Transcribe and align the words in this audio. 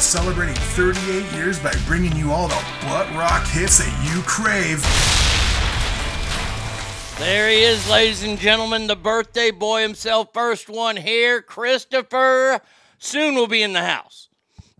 Celebrating 0.00 0.56
38 0.56 1.32
years 1.36 1.60
by 1.60 1.72
bringing 1.86 2.16
you 2.16 2.32
all 2.32 2.48
the 2.48 2.64
butt 2.82 3.08
rock 3.14 3.46
hits 3.46 3.78
that 3.78 4.12
you 4.12 4.22
crave. 4.22 4.82
There 7.20 7.48
he 7.48 7.62
is, 7.62 7.88
ladies 7.88 8.24
and 8.24 8.36
gentlemen, 8.36 8.88
the 8.88 8.96
birthday 8.96 9.52
boy 9.52 9.82
himself, 9.82 10.32
first 10.34 10.68
one 10.68 10.96
here, 10.96 11.42
Christopher. 11.42 12.60
Soon 12.98 13.36
will 13.36 13.46
be 13.46 13.62
in 13.62 13.72
the 13.72 13.84
house. 13.84 14.28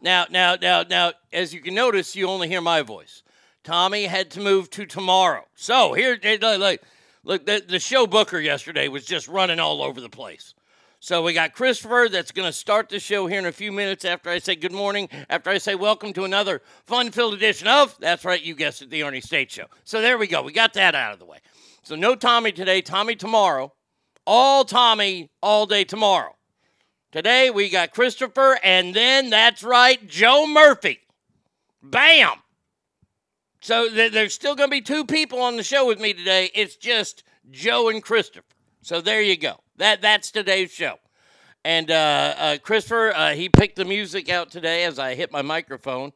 Now, 0.03 0.27
now, 0.29 0.57
now, 0.61 0.83
now, 0.83 1.13
as 1.33 1.55
you 1.55 1.61
can 1.61 1.77
notice, 1.77 2.17
you 2.17 2.27
only 2.27 2.49
hear 2.49 2.61
my 2.61 2.83
voice. 2.83 3.23
Tommy 3.63 4.07
had 4.07 4.33
to 4.33 4.41
move 4.41 4.69
to 4.71 4.85
tomorrow. 4.85 5.45
So 5.55 5.93
here, 5.93 6.19
look, 6.25 6.81
look 7.23 7.47
the, 7.47 7.63
the 7.65 7.79
show 7.79 8.09
booker 8.09 8.41
yesterday 8.41 8.89
was 8.89 9.05
just 9.05 9.29
running 9.29 9.61
all 9.61 9.81
over 9.81 10.01
the 10.01 10.09
place. 10.09 10.55
So 11.05 11.21
we 11.21 11.35
got 11.35 11.53
Christopher 11.53 12.09
that's 12.11 12.33
going 12.33 12.49
to 12.49 12.53
start 12.53 12.89
the 12.89 12.99
show 12.99 13.27
here 13.27 13.39
in 13.39 13.45
a 13.45 13.53
few 13.53 13.71
minutes 13.73 14.07
after 14.07 14.31
I 14.31 14.39
say 14.39 14.57
good 14.57 14.73
morning, 14.73 15.11
after 15.29 15.51
I 15.51 15.59
say 15.59 15.75
welcome 15.75 16.15
to 16.15 16.25
another 16.25 16.63
fun-filled 16.87 17.35
edition 17.35 17.69
of, 17.69 17.95
that's 18.01 18.25
right, 18.25 18.41
you 18.41 18.55
guessed 18.55 18.81
it, 18.81 18.89
the 18.89 19.03
Arnie 19.03 19.23
State 19.23 19.51
Show. 19.51 19.67
So 19.85 20.01
there 20.01 20.17
we 20.17 20.27
go. 20.27 20.41
We 20.41 20.55
got 20.55 20.73
that 20.73 20.95
out 20.95 21.13
of 21.13 21.19
the 21.19 21.27
way. 21.27 21.41
So 21.83 21.95
no 21.95 22.15
Tommy 22.15 22.53
today, 22.53 22.81
Tommy 22.81 23.17
tomorrow. 23.17 23.75
All 24.27 24.65
Tommy 24.65 25.31
all 25.43 25.67
day 25.67 25.85
tomorrow. 25.85 26.37
Today 27.13 27.51
we 27.51 27.69
got 27.69 27.93
Christopher, 27.93 28.59
and 28.65 28.95
then 28.95 29.29
that's 29.29 29.63
right, 29.63 30.09
Joe 30.09 30.47
Murphy. 30.47 31.01
Bam! 31.83 32.33
So 33.61 33.91
th- 33.91 34.11
there's 34.11 34.33
still 34.33 34.55
going 34.55 34.71
to 34.71 34.75
be 34.75 34.81
two 34.81 35.05
people 35.05 35.43
on 35.43 35.59
the 35.59 35.65
show 35.65 35.87
with 35.87 36.01
me 36.01 36.15
today. 36.15 36.51
It's 36.55 36.77
just 36.77 37.25
Joe 37.51 37.91
and 37.91 38.03
Christopher. 38.03 38.47
So 38.81 39.03
there 39.03 39.21
you 39.21 39.37
go. 39.37 39.61
That 39.77 40.03
that's 40.03 40.31
today's 40.31 40.71
show. 40.71 40.99
And 41.65 41.91
uh, 41.91 42.35
uh, 42.37 42.59
Christopher, 42.59 43.13
uh, 43.15 43.35
he 43.35 43.49
picked 43.49 43.77
the 43.77 43.85
music 43.85 44.29
out 44.29 44.51
today 44.51 44.85
as 44.85 44.99
I 44.99 45.15
hit 45.15 45.33
my 45.33 45.43
microphone. 45.43 46.13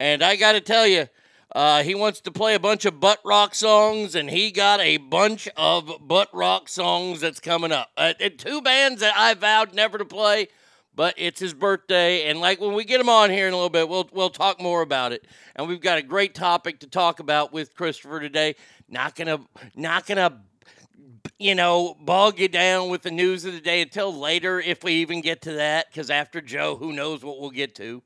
And 0.00 0.22
I 0.22 0.36
got 0.36 0.52
to 0.52 0.60
tell 0.60 0.86
you, 0.86 1.08
uh, 1.54 1.82
he 1.82 1.94
wants 1.94 2.20
to 2.22 2.30
play 2.30 2.54
a 2.54 2.58
bunch 2.58 2.84
of 2.84 3.00
butt 3.00 3.20
rock 3.24 3.54
songs, 3.54 4.14
and 4.14 4.30
he 4.30 4.50
got 4.50 4.80
a 4.80 4.96
bunch 4.96 5.48
of 5.56 5.90
butt 6.06 6.28
rock 6.32 6.68
songs 6.68 7.20
that's 7.20 7.40
coming 7.40 7.72
up. 7.72 7.90
Uh, 7.96 8.12
two 8.36 8.60
bands 8.60 9.00
that 9.00 9.14
I 9.16 9.34
vowed 9.34 9.74
never 9.74 9.98
to 9.98 10.04
play, 10.04 10.48
but 10.94 11.14
it's 11.16 11.40
his 11.40 11.54
birthday, 11.54 12.28
and 12.28 12.40
like 12.40 12.60
when 12.60 12.74
we 12.74 12.84
get 12.84 13.00
him 13.00 13.08
on 13.08 13.30
here 13.30 13.46
in 13.46 13.52
a 13.52 13.56
little 13.56 13.70
bit, 13.70 13.88
we'll 13.88 14.08
we'll 14.12 14.30
talk 14.30 14.60
more 14.60 14.82
about 14.82 15.12
it. 15.12 15.26
And 15.56 15.68
we've 15.68 15.80
got 15.80 15.96
a 15.96 16.02
great 16.02 16.34
topic 16.34 16.80
to 16.80 16.86
talk 16.86 17.18
about 17.18 17.52
with 17.52 17.74
Christopher 17.74 18.20
today. 18.20 18.54
Not 18.88 19.14
gonna 19.14 19.40
not 19.74 20.06
gonna 20.06 20.40
you 21.38 21.54
know, 21.54 21.96
bog 22.00 22.38
you 22.38 22.48
down 22.48 22.90
with 22.90 23.02
the 23.02 23.10
news 23.10 23.44
of 23.44 23.52
the 23.52 23.60
day 23.60 23.80
until 23.82 24.14
later, 24.14 24.60
if 24.60 24.82
we 24.82 24.94
even 24.94 25.20
get 25.20 25.42
to 25.42 25.54
that, 25.54 25.88
because 25.90 26.10
after 26.10 26.40
Joe, 26.40 26.76
who 26.76 26.92
knows 26.92 27.24
what 27.24 27.40
we'll 27.40 27.50
get 27.50 27.74
to. 27.76 28.02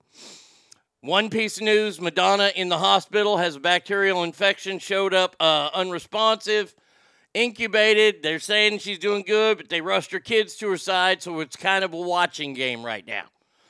One 1.01 1.31
piece 1.31 1.57
of 1.57 1.65
news 1.65 2.01
Madonna 2.01 2.53
in 2.55 2.69
the 2.69 2.79
hospital 2.79 3.39
has 3.39 3.57
a 3.57 3.61
bacterial 3.61 4.23
infection, 4.23 4.79
showed 4.79 5.13
up 5.13 5.35
uh, 5.41 5.71
unresponsive, 5.75 6.75
incubated. 7.35 8.23
They're 8.23 8.39
saying 8.39 8.79
she's 8.79 8.99
doing 9.01 9.23
good, 9.23 9.57
but 9.57 9.69
they 9.69 9.81
rushed 9.81 10.13
her 10.13 10.21
kids 10.21 10.55
to 10.57 10.71
her 10.71 10.77
side, 10.77 11.23
so 11.23 11.41
it's 11.41 11.57
kind 11.57 11.83
of 11.83 11.93
a 11.93 12.01
watching 12.01 12.55
game 12.55 12.85
right 12.85 13.07
now. 13.07 13.25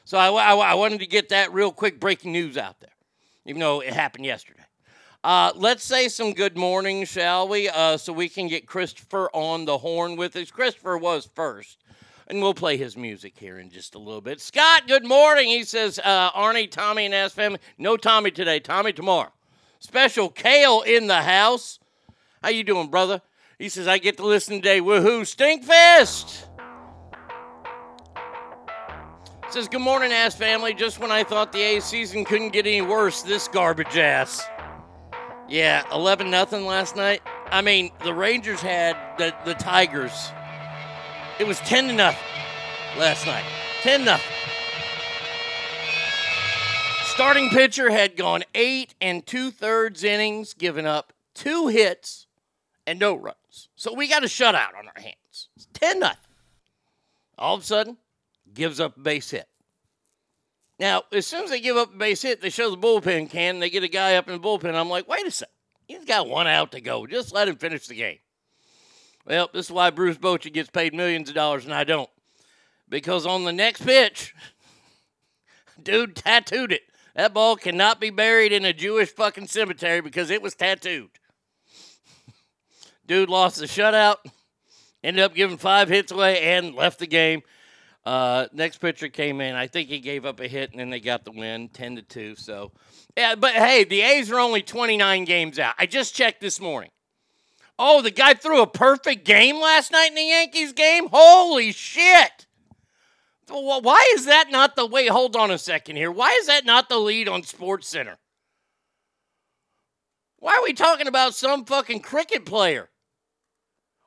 So 0.05 0.19
I, 0.19 0.29
I, 0.29 0.55
I 0.55 0.75
wanted 0.75 1.01
to 1.01 1.07
get 1.07 1.31
that 1.31 1.53
real 1.55 1.73
quick 1.73 1.99
breaking 2.01 2.33
news 2.33 2.59
out 2.59 2.81
there, 2.81 2.91
even 3.47 3.61
though 3.61 3.81
it 3.81 3.95
happened 3.95 4.27
yesterday. 4.27 4.62
Uh, 5.25 5.53
let's 5.55 5.85
say 5.85 6.09
some 6.09 6.33
good 6.33 6.57
morning, 6.57 7.05
shall 7.05 7.47
we? 7.47 7.69
Uh, 7.69 7.97
so 7.97 8.13
we 8.13 8.29
can 8.29 8.49
get 8.49 8.67
Christopher 8.67 9.31
on 9.33 9.65
the 9.65 9.79
horn 9.79 10.17
with 10.17 10.35
us. 10.35 10.51
Christopher 10.51 10.99
was 10.99 11.29
first, 11.33 11.79
and 12.27 12.43
we'll 12.43 12.55
play 12.55 12.77
his 12.77 12.97
music 12.97 13.35
here 13.37 13.61
in 13.61 13.71
just 13.71 13.95
a 13.95 14.01
little 14.01 14.21
bit. 14.21 14.41
Scott, 14.41 14.89
good 14.89 15.07
morning. 15.07 15.47
He 15.47 15.63
says, 15.63 16.01
uh, 16.03 16.33
Arnie, 16.33 16.69
Tommy, 16.69 17.07
and 17.07 17.15
Ass 17.15 17.33
family. 17.33 17.61
No 17.79 17.97
Tommy 17.97 18.33
today. 18.33 18.59
Tommy 18.59 18.93
tomorrow. 18.93 19.31
Special 19.79 20.29
Kale 20.29 20.81
in 20.81 21.07
the 21.07 21.23
house. 21.23 21.79
How 22.43 22.49
you 22.49 22.65
doing, 22.65 22.89
brother? 22.89 23.23
He 23.61 23.69
says, 23.69 23.87
I 23.87 23.99
get 23.99 24.17
to 24.17 24.27
listen 24.27 24.57
today. 24.57 24.81
Woohoo, 24.81 25.23
Stinkfest! 25.23 26.47
Says, 29.51 29.69
good 29.69 29.83
morning, 29.83 30.11
ass 30.11 30.35
family. 30.35 30.75
Just 30.75 30.99
when 30.99 31.13
I 31.13 31.23
thought 31.23 31.53
the 31.53 31.63
A 31.63 31.81
season 31.81 32.25
couldn't 32.25 32.49
get 32.49 32.67
any 32.67 32.83
worse, 32.83 33.23
this 33.23 33.47
garbage 33.47 33.97
ass. 33.97 34.43
Yeah, 35.53 35.85
11 35.93 36.31
nothing 36.31 36.65
last 36.65 36.97
night. 36.97 37.21
I 37.51 37.61
mean, 37.61 37.91
the 38.05 38.15
Rangers 38.15 38.63
had 38.63 38.97
the, 39.19 39.35
the 39.45 39.53
Tigers. 39.53 40.33
It 41.39 41.47
was 41.47 41.59
10 41.59 41.89
to 41.89 41.93
nothing 41.93 42.27
last 42.97 43.27
night. 43.27 43.45
10 43.83 44.03
nothing. 44.07 44.33
Starting 47.05 47.51
pitcher 47.51 47.91
had 47.91 48.17
gone 48.17 48.45
eight 48.55 48.95
and 48.99 49.27
two 49.27 49.51
thirds 49.51 50.03
innings, 50.03 50.55
giving 50.55 50.87
up 50.87 51.13
two 51.35 51.67
hits 51.67 52.27
and 52.87 52.99
no 52.99 53.15
runs. 53.15 53.69
So 53.77 53.93
we 53.93 54.09
got 54.09 54.25
a 54.25 54.29
shutout 54.29 54.75
on 54.75 54.87
our 54.87 55.03
hands. 55.03 55.51
It's 55.55 55.69
10 55.75 55.99
nothing. 55.99 56.17
All 57.37 57.57
of 57.57 57.61
a 57.61 57.65
sudden, 57.67 57.99
gives 58.55 58.81
up 58.81 58.97
a 58.97 59.01
base 59.01 59.31
hit. 59.31 59.47
Now, 60.83 61.05
as 61.13 61.29
soon 61.29 61.45
as 61.45 61.51
they 61.51 61.61
give 61.61 61.77
up 61.77 61.95
a 61.95 61.97
base 61.97 62.23
hit, 62.23 62.41
they 62.41 62.51
show 62.51 62.69
the 62.69 62.77
bullpen 62.77 63.31
cam. 63.31 63.61
They 63.61 63.71
get 63.71 63.85
a 63.85 63.89
guy 63.89 64.17
up 64.17 64.27
in 64.27 64.35
the 64.35 64.41
bullpen. 64.41 64.75
I'm 64.75 64.89
like, 64.89 65.07
wait 65.07 65.25
a 65.25 65.31
second. 65.31 65.55
He's 65.87 66.05
got 66.05 66.29
one 66.29 66.49
out 66.49 66.73
to 66.73 66.81
go. 66.81 67.07
Just 67.07 67.33
let 67.33 67.47
him 67.47 67.55
finish 67.55 67.87
the 67.87 67.95
game. 67.95 68.19
Well, 69.25 69.49
this 69.55 69.67
is 69.67 69.71
why 69.71 69.91
Bruce 69.91 70.19
Bochy 70.19 70.53
gets 70.53 70.71
paid 70.71 70.93
millions 70.93 71.29
of 71.29 71.37
dollars 71.37 71.65
and 71.65 71.73
I 71.73 71.85
don't. 71.85 72.11
Because 72.89 73.27
on 73.27 73.45
the 73.45 73.53
next 73.53 73.83
pitch, 73.83 74.35
dude 75.85 76.17
tattooed 76.17 76.73
it. 76.73 76.83
That 77.15 77.33
ball 77.33 77.55
cannot 77.55 78.01
be 78.01 78.11
buried 78.11 78.51
in 78.51 78.65
a 78.65 78.73
Jewish 78.73 79.11
fucking 79.15 79.47
cemetery 79.47 80.01
because 80.01 80.31
it 80.31 80.43
was 80.43 80.57
tattooed. 80.57 81.11
Dude 83.07 83.29
lost 83.29 83.59
the 83.59 83.67
shutout, 83.67 84.17
ended 85.05 85.23
up 85.23 85.35
giving 85.35 85.59
five 85.59 85.89
hits 85.89 86.11
away, 86.11 86.41
and 86.41 86.75
left 86.75 86.99
the 86.99 87.07
game. 87.07 87.43
Uh, 88.05 88.47
next 88.53 88.79
pitcher 88.79 89.09
came 89.09 89.41
in. 89.41 89.55
I 89.55 89.69
think 89.69 89.89
he 89.89 90.01
gave 90.01 90.25
up 90.25 90.41
a 90.41 90.49
hit, 90.49 90.73
and 90.73 90.81
then 90.81 90.91
they 90.91 90.99
got 91.01 91.25
the 91.25 91.31
win, 91.31 91.69
ten 91.69 91.97
to 91.97 92.03
two. 92.03 92.35
So, 92.35 92.73
yeah. 93.17 93.37
But 93.37 93.53
hey, 93.53 93.85
the 93.85 94.01
A's 94.01 94.31
are 94.31 94.41
only 94.41 94.63
twenty 94.63 94.97
nine 94.97 95.25
games 95.25 95.59
out. 95.59 95.75
I 95.79 95.87
just 95.87 96.15
checked 96.15 96.41
this 96.41 96.61
morning. 96.61 96.91
Oh, 97.79 98.03
the 98.03 98.11
guy 98.11 98.35
threw 98.35 98.61
a 98.61 98.67
perfect 98.67 99.25
game 99.25 99.61
last 99.61 99.93
night 99.93 100.09
in 100.09 100.15
the 100.15 100.23
Yankees 100.23 100.73
game. 100.73 101.09
Holy 101.13 101.73
shit! 101.73 102.47
Why 103.49 104.13
is 104.15 104.27
that 104.27 104.51
not 104.51 104.77
the 104.77 104.87
way? 104.87 105.07
Hold 105.07 105.37
on 105.37 105.51
a 105.51 105.59
second 105.59 105.97
here. 105.97 106.11
Why 106.11 106.31
is 106.41 106.47
that 106.47 106.65
not 106.65 106.89
the 106.89 106.99
lead 106.99 107.29
on 107.29 107.43
Sports 107.43 107.89
Center? 107.89 108.19
Why 110.39 110.55
are 110.55 110.63
we 110.65 110.73
talking 110.73 111.07
about 111.07 111.35
some 111.35 111.65
fucking 111.65 112.01
cricket 112.01 112.45
player? 112.45 112.89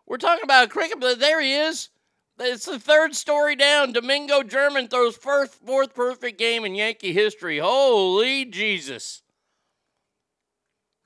We're 0.06 0.18
talking 0.18 0.44
about 0.44 0.66
a 0.66 0.70
cricket 0.70 1.00
player. 1.00 1.16
There 1.16 1.42
he 1.42 1.54
is. 1.54 1.90
It's 2.38 2.66
the 2.66 2.80
third 2.80 3.16
story 3.16 3.56
down. 3.56 3.94
Domingo 3.94 4.44
German 4.44 4.88
throws 4.88 5.16
first, 5.16 5.54
fourth 5.54 5.94
perfect 5.96 6.38
game 6.38 6.66
in 6.66 6.76
Yankee 6.76 7.14
history. 7.14 7.60
Holy 7.60 8.46
Jesus. 8.46 9.22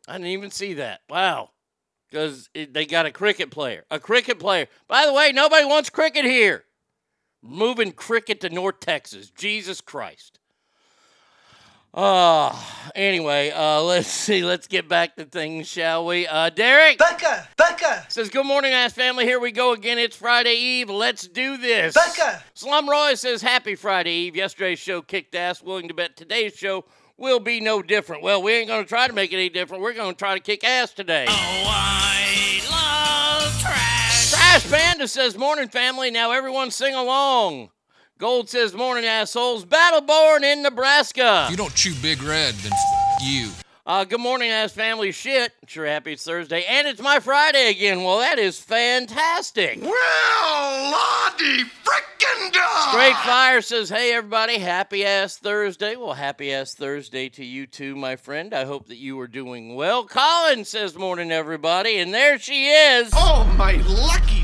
I 0.07 0.13
didn't 0.13 0.27
even 0.27 0.49
see 0.49 0.73
that. 0.75 1.01
Wow. 1.07 1.51
Because 2.09 2.49
they 2.53 2.87
got 2.87 3.05
a 3.05 3.11
cricket 3.11 3.51
player. 3.51 3.85
A 3.91 3.99
cricket 3.99 4.39
player. 4.39 4.67
By 4.87 5.05
the 5.05 5.13
way, 5.13 5.31
nobody 5.31 5.65
wants 5.65 5.91
cricket 5.91 6.25
here. 6.25 6.63
Moving 7.43 7.91
cricket 7.91 8.41
to 8.41 8.49
North 8.49 8.79
Texas. 8.79 9.29
Jesus 9.29 9.81
Christ. 9.81 10.38
Uh, 11.93 12.56
anyway, 12.95 13.52
uh, 13.52 13.82
let's 13.82 14.08
see. 14.12 14.43
Let's 14.43 14.67
get 14.67 14.88
back 14.88 15.15
to 15.15 15.25
things, 15.25 15.67
shall 15.67 16.06
we? 16.06 16.28
Uh, 16.28 16.49
Derek 16.49 16.97
Becca, 16.99 17.47
Becca, 17.58 18.06
says, 18.10 18.30
Good 18.30 18.45
morning, 18.45 18.71
ass 18.71 18.93
family. 18.93 19.25
Here 19.25 19.39
we 19.39 19.52
go 19.52 19.73
again. 19.73 19.97
It's 19.97 20.15
Friday 20.15 20.54
Eve. 20.56 20.89
Let's 20.89 21.28
do 21.28 21.58
this. 21.58 21.95
Becca. 21.95 22.43
Slum 22.54 22.88
Roy 22.89 23.15
says, 23.15 23.41
Happy 23.41 23.75
Friday 23.75 24.12
Eve. 24.12 24.36
Yesterday's 24.36 24.80
show 24.80 25.02
kicked 25.02 25.34
ass. 25.34 25.63
Willing 25.63 25.88
to 25.88 25.93
bet 25.93 26.15
today's 26.15 26.54
show 26.56 26.86
will 27.17 27.39
be 27.39 27.60
no 27.60 27.82
different. 27.82 28.23
Well, 28.23 28.41
we 28.43 28.54
ain't 28.54 28.67
going 28.67 28.84
to 28.84 28.88
try 28.89 29.08
to 29.08 29.13
make 29.13 29.34
it 29.34 29.36
any 29.36 29.49
different. 29.49 29.84
We're 29.84 29.93
going 29.93 30.13
to 30.13 30.17
try 30.17 30.36
to 30.36 30.39
kick 30.39 30.63
ass 30.63 30.93
today. 30.93 31.25
Oh, 31.28 31.34
I 31.34 32.62
love 32.69 33.60
trash. 33.62 34.30
Trash 34.30 34.69
Panda 34.69 35.08
says, 35.08 35.38
Morning, 35.38 35.67
family. 35.67 36.12
Now 36.12 36.32
everyone 36.32 36.69
sing 36.71 36.93
along. 36.93 37.71
Gold 38.19 38.49
says, 38.49 38.73
Morning, 38.73 39.05
assholes. 39.05 39.63
Battleborn 39.63 40.43
in 40.43 40.62
Nebraska. 40.62 41.43
If 41.45 41.51
you 41.51 41.55
don't 41.55 41.73
chew 41.73 41.93
Big 42.01 42.21
Red, 42.21 42.53
then 42.55 42.73
f- 42.73 43.21
you. 43.23 43.49
Uh, 43.86 44.03
good 44.03 44.19
morning, 44.19 44.49
ass 44.49 44.73
family. 44.73 45.13
Shit. 45.13 45.53
Sure 45.67 45.86
happy 45.86 46.12
it's 46.12 46.25
Thursday. 46.25 46.65
And 46.67 46.86
it's 46.86 47.01
my 47.01 47.21
Friday 47.21 47.69
again. 47.69 48.03
Well, 48.03 48.19
that 48.19 48.38
is 48.38 48.60
fantastic. 48.60 49.79
Well, 49.82 50.91
Lottie 50.91 51.63
frickin' 51.63 52.51
dog! 52.51 52.89
Straight 52.89 53.15
Fire 53.23 53.62
says, 53.62 53.88
Hey, 53.88 54.13
everybody, 54.13 54.60
happy 54.60 55.05
ass 55.05 55.38
Thursday. 55.38 55.95
Well, 55.95 56.13
happy 56.13 56.51
ass 56.53 56.73
Thursday 56.73 57.29
to 57.29 57.45
you 57.45 57.67
too, 57.67 57.95
my 57.95 58.17
friend. 58.17 58.53
I 58.53 58.65
hope 58.65 58.88
that 58.89 58.97
you 58.97 59.17
are 59.21 59.27
doing 59.27 59.75
well. 59.75 60.05
Colin 60.05 60.65
says, 60.65 60.97
Morning, 60.97 61.32
everybody. 61.32 61.99
And 61.99 62.13
there 62.13 62.38
she 62.38 62.67
is. 62.67 63.12
Oh, 63.13 63.45
my 63.58 63.77
lucky 63.88 64.43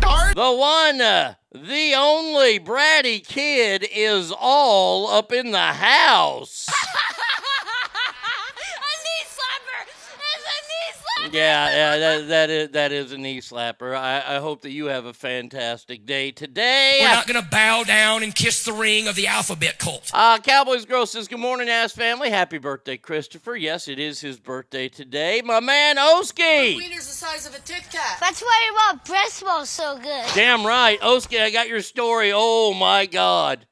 The 0.00 0.54
one, 0.56 1.00
uh, 1.00 1.34
the 1.52 1.94
only 1.96 2.60
bratty 2.60 3.26
kid 3.26 3.84
is 3.92 4.30
all 4.32 5.08
up 5.08 5.32
in 5.32 5.50
the 5.50 5.58
house. 5.58 6.68
a 6.68 6.72
knee 6.72 6.78
slapper! 9.26 9.86
It's 9.86 10.16
a 10.16 10.18
knee 10.70 10.92
Yeah, 11.32 11.70
yeah, 11.70 11.98
that, 11.98 12.28
that 12.28 12.50
is 12.50 12.68
that 12.70 12.92
is 12.92 13.12
a 13.12 13.18
knee 13.18 13.40
slapper. 13.40 13.94
I, 13.94 14.36
I 14.36 14.38
hope 14.38 14.62
that 14.62 14.70
you 14.70 14.86
have 14.86 15.04
a 15.04 15.12
fantastic 15.12 16.06
day 16.06 16.30
today. 16.30 16.98
We're 17.02 17.08
not 17.08 17.26
going 17.26 17.42
to 17.42 17.48
bow 17.48 17.84
down 17.84 18.22
and 18.22 18.34
kiss 18.34 18.64
the 18.64 18.72
ring 18.72 19.06
of 19.06 19.14
the 19.16 19.26
alphabet 19.26 19.78
cult. 19.78 20.10
Uh, 20.12 20.38
Cowboys 20.38 20.84
Girl 20.84 21.06
says, 21.06 21.28
Good 21.28 21.38
morning, 21.40 21.68
ass 21.68 21.92
family. 21.92 22.30
Happy 22.30 22.58
birthday, 22.58 22.96
Christopher. 22.96 23.56
Yes, 23.56 23.86
it 23.88 23.98
is 23.98 24.20
his 24.20 24.38
birthday 24.38 24.88
today. 24.88 25.42
My 25.44 25.60
man, 25.60 25.98
Oski. 25.98 26.76
Wiener's 26.76 27.06
the 27.06 27.12
size 27.12 27.46
of 27.46 27.54
a 27.54 27.60
Tic 27.60 27.84
Tac. 27.90 28.20
That's 28.20 28.40
why 28.40 28.70
your 28.92 29.00
breast 29.04 29.34
smells 29.34 29.70
so 29.70 29.98
good. 29.98 30.24
Damn 30.34 30.66
right. 30.66 31.00
Oski, 31.02 31.40
I 31.40 31.50
got 31.50 31.68
your 31.68 31.82
story. 31.82 32.32
Oh, 32.34 32.74
my 32.74 33.06
God. 33.06 33.66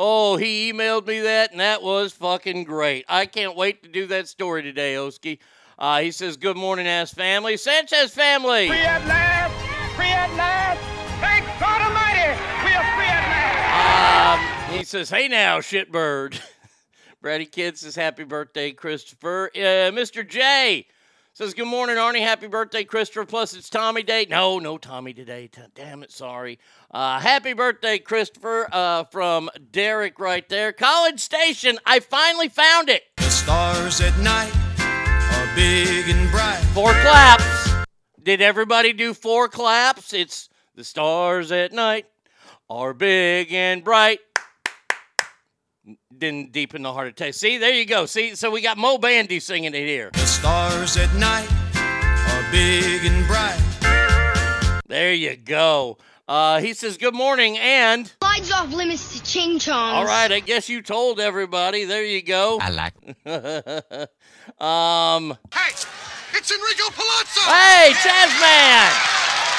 Oh, 0.00 0.36
he 0.36 0.72
emailed 0.72 1.06
me 1.08 1.20
that, 1.20 1.50
and 1.50 1.60
that 1.60 1.82
was 1.82 2.12
fucking 2.12 2.64
great. 2.64 3.04
I 3.08 3.26
can't 3.26 3.56
wait 3.56 3.82
to 3.82 3.88
do 3.88 4.06
that 4.06 4.28
story 4.28 4.62
today, 4.62 4.96
Oski. 4.96 5.40
Uh, 5.78 6.00
he 6.00 6.10
says, 6.10 6.36
Good 6.36 6.56
morning, 6.56 6.86
ass 6.88 7.14
family. 7.14 7.56
Sanchez 7.56 8.12
family. 8.12 8.68
Free 8.68 8.78
at 8.78 9.06
last! 9.06 9.94
Free 9.94 10.06
at 10.06 10.34
last! 10.34 10.80
Thank 11.20 11.44
God 11.60 11.82
Almighty! 11.82 12.40
We 12.64 12.72
are 12.74 12.96
free 12.96 13.06
at 13.06 13.28
last! 13.28 14.70
Um, 14.70 14.76
he 14.78 14.84
says, 14.84 15.08
"Hey 15.10 15.28
now, 15.28 15.58
shitbird." 15.58 16.40
Brady 17.22 17.46
Kid 17.46 17.78
says, 17.78 17.94
"Happy 17.94 18.24
birthday, 18.24 18.72
Christopher." 18.72 19.50
Uh, 19.54 19.90
Mr. 19.94 20.28
J 20.28 20.86
says, 21.32 21.54
"Good 21.54 21.66
morning, 21.66 21.96
Arnie. 21.96 22.20
Happy 22.20 22.48
birthday, 22.48 22.82
Christopher." 22.82 23.24
Plus, 23.24 23.54
it's 23.54 23.70
Tommy 23.70 24.02
Day. 24.02 24.26
No, 24.28 24.58
no 24.58 24.78
Tommy 24.78 25.12
today. 25.12 25.46
T- 25.46 25.62
Damn 25.74 26.02
it, 26.02 26.10
sorry. 26.10 26.58
Uh, 26.90 27.20
happy 27.20 27.52
birthday, 27.52 27.98
Christopher, 27.98 28.68
uh, 28.72 29.04
from 29.04 29.48
Derek 29.70 30.18
right 30.18 30.48
there. 30.48 30.72
College 30.72 31.20
Station. 31.20 31.78
I 31.86 32.00
finally 32.00 32.48
found 32.48 32.88
it. 32.88 33.04
The 33.16 33.30
stars 33.30 34.00
at 34.00 34.16
night 34.18 34.52
are 34.56 34.67
big 35.58 36.08
and 36.08 36.30
bright. 36.30 36.60
Four 36.72 36.92
claps. 36.92 37.70
Did 38.22 38.40
everybody 38.40 38.92
do 38.92 39.12
four 39.12 39.48
claps? 39.48 40.12
It's 40.12 40.48
the 40.76 40.84
stars 40.84 41.50
at 41.50 41.72
night 41.72 42.06
are 42.70 42.94
big 42.94 43.52
and 43.52 43.82
bright. 43.82 44.20
Then 46.12 46.50
deep 46.50 46.74
in 46.76 46.82
the 46.82 46.92
heart 46.92 47.08
of 47.08 47.16
Texas. 47.16 47.40
See, 47.40 47.58
there 47.58 47.72
you 47.72 47.86
go. 47.86 48.06
See, 48.06 48.36
so 48.36 48.50
we 48.52 48.60
got 48.60 48.78
Moe 48.78 48.98
Bandy 48.98 49.40
singing 49.40 49.74
it 49.74 49.86
here. 49.86 50.10
The 50.12 50.18
stars 50.20 50.96
at 50.96 51.12
night 51.14 51.48
are 51.74 52.52
big 52.52 53.04
and 53.04 53.26
bright. 53.26 54.80
There 54.86 55.12
you 55.12 55.36
go. 55.36 55.98
Uh, 56.28 56.60
he 56.60 56.74
says, 56.74 56.98
Good 56.98 57.14
morning, 57.14 57.56
and 57.56 58.12
Slides 58.22 58.52
off 58.52 58.70
limits 58.72 59.16
to 59.16 59.24
ching 59.24 59.58
chongs. 59.58 59.94
all 59.94 60.04
right, 60.04 60.30
I 60.30 60.40
guess 60.40 60.68
you 60.68 60.82
told 60.82 61.20
everybody. 61.20 61.84
There 61.84 62.04
you 62.04 62.22
go. 62.22 62.58
I 62.60 62.68
like. 62.68 62.94
um, 64.60 65.36
Hey, 65.52 65.70
it's 66.34 66.50
Enrico 66.50 66.90
Palazzo! 66.90 67.40
Hey, 67.50 67.92
Chazman! 67.94 69.18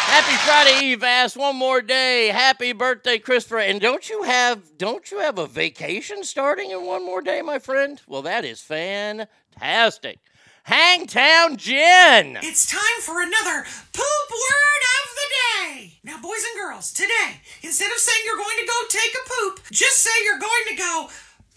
Happy 0.10 0.36
Friday 0.38 0.88
Eve, 0.88 1.04
ass. 1.04 1.38
One 1.38 1.56
more 1.56 1.82
day. 1.82 2.30
Happy 2.30 2.74
birthday, 2.74 3.20
Christopher. 3.20 3.60
And 3.60 3.80
don't 3.80 4.10
you 4.10 4.24
have 4.24 4.78
don't 4.78 5.12
you 5.12 5.20
have 5.20 5.38
a 5.38 5.46
vacation 5.46 6.24
starting 6.24 6.72
in 6.72 6.84
one 6.84 7.06
more 7.06 7.22
day, 7.22 7.44
my 7.44 7.60
friend? 7.60 8.02
Well, 8.08 8.24
that 8.24 8.44
is 8.44 8.60
fantastic. 8.60 10.20
Hangtown 10.64 11.58
Jen. 11.58 12.38
It's 12.42 12.66
time 12.66 13.02
for 13.02 13.22
another 13.22 13.66
poop 13.94 14.30
word 14.30 14.84
of 14.98 15.16
the 15.16 15.28
day. 15.32 16.00
Now, 16.04 16.20
boys 16.22 16.44
and 16.52 16.60
girls, 16.60 16.92
today, 16.92 17.42
instead 17.62 17.92
of 17.92 17.98
saying 17.98 18.22
you're 18.26 18.38
going 18.38 18.58
to 18.60 18.66
go 18.68 18.80
take 18.90 19.14
a 19.14 19.30
poop, 19.30 19.62
just 19.72 20.00
say 20.00 20.10
you're 20.26 20.40
going 20.40 20.66
to 20.70 20.76
go 20.76 21.10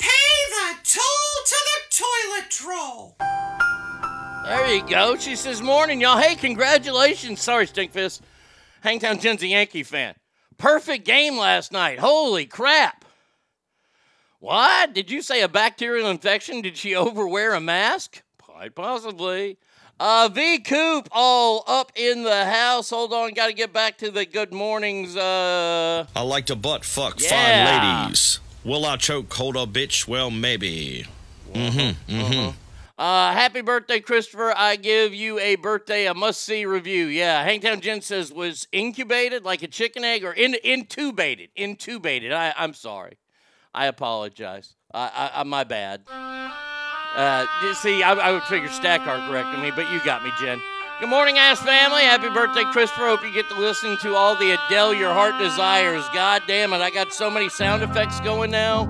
pay 0.02 0.50
the 0.50 0.78
toll 0.84 1.44
to 1.46 1.56
the 1.70 2.04
toilet 2.04 2.50
troll. 2.50 3.16
There 4.44 4.74
you 4.74 4.86
go. 4.86 5.16
She 5.16 5.36
says, 5.36 5.62
Morning, 5.62 6.00
y'all. 6.00 6.18
Hey, 6.18 6.34
congratulations. 6.34 7.40
Sorry, 7.40 7.66
Stinkfist. 7.66 8.20
Hangtown 8.82 9.20
Jen's 9.20 9.42
a 9.42 9.46
Yankee 9.46 9.84
fan. 9.84 10.14
Perfect 10.58 11.06
game 11.06 11.36
last 11.38 11.70
night. 11.72 11.98
Holy 12.00 12.46
crap. 12.46 13.04
What? 14.40 14.92
Did 14.92 15.10
you 15.10 15.22
say 15.22 15.42
a 15.42 15.48
bacterial 15.48 16.08
infection? 16.10 16.62
Did 16.62 16.76
she 16.76 16.96
overwear 16.96 17.54
a 17.54 17.60
mask? 17.60 18.22
Quite 18.38 18.74
possibly. 18.74 19.58
Uh, 20.00 20.28
V 20.32 20.58
Coop 20.58 21.08
all 21.12 21.62
up 21.68 21.92
in 21.94 22.24
the 22.24 22.44
house. 22.46 22.90
Hold 22.90 23.12
on, 23.12 23.32
got 23.34 23.46
to 23.46 23.52
get 23.52 23.72
back 23.72 23.98
to 23.98 24.10
the 24.10 24.26
good 24.26 24.52
mornings. 24.52 25.14
Uh, 25.16 26.06
I 26.16 26.22
like 26.22 26.46
to 26.46 26.56
butt 26.56 26.84
fuck 26.84 27.20
Yeah. 27.20 27.66
fine 27.68 28.04
ladies. 28.08 28.40
Will 28.64 28.84
I 28.84 28.96
choke 28.96 29.32
hold 29.32 29.56
a 29.56 29.66
bitch? 29.66 30.06
Well, 30.06 30.30
maybe. 30.30 31.06
Mm-hmm. 31.52 32.14
Mm-hmm. 32.14 32.56
Uh, 32.96 33.32
happy 33.32 33.62
birthday, 33.62 33.98
Christopher. 33.98 34.54
I 34.56 34.76
give 34.76 35.12
you 35.12 35.38
a 35.40 35.56
birthday, 35.56 36.06
a 36.06 36.14
must 36.14 36.42
see 36.42 36.64
review. 36.64 37.06
Yeah, 37.06 37.42
Hangtown 37.42 37.80
Jen 37.80 38.00
says 38.00 38.32
was 38.32 38.68
incubated 38.70 39.44
like 39.44 39.62
a 39.62 39.66
chicken 39.66 40.04
egg 40.04 40.22
or 40.22 40.32
in, 40.32 40.54
intubated. 40.64 41.48
Intubated. 41.58 42.32
I, 42.32 42.54
I'm 42.56 42.74
sorry. 42.74 43.18
I 43.74 43.86
apologize. 43.86 44.74
I, 44.94 45.30
I, 45.34 45.40
I, 45.40 45.42
my 45.42 45.64
bad. 45.64 46.02
Uh, 46.08 47.46
see, 47.74 48.02
I, 48.02 48.12
I 48.12 48.30
would 48.30 48.44
figure 48.44 48.68
Stackar 48.68 49.28
corrected 49.28 49.60
me, 49.60 49.72
but 49.72 49.90
you 49.90 50.00
got 50.04 50.22
me, 50.22 50.30
Jen. 50.38 50.62
Good 51.02 51.10
morning, 51.10 51.36
ass 51.36 51.60
family. 51.60 52.02
Happy 52.02 52.28
birthday, 52.28 52.62
Christopher. 52.62 53.08
Hope 53.08 53.24
you 53.24 53.32
get 53.32 53.48
to 53.48 53.58
listen 53.58 53.96
to 54.02 54.14
all 54.14 54.36
the 54.36 54.52
Adele 54.52 54.94
your 54.94 55.12
heart 55.12 55.36
desires. 55.36 56.04
God 56.14 56.42
damn 56.46 56.72
it, 56.72 56.76
I 56.76 56.90
got 56.90 57.12
so 57.12 57.28
many 57.28 57.48
sound 57.48 57.82
effects 57.82 58.20
going 58.20 58.52
now. 58.52 58.84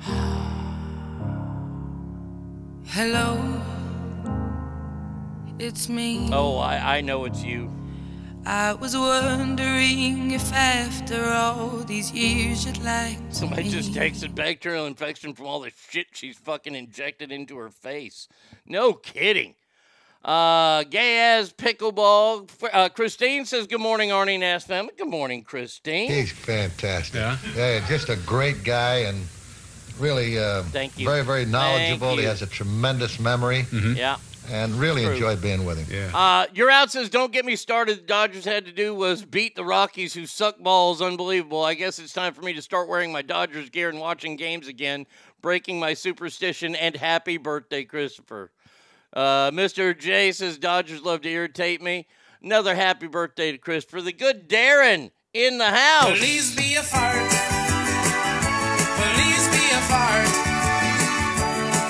Hello, 2.86 3.60
it's 5.58 5.90
me. 5.90 6.30
Oh, 6.32 6.56
I, 6.56 6.96
I 6.96 7.00
know 7.02 7.26
it's 7.26 7.44
you. 7.44 7.70
I 8.46 8.72
was 8.72 8.96
wondering 8.96 10.30
if 10.30 10.50
after 10.54 11.26
all 11.26 11.80
these 11.80 12.10
years 12.10 12.64
you'd 12.64 12.82
like 12.82 13.18
to 13.28 13.34
Somebody 13.34 13.64
meet. 13.64 13.72
just 13.72 13.92
takes 13.92 14.22
a 14.22 14.30
bacterial 14.30 14.86
infection 14.86 15.34
from 15.34 15.44
all 15.44 15.60
the 15.60 15.72
shit 15.90 16.06
she's 16.14 16.38
fucking 16.38 16.74
injected 16.74 17.30
into 17.30 17.58
her 17.58 17.68
face. 17.68 18.28
No 18.64 18.94
kidding. 18.94 19.54
Uh, 20.24 20.82
gay 20.84 21.36
as 21.38 21.52
pickleball. 21.52 22.50
Uh, 22.72 22.88
Christine 22.88 23.44
says, 23.44 23.66
Good 23.66 23.80
morning, 23.80 24.10
Arnie 24.10 24.34
and 24.34 24.44
Ass 24.44 24.64
Family. 24.64 24.92
Good 24.98 25.08
morning, 25.08 25.42
Christine. 25.42 26.10
He's 26.10 26.32
fantastic. 26.32 27.14
Yeah? 27.56 27.86
just 27.88 28.08
a 28.08 28.16
great 28.16 28.64
guy 28.64 28.96
and 28.98 29.24
really 29.98 30.38
uh, 30.38 30.64
Thank 30.64 30.98
you. 30.98 31.06
very, 31.06 31.24
very 31.24 31.44
knowledgeable. 31.44 32.16
He 32.16 32.24
has 32.24 32.42
a 32.42 32.46
tremendous 32.46 33.18
memory 33.20 33.64
Yeah. 33.72 34.16
and 34.50 34.74
really 34.74 35.04
True. 35.04 35.12
enjoyed 35.14 35.40
being 35.40 35.64
with 35.64 35.78
him. 35.78 35.86
Yeah. 36.12 36.16
Uh, 36.16 36.46
your 36.52 36.68
out 36.70 36.90
says, 36.90 37.08
Don't 37.08 37.32
get 37.32 37.44
me 37.44 37.54
started. 37.56 37.98
The 38.00 38.06
Dodgers 38.06 38.44
had 38.44 38.64
to 38.66 38.72
do 38.72 38.94
was 38.94 39.24
beat 39.24 39.54
the 39.54 39.64
Rockies, 39.64 40.12
who 40.14 40.26
suck 40.26 40.58
balls. 40.58 41.00
Unbelievable. 41.00 41.62
I 41.64 41.74
guess 41.74 41.98
it's 42.00 42.12
time 42.12 42.34
for 42.34 42.42
me 42.42 42.52
to 42.54 42.62
start 42.62 42.88
wearing 42.88 43.12
my 43.12 43.22
Dodgers 43.22 43.70
gear 43.70 43.88
and 43.88 44.00
watching 44.00 44.34
games 44.36 44.66
again, 44.66 45.06
breaking 45.42 45.78
my 45.78 45.94
superstition. 45.94 46.74
And 46.74 46.96
happy 46.96 47.36
birthday, 47.36 47.84
Christopher. 47.84 48.50
Uh, 49.12 49.50
Mr. 49.50 49.98
J 49.98 50.32
says, 50.32 50.58
Dodgers 50.58 51.02
love 51.02 51.22
to 51.22 51.28
irritate 51.28 51.82
me. 51.82 52.06
Another 52.42 52.74
happy 52.74 53.06
birthday 53.06 53.52
to 53.52 53.58
Chris 53.58 53.84
for 53.84 54.00
The 54.00 54.12
good 54.12 54.48
Darren 54.48 55.10
in 55.32 55.58
the 55.58 55.70
house. 55.70 56.18
Please 56.18 56.54
be 56.54 56.74
a 56.74 56.82
fart. 56.82 57.14
Please 58.98 59.48
be 59.48 59.64
a 59.72 59.80
fart. 59.88 60.28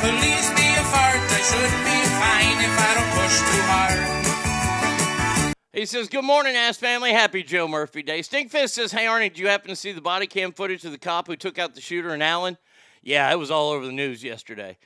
Please 0.00 0.48
be 0.50 0.68
a 0.74 0.84
fart. 0.84 1.20
I 1.20 1.40
should 1.44 1.74
be 1.84 1.98
fine 2.18 2.58
if 2.64 2.74
I 2.78 2.90
don't 2.94 3.12
push 3.22 3.38
too 3.38 3.62
hard. 3.66 5.54
He 5.72 5.86
says, 5.86 6.08
Good 6.08 6.24
morning, 6.24 6.56
ass 6.56 6.76
family. 6.78 7.12
Happy 7.12 7.42
Joe 7.42 7.68
Murphy 7.68 8.02
Day. 8.02 8.20
Stinkfist 8.20 8.70
says, 8.70 8.92
Hey, 8.92 9.04
Arnie, 9.04 9.28
did 9.28 9.38
you 9.38 9.48
happen 9.48 9.68
to 9.68 9.76
see 9.76 9.92
the 9.92 10.00
body 10.00 10.26
cam 10.26 10.52
footage 10.52 10.84
of 10.84 10.92
the 10.92 10.98
cop 10.98 11.26
who 11.26 11.36
took 11.36 11.58
out 11.58 11.74
the 11.74 11.80
shooter 11.80 12.14
in 12.14 12.22
Allen? 12.22 12.56
Yeah, 13.02 13.30
it 13.30 13.36
was 13.36 13.50
all 13.50 13.70
over 13.70 13.86
the 13.86 13.92
news 13.92 14.24
yesterday. 14.24 14.76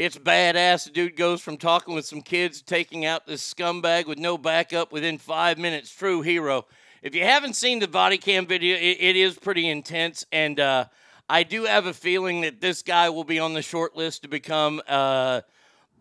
It's 0.00 0.16
badass. 0.16 0.90
Dude 0.90 1.14
goes 1.14 1.42
from 1.42 1.58
talking 1.58 1.94
with 1.94 2.06
some 2.06 2.22
kids 2.22 2.62
taking 2.62 3.04
out 3.04 3.26
this 3.26 3.52
scumbag 3.52 4.06
with 4.06 4.16
no 4.16 4.38
backup 4.38 4.92
within 4.92 5.18
five 5.18 5.58
minutes. 5.58 5.94
True 5.94 6.22
hero. 6.22 6.64
If 7.02 7.14
you 7.14 7.22
haven't 7.22 7.52
seen 7.52 7.80
the 7.80 7.86
body 7.86 8.16
cam 8.16 8.46
video, 8.46 8.78
it, 8.78 8.96
it 8.98 9.14
is 9.14 9.36
pretty 9.36 9.68
intense. 9.68 10.24
And 10.32 10.58
uh, 10.58 10.86
I 11.28 11.42
do 11.42 11.64
have 11.64 11.84
a 11.84 11.92
feeling 11.92 12.40
that 12.40 12.62
this 12.62 12.80
guy 12.80 13.10
will 13.10 13.24
be 13.24 13.38
on 13.38 13.52
the 13.52 13.60
short 13.60 13.94
list 13.94 14.22
to 14.22 14.28
become 14.28 14.80
uh, 14.88 15.42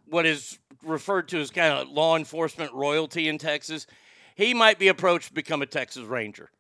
what 0.06 0.26
is 0.26 0.60
referred 0.82 1.28
to 1.28 1.42
as 1.42 1.52
kind 1.52 1.74
of 1.74 1.90
law 1.90 2.16
enforcement 2.16 2.72
royalty 2.74 3.28
in 3.28 3.38
Texas. 3.38 3.86
He 4.34 4.54
might 4.54 4.80
be 4.80 4.88
approached 4.88 5.28
to 5.28 5.34
become 5.34 5.62
a 5.62 5.66
Texas 5.66 6.04
Ranger. 6.04 6.52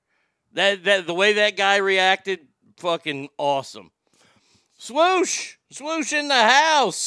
That, 0.55 0.83
that 0.83 1.07
the 1.07 1.13
way 1.13 1.31
that 1.31 1.55
guy 1.55 1.77
reacted, 1.77 2.41
fucking 2.75 3.29
awesome. 3.37 3.91
Swoosh, 4.77 5.55
swoosh 5.71 6.13
in 6.13 6.27
the 6.27 6.33
house. 6.33 7.05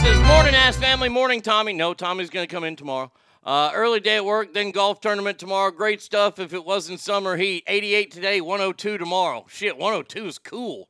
Says 0.00 0.18
morning, 0.26 0.56
ass 0.56 0.76
family. 0.76 1.08
Morning, 1.08 1.40
Tommy. 1.40 1.72
No, 1.72 1.94
Tommy's 1.94 2.30
gonna 2.30 2.48
come 2.48 2.64
in 2.64 2.74
tomorrow. 2.74 3.12
Uh, 3.44 3.70
early 3.74 4.00
day 4.00 4.16
at 4.16 4.24
work, 4.24 4.52
then 4.54 4.72
golf 4.72 5.00
tournament 5.00 5.38
tomorrow. 5.38 5.70
Great 5.70 6.02
stuff 6.02 6.40
if 6.40 6.52
it 6.52 6.64
wasn't 6.64 6.98
summer 6.98 7.36
heat. 7.36 7.62
88 7.68 8.10
today, 8.10 8.40
102 8.40 8.98
tomorrow. 8.98 9.46
Shit, 9.48 9.76
102 9.76 10.26
is 10.26 10.38
cool. 10.38 10.88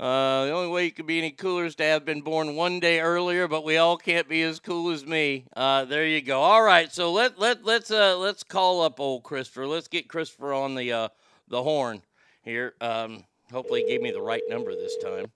Uh, 0.00 0.46
the 0.46 0.52
only 0.52 0.68
way 0.68 0.86
you 0.86 0.90
could 0.90 1.06
be 1.06 1.18
any 1.18 1.30
cooler 1.30 1.66
is 1.66 1.74
to 1.74 1.84
have 1.84 2.06
been 2.06 2.22
born 2.22 2.56
one 2.56 2.80
day 2.80 3.00
earlier, 3.00 3.46
but 3.46 3.64
we 3.64 3.76
all 3.76 3.98
can't 3.98 4.26
be 4.30 4.42
as 4.42 4.58
cool 4.58 4.90
as 4.90 5.04
me. 5.04 5.44
Uh, 5.54 5.84
there 5.84 6.06
you 6.06 6.22
go. 6.22 6.40
All 6.40 6.62
right, 6.62 6.90
so 6.90 7.12
let 7.12 7.38
let 7.38 7.66
let's 7.66 7.90
uh 7.90 8.16
let's 8.16 8.42
call 8.42 8.80
up 8.80 8.98
old 8.98 9.24
Christopher. 9.24 9.66
Let's 9.66 9.88
get 9.88 10.08
Christopher 10.08 10.54
on 10.54 10.74
the 10.74 10.90
uh 10.90 11.08
the 11.48 11.62
horn 11.62 12.00
here. 12.40 12.72
Um, 12.80 13.24
hopefully, 13.52 13.82
he 13.82 13.88
gave 13.88 14.00
me 14.00 14.10
the 14.10 14.22
right 14.22 14.42
number 14.48 14.74
this 14.74 14.96
time. 15.04 15.26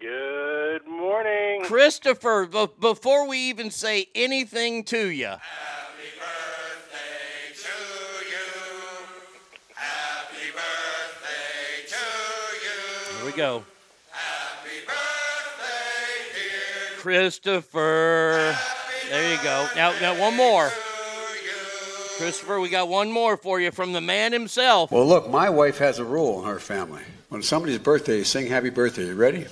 Good 0.00 0.86
morning. 0.86 1.64
Christopher, 1.64 2.46
be- 2.46 2.68
before 2.80 3.28
we 3.28 3.40
even 3.40 3.70
say 3.70 4.06
anything 4.14 4.84
to 4.84 5.08
you, 5.08 5.34
we 13.28 13.36
go. 13.36 13.62
Happy 14.10 14.86
birthday, 14.86 16.40
Christopher. 16.96 18.56
There 19.10 19.32
you 19.32 19.42
go. 19.42 19.68
Now, 19.76 19.92
now 20.00 20.18
one 20.18 20.34
more. 20.34 20.70
Christopher, 22.16 22.58
we 22.58 22.70
got 22.70 22.88
one 22.88 23.12
more 23.12 23.36
for 23.36 23.60
you 23.60 23.70
from 23.70 23.92
the 23.92 24.00
man 24.00 24.32
himself. 24.32 24.90
Well, 24.90 25.06
look, 25.06 25.28
my 25.28 25.50
wife 25.50 25.76
has 25.76 25.98
a 25.98 26.04
rule 26.04 26.40
in 26.40 26.48
her 26.48 26.58
family. 26.58 27.02
When 27.28 27.42
somebody's 27.42 27.78
birthday, 27.78 28.18
you 28.18 28.24
sing 28.24 28.46
happy 28.46 28.70
birthday. 28.70 29.08
You 29.08 29.14
ready? 29.14 29.46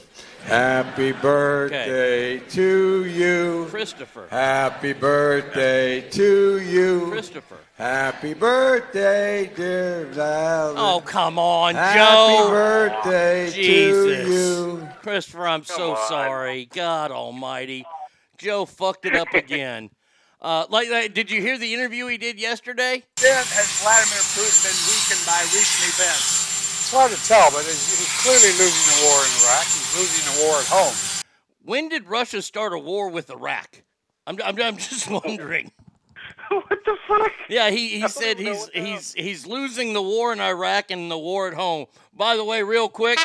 Happy 0.44 1.12
birthday 1.12 2.38
to 2.38 3.04
you. 3.04 3.66
Christopher. 3.68 4.26
Happy 4.30 4.94
birthday 4.94 6.00
to 6.12 6.60
you. 6.60 7.08
Christopher. 7.10 7.58
Happy 7.76 8.32
birthday, 8.32 9.50
dear 9.54 10.06
Valerie. 10.06 10.76
Oh, 10.78 11.02
come 11.04 11.38
on, 11.38 11.74
Joe. 11.74 11.78
Happy 11.78 12.32
Joe. 12.32 12.48
birthday 12.50 13.50
Jesus. 13.50 14.26
to 14.26 14.32
you. 14.32 14.88
Christopher, 15.02 15.46
I'm 15.46 15.62
so 15.62 15.90
on. 15.90 16.08
sorry. 16.08 16.70
God 16.72 17.10
almighty. 17.10 17.84
Joe 18.38 18.64
fucked 18.64 19.04
it 19.04 19.14
up 19.14 19.32
again. 19.34 19.90
Uh, 20.38 20.66
like, 20.68 20.88
like, 20.90 21.14
did 21.14 21.30
you 21.30 21.40
hear 21.40 21.58
the 21.58 21.72
interview 21.72 22.06
he 22.06 22.18
did 22.18 22.38
yesterday? 22.38 23.02
Then 23.16 23.34
has 23.34 23.80
Vladimir 23.80 24.20
Putin 24.36 24.62
been 24.62 24.78
weakened 24.86 25.24
by 25.26 25.40
recent 25.50 25.88
events? 25.96 26.78
It's 26.78 26.92
hard 26.92 27.10
to 27.10 27.18
tell, 27.26 27.50
but 27.50 27.64
he's, 27.64 27.98
he's 27.98 28.12
clearly 28.22 28.52
losing 28.60 28.86
the 28.94 29.08
war 29.08 29.18
in 29.24 29.32
Iraq. 29.42 29.64
He's 29.64 29.96
losing 29.96 30.24
the 30.28 30.46
war 30.46 30.60
at 30.60 30.66
home. 30.68 30.94
When 31.64 31.88
did 31.88 32.06
Russia 32.06 32.42
start 32.42 32.74
a 32.74 32.78
war 32.78 33.08
with 33.08 33.30
Iraq? 33.30 33.82
I'm, 34.26 34.38
I'm, 34.44 34.60
I'm 34.60 34.76
just 34.76 35.10
wondering. 35.24 35.72
what 36.68 36.84
the 36.84 36.96
fuck? 37.08 37.32
Yeah, 37.48 37.70
he, 37.70 38.00
he 38.00 38.08
said 38.08 38.38
he's 38.38 38.68
he's 38.74 39.14
he's 39.14 39.46
losing 39.46 39.92
the 39.92 40.02
war 40.02 40.32
in 40.32 40.40
Iraq 40.40 40.90
and 40.90 41.10
the 41.10 41.18
war 41.18 41.48
at 41.48 41.54
home. 41.54 41.86
By 42.14 42.36
the 42.36 42.44
way, 42.44 42.62
real 42.62 42.88
quick, 42.88 43.18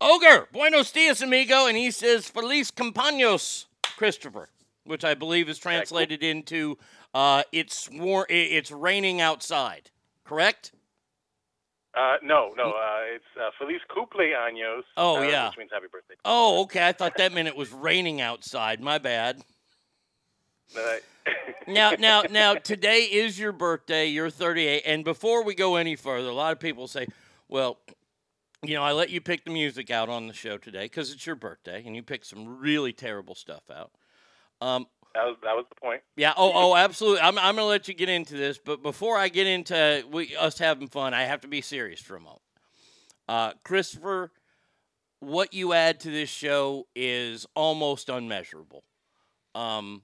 Ogre, 0.00 0.48
buenos 0.52 0.92
dias, 0.92 1.22
amigo, 1.22 1.66
and 1.66 1.76
he 1.76 1.90
says 1.90 2.28
feliz 2.28 2.70
compaños, 2.70 3.66
Christopher, 3.96 4.48
which 4.84 5.04
I 5.04 5.14
believe 5.14 5.48
is 5.48 5.58
translated 5.58 6.22
into 6.22 6.78
uh, 7.14 7.42
it's 7.52 7.88
war, 7.90 8.26
it's 8.28 8.70
raining 8.70 9.20
outside. 9.20 9.90
Correct? 10.24 10.72
Uh, 11.96 12.16
no, 12.22 12.52
no. 12.56 12.72
Uh, 12.72 13.14
it's 13.14 13.24
uh, 13.40 13.50
Feliz 13.58 13.80
Cumpleaños. 13.88 14.82
Oh, 14.98 15.16
uh, 15.16 15.22
yeah. 15.22 15.48
Which 15.48 15.58
means 15.58 15.70
happy 15.72 15.86
birthday. 15.90 16.14
Oh, 16.26 16.62
okay. 16.64 16.86
I 16.86 16.92
thought 16.92 17.16
that 17.16 17.32
meant 17.32 17.48
it 17.48 17.56
was 17.56 17.72
raining 17.72 18.20
outside. 18.20 18.82
My 18.82 18.98
bad. 18.98 19.40
Uh, 20.76 20.96
now, 21.66 21.92
now, 21.98 22.22
now, 22.30 22.54
today 22.54 23.00
is 23.02 23.38
your 23.38 23.52
birthday. 23.52 24.06
You're 24.06 24.30
38. 24.30 24.82
And 24.86 25.04
before 25.04 25.44
we 25.44 25.54
go 25.54 25.76
any 25.76 25.96
further, 25.96 26.28
a 26.28 26.34
lot 26.34 26.52
of 26.52 26.60
people 26.60 26.86
say, 26.88 27.06
well, 27.48 27.78
you 28.62 28.74
know, 28.74 28.82
I 28.82 28.92
let 28.92 29.10
you 29.10 29.20
pick 29.20 29.44
the 29.44 29.50
music 29.50 29.90
out 29.90 30.08
on 30.08 30.26
the 30.26 30.32
show 30.32 30.58
today 30.58 30.84
because 30.84 31.12
it's 31.12 31.26
your 31.26 31.36
birthday 31.36 31.82
and 31.84 31.94
you 31.94 32.02
picked 32.02 32.26
some 32.26 32.58
really 32.58 32.92
terrible 32.92 33.34
stuff 33.34 33.62
out. 33.70 33.90
Um, 34.60 34.86
that 35.14 35.24
was 35.24 35.36
that 35.42 35.56
was 35.56 35.64
the 35.70 35.80
point. 35.80 36.02
yeah. 36.16 36.34
Oh, 36.36 36.52
oh, 36.54 36.76
absolutely. 36.76 37.20
I'm, 37.20 37.38
I'm 37.38 37.54
going 37.54 37.64
to 37.64 37.64
let 37.64 37.88
you 37.88 37.94
get 37.94 38.08
into 38.08 38.34
this. 38.34 38.58
But 38.58 38.82
before 38.82 39.16
I 39.16 39.28
get 39.28 39.46
into 39.46 40.04
we, 40.10 40.36
us 40.36 40.58
having 40.58 40.88
fun, 40.88 41.14
I 41.14 41.22
have 41.22 41.40
to 41.42 41.48
be 41.48 41.60
serious 41.62 42.00
for 42.00 42.16
a 42.16 42.20
moment. 42.20 42.42
Uh, 43.28 43.52
Christopher, 43.64 44.30
what 45.20 45.54
you 45.54 45.72
add 45.72 46.00
to 46.00 46.10
this 46.10 46.28
show 46.28 46.86
is 46.94 47.46
almost 47.54 48.08
unmeasurable. 48.08 48.84
Um, 49.54 50.02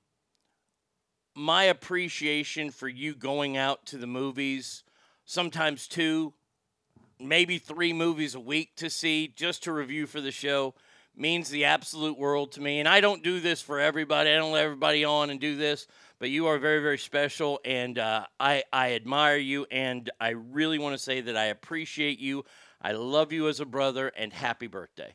my 1.34 1.64
appreciation 1.64 2.70
for 2.70 2.88
you 2.88 3.14
going 3.14 3.56
out 3.56 3.86
to 3.86 3.96
the 3.96 4.06
movies, 4.06 4.84
sometimes 5.24 5.88
two, 5.88 6.34
maybe 7.18 7.58
three 7.58 7.92
movies 7.92 8.34
a 8.34 8.40
week 8.40 8.76
to 8.76 8.90
see 8.90 9.32
just 9.34 9.62
to 9.64 9.72
review 9.72 10.06
for 10.06 10.20
the 10.20 10.30
show 10.30 10.74
means 11.14 11.50
the 11.50 11.64
absolute 11.64 12.18
world 12.18 12.52
to 12.52 12.60
me. 12.60 12.80
And 12.80 12.88
I 12.88 13.00
don't 13.00 13.22
do 13.22 13.40
this 13.40 13.60
for 13.60 13.78
everybody. 13.78 14.30
I 14.30 14.36
don't 14.36 14.52
let 14.52 14.64
everybody 14.64 15.04
on 15.04 15.30
and 15.30 15.40
do 15.40 15.56
this, 15.56 15.86
but 16.18 16.30
you 16.30 16.46
are 16.46 16.58
very, 16.58 16.80
very 16.80 16.98
special, 16.98 17.60
and 17.64 17.98
uh, 17.98 18.26
I 18.40 18.62
I 18.72 18.92
admire 18.92 19.36
you, 19.36 19.66
and 19.70 20.10
I 20.20 20.30
really 20.30 20.78
want 20.78 20.94
to 20.94 21.02
say 21.02 21.20
that 21.20 21.36
I 21.36 21.46
appreciate 21.46 22.18
you. 22.18 22.44
I 22.80 22.92
love 22.92 23.32
you 23.32 23.48
as 23.48 23.60
a 23.60 23.66
brother, 23.66 24.08
and 24.16 24.32
happy 24.32 24.66
birthday. 24.66 25.12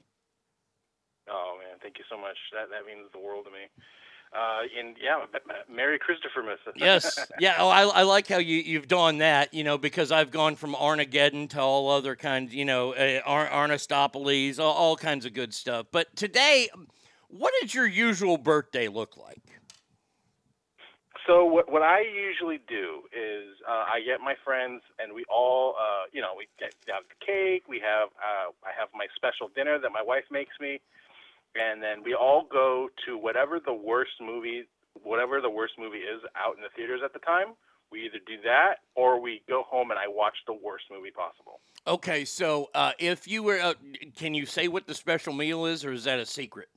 Oh 1.30 1.58
man, 1.58 1.78
thank 1.82 1.98
you 1.98 2.06
so 2.10 2.18
much. 2.18 2.38
That 2.54 2.70
that 2.70 2.86
means 2.86 3.10
the 3.12 3.20
world 3.20 3.46
to 3.46 3.52
me. 3.52 3.68
Uh, 4.34 4.62
and 4.78 4.96
yeah, 5.02 5.26
Merry 5.74 5.98
Christopher, 5.98 6.44
Miss. 6.44 6.60
Yes, 6.76 7.18
yeah. 7.40 7.56
Oh, 7.60 7.70
I, 7.70 7.84
I 7.84 8.04
like 8.04 8.28
how 8.28 8.38
you 8.38 8.58
you've 8.58 8.88
done 8.88 9.20
that. 9.20 9.54
You 9.54 9.64
know, 9.64 9.78
because 9.78 10.12
I've 10.12 10.32
gone 10.32 10.56
from 10.56 10.76
Armageddon 10.76 11.48
to 11.50 11.62
all 11.62 11.90
other 11.90 12.16
kinds. 12.16 12.54
You 12.54 12.66
know, 12.66 12.94
uh, 12.94 13.22
Ar- 13.26 13.50
all, 14.60 14.72
all 14.74 14.96
kinds 14.96 15.26
of 15.26 15.34
good 15.34 15.54
stuff. 15.54 15.88
But 15.92 16.16
today, 16.16 16.70
what 17.30 17.54
does 17.62 17.74
your 17.74 17.88
usual 17.88 18.38
birthday 18.38 18.88
look 18.88 19.18
like? 19.18 19.42
So 21.28 21.44
what 21.44 21.70
what 21.70 21.84
I 21.84 22.02
usually 22.02 22.60
do 22.70 23.04
is 23.12 23.60
uh, 23.68 23.84
I 23.92 24.00
get 24.00 24.22
my 24.22 24.36
friends 24.46 24.82
and 24.98 25.14
we 25.14 25.26
all 25.28 25.76
uh, 25.76 26.08
you 26.14 26.22
know 26.22 26.32
we 26.38 26.48
get 26.58 26.74
have 26.88 27.04
the 27.04 27.20
cake. 27.20 27.68
We 27.68 27.80
have 27.84 28.08
uh, 28.16 28.56
I 28.64 28.72
have 28.80 28.88
my 28.96 29.08
special 29.14 29.52
dinner 29.54 29.78
that 29.78 29.92
my 29.92 30.02
wife 30.02 30.24
makes 30.32 30.56
me, 30.62 30.80
and 31.60 31.82
then 31.82 32.04
we 32.04 32.14
all 32.14 32.48
go 32.52 32.90
to 33.06 33.18
whatever 33.18 33.60
the 33.60 33.74
worst 33.74 34.12
movie 34.22 34.64
whatever 35.04 35.42
the 35.42 35.50
worst 35.50 35.74
movie 35.78 36.00
is 36.00 36.22
out 36.36 36.56
in 36.56 36.64
the 36.64 36.70
theaters 36.76 37.02
at 37.04 37.14
the 37.14 37.20
time. 37.20 37.48
We 37.92 38.06
either 38.06 38.20
do 38.26 38.34
that 38.44 38.78
or 38.96 39.22
we 39.22 39.42
go 39.48 39.64
home 39.64 39.92
and 39.92 40.00
I 40.00 40.08
watch 40.08 40.36
the 40.46 40.54
worst 40.54 40.86
movie 40.92 41.12
possible. 41.12 41.62
Okay, 41.86 42.26
so 42.26 42.70
uh, 42.76 42.92
if 43.00 43.28
you 43.28 43.44
were, 43.44 43.60
uh, 43.60 43.76
can 44.16 44.34
you 44.34 44.46
say 44.46 44.68
what 44.68 44.88
the 44.88 44.94
special 44.94 45.34
meal 45.34 45.66
is, 45.66 45.86
or 45.86 45.94
is 45.94 46.04
that 46.04 46.20
a 46.20 46.26
secret? 46.26 46.68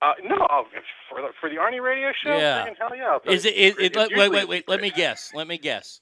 Uh, 0.00 0.14
no, 0.24 0.44
oh, 0.50 0.64
for 1.08 1.22
the, 1.22 1.28
for 1.40 1.48
the 1.48 1.56
Arnie 1.56 1.80
radio 1.80 2.10
show, 2.24 2.36
Yeah. 2.36 2.66
hell 2.76 2.96
yeah. 2.96 3.18
Is 3.32 3.44
it? 3.44 3.54
Is, 3.54 3.76
it 3.78 3.94
wait, 3.94 4.32
wait, 4.32 4.48
wait. 4.48 4.68
Let 4.68 4.80
me 4.80 4.90
guess. 4.90 5.30
Let 5.32 5.46
me 5.46 5.58
guess. 5.58 6.00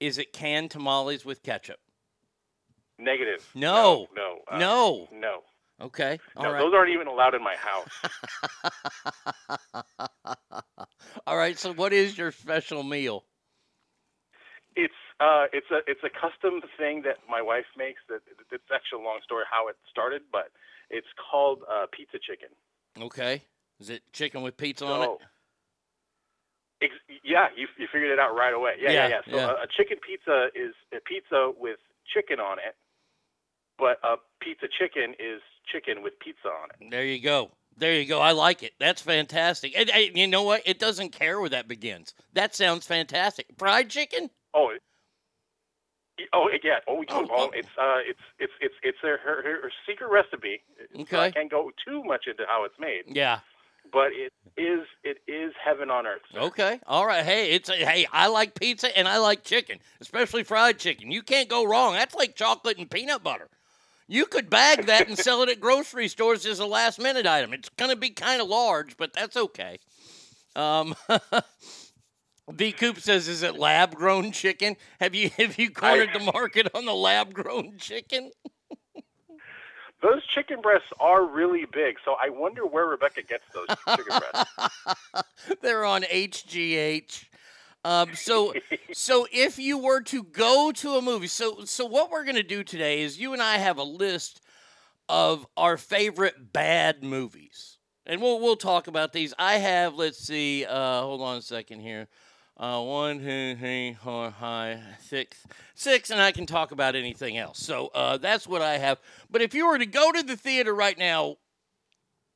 Is 0.00 0.16
it 0.16 0.32
canned 0.32 0.70
tamales 0.70 1.22
with 1.22 1.42
ketchup? 1.42 1.78
Negative. 2.98 3.46
No. 3.54 4.06
No. 4.16 4.38
uh, 4.50 4.58
No. 4.58 5.08
No. 5.12 5.42
Okay. 5.80 6.18
All 6.36 6.44
No, 6.44 6.52
right. 6.52 6.60
those 6.60 6.72
aren't 6.74 6.90
even 6.90 7.06
allowed 7.06 7.34
in 7.34 7.42
my 7.42 7.56
house. 7.56 7.88
All 11.26 11.36
right. 11.36 11.58
So, 11.58 11.72
what 11.74 11.92
is 11.92 12.16
your 12.16 12.32
special 12.32 12.82
meal? 12.82 13.24
It's 14.74 14.94
uh, 15.20 15.46
it's 15.52 15.66
a 15.70 15.80
it's 15.86 16.00
a 16.04 16.10
custom 16.10 16.62
thing 16.78 17.02
that 17.02 17.16
my 17.28 17.42
wife 17.42 17.66
makes. 17.76 18.00
That 18.08 18.20
it's 18.50 18.64
actually 18.74 19.02
a 19.02 19.04
long 19.04 19.20
story 19.24 19.44
how 19.50 19.68
it 19.68 19.76
started, 19.90 20.22
but 20.32 20.48
it's 20.90 21.06
called 21.30 21.62
uh, 21.70 21.86
pizza 21.92 22.18
chicken. 22.18 22.48
Okay. 23.00 23.42
Is 23.80 23.90
it 23.90 24.02
chicken 24.12 24.42
with 24.42 24.56
pizza 24.56 24.86
on 24.86 25.02
it? 25.02 25.06
So, 25.06 25.18
ex- 26.82 27.20
yeah, 27.22 27.48
you 27.56 27.68
you 27.78 27.86
figured 27.92 28.10
it 28.10 28.18
out 28.18 28.34
right 28.34 28.54
away. 28.54 28.74
Yeah, 28.80 28.90
yeah, 28.92 29.08
Yeah, 29.08 29.08
yeah. 29.08 29.20
So 29.30 29.36
yeah. 29.36 29.46
A, 29.50 29.64
a 29.64 29.66
chicken 29.76 29.98
pizza 30.06 30.48
is 30.54 30.74
a 30.92 31.00
pizza 31.00 31.52
with 31.58 31.78
chicken 32.12 32.40
on 32.40 32.58
it, 32.58 32.76
but 33.78 33.98
a 34.04 34.16
pizza 34.40 34.66
chicken 34.78 35.14
is 35.18 35.40
chicken 35.70 36.02
with 36.02 36.18
pizza 36.20 36.48
on 36.48 36.68
it. 36.80 36.90
There 36.90 37.04
you 37.04 37.20
go. 37.20 37.50
There 37.76 37.92
you 37.94 38.06
go. 38.06 38.20
I 38.20 38.32
like 38.32 38.62
it. 38.62 38.72
That's 38.80 39.02
fantastic. 39.02 39.72
And, 39.76 39.90
and 39.90 40.16
you 40.16 40.26
know 40.26 40.42
what? 40.42 40.62
It 40.64 40.78
doesn't 40.78 41.10
care 41.10 41.40
where 41.40 41.50
that 41.50 41.68
begins. 41.68 42.14
That 42.32 42.54
sounds 42.54 42.86
fantastic. 42.86 43.46
Fried 43.58 43.90
chicken? 43.90 44.30
Oh. 44.54 44.72
Oh 46.32 46.48
yeah! 46.64 46.78
Oh, 46.88 47.04
oh, 47.10 47.26
oh, 47.30 47.50
it's 47.52 47.68
uh, 47.78 47.98
it's 48.08 48.18
it's 48.38 48.52
it's 48.62 48.74
it's 48.82 48.96
her, 49.02 49.18
her, 49.22 49.42
her 49.42 49.70
secret 49.86 50.08
recipe. 50.10 50.62
So 51.10 51.20
I 51.20 51.30
can't 51.30 51.50
go 51.50 51.70
too 51.86 52.02
much 52.04 52.24
into 52.26 52.44
how 52.48 52.64
it's 52.64 52.78
made. 52.80 53.02
Yeah. 53.06 53.40
but 53.92 54.08
it 54.12 54.32
is 54.56 54.86
it 55.04 55.18
is 55.30 55.52
heaven 55.62 55.90
on 55.90 56.06
earth. 56.06 56.22
Okay. 56.34 56.80
All 56.86 57.06
right. 57.06 57.24
Hey, 57.24 57.52
it's 57.52 57.68
hey, 57.68 58.06
I 58.12 58.28
like 58.28 58.58
pizza 58.58 58.96
and 58.96 59.06
I 59.08 59.18
like 59.18 59.44
chicken, 59.44 59.78
especially 60.00 60.42
fried 60.42 60.78
chicken. 60.78 61.10
You 61.10 61.22
can't 61.22 61.48
go 61.48 61.64
wrong. 61.64 61.92
That's 61.94 62.14
like 62.14 62.34
chocolate 62.34 62.78
and 62.78 62.90
peanut 62.90 63.22
butter. 63.22 63.48
You 64.08 64.26
could 64.26 64.48
bag 64.48 64.86
that 64.86 65.08
and 65.08 65.18
sell 65.18 65.42
it 65.42 65.48
at 65.48 65.60
grocery 65.60 66.08
stores 66.08 66.46
as 66.46 66.60
a 66.60 66.66
last 66.66 67.00
minute 67.00 67.26
item. 67.26 67.52
It's 67.52 67.68
going 67.70 67.90
to 67.90 67.96
be 67.96 68.10
kind 68.10 68.40
of 68.40 68.48
large, 68.48 68.96
but 68.96 69.12
that's 69.12 69.36
okay. 69.36 69.78
Um, 70.54 70.94
V 72.50 72.72
Coop 72.72 73.00
says, 73.00 73.26
"Is 73.26 73.42
it 73.42 73.58
lab 73.58 73.94
grown 73.94 74.30
chicken? 74.30 74.76
Have 75.00 75.14
you 75.14 75.30
have 75.36 75.58
you 75.58 75.70
cornered 75.70 76.10
the 76.12 76.20
market 76.20 76.68
on 76.74 76.84
the 76.84 76.94
lab 76.94 77.34
grown 77.34 77.78
chicken?" 77.78 78.30
Those 80.02 80.24
chicken 80.26 80.60
breasts 80.60 80.88
are 81.00 81.24
really 81.24 81.64
big, 81.64 81.96
so 82.04 82.16
I 82.22 82.28
wonder 82.28 82.66
where 82.66 82.86
Rebecca 82.86 83.22
gets 83.22 83.44
those 83.54 83.66
chicken 83.96 84.20
breasts. 84.20 84.52
They're 85.62 85.86
on 85.86 86.02
HGH. 86.02 87.24
Um, 87.86 88.16
so, 88.16 88.52
so 88.92 89.28
if 89.30 89.60
you 89.60 89.78
were 89.78 90.00
to 90.02 90.24
go 90.24 90.72
to 90.72 90.94
a 90.96 91.02
movie, 91.02 91.28
so 91.28 91.64
so 91.64 91.86
what 91.86 92.10
we're 92.10 92.24
gonna 92.24 92.42
do 92.42 92.64
today 92.64 93.02
is 93.02 93.18
you 93.18 93.32
and 93.32 93.40
I 93.40 93.58
have 93.58 93.78
a 93.78 93.84
list 93.84 94.40
of 95.08 95.46
our 95.56 95.76
favorite 95.76 96.52
bad 96.52 97.04
movies, 97.04 97.78
and 98.04 98.20
we'll 98.20 98.40
we'll 98.40 98.56
talk 98.56 98.88
about 98.88 99.12
these. 99.12 99.32
I 99.38 99.58
have, 99.58 99.94
let's 99.94 100.18
see, 100.18 100.64
uh, 100.64 101.02
hold 101.02 101.22
on 101.22 101.36
a 101.36 101.42
second 101.42 101.78
here. 101.78 102.08
Uh, 102.56 102.82
one, 102.82 103.20
two, 103.20 103.54
three, 103.54 103.96
four, 104.02 104.32
five, 104.32 104.80
six, 105.00 105.46
six, 105.76 106.10
and 106.10 106.20
I 106.20 106.32
can 106.32 106.46
talk 106.46 106.72
about 106.72 106.96
anything 106.96 107.38
else. 107.38 107.60
So 107.60 107.92
uh, 107.94 108.16
that's 108.16 108.48
what 108.48 108.62
I 108.62 108.78
have. 108.78 108.98
But 109.30 109.42
if 109.42 109.54
you 109.54 109.64
were 109.64 109.78
to 109.78 109.86
go 109.86 110.10
to 110.10 110.24
the 110.24 110.36
theater 110.36 110.74
right 110.74 110.98
now, 110.98 111.36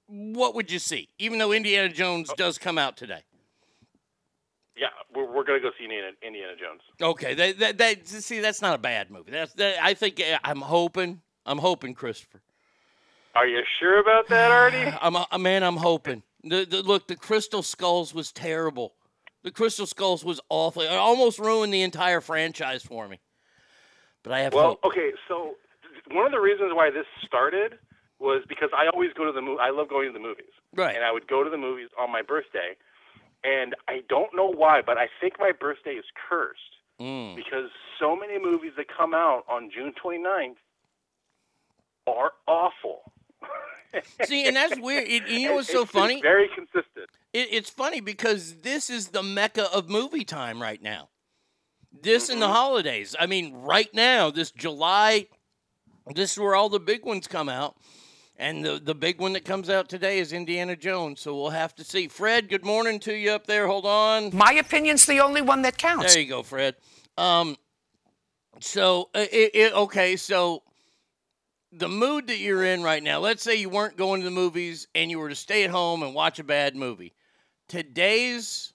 what 0.06 0.54
would 0.54 0.70
you 0.70 0.78
see? 0.78 1.08
Even 1.18 1.38
though 1.38 1.50
Indiana 1.50 1.88
Jones 1.88 2.30
does 2.36 2.56
come 2.56 2.78
out 2.78 2.96
today. 2.96 3.22
Yeah, 4.76 4.88
we're, 5.14 5.30
we're 5.30 5.44
gonna 5.44 5.60
go 5.60 5.70
see 5.78 5.84
Indiana, 5.84 6.12
Indiana 6.22 6.52
Jones. 6.58 6.80
Okay, 7.00 7.34
that, 7.34 7.58
that, 7.58 7.78
that 7.78 8.06
see 8.06 8.40
that's 8.40 8.62
not 8.62 8.74
a 8.74 8.78
bad 8.78 9.10
movie. 9.10 9.30
That's 9.30 9.52
that, 9.54 9.82
I 9.82 9.94
think 9.94 10.20
uh, 10.20 10.38
I'm 10.44 10.60
hoping 10.60 11.20
I'm 11.44 11.58
hoping 11.58 11.94
Christopher. 11.94 12.40
Are 13.34 13.46
you 13.46 13.60
sure 13.78 14.00
about 14.00 14.28
that, 14.28 14.50
Artie? 14.50 14.92
I'm 15.00 15.16
a, 15.16 15.38
man. 15.38 15.62
I'm 15.62 15.76
hoping. 15.76 16.22
The, 16.42 16.64
the 16.64 16.82
look, 16.82 17.06
the 17.06 17.16
Crystal 17.16 17.62
Skulls 17.62 18.14
was 18.14 18.32
terrible. 18.32 18.94
The 19.42 19.50
Crystal 19.50 19.86
Skulls 19.86 20.24
was 20.24 20.40
awful. 20.48 20.82
It 20.82 20.88
almost 20.90 21.38
ruined 21.38 21.72
the 21.72 21.82
entire 21.82 22.20
franchise 22.20 22.82
for 22.82 23.08
me. 23.08 23.20
But 24.22 24.32
I 24.32 24.40
have 24.40 24.52
well, 24.52 24.78
hope. 24.82 24.84
okay. 24.86 25.12
So 25.28 25.54
one 26.10 26.26
of 26.26 26.32
the 26.32 26.40
reasons 26.40 26.72
why 26.74 26.90
this 26.90 27.06
started 27.26 27.78
was 28.18 28.42
because 28.48 28.68
I 28.76 28.88
always 28.92 29.10
go 29.16 29.24
to 29.24 29.32
the 29.32 29.40
movie. 29.40 29.60
I 29.60 29.70
love 29.70 29.88
going 29.88 30.08
to 30.08 30.12
the 30.12 30.22
movies. 30.22 30.52
Right. 30.74 30.94
And 30.94 31.04
I 31.04 31.12
would 31.12 31.26
go 31.26 31.42
to 31.42 31.50
the 31.50 31.56
movies 31.56 31.88
on 31.98 32.12
my 32.12 32.22
birthday, 32.22 32.76
and 33.44 33.74
I 33.88 34.00
don't 34.08 34.34
know 34.34 34.46
why, 34.52 34.82
but 34.84 34.98
I 34.98 35.08
think 35.20 35.34
my 35.38 35.52
birthday 35.58 35.92
is 35.92 36.04
cursed 36.28 36.60
Mm. 37.00 37.34
because 37.34 37.70
so 37.98 38.14
many 38.14 38.38
movies 38.38 38.72
that 38.76 38.86
come 38.94 39.14
out 39.14 39.44
on 39.48 39.70
June 39.74 39.94
29th 40.04 40.56
are 42.06 42.32
awful. 42.46 43.12
See, 44.24 44.46
and 44.46 44.54
that's 44.54 44.78
weird. 44.78 45.08
It- 45.08 45.26
you 45.28 45.48
know 45.48 45.54
what's 45.54 45.68
so 45.70 45.82
it's 45.82 45.90
funny? 45.92 46.20
Very 46.20 46.48
consistent. 46.54 47.08
It, 47.32 47.48
it's 47.52 47.70
funny 47.70 48.00
because 48.00 48.56
this 48.56 48.90
is 48.90 49.08
the 49.08 49.22
mecca 49.22 49.72
of 49.72 49.88
movie 49.88 50.24
time 50.24 50.60
right 50.60 50.82
now. 50.82 51.08
This 52.02 52.28
and 52.28 52.40
the 52.40 52.46
Mm-hmm. 52.46 52.54
holidays. 52.54 53.16
I 53.18 53.26
mean, 53.26 53.54
right 53.54 53.92
now, 53.94 54.30
this 54.30 54.50
July, 54.50 55.26
this 56.14 56.32
is 56.32 56.38
where 56.38 56.54
all 56.54 56.68
the 56.68 56.78
big 56.80 57.04
ones 57.04 57.26
come 57.26 57.48
out. 57.48 57.76
And 58.40 58.64
the, 58.64 58.80
the 58.82 58.94
big 58.94 59.20
one 59.20 59.34
that 59.34 59.44
comes 59.44 59.68
out 59.68 59.90
today 59.90 60.18
is 60.18 60.32
Indiana 60.32 60.74
Jones. 60.74 61.20
So 61.20 61.36
we'll 61.36 61.50
have 61.50 61.74
to 61.74 61.84
see. 61.84 62.08
Fred, 62.08 62.48
good 62.48 62.64
morning 62.64 62.98
to 63.00 63.12
you 63.12 63.32
up 63.32 63.46
there. 63.46 63.66
Hold 63.66 63.84
on. 63.84 64.34
My 64.34 64.54
opinion's 64.54 65.04
the 65.04 65.20
only 65.20 65.42
one 65.42 65.60
that 65.62 65.76
counts. 65.76 66.14
There 66.14 66.22
you 66.22 66.28
go, 66.28 66.42
Fred. 66.42 66.74
Um, 67.18 67.54
so 68.58 69.10
uh, 69.14 69.26
it, 69.30 69.50
it, 69.52 69.72
okay, 69.74 70.16
so 70.16 70.62
the 71.70 71.90
mood 71.90 72.28
that 72.28 72.38
you're 72.38 72.64
in 72.64 72.82
right 72.82 73.02
now. 73.02 73.20
Let's 73.20 73.42
say 73.42 73.56
you 73.56 73.68
weren't 73.68 73.98
going 73.98 74.22
to 74.22 74.24
the 74.24 74.30
movies 74.30 74.88
and 74.94 75.10
you 75.10 75.18
were 75.18 75.28
to 75.28 75.34
stay 75.34 75.64
at 75.64 75.70
home 75.70 76.02
and 76.02 76.14
watch 76.14 76.38
a 76.38 76.44
bad 76.44 76.74
movie. 76.74 77.12
Today's 77.68 78.72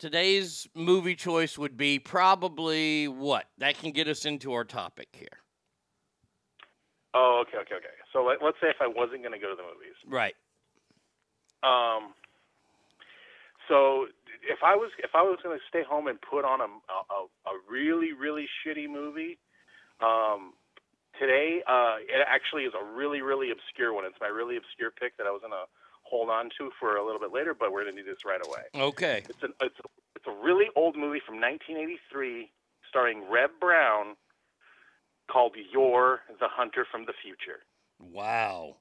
today's 0.00 0.66
movie 0.74 1.14
choice 1.14 1.56
would 1.56 1.76
be 1.76 2.00
probably 2.00 3.06
what 3.06 3.46
that 3.58 3.78
can 3.78 3.92
get 3.92 4.08
us 4.08 4.24
into 4.24 4.52
our 4.52 4.64
topic 4.64 5.10
here. 5.12 5.28
Oh, 7.14 7.44
okay, 7.46 7.58
okay, 7.58 7.76
okay. 7.76 7.86
So 8.14 8.22
let, 8.22 8.38
let's 8.40 8.56
say 8.62 8.70
if 8.70 8.78
I 8.80 8.86
wasn't 8.86 9.26
going 9.26 9.34
to 9.34 9.42
go 9.42 9.50
to 9.50 9.58
the 9.58 9.66
movies. 9.66 9.98
Right. 10.06 10.38
Um. 11.66 12.14
So 13.66 14.06
if 14.46 14.62
I 14.62 14.76
was 14.76 14.94
if 15.02 15.10
I 15.14 15.22
was 15.22 15.38
going 15.42 15.58
to 15.58 15.64
stay 15.68 15.82
home 15.82 16.06
and 16.06 16.16
put 16.22 16.46
on 16.46 16.60
a, 16.62 16.70
a 16.70 17.18
a 17.50 17.54
really 17.68 18.12
really 18.14 18.46
shitty 18.62 18.88
movie, 18.88 19.36
um, 19.98 20.54
today 21.18 21.60
uh, 21.66 21.98
it 22.06 22.22
actually 22.28 22.62
is 22.62 22.72
a 22.78 22.84
really 22.94 23.20
really 23.20 23.50
obscure 23.50 23.92
one. 23.92 24.04
It's 24.06 24.20
my 24.20 24.28
really 24.28 24.56
obscure 24.56 24.92
pick 24.94 25.16
that 25.18 25.26
I 25.26 25.30
was 25.34 25.40
going 25.40 25.56
to 25.56 25.66
hold 26.02 26.30
on 26.30 26.50
to 26.58 26.70
for 26.78 26.96
a 26.96 27.04
little 27.04 27.20
bit 27.20 27.32
later, 27.32 27.56
but 27.58 27.72
we're 27.72 27.82
going 27.82 27.96
to 27.96 28.02
do 28.02 28.08
this 28.08 28.22
right 28.24 28.40
away. 28.46 28.70
Okay. 28.76 29.24
It's 29.28 29.42
an 29.42 29.52
it's 29.60 29.80
a, 29.82 29.88
it's 30.14 30.28
a 30.28 30.36
really 30.44 30.70
old 30.76 30.94
movie 30.94 31.20
from 31.24 31.40
1983 31.40 32.52
starring 32.88 33.24
Reb 33.28 33.50
Brown 33.58 34.14
called 35.26 35.56
"Yor, 35.72 36.20
the 36.38 36.46
Hunter 36.46 36.86
from 36.86 37.06
the 37.06 37.16
Future." 37.24 37.64
Wow. 37.98 38.76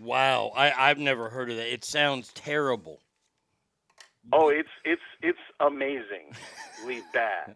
Wow. 0.00 0.52
I, 0.56 0.72
I've 0.90 0.98
never 0.98 1.30
heard 1.30 1.50
of 1.50 1.56
that. 1.56 1.72
It 1.72 1.84
sounds 1.84 2.32
terrible. 2.34 3.00
Oh, 4.32 4.48
it's 4.48 4.68
it's 4.84 5.02
it's 5.22 5.38
amazingly 5.60 7.02
bad. 7.12 7.54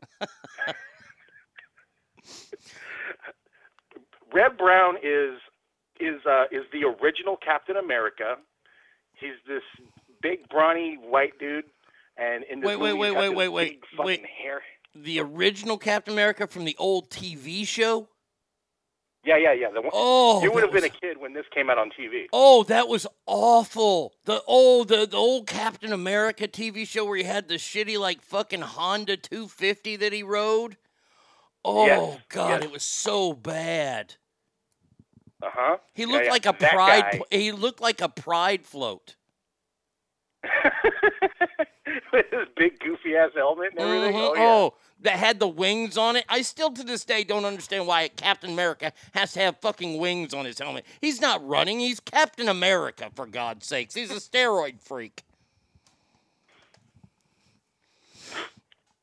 Reb 4.33 4.57
Brown 4.57 4.97
is 5.03 5.39
is 5.99 6.25
uh, 6.27 6.45
is 6.53 6.63
the 6.73 6.85
original 6.85 7.37
Captain 7.37 7.77
America. 7.77 8.37
He's 9.15 9.35
this 9.49 9.63
big 10.23 10.49
brawny 10.49 10.97
white 11.03 11.39
dude, 11.41 11.65
and 12.17 12.45
in 12.45 12.61
this 12.61 12.69
Wait, 12.69 12.77
wait, 12.77 12.93
movie, 12.93 13.11
wait, 13.11 13.17
wait, 13.17 13.35
wait, 13.35 13.49
wait, 13.49 13.71
big 13.73 13.85
fucking 13.97 14.07
wait. 14.07 14.27
hair. 14.27 14.63
The 14.95 15.21
original 15.21 15.77
Captain 15.79 16.13
America 16.15 16.47
from 16.47 16.65
the 16.65 16.77
old 16.79 17.11
TV 17.11 17.67
show? 17.67 18.09
Yeah, 19.23 19.37
yeah, 19.37 19.53
yeah. 19.53 19.69
The 19.71 19.83
one, 19.83 19.91
Oh, 19.93 20.43
you 20.43 20.51
would 20.51 20.63
have 20.63 20.73
been 20.73 20.83
was- 20.83 20.91
a 20.91 21.01
kid 21.01 21.19
when 21.19 21.35
this 21.35 21.45
came 21.55 21.69
out 21.69 21.77
on 21.79 21.91
TV. 21.91 22.27
Oh, 22.33 22.63
that 22.65 22.89
was 22.89 23.07
awful. 23.27 24.15
The 24.25 24.43
old 24.47 24.89
the, 24.89 25.07
the 25.07 25.17
old 25.17 25.47
Captain 25.47 25.93
America 25.93 26.49
TV 26.49 26.87
show 26.87 27.05
where 27.05 27.17
he 27.19 27.25
had 27.25 27.49
the 27.49 27.55
shitty 27.57 27.99
like 27.99 28.23
fucking 28.23 28.63
Honda 28.63 29.17
250 29.19 29.97
that 29.97 30.13
he 30.15 30.23
rode. 30.23 30.77
Oh 31.63 31.85
Yes, 31.87 32.19
god, 32.31 32.49
yes. 32.49 32.65
it 32.65 32.73
was 32.73 32.83
so 32.83 33.35
bad. 33.35 34.15
Uh 35.43 35.49
huh. 35.53 35.77
He 35.93 36.07
looked 36.07 36.29
like 36.29 36.47
a 36.47 36.55
pride 36.55 37.05
pl- 37.19 37.27
he 37.31 37.53
looked 37.53 37.81
like 37.83 38.01
a 38.01 38.09
pride 38.09 38.65
float. 38.65 39.17
with 42.13 42.27
his 42.31 42.49
big 42.57 42.79
goofy 42.81 43.17
ass 43.17 43.31
helmet 43.37 43.73
and 43.73 43.81
everything. 43.81 44.15
Mhm. 44.15 44.31
Oh 44.31 44.35
yeah. 44.35 44.43
Oh, 44.43 44.75
that 45.03 45.19
had 45.19 45.39
the 45.39 45.49
wings 45.49 45.97
on 45.97 46.17
it. 46.17 46.25
I 46.29 46.43
still 46.43 46.71
to 46.73 46.83
this 46.83 47.05
day 47.05 47.25
don't 47.25 47.45
understand 47.45 47.87
why 47.87 48.09
Captain 48.09 48.51
America 48.51 48.93
has 49.13 49.33
to 49.33 49.41
have 49.41 49.59
fucking 49.59 49.99
wings 49.99 50.35
on 50.35 50.45
his 50.45 50.59
helmet. 50.59 50.85
He's 51.01 51.21
not 51.21 51.47
running. 51.47 51.81
He's 51.81 52.01
Captain 52.01 52.49
America 52.49 53.11
for 53.15 53.27
God's 53.27 53.67
sakes. 53.67 53.95
He's 53.95 54.11
a 54.11 54.15
steroid 54.15 54.81
freak. 54.81 55.23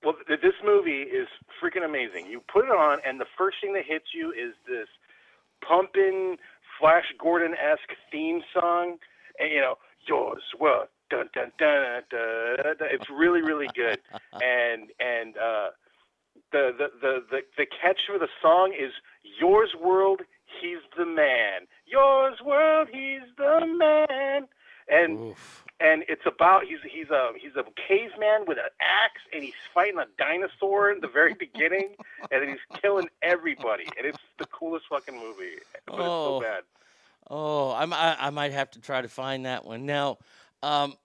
Well, 0.04 0.16
this 0.28 0.54
movie 0.64 1.02
is 1.02 1.28
freaking 1.62 1.84
amazing. 1.84 2.28
You 2.28 2.42
put 2.52 2.66
it 2.66 2.72
on, 2.72 3.00
and 3.06 3.20
the 3.20 3.26
first 3.38 3.58
thing 3.62 3.74
that 3.74 3.84
hits 3.86 4.06
you 4.14 4.32
is 4.32 4.54
this 4.68 4.88
pumping 5.68 6.38
Flash 6.80 7.06
Gordon 7.20 7.54
esque 7.54 7.98
theme 8.12 8.42
song, 8.54 8.98
and 9.40 9.52
you 9.52 9.60
know, 9.60 9.76
Yor's 10.08 10.44
what 10.58 10.92
dun 11.10 11.30
dun 11.34 11.52
dun 11.58 12.04
dun. 12.10 12.58
dun, 12.64 12.78
dun. 12.78 12.88
It's 12.92 13.10
really 13.10 13.42
really 13.42 13.68
good, 13.76 14.00
and 14.34 14.92
and 15.00 15.36
uh, 15.38 15.70
the, 16.52 16.72
the 16.78 16.88
the 17.02 17.24
the 17.30 17.40
the 17.58 17.66
catch 17.66 18.02
for 18.08 18.18
the 18.20 18.28
song 18.42 18.74
is 18.78 18.92
Yor's 19.40 19.74
world, 19.82 20.22
he's 20.62 20.80
the 20.98 21.06
man. 21.06 21.68
Yor's 21.86 22.40
world, 22.46 22.88
he's 22.92 23.22
the 23.38 23.66
man, 23.66 24.48
and 24.90 25.36
and 25.80 26.04
it's 26.08 26.26
about 26.26 26.64
he's 26.66 26.80
he's 26.92 27.10
a 27.10 27.32
he's 27.40 27.56
a 27.56 27.64
caveman 27.88 28.46
with 28.48 28.58
an 28.58 28.70
axe 28.82 29.22
and 29.34 29.44
he's 29.44 29.54
fighting 29.74 30.00
a 30.00 30.06
dinosaur 30.18 30.90
in 30.92 31.02
the 31.02 31.08
very 31.08 31.34
beginning 31.34 31.96
and 32.32 32.42
then 32.42 32.48
he's 32.50 32.80
killing 32.82 33.08
everybody 33.22 33.86
and 33.98 34.08
it's 34.08 34.18
the 34.40 34.46
coolest 34.48 34.86
fucking 34.90 35.14
movie 35.16 35.58
but 35.86 35.96
it's 35.96 36.04
Oh. 36.04 36.40
so 36.40 36.42
bad 36.42 36.64
Oh, 37.30 37.72
I'm, 37.74 37.92
I 37.92 38.16
I 38.18 38.30
might 38.30 38.54
have 38.54 38.72
to 38.72 38.80
try 38.82 39.02
to 39.02 39.10
find 39.10 39.46
that 39.46 39.66
one 39.66 39.86
now. 39.86 40.18
Um, 40.64 40.96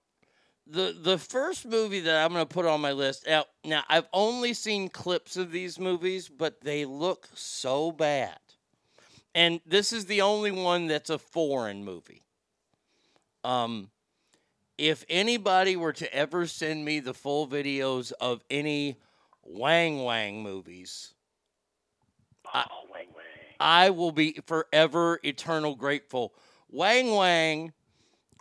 the 0.67 0.95
the 0.99 1.17
first 1.17 1.65
movie 1.65 2.01
that 2.01 2.23
I'm 2.23 2.33
going 2.33 2.45
to 2.45 2.53
put 2.53 2.65
on 2.65 2.81
my 2.81 2.91
list 2.91 3.25
now. 3.27 3.45
Now 3.63 3.83
I've 3.89 4.07
only 4.13 4.53
seen 4.53 4.89
clips 4.89 5.37
of 5.37 5.51
these 5.51 5.79
movies, 5.79 6.29
but 6.29 6.61
they 6.61 6.85
look 6.85 7.27
so 7.33 7.91
bad. 7.91 8.37
And 9.35 9.61
this 9.65 9.91
is 9.91 10.05
the 10.05 10.21
only 10.21 10.51
one 10.51 10.87
that's 10.87 11.09
a 11.09 11.17
foreign 11.17 11.83
movie. 11.83 12.21
Um, 13.43 13.89
if 14.77 15.03
anybody 15.09 15.75
were 15.75 15.93
to 15.93 16.13
ever 16.13 16.45
send 16.45 16.85
me 16.85 16.99
the 16.99 17.13
full 17.13 17.47
videos 17.47 18.11
of 18.21 18.43
any 18.49 18.97
Wang 19.43 20.03
Wang 20.03 20.41
movies, 20.43 21.13
I, 22.53 22.65
I 23.59 23.89
will 23.89 24.11
be 24.11 24.39
forever 24.45 25.19
eternal 25.23 25.75
grateful. 25.75 26.33
Wang 26.69 27.13
Wang 27.15 27.73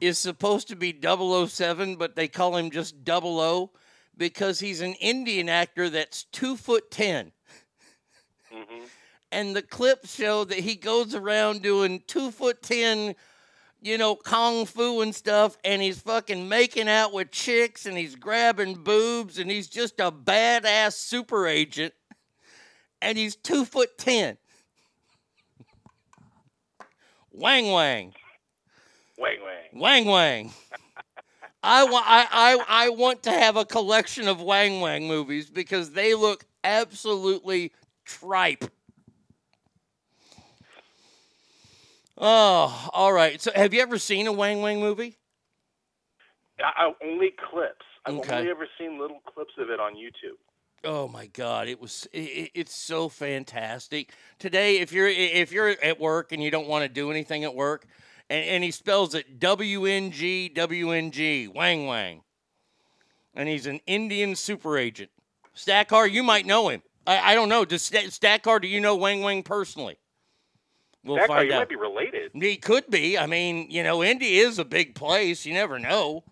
is 0.03 0.18
supposed 0.18 0.66
to 0.66 0.74
be 0.74 0.98
007, 1.00 1.94
but 1.94 2.16
they 2.16 2.26
call 2.26 2.57
him 2.57 2.72
just 2.72 2.96
00 3.07 3.70
because 4.16 4.59
he's 4.59 4.80
an 4.80 4.94
Indian 4.94 5.48
actor 5.48 5.88
that's 5.88 6.24
two 6.24 6.57
foot 6.57 6.90
10. 6.90 7.30
Mm-hmm. 8.53 8.84
And 9.30 9.55
the 9.55 9.62
clips 9.62 10.16
show 10.16 10.42
that 10.44 10.59
he 10.59 10.74
goes 10.74 11.14
around 11.14 11.62
doing 11.62 12.03
two 12.09 12.32
foot 12.32 12.62
10, 12.62 13.14
you 13.80 13.96
know, 13.96 14.16
kung 14.16 14.66
fu 14.66 15.03
and 15.03 15.14
stuff, 15.14 15.57
and 15.64 15.80
he's 15.80 16.00
fucking 16.00 16.48
making 16.48 16.88
out 16.88 17.12
with 17.12 17.30
chicks 17.30 17.86
and 17.86 17.96
he's 17.96 18.16
grabbing 18.16 18.82
boobs 18.82 19.38
and 19.38 19.48
he's 19.48 19.68
just 19.68 20.00
a 20.00 20.11
badass 20.11 20.94
super 20.94 21.46
agent. 21.46 21.94
And 23.00 23.16
he's 23.16 23.36
two 23.36 23.64
foot 23.64 23.96
10. 23.98 24.36
Wang 27.30 27.70
Wang. 27.70 28.14
Wang 29.23 29.39
Wang. 29.45 29.81
Wang 29.81 30.05
Wang. 30.07 30.53
I 31.62 31.85
want 31.85 32.05
I, 32.09 32.27
I 32.33 32.87
I 32.87 32.89
want 32.89 33.23
to 33.23 33.31
have 33.31 33.57
a 33.57 33.64
collection 33.64 34.27
of 34.27 34.41
Wang 34.43 34.81
Wang 34.81 35.07
movies 35.07 35.49
because 35.49 35.93
they 35.93 36.14
look 36.14 36.45
absolutely 36.64 37.73
tripe. 38.05 38.64
Oh, 42.18 42.89
all 42.93 43.12
right. 43.12 43.41
So 43.41 43.53
have 43.55 43.73
you 43.73 43.81
ever 43.81 43.99
seen 43.99 44.27
a 44.27 44.33
Wang 44.33 44.61
Wang 44.61 44.81
movie? 44.81 45.16
I, 46.61 46.87
I, 46.87 46.93
only 47.05 47.31
clips. 47.51 47.85
I've 48.05 48.14
Okay. 48.14 48.39
only 48.39 48.51
ever 48.51 48.66
seen 48.79 48.99
little 49.01 49.20
clips 49.20 49.55
of 49.59 49.70
it 49.70 49.81
on 49.81 49.95
YouTube. 49.95 50.37
Oh 50.85 51.07
my 51.07 51.27
God! 51.27 51.68
It 51.68 51.81
was 51.81 52.09
it- 52.12 52.51
it's 52.55 52.75
so 52.75 53.09
fantastic. 53.09 54.12
Today, 54.41 54.79
if 54.79 54.93
you're 54.93 55.07
if 55.09 55.53
you're 55.53 55.68
at 55.68 56.01
work 56.01 56.33
and 56.33 56.43
you 56.43 56.51
don't 56.51 56.66
want 56.66 56.83
to 56.83 56.89
do 56.89 57.12
anything 57.12 57.45
at 57.45 57.55
work, 57.55 57.87
and, 58.33 58.45
and 58.47 58.64
he 58.64 58.70
spells 58.70 59.14
it 59.14 59.39
W 59.39 59.85
N 59.85 60.11
G 60.11 60.49
W 60.49 60.91
N 60.91 61.11
G 61.11 61.49
Wang 61.49 61.87
Wang, 61.87 62.22
and 63.35 63.49
he's 63.49 63.66
an 63.66 63.80
Indian 63.87 64.35
super 64.35 64.78
agent. 64.78 65.11
Stackar, 65.55 66.11
you 66.11 66.22
might 66.22 66.47
know 66.47 66.70
him. 66.70 66.83
I, 67.07 67.33
I 67.33 67.35
don't 67.35 67.51
know. 67.51 67.64
Does 67.64 67.83
Sta- 67.83 68.09
Stackar? 68.09 68.62
Do 68.62 68.68
you 68.68 68.80
know 68.80 68.97
Wang 68.97 69.20
Wang 69.20 69.43
personally? 69.43 69.99
We'll 71.05 71.18
guy, 71.18 71.26
find 71.26 71.49
you 71.49 71.55
out. 71.55 71.59
might 71.59 71.68
be 71.68 71.76
related. 71.76 72.30
He 72.33 72.57
could 72.57 72.89
be. 72.89 73.18
I 73.18 73.26
mean, 73.26 73.70
you 73.70 73.83
know, 73.83 74.03
Indy 74.03 74.39
is 74.39 74.59
a 74.59 74.64
big 74.64 74.95
place. 74.95 75.45
You 75.45 75.53
never 75.53 75.78
know. 75.78 76.24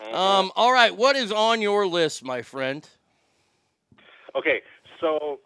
Mm-hmm. 0.00 0.14
Um. 0.14 0.52
All 0.54 0.72
right. 0.72 0.96
What 0.96 1.16
is 1.16 1.32
on 1.32 1.60
your 1.60 1.86
list, 1.86 2.22
my 2.22 2.42
friend? 2.42 2.88
Okay, 4.34 4.62
so 4.98 5.40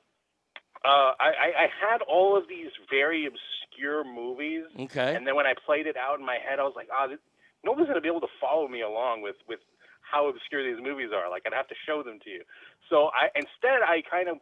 uh, 0.84 0.88
I, 0.88 1.14
I, 1.18 1.52
I 1.64 1.68
had 1.80 2.02
all 2.02 2.36
of 2.36 2.46
these 2.48 2.70
very 2.88 3.24
obscure 3.76 4.04
movies, 4.04 4.64
Okay. 4.78 5.14
and 5.14 5.26
then 5.26 5.34
when 5.36 5.46
I 5.46 5.54
played 5.64 5.86
it 5.86 5.96
out 5.96 6.18
in 6.18 6.24
my 6.26 6.38
head, 6.38 6.58
I 6.58 6.62
was 6.64 6.74
like, 6.76 6.88
ah, 6.92 7.06
this, 7.06 7.18
nobody's 7.64 7.88
gonna 7.88 8.00
be 8.00 8.08
able 8.08 8.20
to 8.20 8.32
follow 8.40 8.68
me 8.68 8.82
along 8.82 9.22
with 9.22 9.36
with 9.48 9.60
how 10.02 10.28
obscure 10.28 10.62
these 10.62 10.82
movies 10.82 11.10
are. 11.14 11.28
Like, 11.30 11.42
I'd 11.46 11.52
have 11.52 11.68
to 11.68 11.74
show 11.86 12.02
them 12.02 12.18
to 12.24 12.30
you. 12.30 12.42
So 12.88 13.10
I 13.14 13.28
instead 13.34 13.82
I 13.82 14.02
kind 14.08 14.28
of 14.28 14.38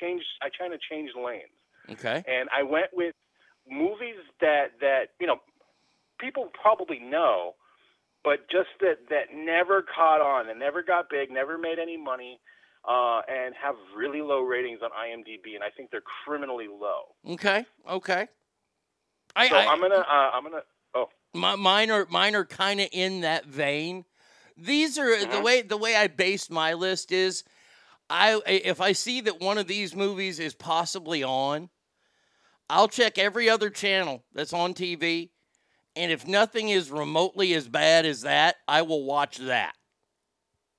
changed. 0.00 0.26
I 0.42 0.48
kind 0.56 0.74
of 0.74 0.80
changed 0.80 1.14
lanes, 1.16 1.50
Okay. 1.90 2.22
and 2.26 2.48
I 2.54 2.62
went 2.62 2.88
with 2.92 3.14
movies 3.68 4.16
that 4.40 4.78
that 4.80 5.14
you 5.20 5.26
know 5.26 5.40
people 6.18 6.50
probably 6.60 6.98
know, 6.98 7.54
but 8.24 8.48
just 8.50 8.68
that 8.80 9.08
that 9.10 9.34
never 9.34 9.82
caught 9.82 10.20
on 10.20 10.48
and 10.48 10.58
never 10.58 10.82
got 10.82 11.08
big, 11.10 11.30
never 11.30 11.56
made 11.58 11.78
any 11.78 11.96
money, 11.96 12.40
uh, 12.86 13.22
and 13.28 13.54
have 13.54 13.74
really 13.96 14.20
low 14.20 14.40
ratings 14.42 14.80
on 14.82 14.90
IMDb, 14.90 15.54
and 15.54 15.64
I 15.64 15.70
think 15.70 15.90
they're 15.90 16.02
criminally 16.24 16.68
low. 16.68 17.14
Okay. 17.26 17.64
Okay. 17.88 18.28
I, 19.36 19.48
so 19.48 19.56
I, 19.56 19.66
I'm 19.72 19.80
gonna 19.80 19.94
uh, 19.96 20.30
I'm 20.34 20.42
gonna 20.42 20.62
oh 20.94 21.08
my, 21.34 21.54
mine 21.56 21.90
are 21.90 22.06
mine 22.10 22.34
are 22.34 22.44
kind 22.44 22.80
of 22.80 22.88
in 22.92 23.20
that 23.20 23.46
vein. 23.46 24.04
These 24.56 24.98
are 24.98 25.20
the 25.26 25.26
Mhm. 25.26 25.42
way 25.42 25.62
the 25.62 25.76
way 25.76 25.94
I 25.96 26.06
based 26.06 26.50
my 26.50 26.72
list 26.72 27.12
is 27.12 27.44
I 28.08 28.40
if 28.46 28.80
I 28.80 28.92
see 28.92 29.20
that 29.22 29.40
one 29.40 29.58
of 29.58 29.66
these 29.66 29.94
movies 29.94 30.38
is 30.38 30.54
possibly 30.54 31.22
on, 31.22 31.70
I'll 32.70 32.88
check 32.88 33.18
every 33.18 33.48
other 33.48 33.70
channel 33.70 34.24
that's 34.32 34.52
on 34.52 34.74
TV, 34.74 35.30
and 35.94 36.10
if 36.10 36.26
nothing 36.26 36.68
is 36.70 36.90
remotely 36.90 37.54
as 37.54 37.68
bad 37.68 38.06
as 38.06 38.22
that, 38.22 38.56
I 38.66 38.82
will 38.82 39.04
watch 39.04 39.36
that. 39.38 39.76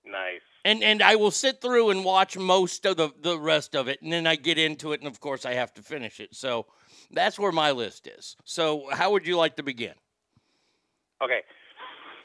nice. 0.06 0.42
And 0.66 0.84
and 0.84 1.02
I 1.02 1.16
will 1.16 1.32
sit 1.32 1.62
through 1.62 1.92
and 1.92 2.04
watch 2.04 2.38
most 2.38 2.86
of 2.86 2.98
the 2.98 3.12
the 3.22 3.40
rest 3.40 3.76
of 3.76 3.88
it, 3.88 4.02
and 4.02 4.12
then 4.12 4.28
I 4.28 4.36
get 4.36 4.58
into 4.58 4.92
it, 4.92 5.00
and 5.02 5.08
of 5.08 5.20
course 5.20 5.46
I 5.46 5.54
have 5.54 5.74
to 5.76 5.82
finish 5.84 6.20
it. 6.20 6.36
So 6.36 6.68
that's 7.12 7.40
where 7.40 7.52
my 7.52 7.72
list 7.72 8.08
is. 8.08 8.36
So 8.44 8.90
how 8.92 9.12
would 9.12 9.26
you 9.26 9.38
like 9.38 9.56
to 9.58 9.64
begin? 9.64 9.94
Okay, 11.22 11.42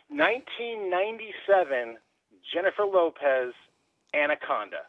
1997, 0.09 1.97
Jennifer 2.53 2.85
Lopez, 2.85 3.55
Anaconda. 4.15 4.83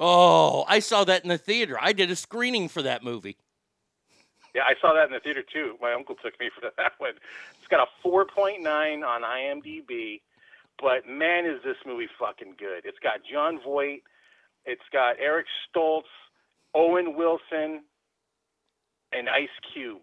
Oh, 0.00 0.64
I 0.66 0.80
saw 0.80 1.04
that 1.04 1.22
in 1.22 1.28
the 1.28 1.38
theater. 1.38 1.78
I 1.80 1.92
did 1.92 2.10
a 2.10 2.16
screening 2.16 2.68
for 2.68 2.82
that 2.82 3.04
movie. 3.04 3.36
Yeah, 4.54 4.62
I 4.62 4.74
saw 4.80 4.92
that 4.94 5.06
in 5.06 5.12
the 5.12 5.20
theater 5.20 5.42
too. 5.42 5.76
My 5.80 5.92
uncle 5.92 6.16
took 6.16 6.38
me 6.40 6.50
for 6.54 6.68
that 6.76 6.92
one. 6.98 7.12
It's 7.58 7.68
got 7.68 7.86
a 7.86 8.06
4.9 8.08 8.64
on 9.06 9.22
IMDb, 9.22 10.20
but 10.80 11.08
man, 11.08 11.46
is 11.46 11.62
this 11.64 11.76
movie 11.86 12.08
fucking 12.18 12.54
good. 12.58 12.84
It's 12.84 12.98
got 12.98 13.20
Jon 13.30 13.60
Voight, 13.64 14.02
it's 14.64 14.82
got 14.92 15.16
Eric 15.20 15.46
Stoltz, 15.68 16.02
Owen 16.74 17.16
Wilson, 17.16 17.82
and 19.16 19.28
Ice 19.28 19.48
Cube. 19.72 20.02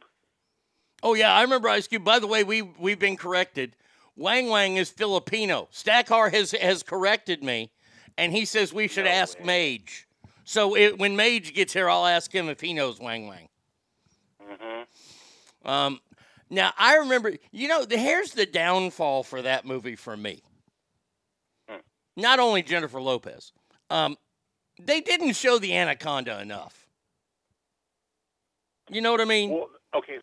Oh 1.03 1.13
yeah, 1.13 1.33
I 1.33 1.41
remember 1.41 1.69
Ice 1.69 1.87
Cube. 1.87 2.03
By 2.03 2.19
the 2.19 2.27
way, 2.27 2.43
we 2.43 2.61
we've 2.61 2.99
been 2.99 3.17
corrected. 3.17 3.75
Wang 4.15 4.49
Wang 4.49 4.77
is 4.77 4.89
Filipino. 4.89 5.67
Stackar 5.71 6.31
has 6.31 6.51
has 6.51 6.83
corrected 6.83 7.43
me, 7.43 7.71
and 8.17 8.31
he 8.31 8.45
says 8.45 8.73
we 8.73 8.87
should 8.87 9.07
ask 9.07 9.39
Mage. 9.43 10.07
So 10.43 10.75
it, 10.75 10.97
when 10.97 11.15
Mage 11.15 11.53
gets 11.53 11.73
here, 11.73 11.89
I'll 11.89 12.05
ask 12.05 12.31
him 12.31 12.49
if 12.49 12.61
he 12.61 12.73
knows 12.73 12.99
Wang 12.99 13.27
Wang. 13.27 13.47
Mm-hmm. 14.41 15.69
Um, 15.69 16.01
now 16.49 16.73
I 16.77 16.97
remember, 16.97 17.33
you 17.51 17.67
know, 17.67 17.85
the, 17.85 17.97
here's 17.97 18.31
the 18.31 18.45
downfall 18.45 19.23
for 19.23 19.41
that 19.41 19.65
movie 19.65 19.95
for 19.95 20.15
me. 20.17 20.43
Not 22.17 22.39
only 22.39 22.61
Jennifer 22.61 23.01
Lopez, 23.01 23.53
um, 23.89 24.17
they 24.79 25.01
didn't 25.01 25.33
show 25.33 25.59
the 25.59 25.75
anaconda 25.75 26.41
enough. 26.41 26.80
You 28.91 28.99
know 29.01 29.11
what 29.11 29.21
I 29.21 29.25
mean? 29.25 29.51
Well, 29.51 29.69
okay. 29.95 30.19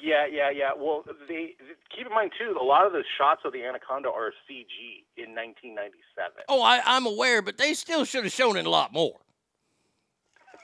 Yeah, 0.00 0.26
yeah, 0.30 0.50
yeah. 0.50 0.70
Well, 0.76 1.04
they 1.28 1.54
keep 1.94 2.06
in 2.06 2.12
mind 2.12 2.32
too. 2.38 2.56
A 2.60 2.64
lot 2.64 2.86
of 2.86 2.92
the 2.92 3.04
shots 3.18 3.42
of 3.44 3.52
the 3.52 3.62
anaconda 3.64 4.08
are 4.08 4.32
CG 4.48 5.04
in 5.16 5.34
1997. 5.34 6.44
Oh, 6.48 6.62
I, 6.62 6.80
I'm 6.84 7.06
aware, 7.06 7.42
but 7.42 7.58
they 7.58 7.74
still 7.74 8.04
should 8.04 8.24
have 8.24 8.32
shown 8.32 8.56
it 8.56 8.66
a 8.66 8.70
lot 8.70 8.92
more. 8.92 9.18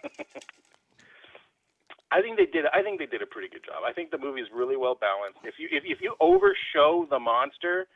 I 2.10 2.20
think 2.20 2.38
they 2.38 2.46
did. 2.46 2.64
I 2.72 2.82
think 2.82 2.98
they 2.98 3.06
did 3.06 3.22
a 3.22 3.26
pretty 3.26 3.48
good 3.48 3.64
job. 3.64 3.82
I 3.86 3.92
think 3.92 4.10
the 4.10 4.18
movie 4.18 4.40
is 4.40 4.48
really 4.54 4.76
well 4.76 4.94
balanced. 4.94 5.38
If 5.44 5.54
you 5.58 5.68
if, 5.70 5.84
if 5.86 6.00
you 6.00 6.14
overshow 6.20 7.06
the 7.08 7.18
monster, 7.18 7.88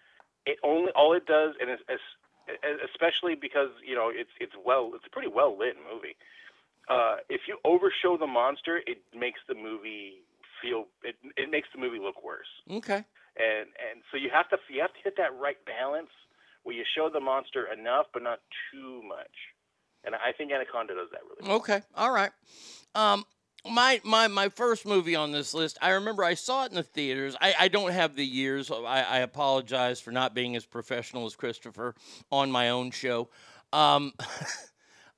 it 0.46 0.58
only 0.62 0.90
all 0.92 1.12
it 1.12 1.26
does, 1.26 1.54
and 1.60 1.68
it's, 1.68 1.82
it's, 1.88 2.02
especially 2.92 3.34
because 3.34 3.68
you 3.86 3.94
know 3.94 4.10
it's 4.12 4.30
it's 4.40 4.54
well 4.64 4.92
it's 4.94 5.04
a 5.06 5.10
pretty 5.10 5.28
well 5.28 5.56
lit 5.58 5.76
movie. 5.92 6.16
Uh, 6.88 7.16
if 7.28 7.42
you 7.48 7.58
overshow 7.64 8.16
the 8.18 8.26
monster, 8.26 8.80
it 8.86 8.98
makes 9.14 9.40
the 9.48 9.54
movie 9.54 10.22
feel 10.62 10.86
it 11.02 11.16
it 11.36 11.50
makes 11.50 11.68
the 11.74 11.80
movie 11.80 11.98
look 11.98 12.22
worse. 12.24 12.46
Okay. 12.70 13.04
And 13.36 13.68
and 13.90 14.02
so 14.10 14.16
you 14.16 14.30
have 14.32 14.48
to 14.50 14.56
you 14.68 14.80
have 14.80 14.92
to 14.92 15.00
hit 15.02 15.16
that 15.16 15.36
right 15.38 15.58
balance 15.64 16.10
where 16.62 16.74
you 16.74 16.84
show 16.96 17.10
the 17.12 17.20
monster 17.20 17.66
enough 17.72 18.06
but 18.12 18.22
not 18.22 18.40
too 18.72 19.02
much. 19.06 19.34
And 20.04 20.14
I 20.14 20.32
think 20.36 20.52
Anaconda 20.52 20.94
does 20.94 21.08
that 21.10 21.20
really. 21.24 21.48
well. 21.48 21.58
Okay. 21.58 21.82
All 21.94 22.12
right. 22.12 22.30
Um, 22.94 23.24
my 23.68 24.00
my 24.04 24.28
my 24.28 24.48
first 24.48 24.86
movie 24.86 25.16
on 25.16 25.32
this 25.32 25.54
list. 25.54 25.78
I 25.82 25.90
remember 25.90 26.24
I 26.24 26.34
saw 26.34 26.64
it 26.64 26.70
in 26.70 26.76
the 26.76 26.82
theaters. 26.82 27.36
I, 27.40 27.54
I 27.58 27.68
don't 27.68 27.92
have 27.92 28.14
the 28.14 28.24
years. 28.24 28.70
I, 28.70 29.02
I 29.02 29.18
apologize 29.18 30.00
for 30.00 30.12
not 30.12 30.34
being 30.34 30.56
as 30.56 30.64
professional 30.64 31.26
as 31.26 31.34
Christopher 31.34 31.94
on 32.30 32.50
my 32.50 32.70
own 32.70 32.90
show. 32.90 33.28
Um, 33.72 34.12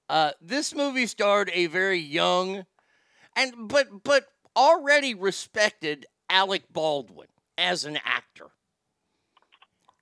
uh, 0.09 0.33
this 0.41 0.75
movie 0.75 1.07
starred 1.07 1.51
a 1.53 1.67
very 1.67 1.99
young 1.99 2.65
and 3.37 3.69
but 3.69 4.03
but 4.03 4.27
already 4.57 5.15
respected 5.15 6.07
Alec 6.29 6.65
Baldwin 6.73 7.29
as 7.57 7.85
an 7.85 7.99
actor. 8.05 8.47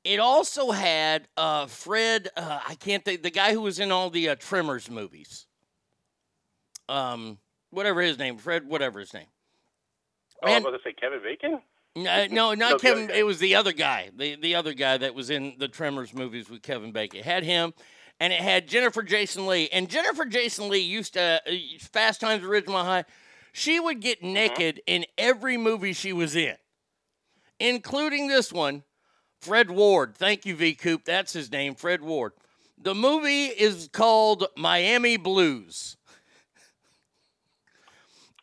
It 0.04 0.20
also 0.20 0.70
had 0.70 1.28
uh, 1.36 1.66
Fred. 1.66 2.28
Uh, 2.36 2.60
I 2.66 2.74
can't 2.76 3.04
think 3.04 3.22
the 3.22 3.30
guy 3.30 3.52
who 3.52 3.62
was 3.62 3.80
in 3.80 3.90
all 3.90 4.08
the 4.08 4.30
uh, 4.30 4.34
Tremors 4.36 4.88
movies. 4.88 5.46
Um, 6.88 7.38
whatever 7.70 8.00
his 8.00 8.16
name, 8.16 8.38
Fred, 8.38 8.68
whatever 8.68 9.00
his 9.00 9.12
name. 9.12 9.26
Oh, 10.42 10.48
I 10.48 10.58
was 10.58 10.60
about 10.60 10.70
to 10.76 10.78
say 10.84 10.92
Kevin 10.92 11.20
Bacon. 11.22 11.60
Uh, 11.96 12.28
no, 12.30 12.54
not 12.54 12.58
No, 12.70 12.78
Kevin. 12.78 13.10
It 13.10 13.26
was 13.26 13.38
the 13.38 13.56
other 13.56 13.72
guy, 13.72 14.10
the 14.16 14.36
the 14.36 14.54
other 14.54 14.74
guy 14.74 14.96
that 14.96 15.14
was 15.14 15.30
in 15.30 15.56
the 15.58 15.66
Tremors 15.68 16.14
movies 16.14 16.48
with 16.48 16.62
Kevin 16.62 16.92
Bacon. 16.92 17.20
It 17.20 17.24
had 17.24 17.42
him, 17.42 17.74
and 18.20 18.32
it 18.32 18.40
had 18.40 18.68
Jennifer 18.68 19.02
Jason 19.02 19.46
Lee. 19.46 19.68
And 19.72 19.88
Jennifer 19.88 20.24
Jason 20.24 20.68
Lee 20.68 20.80
used 20.80 21.14
to 21.14 21.40
uh, 21.46 21.50
Fast 21.80 22.20
Times 22.20 22.42
at 22.42 22.48
Ridgemont 22.48 22.84
High. 22.84 23.04
She 23.52 23.80
would 23.80 24.00
get 24.00 24.22
naked 24.22 24.82
in 24.86 25.06
every 25.16 25.56
movie 25.56 25.92
she 25.92 26.12
was 26.12 26.36
in, 26.36 26.56
including 27.58 28.28
this 28.28 28.52
one. 28.52 28.82
Fred 29.40 29.70
Ward. 29.70 30.16
Thank 30.16 30.44
you, 30.44 30.56
V 30.56 30.74
Coop. 30.74 31.04
That's 31.04 31.32
his 31.32 31.52
name, 31.52 31.74
Fred 31.74 32.00
Ward. 32.02 32.32
The 32.78 32.94
movie 32.94 33.46
is 33.46 33.88
called 33.92 34.46
Miami 34.56 35.16
Blues. 35.16 35.96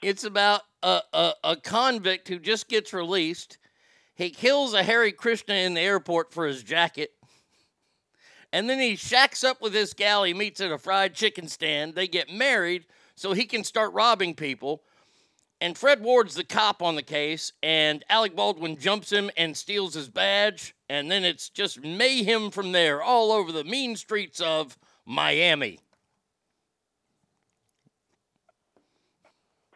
It's 0.01 0.23
about 0.23 0.61
a, 0.81 1.01
a, 1.13 1.33
a 1.43 1.55
convict 1.55 2.27
who 2.27 2.39
just 2.39 2.67
gets 2.67 2.93
released. 2.93 3.57
He 4.15 4.29
kills 4.29 4.73
a 4.73 4.83
Hare 4.83 5.11
Krishna 5.11 5.55
in 5.55 5.73
the 5.73 5.81
airport 5.81 6.33
for 6.33 6.45
his 6.45 6.63
jacket. 6.63 7.11
And 8.53 8.69
then 8.69 8.79
he 8.79 8.95
shacks 8.95 9.43
up 9.43 9.61
with 9.61 9.73
this 9.73 9.95
gal 9.95 10.23
he 10.23 10.33
meets 10.33 10.61
at 10.61 10.71
a 10.71 10.77
fried 10.77 11.15
chicken 11.15 11.47
stand. 11.47 11.95
They 11.95 12.07
get 12.07 12.31
married 12.31 12.85
so 13.15 13.33
he 13.33 13.45
can 13.45 13.63
start 13.63 13.91
robbing 13.93 14.35
people. 14.35 14.83
And 15.59 15.75
Fred 15.75 16.03
Ward's 16.03 16.35
the 16.35 16.43
cop 16.43 16.83
on 16.83 16.95
the 16.95 17.03
case, 17.03 17.53
and 17.63 18.03
Alec 18.09 18.35
Baldwin 18.35 18.77
jumps 18.77 19.11
him 19.11 19.31
and 19.37 19.57
steals 19.57 19.95
his 19.95 20.07
badge. 20.07 20.75
And 20.87 21.09
then 21.09 21.23
it's 21.23 21.49
just 21.49 21.81
mayhem 21.81 22.51
from 22.51 22.73
there 22.73 23.01
all 23.01 23.31
over 23.31 23.51
the 23.51 23.63
mean 23.63 23.95
streets 23.95 24.39
of 24.39 24.77
Miami. 25.03 25.79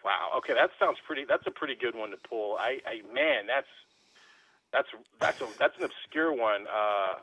Wow. 0.06 0.34
Okay, 0.38 0.54
that 0.54 0.70
sounds 0.80 0.98
pretty. 1.08 1.26
That's 1.28 1.48
a 1.48 1.52
pretty 1.52 1.76
good 1.76 1.96
one 1.96 2.12
to 2.12 2.18
pull. 2.30 2.58
I, 2.60 2.80
I 2.86 3.14
man, 3.14 3.48
that's 3.48 3.68
that's 4.72 4.88
that's 5.20 5.42
a, 5.42 5.48
that's 5.58 5.78
an 5.80 5.86
obscure 5.86 6.32
one. 6.32 6.68
Uh, 6.68 7.16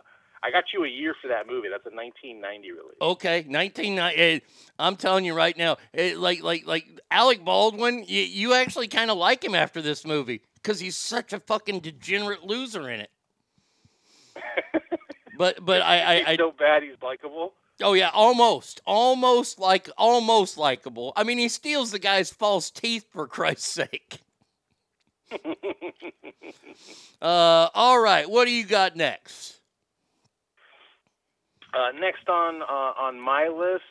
I 0.45 0.51
got 0.51 0.65
you 0.75 0.85
a 0.85 0.89
year 0.89 1.15
for 1.23 1.29
that 1.29 1.47
movie. 1.47 1.69
That's 1.71 1.87
a 1.87 1.95
1990 1.95 2.71
release. 2.73 2.97
Okay, 3.01 3.39
1990. 3.49 4.21
eh, 4.21 4.41
I'm 4.79 4.97
telling 4.97 5.25
you 5.25 5.35
right 5.35 5.57
now, 5.57 5.79
eh, 5.95 6.15
like 6.17 6.43
like 6.43 6.67
like 6.67 6.85
Alec 7.11 7.45
Baldwin, 7.45 8.05
you, 8.07 8.21
you 8.23 8.55
actually 8.55 8.89
kind 8.89 9.11
of 9.11 9.17
like 9.17 9.43
him 9.43 9.55
after 9.55 9.81
this 9.81 10.05
movie 10.07 10.43
because 10.57 10.81
he's 10.81 10.97
such 10.97 11.33
a 11.33 11.41
fucking 11.41 11.81
degenerate 11.81 12.45
loser 12.45 12.91
in 12.91 13.01
it. 13.01 13.11
But 15.37 15.65
but 15.65 15.83
I 15.83 16.01
I, 16.03 16.17
he's 16.19 16.27
I 16.29 16.37
so 16.37 16.53
bad 16.53 16.83
he's 16.85 16.95
likable. 17.03 17.55
oh 17.83 17.95
yeah, 17.95 18.11
almost 18.15 18.81
almost 18.87 19.59
like 19.59 19.89
almost 19.99 20.57
likable. 20.59 21.13
I 21.17 21.25
mean, 21.25 21.39
he 21.39 21.49
steals 21.49 21.91
the 21.91 21.99
guy's 21.99 22.31
false 22.31 22.71
teeth 22.71 23.07
for 23.11 23.27
Christ's 23.27 23.67
sake. 23.73 24.21
Uh, 27.23 27.69
all 27.75 27.99
right, 28.01 28.29
what 28.29 28.45
do 28.45 28.51
you 28.51 28.65
got 28.67 28.97
next? 28.97 29.61
Uh, 31.75 31.91
next 31.99 32.29
on 32.29 32.63
uh, 32.63 32.93
on 33.01 33.21
my 33.21 33.49
list, 33.49 33.83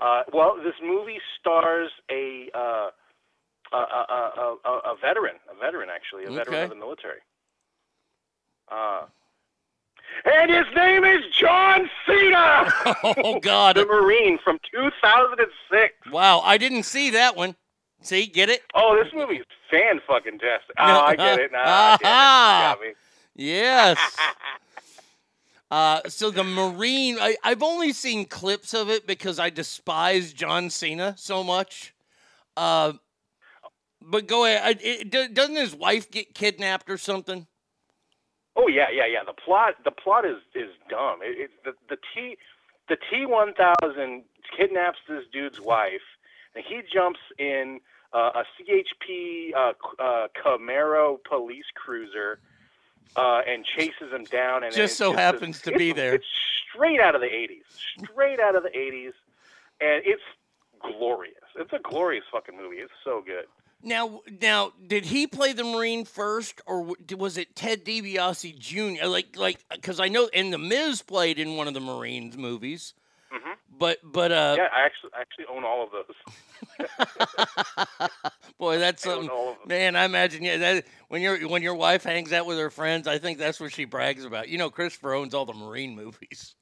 uh, 0.00 0.22
well, 0.32 0.56
this 0.56 0.74
movie 0.82 1.20
stars 1.38 1.90
a 2.10 2.48
uh, 2.54 2.90
a, 3.72 3.76
a, 3.76 4.56
a, 4.64 4.96
veteran, 5.00 5.36
a 5.48 5.58
veteran 5.60 5.88
actually, 5.94 6.24
a 6.24 6.30
veteran 6.30 6.64
of 6.64 6.70
the 6.70 6.74
military. 6.74 7.20
Uh, 8.70 9.02
and 10.24 10.50
his 10.50 10.66
name 10.74 11.04
is 11.04 11.24
John 11.32 11.88
Cena, 12.06 12.72
Oh 13.04 13.38
God! 13.40 13.76
the 13.76 13.86
Marine 13.86 14.38
from 14.42 14.58
2006. 14.72 15.94
Wow, 16.10 16.40
I 16.40 16.58
didn't 16.58 16.82
see 16.82 17.10
that 17.10 17.36
one. 17.36 17.54
See, 18.02 18.26
get 18.26 18.48
it? 18.48 18.62
Oh, 18.74 19.00
this 19.00 19.12
movie 19.14 19.36
is 19.36 19.46
fan 19.70 20.00
fucking 20.06 20.38
tastic. 20.38 20.74
Oh, 20.78 21.00
I 21.00 21.14
get 21.14 21.38
it. 21.38 21.52
Nah, 21.52 21.58
I 21.62 21.96
get 22.00 22.00
it. 22.00 22.02
Got 22.02 22.80
me. 22.80 22.92
Yes. 23.36 23.98
Uh, 25.70 26.00
so 26.08 26.30
the 26.30 26.42
Marine, 26.42 27.16
I, 27.20 27.36
I've 27.44 27.62
only 27.62 27.92
seen 27.92 28.24
clips 28.24 28.74
of 28.74 28.90
it 28.90 29.06
because 29.06 29.38
I 29.38 29.50
despise 29.50 30.32
John 30.32 30.68
Cena 30.68 31.14
so 31.16 31.44
much. 31.44 31.94
Uh, 32.56 32.94
but 34.02 34.26
go 34.26 34.44
ahead. 34.44 34.78
It, 34.82 35.10
doesn't 35.10 35.56
his 35.56 35.74
wife 35.74 36.10
get 36.10 36.34
kidnapped 36.34 36.90
or 36.90 36.98
something? 36.98 37.46
Oh 38.56 38.66
yeah, 38.66 38.86
yeah, 38.92 39.06
yeah. 39.06 39.20
The 39.24 39.32
plot, 39.32 39.74
the 39.84 39.92
plot 39.92 40.24
is 40.24 40.38
is 40.54 40.70
dumb. 40.88 41.20
It, 41.22 41.50
the 41.64 41.72
the 41.88 41.96
T, 42.14 42.36
the 42.88 42.96
T 42.96 43.24
one 43.26 43.54
thousand 43.54 44.24
kidnaps 44.56 44.98
this 45.08 45.22
dude's 45.32 45.60
wife, 45.60 46.02
and 46.54 46.64
he 46.66 46.80
jumps 46.92 47.20
in 47.38 47.78
uh, 48.12 48.30
a 48.34 48.44
CHP 48.58 49.54
uh, 49.54 49.72
uh, 50.02 50.26
Camaro 50.44 51.18
police 51.28 51.64
cruiser 51.76 52.40
uh, 53.16 53.40
and 53.46 53.64
chases 53.64 54.12
him 54.12 54.24
down. 54.24 54.64
And 54.64 54.74
Just 54.74 54.96
so 54.96 55.12
a- 55.12 55.16
happens 55.16 55.60
to 55.62 55.72
be 55.72 55.92
there. 55.92 56.14
It's 56.14 56.26
straight 56.72 57.00
out 57.00 57.14
of 57.14 57.20
the 57.20 57.26
'80s, 57.28 57.62
straight 58.04 58.40
out 58.40 58.54
of 58.56 58.62
the 58.62 58.70
'80s, 58.70 59.12
and 59.80 60.02
it's 60.04 60.22
glorious. 60.80 61.34
It's 61.56 61.72
a 61.72 61.78
glorious 61.78 62.24
fucking 62.32 62.56
movie. 62.56 62.76
It's 62.76 62.92
so 63.04 63.22
good. 63.24 63.44
Now, 63.82 64.20
now, 64.42 64.72
did 64.86 65.06
he 65.06 65.26
play 65.26 65.54
the 65.54 65.64
Marine 65.64 66.04
first, 66.04 66.60
or 66.66 66.94
was 67.16 67.38
it 67.38 67.56
Ted 67.56 67.82
DiBiase 67.84 68.58
Jr.? 68.58 69.06
Like, 69.06 69.36
like, 69.38 69.64
because 69.70 69.98
I 70.00 70.08
know, 70.08 70.28
and 70.34 70.52
the 70.52 70.58
Miz 70.58 71.00
played 71.00 71.38
in 71.38 71.56
one 71.56 71.66
of 71.66 71.72
the 71.72 71.80
Marines 71.80 72.36
movies. 72.36 72.92
Mhm. 73.32 73.54
But, 73.80 73.98
but, 74.04 74.30
uh, 74.30 74.56
yeah, 74.58 74.68
I 74.72 74.84
actually 74.84 75.10
I 75.16 75.22
actually 75.22 75.46
own 75.50 75.64
all 75.64 75.82
of 75.82 75.90
those. 75.90 76.14
Boy, 78.58 78.78
that's 78.78 79.06
I 79.06 79.10
something, 79.10 79.30
all 79.30 79.52
of 79.52 79.58
them. 79.60 79.68
man. 79.68 79.96
I 79.96 80.04
imagine 80.04 80.44
yeah, 80.44 80.58
that 80.58 80.84
when 81.08 81.22
your 81.22 81.48
when 81.48 81.62
your 81.62 81.74
wife 81.74 82.04
hangs 82.04 82.30
out 82.30 82.44
with 82.44 82.58
her 82.58 82.68
friends, 82.68 83.08
I 83.08 83.16
think 83.16 83.38
that's 83.38 83.58
what 83.58 83.72
she 83.72 83.86
brags 83.86 84.26
about. 84.26 84.50
You 84.50 84.58
know, 84.58 84.68
Christopher 84.68 85.14
owns 85.14 85.32
all 85.32 85.46
the 85.46 85.54
Marine 85.54 85.96
movies. 85.96 86.54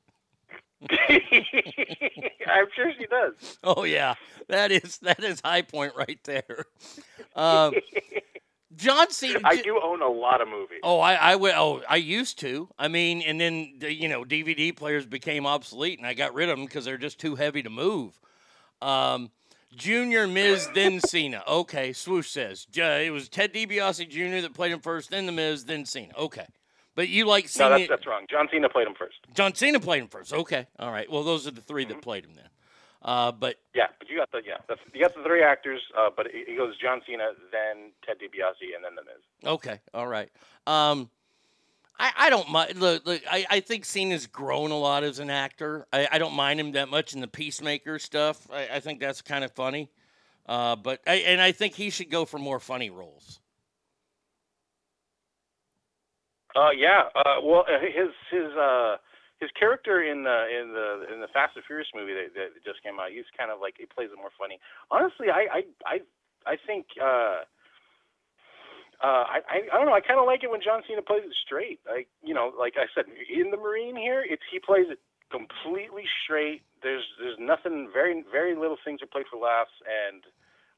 I'm 0.90 2.66
sure 2.76 2.92
she 2.96 3.06
does. 3.06 3.58
Oh 3.64 3.82
yeah, 3.82 4.14
that 4.46 4.70
is 4.70 4.98
that 4.98 5.24
is 5.24 5.40
high 5.40 5.62
point 5.62 5.94
right 5.96 6.20
there. 6.22 6.66
Um, 7.34 7.74
John 8.78 9.10
Cena. 9.10 9.40
I 9.44 9.60
do 9.60 9.78
own 9.82 10.00
a 10.00 10.08
lot 10.08 10.40
of 10.40 10.48
movies. 10.48 10.78
Oh, 10.82 10.98
I 11.00 11.14
I 11.14 11.36
would. 11.36 11.52
Oh, 11.54 11.82
I 11.88 11.96
used 11.96 12.38
to. 12.40 12.68
I 12.78 12.88
mean, 12.88 13.20
and 13.22 13.38
then 13.40 13.74
the, 13.78 13.92
you 13.92 14.08
know 14.08 14.24
DVD 14.24 14.74
players 14.74 15.04
became 15.04 15.44
obsolete, 15.46 15.98
and 15.98 16.06
I 16.06 16.14
got 16.14 16.32
rid 16.32 16.48
of 16.48 16.56
them 16.56 16.64
because 16.66 16.84
they're 16.84 16.96
just 16.96 17.18
too 17.18 17.34
heavy 17.34 17.62
to 17.62 17.70
move. 17.70 18.18
Um, 18.80 19.30
Junior, 19.76 20.26
Miz, 20.26 20.68
then 20.74 21.00
Cena. 21.00 21.42
Okay, 21.46 21.92
swoosh 21.92 22.28
says 22.30 22.64
J- 22.70 23.06
it 23.06 23.10
was 23.10 23.28
Ted 23.28 23.52
DiBiase 23.52 24.08
Jr. 24.08 24.40
that 24.42 24.54
played 24.54 24.72
him 24.72 24.80
first, 24.80 25.10
then 25.10 25.26
the 25.26 25.32
Miz, 25.32 25.64
then 25.66 25.84
Cena. 25.84 26.12
Okay, 26.16 26.46
but 26.94 27.08
you 27.08 27.26
like 27.26 27.44
No, 27.44 27.48
Cena? 27.48 27.70
that's 27.78 27.88
that's 27.88 28.06
wrong. 28.06 28.24
John 28.30 28.48
Cena 28.50 28.68
played 28.68 28.86
him 28.86 28.94
first. 28.98 29.16
John 29.34 29.54
Cena 29.54 29.78
played 29.80 30.02
him 30.02 30.08
first. 30.08 30.32
Okay, 30.32 30.66
all 30.78 30.90
right. 30.90 31.10
Well, 31.10 31.22
those 31.22 31.46
are 31.46 31.50
the 31.50 31.60
3 31.60 31.84
Mm-hmm. 31.84 31.92
that 31.94 32.02
played 32.02 32.24
him 32.24 32.32
then. 32.34 32.48
Uh, 33.02 33.30
but 33.30 33.56
Yeah, 33.74 33.86
but 33.98 34.08
you 34.08 34.16
got 34.16 34.30
the 34.32 34.42
yeah, 34.44 34.56
that's, 34.68 34.80
you 34.92 35.00
got 35.00 35.14
the 35.14 35.22
three 35.22 35.42
actors. 35.42 35.80
Uh, 35.96 36.10
but 36.14 36.26
it, 36.26 36.48
it 36.48 36.56
goes 36.56 36.76
John 36.78 37.00
Cena, 37.06 37.30
then 37.52 37.92
Ted 38.04 38.16
DiBiase, 38.18 38.74
and 38.74 38.84
then 38.84 38.94
the 38.96 39.02
Miz. 39.02 39.22
Okay, 39.44 39.80
all 39.94 40.08
right. 40.08 40.30
Um, 40.66 41.08
I, 41.98 42.12
I 42.16 42.30
don't 42.30 42.50
mind. 42.50 42.76
Look, 42.76 43.06
look 43.06 43.22
I, 43.30 43.46
I 43.50 43.60
think 43.60 43.84
Cena's 43.84 44.26
grown 44.26 44.70
a 44.70 44.78
lot 44.78 45.04
as 45.04 45.18
an 45.18 45.30
actor. 45.30 45.86
I, 45.92 46.08
I 46.12 46.18
don't 46.18 46.34
mind 46.34 46.60
him 46.60 46.72
that 46.72 46.88
much 46.88 47.14
in 47.14 47.20
the 47.20 47.28
Peacemaker 47.28 47.98
stuff. 47.98 48.48
I, 48.52 48.68
I 48.74 48.80
think 48.80 49.00
that's 49.00 49.22
kind 49.22 49.44
of 49.44 49.52
funny. 49.52 49.90
Uh, 50.46 50.76
but 50.76 51.00
I, 51.06 51.16
and 51.16 51.40
I 51.40 51.52
think 51.52 51.74
he 51.74 51.90
should 51.90 52.10
go 52.10 52.24
for 52.24 52.38
more 52.38 52.58
funny 52.58 52.90
roles. 52.90 53.40
Uh, 56.56 56.70
yeah. 56.70 57.02
Uh, 57.14 57.36
well, 57.42 57.64
uh, 57.68 57.78
his 57.80 58.08
his 58.30 58.50
uh 58.56 58.96
his 59.40 59.50
character 59.58 60.02
in 60.02 60.24
the 60.24 60.38
in 60.50 60.74
the 60.74 61.06
in 61.14 61.20
the 61.20 61.30
Fast 61.30 61.54
and 61.54 61.64
Furious 61.64 61.88
movie 61.94 62.14
that, 62.14 62.34
that 62.34 62.50
just 62.64 62.82
came 62.82 62.98
out, 62.98 63.14
he's 63.14 63.28
kind 63.38 63.50
of 63.50 63.60
like 63.60 63.78
he 63.78 63.86
plays 63.86 64.10
it 64.10 64.18
more 64.18 64.34
funny. 64.34 64.58
Honestly, 64.90 65.30
I 65.30 65.46
I 65.46 65.60
I 65.86 65.96
I 66.46 66.54
think. 66.66 66.86
Uh, 67.00 67.46
uh, 68.98 69.30
I, 69.30 69.38
I 69.70 69.78
don't 69.78 69.86
know. 69.86 69.94
I 69.94 70.02
kind 70.02 70.18
of 70.18 70.26
like 70.26 70.42
it 70.42 70.50
when 70.50 70.58
John 70.58 70.82
Cena 70.82 71.02
plays 71.02 71.22
it 71.22 71.30
straight. 71.46 71.78
Like 71.86 72.08
you 72.18 72.34
know, 72.34 72.50
like 72.58 72.74
I 72.74 72.90
said, 72.90 73.06
in 73.30 73.52
the 73.52 73.56
Marine 73.56 73.94
here, 73.94 74.26
it's 74.26 74.42
he 74.50 74.58
plays 74.58 74.90
it 74.90 74.98
completely 75.30 76.02
straight. 76.24 76.66
There's 76.82 77.06
there's 77.22 77.38
nothing 77.38 77.88
very 77.94 78.24
very 78.26 78.56
little 78.56 78.76
things 78.84 78.98
are 79.00 79.06
played 79.06 79.30
for 79.30 79.38
laughs, 79.38 79.70
and 79.86 80.26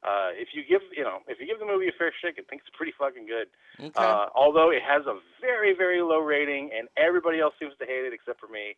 uh, 0.02 0.32
if 0.32 0.48
you 0.54 0.62
give 0.64 0.80
you 0.96 1.04
know 1.04 1.18
if 1.28 1.38
you 1.40 1.46
give 1.46 1.58
the 1.58 1.66
movie 1.66 1.88
a 1.88 1.92
fair 1.92 2.12
shake, 2.22 2.36
I 2.38 2.44
think 2.48 2.62
it's 2.64 2.74
pretty 2.76 2.92
fucking 2.98 3.26
good. 3.26 3.48
Okay. 3.78 3.92
Uh, 3.94 4.26
although 4.34 4.70
it 4.70 4.80
has 4.80 5.04
a 5.06 5.20
very 5.40 5.74
very 5.76 6.00
low 6.00 6.20
rating, 6.20 6.70
and 6.76 6.88
everybody 6.96 7.40
else 7.40 7.54
seems 7.60 7.72
to 7.80 7.86
hate 7.86 8.04
it 8.08 8.12
except 8.12 8.40
for 8.40 8.48
me. 8.48 8.76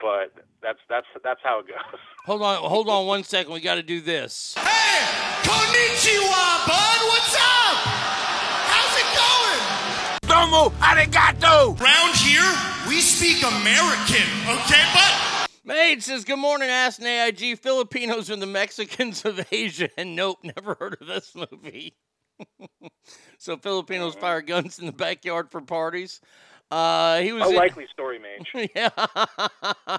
But 0.00 0.34
that's 0.62 0.78
that's 0.88 1.06
that's 1.24 1.40
how 1.42 1.60
it 1.60 1.68
goes. 1.68 2.00
Hold 2.26 2.42
on, 2.42 2.62
hold 2.68 2.88
on 2.88 3.06
one 3.06 3.24
second. 3.24 3.52
We 3.52 3.60
got 3.60 3.76
to 3.76 3.82
do 3.82 4.00
this. 4.00 4.54
Hey, 4.56 5.02
konnichiwa, 5.42 6.66
bud. 6.68 7.00
What's 7.10 7.34
up? 7.34 7.78
How's 8.70 8.94
it 8.94 9.08
going? 9.18 9.62
Domo 10.30 10.70
arigato. 10.78 11.74
Round 11.80 12.14
here, 12.14 12.46
we 12.86 13.00
speak 13.00 13.42
American, 13.42 14.28
okay, 14.46 14.84
bud? 14.94 15.31
Maid 15.64 16.02
says, 16.02 16.24
Good 16.24 16.38
morning, 16.38 16.68
Ask 16.68 17.00
an 17.00 17.06
AIG. 17.06 17.58
Filipinos 17.58 18.30
are 18.30 18.36
the 18.36 18.46
Mexicans 18.46 19.24
of 19.24 19.46
Asia. 19.52 19.88
And 19.96 20.16
nope, 20.16 20.38
never 20.42 20.74
heard 20.74 20.96
of 21.00 21.06
this 21.06 21.34
movie. 21.34 21.94
so 23.38 23.56
Filipinos 23.56 24.14
fire 24.14 24.42
guns 24.42 24.78
in 24.78 24.86
the 24.86 24.92
backyard 24.92 25.50
for 25.50 25.60
parties. 25.60 26.20
Uh, 26.70 27.20
he 27.20 27.32
was 27.32 27.44
A 27.44 27.50
in- 27.50 27.56
likely 27.56 27.86
story, 27.92 28.18
Mage. 28.18 28.70
yeah. 28.74 28.90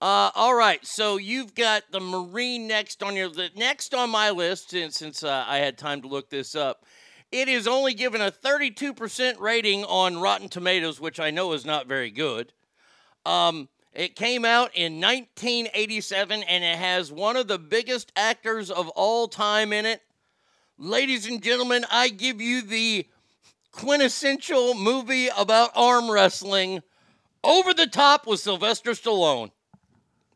Uh, 0.00 0.30
all 0.34 0.54
right, 0.54 0.84
so 0.84 1.16
you've 1.16 1.54
got 1.54 1.82
the 1.90 2.00
Marine 2.00 2.66
next 2.66 3.02
on 3.02 3.16
your 3.16 3.30
the 3.30 3.48
next 3.56 3.94
on 3.94 4.10
my 4.10 4.28
list, 4.28 4.70
since 4.70 4.96
since 4.96 5.22
uh, 5.22 5.44
I 5.48 5.58
had 5.58 5.78
time 5.78 6.02
to 6.02 6.08
look 6.08 6.28
this 6.28 6.54
up. 6.54 6.84
It 7.32 7.48
is 7.48 7.66
only 7.66 7.94
given 7.94 8.20
a 8.20 8.30
32% 8.30 9.40
rating 9.40 9.84
on 9.84 10.20
Rotten 10.20 10.50
Tomatoes, 10.50 11.00
which 11.00 11.18
I 11.20 11.30
know 11.30 11.52
is 11.54 11.64
not 11.64 11.86
very 11.86 12.10
good. 12.10 12.52
Um, 13.24 13.68
it 13.94 14.16
came 14.16 14.44
out 14.44 14.70
in 14.74 15.00
1987, 15.00 16.42
and 16.42 16.64
it 16.64 16.76
has 16.76 17.12
one 17.12 17.36
of 17.36 17.48
the 17.48 17.58
biggest 17.58 18.12
actors 18.16 18.70
of 18.70 18.88
all 18.90 19.28
time 19.28 19.72
in 19.72 19.86
it. 19.86 20.02
Ladies 20.78 21.26
and 21.28 21.42
gentlemen, 21.42 21.84
I 21.90 22.08
give 22.08 22.40
you 22.40 22.62
the 22.62 23.06
quintessential 23.72 24.74
movie 24.74 25.28
about 25.36 25.70
arm 25.74 26.10
wrestling, 26.10 26.82
Over 27.42 27.72
the 27.74 27.86
Top 27.86 28.26
with 28.26 28.40
Sylvester 28.40 28.92
Stallone. 28.92 29.50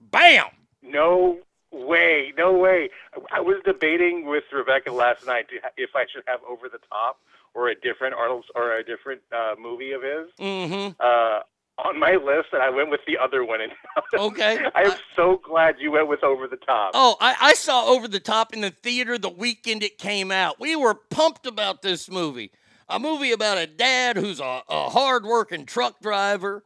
Bam! 0.00 0.46
No 0.82 1.38
way, 1.70 2.32
no 2.36 2.52
way. 2.52 2.90
I 3.32 3.40
was 3.40 3.60
debating 3.64 4.26
with 4.26 4.44
Rebecca 4.52 4.92
last 4.92 5.26
night 5.26 5.46
if 5.76 5.90
I 5.94 6.06
should 6.12 6.22
have 6.26 6.40
Over 6.48 6.68
the 6.68 6.78
Top 6.88 7.20
or 7.54 7.68
a 7.68 7.74
different 7.74 8.14
Arnold 8.14 8.44
or 8.54 8.76
a 8.76 8.84
different 8.84 9.20
uh, 9.32 9.54
movie 9.60 9.92
of 9.92 10.02
his 10.02 10.28
Mm-hmm. 10.38 10.92
uh, 11.00 11.40
on 11.78 11.98
my 11.98 12.12
list, 12.16 12.48
and 12.52 12.62
I 12.62 12.70
went 12.70 12.90
with 12.90 13.00
the 13.06 13.18
other 13.18 13.44
one. 13.44 13.60
Okay. 14.14 14.58
I'm 14.74 14.92
so 15.14 15.40
glad 15.44 15.76
you 15.78 15.92
went 15.92 16.08
with 16.08 16.24
Over 16.24 16.48
the 16.48 16.56
Top. 16.56 16.92
Oh, 16.94 17.16
I, 17.20 17.34
I 17.40 17.54
saw 17.54 17.84
Over 17.86 18.08
the 18.08 18.20
Top 18.20 18.54
in 18.54 18.62
the 18.62 18.70
theater 18.70 19.18
the 19.18 19.28
weekend 19.28 19.82
it 19.82 19.98
came 19.98 20.30
out. 20.32 20.58
We 20.58 20.76
were 20.76 20.94
pumped 20.94 21.46
about 21.46 21.82
this 21.82 22.10
movie. 22.10 22.50
A 22.88 22.98
movie 22.98 23.32
about 23.32 23.58
a 23.58 23.66
dad 23.66 24.16
who's 24.16 24.40
a, 24.40 24.62
a 24.68 24.88
hard-working 24.88 25.66
truck 25.66 26.00
driver, 26.00 26.64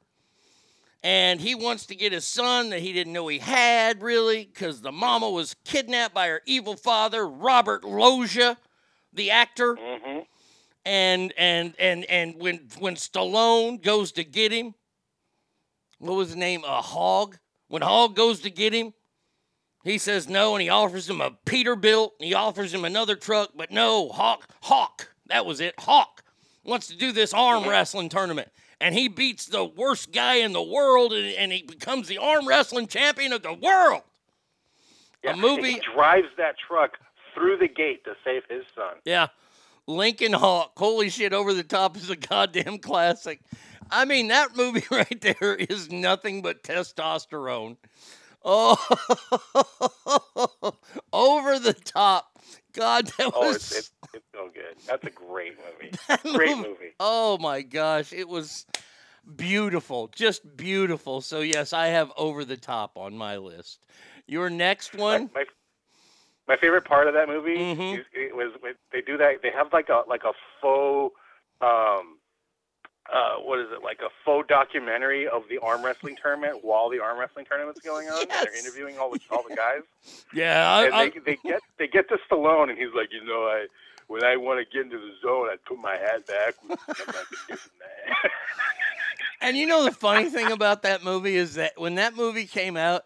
and 1.02 1.40
he 1.40 1.54
wants 1.54 1.86
to 1.86 1.96
get 1.96 2.12
his 2.12 2.26
son 2.26 2.70
that 2.70 2.80
he 2.80 2.92
didn't 2.92 3.12
know 3.12 3.26
he 3.26 3.38
had, 3.38 4.02
really, 4.02 4.44
because 4.44 4.82
the 4.82 4.92
mama 4.92 5.28
was 5.28 5.56
kidnapped 5.64 6.14
by 6.14 6.28
her 6.28 6.42
evil 6.46 6.76
father, 6.76 7.26
Robert 7.26 7.84
Loggia, 7.84 8.56
the 9.12 9.30
actor. 9.32 9.74
Mm-hmm. 9.74 10.20
And 10.84 11.32
and 11.36 11.74
and 11.78 12.04
and 12.06 12.36
when 12.36 12.68
when 12.78 12.94
Stallone 12.94 13.82
goes 13.82 14.12
to 14.12 14.24
get 14.24 14.52
him, 14.52 14.74
what 16.02 16.16
was 16.16 16.30
the 16.30 16.36
name? 16.36 16.64
A 16.64 16.82
hog. 16.82 17.38
When 17.68 17.82
Hog 17.82 18.16
goes 18.16 18.40
to 18.40 18.50
get 18.50 18.72
him, 18.72 18.92
he 19.84 19.98
says 19.98 20.28
no, 20.28 20.54
and 20.54 20.62
he 20.62 20.68
offers 20.68 21.08
him 21.08 21.20
a 21.20 21.30
Peterbilt, 21.46 22.10
and 22.18 22.26
he 22.26 22.34
offers 22.34 22.72
him 22.74 22.84
another 22.84 23.16
truck, 23.16 23.50
but 23.56 23.70
no, 23.70 24.08
Hawk, 24.10 24.46
Hawk, 24.62 25.12
that 25.26 25.46
was 25.46 25.60
it. 25.60 25.74
Hawk 25.78 26.22
wants 26.64 26.86
to 26.88 26.96
do 26.96 27.12
this 27.12 27.32
arm 27.32 27.68
wrestling 27.68 28.08
tournament, 28.08 28.48
and 28.80 28.94
he 28.94 29.08
beats 29.08 29.46
the 29.46 29.64
worst 29.64 30.12
guy 30.12 30.36
in 30.36 30.52
the 30.52 30.62
world, 30.62 31.12
and, 31.12 31.34
and 31.34 31.52
he 31.52 31.62
becomes 31.62 32.08
the 32.08 32.18
arm 32.18 32.46
wrestling 32.46 32.86
champion 32.86 33.32
of 33.32 33.42
the 33.42 33.54
world. 33.54 34.02
Yeah, 35.24 35.32
a 35.32 35.36
movie. 35.36 35.72
He 35.72 35.80
drives 35.94 36.28
that 36.36 36.56
truck 36.58 36.98
through 37.34 37.58
the 37.58 37.68
gate 37.68 38.04
to 38.04 38.14
save 38.24 38.42
his 38.48 38.64
son. 38.74 38.96
Yeah. 39.04 39.28
Lincoln 39.86 40.32
Hawk. 40.32 40.72
Holy 40.76 41.10
shit, 41.10 41.32
Over 41.32 41.54
the 41.54 41.62
Top 41.62 41.96
is 41.96 42.10
a 42.10 42.16
goddamn 42.16 42.78
classic. 42.78 43.40
I 43.92 44.04
mean, 44.06 44.28
that 44.28 44.56
movie 44.56 44.84
right 44.90 45.20
there 45.20 45.54
is 45.54 45.90
nothing 45.90 46.42
but 46.42 46.62
testosterone. 46.64 47.76
Oh, 48.44 48.76
Over 51.12 51.58
the 51.60 51.74
Top. 51.74 52.40
God, 52.72 53.06
that 53.18 53.32
Oh, 53.34 53.50
was. 53.50 53.70
it's, 53.70 53.78
it's, 53.78 53.90
it's 54.14 54.24
so 54.34 54.48
good. 54.52 54.74
That's 54.88 55.04
a 55.06 55.10
great 55.10 55.54
movie. 55.58 55.92
Great 56.36 56.56
movie. 56.58 56.94
Oh 56.98 57.38
my 57.38 57.62
gosh, 57.62 58.12
it 58.12 58.28
was 58.28 58.66
beautiful. 59.36 60.08
Just 60.08 60.56
beautiful. 60.56 61.20
So, 61.20 61.40
yes, 61.40 61.72
I 61.72 61.88
have 61.88 62.10
Over 62.16 62.44
the 62.44 62.56
Top 62.56 62.96
on 62.96 63.16
my 63.16 63.36
list. 63.36 63.86
Your 64.26 64.50
next 64.50 64.94
one? 64.96 65.30
My, 65.34 65.44
my 66.48 66.56
favorite 66.56 66.84
part 66.84 67.06
of 67.08 67.14
that 67.14 67.28
movie 67.28 67.54
Mm-hmm. 67.56 67.94
is, 67.96 68.04
it 68.12 68.34
was 68.34 68.52
they 68.92 69.00
do 69.00 69.16
that. 69.18 69.42
They 69.42 69.50
have 69.50 69.72
like 69.72 69.88
a 69.88 70.02
like 70.08 70.22
a 70.24 70.32
faux, 70.60 71.14
um, 71.60 72.18
uh, 73.12 73.34
what 73.42 73.58
is 73.60 73.66
it? 73.70 73.82
Like 73.82 74.00
a 74.00 74.08
faux 74.24 74.48
documentary 74.48 75.28
of 75.28 75.42
the 75.50 75.58
arm 75.58 75.84
wrestling 75.84 76.16
tournament 76.20 76.64
while 76.64 76.88
the 76.88 76.98
arm 77.00 77.18
wrestling 77.18 77.44
tournament's 77.44 77.80
going 77.80 78.08
on. 78.08 78.22
And 78.22 78.30
they're 78.30 78.58
interviewing 78.58 78.98
all 78.98 79.10
the 79.10 79.20
all 79.30 79.44
the 79.48 79.54
guys. 79.56 79.82
Yeah, 80.34 80.68
I, 80.70 80.84
and 80.86 80.94
I- 80.94 81.08
they 81.10 81.18
they 81.24 81.38
get 81.44 81.60
they 81.78 81.86
get 81.88 82.08
to 82.08 82.16
Stallone, 82.30 82.70
and 82.70 82.78
he's 82.78 82.92
like, 82.96 83.08
you 83.12 83.24
know, 83.24 83.42
I 83.44 83.66
when 84.08 84.24
I 84.24 84.36
want 84.36 84.58
to 84.66 84.72
get 84.76 84.84
into 84.86 84.98
the 84.98 85.12
zone, 85.22 85.48
I 85.48 85.56
put 85.66 85.78
my 85.78 85.96
hat 85.96 86.26
back. 86.26 86.54
I'm 86.62 86.68
not 86.70 86.96
gonna 86.96 87.24
do 87.48 87.54
that. 87.54 88.30
And 89.40 89.56
you 89.56 89.66
know 89.66 89.84
the 89.84 89.92
funny 89.92 90.28
thing 90.30 90.52
about 90.52 90.82
that 90.82 91.02
movie 91.02 91.36
is 91.36 91.54
that 91.54 91.72
when 91.76 91.96
that 91.96 92.14
movie 92.16 92.46
came 92.46 92.76
out, 92.76 93.02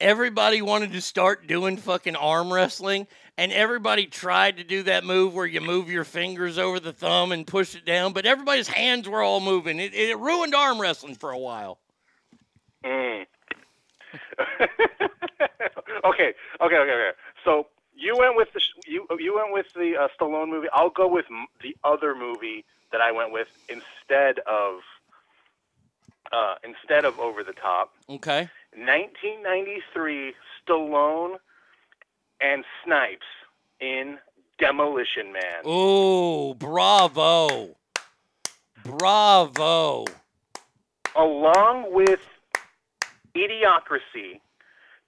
everybody 0.00 0.62
wanted 0.62 0.92
to 0.92 1.00
start 1.00 1.46
doing 1.46 1.76
fucking 1.76 2.14
arm 2.16 2.52
wrestling, 2.52 3.06
and 3.36 3.52
everybody 3.52 4.06
tried 4.06 4.58
to 4.58 4.64
do 4.64 4.84
that 4.84 5.04
move 5.04 5.34
where 5.34 5.46
you 5.46 5.60
move 5.60 5.90
your 5.90 6.04
fingers 6.04 6.58
over 6.58 6.78
the 6.78 6.92
thumb 6.92 7.32
and 7.32 7.46
push 7.46 7.74
it 7.74 7.84
down, 7.84 8.12
but 8.12 8.26
everybody's 8.26 8.68
hands 8.68 9.08
were 9.08 9.22
all 9.22 9.40
moving. 9.40 9.80
It, 9.80 9.94
it 9.94 10.18
ruined 10.18 10.54
arm 10.54 10.80
wrestling 10.80 11.16
for 11.16 11.30
a 11.30 11.38
while. 11.38 11.78
Mm. 12.84 13.26
okay, 14.60 14.68
okay, 16.04 16.34
okay, 16.60 16.76
okay. 16.76 17.10
So 17.44 17.66
you 17.96 18.16
went 18.16 18.36
with 18.36 18.48
the 18.52 18.60
you 18.86 19.06
you 19.18 19.34
went 19.34 19.52
with 19.52 19.66
the 19.74 19.96
uh, 19.96 20.08
Stallone 20.18 20.48
movie. 20.48 20.68
I'll 20.72 20.90
go 20.90 21.08
with 21.08 21.24
m- 21.30 21.46
the 21.62 21.76
other 21.82 22.14
movie 22.14 22.64
that 22.92 23.00
I 23.00 23.10
went 23.12 23.32
with 23.32 23.48
instead 23.68 24.38
of 24.46 24.80
uh, 26.32 26.56
instead 26.62 27.04
of 27.04 27.18
Over 27.18 27.42
the 27.42 27.52
Top. 27.52 27.92
Okay. 28.08 28.48
1993, 28.76 30.34
Stallone 30.66 31.36
and 32.40 32.64
Snipes 32.84 33.26
in 33.80 34.18
Demolition 34.58 35.32
Man. 35.32 35.62
Oh, 35.64 36.54
bravo. 36.54 37.76
Bravo. 38.84 40.04
along 41.16 41.92
with 41.92 42.20
Idiocracy, 43.34 44.40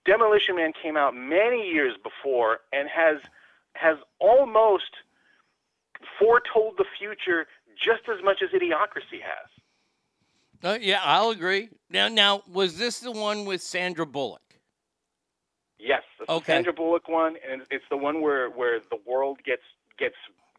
Demolition 0.04 0.56
Man 0.56 0.72
came 0.80 0.96
out 0.96 1.14
many 1.14 1.68
years 1.70 1.94
before 2.02 2.60
and 2.72 2.88
has 2.88 3.18
has 3.74 3.98
almost 4.18 4.90
foretold 6.18 6.74
the 6.78 6.86
future 6.98 7.46
just 7.76 8.02
as 8.08 8.24
much 8.24 8.40
as 8.42 8.50
Idiocracy 8.50 9.20
has. 9.20 9.50
Uh, 10.64 10.78
yeah, 10.80 11.00
I'll 11.04 11.28
agree. 11.30 11.68
Now, 11.90 12.08
now, 12.08 12.42
was 12.50 12.78
this 12.78 13.00
the 13.00 13.12
one 13.12 13.44
with 13.44 13.60
Sandra 13.60 14.06
Bullock? 14.06 14.40
Yes, 15.78 16.02
the 16.18 16.30
Okay. 16.32 16.54
Sandra 16.54 16.72
Bullock 16.72 17.08
one, 17.08 17.36
and 17.50 17.62
it's 17.70 17.84
the 17.90 17.96
one 17.96 18.20
where 18.22 18.48
where 18.50 18.80
the 18.80 18.98
world 19.06 19.38
gets 19.44 19.62
gets 19.98 20.16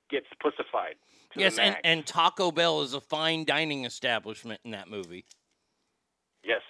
gets 0.09 0.27
pussified. 0.41 0.95
Yes, 1.35 1.57
and, 1.59 1.75
and 1.83 2.05
Taco 2.05 2.51
Bell 2.51 2.81
is 2.81 2.93
a 2.93 3.01
fine 3.01 3.43
dining 3.45 3.85
establishment 3.85 4.61
in 4.63 4.71
that 4.71 4.89
movie. 4.89 5.25
yes. 6.43 6.61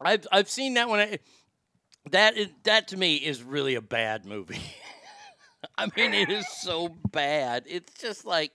I've 0.00 0.26
I've 0.30 0.50
seen 0.50 0.74
that 0.74 0.88
one. 0.88 1.00
I- 1.00 1.18
That 2.10 2.36
is, 2.36 2.48
that 2.62 2.88
to 2.88 2.96
me 2.96 3.16
is 3.16 3.42
really 3.42 3.74
a 3.74 3.80
bad 3.80 4.24
movie. 4.24 4.60
I 5.78 5.86
mean, 5.96 6.14
it 6.14 6.30
is 6.30 6.46
so 6.48 6.88
bad. 7.10 7.64
It's 7.66 7.92
just 8.00 8.24
like 8.24 8.52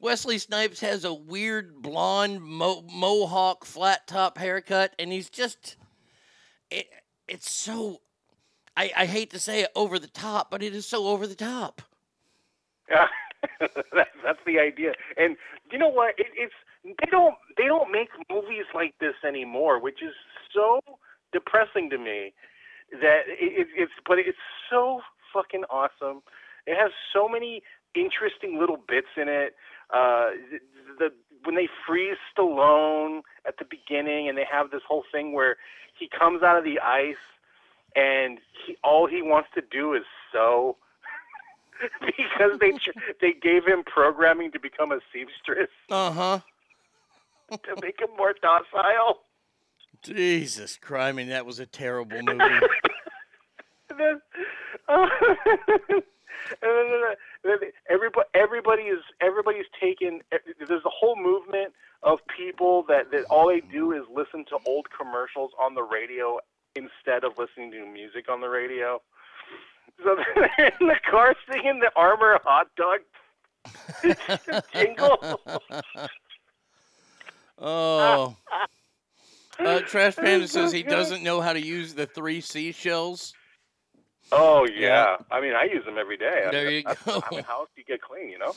Wesley 0.00 0.38
Snipes 0.38 0.80
has 0.80 1.04
a 1.04 1.14
weird 1.14 1.80
blonde 1.82 2.42
mo- 2.42 2.84
mohawk 2.92 3.64
flat 3.64 4.08
top 4.08 4.38
haircut, 4.38 4.92
and 4.98 5.12
he's 5.12 5.30
just 5.30 5.76
it, 6.74 6.86
it's 7.28 7.50
so. 7.50 8.00
I, 8.76 8.90
I 8.96 9.06
hate 9.06 9.30
to 9.30 9.38
say 9.38 9.62
it 9.62 9.70
over 9.76 9.98
the 9.98 10.08
top, 10.08 10.50
but 10.50 10.62
it 10.62 10.74
is 10.74 10.84
so 10.84 11.06
over 11.06 11.26
the 11.26 11.34
top. 11.34 11.82
Yeah, 12.90 13.68
that's, 13.92 14.10
that's 14.24 14.38
the 14.46 14.58
idea. 14.58 14.92
And 15.18 15.36
you 15.70 15.78
know 15.78 15.88
what? 15.88 16.14
It, 16.18 16.28
it's 16.34 16.54
they 16.82 17.10
don't 17.10 17.34
they 17.58 17.64
don't 17.64 17.90
make 17.90 18.08
movies 18.30 18.64
like 18.74 18.94
this 19.00 19.14
anymore, 19.26 19.78
which 19.80 20.02
is 20.02 20.14
so 20.54 20.80
depressing 21.32 21.90
to 21.90 21.98
me. 21.98 22.32
That 22.92 23.24
it, 23.28 23.68
it's 23.76 23.92
but 24.06 24.18
it's 24.18 24.38
so 24.70 25.00
fucking 25.32 25.64
awesome. 25.70 26.22
It 26.66 26.76
has 26.76 26.90
so 27.12 27.28
many 27.28 27.62
interesting 27.94 28.58
little 28.58 28.78
bits 28.88 29.12
in 29.16 29.28
it. 29.28 29.54
Uh, 29.94 30.30
the, 30.50 30.58
the 30.98 31.12
when 31.44 31.54
they 31.54 31.68
freeze 31.86 32.16
Stallone 32.36 33.20
at 33.46 33.58
the 33.58 33.64
beginning, 33.64 34.28
and 34.28 34.36
they 34.36 34.46
have 34.50 34.70
this 34.70 34.82
whole 34.88 35.04
thing 35.12 35.32
where 35.32 35.56
he 35.98 36.08
comes 36.08 36.42
out 36.42 36.56
of 36.58 36.64
the 36.64 36.80
ice, 36.80 37.16
and 37.94 38.38
he 38.66 38.76
all 38.82 39.06
he 39.06 39.22
wants 39.22 39.48
to 39.54 39.62
do 39.70 39.94
is 39.94 40.02
sew 40.32 40.76
because 42.00 42.58
they 42.60 42.72
they 43.20 43.32
gave 43.32 43.64
him 43.66 43.84
programming 43.84 44.50
to 44.52 44.58
become 44.58 44.90
a 44.92 44.98
seamstress 45.12 45.68
Uh 45.90 46.10
huh. 46.10 46.38
to 47.50 47.76
make 47.82 48.00
him 48.00 48.08
more 48.16 48.34
docile. 48.40 49.20
Jesus 50.02 50.76
Christ! 50.76 51.08
I 51.08 51.12
mean, 51.12 51.28
that 51.28 51.46
was 51.46 51.60
a 51.60 51.66
terrible 51.66 52.20
movie. 52.22 52.60
Then, 53.96 54.20
uh, 54.88 55.06
everybody 57.90 58.26
everybody 58.34 58.82
is 58.82 59.00
everybody's 59.20 59.66
taken. 59.80 60.20
There's 60.30 60.84
a 60.84 60.90
whole 60.90 61.16
movement 61.16 61.72
of 62.02 62.18
people 62.36 62.84
that 62.88 63.10
that 63.10 63.24
all 63.24 63.48
they 63.48 63.60
do 63.60 63.92
is 63.92 64.02
listen 64.14 64.44
to 64.50 64.58
old 64.66 64.86
commercials 64.96 65.52
on 65.60 65.74
the 65.74 65.82
radio 65.82 66.38
instead 66.76 67.24
of 67.24 67.38
listening 67.38 67.70
to 67.72 67.86
music 67.86 68.28
on 68.28 68.40
the 68.40 68.48
radio. 68.48 69.00
So 70.02 70.16
they're 70.34 70.68
in 70.80 70.86
the 70.88 71.00
car 71.10 71.34
singing 71.50 71.80
the 71.80 71.90
Armour 71.96 72.38
hot 72.44 72.68
dog 72.76 73.00
jingle. 74.72 75.40
Oh. 77.58 78.36
Uh, 79.56 79.80
Trash 79.82 80.16
Panda 80.16 80.48
says 80.48 80.72
he 80.72 80.82
doesn't 80.82 81.22
know 81.22 81.40
how 81.40 81.52
to 81.52 81.64
use 81.64 81.94
the 81.94 82.06
three 82.06 82.40
seashells. 82.40 83.34
Oh 84.32 84.66
yeah. 84.66 85.16
I 85.30 85.40
mean, 85.40 85.52
I 85.54 85.64
use 85.64 85.84
them 85.84 85.98
every 85.98 86.16
day. 86.16 86.48
There 86.50 86.64
mean, 86.66 86.74
you 86.76 86.82
that's- 86.82 87.04
go. 87.04 87.22
I 87.30 87.34
mean, 87.34 87.44
how 87.44 87.60
else 87.60 87.70
do 87.74 87.80
you 87.80 87.84
get 87.86 88.00
clean? 88.00 88.28
You 88.30 88.38
know. 88.38 88.54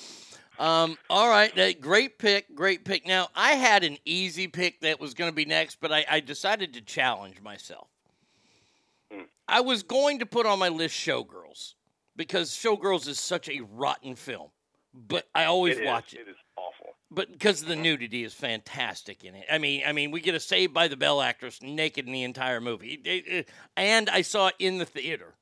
Um, 0.60 0.98
all 1.10 1.30
right, 1.30 1.56
uh, 1.60 1.74
great 1.74 2.18
pick, 2.18 2.56
great 2.56 2.84
pick. 2.84 3.06
Now, 3.06 3.28
I 3.36 3.52
had 3.52 3.84
an 3.84 3.98
easy 4.06 4.48
pick 4.48 4.82
that 4.82 5.00
was 5.00 5.14
going 5.14 5.30
to 5.30 5.36
be 5.36 5.46
next, 5.46 5.80
but 5.80 5.92
I, 5.92 6.04
I 6.10 6.20
decided 6.20 6.74
to 6.74 6.82
challenge 6.82 7.42
myself. 7.44 7.88
Hmm. 9.14 9.24
I 9.48 9.62
was 9.62 9.84
going 9.84 10.18
to 10.20 10.26
put 10.26 10.48
on 10.48 10.58
my 10.58 10.70
list 10.70 10.96
Showgirls 10.96 11.76
because 12.16 12.50
Showgirls 12.52 13.08
is 13.08 13.20
such 13.20 13.48
a 13.50 13.62
rotten 13.76 14.16
film, 14.16 14.50
but 14.96 15.28
I 15.36 15.46
always 15.46 15.78
It 15.78 15.84
is. 15.84 15.88
watch 15.88 16.14
it. 16.16 16.22
It 16.22 16.32
is 16.32 16.38
awful. 16.56 16.88
But 17.12 17.32
because 17.32 17.62
the 17.64 17.76
nudity 17.76 18.24
is 18.24 18.34
fantastic 18.34 19.24
in 19.24 19.36
it. 19.36 19.46
I 19.52 19.60
mean, 19.60 19.84
I 19.86 19.92
mean, 19.92 20.10
we 20.10 20.22
get 20.22 20.34
a 20.34 20.40
Saved 20.40 20.74
by 20.74 20.88
the 20.88 20.98
Bell 20.98 21.22
actress 21.22 21.62
naked 21.62 22.08
in 22.08 22.12
the 22.14 22.24
entire 22.24 22.60
movie, 22.60 23.00
It- 23.06 23.28
it- 23.28 23.50
and 23.76 24.10
I 24.10 24.24
saw 24.24 24.48
it 24.48 24.56
in 24.58 24.80
the 24.80 24.86
theater. 24.88 25.36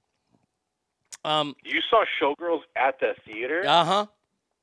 Um, 1.25 1.55
You 1.63 1.81
saw 1.89 2.05
Showgirls 2.21 2.61
at 2.75 2.99
the 2.99 3.13
theater. 3.25 3.63
uh 3.65 3.83
huh. 3.83 4.05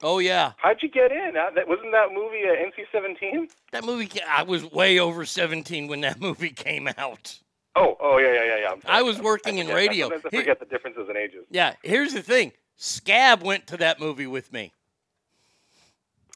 Oh 0.04 0.18
yeah. 0.18 0.52
How'd 0.58 0.82
you 0.82 0.88
get 0.88 1.12
in? 1.12 1.36
Uh, 1.36 1.50
wasn't 1.66 1.92
that 1.92 2.08
movie 2.12 2.42
uh, 2.44 2.54
NC-17? 2.54 3.50
That 3.72 3.84
movie, 3.84 4.08
I 4.28 4.42
was 4.42 4.64
way 4.70 4.98
over 4.98 5.24
17 5.24 5.86
when 5.88 6.00
that 6.02 6.20
movie 6.26 6.50
came 6.50 6.88
out. 6.98 7.38
Oh, 7.76 7.96
oh 8.00 8.18
yeah, 8.18 8.32
yeah, 8.32 8.44
yeah, 8.44 8.56
yeah. 8.62 8.74
I 8.86 9.02
was 9.02 9.18
working 9.20 9.58
in 9.58 9.66
forget- 9.66 9.76
radio. 9.76 10.06
Sometimes 10.06 10.24
I 10.26 10.28
Here- 10.30 10.40
forget 10.42 10.60
the 10.60 10.66
differences 10.66 11.08
in 11.08 11.16
ages. 11.16 11.44
Yeah, 11.50 11.74
here's 11.82 12.12
the 12.12 12.22
thing 12.22 12.52
Scab 12.76 13.42
went 13.42 13.66
to 13.68 13.76
that 13.78 13.98
movie 14.00 14.26
with 14.26 14.52
me. 14.52 14.72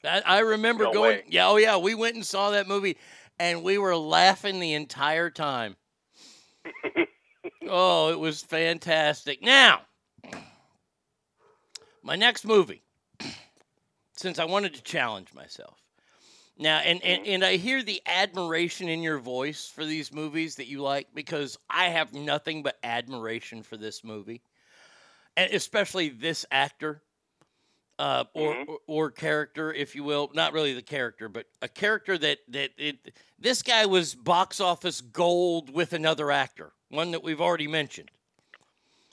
I, 0.03 0.21
I 0.25 0.39
remember 0.39 0.85
No 0.85 0.93
going, 0.93 1.17
way. 1.17 1.23
yeah, 1.27 1.47
oh, 1.47 1.57
yeah, 1.57 1.77
we 1.77 1.93
went 1.95 2.15
and 2.15 2.25
saw 2.25 2.51
that 2.51 2.67
movie, 2.67 2.97
and 3.39 3.63
we 3.63 3.77
were 3.77 3.95
laughing 3.97 4.59
the 4.59 4.73
entire 4.73 5.29
time. 5.29 5.75
oh, 7.67 8.09
it 8.11 8.19
was 8.19 8.41
fantastic. 8.41 9.41
Now, 9.41 9.81
my 12.03 12.15
next 12.15 12.45
movie, 12.45 12.81
since 14.15 14.39
I 14.39 14.45
wanted 14.45 14.73
to 14.75 14.83
challenge 14.83 15.33
myself. 15.33 15.77
Now, 16.59 16.79
and, 16.79 17.03
and, 17.03 17.27
and 17.27 17.45
I 17.45 17.57
hear 17.57 17.83
the 17.83 18.01
admiration 18.05 18.89
in 18.89 19.03
your 19.03 19.19
voice 19.19 19.67
for 19.67 19.85
these 19.85 20.11
movies 20.11 20.55
that 20.55 20.67
you 20.67 20.81
like 20.81 21.07
because 21.13 21.57
I 21.69 21.89
have 21.89 22.13
nothing 22.13 22.63
but 22.63 22.77
admiration 22.81 23.61
for 23.61 23.77
this 23.77 24.03
movie, 24.03 24.41
and 25.35 25.53
especially 25.53 26.09
this 26.09 26.45
actor 26.49 27.03
uh, 27.99 28.25
or, 28.33 28.55
or 28.55 28.77
or 28.87 29.11
character, 29.11 29.73
if 29.73 29.95
you 29.95 30.03
will. 30.03 30.31
Not 30.33 30.53
really 30.53 30.73
the 30.73 30.81
character, 30.81 31.29
but 31.29 31.45
a 31.61 31.67
character 31.67 32.17
that 32.17 32.39
that 32.49 32.71
it. 32.77 33.13
This 33.39 33.61
guy 33.61 33.85
was 33.85 34.15
box 34.15 34.59
office 34.59 35.01
gold 35.01 35.73
with 35.73 35.93
another 35.93 36.31
actor, 36.31 36.71
one 36.89 37.11
that 37.11 37.23
we've 37.23 37.41
already 37.41 37.67
mentioned. 37.67 38.11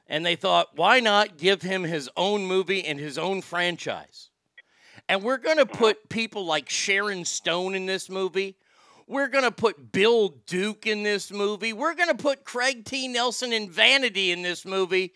And 0.07 0.24
they 0.24 0.36
thought, 0.36 0.76
why 0.76 1.00
not 1.00 1.38
give 1.38 1.62
him 1.62 1.82
his 1.82 2.11
own 2.16 2.44
movie 2.44 2.84
and 2.84 2.98
his 2.98 3.16
own 3.16 3.40
franchise? 3.40 4.30
And 5.09 5.22
we're 5.22 5.38
going 5.38 5.59
to 5.59 5.66
put 5.66 6.09
people 6.09 6.44
like 6.44 6.68
Sharon 6.68 7.24
Stone 7.24 7.74
in 7.74 7.86
this 7.86 8.09
movie. 8.09 8.57
We're 9.07 9.28
going 9.28 9.44
to 9.44 9.50
put 9.50 9.92
Bill 9.92 10.30
Duke 10.46 10.86
in 10.86 11.02
this 11.02 11.30
movie. 11.30 11.72
We're 11.72 11.94
going 11.94 12.09
to 12.09 12.22
put 12.22 12.44
Craig 12.44 12.84
T. 12.84 13.09
Nelson 13.09 13.52
and 13.52 13.70
Vanity 13.70 14.30
in 14.30 14.42
this 14.42 14.64
movie 14.64 15.12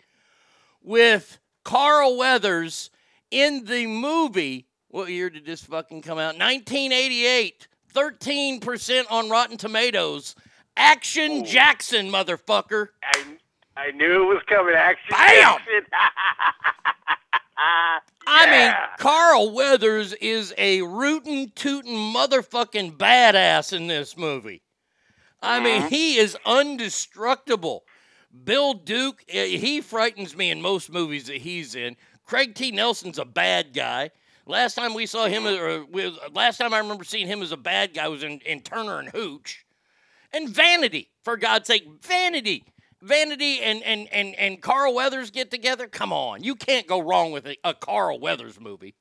with 0.81 1.39
Carl 1.63 2.17
Weathers 2.17 2.91
in 3.31 3.65
the 3.65 3.87
movie. 3.87 4.67
What 4.89 5.09
year 5.09 5.29
did 5.29 5.45
this 5.45 5.61
fucking 5.63 6.01
come 6.01 6.17
out? 6.17 6.37
1988. 6.37 7.67
13% 7.93 9.05
on 9.09 9.29
Rotten 9.29 9.57
Tomatoes. 9.57 10.35
Action 10.77 11.41
oh. 11.41 11.45
Jackson, 11.45 12.11
motherfucker. 12.11 12.89
I 13.03 13.37
I 13.79 13.91
knew 13.91 14.23
it 14.23 14.33
was 14.33 14.43
coming. 14.47 14.75
Action. 14.75 15.11
Bam! 15.11 15.19
action. 15.19 15.85
I 18.27 18.51
mean, 18.51 18.73
Carl 18.97 19.51
Weathers 19.53 20.13
is 20.13 20.53
a 20.57 20.81
rootin' 20.81 21.51
tootin' 21.55 21.93
motherfucking 21.93 22.97
badass 22.97 23.73
in 23.73 23.87
this 23.87 24.17
movie. 24.17 24.61
I 25.41 25.59
mean, 25.59 25.83
he 25.83 26.17
is 26.17 26.37
undestructible. 26.45 27.81
Bill 28.43 28.73
Duke, 28.73 29.23
eh, 29.29 29.57
he 29.57 29.81
frightens 29.81 30.35
me 30.35 30.51
in 30.51 30.61
most 30.61 30.91
movies 30.91 31.27
that 31.27 31.37
he's 31.37 31.75
in. 31.75 31.95
Craig 32.25 32.55
T. 32.55 32.71
Nelson's 32.71 33.17
a 33.17 33.25
bad 33.25 33.73
guy. 33.73 34.11
Last 34.45 34.75
time 34.75 34.93
we 34.93 35.05
saw 35.05 35.27
him, 35.27 35.47
or 35.47 35.85
we- 35.85 36.17
last 36.33 36.57
time 36.57 36.73
I 36.73 36.79
remember 36.79 37.03
seeing 37.03 37.27
him 37.27 37.41
as 37.41 37.51
a 37.51 37.57
bad 37.57 37.93
guy 37.93 38.07
was 38.07 38.23
in, 38.23 38.39
in 38.41 38.61
Turner 38.61 38.99
and 38.99 39.09
Hooch. 39.09 39.65
And 40.31 40.49
Vanity, 40.49 41.09
for 41.23 41.37
God's 41.37 41.67
sake, 41.67 41.87
Vanity. 42.03 42.65
Vanity 43.01 43.61
and, 43.61 43.81
and, 43.83 44.07
and, 44.11 44.35
and 44.35 44.61
Carl 44.61 44.93
Weathers 44.93 45.31
get 45.31 45.49
together. 45.51 45.87
Come 45.87 46.11
on. 46.11 46.43
You 46.43 46.55
can't 46.55 46.85
go 46.85 46.99
wrong 47.01 47.31
with 47.31 47.47
a, 47.47 47.57
a 47.63 47.73
Carl 47.73 48.19
Weathers 48.19 48.59
movie. 48.59 48.95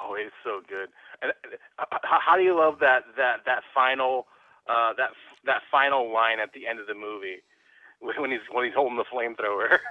Oh, 0.00 0.14
it's 0.14 0.34
so 0.44 0.60
good. 0.68 0.88
And 1.20 1.32
uh, 1.78 1.84
how, 2.02 2.18
how 2.24 2.36
do 2.36 2.42
you 2.42 2.56
love 2.56 2.78
that 2.80 3.02
that 3.16 3.44
that 3.46 3.62
final 3.74 4.26
uh, 4.68 4.92
that 4.96 5.10
that 5.44 5.62
final 5.70 6.12
line 6.12 6.38
at 6.40 6.52
the 6.52 6.66
end 6.66 6.78
of 6.78 6.86
the 6.86 6.94
movie 6.94 7.42
when 8.00 8.30
he's 8.30 8.40
when 8.52 8.64
he's 8.64 8.74
holding 8.74 8.96
the 8.96 9.04
flamethrower? 9.04 9.78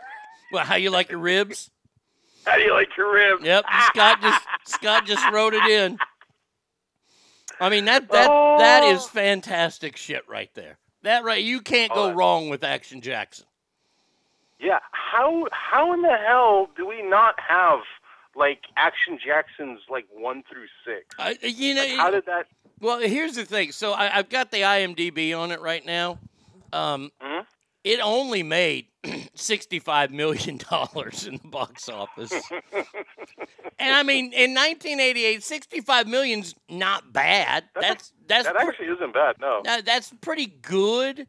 Well, 0.50 0.64
how 0.64 0.76
you 0.76 0.92
like 0.92 1.10
your 1.10 1.20
ribs? 1.20 1.70
how 2.46 2.56
do 2.56 2.62
you 2.62 2.72
like 2.72 2.96
your 2.96 3.14
ribs? 3.14 3.44
Yep, 3.44 3.66
Scott 3.88 4.22
just 4.22 4.46
Scott 4.66 5.06
just 5.06 5.30
wrote 5.30 5.54
it 5.54 5.66
in. 5.66 5.98
I 7.60 7.68
mean 7.68 7.84
that 7.84 8.10
that 8.12 8.28
that 8.60 8.84
is 8.86 9.06
fantastic 9.06 9.98
shit 9.98 10.24
right 10.30 10.50
there. 10.54 10.78
That 11.08 11.24
right, 11.24 11.42
you 11.42 11.62
can't 11.62 11.94
go 11.94 12.12
wrong 12.12 12.50
with 12.50 12.66
Action 12.66 13.00
Jackson. 13.00 13.46
Yeah. 14.60 14.80
How 14.92 15.48
how 15.54 15.94
in 15.94 16.02
the 16.02 16.18
hell 16.28 16.70
do 16.76 16.86
we 16.86 17.02
not 17.02 17.36
have 17.40 17.80
like 18.36 18.64
Action 18.76 19.18
Jacksons 19.26 19.80
like 19.90 20.06
one 20.14 20.44
through 20.52 20.66
six? 20.86 21.16
I, 21.18 21.38
you 21.42 21.76
know, 21.76 21.82
Like, 21.82 21.92
how 21.92 22.12
did 22.12 22.26
that? 22.26 22.48
Well, 22.82 23.00
here's 23.00 23.36
the 23.36 23.46
thing. 23.46 23.72
So 23.72 23.94
I, 23.94 24.18
I've 24.18 24.28
got 24.28 24.52
the 24.52 24.64
IMDb 24.64 25.34
on 25.34 25.54
it 25.54 25.62
right 25.62 25.86
now. 25.86 26.20
Um, 26.74 27.14
Hmm? 27.22 27.44
It 27.88 28.02
only 28.04 28.44
made 28.44 28.88
sixty-five 29.34 30.12
million 30.12 30.58
dollars 30.58 31.26
in 31.26 31.40
the 31.42 31.48
box 31.48 31.88
office, 31.88 32.34
and 33.80 33.96
I 33.96 34.04
mean, 34.04 34.34
in 34.34 34.54
1988, 34.54 35.42
65 35.42 36.06
million's 36.06 36.54
not 36.70 37.14
bad. 37.14 37.64
That's 37.80 38.12
that's 38.28 38.44
that 38.44 38.56
pre- 38.56 38.68
actually 38.68 38.88
isn't 38.88 39.14
bad. 39.14 39.38
No. 39.40 39.62
Now, 39.64 39.80
that's 39.80 40.14
pretty 40.20 40.48
good, 40.48 41.28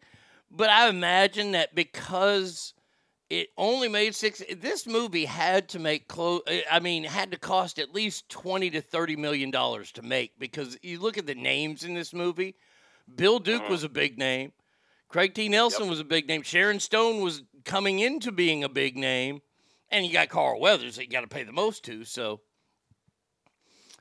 but 0.51 0.69
I 0.69 0.89
imagine 0.89 1.53
that 1.53 1.77
because 1.77 2.75
it 3.31 3.51
only 3.57 3.87
made 3.87 4.17
six, 4.17 4.43
this 4.57 4.85
movie 4.85 5.27
had 5.27 5.69
to 5.69 5.79
make 5.79 6.09
close. 6.09 6.41
Eh, 6.49 6.63
I 6.69 6.81
mean, 6.81 7.05
had 7.05 7.31
to 7.31 7.39
cost 7.39 7.79
at 7.79 7.95
least 7.95 8.29
twenty 8.31 8.69
to 8.71 8.81
thirty 8.81 9.15
million 9.15 9.53
dollars 9.53 9.93
to 9.93 10.03
make 10.03 10.37
because 10.41 10.77
you 10.83 10.99
look 10.99 11.19
at 11.19 11.27
the 11.27 11.37
names 11.37 11.85
in 11.85 11.95
this 11.95 12.13
movie. 12.13 12.57
Bill 13.15 13.39
Duke 13.39 13.63
mm-hmm. 13.63 13.73
was 13.73 13.85
a 13.85 13.89
big 13.89 14.19
name. 14.19 14.53
Craig 15.09 15.35
T. 15.35 15.49
Nelson 15.49 15.89
was 15.89 16.01
a 16.01 16.05
big 16.05 16.29
name. 16.29 16.43
Sharon 16.43 16.81
Stone 16.81 17.21
was 17.23 17.43
coming 17.65 17.99
into 17.99 18.31
being 18.31 18.63
a 18.63 18.69
big 18.69 18.97
name, 18.97 19.41
and 19.91 20.05
you 20.07 20.13
got 20.13 20.29
Carl 20.29 20.61
Weathers 20.61 20.97
that 20.97 21.05
you 21.05 21.11
got 21.11 21.23
to 21.23 21.27
pay 21.29 21.45
the 21.45 21.53
most 21.53 21.85
to. 21.85 22.05
So 22.05 22.41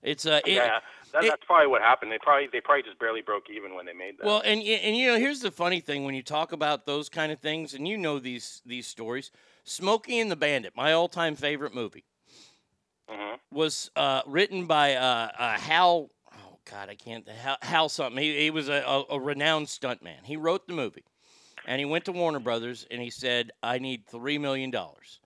it's 0.03 0.25
uh, 0.25 0.41
it- 0.45 0.51
yeah, 0.53 0.79
that, 1.13 1.23
it- 1.23 1.29
that's 1.29 1.43
probably 1.45 1.67
what 1.67 1.81
happened. 1.81 2.11
They 2.11 2.19
probably 2.19 2.47
they 2.51 2.59
probably 2.59 2.83
just 2.83 2.99
barely 2.99 3.21
broke 3.21 3.49
even 3.49 3.73
when 3.73 3.85
they 3.85 3.93
made 3.93 4.17
that. 4.19 4.25
Well, 4.25 4.41
and 4.43 4.61
and 4.61 4.95
you 4.97 5.07
know, 5.07 5.17
here's 5.17 5.39
the 5.39 5.51
funny 5.51 5.79
thing 5.79 6.03
when 6.03 6.13
you 6.13 6.23
talk 6.23 6.51
about 6.51 6.85
those 6.85 7.07
kind 7.07 7.31
of 7.31 7.39
things, 7.39 7.73
and 7.73 7.87
you 7.87 7.97
know 7.97 8.19
these 8.19 8.61
these 8.65 8.85
stories. 8.87 9.31
Smokey 9.63 10.19
and 10.19 10.31
the 10.31 10.35
Bandit, 10.37 10.73
my 10.77 10.93
all-time 10.93 11.35
favorite 11.35 11.73
movie, 11.75 12.05
Mhm. 13.09 13.37
was 13.51 13.91
uh, 13.97 14.21
written 14.25 14.65
by 14.65 14.95
uh, 14.95 15.29
uh, 15.37 15.57
Hal. 15.57 16.09
God, 16.69 16.89
I 16.89 16.95
can't. 16.95 17.27
Hal, 17.29 17.57
Hal 17.61 17.89
something. 17.89 18.21
He, 18.21 18.37
he 18.43 18.49
was 18.51 18.69
a, 18.69 18.83
a, 18.87 19.03
a 19.11 19.19
renowned 19.19 19.67
stuntman. 19.67 20.23
He 20.23 20.37
wrote 20.37 20.67
the 20.67 20.73
movie, 20.73 21.05
and 21.65 21.79
he 21.79 21.85
went 21.85 22.05
to 22.05 22.11
Warner 22.11 22.39
Brothers 22.39 22.85
and 22.91 23.01
he 23.01 23.09
said, 23.09 23.51
"I 23.63 23.79
need 23.79 24.05
three 24.07 24.37
million 24.37 24.71
dollars." 24.71 25.19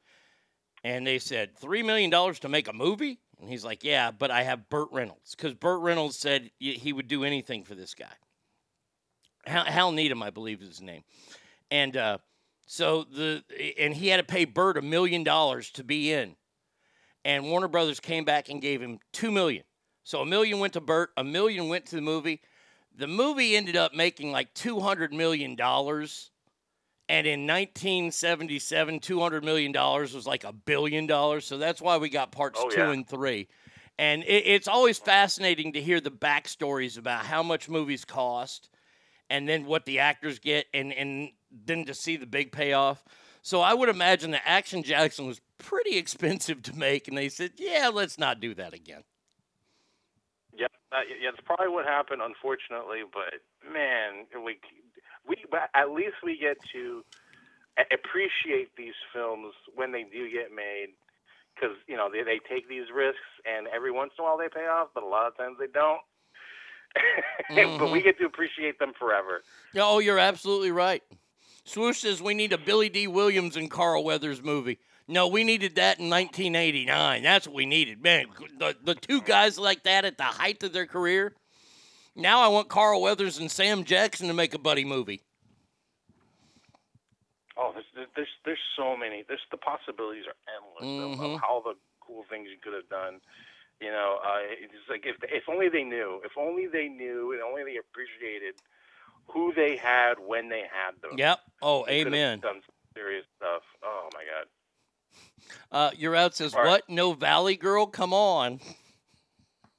And 0.83 1.05
they 1.05 1.19
said, 1.19 1.55
three 1.57 1.83
million 1.83 2.09
dollars 2.09 2.39
to 2.39 2.49
make 2.49 2.67
a 2.67 2.73
movie? 2.73 3.19
And 3.39 3.49
he's 3.49 3.63
like, 3.65 3.83
yeah, 3.83 4.11
but 4.11 4.31
I 4.31 4.43
have 4.43 4.69
Burt 4.69 4.89
Reynolds 4.91 5.35
because 5.35 5.53
Burt 5.53 5.81
Reynolds 5.81 6.17
said 6.17 6.51
he 6.59 6.93
would 6.93 7.07
do 7.07 7.23
anything 7.23 7.63
for 7.63 7.75
this 7.75 7.93
guy. 7.93 8.13
Hal, 9.45 9.65
Hal 9.65 9.91
Needham, 9.91 10.23
I 10.23 10.31
believe, 10.31 10.61
is 10.61 10.69
his 10.69 10.81
name. 10.81 11.03
And 11.69 11.95
uh, 11.97 12.17
so 12.67 13.03
the 13.03 13.43
and 13.79 13.93
he 13.93 14.07
had 14.07 14.17
to 14.17 14.23
pay 14.23 14.45
Burt 14.45 14.77
a 14.77 14.81
million 14.81 15.23
dollars 15.23 15.71
to 15.71 15.83
be 15.83 16.11
in. 16.11 16.35
and 17.23 17.49
Warner 17.49 17.67
Brothers 17.67 17.99
came 17.99 18.25
back 18.25 18.49
and 18.49 18.61
gave 18.61 18.81
him 18.81 18.99
two 19.13 19.31
million. 19.31 19.63
So 20.03 20.21
a 20.21 20.25
million 20.25 20.59
went 20.59 20.73
to 20.73 20.81
Burt, 20.81 21.11
a 21.17 21.23
million 21.23 21.67
went 21.69 21.85
to 21.87 21.95
the 21.95 22.01
movie. 22.01 22.41
The 22.95 23.07
movie 23.07 23.55
ended 23.55 23.75
up 23.75 23.93
making 23.93 24.31
like 24.31 24.53
two 24.53 24.79
hundred 24.79 25.13
million 25.13 25.55
dollars. 25.55 26.29
And 27.09 27.27
in 27.27 27.41
1977, 27.45 29.01
$200 29.01 29.43
million 29.43 29.73
was 29.73 30.25
like 30.25 30.45
a 30.45 30.53
billion 30.53 31.07
dollars. 31.07 31.45
So 31.45 31.57
that's 31.57 31.81
why 31.81 31.97
we 31.97 32.07
got 32.07 32.31
parts 32.31 32.57
Oh, 32.61 32.69
two 32.69 32.79
yeah. 32.79 32.91
and 32.91 33.05
three. 33.05 33.49
And 33.99 34.23
it, 34.23 34.43
it's 34.45 34.69
always 34.69 34.97
fascinating 34.97 35.73
to 35.73 35.81
hear 35.81 35.99
the 35.99 36.09
backstories 36.09 36.97
about 36.97 37.25
how 37.25 37.43
much 37.43 37.67
movies 37.67 38.05
cost 38.05 38.69
and 39.29 39.45
then 39.49 39.65
what 39.65 39.85
the 39.85 39.99
actors 39.99 40.39
get 40.39 40.67
and, 40.73 40.93
and 40.93 41.31
then 41.65 41.83
to 41.85 41.93
see 41.93 42.15
the 42.15 42.25
big 42.25 42.53
payoff. 42.53 43.03
So 43.41 43.59
I 43.59 43.73
would 43.73 43.89
imagine 43.89 44.31
that 44.31 44.43
Action 44.45 44.81
Jackson 44.81 45.27
was 45.27 45.41
pretty 45.57 45.97
expensive 45.97 46.61
to 46.63 46.73
make. 46.77 47.09
And 47.09 47.17
they 47.17 47.27
said, 47.27 47.51
yeah, 47.57 47.89
let's 47.93 48.17
not 48.17 48.39
do 48.39 48.53
that 48.53 48.73
again. 48.73 49.03
Yeah, 50.53 50.67
uh, 50.91 51.07
yeah, 51.07 51.31
that's 51.31 51.43
probably 51.45 51.69
what 51.69 51.85
happened, 51.85 52.21
unfortunately. 52.21 53.03
But 53.07 53.39
man, 53.63 54.27
we 54.43 54.59
we 55.27 55.37
at 55.73 55.91
least 55.91 56.19
we 56.23 56.37
get 56.37 56.57
to 56.73 57.03
appreciate 57.91 58.75
these 58.75 58.97
films 59.13 59.53
when 59.75 59.91
they 59.91 60.03
do 60.03 60.29
get 60.29 60.51
made, 60.53 60.93
because 61.55 61.77
you 61.87 61.95
know 61.95 62.09
they 62.11 62.23
they 62.23 62.39
take 62.49 62.67
these 62.67 62.91
risks, 62.93 63.31
and 63.45 63.67
every 63.67 63.91
once 63.91 64.11
in 64.17 64.23
a 64.23 64.27
while 64.27 64.37
they 64.37 64.49
pay 64.49 64.67
off, 64.67 64.89
but 64.93 65.03
a 65.03 65.07
lot 65.07 65.27
of 65.27 65.37
times 65.37 65.57
they 65.59 65.67
don't. 65.71 66.01
but 67.79 67.91
we 67.91 67.99
Mhm. 67.99 68.03
get 68.03 68.17
to 68.19 68.25
appreciate 68.25 68.79
them 68.79 68.91
forever. 68.99 69.43
Oh, 69.75 69.99
you're 69.99 70.19
absolutely 70.19 70.71
right. 70.71 71.03
Swoosh 71.63 71.99
says 71.99 72.21
we 72.21 72.33
need 72.33 72.51
a 72.51 72.57
Billy 72.57 72.89
Dee 72.89 73.07
Williams 73.07 73.55
and 73.55 73.71
Carl 73.71 74.03
Weathers 74.03 74.41
movie. 74.41 74.79
No, 75.07 75.27
we 75.27 75.43
needed 75.43 75.75
that 75.75 75.99
in 75.99 76.09
1989. 76.09 77.23
That's 77.23 77.47
what 77.47 77.55
we 77.55 77.65
needed. 77.65 78.01
Man, 78.01 78.27
the, 78.59 78.75
the 78.83 78.95
two 78.95 79.21
guys 79.21 79.57
like 79.59 79.83
that 79.83 80.05
at 80.05 80.17
the 80.17 80.23
height 80.23 80.63
of 80.63 80.71
their 80.73 80.85
career. 80.85 81.33
Now 82.15 82.41
I 82.41 82.47
want 82.47 82.69
Carl 82.69 83.01
Weathers 83.01 83.37
and 83.37 83.49
Sam 83.51 83.83
Jackson 83.83 84.27
to 84.27 84.33
make 84.33 84.53
a 84.53 84.59
buddy 84.59 84.85
movie. 84.85 85.21
Oh, 87.57 87.71
there's 87.73 88.07
there's- 88.15 88.27
there's 88.45 88.59
so 88.75 88.95
many. 88.97 89.23
There's 89.27 89.45
the 89.51 89.57
possibilities 89.57 90.25
are 90.25 90.35
endless 90.55 91.19
of, 91.19 91.19
Mhm. 91.25 91.35
of 91.35 91.41
how 91.41 91.61
the 91.61 91.75
cool 91.99 92.23
things 92.29 92.49
you 92.49 92.57
could 92.57 92.73
have 92.73 92.89
done. 92.89 93.21
You 93.79 93.91
know, 93.91 94.19
uh, 94.23 94.39
it's 94.41 94.73
like 94.89 95.05
if 95.05 95.17
if 95.23 95.47
only 95.49 95.69
they 95.69 95.83
knew, 95.83 96.21
if 96.23 96.37
only 96.37 96.67
they 96.67 96.87
knew, 96.87 97.33
and 97.33 97.41
only 97.41 97.63
they 97.63 97.77
appreciated 97.77 98.55
who 99.27 99.53
they 99.53 99.75
had 99.75 100.19
when 100.19 100.49
they 100.49 100.61
had 100.61 100.99
them. 101.01 101.17
Yep. 101.17 101.39
Oh, 101.61 101.85
They 101.85 102.01
amen. 102.01 102.39
Done 102.39 102.61
some 102.65 102.75
serious 102.95 103.25
stuff. 103.37 103.63
Oh 103.83 104.09
my 104.13 104.23
god. 104.25 104.47
Uh, 105.71 105.91
your 105.95 106.15
out 106.15 106.35
says, 106.35 106.53
All 106.53 106.61
right. 106.61 106.69
"What? 106.69 106.89
No 106.89 107.13
Valley 107.13 107.55
Girl? 107.55 107.85
Come 107.85 108.13
on." 108.13 108.59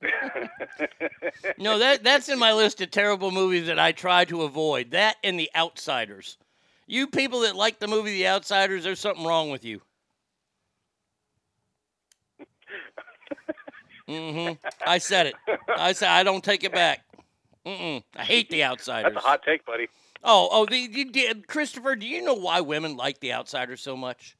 no, 1.58 1.78
that 1.78 2.02
that's 2.02 2.28
in 2.28 2.38
my 2.38 2.52
list 2.52 2.80
of 2.80 2.90
terrible 2.90 3.30
movies 3.30 3.66
that 3.66 3.78
I 3.78 3.92
try 3.92 4.24
to 4.26 4.42
avoid. 4.42 4.90
That 4.90 5.16
and 5.22 5.38
The 5.38 5.50
Outsiders. 5.54 6.38
You 6.86 7.06
people 7.06 7.40
that 7.40 7.56
like 7.56 7.78
the 7.78 7.86
movie 7.88 8.12
The 8.12 8.28
Outsiders, 8.28 8.84
there's 8.84 9.00
something 9.00 9.24
wrong 9.24 9.50
with 9.50 9.64
you. 9.64 9.80
Mm-hmm. 14.08 14.66
I 14.86 14.98
said 14.98 15.26
it. 15.28 15.34
I 15.76 15.92
said 15.92 16.08
I 16.08 16.22
don't 16.22 16.42
take 16.42 16.64
it 16.64 16.72
back. 16.72 17.04
Mm-mm. 17.64 18.02
I 18.16 18.24
hate 18.24 18.50
The 18.50 18.64
Outsiders. 18.64 19.14
That's 19.14 19.24
a 19.24 19.28
hot 19.28 19.42
take, 19.44 19.64
buddy. 19.64 19.88
Oh, 20.24 20.48
oh, 20.52 20.66
the, 20.66 20.76
you 20.76 21.10
did, 21.10 21.46
Christopher. 21.48 21.96
Do 21.96 22.06
you 22.06 22.22
know 22.22 22.34
why 22.34 22.60
women 22.60 22.96
like 22.96 23.20
The 23.20 23.32
Outsiders 23.32 23.80
so 23.80 23.96
much? 23.96 24.36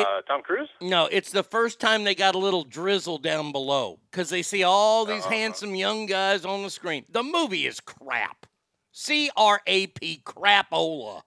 Uh, 0.00 0.22
Tom 0.22 0.42
Cruise? 0.42 0.68
No, 0.80 1.06
it's 1.10 1.30
the 1.30 1.42
first 1.42 1.80
time 1.80 2.04
they 2.04 2.14
got 2.14 2.34
a 2.34 2.38
little 2.38 2.64
drizzle 2.64 3.18
down 3.18 3.52
below 3.52 3.98
because 4.10 4.30
they 4.30 4.42
see 4.42 4.62
all 4.62 5.04
these 5.04 5.22
Uh-huh. 5.24 5.34
handsome 5.34 5.74
young 5.74 6.06
guys 6.06 6.44
on 6.44 6.62
the 6.62 6.70
screen. 6.70 7.04
The 7.08 7.22
movie 7.22 7.66
is 7.66 7.80
crap. 7.80 8.46
C 8.92 9.30
R 9.36 9.60
A 9.66 9.86
P, 9.88 10.20
crapola. 10.24 11.22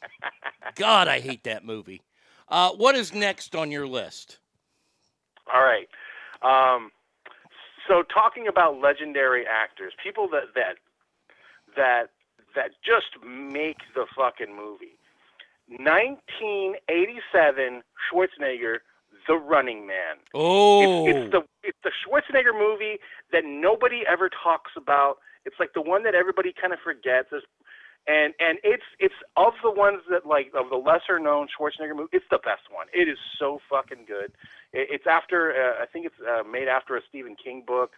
God, 0.76 1.08
I 1.08 1.20
hate 1.20 1.44
that 1.44 1.64
movie. 1.64 2.02
Uh, 2.48 2.70
what 2.72 2.94
is 2.94 3.12
next 3.12 3.54
on 3.54 3.70
your 3.70 3.86
list? 3.86 4.38
All 5.52 5.62
right. 5.62 5.88
Um, 6.42 6.90
so 7.86 8.02
talking 8.02 8.46
about 8.48 8.78
legendary 8.80 9.44
actors, 9.46 9.92
people 10.02 10.28
that 10.28 10.54
that 10.54 10.76
that 11.76 12.10
that 12.54 12.70
just 12.84 13.22
make 13.24 13.78
the 13.94 14.06
fucking 14.16 14.54
movie. 14.54 14.97
1987 15.68 17.82
Schwarzenegger, 18.08 18.78
The 19.26 19.36
Running 19.36 19.86
Man. 19.86 20.16
Oh, 20.34 21.06
It's, 21.06 21.18
it's 21.18 21.32
the 21.32 21.42
it's 21.62 21.78
the 21.84 21.92
Schwarzenegger 22.04 22.58
movie 22.58 22.98
that 23.32 23.44
nobody 23.44 24.02
ever 24.08 24.30
talks 24.30 24.72
about. 24.76 25.18
It's 25.44 25.56
like 25.60 25.72
the 25.74 25.82
one 25.82 26.02
that 26.04 26.14
everybody 26.14 26.52
kind 26.58 26.72
of 26.72 26.78
forgets. 26.82 27.28
And 28.06 28.32
and 28.40 28.58
it's 28.64 28.84
it's 28.98 29.14
of 29.36 29.52
the 29.62 29.70
ones 29.70 30.00
that 30.10 30.24
like 30.26 30.50
of 30.54 30.70
the 30.70 30.76
lesser 30.76 31.18
known 31.18 31.48
Schwarzenegger 31.48 31.94
movie. 31.94 32.08
It's 32.12 32.24
the 32.30 32.38
best 32.38 32.70
one. 32.72 32.86
It 32.94 33.08
is 33.08 33.18
so 33.38 33.60
fucking 33.68 34.06
good. 34.06 34.32
It, 34.72 34.88
it's 34.90 35.06
after 35.06 35.52
uh, 35.52 35.82
I 35.82 35.86
think 35.86 36.06
it's 36.06 36.20
uh, 36.26 36.42
made 36.48 36.68
after 36.68 36.96
a 36.96 37.02
Stephen 37.08 37.36
King 37.36 37.64
book. 37.66 37.92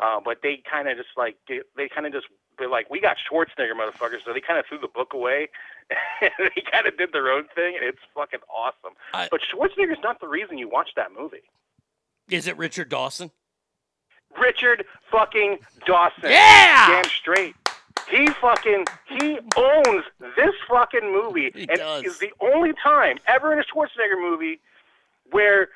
Uh, 0.00 0.18
but 0.24 0.38
they 0.42 0.62
kind 0.68 0.88
of 0.88 0.96
just 0.96 1.10
like 1.16 1.36
they, 1.48 1.60
they 1.76 1.88
kind 1.88 2.06
of 2.06 2.12
just 2.12 2.26
they're 2.62 2.70
like 2.70 2.88
we 2.90 3.00
got 3.00 3.16
Schwarzenegger 3.30 3.72
motherfuckers, 3.74 4.24
so 4.24 4.32
they 4.32 4.40
kind 4.40 4.58
of 4.58 4.66
threw 4.66 4.78
the 4.78 4.88
book 4.88 5.12
away. 5.12 5.48
they 6.20 6.62
kind 6.70 6.86
of 6.86 6.96
did 6.96 7.12
their 7.12 7.30
own 7.30 7.44
thing, 7.54 7.74
and 7.76 7.84
it's 7.84 7.98
fucking 8.14 8.40
awesome. 8.54 8.94
I- 9.12 9.28
but 9.30 9.40
Schwarzenegger's 9.42 10.02
not 10.02 10.20
the 10.20 10.28
reason 10.28 10.56
you 10.58 10.68
watch 10.68 10.90
that 10.96 11.08
movie. 11.18 11.42
is 12.30 12.46
it 12.46 12.56
Richard 12.56 12.88
Dawson? 12.88 13.30
Richard 14.40 14.84
fucking 15.10 15.58
Dawson. 15.86 16.22
Yeah! 16.30 16.86
Damn 16.88 17.04
straight. 17.04 17.54
He 18.10 18.26
fucking 18.40 18.86
he 19.18 19.38
owns 19.56 20.04
this 20.36 20.54
fucking 20.68 21.12
movie 21.12 21.50
He 21.54 21.68
and 21.68 21.78
does. 21.78 22.04
is 22.04 22.18
the 22.18 22.32
only 22.40 22.72
time 22.82 23.18
ever 23.26 23.52
in 23.52 23.58
a 23.58 23.62
Schwarzenegger 23.64 24.18
movie 24.20 24.60
where 25.30 25.68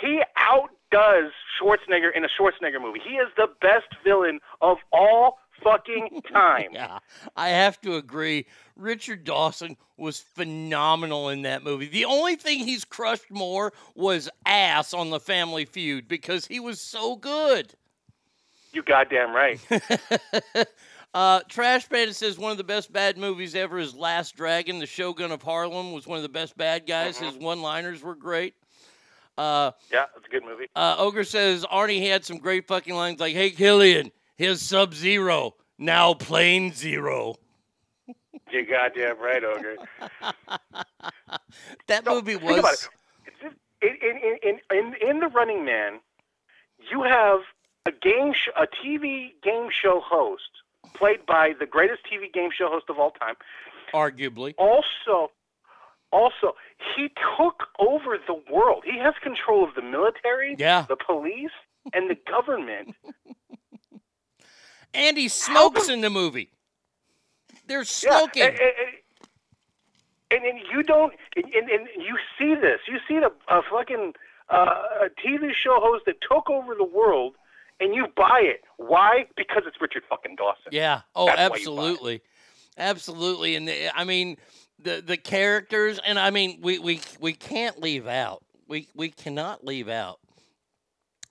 he 0.00 0.22
outdoes 0.36 1.30
Schwarzenegger 1.60 2.10
in 2.14 2.24
a 2.24 2.28
Schwarzenegger 2.28 2.80
movie. 2.80 3.00
He 3.06 3.16
is 3.16 3.28
the 3.36 3.48
best 3.60 3.86
villain 4.02 4.40
of 4.62 4.78
all 4.92 5.38
fucking 5.64 6.22
time. 6.32 6.68
Yeah, 6.72 6.98
I 7.36 7.48
have 7.48 7.80
to 7.80 7.96
agree. 7.96 8.46
Richard 8.76 9.24
Dawson 9.24 9.76
was 9.96 10.20
phenomenal 10.20 11.30
in 11.30 11.42
that 11.42 11.64
movie. 11.64 11.86
The 11.88 12.04
only 12.04 12.36
thing 12.36 12.60
he's 12.60 12.84
crushed 12.84 13.30
more 13.30 13.72
was 13.96 14.28
ass 14.46 14.94
on 14.94 15.10
the 15.10 15.18
Family 15.20 15.64
Feud 15.64 16.06
because 16.06 16.46
he 16.46 16.60
was 16.60 16.80
so 16.80 17.16
good. 17.16 17.74
You 18.72 18.82
goddamn 18.82 19.32
right. 19.34 19.60
uh, 21.14 21.40
Trash 21.48 21.88
Bandit 21.88 22.16
says 22.16 22.38
one 22.38 22.50
of 22.50 22.58
the 22.58 22.64
best 22.64 22.92
bad 22.92 23.16
movies 23.16 23.54
ever 23.54 23.78
is 23.78 23.94
Last 23.94 24.36
Dragon. 24.36 24.78
The 24.80 24.86
Shogun 24.86 25.30
of 25.30 25.42
Harlem 25.42 25.92
was 25.92 26.06
one 26.06 26.16
of 26.16 26.22
the 26.24 26.28
best 26.28 26.56
bad 26.56 26.86
guys. 26.86 27.16
His 27.18 27.34
one-liners 27.36 28.02
were 28.02 28.16
great. 28.16 28.54
Uh, 29.38 29.70
Yeah, 29.92 30.06
it's 30.16 30.26
a 30.26 30.30
good 30.30 30.44
movie. 30.44 30.68
uh, 30.76 30.96
Ogre 30.98 31.24
says 31.24 31.64
Arnie 31.66 32.08
had 32.08 32.24
some 32.24 32.38
great 32.38 32.66
fucking 32.66 32.94
lines 32.94 33.18
like, 33.20 33.34
"Hey 33.34 33.50
Killian, 33.50 34.10
here's 34.36 34.60
Sub 34.62 34.94
Zero, 34.94 35.54
now 35.78 36.14
Plain 36.14 36.72
Zero. 36.72 37.34
You 38.50 38.66
goddamn 38.66 39.18
right, 39.20 39.42
Ogre. 39.44 39.76
That 41.86 42.04
movie 42.06 42.32
Think 42.36 42.42
about 42.58 42.62
was. 42.62 42.88
it. 43.42 43.52
In, 43.82 44.16
in, 44.18 44.38
in, 44.42 44.60
in, 44.78 45.08
in 45.08 45.20
The 45.20 45.28
Running 45.28 45.64
Man, 45.64 46.00
you 46.90 47.02
have 47.02 47.40
a 47.86 47.92
game, 47.92 48.32
sh- 48.32 48.48
a 48.56 48.66
TV 48.66 49.32
game 49.42 49.68
show 49.70 50.00
host 50.00 50.48
played 50.94 51.26
by 51.26 51.52
the 51.58 51.66
greatest 51.66 52.00
TV 52.10 52.32
game 52.32 52.50
show 52.56 52.68
host 52.68 52.86
of 52.88 52.98
all 52.98 53.10
time. 53.12 53.34
Arguably. 53.92 54.54
Also, 54.58 55.30
also, 56.12 56.54
he 56.96 57.08
took 57.36 57.64
over 57.78 58.18
the 58.26 58.40
world. 58.52 58.84
He 58.86 58.98
has 58.98 59.14
control 59.22 59.64
of 59.64 59.74
the 59.74 59.82
military, 59.82 60.56
Yeah. 60.58 60.86
the 60.88 60.96
police, 60.96 61.50
and 61.92 62.08
the 62.10 62.16
government. 62.30 62.94
And 64.94 65.16
he 65.16 65.28
smokes 65.28 65.88
in 65.88 66.00
the 66.00 66.10
movie. 66.10 66.50
They're 67.66 67.84
smoking. 67.84 68.42
Yeah, 68.42 68.48
and, 68.48 68.58
and, 68.58 68.94
and, 70.30 70.44
and 70.44 70.66
you 70.72 70.82
don't, 70.82 71.12
and, 71.36 71.46
and, 71.54 71.88
you 71.96 72.16
see 72.38 72.54
this. 72.54 72.80
You 72.86 72.98
see 73.08 73.18
the 73.20 73.32
a 73.48 73.62
fucking 73.70 74.14
uh, 74.50 74.82
a 75.04 75.08
TV 75.26 75.52
show 75.52 75.78
host 75.80 76.04
that 76.06 76.16
took 76.20 76.50
over 76.50 76.74
the 76.74 76.84
world, 76.84 77.34
and 77.80 77.94
you 77.94 78.06
buy 78.16 78.40
it. 78.42 78.62
Why? 78.76 79.26
Because 79.36 79.62
it's 79.66 79.80
Richard 79.80 80.02
fucking 80.08 80.36
Dawson. 80.36 80.72
Yeah. 80.72 81.02
Oh, 81.14 81.26
That's 81.26 81.50
why 81.50 81.56
you 81.56 81.66
buy 81.66 81.72
it. 81.72 81.78
absolutely, 81.78 82.22
absolutely. 82.76 83.56
And 83.56 83.68
the, 83.68 83.98
I 83.98 84.04
mean, 84.04 84.36
the 84.78 85.02
the 85.04 85.16
characters, 85.16 85.98
and 86.04 86.18
I 86.18 86.30
mean, 86.30 86.58
we 86.62 86.78
we 86.78 87.00
we 87.20 87.32
can't 87.32 87.80
leave 87.80 88.06
out. 88.06 88.42
We 88.68 88.88
we 88.94 89.10
cannot 89.10 89.64
leave 89.64 89.88
out 89.88 90.20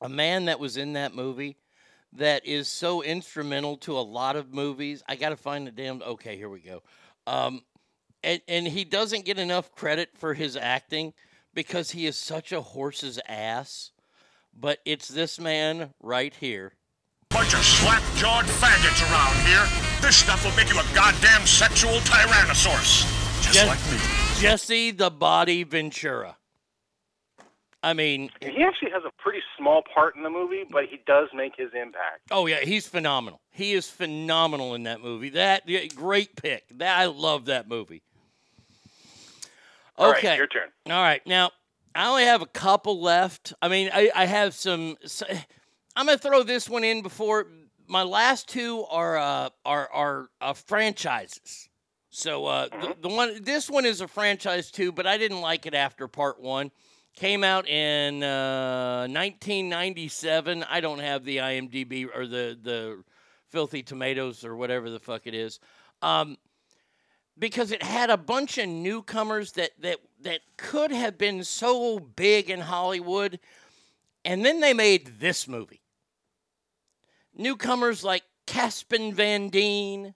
a 0.01 0.09
man 0.09 0.45
that 0.45 0.59
was 0.59 0.78
in 0.78 0.93
that 0.93 1.16
movie 1.16 1.57
that 2.16 2.45
is 2.45 2.68
so 2.68 3.01
instrumental 3.01 3.78
to 3.78 3.97
a 3.97 4.01
lot 4.01 4.36
of 4.36 4.53
movies. 4.53 5.03
I 5.07 5.16
got 5.16 5.30
to 5.30 5.38
find 5.38 5.68
the 5.68 5.72
damn. 5.72 6.01
Okay, 6.01 6.38
here 6.38 6.49
we 6.49 6.59
go. 6.59 6.84
Um, 7.28 7.64
and 8.24 8.41
and 8.47 8.68
he 8.68 8.84
doesn't 8.84 9.26
get 9.26 9.39
enough 9.39 9.74
credit 9.74 10.09
for 10.16 10.34
his 10.34 10.55
acting, 10.55 11.14
because 11.53 11.91
he 11.91 12.05
is 12.05 12.16
such 12.18 12.51
a 12.51 12.61
horse's 12.61 13.20
ass. 13.28 13.91
But 14.57 14.80
it's 14.86 15.07
this 15.07 15.39
man 15.39 15.93
right 16.01 16.34
here. 16.34 16.74
Bunch 17.30 17.53
of 17.53 17.64
slap-jawed 17.64 18.45
faggots 18.45 19.01
around 19.11 19.36
here. 19.47 19.66
This 20.01 20.16
stuff 20.16 20.45
will 20.45 20.55
make 20.55 20.72
you 20.72 20.80
a 20.80 20.95
goddamn 20.95 21.47
sexual 21.47 21.93
tyrannosaurus. 22.01 23.09
Just 23.41 23.55
Jes- 23.55 23.68
like 23.68 23.91
me. 23.91 24.41
Jesse 24.41 24.91
the 24.91 25.09
Body 25.09 25.64
Ventura. 25.64 26.38
I 27.84 27.93
mean, 27.93 28.29
He 28.39 28.63
actually 28.63 28.91
has 28.91 29.03
a 29.05 29.11
pretty 29.21 29.41
small 29.57 29.84
part 29.93 30.15
in 30.15 30.23
the 30.23 30.29
movie, 30.29 30.63
but 30.71 30.86
he 30.86 31.01
does 31.05 31.27
make 31.34 31.53
his 31.57 31.69
impact. 31.73 32.21
oh 32.31 32.45
yeah, 32.47 32.61
he's 32.61 32.88
phenomenal. 32.88 33.41
He 33.51 33.73
is 33.73 33.89
phenomenal 33.89 34.73
in 34.73 34.84
that 34.84 35.01
movie. 35.01 35.29
That 35.31 35.67
yeah, 35.67 35.86
great 35.88 36.36
pick. 36.38 36.65
That 36.77 36.97
I 36.97 37.05
love 37.07 37.45
that 37.45 37.67
movie. 37.67 38.01
All 39.97 40.09
right, 40.09 40.17
Okay, 40.17 40.38
your 40.38 40.47
turn. 40.47 40.69
All 40.88 41.01
right, 41.01 41.21
now 41.27 41.51
I 41.93 42.09
only 42.09 42.23
have 42.23 42.41
a 42.41 42.47
couple 42.47 43.01
left. 43.01 43.53
I 43.61 43.67
mean, 43.67 43.89
I, 43.93 44.09
I 44.15 44.25
have 44.25 44.53
some. 44.53 44.95
I'm 45.95 46.05
gonna 46.05 46.17
throw 46.17 46.41
this 46.43 46.69
one 46.69 46.84
in 46.86 47.01
before 47.01 47.47
my 47.88 48.03
last 48.03 48.47
two 48.47 48.86
are 48.89 49.17
uh, 49.17 49.49
are 49.65 49.89
are 49.91 50.27
uh, 50.41 50.53
franchises. 50.53 51.67
So 52.09 52.45
uh, 52.45 52.67
the, 52.69 52.95
the 53.01 53.09
one 53.09 53.43
this 53.43 53.69
one 53.69 53.86
is 53.86 53.99
a 53.99 54.07
franchise 54.07 54.71
too, 54.71 54.91
but 54.91 55.05
I 55.05 55.17
didn't 55.17 55.41
like 55.41 55.65
it 55.65 55.73
after 55.73 56.07
part 56.07 56.39
one. 56.39 56.71
Came 57.16 57.43
out 57.43 57.68
in 57.68 58.24
uh, 58.24 59.07
1997. 59.07 60.64
I 60.68 60.80
don't 60.82 60.99
have 60.99 61.24
the 61.24 61.38
IMDb 61.38 62.07
or 62.14 62.26
the 62.26 62.57
the 62.61 63.03
Filthy 63.49 63.84
Tomatoes 63.84 64.43
or 64.43 64.55
whatever 64.55 64.89
the 64.89 64.99
fuck 64.99 65.28
it 65.28 65.36
is. 65.36 65.59
Um, 66.01 66.38
because 67.38 67.72
it 67.72 67.84
had 67.84 68.09
a 68.09 68.18
bunch 68.18 68.57
of 68.57 68.68
newcomers 68.68 69.51
that 69.53 69.72
that 69.80 69.99
that 70.22 70.41
could 70.57 70.91
have 70.91 71.18
been 71.18 71.43
so 71.43 71.99
big 71.99 72.49
in 72.49 72.61
Hollywood, 72.61 73.39
and 74.26 74.43
then 74.43 74.59
they 74.59 74.74
made 74.74 75.20
this 75.20 75.47
movie. 75.47 75.82
Newcomers 77.36 78.03
like 78.03 78.24
Casper 78.45 79.11
Van 79.11 79.49
Dien, 79.49 80.14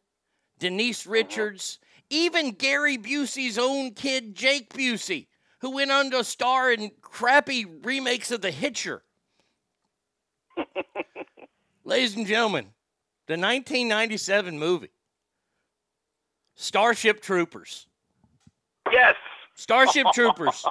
Denise 0.60 1.06
Richards, 1.06 1.80
even 2.10 2.52
Gary 2.52 2.98
Busey's 2.98 3.58
own 3.58 3.92
kid 3.92 4.36
Jake 4.36 4.74
Busey, 4.74 5.28
who 5.60 5.72
went 5.72 5.92
on 5.92 6.12
to 6.12 6.24
star 6.24 6.72
in 6.72 6.92
crappy 7.02 7.66
remakes 7.66 8.32
of 8.32 8.42
The 8.42 8.52
Hitcher. 8.52 9.04
Ladies 11.84 12.16
and 12.16 12.28
gentlemen, 12.28 12.66
the 13.28 13.34
1997 13.34 14.58
movie 14.60 14.90
Starship 16.56 17.22
Troopers. 17.22 17.88
Yes. 18.92 19.16
Starship 19.56 20.08
Troopers. 20.14 20.66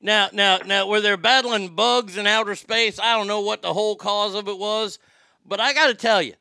Now, 0.00 0.28
now, 0.32 0.58
now, 0.58 0.86
where 0.86 1.00
they're 1.00 1.16
battling 1.16 1.74
bugs 1.74 2.16
in 2.16 2.26
outer 2.26 2.54
space, 2.54 3.00
I 3.00 3.16
don't 3.16 3.26
know 3.26 3.40
what 3.40 3.62
the 3.62 3.72
whole 3.72 3.96
cause 3.96 4.34
of 4.34 4.46
it 4.48 4.58
was, 4.58 5.00
but 5.44 5.58
I 5.60 5.72
got 5.72 5.88
to 5.88 5.94
tell 5.94 6.22
you, 6.22 6.34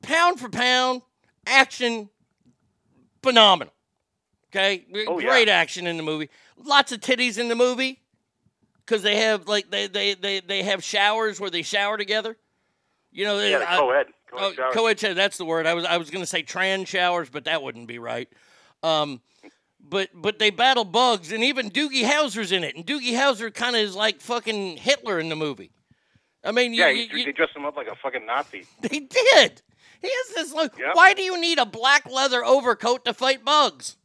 pound 0.00 0.40
for 0.40 0.48
pound, 0.48 1.02
action, 1.46 2.08
phenomenal. 3.22 3.74
Okay, 4.50 4.86
Oh, 5.06 5.18
yeah. 5.18 5.28
great 5.28 5.48
action 5.48 5.86
in 5.86 5.96
the 5.96 6.02
movie. 6.02 6.30
Lots 6.56 6.92
of 6.92 7.00
titties 7.00 7.38
in 7.38 7.48
the 7.48 7.54
movie 7.54 8.00
because 8.84 9.02
they 9.02 9.16
have 9.16 9.46
like 9.46 9.70
they, 9.70 9.86
they 9.86 10.14
they 10.14 10.40
they 10.40 10.62
have 10.62 10.82
showers 10.82 11.38
where 11.38 11.50
they 11.50 11.62
shower 11.62 11.96
together. 11.98 12.36
You 13.12 13.24
know, 13.24 13.38
they- 13.38 13.50
Yeah, 13.50 13.58
the 13.58 13.70
I- 13.72 13.76
co-ed. 13.76 14.06
Co-ed 14.30 14.42
Oh, 14.42 14.52
showers. 14.54 14.74
co-ed 14.74 15.00
shower, 15.00 15.14
That's 15.14 15.36
the 15.38 15.44
word. 15.44 15.66
I 15.66 15.74
was 15.74 15.84
I 15.84 15.96
was 15.98 16.10
going 16.10 16.22
to 16.22 16.26
say 16.26 16.42
trans 16.42 16.88
showers, 16.88 17.28
but 17.30 17.44
that 17.44 17.62
wouldn't 17.62 17.86
be 17.88 17.98
right. 17.98 18.28
Um, 18.82 19.20
but 19.80 20.10
but 20.14 20.38
they 20.38 20.50
battle 20.50 20.84
bugs, 20.84 21.32
and 21.32 21.42
even 21.44 21.70
Doogie 21.70 22.04
Howser's 22.04 22.52
in 22.52 22.64
it, 22.64 22.74
and 22.76 22.86
Doogie 22.86 23.12
Howser 23.14 23.52
kind 23.52 23.76
of 23.76 23.82
is 23.82 23.94
like 23.96 24.20
fucking 24.20 24.76
Hitler 24.78 25.18
in 25.18 25.28
the 25.28 25.36
movie. 25.36 25.70
I 26.44 26.52
mean, 26.52 26.72
you, 26.72 26.80
Yeah, 26.82 26.88
you- 26.90 27.08
you- 27.18 27.24
they 27.26 27.32
dressed 27.32 27.54
him 27.56 27.64
up 27.66 27.76
like 27.76 27.88
a 27.88 27.96
fucking 27.96 28.24
Nazi. 28.26 28.66
they 28.82 29.00
did. 29.00 29.62
He 30.00 30.08
has 30.08 30.34
this 30.34 30.52
look. 30.54 30.78
Yep. 30.78 30.94
Why 30.94 31.12
do 31.14 31.22
you 31.22 31.40
need 31.40 31.58
a 31.58 31.66
black 31.66 32.08
leather 32.08 32.44
overcoat 32.44 33.04
to 33.06 33.12
fight 33.14 33.44
bugs? 33.44 33.96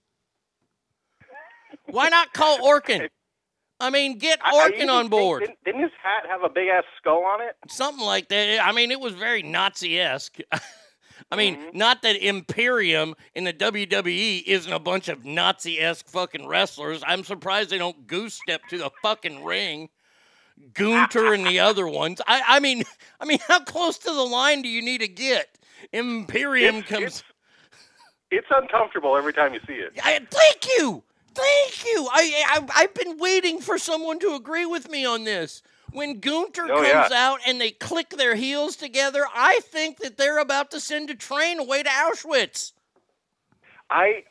Why 1.94 2.10
not 2.10 2.34
call 2.34 2.58
Orkin? 2.60 3.08
I 3.80 3.90
mean, 3.90 4.18
get 4.18 4.40
Orkin 4.42 4.90
on 4.90 5.04
think- 5.04 5.12
board. 5.12 5.42
Didn't, 5.42 5.58
didn't 5.66 5.82
his 5.82 5.92
hat 6.02 6.24
have 6.30 6.44
a 6.44 6.50
big 6.50 6.70
ass 6.70 6.84
skull 6.98 7.24
on 7.26 7.42
it? 7.42 7.56
Something 7.70 8.06
like 8.06 8.30
that. 8.30 8.66
I 8.66 8.72
mean, 8.72 8.92
it 8.92 9.00
was 9.00 9.14
very 9.14 9.44
Nazi 9.44 10.00
esque. 10.00 10.38
I 11.32 11.36
mean, 11.36 11.56
Mm-hmm. 11.58 11.78
not 11.78 12.02
that 12.02 12.16
Imperium 12.16 13.16
in 13.36 13.44
the 13.44 13.54
WWE 13.54 14.44
isn't 14.46 14.72
a 14.72 14.80
bunch 14.80 15.08
of 15.10 15.26
Nazi 15.26 15.80
esque 15.80 16.08
fucking 16.08 16.48
wrestlers. 16.48 17.04
I'm 17.06 17.24
surprised 17.24 17.70
they 17.70 17.78
don't 17.78 18.08
goose 18.08 18.34
step 18.36 18.62
to 18.70 18.78
the 18.78 18.90
fucking 19.02 19.44
ring. 19.44 19.90
Gunther 20.74 21.34
and 21.34 21.46
the 21.46 21.60
other 21.60 21.88
ones. 21.88 22.22
I, 22.28 22.42
I 22.48 22.60
mean, 22.60 22.84
I 23.20 23.26
mean, 23.26 23.40
how 23.48 23.60
close 23.64 23.98
to 24.00 24.12
the 24.14 24.22
line 24.24 24.62
do 24.62 24.70
you 24.70 24.82
need 24.82 25.02
to 25.02 25.08
get? 25.08 25.58
Imperium 25.92 26.78
It's- 26.78 26.90
comes. 26.90 27.04
it's- 27.04 27.24
It's 28.32 28.48
uncomfortable 28.50 29.16
every 29.18 29.34
time 29.34 29.54
you 29.54 29.60
see 29.68 29.74
it. 29.74 29.94
I, 30.04 30.20
thank 30.30 30.68
you, 30.80 31.04
thank 31.34 31.86
you. 31.86 32.08
I, 32.12 32.44
I 32.48 32.68
I've 32.76 32.94
been 32.94 33.18
waiting 33.18 33.60
for 33.60 33.78
someone 33.78 34.20
to 34.20 34.36
agree 34.36 34.66
with 34.66 34.90
me 34.90 35.06
on 35.06 35.24
this. 35.24 35.62
When 35.92 36.20
Gunther 36.20 36.64
Oh, 36.64 36.82
comes 36.82 36.88
yeah. 36.88 37.10
out 37.14 37.40
and 37.46 37.62
they 37.62 37.72
click 37.72 38.12
their 38.12 38.36
heels 38.36 38.76
together, 38.76 39.26
I 39.34 39.60
think 39.62 40.00
that 40.00 40.18
they're 40.18 40.40
about 40.40 40.72
to 40.72 40.80
send 40.80 41.10
a 41.12 41.16
train 41.16 41.60
away 41.60 41.84
to 41.84 41.90
Auschwitz. 41.90 42.72
I, 43.92 44.24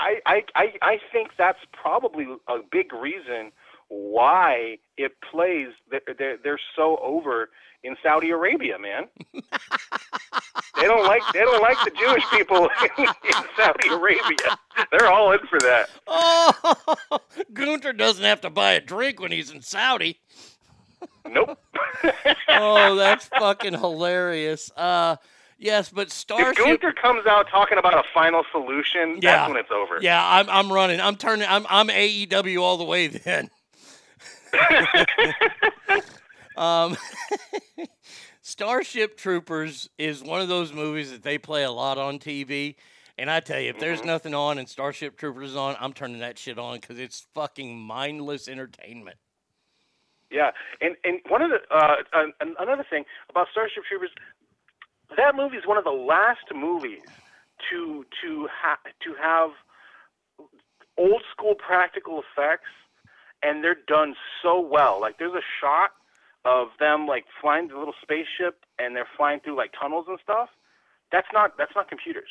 I, 0.00 0.20
I, 0.26 0.44
I, 0.56 0.72
I 0.82 0.98
think 1.12 1.30
that's 1.38 1.60
probably 1.72 2.26
a 2.48 2.58
big 2.70 2.92
reason 2.92 3.52
why 3.88 4.78
it 4.96 5.12
plays. 5.30 5.68
They're, 5.90 6.00
they're, 6.18 6.36
they're 6.42 6.60
so 6.74 6.96
over 7.00 7.50
in 7.84 7.96
Saudi 8.02 8.30
Arabia, 8.30 8.76
man. 8.78 9.04
they 10.80 10.86
don't 10.86 11.04
like 11.06 11.22
they 11.32 11.40
don't 11.40 11.60
like 11.62 11.76
the 11.84 11.90
Jewish 11.98 12.24
people 12.30 12.68
in, 12.98 13.04
in 13.24 13.44
Saudi 13.56 13.88
Arabia. 13.88 14.58
They're 14.92 15.10
all 15.12 15.32
in 15.32 15.40
for 15.48 15.58
that. 15.60 15.88
Oh, 16.06 17.18
Gunther 17.52 17.92
doesn't 17.94 18.24
have 18.24 18.40
to 18.42 18.50
buy 18.50 18.72
a 18.72 18.80
drink 18.80 19.20
when 19.20 19.32
he's 19.32 19.50
in 19.50 19.62
Saudi. 19.62 20.20
Nope. 21.28 21.58
oh, 22.48 22.94
that's 22.96 23.26
fucking 23.28 23.74
hilarious. 23.74 24.70
Uh, 24.76 25.16
yes, 25.58 25.90
but 25.90 26.06
If 26.08 26.12
Starship. 26.12 26.56
Gunther 26.64 26.92
comes 26.94 27.26
out 27.26 27.48
talking 27.50 27.76
about 27.78 27.94
a 27.94 28.02
final 28.14 28.44
solution, 28.50 29.18
Yeah. 29.20 29.32
that's 29.38 29.48
when 29.50 29.58
it's 29.58 29.70
over. 29.70 29.98
Yeah, 30.00 30.24
I'm 30.24 30.48
I'm 30.48 30.72
running. 30.72 31.00
I'm 31.00 31.16
turning. 31.16 31.46
I'm 31.48 31.66
I'm 31.68 31.88
AEW 31.88 32.60
all 32.62 32.76
the 32.78 32.84
way 32.84 33.08
then. 33.08 33.50
um, 36.56 36.96
Starship 38.48 39.18
Troopers 39.18 39.90
is 39.98 40.22
one 40.22 40.40
of 40.40 40.48
those 40.48 40.72
movies 40.72 41.10
that 41.10 41.22
they 41.22 41.36
play 41.36 41.64
a 41.64 41.70
lot 41.70 41.98
on 41.98 42.18
TV. 42.18 42.76
And 43.18 43.30
I 43.30 43.40
tell 43.40 43.60
you, 43.60 43.68
if 43.68 43.78
there's 43.78 44.02
nothing 44.02 44.32
on 44.32 44.56
and 44.56 44.66
Starship 44.66 45.18
Troopers 45.18 45.50
is 45.50 45.56
on, 45.56 45.76
I'm 45.78 45.92
turning 45.92 46.20
that 46.20 46.38
shit 46.38 46.58
on 46.58 46.76
because 46.76 46.98
it's 46.98 47.26
fucking 47.34 47.78
mindless 47.78 48.48
entertainment. 48.48 49.18
Yeah, 50.30 50.52
and 50.80 50.96
and 51.04 51.20
one 51.28 51.42
of 51.42 51.50
the 51.50 51.58
uh, 51.70 51.96
an, 52.14 52.32
an- 52.40 52.54
another 52.58 52.86
thing 52.88 53.04
about 53.28 53.48
Starship 53.52 53.82
Troopers, 53.86 54.10
that 55.14 55.36
movie 55.36 55.58
is 55.58 55.66
one 55.66 55.76
of 55.76 55.84
the 55.84 55.90
last 55.90 56.48
movies 56.54 57.00
to 57.70 58.06
to 58.22 58.48
ha- 58.50 58.78
to 59.04 59.14
have 59.20 59.50
old 60.96 61.22
school 61.32 61.54
practical 61.54 62.22
effects, 62.22 62.70
and 63.42 63.62
they're 63.62 63.76
done 63.86 64.14
so 64.42 64.58
well. 64.58 64.98
Like 65.02 65.18
there's 65.18 65.34
a 65.34 65.44
shot 65.60 65.90
of 66.44 66.68
them 66.78 67.06
like 67.06 67.24
flying 67.40 67.68
the 67.68 67.76
little 67.78 67.94
spaceship, 68.02 68.64
and 68.78 68.94
they're 68.96 69.08
flying 69.16 69.40
through 69.40 69.56
like 69.56 69.72
tunnels 69.78 70.06
and 70.08 70.18
stuff. 70.22 70.48
That's 71.12 71.28
not 71.32 71.56
that's 71.58 71.72
not 71.74 71.88
computers. 71.88 72.28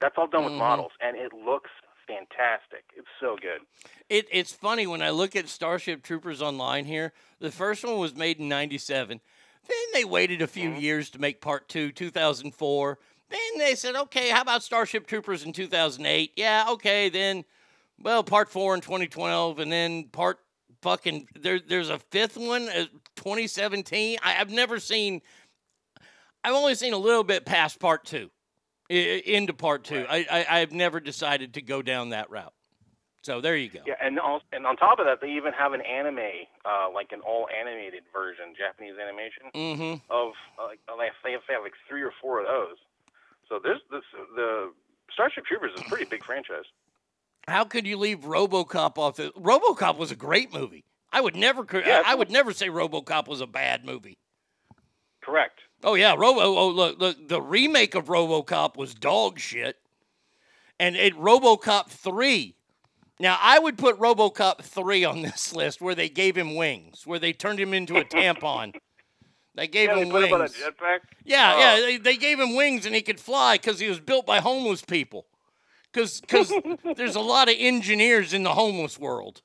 That's 0.00 0.14
all 0.16 0.26
done 0.26 0.44
with 0.44 0.54
Mhm. 0.54 0.58
models, 0.58 0.92
and 1.00 1.16
it 1.16 1.32
looks 1.32 1.70
fantastic. 2.06 2.84
It's 2.96 3.06
so 3.20 3.36
good. 3.40 3.60
It, 4.08 4.26
it's 4.32 4.52
funny 4.52 4.86
when 4.86 5.02
I 5.02 5.10
look 5.10 5.36
at 5.36 5.48
Starship 5.48 6.02
Troopers 6.02 6.42
online 6.42 6.86
here. 6.86 7.12
The 7.38 7.52
first 7.52 7.84
one 7.84 7.98
was 7.98 8.14
made 8.16 8.38
in 8.40 8.48
97. 8.48 9.20
Then 9.68 9.78
they 9.92 10.04
waited 10.04 10.42
a 10.42 10.46
few 10.48 10.70
years 10.72 11.10
to 11.10 11.20
make 11.20 11.40
part 11.40 11.68
two, 11.68 11.92
2004. 11.92 12.98
Then 13.28 13.38
they 13.58 13.76
said, 13.76 13.94
okay, 13.94 14.30
how 14.30 14.40
about 14.40 14.64
Starship 14.64 15.06
Troopers 15.06 15.44
in 15.44 15.52
2008? 15.52 16.32
Yeah, 16.34 16.64
okay. 16.70 17.08
Then, 17.10 17.44
well, 18.02 18.24
part 18.24 18.48
four 18.48 18.74
in 18.74 18.80
2012. 18.80 19.60
And 19.60 19.70
then 19.70 20.04
part 20.04 20.40
fucking, 20.82 21.28
there, 21.38 21.60
there's 21.60 21.90
a 21.90 21.98
fifth 21.98 22.36
one, 22.36 22.68
uh, 22.70 22.86
2017. 23.20 24.18
I, 24.22 24.40
I've 24.40 24.50
never 24.50 24.78
seen, 24.80 25.20
I've 26.42 26.54
only 26.54 26.74
seen 26.74 26.94
a 26.94 26.98
little 26.98 27.22
bit 27.24 27.44
past 27.44 27.78
part 27.78 28.04
two, 28.04 28.30
into 28.88 29.52
part 29.52 29.84
two. 29.84 30.06
I, 30.08 30.26
I, 30.30 30.60
I've 30.60 30.72
never 30.72 31.00
decided 31.00 31.54
to 31.54 31.62
go 31.62 31.82
down 31.82 32.10
that 32.10 32.30
route. 32.30 32.54
So 33.22 33.42
there 33.42 33.54
you 33.54 33.68
go. 33.68 33.80
Yeah, 33.86 33.94
and 34.02 34.18
also, 34.18 34.44
and 34.50 34.66
on 34.66 34.76
top 34.76 34.98
of 34.98 35.04
that, 35.04 35.20
they 35.20 35.28
even 35.32 35.52
have 35.52 35.74
an 35.74 35.82
anime, 35.82 36.18
uh, 36.64 36.88
like 36.92 37.12
an 37.12 37.20
all 37.20 37.46
animated 37.52 38.02
version, 38.10 38.54
Japanese 38.58 38.94
animation 38.98 39.42
Mm-hmm. 39.54 40.00
of 40.10 40.32
uh, 40.58 40.66
like 40.68 40.80
they 40.86 41.04
have, 41.04 41.12
they 41.22 41.32
have 41.32 41.42
have 41.50 41.62
like 41.62 41.74
three 41.86 42.00
or 42.00 42.12
four 42.22 42.40
of 42.40 42.46
those. 42.46 42.78
So 43.46 43.58
this 43.62 43.76
this 43.90 44.00
the 44.34 44.72
Starship 45.12 45.44
Troopers 45.44 45.72
is 45.74 45.82
a 45.82 45.84
pretty 45.84 46.06
big 46.06 46.24
franchise. 46.24 46.64
How 47.46 47.64
could 47.64 47.86
you 47.86 47.98
leave 47.98 48.20
RoboCop 48.20 48.96
off? 48.96 49.16
The, 49.16 49.30
RoboCop 49.38 49.98
was 49.98 50.10
a 50.10 50.16
great 50.16 50.50
movie. 50.54 50.84
I 51.12 51.20
would 51.20 51.36
never. 51.36 51.66
Yeah, 51.72 52.02
I 52.06 52.14
would 52.14 52.30
never 52.30 52.52
say 52.52 52.68
RoboCop 52.68 53.26
was 53.28 53.40
a 53.40 53.46
bad 53.46 53.84
movie. 53.84 54.18
Correct. 55.22 55.60
Oh 55.82 55.94
yeah, 55.94 56.14
Robo. 56.16 56.40
Oh 56.40 56.68
look, 56.68 56.98
look. 56.98 57.28
The 57.28 57.40
remake 57.42 57.94
of 57.94 58.06
RoboCop 58.06 58.76
was 58.76 58.94
dog 58.94 59.38
shit, 59.38 59.76
and 60.78 60.96
it 60.96 61.14
RoboCop 61.16 61.88
three. 61.88 62.54
Now 63.18 63.38
I 63.40 63.58
would 63.58 63.76
put 63.76 63.98
RoboCop 63.98 64.62
three 64.62 65.04
on 65.04 65.22
this 65.22 65.52
list 65.54 65.80
where 65.80 65.94
they 65.94 66.08
gave 66.08 66.36
him 66.36 66.54
wings, 66.54 67.06
where 67.06 67.18
they 67.18 67.32
turned 67.32 67.58
him 67.60 67.74
into 67.74 67.96
a 67.96 68.04
tampon. 68.04 68.74
They 69.56 69.66
gave 69.66 69.88
yeah, 69.88 69.94
they 69.96 70.00
him 70.02 70.08
him 70.10 70.16
a 70.32 70.38
wings. 70.38 70.54
jetpack. 70.54 71.00
Yeah, 71.24 71.54
Oh. 71.54 71.58
yeah. 71.58 71.76
They, 71.80 71.96
they 71.98 72.16
gave 72.16 72.38
him 72.38 72.54
wings 72.54 72.86
and 72.86 72.94
he 72.94 73.02
could 73.02 73.18
fly 73.18 73.56
because 73.56 73.80
he 73.80 73.88
was 73.88 73.98
built 74.00 74.24
by 74.24 74.38
homeless 74.38 74.80
people. 74.82 75.26
Because 75.92 76.22
there's 76.96 77.16
a 77.16 77.20
lot 77.20 77.48
of 77.48 77.56
engineers 77.58 78.32
in 78.32 78.44
the 78.44 78.54
homeless 78.54 78.96
world. 78.96 79.42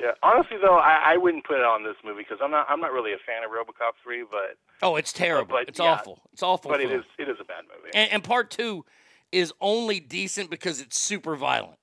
Yeah, 0.00 0.12
honestly 0.22 0.56
though, 0.62 0.76
I, 0.78 1.12
I 1.12 1.16
wouldn't 1.18 1.44
put 1.44 1.58
it 1.58 1.64
on 1.64 1.84
this 1.84 1.96
movie 2.04 2.22
because 2.22 2.38
I'm 2.42 2.50
not 2.50 2.66
I'm 2.70 2.80
not 2.80 2.92
really 2.92 3.12
a 3.12 3.18
fan 3.26 3.44
of 3.44 3.50
RoboCop 3.50 3.92
three, 4.02 4.24
but 4.30 4.56
Oh, 4.82 4.96
it's 4.96 5.12
terrible. 5.12 5.50
but 5.56 5.68
it's 5.68 5.78
yeah, 5.78 5.92
awful. 5.92 6.20
It's 6.32 6.42
awful. 6.42 6.70
But 6.70 6.80
it 6.80 6.90
is 6.90 7.04
it 7.18 7.28
is 7.28 7.36
a 7.40 7.44
bad 7.44 7.64
movie. 7.74 7.90
And, 7.94 8.10
and 8.12 8.24
part 8.24 8.50
two 8.50 8.84
is 9.30 9.52
only 9.60 10.00
decent 10.00 10.48
because 10.50 10.80
it's 10.80 10.98
super 10.98 11.36
violent. 11.36 11.78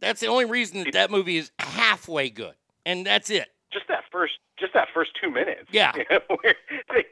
That's 0.00 0.20
the 0.20 0.28
only 0.28 0.44
reason 0.44 0.84
that 0.84 0.92
that 0.92 1.10
movie 1.10 1.36
is 1.36 1.50
halfway 1.58 2.30
good, 2.30 2.54
and 2.86 3.04
that's 3.04 3.28
it. 3.30 3.48
just 3.72 3.88
that 3.88 4.04
first 4.12 4.34
just 4.58 4.72
that 4.74 4.86
first 4.94 5.10
two 5.20 5.30
minutes. 5.30 5.68
Yeah. 5.72 5.92
You 6.10 6.20
know, 6.30 7.02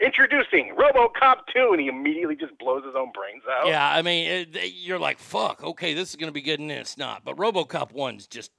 introducing 0.00 0.74
RoboCop 0.76 1.40
two, 1.54 1.68
and 1.72 1.80
he 1.80 1.88
immediately 1.88 2.36
just 2.36 2.56
blows 2.58 2.84
his 2.84 2.94
own 2.96 3.10
brains 3.12 3.42
out. 3.50 3.66
Yeah, 3.66 3.86
I 3.88 4.02
mean, 4.02 4.46
it, 4.54 4.72
you're 4.74 4.98
like, 4.98 5.18
fuck. 5.18 5.62
Okay, 5.62 5.94
this 5.94 6.10
is 6.10 6.16
gonna 6.16 6.32
be 6.32 6.42
good, 6.42 6.60
and 6.60 6.70
then 6.70 6.78
it's 6.78 6.96
not. 6.96 7.24
But 7.24 7.36
RoboCop 7.36 7.92
one's 7.92 8.26
just 8.26 8.50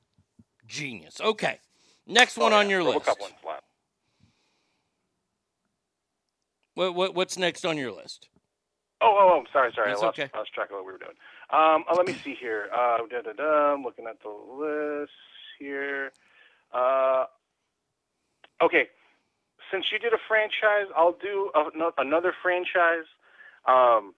genius. 0.68 1.20
Okay, 1.22 1.60
next 2.08 2.38
one 2.38 2.54
on 2.54 2.70
your 2.70 2.82
Oh, 2.82 2.94
RoboCop 2.94 3.20
list. 3.20 3.22
one's. 3.22 3.62
What, 6.76 6.96
what 6.96 7.16
what's 7.16 7.38
next 7.38 7.66
on 7.66 7.78
your 7.78 7.92
list? 7.92 8.30
Oh, 9.02 9.16
oh, 9.20 9.42
oh, 9.42 9.44
sorry, 9.52 9.72
sorry. 9.76 9.90
That's 9.90 10.02
I 10.02 10.06
lost, 10.06 10.20
okay. 10.20 10.30
I 10.34 10.38
lost 10.40 10.54
track 10.54 10.70
of 10.70 10.76
what 10.78 10.86
we 10.86 10.92
were 10.94 10.98
doing. 10.98 11.12
Um, 11.52 11.84
uh, 11.90 11.96
let 11.96 12.08
me 12.08 12.14
see 12.24 12.36
here. 12.40 12.70
Uh, 12.74 12.98
da, 13.10 13.22
da, 13.22 13.34
da, 13.34 13.74
I'm 13.74 13.84
looking 13.84 14.06
at 14.08 14.18
the 14.24 14.30
list 14.30 15.12
here. 15.60 16.12
Uh, 16.74 17.26
okay, 18.64 18.88
since 19.72 19.86
you 19.92 20.00
did 20.00 20.14
a 20.14 20.18
franchise, 20.28 20.92
I'll 20.96 21.18
do 21.22 21.52
a, 21.54 21.78
no- 21.78 21.92
another 21.98 22.34
franchise. 22.42 23.06
Um, 23.68 24.14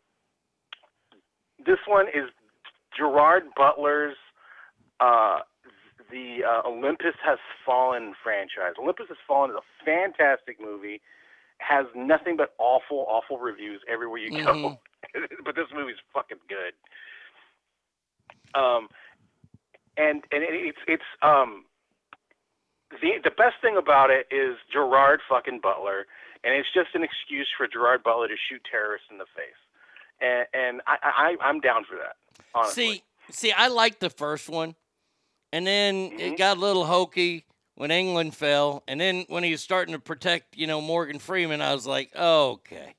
this 1.66 1.80
one 1.88 2.08
is 2.08 2.30
Gerard 2.96 3.44
Butler's 3.58 4.16
uh, 5.00 5.40
the 6.12 6.40
uh, 6.44 6.68
Olympus 6.68 7.16
Has 7.24 7.40
Fallen 7.66 8.14
franchise. 8.24 8.74
Olympus 8.82 9.06
Has 9.10 9.18
Fallen 9.28 9.52
is 9.52 9.58
a 9.58 9.86
fantastic 9.86 10.60
movie. 10.60 11.02
Has 11.60 11.86
nothing 11.96 12.36
but 12.38 12.54
awful, 12.58 13.06
awful 13.08 13.38
reviews 13.40 13.82
everywhere 13.88 14.20
you 14.20 14.44
go. 14.44 14.54
Mhm. 14.54 14.78
but 15.46 15.56
this 15.56 15.68
movie's 15.74 15.96
fucking 16.14 16.40
good. 16.50 16.74
Um, 18.60 18.90
and 19.98 20.24
and 20.32 20.44
it, 20.44 20.50
it's 20.52 20.78
it's 20.88 21.10
um 21.22 21.66
the 22.92 23.20
the 23.24 23.32
best 23.32 23.56
thing 23.62 23.78
about 23.78 24.10
it 24.10 24.28
is 24.32 24.58
Gerard 24.72 25.22
fucking 25.28 25.60
Butler, 25.62 26.06
and 26.44 26.54
it's 26.54 26.68
just 26.74 26.90
an 26.94 27.04
excuse 27.04 27.48
for 27.58 27.68
Gerard 27.68 28.04
Butler 28.04 28.28
to 28.28 28.36
shoot 28.50 28.62
terrorists 28.70 29.08
in 29.12 29.18
the 29.18 29.26
face, 29.36 29.60
and 30.22 30.48
and 30.54 30.82
I, 30.88 31.36
I 31.42 31.46
I'm 31.46 31.60
down 31.60 31.86
for 31.86 31.96
that. 31.98 32.16
Honestly. 32.54 32.84
See, 32.84 33.04
see, 33.32 33.52
I 33.52 33.68
like 33.68 34.00
the 34.00 34.10
first 34.10 34.50
one, 34.50 34.76
and 35.56 35.66
then 35.66 36.10
Mm-hmm. 36.12 36.20
it 36.20 36.38
got 36.38 36.58
a 36.58 36.60
little 36.60 36.86
hokey 36.86 37.46
when 37.76 37.92
England 37.92 38.36
fell, 38.36 38.84
and 38.88 39.00
then 39.00 39.26
when 39.28 39.44
he 39.44 39.52
was 39.52 39.62
starting 39.62 39.94
to 39.94 40.00
protect, 40.00 40.56
you 40.58 40.68
know, 40.68 40.80
Morgan 40.82 41.20
Freeman, 41.20 41.62
I 41.62 41.74
was 41.74 41.86
like, 41.88 42.16
okay, 42.16 42.94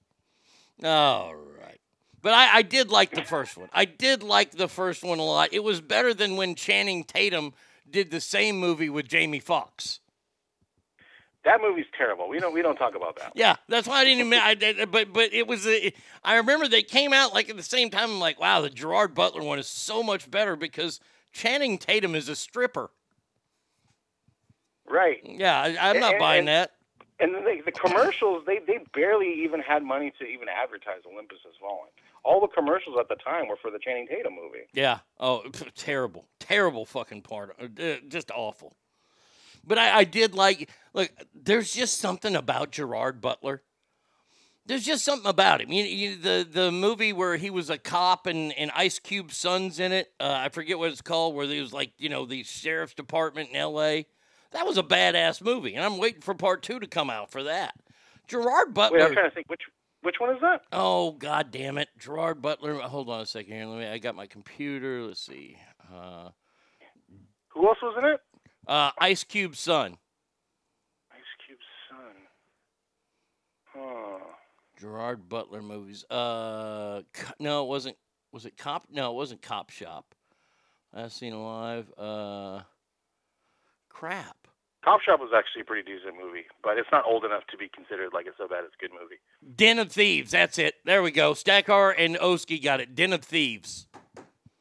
all 0.85 1.35
right. 1.35 1.81
But 2.23 2.33
I, 2.35 2.57
I 2.59 2.63
did 2.63 2.91
like 2.91 3.11
the 3.13 3.23
first 3.23 3.57
one. 3.57 3.69
I 3.73 3.85
did 3.85 4.23
like 4.23 4.53
the 4.53 4.69
first 4.69 5.03
one 5.05 5.19
a 5.19 5.25
lot. 5.25 5.53
It 5.53 5.63
was 5.65 5.81
better 5.81 6.13
than 6.13 6.37
when 6.37 6.55
Channing 6.55 7.05
Tatum 7.05 7.55
did 7.89 8.11
the 8.11 8.21
same 8.21 8.59
movie 8.59 8.91
with 8.91 9.07
Jamie 9.09 9.39
Foxx. 9.41 10.01
That 11.45 11.61
movie's 11.63 11.87
terrible. 11.97 12.29
We 12.29 12.41
don't 12.41 12.53
we 12.53 12.61
don't 12.63 12.75
talk 12.77 12.97
about 12.97 13.17
that. 13.21 13.33
Yeah, 13.37 13.55
that's 13.69 13.87
why 13.87 14.01
I 14.01 14.05
didn't 14.05 14.27
even. 14.27 14.41
I, 14.41 14.55
did- 14.55 14.91
but 14.91 15.13
but 15.13 15.33
it 15.33 15.47
was. 15.47 15.65
A, 15.67 15.93
I 16.25 16.37
remember 16.39 16.67
they 16.67 16.83
came 16.83 17.13
out 17.13 17.33
like 17.33 17.49
at 17.49 17.57
the 17.57 17.63
same 17.63 17.89
time. 17.91 18.11
I'm 18.11 18.19
like, 18.19 18.41
wow, 18.41 18.61
the 18.61 18.71
Gerard 18.71 19.15
Butler 19.15 19.43
one 19.45 19.61
is 19.61 19.69
so 19.69 20.03
much 20.03 20.29
better 20.29 20.57
because 20.57 20.99
Channing 21.37 21.77
Tatum 21.77 22.15
is 22.15 22.29
a 22.31 22.35
stripper. 22.37 22.91
Right. 24.89 25.19
Yeah, 25.25 25.61
I, 25.61 25.91
I'm 25.91 26.01
not 26.01 26.13
And- 26.15 26.19
buying 26.21 26.39
and- 26.41 26.49
that. 26.49 26.73
And 27.19 27.35
they, 27.47 27.63
the 27.63 27.73
commercials, 27.73 28.45
they 28.47 28.59
they 28.59 28.79
barely 28.93 29.43
even 29.43 29.59
had 29.61 29.83
money 29.83 30.13
to 30.19 30.27
even 30.27 30.49
advertise 30.51 31.01
Olympus 31.11 31.39
Has 31.47 31.55
Fallen. 31.59 31.89
All 32.25 32.43
the 32.43 32.47
commercials 32.49 32.97
at 33.01 33.09
the 33.09 33.15
time 33.15 33.49
were 33.49 33.57
for 33.57 33.71
the 33.71 33.79
Channing 33.79 34.07
Tatum 34.07 34.35
movie. 34.35 34.67
Yeah. 34.75 34.99
Oh, 35.19 35.43
terrible, 35.75 36.27
terrible 36.41 36.85
fucking 36.85 37.23
part. 37.23 37.57
Uh, 37.59 37.95
Just 38.07 38.31
awful. 38.33 38.77
But 39.67 39.79
I, 39.79 40.01
I 40.01 40.05
did 40.05 40.35
like. 40.35 40.69
Look, 40.93 41.11
there's 41.35 41.73
just 41.73 41.99
something 42.01 42.37
about 42.37 42.71
Gerard 42.71 43.23
Butler. 43.23 43.63
There's 44.67 44.85
just 44.85 45.05
something 45.05 45.29
about 45.31 45.61
him. 45.61 45.71
You, 45.71 45.85
you, 45.85 46.17
the 46.17 46.47
the 46.51 46.73
movie 46.73 47.13
where 47.13 47.37
he 47.37 47.51
was 47.51 47.71
a 47.71 47.79
cop 47.79 48.27
and, 48.27 48.53
and 48.59 48.71
Ice 48.75 48.99
Cube's 48.99 49.37
son's 49.37 49.79
in 49.79 49.93
it. 49.93 50.13
Uh, 50.19 50.35
I 50.37 50.49
forget 50.49 50.79
what 50.79 50.91
it's 50.91 51.01
called. 51.03 51.35
Where 51.37 51.47
he 51.47 51.61
was 51.61 51.73
like, 51.73 51.93
you 51.99 52.09
know, 52.09 52.27
the 52.27 52.43
sheriff's 52.43 52.95
department 52.95 53.51
in 53.51 53.57
L.A. 53.57 54.07
That 54.51 54.67
was 54.67 54.77
a 54.77 54.83
badass 54.83 55.41
movie, 55.41 55.75
and 55.75 55.85
I'm 55.85 55.99
waiting 55.99 56.21
for 56.21 56.35
part 56.35 56.63
two 56.63 56.81
to 56.81 56.87
come 56.87 57.11
out 57.11 57.31
for 57.31 57.45
that. 57.45 57.75
Gerard 58.27 58.75
Butler. 58.75 58.99
Wait, 58.99 59.05
I'm 59.07 59.13
trying 59.13 59.29
to 59.31 59.35
think 59.35 59.49
which 59.49 59.63
which 60.03 60.17
one 60.19 60.35
is 60.35 60.41
that? 60.41 60.63
Oh 60.73 61.13
God 61.13 61.51
damn 61.53 61.79
it, 61.79 61.89
Gerard 61.99 62.43
Butler. 62.43 62.75
Hold 62.81 63.09
on 63.09 63.21
a 63.21 63.27
second 63.27 63.53
here. 63.53 63.67
Let 63.67 63.79
me. 63.79 63.87
I 63.87 63.99
got 63.99 64.17
my 64.17 64.27
computer. 64.27 65.03
Let's 65.03 65.21
see. 65.25 65.59
Uh, 65.95 66.31
Who 67.51 67.67
else 67.69 67.79
was 67.83 67.95
in 67.99 68.05
it? 68.05 68.21
uh, 68.67 68.91
Ice 69.01 69.23
Cube's 69.23 69.61
son. 69.61 69.97
Ice 71.13 71.21
Cube's 71.47 71.61
son. 71.89 72.15
Huh. 73.75 74.19
Gerard 74.79 75.29
Butler 75.29 75.63
movies. 75.63 76.05
Uh, 76.11 77.03
no, 77.39 77.65
it 77.65 77.69
wasn't. 77.69 77.97
Was 78.33 78.47
it 78.47 78.57
Cop? 78.57 78.87
No, 78.91 79.11
it 79.13 79.15
wasn't 79.15 79.43
Cop 79.43 79.71
Shop. 79.71 80.15
Last 80.93 81.19
seen 81.19 81.33
alive. 81.33 81.91
Uh, 81.97 82.61
crap. 83.89 84.37
Cop 84.85 85.01
Shop 85.01 85.19
was 85.19 85.31
actually 85.37 85.63
a 85.63 85.65
pretty 85.65 85.83
decent 85.83 86.15
movie, 86.17 86.45
but 86.63 86.79
it's 86.79 86.89
not 86.93 87.05
old 87.07 87.25
enough 87.25 87.43
to 87.51 87.57
be 87.57 87.69
considered 87.69 88.11
like 88.13 88.27
it's 88.27 88.39
so 88.39 88.47
bad 88.47 88.65
it's 88.65 88.75
a 88.79 88.83
good 88.83 88.93
movie. 88.93 89.17
Den 89.57 89.79
of 89.79 89.91
Thieves. 89.91 90.31
That's 90.31 90.59
it. 90.59 90.75
There 90.85 91.03
we 91.03 91.11
go. 91.11 91.33
Stackar 91.33 91.95
and 91.99 92.17
Oski 92.19 92.59
got 92.59 92.81
it. 92.81 92.95
Den 92.95 93.13
of 93.13 93.25
Thieves. 93.25 93.89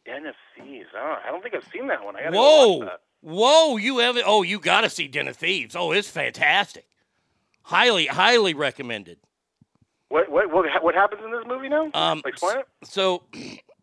Den 0.05 0.26
of 0.26 0.36
Thieves. 0.57 0.88
Oh, 0.97 1.16
I 1.24 1.30
don't 1.30 1.43
think 1.43 1.53
I've 1.55 1.68
seen 1.72 1.88
that 1.88 2.03
one. 2.03 2.16
I 2.16 2.24
gotta 2.24 2.38
Whoa. 2.38 2.78
watch 2.78 2.88
that. 2.88 3.01
Whoa, 3.22 3.78
you 3.78 3.99
have 3.99 4.18
it. 4.18 4.24
Oh, 4.26 4.43
you 4.43 4.59
got 4.59 4.82
to 4.82 4.89
see 4.89 5.07
Den 5.07 5.28
of 5.28 5.36
Thieves. 5.36 5.76
Oh, 5.76 5.91
it's 5.91 6.09
fantastic. 6.09 6.86
Highly, 7.63 8.05
highly 8.05 8.53
recommended. 8.53 9.18
What 10.10 10.30
what 10.30 10.51
what 10.51 10.66
what 10.84 10.95
happens 10.95 11.22
in 11.24 11.32
this 11.32 11.43
movie 11.47 11.70
now? 11.70 11.89
Um, 11.93 12.22
Explain 12.26 12.60
it. 12.60 12.68
So 12.84 13.24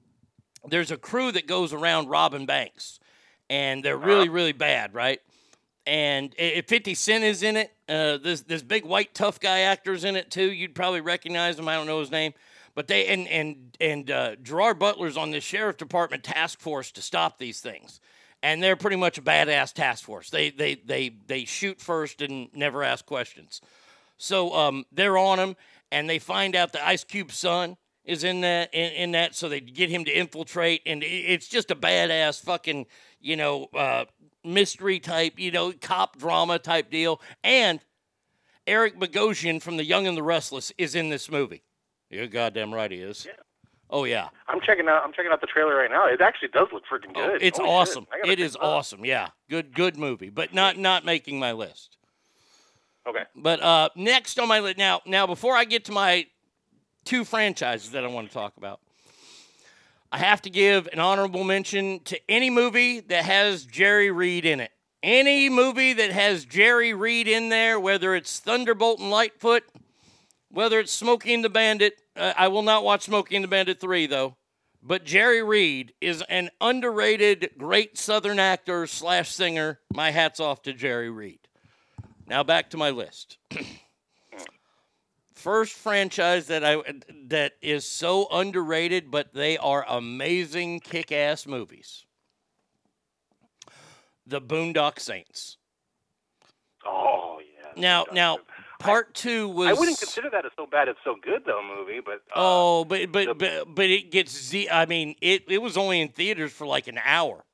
there's 0.69 0.91
a 0.91 0.97
crew 0.97 1.33
that 1.33 1.47
goes 1.47 1.73
around 1.73 2.09
robbing 2.09 2.47
banks, 2.47 3.01
and 3.51 3.85
they're 3.85 3.97
really, 3.97 4.29
really 4.29 4.53
bad, 4.53 4.95
right? 4.95 5.21
And 5.85 6.33
if 6.39 6.67
50 6.67 6.95
Cent 6.95 7.25
is 7.25 7.43
in 7.43 7.57
it, 7.57 7.73
uh, 7.89 8.19
this 8.19 8.43
this 8.43 8.63
big 8.63 8.85
white 8.85 9.15
tough 9.15 9.41
guy 9.41 9.61
actor's 9.61 10.05
in 10.05 10.15
it 10.15 10.31
too. 10.31 10.53
You'd 10.53 10.75
probably 10.75 11.01
recognize 11.01 11.59
him. 11.59 11.67
I 11.67 11.75
don't 11.75 11.87
know 11.87 11.99
his 11.99 12.11
name, 12.11 12.35
but 12.75 12.87
they 12.87 13.09
and 13.09 13.27
and 13.27 13.77
and 13.81 14.11
uh, 14.11 14.37
Gerard 14.37 14.79
Butler's 14.79 15.17
on 15.17 15.33
the 15.33 15.41
sheriff 15.41 15.77
department 15.77 16.23
task 16.23 16.61
force 16.61 16.93
to 16.93 17.03
stop 17.03 17.39
these 17.39 17.61
things, 17.61 18.01
and 18.45 18.63
they're 18.63 18.77
pretty 18.77 18.97
much 18.97 19.19
a 19.19 19.23
badass 19.23 19.73
task 19.73 20.05
force. 20.05 20.31
They 20.31 20.51
they 20.51 20.77
they 20.77 21.17
they 21.27 21.45
shoot 21.45 21.81
first 21.81 22.23
and 22.23 22.49
never 22.55 22.85
ask 22.85 23.05
questions. 23.05 23.61
So 24.19 24.55
um, 24.55 24.85
they're 24.93 25.19
on 25.19 25.41
him, 25.41 25.57
and 25.93 26.09
they 26.11 26.19
find 26.19 26.57
out 26.57 26.73
the 26.73 26.85
Ice 26.85 27.05
Cube 27.05 27.31
son 27.31 27.77
is 28.05 28.25
in 28.25 28.41
that 28.41 28.73
in, 28.75 28.93
in 28.93 29.13
that, 29.13 29.35
so 29.37 29.49
they 29.49 29.61
get 29.61 29.91
him 29.91 30.05
to 30.07 30.11
infiltrate, 30.11 30.83
and 30.87 31.03
it's 31.05 31.47
just 31.47 31.71
a 31.71 31.77
badass 31.77 32.43
fucking 32.43 32.87
you 33.21 33.37
know 33.37 33.67
uh, 33.75 34.07
mystery 34.45 34.99
type, 34.99 35.39
you 35.39 35.51
know, 35.53 35.73
cop 35.81 36.19
drama 36.19 36.59
type 36.59 36.91
deal. 36.91 37.21
And 37.45 37.79
Eric 38.67 38.99
Bogosian 38.99 39.61
from 39.63 39.77
The 39.77 39.85
Young 39.85 40.07
and 40.07 40.17
the 40.17 40.23
Restless 40.23 40.73
is 40.79 40.95
in 40.95 41.11
this 41.11 41.31
movie. 41.31 41.63
You're 42.11 42.27
goddamn 42.27 42.75
right 42.75 42.91
he 42.91 42.99
is. 42.99 43.25
Yeah. 43.27 43.33
Oh 43.91 44.05
yeah. 44.05 44.29
I'm 44.49 44.61
checking 44.61 44.89
out. 44.89 45.03
I'm 45.05 45.13
checking 45.13 45.31
out 45.31 45.41
the 45.41 45.47
trailer 45.47 45.77
right 45.77 45.91
now. 45.91 46.07
It 46.07 46.21
actually 46.21 46.49
does 46.49 46.69
look 46.73 46.83
freaking 46.91 47.13
Oh, 47.15 47.31
good. 47.33 47.43
it's 47.43 47.59
Holy 47.59 47.71
awesome. 47.71 48.07
It 48.25 48.41
is 48.41 48.57
awesome. 48.57 49.05
Yeah. 49.05 49.29
Good 49.51 49.75
good 49.75 49.97
movie, 49.97 50.31
but 50.31 50.55
not 50.55 50.79
not 50.79 51.05
making 51.05 51.39
my 51.39 51.53
list. 51.53 51.99
Okay. 53.07 53.25
But 53.35 53.63
uh, 53.63 53.89
next 53.97 54.39
on 54.39 54.49
my 54.49 54.61
list 54.61 54.79
now, 54.79 55.01
now 55.07 55.27
before 55.27 55.57
I 55.57 55.65
get 55.65 55.87
to 55.87 55.93
my 55.93 56.27
two 57.05 57.25
franchises 57.25 57.91
that 57.93 58.05
I 58.05 58.09
want 58.09 58.29
to 58.29 58.35
talk 58.35 58.57
about, 58.57 58.81
I 60.13 60.19
have 60.19 60.43
to 60.43 60.51
give 60.51 60.89
an 60.93 60.99
honorable 60.99 61.43
mention 61.43 62.01
to 62.01 62.21
any 62.29 62.51
movie 62.51 63.01
that 63.01 63.25
has 63.25 63.65
Jerry 63.65 64.11
Reed 64.11 64.45
in 64.45 64.61
it. 64.61 64.71
Any 65.03 65.49
movie 65.49 65.95
that 65.95 66.13
has 66.13 66.45
Jerry 66.45 66.95
Reed 66.95 67.27
in 67.27 67.49
there, 67.49 67.81
whether 67.81 68.15
it's 68.15 68.39
Thunderbolt 68.39 69.01
and 69.01 69.11
Lightfoot, 69.11 69.65
whether 70.51 70.79
it's 70.79 70.93
Smokey 70.93 71.35
and 71.35 71.43
the 71.43 71.49
Bandit. 71.49 71.95
Uh, 72.15 72.35
I 72.37 72.49
will 72.49 72.63
not 72.63 72.85
watch 72.85 73.03
Smokey 73.03 73.35
and 73.35 73.43
the 73.43 73.49
Bandit 73.49 73.81
3, 73.81 74.07
though. 74.07 74.37
But 74.83 75.05
Jerry 75.05 75.43
Reed 75.43 75.95
is 76.01 76.23
an 76.29 76.51
underrated, 76.61 77.51
great 77.57 77.97
Southern 77.97 78.39
actor 78.39 78.87
slash 78.87 79.33
singer. 79.33 79.81
My 79.95 80.11
hat's 80.11 80.41
off 80.41 80.63
to 80.63 80.73
Jerry 80.73 81.11
Reed. 81.11 81.41
Now 82.29 82.43
back 82.43 82.71
to 82.71 82.77
my 82.77 82.91
list. 82.91 83.39
First 85.35 85.73
franchise 85.73 86.47
that 86.47 86.65
I 86.65 86.77
that 87.27 87.55
is 87.61 87.85
so 87.85 88.29
underrated, 88.31 89.11
but 89.11 89.35
they 89.35 89.59
are 89.59 89.85
amazing, 89.89 90.81
kick-ass 90.81 91.49
movies. 91.49 92.05
The 94.25 94.41
Boondock 94.41 95.01
Saints. 95.01 95.57
Oh 96.87 97.41
yeah. 97.41 97.81
Now, 97.81 98.07
now, 98.13 98.39
part 98.79 99.15
two 99.15 99.49
was. 99.49 99.69
I 99.69 99.73
wouldn't 99.73 99.99
consider 99.99 100.31
that 100.31 100.47
as 100.47 100.53
so 100.57 100.67
bad. 100.67 100.87
It's 100.87 101.01
so 101.03 101.17
good 101.21 101.43
though, 101.45 101.61
movie. 101.77 101.99
But 102.05 102.23
uh, 102.31 102.37
Oh, 102.37 102.85
but 102.85 103.11
but 103.11 103.37
but 103.37 103.75
but 103.75 103.87
it 103.87 104.13
gets 104.13 104.31
z. 104.31 104.69
I 104.71 104.87
mean, 104.87 105.17
it 105.21 105.45
it 105.49 105.59
was 105.59 105.77
only 105.77 106.01
in 106.01 106.09
theaters 106.09 106.53
for 106.53 106.69
like 106.69 106.87
an 106.87 107.01
hour. 107.05 107.45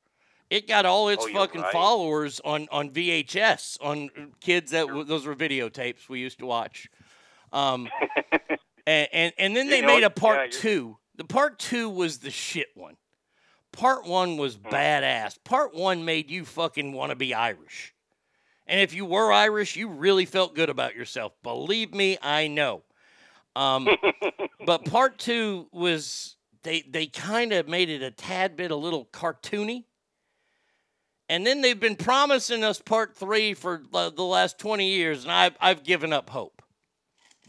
It 0.51 0.67
got 0.67 0.87
all 0.87 1.09
its 1.11 1.25
Oh, 1.29 1.33
fucking 1.33 1.61
right. 1.61 1.73
followers 1.73 2.41
on 2.45 2.69
on 2.71 2.91
VHS 2.91 3.79
on 3.83 4.11
kids 4.41 4.71
that 4.71 4.87
w- 4.87 5.05
those 5.05 5.27
were 5.27 5.35
videotapes 5.35 6.09
we 6.09 6.21
used 6.21 6.39
to 6.39 6.47
watch. 6.47 6.89
Um, 7.53 7.89
and, 8.87 9.09
and 9.13 9.33
and 9.39 9.57
then 9.57 9.67
You 9.67 9.71
they 9.73 9.81
know, 9.83 9.89
made 9.89 10.05
a 10.05 10.11
part 10.11 10.53
you're- 10.53 10.63
two. 10.63 10.97
The 11.17 11.25
part 11.25 11.59
two 11.59 11.91
was 11.91 12.19
the 12.19 12.31
shit 12.31 12.69
one. 12.75 12.97
Part 13.73 14.07
one 14.07 14.37
was 14.39 14.55
Hmm. 14.57 14.69
badass. 14.69 15.37
Part 15.45 15.75
one 15.75 16.05
made 16.05 16.31
you 16.31 16.45
fucking 16.45 16.93
want 16.93 17.11
to 17.11 17.17
be 17.17 17.35
Irish. 17.35 17.93
And 18.67 18.81
if 18.81 18.93
you 18.95 19.05
were 19.05 19.33
Irish, 19.33 19.77
you 19.77 19.89
really 19.89 20.25
felt 20.27 20.55
good 20.55 20.69
about 20.71 20.95
yourself. 20.95 21.33
Believe 21.43 21.93
me, 21.95 22.19
I 22.23 22.49
know. 22.49 22.83
Um, 23.57 23.89
but 24.65 24.85
part 24.85 25.19
two 25.19 25.69
was 25.73 26.37
they 26.63 26.83
they 26.83 27.07
kind 27.07 27.53
of 27.53 27.67
made 27.69 27.89
it 27.91 28.03
a 28.03 28.11
tad 28.11 28.57
bit 28.57 28.71
a 28.71 28.77
little 28.77 29.05
cartoony. 29.07 29.85
And 31.29 31.47
then 31.47 31.61
they've 31.61 31.79
been 31.79 31.97
promising 31.97 32.65
us 32.65 32.81
part 32.81 33.15
three 33.15 33.53
for 33.55 33.83
the 33.93 34.11
last 34.25 34.59
twenty 34.59 34.89
years, 34.89 35.25
and 35.25 35.33
I've 35.33 35.57
I've 35.61 35.83
given 35.85 36.13
up 36.13 36.31
hope. 36.31 36.63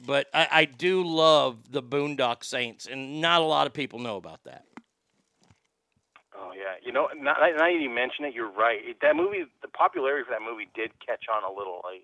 But 0.05 0.27
I, 0.33 0.47
I 0.51 0.65
do 0.65 1.03
love 1.03 1.71
the 1.71 1.83
Boondock 1.83 2.43
Saints, 2.43 2.87
and 2.87 3.21
not 3.21 3.41
a 3.41 3.45
lot 3.45 3.67
of 3.67 3.73
people 3.73 3.99
know 3.99 4.17
about 4.17 4.43
that. 4.43 4.65
Oh 6.35 6.51
yeah, 6.55 6.75
you 6.81 6.91
know, 6.91 7.09
now, 7.17 7.35
that 7.39 7.73
you 7.73 7.89
mention 7.89 8.25
it, 8.25 8.33
you're 8.33 8.51
right. 8.51 8.79
It, 8.81 8.97
that 9.01 9.15
movie, 9.15 9.43
the 9.61 9.67
popularity 9.67 10.23
for 10.25 10.31
that 10.31 10.41
movie 10.41 10.69
did 10.73 10.91
catch 11.05 11.25
on 11.33 11.43
a 11.43 11.53
little. 11.53 11.81
Like, 11.83 12.03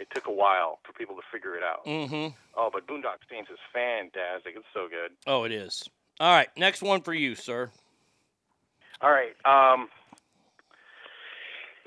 it 0.00 0.08
took 0.12 0.26
a 0.26 0.32
while 0.32 0.80
for 0.84 0.92
people 0.92 1.14
to 1.16 1.22
figure 1.32 1.56
it 1.56 1.62
out. 1.62 1.84
Mm-hmm. 1.86 2.34
Oh, 2.56 2.70
but 2.72 2.86
Boondock 2.86 3.18
Saints 3.30 3.50
is 3.50 3.58
fantastic. 3.72 4.54
It's 4.56 4.66
so 4.74 4.88
good. 4.88 5.12
Oh, 5.26 5.44
it 5.44 5.52
is. 5.52 5.88
All 6.18 6.32
right, 6.32 6.48
next 6.56 6.82
one 6.82 7.00
for 7.00 7.14
you, 7.14 7.34
sir. 7.34 7.70
All 9.00 9.10
right. 9.10 9.34
Um, 9.44 9.88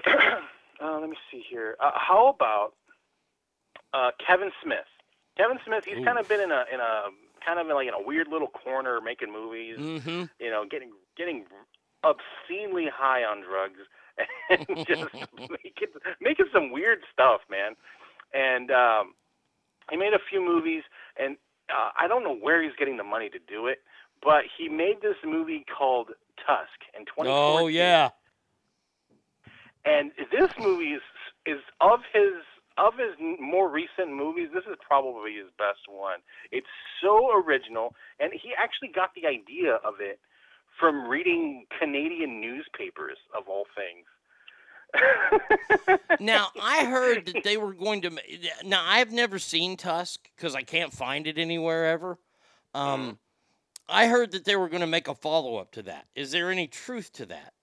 uh, 0.82 1.00
let 1.00 1.10
me 1.10 1.18
see 1.32 1.44
here. 1.50 1.76
Uh, 1.80 1.92
how 1.96 2.30
about 2.30 2.74
uh, 3.94 4.12
Kevin 4.26 4.52
Smith? 4.64 4.88
Kevin 5.38 5.58
Smith. 5.66 5.86
He's 5.86 6.04
kind 6.04 6.18
of 6.20 6.28
been 6.28 6.42
in 6.42 6.52
a 6.52 6.66
in 6.72 6.80
a 6.80 7.06
kind 7.46 7.60
of 7.60 7.68
in 7.68 7.74
like 7.74 7.88
in 7.88 7.94
a 7.94 8.06
weird 8.06 8.28
little 8.28 8.48
corner 8.48 9.02
making 9.02 9.32
movies. 9.32 9.78
Mm-hmm. 9.80 10.24
You 10.40 10.52
know, 10.52 10.66
getting 10.70 10.92
getting 11.18 11.46
obscenely 12.04 12.88
high 12.94 13.24
on 13.24 13.42
drugs 13.42 13.80
and 14.50 14.86
just 14.88 15.04
making 15.38 15.88
making 16.22 16.46
some 16.54 16.72
weird 16.72 17.00
stuff, 17.12 17.42
man. 17.50 17.74
And 18.34 18.72
um, 18.72 19.14
he 19.90 19.98
made 19.98 20.14
a 20.14 20.20
few 20.30 20.44
movies, 20.44 20.84
and 21.18 21.38
uh, 21.70 21.90
I 21.98 22.08
don't 22.08 22.24
know 22.24 22.36
where 22.36 22.62
he's 22.62 22.74
getting 22.78 22.98
the 22.98 23.04
money 23.04 23.30
to 23.30 23.40
do 23.40 23.68
it, 23.68 23.80
but 24.22 24.44
he 24.58 24.70
made 24.70 25.02
this 25.02 25.18
movie 25.24 25.66
called 25.78 26.10
Tusk 26.46 26.80
in 26.98 27.06
2014. 27.06 27.32
Oh 27.32 27.68
yeah. 27.68 28.10
And 29.86 30.12
this 30.32 30.52
movie 30.60 30.94
is 30.94 31.02
is 31.46 31.60
of 31.82 32.00
his 32.14 32.42
of 32.78 32.94
his 32.94 33.16
more 33.40 33.70
recent 33.70 34.12
movies. 34.12 34.50
This 34.54 34.64
is 34.70 34.78
probably 34.86 35.34
his 35.36 35.52
best 35.58 35.88
one. 35.88 36.20
It's 36.52 36.68
so 37.02 37.32
original, 37.38 37.96
and 38.20 38.32
he 38.34 38.52
actually 38.58 38.90
got 38.90 39.12
the 39.16 39.28
idea 39.28 39.76
of 39.84 39.96
it 40.00 40.20
from 40.80 41.08
reading 41.08 41.66
Canadian 41.80 42.42
newspapers 42.42 43.18
of 43.38 43.48
all 43.48 43.66
things. 43.76 44.06
now 46.20 46.48
I 46.62 46.86
heard 46.86 47.26
that 47.26 47.44
they 47.44 47.58
were 47.58 47.74
going 47.74 48.02
to. 48.04 48.12
Now 48.64 48.84
I've 48.86 49.12
never 49.12 49.40
seen 49.40 49.76
Tusk 49.76 50.30
because 50.36 50.56
I 50.56 50.62
can't 50.62 50.94
find 50.94 51.28
it 51.28 51.38
anywhere 51.38 51.88
ever. 51.88 52.18
Um, 52.76 53.20
I 53.88 54.08
heard 54.08 54.32
that 54.32 54.46
they 54.46 54.56
were 54.56 54.70
going 54.70 54.82
to 54.82 54.88
make 54.88 55.08
a 55.08 55.16
follow 55.16 55.58
up 55.58 55.72
to 55.74 55.84
that. 55.84 56.08
Is 56.16 56.32
there 56.32 56.52
any 56.52 56.68
truth 56.68 57.12
to 57.14 57.26
that? 57.28 57.54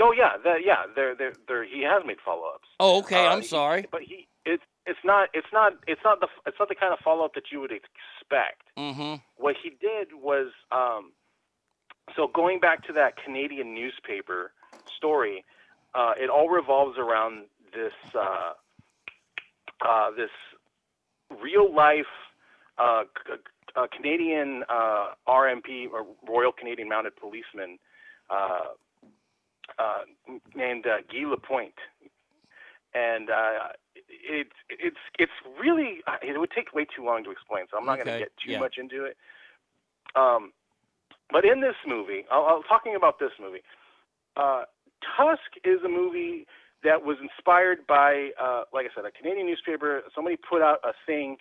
Oh 0.00 0.12
yeah, 0.12 0.36
that, 0.44 0.58
yeah. 0.64 0.84
There, 0.94 1.14
there, 1.14 1.32
there. 1.48 1.64
He 1.64 1.82
has 1.82 2.02
made 2.06 2.16
follow-ups. 2.24 2.68
Oh, 2.80 2.98
okay. 3.00 3.26
Uh, 3.26 3.30
I'm 3.34 3.40
he- 3.42 3.46
sorry. 3.46 3.86
but 3.90 4.02
he, 4.02 4.26
it's, 4.44 4.62
it's 4.86 4.98
not, 5.04 5.28
it's 5.32 5.46
not, 5.52 5.74
it's 5.86 6.00
not 6.04 6.20
the, 6.20 6.28
it's 6.46 6.56
not 6.58 6.68
the 6.68 6.74
kind 6.74 6.92
of 6.92 6.98
follow-up 7.00 7.34
that 7.34 7.44
you 7.52 7.60
would 7.60 7.72
expect. 7.72 8.62
Mm-hmm. 8.76 9.14
what 9.36 9.54
he 9.62 9.70
did 9.70 10.08
was 10.20 10.48
um, 10.72 11.12
so 12.16 12.26
going 12.26 12.58
back 12.58 12.84
to 12.88 12.92
that 12.94 13.14
Canadian 13.22 13.72
newspaper 13.74 14.52
story, 14.96 15.44
uh, 15.94 16.12
it 16.18 16.28
all 16.28 16.48
revolves 16.48 16.98
around 16.98 17.44
this 17.72 17.92
uh, 18.14 18.52
uh, 19.86 20.10
this 20.16 20.30
real 21.42 21.72
life 21.74 22.06
uh, 22.78 23.04
c- 23.26 23.34
uh, 23.76 23.86
Canadian 23.94 24.64
uh, 24.68 25.08
RMP 25.28 25.88
or 25.92 26.04
Royal 26.28 26.52
Canadian 26.52 26.88
Mounted 26.88 27.14
Policeman 27.16 27.78
uh, 28.30 28.72
uh, 29.78 30.02
named 30.54 30.86
uh, 30.86 30.98
Guy 31.10 31.26
Lapointe, 31.28 31.74
and 32.94 33.30
uh, 33.30 33.68
it's 33.94 34.50
it's 34.68 34.96
it's 35.18 35.32
really 35.60 36.00
uh, 36.06 36.16
it 36.22 36.38
would 36.38 36.50
take 36.50 36.72
way 36.74 36.84
too 36.84 37.04
long 37.04 37.24
to 37.24 37.30
explain, 37.30 37.64
so 37.70 37.78
I'm 37.78 37.86
not 37.86 37.96
going 37.96 38.06
to 38.06 38.18
get 38.18 38.32
too 38.44 38.52
yeah. 38.52 38.58
much 38.60 38.76
into 38.78 39.04
it. 39.04 39.16
Um, 40.16 40.52
but 41.30 41.44
in 41.44 41.60
this 41.60 41.76
movie, 41.86 42.24
I'll, 42.30 42.44
I'll 42.44 42.62
talking 42.62 42.94
about 42.94 43.18
this 43.18 43.32
movie. 43.40 43.62
Uh, 44.36 44.64
Tusk 45.16 45.58
is 45.64 45.80
a 45.84 45.88
movie 45.88 46.46
that 46.82 47.04
was 47.04 47.16
inspired 47.20 47.86
by, 47.86 48.30
uh, 48.40 48.64
like 48.72 48.86
I 48.86 48.94
said, 48.94 49.04
a 49.04 49.10
Canadian 49.10 49.46
newspaper. 49.46 50.02
Somebody 50.14 50.36
put 50.36 50.62
out 50.62 50.78
a 50.84 50.92
thing 51.06 51.38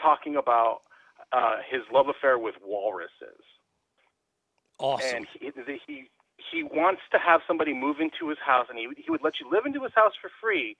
talking 0.00 0.36
about 0.36 0.80
uh, 1.32 1.56
his 1.70 1.82
love 1.92 2.08
affair 2.08 2.38
with 2.38 2.54
walruses. 2.64 3.44
Awesome. 4.78 5.16
And 5.16 5.26
he, 5.38 5.50
he 5.86 6.10
he 6.52 6.62
wants 6.62 7.02
to 7.12 7.18
have 7.18 7.40
somebody 7.46 7.72
move 7.74 7.96
into 8.00 8.28
his 8.28 8.38
house, 8.44 8.66
and 8.68 8.78
he 8.78 8.88
he 9.02 9.10
would 9.10 9.22
let 9.22 9.34
you 9.40 9.50
live 9.50 9.66
into 9.66 9.82
his 9.82 9.92
house 9.94 10.12
for 10.20 10.30
free, 10.40 10.76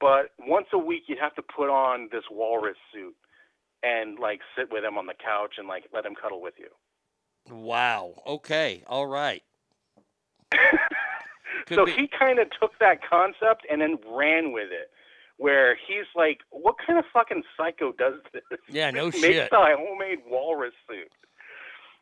but 0.00 0.30
once 0.38 0.66
a 0.72 0.78
week 0.78 1.04
you'd 1.06 1.18
have 1.18 1.34
to 1.34 1.42
put 1.42 1.68
on 1.70 2.08
this 2.12 2.24
walrus 2.30 2.76
suit 2.92 3.14
and 3.82 4.18
like 4.18 4.40
sit 4.56 4.70
with 4.72 4.84
him 4.84 4.96
on 4.98 5.06
the 5.06 5.14
couch 5.14 5.54
and 5.58 5.68
like 5.68 5.84
let 5.92 6.04
him 6.06 6.14
cuddle 6.20 6.40
with 6.40 6.54
you. 6.58 6.68
Wow. 7.54 8.14
Okay. 8.26 8.82
All 8.86 9.06
right. 9.06 9.42
So 11.68 11.84
be- 11.84 11.92
he 11.92 12.08
kind 12.08 12.38
of 12.38 12.48
took 12.60 12.78
that 12.78 13.00
concept 13.08 13.66
and 13.70 13.80
then 13.80 13.96
ran 14.08 14.52
with 14.52 14.68
it. 14.70 14.90
Where 15.38 15.74
he's 15.74 16.06
like, 16.14 16.38
"What 16.50 16.76
kind 16.84 16.98
of 16.98 17.04
fucking 17.12 17.42
psycho 17.56 17.92
does 17.92 18.14
this? 18.32 18.42
Yeah, 18.70 18.90
no 18.90 19.06
Makes 19.06 19.18
shit. 19.18 19.48
a 19.52 19.76
homemade 19.76 20.20
walrus 20.26 20.72
suit." 20.88 21.10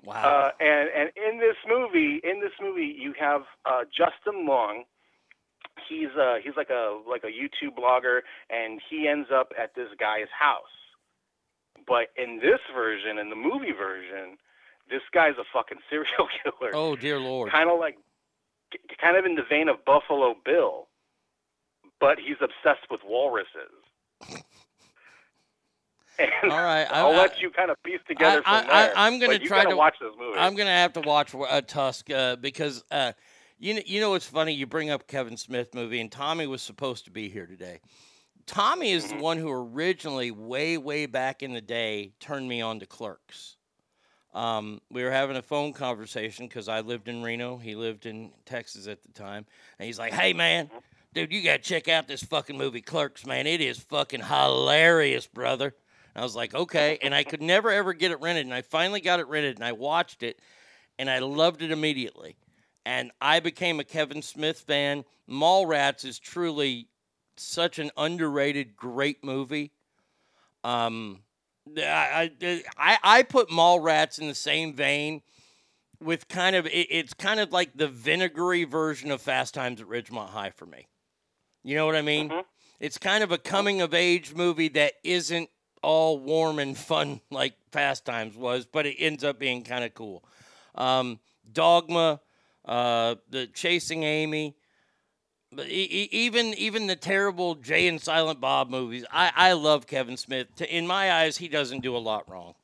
Wow. 0.04 0.22
Uh, 0.22 0.50
and 0.60 0.88
and 0.96 1.10
in 1.16 1.38
this 1.38 1.56
movie, 1.68 2.20
in 2.22 2.40
this 2.40 2.52
movie, 2.60 2.94
you 2.98 3.14
have 3.18 3.42
uh, 3.64 3.84
Justin 3.90 4.46
Long. 4.46 4.84
He's 5.88 6.10
uh 6.18 6.36
he's 6.42 6.54
like 6.56 6.70
a 6.70 7.00
like 7.08 7.24
a 7.24 7.28
YouTube 7.32 7.76
blogger, 7.76 8.20
and 8.50 8.80
he 8.90 9.08
ends 9.08 9.28
up 9.34 9.52
at 9.60 9.74
this 9.74 9.88
guy's 9.98 10.30
house. 10.38 10.62
But 11.86 12.08
in 12.16 12.38
this 12.38 12.60
version, 12.74 13.18
in 13.18 13.30
the 13.30 13.36
movie 13.36 13.72
version, 13.76 14.36
this 14.88 15.02
guy's 15.12 15.36
a 15.38 15.44
fucking 15.52 15.78
serial 15.90 16.28
killer. 16.42 16.72
oh 16.74 16.96
dear 16.96 17.18
lord. 17.18 17.50
Kind 17.50 17.70
of 17.70 17.78
like, 17.78 17.96
kind 19.00 19.16
of 19.16 19.24
in 19.24 19.34
the 19.34 19.44
vein 19.48 19.68
of 19.68 19.84
Buffalo 19.84 20.34
Bill, 20.44 20.88
but 22.00 22.18
he's 22.18 22.36
obsessed 22.40 22.86
with 22.90 23.00
walruses. 23.04 23.82
And 26.42 26.52
All 26.52 26.62
right, 26.62 26.84
I- 26.84 27.00
I'll 27.00 27.12
I- 27.12 27.16
let 27.16 27.40
you 27.40 27.50
kind 27.50 27.70
of 27.70 27.82
piece 27.82 28.00
together 28.06 28.42
I, 28.46 28.60
from 28.62 28.70
I, 28.70 28.82
there. 28.86 28.98
I, 28.98 29.06
am 29.08 29.18
going 29.18 29.38
to 29.38 29.46
try 29.46 29.58
gotta 29.58 29.70
to 29.70 29.76
watch 29.76 29.96
this 30.00 30.10
movie. 30.18 30.38
I'm 30.38 30.54
going 30.54 30.66
to 30.66 30.72
have 30.72 30.92
to 30.94 31.00
watch 31.00 31.34
uh, 31.34 31.60
Tusk 31.62 32.10
uh, 32.10 32.36
because 32.36 32.84
uh, 32.90 33.12
you 33.58 33.74
know, 33.74 33.80
you 33.86 34.00
know 34.00 34.10
what's 34.10 34.26
funny? 34.26 34.52
You 34.52 34.66
bring 34.66 34.90
up 34.90 35.06
Kevin 35.08 35.36
Smith 35.36 35.74
movie, 35.74 36.00
and 36.00 36.10
Tommy 36.12 36.46
was 36.46 36.62
supposed 36.62 37.04
to 37.06 37.10
be 37.10 37.28
here 37.28 37.46
today. 37.46 37.80
Tommy 38.46 38.90
is 38.92 39.04
Mm-hmm. 39.06 39.16
the 39.18 39.22
one 39.22 39.38
who 39.38 39.50
originally, 39.50 40.30
way 40.30 40.76
way 40.78 41.06
back 41.06 41.42
in 41.42 41.52
the 41.52 41.60
day, 41.62 42.12
turned 42.20 42.46
me 42.48 42.60
on 42.60 42.78
to 42.80 42.86
Clerks. 42.86 43.56
Um, 44.34 44.80
we 44.90 45.02
were 45.04 45.12
having 45.12 45.36
a 45.36 45.42
phone 45.42 45.72
conversation 45.72 46.46
because 46.48 46.68
I 46.68 46.80
lived 46.80 47.08
in 47.08 47.22
Reno. 47.22 47.56
He 47.56 47.74
lived 47.76 48.04
in 48.04 48.32
Texas 48.44 48.86
at 48.88 49.00
the 49.02 49.08
time. 49.12 49.46
And 49.78 49.86
he's 49.86 49.98
like, 49.98 50.12
hey, 50.12 50.32
man, 50.32 50.68
dude, 51.14 51.32
you 51.32 51.40
got 51.42 51.62
to 51.62 51.68
check 51.68 51.86
out 51.88 52.08
this 52.08 52.22
fucking 52.24 52.58
movie, 52.58 52.80
Clerks, 52.80 53.24
man. 53.24 53.46
It 53.46 53.60
is 53.60 53.78
fucking 53.78 54.22
hilarious, 54.24 55.26
brother. 55.28 55.74
And 56.14 56.22
I 56.22 56.24
was 56.24 56.36
like, 56.36 56.54
okay. 56.54 56.98
And 57.02 57.14
I 57.14 57.24
could 57.24 57.42
never, 57.42 57.70
ever 57.70 57.92
get 57.92 58.10
it 58.10 58.20
rented. 58.20 58.46
And 58.46 58.54
I 58.54 58.62
finally 58.62 59.00
got 59.00 59.20
it 59.20 59.28
rented 59.28 59.56
and 59.56 59.64
I 59.64 59.72
watched 59.72 60.22
it 60.22 60.38
and 60.98 61.10
I 61.10 61.18
loved 61.18 61.62
it 61.62 61.70
immediately. 61.70 62.36
And 62.86 63.10
I 63.20 63.40
became 63.40 63.80
a 63.80 63.84
Kevin 63.84 64.22
Smith 64.22 64.60
fan. 64.60 65.04
Mallrats 65.28 66.04
is 66.04 66.18
truly 66.18 66.88
such 67.36 67.78
an 67.78 67.90
underrated, 67.96 68.76
great 68.76 69.24
movie. 69.24 69.72
Um, 70.62 71.20
I, 71.76 72.30
I, 72.76 72.98
I 73.02 73.22
put 73.22 73.48
Mallrats 73.48 74.20
in 74.20 74.28
the 74.28 74.34
same 74.34 74.74
vein 74.74 75.22
with 76.00 76.28
kind 76.28 76.54
of 76.54 76.66
it, 76.66 76.88
it's 76.90 77.14
kind 77.14 77.40
of 77.40 77.52
like 77.52 77.76
the 77.76 77.88
vinegary 77.88 78.64
version 78.64 79.10
of 79.10 79.20
Fast 79.20 79.54
Times 79.54 79.80
at 79.80 79.88
Ridgemont 79.88 80.28
High 80.28 80.50
for 80.50 80.66
me. 80.66 80.86
You 81.62 81.76
know 81.76 81.86
what 81.86 81.96
I 81.96 82.02
mean? 82.02 82.30
It's 82.78 82.98
kind 82.98 83.24
of 83.24 83.32
a 83.32 83.38
coming 83.38 83.80
of 83.80 83.94
age 83.94 84.34
movie 84.34 84.68
that 84.68 84.94
isn't 85.02 85.48
all 85.84 86.18
warm 86.18 86.58
and 86.58 86.76
fun 86.76 87.20
like 87.30 87.54
Fast 87.70 88.04
Times 88.04 88.36
was, 88.36 88.66
but 88.66 88.86
it 88.86 88.96
ends 88.98 89.22
up 89.22 89.38
being 89.38 89.62
kind 89.62 89.84
of 89.84 89.94
cool. 89.94 90.24
Um, 90.74 91.20
Dogma, 91.52 92.20
uh, 92.64 93.16
the 93.30 93.46
Chasing 93.46 94.02
Amy, 94.02 94.56
but 95.52 95.68
even 95.68 96.54
even 96.54 96.86
the 96.86 96.96
terrible 96.96 97.54
Jay 97.54 97.86
and 97.86 98.00
Silent 98.00 98.40
Bob 98.40 98.70
movies. 98.70 99.04
I 99.12 99.30
I 99.34 99.52
love 99.52 99.86
Kevin 99.86 100.16
Smith. 100.16 100.48
In 100.62 100.86
my 100.86 101.12
eyes, 101.12 101.36
he 101.36 101.48
doesn't 101.48 101.80
do 101.80 101.96
a 101.96 101.98
lot 101.98 102.28
wrong. 102.28 102.54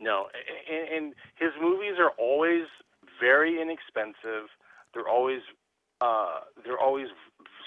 No, 0.00 0.26
and, 0.70 0.88
and 0.88 1.14
his 1.36 1.50
movies 1.60 1.94
are 1.98 2.10
always 2.18 2.64
very 3.20 3.60
inexpensive. 3.60 4.48
They're 4.92 5.08
always 5.08 5.40
uh, 6.00 6.40
they're 6.64 6.78
always 6.78 7.08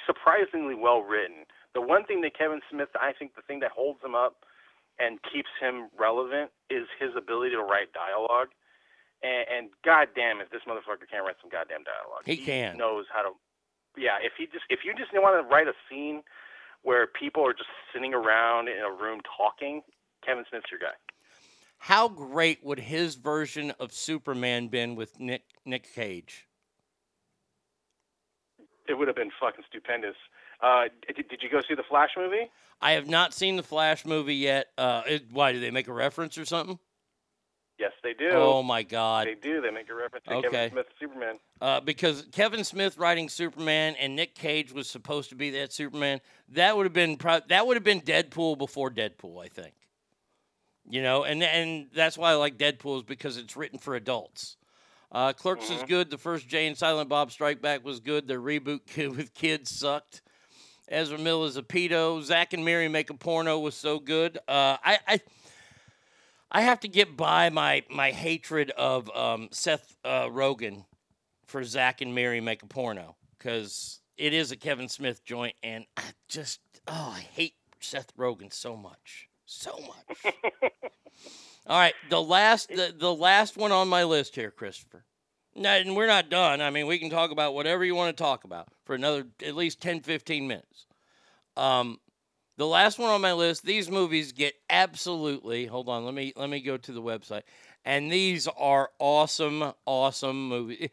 surprisingly 0.05 0.75
well 0.75 1.01
written. 1.01 1.45
The 1.77 1.85
one 1.85 2.05
thing 2.05 2.21
that 2.21 2.33
Kevin 2.35 2.59
Smith, 2.71 2.89
I 2.99 3.13
think, 3.13 3.35
the 3.35 3.43
thing 3.45 3.59
that 3.59 3.69
holds 3.69 4.01
him 4.03 4.15
up 4.15 4.41
and 4.97 5.19
keeps 5.21 5.53
him 5.61 5.89
relevant 5.93 6.49
is 6.71 6.89
his 6.99 7.11
ability 7.15 7.51
to 7.51 7.61
write 7.61 7.93
dialogue. 7.93 8.49
And, 9.21 9.45
and 9.45 9.69
goddamn, 9.85 10.41
if 10.41 10.49
this 10.49 10.61
motherfucker 10.67 11.05
can't 11.05 11.21
write 11.21 11.37
some 11.39 11.51
goddamn 11.51 11.85
dialogue, 11.85 12.25
He 12.25 12.37
can. 12.37 12.77
knows 12.77 13.05
how 13.13 13.21
to. 13.21 13.29
Yeah, 13.95 14.17
if 14.23 14.33
he 14.39 14.45
just 14.47 14.65
if 14.71 14.79
you 14.83 14.93
just 14.97 15.13
want 15.13 15.37
to 15.37 15.47
write 15.53 15.67
a 15.67 15.73
scene 15.87 16.23
where 16.81 17.05
people 17.05 17.45
are 17.45 17.53
just 17.53 17.69
sitting 17.93 18.15
around 18.15 18.69
in 18.69 18.79
a 18.81 18.89
room 18.91 19.21
talking, 19.37 19.83
Kevin 20.25 20.45
Smith's 20.49 20.71
your 20.71 20.79
guy. 20.79 20.97
How 21.77 22.09
great 22.09 22.63
would 22.65 22.79
his 22.79 23.13
version 23.13 23.71
of 23.79 23.91
Superman 23.93 24.67
been 24.69 24.95
with 24.95 25.19
Nick 25.19 25.43
Nick 25.63 25.93
Cage? 25.93 26.47
It 28.87 28.97
would 28.97 29.07
have 29.07 29.15
been 29.17 29.31
fucking 29.39 29.63
stupendous. 29.69 30.15
Uh, 30.61 30.85
did, 31.05 31.27
did 31.27 31.43
you 31.43 31.49
go 31.49 31.61
see 31.67 31.75
the 31.75 31.83
Flash 31.83 32.11
movie? 32.17 32.49
I 32.81 32.91
have 32.93 33.07
not 33.07 33.33
seen 33.33 33.55
the 33.57 33.63
Flash 33.63 34.05
movie 34.05 34.35
yet. 34.35 34.67
Uh, 34.77 35.03
it, 35.07 35.25
why 35.31 35.51
do 35.51 35.59
they 35.59 35.71
make 35.71 35.87
a 35.87 35.93
reference 35.93 36.37
or 36.37 36.45
something? 36.45 36.79
Yes, 37.79 37.91
they 38.03 38.13
do. 38.13 38.29
Oh 38.31 38.63
my 38.63 38.81
God! 38.81 39.27
They 39.27 39.35
do. 39.35 39.61
They 39.61 39.69
make 39.69 39.87
a 39.89 39.93
reference 39.93 40.25
to 40.25 40.33
Okay. 40.35 40.49
Kevin 40.49 40.71
Smith, 40.71 40.85
Superman. 40.99 41.35
Uh, 41.61 41.79
because 41.79 42.25
Kevin 42.31 42.63
Smith 42.63 42.97
writing 42.97 43.29
Superman 43.29 43.95
and 43.99 44.15
Nick 44.15 44.33
Cage 44.33 44.71
was 44.71 44.89
supposed 44.89 45.29
to 45.29 45.35
be 45.35 45.51
that 45.51 45.71
Superman. 45.71 46.19
That 46.49 46.75
would 46.75 46.87
have 46.87 46.93
been 46.93 47.17
pro- 47.17 47.41
that 47.49 47.67
would 47.67 47.77
have 47.77 47.83
been 47.83 48.01
Deadpool 48.01 48.57
before 48.57 48.89
Deadpool, 48.89 49.43
I 49.43 49.47
think. 49.47 49.75
You 50.89 51.03
know, 51.03 51.23
and 51.23 51.43
and 51.43 51.87
that's 51.93 52.17
why 52.17 52.31
I 52.31 52.35
like 52.35 52.57
Deadpool 52.57 52.97
is 52.97 53.03
because 53.03 53.37
it's 53.37 53.55
written 53.55 53.77
for 53.77 53.95
adults. 53.95 54.57
Uh, 55.11 55.33
Clerks 55.33 55.69
is 55.69 55.83
good. 55.83 56.09
The 56.09 56.17
first 56.17 56.47
Jay 56.47 56.65
and 56.67 56.77
Silent 56.77 57.09
Bob 57.09 57.31
Strike 57.31 57.61
Back 57.61 57.85
was 57.85 57.99
good. 57.99 58.27
The 58.27 58.35
reboot 58.35 58.87
kid 58.87 59.09
with 59.15 59.35
kids 59.35 59.69
sucked. 59.69 60.23
Ezra 60.89 61.17
Miller's 61.17 61.57
a 61.57 61.63
pedo. 61.63 62.21
Zack 62.23 62.53
and 62.53 62.63
Miri 62.63 62.87
make 62.87 63.09
a 63.09 63.13
porno 63.13 63.59
was 63.59 63.75
so 63.75 63.99
good. 63.99 64.37
Uh, 64.47 64.77
I, 64.83 64.99
I 65.07 65.21
I 66.49 66.61
have 66.61 66.79
to 66.81 66.87
get 66.87 67.17
by 67.17 67.49
my 67.49 67.83
my 67.89 68.11
hatred 68.11 68.71
of 68.71 69.09
um, 69.15 69.49
Seth 69.51 69.95
uh, 70.05 70.25
Rogen 70.25 70.85
for 71.45 71.63
Zack 71.63 72.01
and 72.01 72.15
Miri 72.15 72.39
make 72.39 72.63
a 72.63 72.67
porno 72.67 73.15
because 73.37 74.01
it 74.17 74.33
is 74.33 74.51
a 74.51 74.55
Kevin 74.55 74.87
Smith 74.87 75.25
joint, 75.25 75.55
and 75.61 75.85
I 75.97 76.03
just 76.29 76.61
oh 76.87 77.13
I 77.15 77.19
hate 77.19 77.55
Seth 77.81 78.15
Rogen 78.15 78.53
so 78.53 78.77
much, 78.77 79.27
so 79.45 79.77
much. 79.79 80.33
All 81.67 81.77
right, 81.77 81.95
the 82.09 82.21
last 82.21 82.69
the, 82.69 82.95
the 82.97 83.13
last 83.13 83.57
one 83.57 83.73
on 83.73 83.89
my 83.89 84.05
list 84.05 84.35
here, 84.35 84.51
Christopher. 84.51 85.03
And 85.57 85.95
we're 85.95 86.07
not 86.07 86.29
done. 86.29 86.61
I 86.61 86.69
mean, 86.69 86.87
we 86.87 86.99
can 86.99 87.09
talk 87.09 87.31
about 87.31 87.53
whatever 87.53 87.83
you 87.83 87.95
want 87.95 88.15
to 88.15 88.23
talk 88.23 88.43
about 88.43 88.67
for 88.85 88.95
another 88.95 89.25
at 89.43 89.55
least 89.55 89.81
10, 89.81 90.01
15 90.01 90.47
minutes. 90.47 90.85
Um, 91.55 91.99
the 92.57 92.67
last 92.67 92.99
one 92.99 93.09
on 93.09 93.21
my 93.21 93.33
list, 93.33 93.63
these 93.65 93.89
movies 93.89 94.31
get 94.31 94.53
absolutely. 94.69 95.65
Hold 95.65 95.89
on, 95.89 96.05
let 96.05 96.13
me 96.13 96.33
let 96.35 96.49
me 96.49 96.59
go 96.59 96.77
to 96.77 96.91
the 96.91 97.01
website. 97.01 97.43
And 97.85 98.11
these 98.11 98.47
are 98.57 98.89
awesome, 98.99 99.73
awesome 99.85 100.49
movies. 100.49 100.89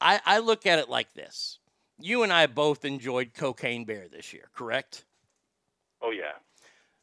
I, 0.00 0.20
I 0.24 0.38
look 0.38 0.66
at 0.66 0.78
it 0.78 0.88
like 0.88 1.12
this. 1.12 1.58
You 1.98 2.22
and 2.22 2.32
I 2.32 2.46
both 2.46 2.84
enjoyed 2.84 3.34
Cocaine 3.34 3.84
Bear 3.84 4.06
this 4.08 4.32
year, 4.32 4.48
correct? 4.54 5.04
Oh 6.00 6.10
yeah. 6.10 6.38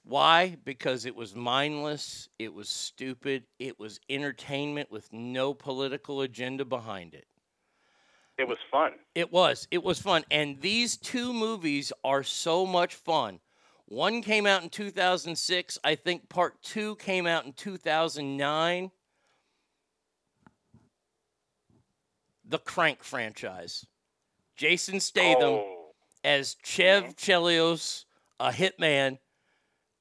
Why? 0.08 0.56
Because 0.64 1.06
it 1.06 1.16
was 1.16 1.36
mindless, 1.36 2.30
it 2.40 2.54
was 2.54 2.70
stupid, 2.70 3.44
it 3.60 3.78
was 3.78 4.00
entertainment 4.10 4.90
with 4.90 5.12
no 5.12 5.54
political 5.54 6.22
agenda 6.22 6.64
behind 6.64 7.14
it. 7.14 7.28
It 8.38 8.48
was 8.48 8.58
fun. 8.72 8.94
It 9.16 9.34
was. 9.34 9.68
It 9.70 9.84
was 9.84 10.00
fun. 10.00 10.24
And 10.32 10.62
these 10.62 10.96
two 10.96 11.34
movies 11.34 11.92
are 12.06 12.24
so 12.24 12.66
much 12.66 12.96
fun. 12.96 13.40
One 13.88 14.22
came 14.22 14.46
out 14.46 14.64
in 14.64 14.70
2006. 14.70 15.78
I 15.84 15.96
think 15.96 16.30
part 16.30 16.62
two 16.62 16.96
came 16.98 17.28
out 17.28 17.46
in 17.46 17.52
2009. 17.52 18.92
The 22.46 22.60
Crank 22.60 23.04
franchise. 23.04 23.86
Jason 24.56 25.02
Statham 25.02 25.50
oh. 25.50 25.92
as 26.24 26.56
Chev 26.64 27.04
mm-hmm. 27.04 27.12
Chelios, 27.12 28.06
a 28.40 28.52
hitman, 28.52 29.18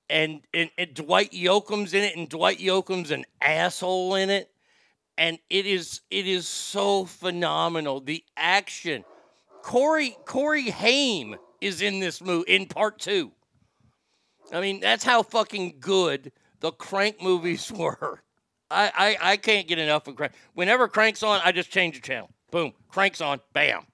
and, 0.08 0.40
and, 0.54 0.70
and 0.78 0.94
Dwight 0.94 1.32
Yoakam's 1.32 1.94
in 1.94 2.04
it, 2.04 2.16
and 2.16 2.28
Dwight 2.28 2.58
Yoakam's 2.58 3.10
an 3.10 3.24
asshole 3.40 4.14
in 4.14 4.30
it 4.30 4.50
and 5.18 5.38
it 5.50 5.66
is 5.66 6.00
it 6.10 6.26
is 6.26 6.46
so 6.46 7.04
phenomenal. 7.04 8.00
The 8.00 8.24
action. 8.36 9.04
Corey 9.62 10.16
Corey 10.24 10.70
Haim 10.70 11.36
is 11.60 11.82
in 11.82 12.00
this 12.00 12.20
movie 12.20 12.54
in 12.54 12.66
part 12.66 12.98
two. 12.98 13.32
I 14.52 14.60
mean, 14.60 14.80
that's 14.80 15.04
how 15.04 15.22
fucking 15.22 15.76
good 15.80 16.30
the 16.60 16.70
Crank 16.70 17.20
movies 17.20 17.72
were. 17.76 18.22
I, 18.70 19.16
I, 19.22 19.32
I 19.32 19.36
can't 19.36 19.68
get 19.68 19.78
enough 19.78 20.06
of 20.08 20.16
Crank. 20.16 20.32
Whenever 20.54 20.88
Crank's 20.88 21.22
on, 21.22 21.40
I 21.44 21.52
just 21.52 21.70
change 21.70 21.94
the 21.96 22.00
channel. 22.00 22.30
Boom, 22.50 22.72
Crank's 22.88 23.20
on. 23.20 23.40
Bam. 23.52 23.86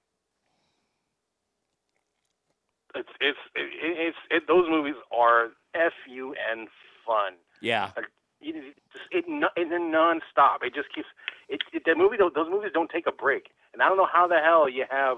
It's 2.95 3.09
it's 3.19 3.39
it, 3.55 3.69
it's 3.81 4.17
it, 4.29 4.43
those 4.47 4.69
movies 4.69 4.95
are 5.11 5.49
fun 5.73 6.69
fun. 7.05 7.33
Yeah. 7.61 7.91
Like, 7.95 8.05
it, 8.41 8.75
it 9.11 9.25
it, 9.55 9.69
nonstop. 9.69 10.63
It 10.63 10.75
just 10.75 10.93
keeps 10.93 11.07
it. 11.49 11.61
it 11.71 11.83
that 11.85 11.97
movie, 11.97 12.17
those 12.17 12.49
movies 12.49 12.71
don't 12.73 12.89
take 12.89 13.07
a 13.07 13.11
break. 13.11 13.49
And 13.73 13.81
I 13.81 13.87
don't 13.87 13.97
know 13.97 14.07
how 14.11 14.27
the 14.27 14.39
hell 14.43 14.69
you 14.69 14.85
have 14.89 15.17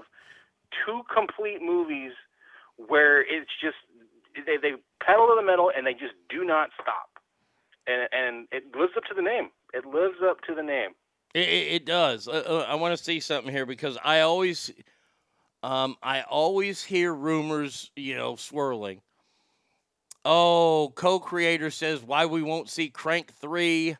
two 0.84 1.02
complete 1.12 1.60
movies 1.62 2.12
where 2.76 3.20
it's 3.20 3.50
just 3.60 3.76
they 4.46 4.56
they 4.56 4.76
pedal 5.02 5.26
to 5.26 5.34
the 5.36 5.46
metal 5.46 5.70
and 5.74 5.86
they 5.86 5.92
just 5.92 6.14
do 6.28 6.44
not 6.44 6.70
stop. 6.80 7.10
And 7.86 8.08
and 8.12 8.48
it 8.52 8.64
lives 8.76 8.92
up 8.96 9.04
to 9.04 9.14
the 9.14 9.22
name. 9.22 9.50
It 9.74 9.84
lives 9.84 10.18
up 10.22 10.40
to 10.42 10.54
the 10.54 10.62
name. 10.62 10.90
It, 11.34 11.48
it, 11.48 11.72
it 11.74 11.86
does. 11.86 12.28
Uh, 12.28 12.42
uh, 12.46 12.66
I 12.68 12.76
want 12.76 12.96
to 12.96 13.02
see 13.02 13.20
something 13.20 13.52
here 13.52 13.66
because 13.66 13.98
I 14.02 14.20
always, 14.20 14.72
um, 15.62 15.96
I 16.02 16.22
always 16.22 16.82
hear 16.82 17.12
rumors, 17.12 17.90
you 17.94 18.16
know, 18.16 18.36
swirling. 18.36 19.02
Oh, 20.28 20.92
co-creator 20.96 21.70
says 21.70 22.02
why 22.02 22.26
we 22.26 22.42
won't 22.42 22.68
see 22.68 22.88
Crank 22.88 23.32
three 23.32 23.96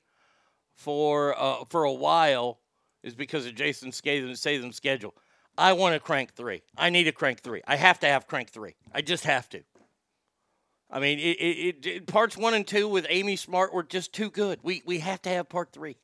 for 0.74 1.38
uh, 1.38 1.64
for 1.68 1.84
a 1.84 1.92
while 1.92 2.58
is 3.04 3.14
because 3.14 3.46
of 3.46 3.54
Jason 3.54 3.92
Statham 3.92 4.34
Statham's 4.34 4.74
schedule. 4.74 5.14
I 5.56 5.72
want 5.74 5.94
a 5.94 6.00
Crank 6.00 6.34
three. 6.34 6.62
I 6.76 6.90
need 6.90 7.06
a 7.06 7.12
Crank 7.12 7.42
three. 7.42 7.62
I 7.68 7.76
have 7.76 8.00
to 8.00 8.08
have 8.08 8.26
Crank 8.26 8.50
three. 8.50 8.74
I 8.92 9.02
just 9.02 9.22
have 9.22 9.48
to. 9.50 9.62
I 10.90 10.98
mean, 10.98 11.20
it, 11.20 11.36
it, 11.38 11.86
it 11.86 12.06
parts 12.08 12.36
one 12.36 12.54
and 12.54 12.66
two 12.66 12.88
with 12.88 13.06
Amy 13.08 13.36
Smart 13.36 13.72
were 13.72 13.84
just 13.84 14.12
too 14.12 14.28
good. 14.28 14.58
We 14.64 14.82
we 14.84 14.98
have 14.98 15.22
to 15.22 15.30
have 15.30 15.48
part 15.48 15.72
3 15.72 15.96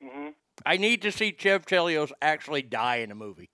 hmm 0.00 0.28
I 0.64 0.76
need 0.76 1.02
to 1.02 1.10
see 1.10 1.32
Chev 1.36 1.66
Chelios 1.66 2.12
actually 2.22 2.62
die 2.62 2.96
in 2.96 3.10
a 3.10 3.16
movie. 3.16 3.50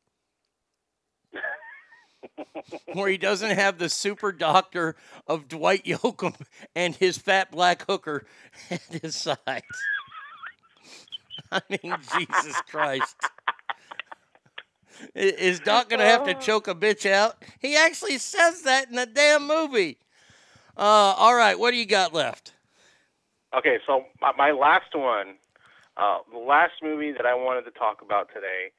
Where 2.93 3.09
he 3.09 3.17
doesn't 3.17 3.51
have 3.51 3.79
the 3.79 3.89
super 3.89 4.33
doctor 4.33 4.97
of 5.27 5.49
Dwight 5.49 5.85
Yoakam 5.85 6.35
and 6.75 6.95
his 6.95 7.19
fat 7.19 7.51
black 7.51 7.85
hooker 7.87 8.27
at 8.71 8.83
his 9.03 9.17
side. 9.17 9.63
I 11.51 11.61
mean, 11.69 11.97
Jesus 12.17 12.61
Christ. 12.69 13.17
Is 15.15 15.61
Doc 15.61 15.89
gonna 15.89 16.05
have 16.05 16.25
to 16.25 16.35
choke 16.35 16.69
a 16.69 16.75
bitch 16.75 17.11
out? 17.11 17.43
He 17.59 17.77
actually 17.77 18.19
says 18.19 18.63
that 18.63 18.89
in 18.89 18.97
the 18.97 19.07
damn 19.07 19.47
movie. 19.47 19.99
Uh, 20.77 21.15
all 21.17 21.35
right, 21.35 21.59
what 21.59 21.71
do 21.71 21.77
you 21.77 21.87
got 21.87 22.13
left? 22.13 22.53
Okay, 23.57 23.79
so 23.87 24.05
my, 24.21 24.33
my 24.37 24.51
last 24.51 24.95
one, 24.95 25.37
uh, 25.97 26.19
the 26.33 26.39
last 26.39 26.75
movie 26.83 27.13
that 27.13 27.27
I 27.27 27.35
wanted 27.35 27.63
to 27.63 27.71
talk 27.71 28.03
about 28.03 28.29
today, 28.35 28.73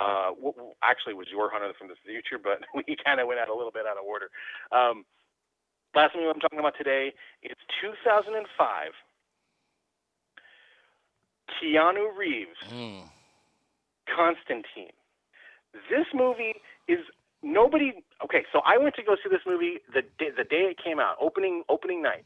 uh, 0.00 0.30
w- 0.34 0.72
actually 0.82 1.14
was 1.14 1.28
Yor 1.30 1.50
Hunter 1.52 1.72
from 1.78 1.88
the 1.88 1.94
Future, 2.06 2.38
but 2.42 2.60
we 2.74 2.96
kind 3.04 3.20
of 3.20 3.28
went 3.28 3.40
out 3.40 3.48
a 3.48 3.54
little 3.54 3.72
bit 3.72 3.84
out 3.86 3.98
of 3.98 4.04
order. 4.04 4.30
Um, 4.72 5.04
last 5.94 6.14
movie 6.16 6.28
I'm 6.32 6.40
talking 6.40 6.58
about 6.58 6.74
today 6.78 7.12
is 7.42 7.56
2005. 7.82 8.92
Keanu 11.60 12.16
Reeves, 12.16 12.56
Constantine. 14.14 14.92
This 15.90 16.06
movie 16.14 16.54
is 16.88 17.00
nobody. 17.42 17.92
Okay, 18.24 18.44
so 18.52 18.60
I 18.66 18.78
went 18.78 18.94
to 18.96 19.02
go 19.02 19.16
see 19.22 19.28
this 19.30 19.42
movie 19.46 19.78
the 19.92 20.02
day, 20.18 20.30
the 20.36 20.44
day 20.44 20.70
it 20.70 20.78
came 20.82 20.98
out, 21.00 21.16
opening 21.20 21.62
opening 21.68 22.02
night, 22.02 22.24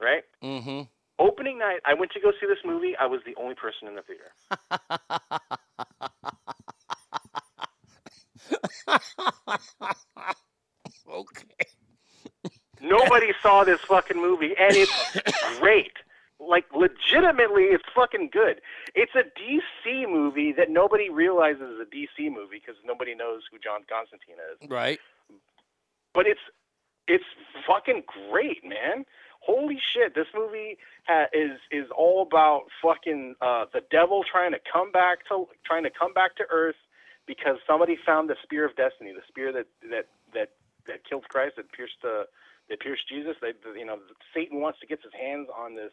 right? 0.00 0.24
Mm-hmm. 0.42 0.82
Opening 1.18 1.58
night, 1.58 1.78
I 1.84 1.94
went 1.94 2.10
to 2.12 2.20
go 2.20 2.32
see 2.40 2.46
this 2.46 2.58
movie. 2.64 2.94
I 2.98 3.06
was 3.06 3.20
the 3.24 3.34
only 3.40 3.54
person 3.54 3.86
in 3.86 3.94
the 3.94 4.02
theater. 4.02 4.32
okay. 11.08 11.44
Nobody 12.80 13.32
saw 13.42 13.64
this 13.64 13.80
fucking 13.80 14.20
movie, 14.20 14.54
and 14.58 14.76
it's 14.76 15.18
great. 15.58 15.92
Like, 16.40 16.66
legitimately, 16.74 17.64
it's 17.64 17.84
fucking 17.94 18.30
good. 18.32 18.60
It's 18.94 19.12
a 19.14 19.22
DC 19.40 20.08
movie 20.10 20.52
that 20.52 20.70
nobody 20.70 21.08
realizes 21.08 21.62
is 21.62 21.80
a 21.80 21.86
DC 21.86 22.30
movie 22.30 22.60
because 22.60 22.76
nobody 22.84 23.14
knows 23.14 23.42
who 23.50 23.58
John 23.58 23.80
Constantine 23.88 24.36
is. 24.52 24.68
Right. 24.68 24.98
But 26.12 26.26
it's 26.26 26.40
it's 27.06 27.24
fucking 27.66 28.04
great, 28.30 28.64
man. 28.64 29.04
Holy 29.40 29.78
shit! 29.92 30.14
This 30.14 30.26
movie 30.34 30.78
ha- 31.06 31.26
is 31.32 31.58
is 31.70 31.86
all 31.96 32.22
about 32.22 32.64
fucking 32.82 33.34
uh, 33.40 33.66
the 33.72 33.82
devil 33.90 34.24
trying 34.30 34.52
to 34.52 34.58
come 34.72 34.90
back 34.90 35.26
to 35.28 35.46
trying 35.66 35.84
to 35.84 35.90
come 35.90 36.14
back 36.14 36.36
to 36.36 36.44
Earth 36.50 36.76
because 37.26 37.56
somebody 37.66 37.96
found 38.04 38.28
the 38.28 38.36
spear 38.42 38.64
of 38.64 38.76
destiny, 38.76 39.12
the 39.12 39.22
spear 39.28 39.52
that 39.52 39.66
that 39.90 40.06
that 40.34 40.50
that 40.86 41.04
killed 41.08 41.24
Christ, 41.28 41.56
that 41.56 41.72
pierced 41.72 42.00
the 42.02 42.26
that 42.68 42.80
pierced 42.80 43.08
Jesus. 43.08 43.36
They, 43.40 43.52
you 43.78 43.84
know, 43.84 43.98
Satan 44.32 44.60
wants 44.60 44.80
to 44.80 44.86
get 44.86 45.00
his 45.02 45.12
hands 45.12 45.48
on 45.56 45.74
this 45.74 45.92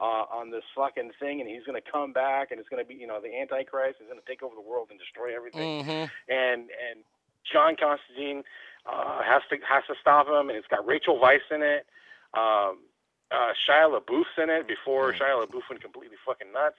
uh, 0.00 0.24
on 0.30 0.50
this 0.50 0.64
fucking 0.74 1.12
thing, 1.20 1.40
and 1.40 1.48
he's 1.48 1.64
going 1.64 1.80
to 1.80 1.90
come 1.90 2.12
back, 2.12 2.50
and 2.50 2.58
it's 2.58 2.68
going 2.68 2.82
to 2.82 2.88
be 2.88 2.94
you 2.94 3.06
know 3.06 3.20
the 3.20 3.34
Antichrist 3.38 4.00
is 4.00 4.06
going 4.06 4.18
to 4.20 4.26
take 4.26 4.42
over 4.42 4.54
the 4.54 4.60
world 4.60 4.88
and 4.90 4.98
destroy 4.98 5.34
everything 5.34 5.84
Mm-hmm. 5.84 6.06
and 6.32 6.60
and 6.70 7.04
John 7.50 7.76
Constantine 7.76 8.42
uh, 8.86 9.22
has 9.22 9.42
to 9.50 9.56
has 9.68 9.84
to 9.88 9.94
stop 10.00 10.26
him, 10.28 10.48
and 10.48 10.58
it's 10.58 10.66
got 10.68 10.86
Rachel 10.86 11.18
Weisz 11.18 11.46
in 11.50 11.62
it. 11.62 11.86
Um, 12.34 12.78
uh, 13.30 13.52
Shia 13.66 13.88
LaBeouf's 13.98 14.36
in 14.38 14.50
it 14.50 14.66
before 14.68 15.12
Shia 15.12 15.44
LaBeouf 15.46 15.62
went 15.70 15.82
completely 15.82 16.16
fucking 16.26 16.52
nuts, 16.52 16.76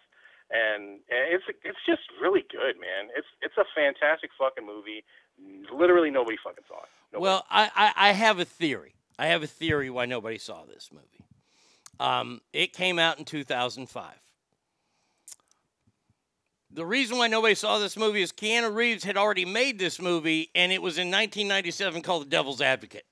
and, 0.52 1.00
it's 1.10 1.44
it's 1.64 1.78
just 1.88 2.02
really 2.22 2.46
good, 2.52 2.80
man. 2.80 3.10
It's 3.16 3.28
it's 3.42 3.58
a 3.58 3.66
fantastic 3.76 4.30
fucking 4.38 4.66
movie. 4.66 5.04
Literally 5.74 6.12
nobody 6.12 6.38
fucking 6.44 6.64
saw 6.68 6.78
it. 6.84 7.20
Well, 7.20 7.46
I, 7.50 7.72
I, 7.76 8.10
I 8.10 8.12
have 8.12 8.40
a 8.40 8.46
theory. 8.46 8.96
I 9.18 9.28
have 9.28 9.44
a 9.44 9.48
theory 9.48 9.90
why 9.90 10.06
nobody 10.06 10.38
saw 10.38 10.64
this 10.66 10.90
movie. 10.92 11.26
Um, 12.00 12.42
it 12.54 12.74
came 12.74 13.00
out 13.00 13.20
in 13.20 13.26
2005. 13.26 14.06
The 16.72 16.86
reason 16.86 17.18
why 17.18 17.28
nobody 17.28 17.56
saw 17.56 17.80
this 17.80 17.96
movie 17.96 18.22
is 18.22 18.34
Keanu 18.34 18.76
Reeves 18.76 19.06
had 19.06 19.16
already 19.16 19.46
made 19.46 19.80
this 19.80 20.02
movie, 20.02 20.50
and 20.54 20.74
it 20.74 20.82
was 20.82 20.98
in 20.98 21.08
1997 21.08 22.02
called 22.02 22.24
The 22.24 22.30
Devil's 22.30 22.60
Advocate, 22.60 23.06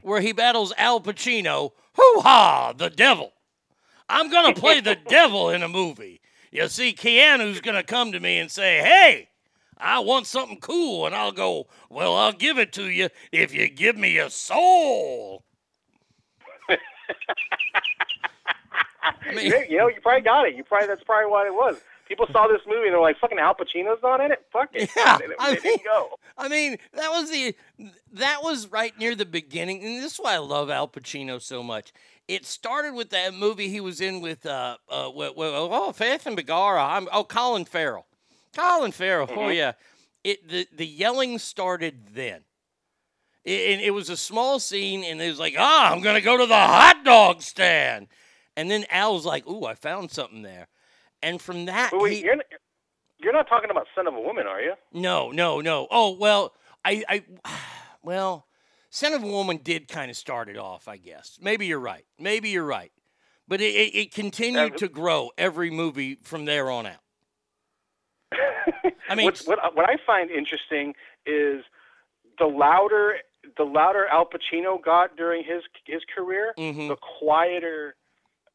where 0.00 0.22
he 0.22 0.32
battles 0.32 0.72
Al 0.78 1.00
Pacino. 1.02 1.72
Hoo 1.96 2.20
ha, 2.20 2.72
the 2.74 2.88
devil. 2.88 3.34
I'm 4.10 4.30
going 4.30 4.54
to 4.54 4.60
play 4.60 4.80
the 4.80 4.96
devil 4.96 5.50
in 5.50 5.62
a 5.62 5.68
movie. 5.68 6.20
You 6.50 6.68
see, 6.68 6.92
Keanu's 6.92 7.60
going 7.60 7.76
to 7.76 7.82
come 7.82 8.12
to 8.12 8.20
me 8.20 8.38
and 8.38 8.50
say, 8.50 8.78
hey, 8.78 9.28
I 9.78 10.00
want 10.00 10.26
something 10.26 10.58
cool. 10.58 11.06
And 11.06 11.14
I'll 11.14 11.32
go, 11.32 11.68
well, 11.88 12.16
I'll 12.16 12.32
give 12.32 12.58
it 12.58 12.72
to 12.74 12.88
you 12.90 13.08
if 13.32 13.54
you 13.54 13.68
give 13.68 13.96
me 13.96 14.18
a 14.18 14.28
soul. 14.28 15.44
I 19.02 19.34
mean, 19.34 19.52
you 19.68 19.78
know, 19.78 19.88
you 19.88 20.00
probably 20.02 20.22
got 20.22 20.46
it. 20.46 20.56
You 20.56 20.64
probably 20.64 20.88
that's 20.88 21.04
probably 21.04 21.30
what 21.30 21.46
it 21.46 21.54
was. 21.54 21.80
People 22.06 22.26
saw 22.32 22.48
this 22.48 22.60
movie 22.66 22.86
and 22.86 22.94
they're 22.94 23.00
like, 23.00 23.18
"Fucking 23.20 23.38
Al 23.38 23.54
Pacino's 23.54 24.02
not 24.02 24.20
in 24.20 24.32
it." 24.32 24.44
Fuck 24.52 24.70
it. 24.74 24.90
Yeah, 24.96 25.16
they, 25.18 25.28
they 25.28 25.34
I 25.38 25.54
didn't 25.54 25.84
go. 25.84 26.18
I 26.36 26.48
mean, 26.48 26.76
that 26.94 27.08
was 27.10 27.30
the 27.30 27.54
that 28.14 28.42
was 28.42 28.66
right 28.66 28.96
near 28.98 29.14
the 29.14 29.24
beginning, 29.24 29.84
and 29.84 30.02
this 30.02 30.14
is 30.14 30.18
why 30.18 30.34
I 30.34 30.38
love 30.38 30.70
Al 30.70 30.88
Pacino 30.88 31.40
so 31.40 31.62
much. 31.62 31.92
It 32.30 32.46
started 32.46 32.94
with 32.94 33.10
that 33.10 33.34
movie 33.34 33.68
he 33.68 33.80
was 33.80 34.00
in 34.00 34.20
with 34.20 34.46
uh 34.46 34.76
uh 34.88 35.10
oh 35.16 35.92
Faith 35.92 36.26
and 36.26 36.36
Begara. 36.36 36.80
I'm 36.96 37.08
oh 37.12 37.24
Colin 37.24 37.64
Farrell. 37.64 38.06
Colin 38.56 38.92
Farrell. 38.92 39.26
Oh 39.30 39.36
Mhm. 39.36 39.56
yeah. 39.56 39.72
It 40.22 40.48
the 40.48 40.66
the 40.72 40.86
yelling 40.86 41.38
started 41.38 42.14
then. 42.14 42.44
It, 43.44 43.72
and 43.72 43.80
it 43.80 43.90
was 43.90 44.10
a 44.10 44.16
small 44.16 44.60
scene, 44.60 45.02
and 45.02 45.20
it 45.20 45.28
was 45.28 45.40
like, 45.40 45.54
ah, 45.58 45.90
I'm 45.90 46.02
gonna 46.02 46.20
go 46.20 46.36
to 46.36 46.46
the 46.46 46.54
hot 46.54 47.02
dog 47.04 47.42
stand, 47.42 48.06
and 48.56 48.70
then 48.70 48.84
Al 48.90 49.14
was 49.14 49.24
like, 49.24 49.46
ooh, 49.48 49.64
I 49.64 49.74
found 49.74 50.10
something 50.10 50.42
there, 50.42 50.68
and 51.22 51.40
from 51.40 51.64
that, 51.64 51.90
wait, 51.94 52.18
he- 52.18 52.24
you're 52.24 52.36
not, 52.36 52.46
you're 53.18 53.32
not 53.32 53.48
talking 53.48 53.70
about 53.70 53.86
Scent 53.94 54.06
of 54.06 54.14
a 54.14 54.20
Woman, 54.20 54.46
are 54.46 54.60
you? 54.60 54.74
no, 54.92 55.30
no, 55.32 55.60
no. 55.62 55.88
Oh 55.90 56.10
well, 56.16 56.52
I, 56.84 57.02
I, 57.08 57.24
well, 58.02 58.46
Scent 58.90 59.14
of 59.14 59.22
a 59.22 59.26
Woman 59.26 59.58
did 59.62 59.88
kind 59.88 60.10
of 60.10 60.16
start 60.16 60.48
it 60.48 60.58
off, 60.58 60.88
I 60.88 60.96
guess. 60.96 61.38
Maybe 61.40 61.66
you're 61.66 61.78
right. 61.80 62.04
Maybe 62.18 62.50
you're 62.50 62.64
right. 62.64 62.90
But 63.46 63.60
it, 63.60 63.74
it, 63.74 63.94
it 63.96 64.12
continued 64.14 64.76
to 64.78 64.88
grow 64.88 65.30
every 65.38 65.70
movie 65.70 66.16
from 66.22 66.44
there 66.44 66.70
on 66.70 66.86
out. 66.86 67.00
I 69.08 69.14
mean, 69.16 69.24
What's, 69.26 69.46
what 69.46 69.58
what 69.74 69.88
I 69.88 69.96
find 70.06 70.30
interesting 70.30 70.94
is 71.26 71.62
the 72.38 72.46
louder 72.46 73.16
the 73.56 73.64
louder 73.64 74.06
Al 74.06 74.26
Pacino 74.26 74.82
got 74.82 75.16
during 75.16 75.42
his 75.44 75.62
his 75.84 76.02
career, 76.14 76.54
Mm-hmm. 76.58 76.88
the 76.88 76.96
quieter 77.18 77.96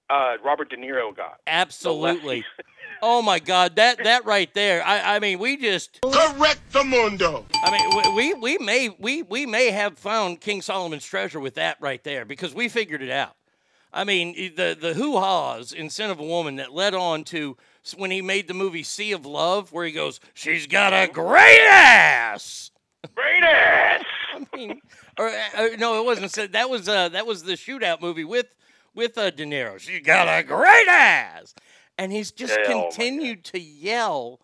uh, 0.10 0.36
Robert 0.44 0.70
De 0.70 0.78
Niro 0.78 1.16
got. 1.16 1.40
absolutely. 1.48 2.46
oh 3.02 3.22
my 3.22 3.40
God, 3.40 3.76
that 3.78 4.04
that 4.04 4.26
right 4.26 4.54
there. 4.54 4.84
I, 4.86 5.16
I 5.16 5.20
mean, 5.20 5.40
we 5.40 5.58
just 5.58 6.00
correct 6.02 6.62
the 6.72 6.84
mundo. 6.84 7.46
I 7.54 7.72
mean, 7.72 8.16
we, 8.16 8.34
we 8.34 8.58
we 8.58 8.58
may 8.66 8.90
we 9.00 9.22
we 9.24 9.46
may 9.46 9.72
have 9.72 9.98
found 9.98 10.42
King 10.42 10.62
Solomon's 10.62 11.06
treasure 11.06 11.40
with 11.40 11.56
that 11.56 11.78
right 11.80 12.04
there 12.04 12.26
because 12.26 12.54
we 12.54 12.70
figured 12.70 13.02
it 13.02 13.12
out. 13.12 13.36
I 13.94 14.04
mean, 14.04 14.34
the 14.56 14.78
the 14.80 14.94
hoo 14.94 15.18
ha's 15.18 15.72
in 15.72 15.90
Scent 15.90 16.12
of 16.12 16.20
a 16.20 16.26
Woman 16.26 16.58
that 16.58 16.74
led 16.74 16.94
on 16.94 17.24
to 17.26 17.56
when 17.98 18.12
he 18.12 18.22
made 18.22 18.48
the 18.48 18.54
movie 18.54 18.84
Sea 18.84 19.12
of 19.14 19.26
Love, 19.26 19.72
where 19.72 19.86
he 19.86 19.92
goes, 19.92 20.20
"She's 20.34 20.68
got 20.68 20.92
a 20.94 21.12
great 21.12 21.62
ass." 21.70 22.72
Great 23.14 23.44
ass. 23.44 24.04
I 24.34 24.58
mean, 24.58 24.82
or, 25.18 25.30
uh, 25.30 25.68
no, 25.78 26.02
it 26.02 26.06
wasn't. 26.06 26.32
said- 26.32 26.54
That 26.54 26.70
was 26.70 26.90
uh, 26.90 27.10
that 27.10 27.26
was 27.28 27.44
the 27.44 27.54
shootout 27.54 28.02
movie 28.02 28.24
with 28.26 28.48
with 28.96 29.18
uh, 29.18 29.30
De 29.30 29.46
Niro. 29.46 29.80
She's 29.80 30.02
got 30.02 30.28
a 30.28 30.44
great 30.44 30.88
ass, 30.90 31.54
and 31.98 32.12
he's 32.12 32.32
just 32.32 32.58
Yeah, 32.58 32.74
oh 32.74 32.82
continued 32.84 33.44
to 33.46 33.60
yell 33.60 34.40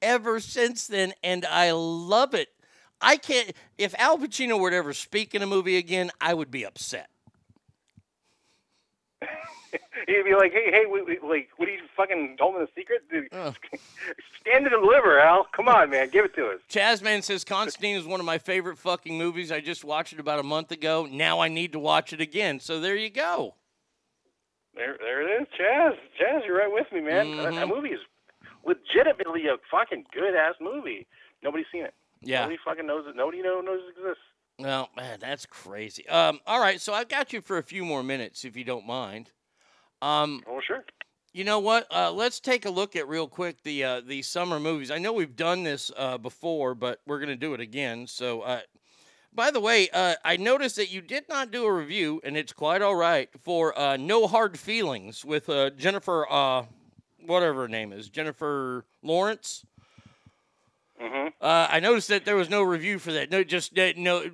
ever 0.00 0.40
since 0.40 0.86
then, 0.86 1.12
and 1.22 1.44
I 1.46 1.72
love 1.72 2.34
it. 2.34 2.48
I 3.00 3.16
can't. 3.16 3.52
If 3.78 3.94
Al 3.98 4.18
Pacino 4.18 4.58
were 4.58 4.70
to 4.70 4.76
ever 4.76 4.92
speak 4.92 5.34
in 5.34 5.42
a 5.42 5.46
movie 5.46 5.76
again, 5.76 6.10
I 6.20 6.34
would 6.34 6.50
be 6.50 6.64
upset. 6.64 7.08
He'd 10.06 10.24
be 10.24 10.34
like, 10.34 10.52
"Hey, 10.52 10.70
hey, 10.70 10.84
we, 10.90 11.02
we, 11.02 11.18
like, 11.22 11.48
what 11.56 11.68
are 11.68 11.72
you 11.72 11.80
fucking 11.96 12.36
told 12.38 12.54
me 12.54 12.60
the 12.60 12.68
secret? 12.74 13.02
Dude, 13.10 13.28
Stand 14.40 14.66
and 14.66 14.70
deliver, 14.70 15.18
Al. 15.18 15.46
Come 15.54 15.68
on, 15.68 15.90
man, 15.90 16.10
give 16.10 16.24
it 16.24 16.34
to 16.34 16.48
us." 16.48 16.60
Chazman 16.70 17.22
says 17.22 17.44
Constantine 17.44 17.96
is 17.96 18.06
one 18.06 18.20
of 18.20 18.26
my 18.26 18.38
favorite 18.38 18.78
fucking 18.78 19.16
movies. 19.16 19.50
I 19.50 19.60
just 19.60 19.84
watched 19.84 20.12
it 20.12 20.20
about 20.20 20.38
a 20.38 20.44
month 20.44 20.70
ago. 20.70 21.08
Now 21.10 21.40
I 21.40 21.48
need 21.48 21.72
to 21.72 21.78
watch 21.78 22.12
it 22.12 22.20
again. 22.20 22.60
So 22.60 22.80
there 22.80 22.96
you 22.96 23.10
go. 23.10 23.54
There, 24.74 24.96
there 25.00 25.22
it 25.22 25.42
is, 25.42 25.48
Chaz. 25.58 25.92
Chaz, 26.20 26.46
you're 26.46 26.58
right 26.58 26.72
with 26.72 26.86
me, 26.92 27.00
man. 27.00 27.36
That, 27.36 27.54
that 27.54 27.68
movie 27.68 27.90
is 27.90 28.00
legitimately 28.64 29.46
a 29.46 29.56
fucking 29.70 30.04
good 30.12 30.34
ass 30.34 30.54
movie. 30.60 31.06
Nobody's 31.42 31.66
seen 31.72 31.84
it. 31.84 31.94
Yeah. 32.22 32.40
Nobody 32.40 32.58
fucking 32.64 32.86
knows 32.86 33.04
it. 33.06 33.16
Nobody 33.16 33.42
knows 33.42 33.64
it 33.66 33.98
exists. 33.98 34.22
Well, 34.58 34.88
man, 34.96 35.18
that's 35.20 35.46
crazy. 35.46 36.08
Um, 36.08 36.40
all 36.46 36.60
right, 36.60 36.80
so 36.80 36.92
I've 36.92 37.08
got 37.08 37.32
you 37.32 37.40
for 37.40 37.58
a 37.58 37.62
few 37.62 37.84
more 37.84 38.02
minutes, 38.02 38.44
if 38.44 38.56
you 38.56 38.64
don't 38.64 38.86
mind. 38.86 39.30
Um, 40.00 40.42
oh, 40.46 40.60
sure. 40.64 40.84
You 41.32 41.44
know 41.44 41.58
what? 41.58 41.86
Uh, 41.90 42.12
let's 42.12 42.40
take 42.40 42.66
a 42.66 42.70
look 42.70 42.94
at 42.94 43.08
real 43.08 43.26
quick 43.26 43.62
the 43.62 43.84
uh, 43.84 44.00
the 44.06 44.20
summer 44.20 44.60
movies. 44.60 44.90
I 44.90 44.98
know 44.98 45.14
we've 45.14 45.34
done 45.34 45.62
this 45.62 45.90
uh, 45.96 46.18
before, 46.18 46.74
but 46.74 47.00
we're 47.06 47.20
gonna 47.20 47.36
do 47.36 47.54
it 47.54 47.60
again. 47.60 48.06
So, 48.06 48.42
uh, 48.42 48.60
by 49.34 49.50
the 49.50 49.60
way, 49.60 49.88
uh, 49.92 50.14
I 50.24 50.36
noticed 50.36 50.76
that 50.76 50.90
you 50.90 51.00
did 51.00 51.28
not 51.28 51.50
do 51.50 51.64
a 51.64 51.72
review, 51.72 52.20
and 52.24 52.36
it's 52.36 52.52
quite 52.52 52.82
all 52.82 52.94
right 52.94 53.28
for 53.42 53.78
uh, 53.78 53.96
No 53.96 54.26
Hard 54.26 54.58
Feelings 54.58 55.24
with 55.24 55.48
uh, 55.48 55.70
Jennifer, 55.70 56.26
uh, 56.30 56.64
whatever 57.24 57.62
her 57.62 57.68
name 57.68 57.92
is, 57.92 58.08
Jennifer 58.08 58.84
Lawrence. 59.02 59.64
hmm 61.00 61.28
Uh, 61.40 61.66
I 61.70 61.80
noticed 61.80 62.08
that 62.08 62.24
there 62.24 62.36
was 62.36 62.50
no 62.50 62.62
review 62.62 62.98
for 62.98 63.12
that. 63.12 63.30
No, 63.30 63.42
just 63.42 63.78
uh, 63.78 63.92
no. 63.96 64.24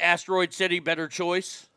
Asteroid 0.00 0.52
City, 0.54 0.78
better 0.78 1.08
choice. 1.08 1.68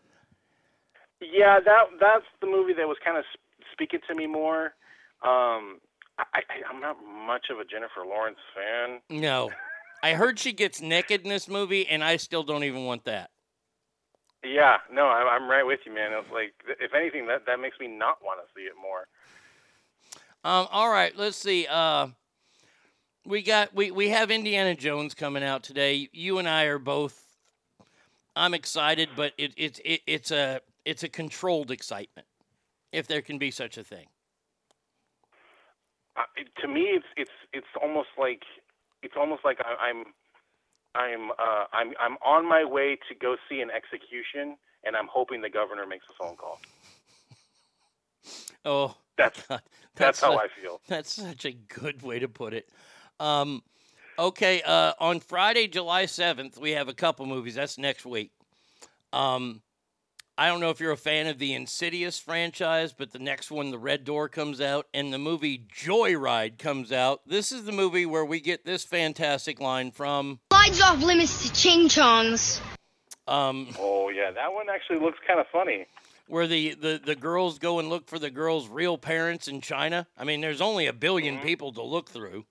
Yeah, 1.19 1.59
that 1.59 1.83
that's 1.99 2.25
the 2.41 2.47
movie 2.47 2.73
that 2.73 2.87
was 2.87 2.97
kind 3.03 3.17
of 3.17 3.25
speaking 3.71 3.99
to 4.07 4.15
me 4.15 4.27
more. 4.27 4.75
Um, 5.23 5.79
I, 6.19 6.25
I, 6.35 6.41
I'm 6.69 6.79
not 6.79 6.97
much 7.03 7.47
of 7.49 7.59
a 7.59 7.65
Jennifer 7.65 8.05
Lawrence 8.05 8.37
fan. 8.53 8.99
No, 9.09 9.49
I 10.03 10.15
heard 10.15 10.37
she 10.37 10.51
gets 10.51 10.81
naked 10.81 11.21
in 11.21 11.29
this 11.29 11.47
movie, 11.47 11.87
and 11.87 12.03
I 12.03 12.17
still 12.17 12.43
don't 12.43 12.65
even 12.65 12.83
want 12.83 13.05
that. 13.05 13.31
Yeah, 14.43 14.75
no, 14.91 15.05
I'm, 15.07 15.43
I'm 15.43 15.49
right 15.49 15.63
with 15.65 15.79
you, 15.85 15.95
man. 15.95 16.11
It's 16.11 16.29
like, 16.29 16.53
if 16.81 16.93
anything, 16.93 17.25
that 17.27 17.45
that 17.45 17.61
makes 17.61 17.79
me 17.79 17.87
not 17.87 18.17
want 18.21 18.41
to 18.45 18.53
see 18.53 18.65
it 18.65 18.73
more. 18.79 19.07
Um, 20.43 20.67
all 20.71 20.89
right, 20.89 21.15
let's 21.17 21.37
see. 21.37 21.65
Uh, 21.69 22.07
we 23.25 23.41
got 23.41 23.73
we 23.73 23.91
we 23.91 24.09
have 24.09 24.29
Indiana 24.29 24.75
Jones 24.75 25.13
coming 25.13 25.41
out 25.41 25.63
today. 25.63 26.09
You 26.11 26.37
and 26.37 26.49
I 26.49 26.65
are 26.65 26.79
both. 26.79 27.23
I'm 28.35 28.53
excited, 28.53 29.07
but 29.15 29.31
it, 29.37 29.53
it, 29.55 29.79
it 29.85 30.01
it's 30.05 30.31
a 30.31 30.59
it's 30.83 31.03
a 31.03 31.09
controlled 31.09 31.71
excitement, 31.71 32.27
if 32.91 33.07
there 33.07 33.21
can 33.21 33.37
be 33.37 33.51
such 33.51 33.77
a 33.77 33.83
thing. 33.85 34.07
Uh, 36.17 36.23
it- 36.35 36.49
to 36.61 36.67
me, 36.67 36.81
it's 36.91 37.05
it's 37.15 37.31
it's 37.53 37.67
almost 37.81 38.09
like 38.17 38.43
it's 39.03 39.15
almost 39.17 39.43
like 39.45 39.59
I, 39.63 39.89
I'm 39.89 40.03
I'm 40.95 41.31
uh, 41.31 41.65
I'm 41.73 41.93
I'm 41.99 42.17
on 42.25 42.47
my 42.47 42.63
way 42.63 42.97
to 43.09 43.15
go 43.15 43.35
see 43.49 43.61
an 43.61 43.69
execution, 43.71 44.57
and 44.83 44.95
I'm 44.95 45.07
hoping 45.11 45.41
the 45.41 45.49
governor 45.49 45.85
makes 45.85 46.05
a 46.09 46.23
phone 46.23 46.35
call. 46.35 46.59
Oh, 48.65 48.95
That's 49.17 49.41
God, 49.47 49.61
that's 49.95 50.21
how 50.21 50.33
a- 50.33 50.37
I 50.37 50.47
feel. 50.61 50.81
That's 50.87 51.13
such 51.13 51.45
a 51.45 51.51
good 51.51 52.01
way 52.01 52.19
to 52.19 52.27
put 52.27 52.53
it. 52.53 52.69
Um, 53.19 53.63
okay, 54.17 54.61
uh, 54.63 54.93
on 54.99 55.19
Friday, 55.19 55.67
July 55.67 56.05
7th, 56.05 56.57
we 56.59 56.71
have 56.71 56.87
a 56.89 56.93
couple 56.93 57.25
movies. 57.25 57.55
That's 57.55 57.77
next 57.77 58.05
week. 58.05 58.31
Um, 59.11 59.61
I 60.35 60.47
don't 60.47 60.59
know 60.59 60.71
if 60.71 60.79
you're 60.79 60.91
a 60.91 60.97
fan 60.97 61.27
of 61.27 61.37
the 61.37 61.53
Insidious 61.53 62.17
franchise, 62.17 62.91
but 62.91 63.11
the 63.11 63.19
next 63.19 63.51
one, 63.51 63.69
The 63.69 63.77
Red 63.77 64.03
Door, 64.03 64.29
comes 64.29 64.59
out, 64.59 64.87
and 64.93 65.13
the 65.13 65.19
movie 65.19 65.59
Joyride 65.59 66.57
comes 66.57 66.91
out. 66.91 67.21
This 67.27 67.51
is 67.51 67.65
the 67.65 67.71
movie 67.71 68.07
where 68.07 68.25
we 68.25 68.39
get 68.39 68.65
this 68.65 68.83
fantastic 68.83 69.59
line 69.61 69.91
from. 69.91 70.39
Slides 70.51 70.81
off 70.81 71.03
limits 71.03 71.47
to 71.47 71.53
Ching 71.53 71.87
Chongs. 71.87 72.59
Um, 73.27 73.69
Oh 73.79 74.09
yeah, 74.09 74.31
that 74.31 74.51
one 74.53 74.69
actually 74.73 74.99
looks 74.99 75.19
kind 75.25 75.39
of 75.39 75.45
funny. 75.51 75.85
where 76.27 76.47
the, 76.47 76.73
the, 76.73 76.99
the 77.05 77.15
girls 77.15 77.59
go 77.59 77.77
and 77.77 77.87
look 77.89 78.07
for 78.07 78.17
the 78.17 78.31
girls' 78.31 78.67
real 78.67 78.97
parents 78.97 79.47
in 79.47 79.61
China. 79.61 80.07
I 80.17 80.23
mean, 80.23 80.41
there's 80.41 80.61
only 80.61 80.87
a 80.87 80.93
1000000000 80.93 81.43
people 81.43 81.71
to 81.73 81.83
look 81.83 82.09
through. 82.09 82.45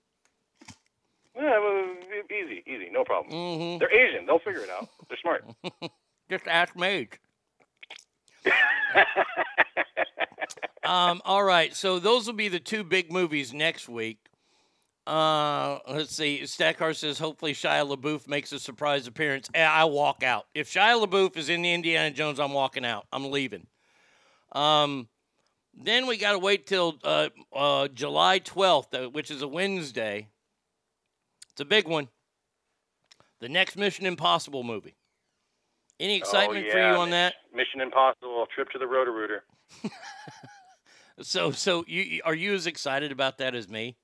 Yeah, 1.35 1.59
well, 1.59 1.85
easy, 2.31 2.63
easy, 2.65 2.89
no 2.91 3.03
problem. 3.03 3.33
Mhm. 3.33 3.79
They're 3.79 3.91
Asian; 3.93 4.25
they'll 4.25 4.39
figure 4.39 4.61
it 4.61 4.69
out. 4.69 4.87
They're 5.09 5.17
smart. 5.17 5.43
Just 6.29 6.47
ask 6.47 6.75
Mage. 6.77 7.19
um, 10.83 11.21
all 11.25 11.43
right, 11.43 11.75
so 11.75 11.99
those 11.99 12.27
will 12.27 12.33
be 12.33 12.49
the 12.49 12.59
two 12.59 12.83
big 12.83 13.11
movies 13.11 13.53
next 13.53 13.89
week. 13.89 14.19
Uh, 15.05 15.79
let's 15.89 16.15
see. 16.15 16.41
Stackar 16.43 16.95
says 16.95 17.19
hopefully 17.19 17.53
Shia 17.53 17.85
LaBeouf 17.85 18.27
makes 18.27 18.53
a 18.53 18.59
surprise 18.59 19.05
appearance. 19.05 19.49
Eh, 19.53 19.63
I 19.63 19.83
walk 19.83 20.23
out. 20.23 20.45
If 20.53 20.71
Shia 20.71 21.05
LaBeouf 21.05 21.35
is 21.35 21.49
in 21.49 21.61
the 21.61 21.73
Indiana 21.73 22.11
Jones, 22.11 22.39
I'm 22.39 22.53
walking 22.53 22.85
out. 22.85 23.05
I'm 23.11 23.29
leaving. 23.29 23.67
Um, 24.53 25.09
then 25.73 26.07
we 26.07 26.17
got 26.17 26.33
to 26.33 26.39
wait 26.39 26.67
till 26.67 26.99
uh, 27.03 27.29
uh, 27.51 27.89
July 27.89 28.39
12th, 28.39 28.93
uh, 28.93 29.09
which 29.09 29.29
is 29.29 29.41
a 29.41 29.47
Wednesday. 29.47 30.29
It's 31.51 31.61
a 31.61 31.65
big 31.65 31.87
one. 31.87 32.07
The 33.41 33.49
next 33.49 33.75
Mission 33.75 34.05
Impossible 34.05 34.63
movie. 34.63 34.95
Any 36.03 36.17
excitement 36.17 36.65
oh, 36.67 36.71
for 36.71 36.77
you 36.77 36.95
on 36.95 37.09
that? 37.11 37.35
Mission 37.55 37.79
Impossible: 37.79 38.45
Trip 38.53 38.69
to 38.71 38.79
the 38.79 38.87
Roto-Rooter. 38.87 39.43
So, 41.21 41.51
so 41.51 41.85
you 41.87 42.21
are 42.25 42.33
you 42.33 42.53
as 42.53 42.65
excited 42.65 43.11
about 43.11 43.37
that 43.37 43.53
as 43.53 43.69
me? 43.69 43.95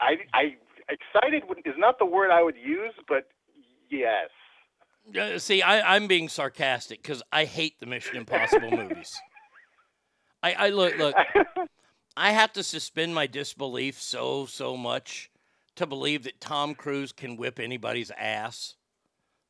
I, 0.00 0.14
I 0.32 0.56
excited 0.88 1.42
is 1.64 1.74
not 1.76 1.98
the 1.98 2.06
word 2.06 2.30
I 2.30 2.42
would 2.42 2.56
use, 2.56 2.94
but 3.06 3.28
yes. 3.90 4.30
Uh, 5.16 5.38
see, 5.38 5.62
I, 5.62 5.94
I'm 5.94 6.06
being 6.06 6.28
sarcastic 6.28 7.02
because 7.02 7.22
I 7.32 7.44
hate 7.44 7.78
the 7.80 7.86
Mission 7.86 8.16
Impossible 8.16 8.70
movies. 8.76 9.12
I, 10.42 10.52
I 10.54 10.68
look, 10.70 10.96
look. 10.96 11.14
I 12.16 12.32
have 12.32 12.52
to 12.54 12.62
suspend 12.62 13.14
my 13.14 13.26
disbelief 13.26 14.00
so, 14.00 14.46
so 14.46 14.76
much 14.76 15.30
to 15.76 15.86
believe 15.86 16.24
that 16.24 16.40
Tom 16.40 16.74
Cruise 16.74 17.12
can 17.12 17.36
whip 17.36 17.58
anybody's 17.58 18.10
ass. 18.16 18.74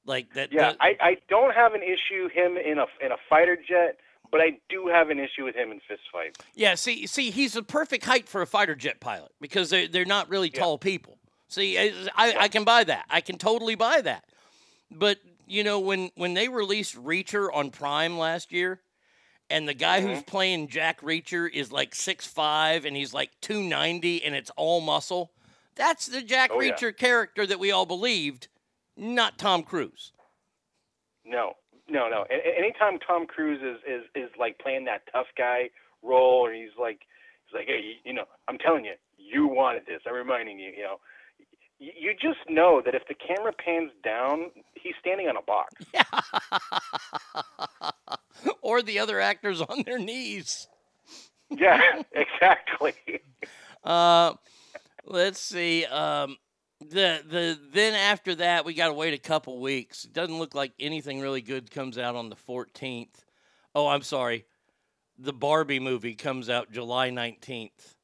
Like 0.05 0.35
that. 0.35 0.53
Yeah, 0.53 0.71
that- 0.71 0.77
I, 0.81 0.97
I 1.01 1.17
don't 1.29 1.55
have 1.55 1.75
an 1.75 1.83
issue 1.83 2.29
him 2.29 2.57
in 2.57 2.79
a 2.79 2.87
in 3.05 3.13
a 3.13 3.17
fighter 3.29 3.57
jet, 3.57 3.99
but 4.31 4.41
I 4.41 4.59
do 4.69 4.89
have 4.89 5.11
an 5.11 5.19
issue 5.19 5.45
with 5.45 5.55
him 5.55 5.71
in 5.71 5.81
fist 5.87 6.03
fights. 6.13 6.41
Yeah, 6.55 6.75
see, 6.75 7.07
see, 7.07 7.31
he's 7.31 7.53
the 7.53 7.63
perfect 7.63 8.05
height 8.05 8.29
for 8.29 8.43
a 8.43 8.47
fighter 8.47 8.75
jet 8.75 8.99
pilot 8.99 9.31
because 9.41 9.71
they 9.71 9.87
they're 9.87 10.05
not 10.05 10.29
really 10.29 10.51
tall 10.51 10.79
people. 10.79 11.19
See, 11.49 11.79
I, 11.79 11.93
I, 12.17 12.37
I 12.41 12.49
can 12.49 12.65
buy 12.65 12.83
that. 12.85 13.05
I 13.11 13.21
can 13.21 13.37
totally 13.37 13.75
buy 13.75 14.01
that. 14.01 14.25
But 14.91 15.19
you 15.47 15.63
know, 15.63 15.79
when 15.81 16.11
when 16.17 16.35
they 16.35 16.49
released 16.49 16.97
Reacher 16.97 17.49
on 17.53 17.71
Prime 17.71 18.19
last 18.19 18.53
year, 18.53 18.81
and 19.51 19.69
the 19.69 19.75
guy 19.75 20.01
who's 20.01 20.19
mm-hmm. 20.19 20.31
playing 20.31 20.69
Jack 20.69 21.03
Reacher 21.03 21.49
is 21.53 21.71
like 21.71 21.95
six 21.95 22.27
five 22.27 22.87
and 22.87 22.97
he's 22.97 23.13
like 23.13 23.31
two 23.41 23.63
ninety 23.63 24.25
and 24.25 24.35
it's 24.35 24.51
all 24.57 24.81
muscle. 24.81 25.31
That's 25.75 26.07
the 26.07 26.23
Jack 26.23 26.51
Oh, 26.53 26.61
yeah. 26.61 26.73
Reacher 26.73 26.97
character 26.97 27.47
that 27.47 27.59
we 27.59 27.71
all 27.71 27.87
believed, 27.87 28.49
not 28.97 29.39
Tom 29.39 29.63
Cruise. 29.63 30.13
No, 31.25 31.55
no, 31.89 32.09
no. 32.09 32.25
Anytime 32.31 32.99
Tom 32.99 33.27
Cruise 33.27 33.61
is, 33.63 33.79
is 33.87 34.05
is 34.15 34.31
like 34.39 34.59
playing 34.59 34.85
that 34.87 35.03
tough 35.13 35.29
guy 35.37 35.71
role, 36.03 36.47
or 36.47 36.53
he's 36.53 36.71
like 36.79 37.01
he's 37.47 37.55
like, 37.55 37.67
hey, 37.67 37.81
you, 37.83 37.95
you 38.05 38.13
know, 38.13 38.25
I'm 38.49 38.59
telling 38.59 38.85
you, 38.85 38.95
you 39.17 39.47
wanted 39.47 39.87
this. 39.87 40.01
I'm 40.07 40.15
reminding 40.15 40.59
you, 40.59 40.73
you 40.77 40.83
know. 40.83 40.97
You 41.85 42.13
just 42.13 42.39
know 42.49 42.81
that 42.85 42.95
if 42.95 43.03
the 43.09 43.15
camera 43.15 43.53
pans 43.53 43.91
down, 44.05 44.53
he's 44.75 44.95
standing 45.01 45.27
on 45.27 45.37
a 45.37 45.43
box. 45.43 45.75
Yeah. 45.93 46.05
or 48.63 48.83
the 48.83 49.01
other 49.01 49.21
actors 49.21 49.61
on 49.61 49.83
their 49.83 49.99
knees. 49.99 50.69
Yeah, 51.51 52.03
exactly. 52.13 52.95
Uh, 53.85 54.35
let's 55.05 55.41
see. 55.41 55.85
Um, 55.85 56.37
the 56.81 57.23
the 57.29 57.59
then 57.73 57.95
after 57.95 58.35
that 58.37 58.65
we 58.65 58.75
got 58.75 58.89
to 58.89 58.95
wait 58.95 59.15
a 59.15 59.19
couple 59.19 59.61
weeks. 59.61 60.05
It 60.05 60.13
doesn't 60.13 60.39
look 60.39 60.55
like 60.55 60.73
anything 60.81 61.21
really 61.21 61.43
good 61.43 61.71
comes 61.71 61.99
out 61.99 62.17
on 62.17 62.29
the 62.29 62.37
14th. 62.37 63.25
Oh, 63.75 63.87
I'm 63.89 64.03
sorry. 64.03 64.47
The 65.19 65.33
Barbie 65.33 65.79
movie 65.81 66.15
comes 66.15 66.49
out 66.51 66.73
July 66.73 67.11
19th. 67.11 67.95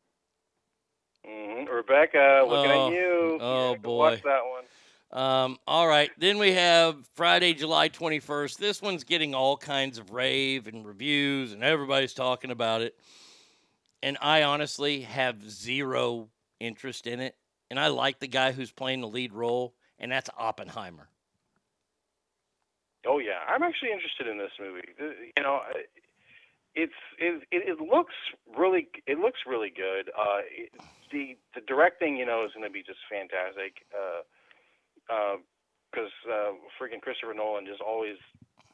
hmm 1.24 1.64
Rebecca, 1.64 2.44
looking 2.48 2.70
Oh, 2.70 2.88
at 2.88 2.92
you. 2.94 3.38
oh, 3.40 3.74
go 3.74 3.78
boy. 3.82 3.98
Watch 3.98 4.22
that 4.22 4.40
one. 4.44 4.64
Um, 5.10 5.58
all 5.66 5.88
right. 5.88 6.10
Then 6.18 6.38
we 6.38 6.52
have 6.52 6.96
Friday, 7.14 7.54
July 7.54 7.88
21st. 7.88 8.56
This 8.58 8.82
one's 8.82 9.04
getting 9.04 9.34
all 9.34 9.56
kinds 9.56 9.98
of 9.98 10.10
rave 10.12 10.66
and 10.66 10.86
reviews, 10.86 11.52
and 11.52 11.64
everybody's 11.64 12.12
talking 12.12 12.50
about 12.50 12.82
it. 12.82 12.94
And 14.02 14.18
I 14.20 14.42
honestly 14.42 15.00
have 15.02 15.50
zero 15.50 16.28
interest 16.60 17.06
in 17.06 17.20
it. 17.20 17.36
And 17.70 17.78
I 17.78 17.89
like 17.89 18.18
the 18.18 18.28
guy 18.28 18.52
who's 18.52 18.72
playing 18.72 19.01
the 19.01 19.09
lead 19.09 19.32
role, 19.32 19.74
and 19.98 20.10
that's 20.10 20.30
Oppenheimer. 20.36 21.09
Oh 23.06 23.18
yeah, 23.18 23.40
I'm 23.47 23.62
actually 23.62 23.93
interested 23.93 24.26
in 24.26 24.39
this 24.39 24.52
movie. 24.59 24.89
Uh, 25.01 25.12
You 25.36 25.43
know, 25.43 25.56
uh, 25.56 25.78
it's 26.74 26.93
it, 27.18 27.43
it, 27.51 27.78
it 27.78 27.80
looks 27.80 28.14
really 28.56 28.89
it 29.06 29.18
looks 29.18 29.40
really 29.47 29.70
good. 29.70 30.10
Uh, 30.16 30.40
it, 30.51 30.72
the 31.12 31.36
the 31.55 31.60
directing, 31.60 32.16
you 32.16 32.26
know, 32.26 32.44
is 32.44 32.52
going 32.52 32.66
to 32.66 32.72
be 32.72 32.82
just 32.82 33.01
fantastic. 33.10 33.85
Uh, 33.93 34.22
because 35.90 36.12
uh, 36.28 36.52
freaking 36.76 37.01
Christopher 37.01 37.32
Nolan 37.32 37.64
just 37.64 37.80
always 37.80 38.16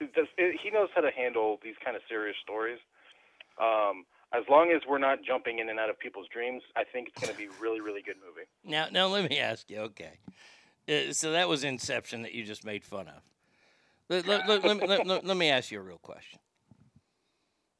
does. 0.01 0.27
He 0.36 0.70
knows 0.70 0.89
how 0.94 1.01
to 1.01 1.11
handle 1.11 1.59
these 1.62 1.77
kind 1.85 1.97
of 1.97 2.02
serious 2.09 2.36
stories. 2.43 2.81
Um, 3.61 4.05
as 4.32 4.42
long 4.48 4.70
as 4.74 4.82
we're 4.88 4.98
not 4.98 5.18
jumping 5.26 5.59
in 5.59 5.68
and 5.68 5.78
out 5.78 5.90
of 5.90 5.98
people's 5.98 6.26
dreams, 6.32 6.62
I 6.76 6.84
think 6.84 7.09
it's 7.09 7.20
going 7.20 7.32
to 7.32 7.38
be 7.38 7.48
really, 7.60 7.80
really 7.80 8.02
good 8.02 8.16
movie. 8.24 8.46
Now, 8.64 8.86
now 8.90 9.06
let 9.09 9.28
me 9.28 9.38
ask 9.38 9.68
you. 9.70 9.78
Okay, 9.80 10.18
uh, 10.88 11.12
so 11.12 11.32
that 11.32 11.48
was 11.48 11.64
Inception 11.64 12.22
that 12.22 12.32
you 12.32 12.44
just 12.44 12.64
made 12.64 12.84
fun 12.84 13.09
of. 13.09 13.22
Let, 14.09 14.26
let, 14.26 14.48
let, 14.48 14.64
let, 14.64 15.06
let, 15.06 15.24
let- 15.24 15.36
me 15.36 15.51
ask 15.51 15.70
you 15.70 15.78
a 15.78 15.82
real 15.82 15.98
question. 15.98 16.38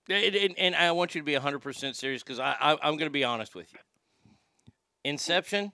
And, 0.09 0.35
and- 0.35 0.59
and 0.59 0.75
I 0.77 0.93
want 0.93 1.15
you 1.15 1.21
to 1.21 1.25
be 1.25 1.33
100% 1.35 1.95
serious 1.95 2.23
because 2.23 2.39
I, 2.39 2.55
I, 2.61 2.73
I'm 2.83 2.97
going 2.97 3.07
to 3.07 3.11
be 3.11 3.25
honest 3.25 3.55
with 3.55 3.73
you. 3.73 3.79
Inception 5.05 5.73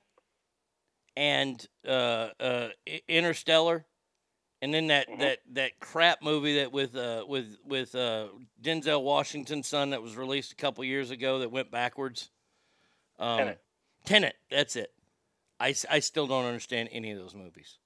and 1.17 1.65
uh, 1.87 2.29
uh, 2.41 2.69
Interstellar, 3.09 3.85
and 4.63 4.73
then 4.75 4.89
that, 4.89 5.07
that, 5.19 5.39
that 5.53 5.81
crap 5.81 6.23
movie 6.23 6.57
that 6.57 6.73
with 6.73 6.97
uh, 6.97 7.25
with 7.27 7.57
with 7.65 7.95
uh, 7.95 8.29
Denzel 8.63 9.03
Washington's 9.03 9.67
son 9.67 9.91
that 9.91 10.03
was 10.03 10.17
released 10.17 10.53
a 10.53 10.57
couple 10.57 10.85
years 10.85 11.11
ago 11.11 11.39
that 11.41 11.51
went 11.51 11.71
backwards. 11.71 12.31
Um, 13.19 13.39
Tenet. 13.39 13.61
Tenet, 14.05 14.35
that's 14.51 14.77
it. 14.77 14.93
I, 15.59 15.75
I 15.91 15.99
still 16.01 16.27
don't 16.27 16.47
understand 16.47 16.89
any 16.91 17.11
of 17.13 17.19
those 17.19 17.35
movies. 17.35 17.79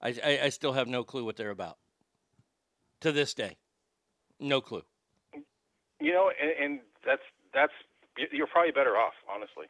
I, 0.00 0.14
I, 0.24 0.40
I 0.44 0.48
still 0.48 0.72
have 0.72 0.88
no 0.88 1.04
clue 1.04 1.24
what 1.24 1.36
they're 1.36 1.50
about. 1.50 1.76
To 3.02 3.12
this 3.12 3.34
day, 3.34 3.58
no 4.40 4.60
clue. 4.60 4.82
You 6.00 6.12
know, 6.12 6.30
and, 6.40 6.50
and 6.64 6.80
that's 7.06 7.22
that's 7.54 7.72
you're 8.32 8.48
probably 8.48 8.72
better 8.72 8.96
off, 8.96 9.14
honestly. 9.32 9.66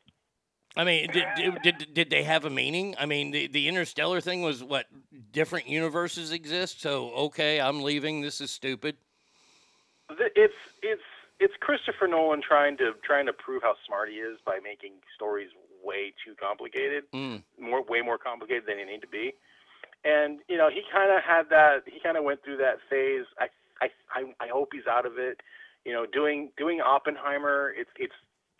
I 0.78 0.84
mean, 0.84 1.10
did, 1.10 1.26
did, 1.64 1.88
did, 1.92 2.10
they 2.10 2.22
have 2.22 2.44
a 2.44 2.50
meaning? 2.50 2.94
I 3.00 3.04
mean, 3.04 3.32
the, 3.32 3.48
the 3.48 3.66
interstellar 3.66 4.20
thing 4.20 4.42
was 4.42 4.62
what 4.62 4.86
different 5.32 5.68
universes 5.68 6.30
exist. 6.30 6.80
So 6.80 7.10
okay, 7.26 7.60
I'm 7.60 7.82
leaving. 7.82 8.20
This 8.20 8.40
is 8.40 8.52
stupid. 8.52 8.96
It's 10.36 10.54
it's 10.82 11.02
it's 11.40 11.54
Christopher 11.60 12.06
Nolan 12.06 12.40
trying 12.46 12.76
to 12.78 12.92
trying 13.02 13.26
to 13.26 13.32
prove 13.32 13.62
how 13.62 13.74
smart 13.86 14.08
he 14.08 14.16
is 14.16 14.38
by 14.46 14.58
making 14.62 14.92
stories 15.16 15.50
way 15.82 16.12
too 16.24 16.34
complicated, 16.40 17.04
Mm. 17.12 17.42
more 17.58 17.82
way 17.82 18.00
more 18.00 18.16
complicated 18.18 18.64
than 18.66 18.76
they 18.78 18.84
need 18.84 19.00
to 19.00 19.08
be. 19.08 19.34
And 20.04 20.38
you 20.48 20.56
know, 20.56 20.70
he 20.70 20.82
kind 20.92 21.10
of 21.10 21.24
had 21.24 21.50
that. 21.50 21.82
He 21.86 21.98
kind 21.98 22.16
of 22.16 22.22
went 22.22 22.44
through 22.44 22.58
that 22.58 22.78
phase. 22.88 23.26
I, 23.38 23.48
I 23.82 23.88
I 24.14 24.44
I 24.44 24.48
hope 24.48 24.68
he's 24.72 24.86
out 24.86 25.06
of 25.06 25.18
it. 25.18 25.40
You 25.84 25.92
know, 25.92 26.06
doing 26.06 26.52
doing 26.56 26.80
Oppenheimer. 26.80 27.74
It's 27.76 27.90
it's 27.98 28.14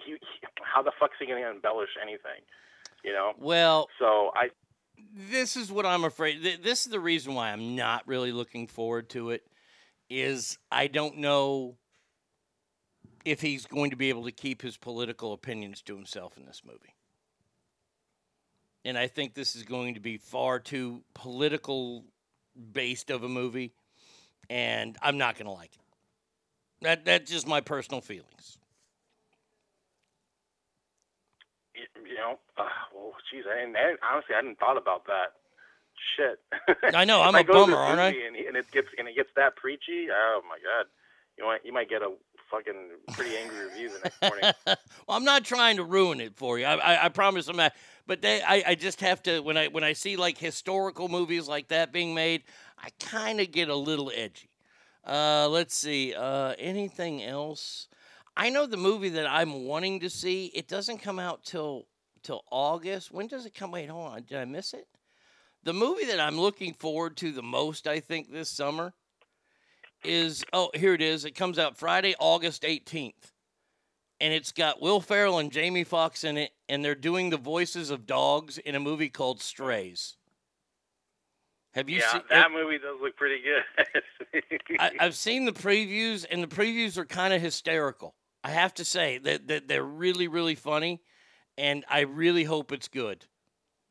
he, 0.05 0.17
how 0.63 0.83
the 0.83 0.93
fuck's 0.99 1.15
he 1.19 1.27
going 1.27 1.43
to 1.43 1.51
embellish 1.51 1.91
anything? 2.01 2.43
You 3.05 3.13
know. 3.13 3.33
Well, 3.39 3.89
So 3.99 4.31
I 4.35 4.49
this 5.15 5.57
is 5.57 5.71
what 5.71 5.87
I'm 5.87 6.05
afraid. 6.05 6.43
th- 6.43 6.63
This 6.63 6.85
is 6.85 6.93
the 6.93 7.01
reason 7.01 7.35
why 7.35 7.51
I'm 7.51 7.77
not 7.77 8.07
really 8.07 8.33
looking 8.33 8.67
forward 8.67 9.09
to 9.11 9.31
it. 9.31 9.47
Is 10.11 10.59
I 10.71 10.87
don't 10.87 11.19
know 11.19 11.77
if 13.25 13.41
he's 13.41 13.67
going 13.67 13.91
to 13.91 13.97
be 13.97 14.09
able 14.09 14.25
to 14.25 14.33
keep 14.33 14.63
his 14.63 14.77
political 14.77 15.33
opinions 15.33 15.83
to 15.83 15.95
himself 15.95 16.37
in 16.39 16.47
this 16.47 16.63
movie. 16.65 16.95
And 18.85 18.97
I 18.97 19.07
think 19.07 19.35
this 19.35 19.55
is 19.55 19.65
going 19.65 19.95
to 19.95 20.01
be 20.01 20.17
far 20.17 20.59
too 20.61 21.03
political 21.15 22.05
based 22.73 23.11
of 23.11 23.23
a 23.23 23.29
movie, 23.29 23.73
and 24.49 24.97
I'm 25.03 25.19
not 25.19 25.35
going 25.37 25.47
to 25.47 25.53
like 25.53 25.75
it. 25.75 25.83
That 26.85 27.05
that's 27.05 27.31
just 27.31 27.47
my 27.47 27.61
personal 27.61 28.01
feelings. 28.01 28.59
y- 31.75 31.83
you 31.97 32.07
know, 32.19 32.39
uh, 32.57 32.69
well, 32.95 33.13
geez, 33.31 33.45
I, 33.51 33.61
didn't, 33.61 33.77
I 33.77 34.15
honestly 34.15 34.35
I 34.35 34.39
hadn't 34.39 34.59
thought 34.59 34.77
about 34.77 35.07
that. 35.07 35.39
Shit. 36.17 36.39
I 36.95 37.05
know, 37.05 37.23
I'm 37.27 37.35
a 37.35 37.43
bummer, 37.43 37.77
aren't 37.77 38.01
I? 38.01 38.09
And, 38.09 38.37
and 38.37 38.57
it 38.57 38.71
gets 38.71 38.89
and 38.99 39.09
it 39.09 39.17
gets 39.17 39.31
that 39.37 39.57
preachy. 39.57 40.07
Oh 40.13 40.43
my 40.49 40.59
god, 40.63 40.87
you 41.37 41.45
might 41.45 41.65
you 41.65 41.73
might 41.73 41.89
get 41.89 42.03
a 42.03 42.15
fucking 42.51 42.91
pretty 43.13 43.37
angry 43.37 43.65
review 43.65 43.91
the 43.91 43.99
next 44.05 44.23
morning. 44.23 44.53
well, 44.67 45.17
I'm 45.17 45.25
not 45.25 45.45
trying 45.45 45.77
to 45.77 45.85
ruin 45.85 46.21
it 46.21 46.37
for 46.37 46.59
you. 46.59 46.65
I, 46.65 46.75
I, 46.77 47.05
I 47.07 47.09
promise 47.09 47.49
I'm 47.49 47.57
not. 47.57 47.73
But 48.07 48.23
they, 48.23 48.41
I, 48.43 48.63
I 48.69 48.75
just 48.75 49.01
have 49.01 49.23
to 49.25 49.41
when 49.41 49.57
I 49.57 49.69
when 49.69 49.85
I 49.85 49.93
see 49.93 50.17
like 50.17 50.39
historical 50.39 51.09
movies 51.09 51.49
like 51.49 51.69
that 51.69 51.93
being 51.93 52.15
made, 52.15 52.45
I 52.79 52.91
kind 53.01 53.41
of 53.41 53.51
get 53.51 53.69
a 53.69 53.77
little 53.77 54.11
edgy. 54.15 54.51
Uh, 55.07 55.49
let's 55.49 55.77
see. 55.77 56.15
Uh, 56.15 56.55
anything 56.59 57.23
else? 57.23 57.89
I 58.37 58.51
know 58.51 58.67
the 58.67 58.77
movie 58.77 59.09
that 59.11 59.27
I'm 59.27 59.65
wanting 59.65 60.01
to 60.01 60.11
see. 60.11 60.47
It 60.55 60.69
doesn't 60.69 60.99
come 60.99 61.19
out 61.19 61.45
till 61.45 61.87
till 62.23 62.45
August. 62.51 63.13
When 63.13 63.27
does 63.27 63.47
it 63.47 63.55
come? 63.55 63.71
Wait, 63.71 63.89
hold 63.89 64.13
on. 64.13 64.23
Did 64.23 64.39
I 64.39 64.45
miss 64.45 64.75
it? 64.75 64.87
The 65.65 65.73
movie 65.73 66.07
that 66.07 66.21
I'm 66.21 66.39
looking 66.39 66.75
forward 66.75 67.17
to 67.19 67.33
the 67.33 67.43
most, 67.43 67.87
I 67.87 68.01
think, 68.01 68.31
this 68.31 68.49
summer 68.49 68.95
is 70.05 70.45
oh 70.53 70.71
here 70.75 70.95
it 70.95 71.03
is. 71.03 71.25
It 71.25 71.35
comes 71.35 71.59
out 71.59 71.77
Friday, 71.77 72.15
August 72.19 72.63
18th 72.63 73.33
and 74.21 74.33
it's 74.33 74.53
got 74.53 74.81
Will 74.81 75.01
Ferrell 75.01 75.39
and 75.39 75.53
Jamie 75.53 75.85
Foxx 75.85 76.25
in 76.25 76.37
it, 76.37 76.51
and 76.69 76.85
they're 76.85 76.95
doing 76.95 77.31
the 77.31 77.37
voices 77.37 77.91
of 77.91 78.07
dogs 78.07 78.59
in 78.59 78.75
a 78.75 78.81
movie 78.81 79.09
called 79.09 79.41
Strays. 79.41 80.17
Have 81.73 81.89
you 81.89 81.99
yeah, 81.99 82.13
seen? 82.13 82.23
that 82.31 82.51
movie 82.51 82.79
does 82.79 82.97
look 83.01 83.17
pretty 83.17 83.41
good. 83.43 84.43
I, 84.81 84.91
I've 84.99 85.15
seen 85.15 85.45
the 85.45 85.53
previews, 85.53 86.27
and 86.29 86.43
the 86.43 86.49
previews 86.49 86.97
are 86.97 87.05
kind 87.05 87.33
of 87.33 87.41
hysterical. 87.41 88.15
I 88.43 88.51
have 88.51 88.75
to 88.75 88.85
say 88.85 89.19
that, 89.19 89.49
that 89.49 89.69
they're 89.69 89.85
really, 89.85 90.27
really 90.27 90.55
funny, 90.55 91.01
and 91.59 91.85
I 91.91 92.01
really 92.01 92.45
hope 92.45 92.73
it's 92.73 92.89
good. 92.89 93.27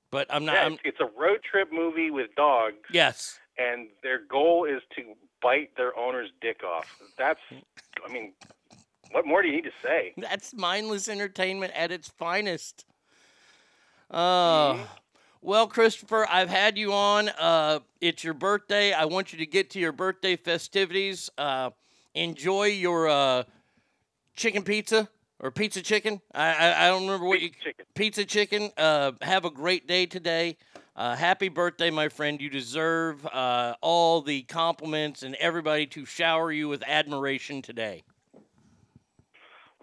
But 0.09 0.27
I'm 0.29 0.45
not. 0.45 0.55
yeah, 0.55 0.65
I'm, 0.65 0.77
it's, 0.85 0.99
a 1.01 1.19
road 1.19 1.39
trip 1.43 1.69
movie 1.71 2.09
with 2.09 2.33
dogs, 2.35 2.77
yes. 2.91 3.39
and 3.57 3.89
their 4.01 4.25
goal 4.25 4.65
is 4.65 4.81
to 4.95 5.03
bite 5.41 5.75
their 5.75 5.97
owner's 5.99 6.29
dick 6.41 6.63
off. 6.63 6.87
That's, 7.17 7.41
I 8.07 8.11
mean, 8.11 8.31
what 9.11 9.27
more 9.27 9.41
do 9.41 9.49
you 9.49 9.55
need 9.55 9.65
to 9.65 9.71
say? 9.83 10.13
That's 10.17 10.53
mindless 10.53 11.09
entertainment 11.09 11.73
at 11.75 11.91
its 11.91 12.07
finest. 12.07 12.85
Uh, 14.09 14.77
Well, 15.41 15.67
Christopher, 15.67 16.27
I've 16.29 16.49
had 16.49 16.77
you 16.77 16.93
on. 16.93 17.29
Uh, 17.29 17.79
it's 18.01 18.23
your 18.23 18.33
birthday. 18.33 18.91
I 18.91 19.05
want 19.05 19.31
you 19.31 19.39
to 19.39 19.45
get 19.45 19.69
to 19.71 19.79
your 19.79 19.91
birthday 19.91 20.35
festivities. 20.35 21.29
Uh, 21.37 21.69
enjoy 22.15 22.65
your 22.65 23.07
uh, 23.07 23.43
chicken 24.35 24.63
pizza 24.63 25.07
or 25.39 25.51
pizza 25.51 25.81
chicken. 25.81 26.21
I, 26.33 26.53
I, 26.53 26.85
I 26.85 26.87
don't 26.87 27.03
remember 27.03 27.25
what 27.25 27.41
you 27.41 27.51
pizza 27.95 28.25
chicken. 28.25 28.71
Uh, 28.77 29.11
have 29.21 29.45
a 29.45 29.49
great 29.49 29.87
day 29.87 30.05
today. 30.05 30.57
Uh, 30.95 31.15
happy 31.15 31.47
birthday, 31.49 31.91
my 31.91 32.09
friend. 32.09 32.41
You 32.41 32.49
deserve 32.49 33.25
uh, 33.27 33.75
all 33.81 34.21
the 34.21 34.41
compliments 34.43 35.21
and 35.21 35.35
everybody 35.35 35.85
to 35.87 36.05
shower 36.05 36.51
you 36.51 36.67
with 36.67 36.83
admiration 36.87 37.61
today. 37.61 38.03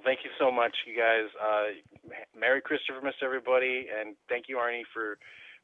Thank 0.04 0.20
you 0.24 0.30
so 0.38 0.50
much, 0.50 0.76
you 0.86 0.96
guys. 0.96 1.30
Uh, 1.40 2.10
Merry 2.38 2.60
Christophermas, 2.60 3.14
everybody, 3.22 3.86
and 3.98 4.16
thank 4.28 4.48
you, 4.48 4.56
Arnie, 4.56 4.82
for 4.92 5.18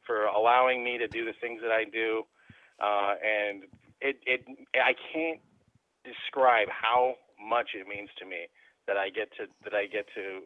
for 0.07 0.25
allowing 0.25 0.83
me 0.83 0.97
to 0.99 1.07
do 1.09 1.25
the 1.25 1.35
things 1.41 1.61
that 1.63 1.71
I 1.71 1.85
do. 1.85 2.23
Uh, 2.81 3.15
and 3.23 3.65
it, 4.01 4.17
it, 4.25 4.45
I 4.75 4.95
can't 5.13 5.41
describe 6.05 6.69
how 6.71 7.17
much 7.39 7.71
it 7.75 7.87
means 7.87 8.09
to 8.19 8.25
me 8.25 8.49
that 8.91 8.99
I 8.99 9.09
get 9.09 9.31
to 9.37 9.47
that 9.63 9.73
I 9.73 9.87
get 9.87 10.07
to 10.17 10.41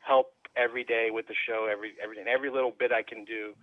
help 0.00 0.32
every 0.56 0.82
day 0.82 1.10
with 1.12 1.28
the 1.28 1.34
show, 1.46 1.68
every 1.70 1.92
every 2.02 2.18
and 2.18 2.28
every 2.28 2.50
little 2.50 2.74
bit 2.76 2.90
I 2.90 3.02
can 3.02 3.24
do. 3.24 3.54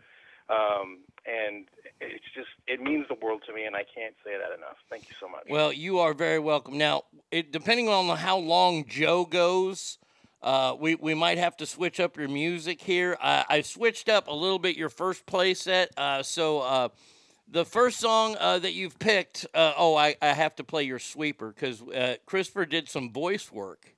Um, 0.48 1.00
and 1.26 1.66
it's 2.00 2.24
just 2.34 2.48
it 2.66 2.80
means 2.80 3.08
the 3.10 3.18
world 3.22 3.42
to 3.48 3.54
me, 3.54 3.66
and 3.66 3.76
I 3.76 3.84
can't 3.84 4.16
say 4.24 4.32
that 4.38 4.56
enough. 4.58 4.78
Thank 4.90 5.10
you 5.10 5.16
so 5.20 5.28
much. 5.28 5.44
Well, 5.50 5.74
you 5.74 6.00
are 6.00 6.14
very 6.14 6.40
welcome. 6.40 6.78
Now, 6.78 7.04
it, 7.30 7.52
depending 7.52 7.90
on 7.90 8.16
how 8.16 8.38
long 8.38 8.86
Joe 8.88 9.26
goes, 9.26 9.98
uh, 10.42 10.76
we, 10.80 10.96
we 10.96 11.16
might 11.16 11.40
have 11.40 11.58
to 11.58 11.66
switch 11.66 12.00
up 12.00 12.16
your 12.16 12.30
music 12.30 12.80
here. 12.80 13.18
I, 13.22 13.46
I 13.50 13.62
switched 13.62 14.08
up 14.08 14.28
a 14.28 14.34
little 14.34 14.60
bit 14.60 14.78
your 14.78 14.90
first 14.90 15.26
play 15.26 15.56
set. 15.56 15.90
Uh, 15.98 16.22
so 16.22 16.60
uh, 16.60 16.90
the 17.48 17.66
first 17.66 18.00
song 18.00 18.38
uh, 18.40 18.60
that 18.60 18.74
you've 18.74 19.00
picked, 19.00 19.48
uh, 19.56 19.74
oh, 19.76 19.96
I, 19.96 20.16
I 20.22 20.28
have 20.28 20.56
to 20.58 20.64
play 20.64 20.84
your 20.84 21.00
sweeper 21.00 21.50
because 21.50 21.82
Christopher 22.28 22.68
did 22.68 22.88
some 22.88 23.12
voice 23.12 23.52
work. 23.52 23.95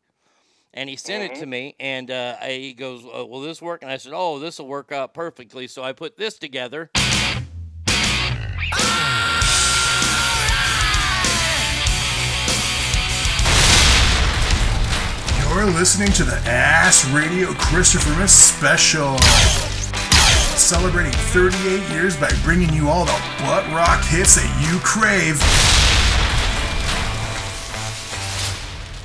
And 0.78 0.88
he 0.92 0.96
sent 0.96 1.24
it 1.24 1.40
to 1.40 1.48
me, 1.48 1.76
and 1.80 2.12
uh, 2.12 2.36
I- 2.40 2.52
he 2.52 2.74
goes, 2.74 3.04
uh, 3.04 3.26
"Will 3.26 3.42
this 3.42 3.64
work?" 3.64 3.82
And 3.82 3.90
I 3.90 3.98
said, 3.98 4.12
"Oh, 4.16 4.38
this 4.38 4.60
will 4.60 4.68
work 4.68 4.92
out 4.92 5.12
perfectly." 5.12 5.66
So 5.68 5.82
I 5.84 5.92
put 5.92 6.18
this 6.18 6.38
together. 6.38 6.92
You're 15.40 15.66
listening 15.66 16.12
to 16.14 16.24
the 16.24 16.36
Ass 16.46 17.10
Radio 17.10 17.52
Christophermas 17.54 18.32
Special. 18.32 19.18
Celebrating 20.56 21.12
38 21.14 21.82
years 21.90 22.16
by 22.16 22.30
bringing 22.44 22.72
you 22.74 22.90
all 22.90 23.06
the 23.06 23.20
butt 23.40 23.66
rock 23.72 24.04
hits 24.04 24.36
that 24.36 24.46
you 24.62 24.78
crave. 24.84 25.42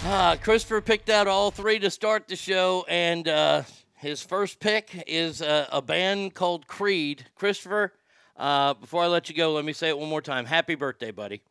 Uh, 0.04 0.36
Christopher 0.42 0.80
picked 0.80 1.08
out 1.08 1.28
all 1.28 1.52
three 1.52 1.78
to 1.78 1.88
start 1.88 2.26
the 2.26 2.34
show, 2.34 2.84
and 2.88 3.28
uh, 3.28 3.62
his 3.94 4.20
first 4.20 4.58
pick 4.58 5.04
is 5.06 5.40
uh, 5.40 5.68
a 5.70 5.80
band 5.80 6.34
called 6.34 6.66
Creed. 6.66 7.26
Christopher, 7.36 7.92
uh, 8.36 8.74
before 8.74 9.04
I 9.04 9.06
let 9.06 9.28
you 9.28 9.36
go, 9.36 9.52
let 9.52 9.64
me 9.64 9.72
say 9.72 9.88
it 9.88 9.98
one 9.98 10.08
more 10.08 10.20
time. 10.20 10.44
Happy 10.44 10.74
birthday, 10.74 11.12
buddy. 11.12 11.42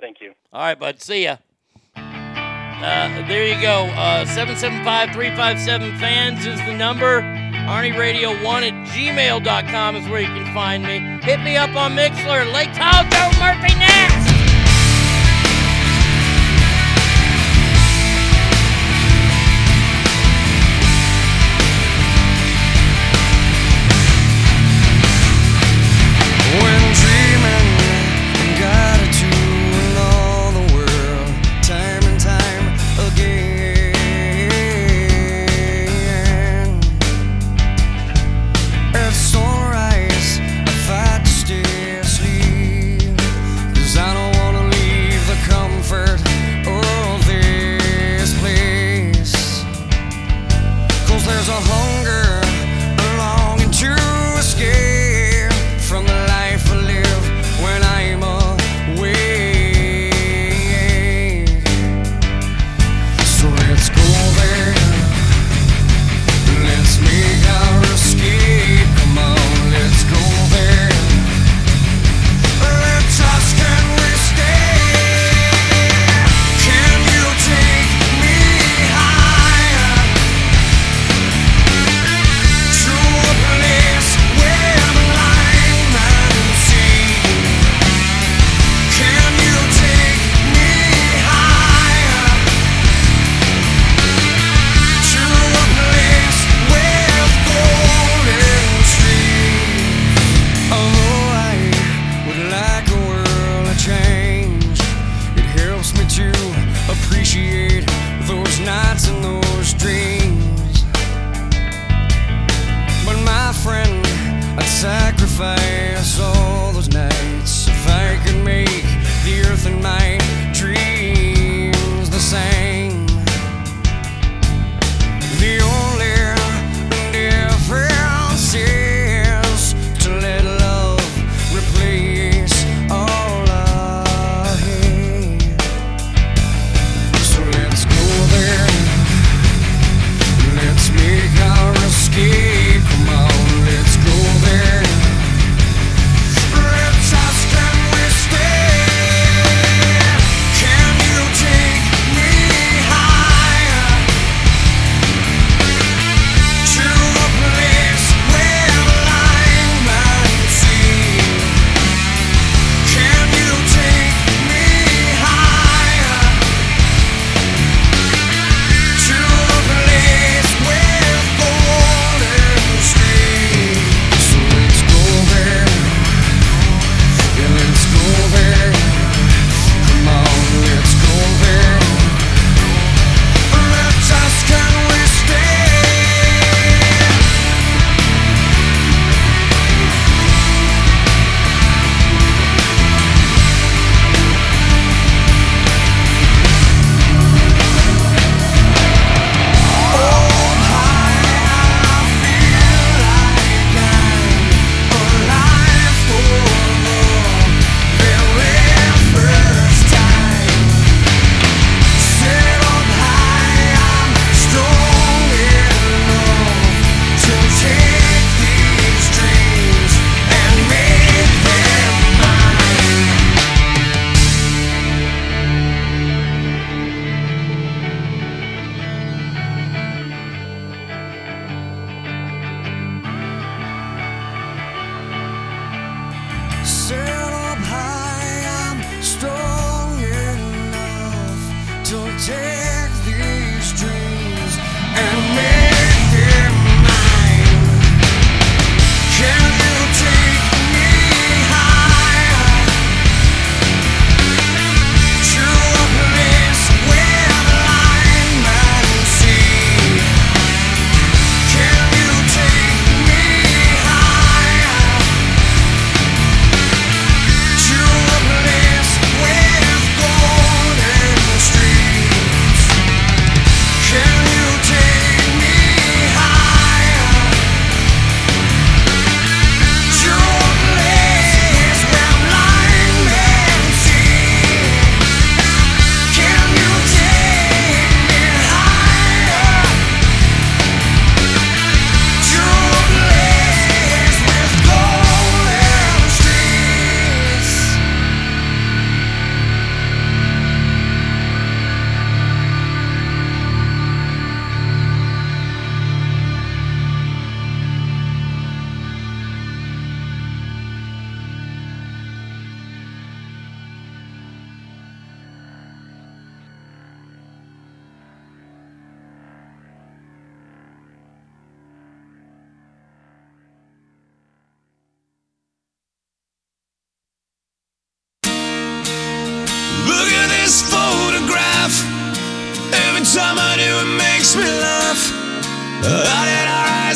Thank 0.00 0.20
you. 0.20 0.34
All 0.52 0.60
right, 0.60 0.78
bud. 0.78 1.02
See 1.02 1.24
ya. 1.24 1.38
Uh, 1.96 3.26
there 3.26 3.48
you 3.48 3.60
go. 3.60 3.86
Uh, 3.96 4.24
775 4.24 5.12
357 5.12 5.98
fans 5.98 6.46
is 6.46 6.60
the 6.66 6.76
number. 6.76 7.20
ArnieRadio1 7.66 8.70
at 8.70 8.88
gmail.com 8.94 9.96
is 9.96 10.08
where 10.08 10.20
you 10.20 10.28
can 10.28 10.54
find 10.54 10.84
me. 10.84 11.00
Hit 11.26 11.40
me 11.40 11.56
up 11.56 11.74
on 11.74 11.96
Mixlr. 11.96 12.52
Lake 12.54 12.72
Tahoe, 12.74 13.10
Joe 13.10 13.38
Murphy 13.40 13.74
next. 13.76 14.27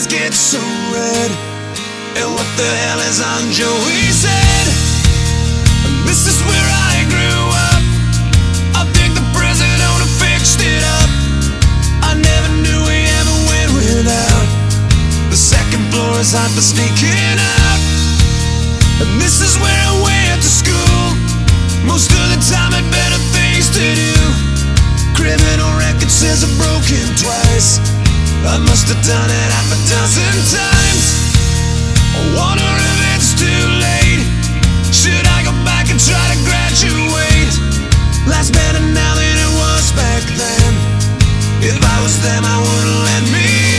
eyes 0.03 0.07
get 0.07 0.33
so 0.33 0.59
red. 0.93 1.31
And 2.19 2.29
what 2.35 2.49
the 2.57 2.71
hell 2.83 3.01
is 3.07 3.21
on 3.21 3.51
Joey's 3.51 4.23
head? 4.25 4.67
This 6.07 6.27
is 6.27 6.39
where 6.43 6.69
I 6.91 7.07
grew 7.09 7.43
up 7.51 7.83
I 8.75 8.85
think 8.97 9.15
the 9.15 9.25
prison 9.35 9.69
owner 9.91 10.11
fixed 10.19 10.61
it 10.61 10.83
up. 10.99 11.11
I 12.03 12.15
never 12.19 12.51
knew 12.63 12.79
we 12.83 12.99
ever 13.21 13.37
went 13.47 13.71
without. 13.79 14.47
The 15.31 15.37
second 15.37 15.83
floor 15.93 16.19
is 16.19 16.33
hot 16.33 16.51
for 16.51 16.63
sneaking 16.63 17.39
out. 17.39 17.81
And 19.03 19.21
this 19.21 19.41
is 19.41 19.55
where 19.59 19.83
I 19.87 19.95
went 20.03 20.43
to 20.43 20.51
school. 20.51 21.03
Most 21.87 22.11
of 22.11 22.25
the 22.35 22.41
time 22.51 22.73
had 22.75 22.87
better 22.91 23.21
things 23.35 23.71
to 23.77 23.85
do. 23.95 24.15
Criminal 25.15 25.71
record 25.79 26.11
says 26.11 26.43
I've 26.43 26.55
broken 26.59 27.03
twice. 27.19 28.02
I 28.45 28.59
must 28.59 28.89
have 28.89 29.03
done 29.07 29.31
it 29.31 29.49
half 29.55 29.71
a 29.71 29.79
dozen 29.87 30.35
times. 30.51 31.07
I 32.15 32.21
wonder 32.35 32.67
if 32.67 32.99
it's 33.15 33.33
too 33.39 33.65
late. 33.79 34.27
Should 34.93 35.27
I 35.27 35.47
go 35.47 35.53
back 35.65 35.91
and 35.91 35.99
try 35.99 36.25
to 36.35 36.39
graduate? 36.43 37.55
Life's 38.27 38.51
better 38.51 38.81
now 38.81 39.15
than 39.15 39.37
it 39.39 39.53
was 39.57 39.93
back 39.93 40.23
then. 40.35 40.73
If 41.63 41.79
I 41.79 42.03
was 42.03 42.21
them, 42.23 42.43
I 42.45 42.59
wouldn't 42.59 43.01
let 43.07 43.23
me. 43.33 43.72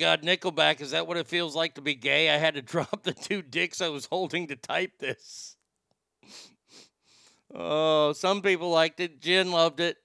God, 0.00 0.22
Nickelback, 0.22 0.80
is 0.80 0.92
that 0.92 1.06
what 1.06 1.18
it 1.18 1.26
feels 1.26 1.54
like 1.54 1.74
to 1.74 1.82
be 1.82 1.94
gay? 1.94 2.30
I 2.30 2.38
had 2.38 2.54
to 2.54 2.62
drop 2.62 3.02
the 3.02 3.12
two 3.12 3.42
dicks 3.42 3.82
I 3.82 3.88
was 3.88 4.06
holding 4.06 4.48
to 4.48 4.56
type 4.56 4.92
this. 4.98 5.56
Oh, 7.54 8.14
some 8.14 8.40
people 8.40 8.70
liked 8.70 8.98
it. 9.00 9.20
Jen 9.20 9.52
loved 9.52 9.80
it. 9.80 9.98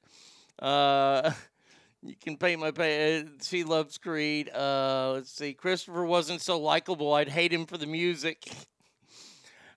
Uh, 0.60 1.32
you 2.04 2.16
can 2.22 2.36
paint 2.36 2.60
my 2.60 2.72
pa- 2.72 2.84
uh, 2.84 3.24
She 3.42 3.64
loves 3.64 3.98
Creed. 3.98 4.50
Uh, 4.54 5.14
let's 5.14 5.32
see. 5.32 5.54
Christopher 5.54 6.04
wasn't 6.04 6.42
so 6.42 6.60
likable. 6.60 7.14
I'd 7.14 7.30
hate 7.30 7.54
him 7.54 7.66
for 7.66 7.78
the 7.78 7.88
music. 7.88 8.44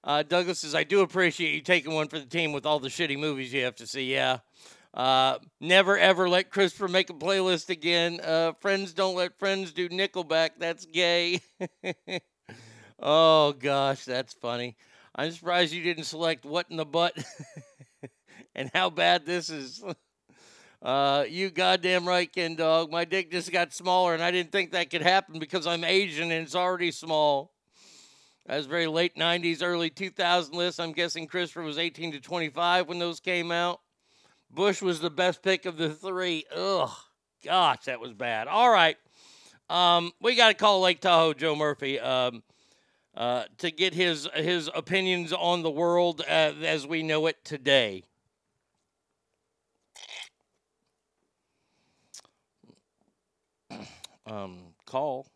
Uh, 0.05 0.23
Douglas 0.23 0.61
says, 0.61 0.77
I 0.77 0.85
do 0.85 1.01
appreciate 1.01 1.53
you 1.53 1.61
taking 1.61 1.93
one 1.93 2.07
for 2.07 2.21
the 2.21 2.25
team 2.25 2.53
with 2.53 2.65
all 2.65 2.79
the 2.79 2.89
shitty 2.89 3.19
movies 3.19 3.53
you 3.53 3.65
have 3.65 3.75
to 3.77 3.87
see. 3.87 4.11
Yeah. 4.11 4.39
Uh, 4.95 5.39
never 5.61 5.99
ever 5.99 6.29
let 6.29 6.51
Christopher 6.51 6.89
make 6.89 7.11
a 7.11 7.15
playlist 7.15 7.69
again. 7.69 8.21
Uh, 8.23 8.53
friends 8.61 8.93
don't 8.93 9.15
let 9.15 9.39
friends 9.39 9.73
do 9.73 9.89
Nickelback. 9.89 10.51
That's 10.59 10.87
gay. 10.87 11.41
oh 12.99 13.53
gosh, 13.53 14.05
that's 14.05 14.33
funny. 14.35 14.77
I'm 15.15 15.33
surprised 15.33 15.73
you 15.73 15.83
didn't 15.83 16.05
select 16.05 16.45
what 16.45 16.67
in 16.71 16.77
the 16.77 16.87
butt 16.87 17.17
and 18.55 18.71
how 18.75 18.91
bad 18.91 19.27
this 19.27 19.51
is. 19.51 19.83
Uh, 20.81 21.25
you 21.29 21.51
goddamn 21.51 22.07
right, 22.07 22.33
Ken 22.33 22.55
Dog. 22.55 22.93
My 22.93 23.05
dick 23.05 23.33
just 23.33 23.51
got 23.51 23.75
smaller, 23.75 24.15
and 24.15 24.23
I 24.23 24.31
didn't 24.31 24.53
think 24.53 24.71
that 24.71 24.91
could 24.91 25.03
happen 25.03 25.41
because 25.41 25.67
I'm 25.67 25.83
Asian 25.83 26.31
and 26.31 26.45
it's 26.45 26.55
already 26.55 26.93
small. 26.93 27.53
That 28.47 28.59
was 28.59 28.67
very 28.67 28.87
late 28.87 29.17
90s, 29.17 29.61
early 29.61 29.91
2000 29.91 30.55
list. 30.55 30.79
I'm 30.79 30.93
guessing 30.93 31.27
Christopher 31.27 31.63
was 31.63 31.79
18 31.79 32.13
to 32.13 32.21
25 32.21 32.87
when 32.87 33.01
those 33.01 33.19
came 33.19 33.51
out. 33.51 33.81
Bush 34.51 34.83
was 34.83 35.01
the 35.01 35.11
best 35.11 35.43
pick 35.43 35.67
of 35.67 35.77
the 35.77 35.91
three. 35.91 36.45
Ugh, 36.55 36.91
gosh, 37.45 37.85
that 37.85 38.01
was 38.01 38.13
bad. 38.13 38.49
All 38.49 38.71
right, 38.71 38.97
um, 39.71 40.13
we 40.21 40.35
got 40.35 40.49
to 40.49 40.55
call 40.55 40.81
Lake 40.81 41.01
Tahoe 41.01 41.35
Joe 41.35 41.55
Murphy 41.55 42.01
um, 42.01 42.43
uh, 43.17 43.45
to 43.59 43.71
get 43.71 43.95
his 43.95 44.29
his 44.35 44.71
opinions 44.75 45.33
on 45.33 45.63
the 45.63 45.71
world 45.71 46.23
uh, 46.23 46.53
as 46.63 46.87
we 46.87 47.03
know 47.03 47.27
it 47.27 47.45
today. 47.45 48.05
Um, 54.31 54.59
call. 54.85 55.27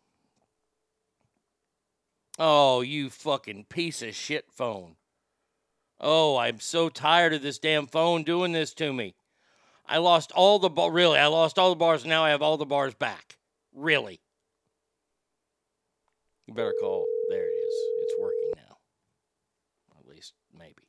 Oh, 2.37 2.81
you 2.81 3.09
fucking 3.09 3.65
piece 3.65 4.03
of 4.03 4.13
shit 4.13 4.45
phone. 4.51 4.97
Oh, 6.05 6.35
I'm 6.35 6.59
so 6.59 6.89
tired 6.89 7.33
of 7.33 7.41
this 7.41 7.59
damn 7.59 7.87
phone 7.87 8.23
doing 8.23 8.51
this 8.51 8.73
to 8.73 8.91
me. 8.91 9.15
I 9.87 9.99
lost 9.99 10.33
all 10.33 10.59
the 10.59 10.69
bar. 10.69 10.91
Really, 10.91 11.17
I 11.17 11.27
lost 11.27 11.57
all 11.57 11.69
the 11.69 11.77
bars. 11.77 12.03
Now 12.03 12.25
I 12.25 12.31
have 12.31 12.41
all 12.41 12.57
the 12.57 12.65
bars 12.65 12.93
back. 12.93 13.37
Really. 13.73 14.19
You 16.45 16.53
better 16.55 16.73
call. 16.81 17.05
There 17.29 17.45
it 17.45 17.55
is. 17.55 17.73
It's 18.01 18.15
working 18.19 18.51
now. 18.57 18.77
At 19.97 20.05
least 20.05 20.33
maybe. 20.59 20.83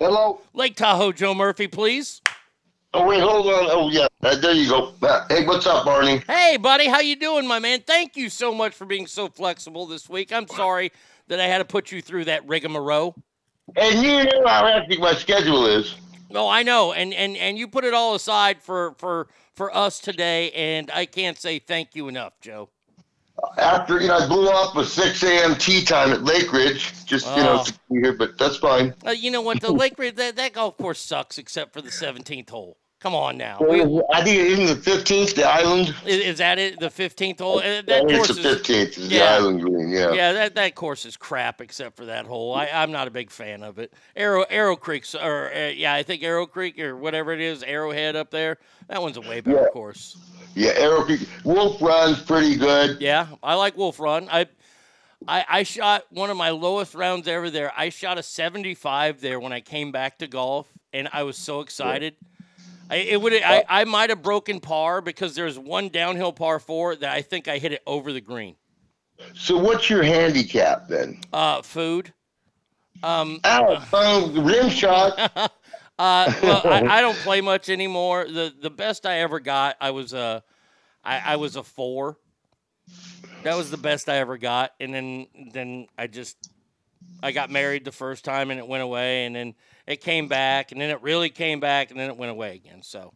Hello. 0.00 0.40
Lake 0.52 0.74
Tahoe, 0.74 1.12
Joe 1.12 1.32
Murphy, 1.32 1.68
please. 1.68 2.20
Oh 2.92 3.06
wait, 3.06 3.20
hold 3.20 3.46
on. 3.46 3.68
Oh 3.70 3.88
yeah, 3.88 4.08
uh, 4.24 4.34
there 4.34 4.52
you 4.52 4.68
go. 4.68 4.92
Uh, 5.00 5.26
hey, 5.28 5.46
what's 5.46 5.64
up, 5.68 5.84
Barney? 5.84 6.24
Hey, 6.26 6.56
buddy, 6.56 6.88
how 6.88 6.98
you 6.98 7.14
doing, 7.14 7.46
my 7.46 7.60
man? 7.60 7.82
Thank 7.86 8.16
you 8.16 8.28
so 8.28 8.52
much 8.52 8.74
for 8.74 8.84
being 8.84 9.06
so 9.06 9.28
flexible 9.28 9.86
this 9.86 10.08
week. 10.08 10.32
I'm 10.32 10.48
sorry 10.48 10.90
that 11.28 11.38
I 11.38 11.46
had 11.46 11.58
to 11.58 11.64
put 11.64 11.92
you 11.92 12.02
through 12.02 12.24
that 12.24 12.48
rigmarole. 12.48 13.14
And 13.76 14.02
you 14.02 14.24
know 14.24 14.46
how 14.46 14.66
hectic 14.66 14.98
my 15.00 15.14
schedule 15.14 15.66
is. 15.66 15.94
No, 16.30 16.48
I 16.48 16.62
know, 16.62 16.92
and 16.92 17.12
and 17.12 17.36
and 17.36 17.58
you 17.58 17.66
put 17.66 17.84
it 17.84 17.92
all 17.94 18.14
aside 18.14 18.62
for 18.62 18.94
for 18.98 19.28
for 19.54 19.74
us 19.76 19.98
today, 19.98 20.50
and 20.52 20.90
I 20.92 21.06
can't 21.06 21.38
say 21.38 21.58
thank 21.58 21.94
you 21.94 22.08
enough, 22.08 22.34
Joe. 22.40 22.68
After 23.58 24.00
you 24.00 24.08
know, 24.08 24.18
I 24.18 24.26
blew 24.28 24.48
off 24.48 24.76
a 24.76 24.84
6 24.84 25.22
a.m. 25.22 25.54
tea 25.54 25.82
time 25.82 26.12
at 26.12 26.22
Lake 26.22 26.52
Ridge, 26.52 26.92
just 27.06 27.26
you 27.36 27.42
know, 27.42 27.60
Oh. 27.60 27.64
to 27.64 27.72
be 27.90 28.00
here, 28.00 28.12
but 28.12 28.36
that's 28.38 28.58
fine. 28.58 28.94
Uh, 29.06 29.12
you 29.12 29.30
know 29.30 29.40
what? 29.40 29.60
The 29.62 29.72
Lake 29.72 29.98
Ridge 29.98 30.16
that, 30.16 30.36
that 30.36 30.52
golf 30.52 30.76
course 30.76 31.00
sucks, 31.00 31.38
except 31.38 31.72
for 31.72 31.80
the 31.80 31.88
17th 31.90 32.50
hole. 32.50 32.76
Come 33.00 33.14
on 33.14 33.38
now. 33.38 33.56
I 34.12 34.22
think 34.22 34.38
it 34.38 34.58
is 34.58 34.84
the 34.84 34.90
15th, 34.90 35.34
the 35.34 35.44
island. 35.44 35.94
is, 36.04 36.16
is 36.20 36.38
that 36.38 36.58
it? 36.58 36.78
The 36.78 36.88
15th 36.90 37.38
hole? 37.40 37.58
Uh, 37.60 37.80
That 37.86 38.06
course 38.06 38.28
it's 38.28 38.42
the 38.42 38.50
is 38.50 38.56
15th, 38.60 38.98
is 38.98 39.08
the 39.08 39.22
island 39.22 39.62
green. 39.62 39.88
Yeah. 39.88 40.12
Yeah, 40.12 40.32
that, 40.34 40.54
that 40.56 40.74
course 40.74 41.06
is 41.06 41.16
crap 41.16 41.62
except 41.62 41.96
for 41.96 42.04
that 42.04 42.26
hole. 42.26 42.54
I, 42.54 42.66
I'm 42.66 42.92
not 42.92 43.08
a 43.08 43.10
big 43.10 43.30
fan 43.30 43.62
of 43.62 43.78
it. 43.78 43.94
Arrow 44.14 44.44
Arrow 44.50 44.76
Creek's 44.76 45.14
or 45.14 45.50
uh, 45.50 45.68
yeah, 45.68 45.94
I 45.94 46.02
think 46.02 46.22
Arrow 46.22 46.44
Creek 46.44 46.78
or 46.78 46.94
whatever 46.94 47.32
it 47.32 47.40
is, 47.40 47.62
Arrowhead 47.62 48.16
up 48.16 48.30
there. 48.30 48.58
That 48.88 49.00
one's 49.00 49.16
a 49.16 49.22
way 49.22 49.40
better 49.40 49.62
Yeah. 49.62 49.68
course. 49.72 50.18
Yeah, 50.54 50.72
Arrow 50.76 51.02
Creek. 51.04 51.26
Wolf 51.42 51.80
Run's 51.80 52.20
pretty 52.20 52.56
good. 52.56 53.00
Yeah, 53.00 53.28
I 53.42 53.54
like 53.54 53.78
Wolf 53.78 53.98
Run. 53.98 54.28
I, 54.30 54.46
I 55.26 55.44
I 55.48 55.62
shot 55.62 56.04
one 56.10 56.28
of 56.28 56.36
my 56.36 56.50
lowest 56.50 56.94
rounds 56.94 57.26
ever 57.28 57.48
there. 57.48 57.72
I 57.74 57.88
shot 57.88 58.18
a 58.18 58.22
75 58.22 59.22
there 59.22 59.40
when 59.40 59.54
I 59.54 59.60
came 59.60 59.90
back 59.90 60.18
to 60.18 60.26
golf, 60.26 60.68
and 60.92 61.08
I 61.14 61.22
was 61.22 61.38
so 61.38 61.60
excited. 61.60 62.14
I, 62.90 62.96
it 62.96 63.22
would 63.22 63.32
I, 63.32 63.64
I 63.68 63.84
might 63.84 64.10
have 64.10 64.20
broken 64.20 64.58
par 64.58 65.00
because 65.00 65.36
there's 65.36 65.56
one 65.56 65.90
downhill 65.90 66.32
par 66.32 66.58
four 66.58 66.96
that 66.96 67.12
I 67.12 67.22
think 67.22 67.46
I 67.46 67.58
hit 67.58 67.72
it 67.72 67.82
over 67.86 68.12
the 68.12 68.20
green. 68.20 68.56
So 69.34 69.56
what's 69.56 69.88
your 69.88 70.02
handicap 70.02 70.88
then? 70.88 71.20
Uh, 71.32 71.62
food. 71.62 72.12
Um, 73.02 73.40
Ow, 73.44 73.86
oh, 73.92 74.42
rim 74.42 74.68
shot. 74.68 75.18
uh, 75.36 76.32
well, 76.42 76.62
I, 76.64 76.98
I 76.98 77.00
don't 77.00 77.16
play 77.22 77.40
much 77.40 77.68
anymore. 77.68 78.24
The 78.24 78.52
the 78.60 78.70
best 78.70 79.06
I 79.06 79.20
ever 79.20 79.38
got, 79.38 79.76
I 79.80 79.92
was 79.92 80.12
a, 80.12 80.42
I, 81.04 81.18
I 81.18 81.36
was 81.36 81.54
a 81.54 81.62
four. 81.62 82.18
That 83.44 83.56
was 83.56 83.70
the 83.70 83.76
best 83.76 84.08
I 84.08 84.16
ever 84.16 84.36
got, 84.36 84.72
and 84.80 84.92
then 84.92 85.26
then 85.52 85.86
I 85.96 86.08
just, 86.08 86.50
I 87.22 87.30
got 87.30 87.50
married 87.50 87.84
the 87.84 87.92
first 87.92 88.24
time 88.24 88.50
and 88.50 88.58
it 88.58 88.66
went 88.66 88.82
away, 88.82 89.26
and 89.26 89.36
then 89.36 89.54
it 89.90 90.00
came 90.00 90.28
back, 90.28 90.70
and 90.70 90.80
then 90.80 90.90
it 90.90 91.02
really 91.02 91.30
came 91.30 91.58
back, 91.58 91.90
and 91.90 91.98
then 91.98 92.08
it 92.08 92.16
went 92.16 92.30
away 92.30 92.54
again. 92.54 92.80
So, 92.82 93.12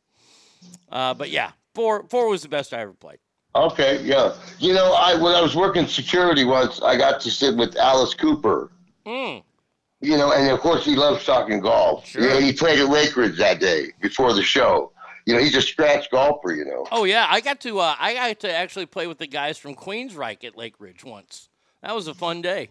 uh, 0.91 1.15
but 1.15 1.31
yeah, 1.31 1.53
four 1.75 2.05
four 2.09 2.29
was 2.29 2.43
the 2.43 2.49
best 2.49 2.75
I 2.75 2.81
ever 2.81 2.93
played. 2.93 3.19
Okay, 3.55 4.03
yeah. 4.03 4.35
You 4.59 4.75
know, 4.75 4.93
I 4.93 5.15
when 5.15 5.37
I 5.37 5.41
was 5.41 5.55
working 5.55 5.87
security 5.87 6.45
once, 6.45 6.83
I 6.83 6.97
got 6.97 7.21
to 7.21 7.31
sit 7.31 7.57
with 7.57 7.77
Alice 7.77 8.13
Cooper. 8.13 8.73
Mm. 9.07 9.45
You 10.01 10.19
know, 10.19 10.33
and 10.33 10.51
of 10.51 10.59
course 10.59 10.85
he 10.85 10.97
loves 10.97 11.25
talking 11.25 11.61
golf. 11.61 12.07
Sure. 12.07 12.29
Yeah, 12.29 12.41
he 12.41 12.53
played 12.53 12.81
at 12.81 12.89
Lake 12.89 13.17
Ridge 13.17 13.39
that 13.39 13.61
day 13.61 13.93
before 14.01 14.35
the 14.35 14.43
show. 14.43 14.91
You 15.27 15.35
know, 15.35 15.41
he's 15.41 15.55
a 15.55 15.63
scratch 15.63 16.11
golfer. 16.11 16.53
You 16.53 16.65
know. 16.65 16.87
Oh 16.91 17.05
yeah, 17.05 17.29
I 17.31 17.41
got 17.41 17.61
to 17.61 17.79
uh, 17.79 17.95
I 18.01 18.15
got 18.15 18.41
to 18.41 18.53
actually 18.53 18.87
play 18.87 19.07
with 19.07 19.19
the 19.19 19.29
guys 19.29 19.59
from 19.59 19.77
Queensryche 19.77 20.45
at 20.45 20.59
Lake 20.59 20.75
Ridge 20.81 21.05
once. 21.05 21.49
That 21.83 21.95
was 21.95 22.09
a 22.09 22.15
fun 22.15 22.43
day. 22.43 22.71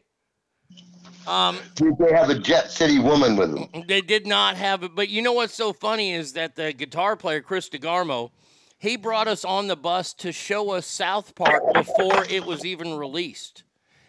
Um, 1.27 1.57
Did 1.75 1.97
they 1.97 2.11
have 2.11 2.29
a 2.29 2.37
Jet 2.37 2.69
City 2.69 2.99
woman 2.99 3.37
with 3.37 3.53
them? 3.53 3.85
They 3.87 4.01
did 4.01 4.27
not 4.27 4.57
have 4.57 4.83
it, 4.83 4.91
but 4.93 5.09
you 5.09 5.21
know 5.21 5.33
what's 5.33 5.53
so 5.53 5.71
funny 5.71 6.11
is 6.11 6.33
that 6.33 6.55
the 6.55 6.73
guitar 6.73 7.15
player 7.15 7.41
Chris 7.41 7.69
DeGarmo, 7.69 8.31
he 8.77 8.97
brought 8.97 9.29
us 9.29 9.45
on 9.45 9.67
the 9.67 9.77
bus 9.77 10.13
to 10.15 10.33
show 10.33 10.71
us 10.71 10.85
South 10.85 11.33
Park 11.35 11.63
before 11.73 12.25
it 12.29 12.45
was 12.45 12.65
even 12.65 12.95
released. 12.95 13.63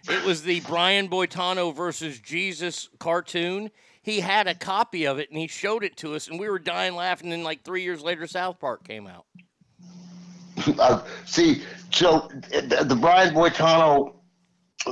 It 0.09 0.25
was 0.25 0.43
the 0.43 0.61
Brian 0.61 1.09
Boitano 1.09 1.75
versus 1.75 2.19
Jesus 2.19 2.89
cartoon. 2.99 3.71
He 4.03 4.21
had 4.21 4.49
a 4.49 4.55
copy 4.55 5.07
of 5.07 5.19
it 5.19 5.31
and 5.31 5.39
he 5.39 5.47
showed 5.47 5.85
it 5.85 5.97
to 5.99 6.15
us, 6.15 6.29
and 6.29 6.39
we 6.39 6.49
were 6.49 6.59
dying 6.59 6.95
laughing. 6.95 7.33
And 7.33 7.45
like 7.45 7.63
three 7.63 7.83
years 7.83 8.03
later, 8.03 8.27
South 8.27 8.59
Park 8.59 8.87
came 8.87 9.07
out. 9.07 9.25
uh, 10.79 11.05
see, 11.25 11.63
so 11.91 12.29
the, 12.51 12.99
Brian 13.01 13.35
Boitano, 13.35 14.15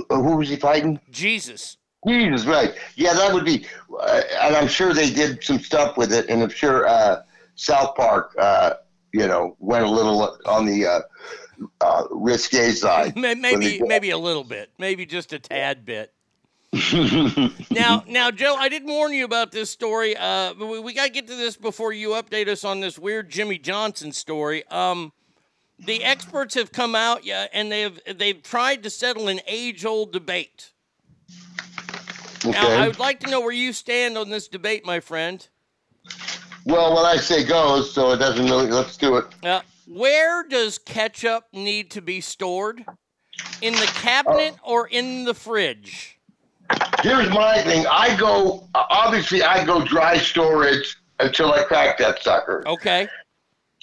who 0.09 0.37
was 0.37 0.49
he 0.49 0.57
fighting? 0.57 1.01
Jesus. 1.11 1.77
Jesus, 2.07 2.47
right? 2.47 2.75
Yeah, 2.97 3.15
that 3.15 3.33
would 3.33 3.45
be, 3.45 3.67
uh, 4.01 4.23
and 4.41 4.57
I'm 4.57 4.69
sure 4.69 4.93
they 4.93 5.11
did 5.11 5.43
some 5.45 5.61
stuff 5.61 5.97
with 5.97 6.13
it, 6.13 6.29
and 6.29 6.43
I'm 6.43 6.51
sure 6.51 6.89
uh, 6.89 7.23
South 7.55 7.95
Park, 7.95 8.35
uh, 8.39 8.75
you 9.13 9.27
know, 9.27 9.57
went 9.61 9.85
a 9.85 9.89
little 9.89 10.37
on 10.47 10.67
the 10.67 10.87
uh, 10.87 11.01
uh, 11.81 12.05
risque 12.11 12.73
side. 12.73 13.17
Maybe, 13.17 13.81
maybe 13.83 14.11
a 14.11 14.19
little 14.19 14.43
bit, 14.43 14.71
maybe 14.79 15.07
just 15.07 15.33
a 15.33 15.39
tad 15.39 15.85
bit. 15.85 16.13
now, 17.71 18.03
now, 18.09 18.31
Joe, 18.31 18.57
I 18.59 18.69
did 18.71 18.85
warn 18.85 19.13
you 19.13 19.27
about 19.27 19.53
this 19.53 19.69
story. 19.69 20.17
Uh, 20.17 20.55
but 20.55 20.67
we, 20.67 20.79
we 20.81 20.95
got 20.95 21.05
to 21.05 21.13
get 21.13 21.27
to 21.27 21.37
this 21.37 21.57
before 21.57 21.93
you 21.93 22.11
update 22.11 22.49
us 22.49 22.65
on 22.65 22.81
this 22.81 22.99
weird 22.99 23.31
Jimmie 23.31 23.59
Johnson 23.59 24.11
story. 24.11 24.67
Um, 24.69 25.13
the 25.85 26.05
experts 26.05 26.55
have 26.55 26.73
come 26.73 26.95
out, 26.95 27.25
yeah, 27.25 27.47
and 27.53 27.71
they've 27.71 27.99
they've 28.15 28.43
tried 28.43 28.83
to 28.85 28.91
settle 28.91 29.29
an 29.29 29.41
age-old 29.47 30.13
debate. 30.13 30.71
Now, 32.45 32.69
I 32.69 32.89
would 32.89 32.99
like 32.99 33.21
to 33.21 33.31
know 33.31 33.41
where 33.41 33.53
you 33.53 33.73
stand 33.73 34.19
on 34.19 34.29
this 34.29 34.49
debate, 34.49 34.85
my 34.85 35.01
friend. 35.01 35.47
Well, 36.65 36.93
what 36.93 37.05
I 37.05 37.17
say 37.17 37.45
goes, 37.45 37.93
so 37.93 38.13
it 38.13 38.19
doesn't 38.19 38.47
really. 38.47 38.71
Let's 38.71 38.97
do 38.97 39.17
it. 39.17 39.27
Now, 39.43 39.63
where 39.87 40.47
does 40.47 40.79
ketchup 40.79 41.45
need 41.53 41.91
to 41.93 42.03
be 42.03 42.21
stored? 42.21 42.85
In 43.61 43.75
the 43.75 43.91
cabinet 43.95 44.55
uh. 44.55 44.71
or 44.71 44.89
in 44.89 45.25
the 45.25 45.35
fridge? 45.35 46.19
Here's 47.03 47.29
my 47.31 47.63
thing. 47.63 47.87
I 47.91 48.17
go. 48.17 48.69
Obviously, 48.75 49.43
I 49.43 49.65
go 49.65 49.85
dry 49.85 50.19
storage 50.19 50.97
until 51.21 51.53
I 51.53 51.65
crack 51.65 51.99
that 51.99 52.23
sucker. 52.23 52.63
Okay. 52.67 53.09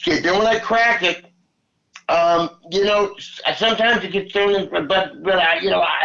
Okay. 0.01 0.19
Then 0.21 0.37
when 0.37 0.47
I 0.47 0.59
crack 0.59 1.03
it, 1.03 1.25
um, 2.09 2.49
you 2.71 2.83
know, 2.83 3.15
sometimes 3.55 4.03
it 4.03 4.11
gets 4.11 4.31
thrown 4.31 4.55
in, 4.55 4.69
but 4.69 4.87
but 5.23 5.35
I, 5.35 5.59
you 5.59 5.69
know, 5.69 5.81
I, 5.81 6.03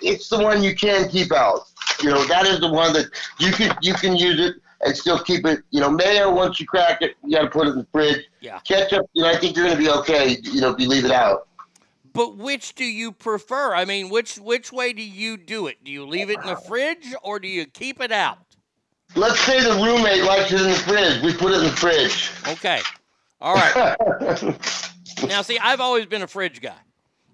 it's 0.00 0.28
the 0.28 0.38
one 0.38 0.62
you 0.62 0.74
can 0.74 1.08
keep 1.08 1.32
out. 1.32 1.60
You 2.02 2.10
know, 2.10 2.24
that 2.26 2.46
is 2.46 2.60
the 2.60 2.70
one 2.70 2.92
that 2.94 3.06
you 3.38 3.52
can 3.52 3.76
you 3.82 3.94
can 3.94 4.16
use 4.16 4.40
it 4.40 4.56
and 4.80 4.96
still 4.96 5.18
keep 5.22 5.44
it. 5.44 5.60
You 5.70 5.80
know, 5.80 5.90
mayo 5.90 6.34
once 6.34 6.58
you 6.60 6.66
crack 6.66 7.02
it, 7.02 7.16
you 7.24 7.32
got 7.32 7.42
to 7.42 7.50
put 7.50 7.66
it 7.66 7.70
in 7.72 7.78
the 7.78 7.86
fridge. 7.92 8.24
Yeah. 8.40 8.58
Ketchup, 8.60 9.06
you 9.12 9.22
know, 9.22 9.28
I 9.28 9.36
think 9.36 9.56
you're 9.56 9.66
gonna 9.66 9.78
be 9.78 9.90
okay. 9.90 10.38
You 10.42 10.60
know, 10.60 10.70
if 10.70 10.80
you 10.80 10.88
leave 10.88 11.04
it 11.04 11.10
out. 11.10 11.48
But 12.14 12.36
which 12.36 12.74
do 12.74 12.84
you 12.84 13.12
prefer? 13.12 13.74
I 13.74 13.84
mean, 13.84 14.08
which 14.08 14.36
which 14.36 14.72
way 14.72 14.92
do 14.92 15.02
you 15.02 15.36
do 15.36 15.66
it? 15.66 15.84
Do 15.84 15.92
you 15.92 16.06
leave 16.06 16.30
it 16.30 16.40
in 16.40 16.46
the 16.46 16.56
fridge 16.56 17.14
or 17.22 17.38
do 17.38 17.48
you 17.48 17.66
keep 17.66 18.00
it 18.00 18.12
out? 18.12 18.38
Let's 19.14 19.40
say 19.40 19.62
the 19.62 19.74
roommate 19.74 20.24
likes 20.24 20.52
it 20.52 20.60
in 20.60 20.68
the 20.68 20.74
fridge. 20.74 21.22
We 21.22 21.34
put 21.34 21.52
it 21.52 21.58
in 21.58 21.64
the 21.64 21.76
fridge. 21.76 22.30
Okay. 22.48 22.80
All 23.40 23.54
right. 23.54 24.56
now, 25.26 25.42
see, 25.42 25.58
I've 25.58 25.80
always 25.80 26.06
been 26.06 26.22
a 26.22 26.26
fridge 26.26 26.60
guy. 26.60 26.76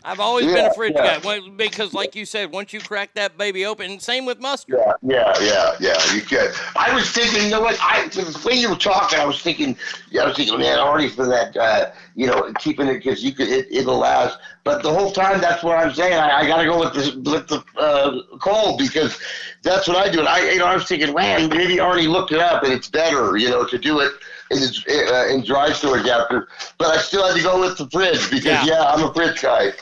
I've 0.04 0.20
always 0.20 0.44
been 0.46 0.66
a 0.66 0.74
fridge 0.74 0.92
yeah. 0.94 1.18
guy 1.18 1.26
Well, 1.26 1.50
because, 1.50 1.94
like 1.94 2.14
you 2.14 2.26
said, 2.26 2.52
once 2.52 2.74
you 2.74 2.80
crack 2.80 3.14
that 3.14 3.38
baby 3.38 3.64
open, 3.64 3.98
same 3.98 4.26
with 4.26 4.38
mustard. 4.38 4.78
Yeah, 4.78 4.92
yeah, 5.02 5.32
yeah, 5.40 5.76
yeah. 5.80 6.14
You 6.14 6.20
could. 6.20 6.52
I 6.76 6.94
was 6.94 7.10
thinking, 7.10 7.44
you 7.44 7.50
know 7.50 7.62
what? 7.62 7.78
I 7.80 8.06
the 8.08 8.42
way 8.44 8.54
you 8.54 8.68
were 8.68 8.76
talking, 8.76 9.18
I 9.18 9.24
was 9.24 9.40
thinking, 9.40 9.76
yeah, 10.10 10.22
I 10.22 10.26
was 10.26 10.36
thinking, 10.36 10.58
man, 10.58 10.78
already 10.78 11.08
for 11.08 11.26
that, 11.26 11.56
uh, 11.56 11.90
you 12.14 12.26
know, 12.26 12.52
keeping 12.58 12.86
it 12.86 12.94
because 12.94 13.24
you 13.24 13.32
could, 13.32 13.48
it, 13.48 13.66
it'll 13.70 13.98
last. 13.98 14.38
But 14.62 14.82
the 14.82 14.92
whole 14.92 15.10
time, 15.10 15.40
that's 15.40 15.62
what 15.62 15.78
I'm 15.78 15.94
saying. 15.94 16.12
I, 16.12 16.40
I 16.40 16.46
got 16.46 16.58
to 16.58 16.66
go 16.66 16.78
with 16.80 16.92
the 16.92 17.30
with 17.30 17.48
the 17.48 17.64
uh, 17.78 18.38
cold 18.38 18.78
because 18.78 19.18
that's 19.62 19.88
what 19.88 19.96
I 19.96 20.10
do. 20.10 20.20
And 20.20 20.28
I, 20.28 20.52
you 20.52 20.58
know, 20.58 20.66
I 20.66 20.74
was 20.74 20.84
thinking, 20.84 21.14
man, 21.14 21.48
maybe 21.48 21.80
already 21.80 22.08
looked 22.08 22.32
it 22.32 22.40
up, 22.40 22.62
and 22.62 22.72
it's 22.74 22.88
better, 22.88 23.38
you 23.38 23.48
know, 23.48 23.64
to 23.64 23.78
do 23.78 24.00
it 24.00 24.12
in 24.54 25.08
uh, 25.14 25.26
in 25.26 25.42
dry 25.44 25.72
storage 25.72 26.06
after. 26.06 26.48
But 26.78 26.88
I 26.88 26.98
still 26.98 27.26
had 27.26 27.36
to 27.36 27.42
go 27.42 27.60
with 27.60 27.78
the 27.78 27.88
fridge 27.90 28.30
because, 28.30 28.44
Yeah. 28.44 28.64
yeah, 28.64 28.82
I'm 28.84 29.02
a 29.04 29.12
fridge 29.12 29.40
guy. 29.42 29.72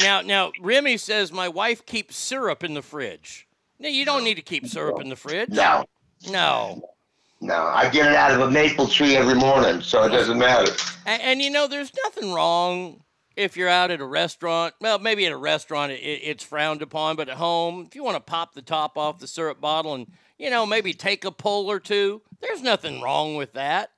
Now, 0.00 0.20
now, 0.22 0.52
Remy 0.60 0.96
says 0.96 1.32
my 1.32 1.48
wife 1.48 1.84
keeps 1.84 2.16
syrup 2.16 2.64
in 2.64 2.74
the 2.74 2.82
fridge. 2.82 3.46
No, 3.78 3.88
you 3.88 4.04
don't 4.04 4.24
need 4.24 4.34
to 4.36 4.42
keep 4.42 4.66
syrup 4.66 5.00
in 5.00 5.08
the 5.08 5.16
fridge. 5.16 5.50
No. 5.50 5.84
No. 6.30 6.88
No, 7.40 7.56
I 7.56 7.90
get 7.90 8.06
it 8.06 8.14
out 8.14 8.30
of 8.30 8.40
a 8.40 8.50
maple 8.50 8.86
tree 8.86 9.16
every 9.16 9.34
morning, 9.34 9.82
so 9.82 10.04
it 10.04 10.10
doesn't 10.10 10.38
matter. 10.38 10.70
And, 11.04 11.20
and 11.22 11.42
you 11.42 11.50
know, 11.50 11.66
there's 11.66 11.90
nothing 12.04 12.32
wrong 12.32 13.02
if 13.34 13.56
you're 13.56 13.68
out 13.68 13.90
at 13.90 14.00
a 14.00 14.04
restaurant. 14.06 14.74
Well, 14.80 15.00
maybe 15.00 15.26
at 15.26 15.32
a 15.32 15.36
restaurant 15.36 15.90
it, 15.90 15.96
it's 15.96 16.44
frowned 16.44 16.82
upon, 16.82 17.16
but 17.16 17.28
at 17.28 17.36
home, 17.36 17.84
if 17.88 17.96
you 17.96 18.04
want 18.04 18.16
to 18.16 18.20
pop 18.20 18.54
the 18.54 18.62
top 18.62 18.96
off 18.96 19.18
the 19.18 19.26
syrup 19.26 19.60
bottle 19.60 19.94
and 19.94 20.06
you 20.38 20.50
know 20.50 20.64
maybe 20.64 20.92
take 20.92 21.24
a 21.24 21.32
pull 21.32 21.68
or 21.70 21.80
two, 21.80 22.22
there's 22.40 22.62
nothing 22.62 23.00
wrong 23.00 23.34
with 23.34 23.54
that. 23.54 23.90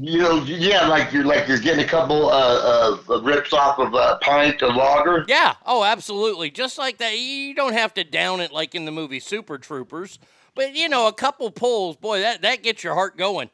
You 0.00 0.18
know, 0.18 0.44
yeah, 0.44 0.86
like 0.86 1.12
you're 1.12 1.24
like 1.24 1.48
you're 1.48 1.58
getting 1.58 1.84
a 1.84 1.88
couple 1.88 2.30
uh, 2.30 2.98
uh, 3.08 3.20
rips 3.20 3.52
off 3.52 3.80
of 3.80 3.94
a 3.94 4.18
pint 4.20 4.62
of 4.62 4.76
lager. 4.76 5.24
Yeah. 5.26 5.54
Oh, 5.66 5.82
absolutely. 5.82 6.52
Just 6.52 6.78
like 6.78 6.98
that. 6.98 7.18
You 7.18 7.52
don't 7.52 7.72
have 7.72 7.94
to 7.94 8.04
down 8.04 8.40
it 8.40 8.52
like 8.52 8.76
in 8.76 8.84
the 8.84 8.92
movie 8.92 9.18
Super 9.18 9.58
Troopers, 9.58 10.20
but 10.54 10.76
you 10.76 10.88
know, 10.88 11.08
a 11.08 11.12
couple 11.12 11.50
pulls, 11.50 11.96
boy, 11.96 12.20
that 12.20 12.42
that 12.42 12.62
gets 12.62 12.84
your 12.84 12.94
heart 12.94 13.16
going. 13.16 13.50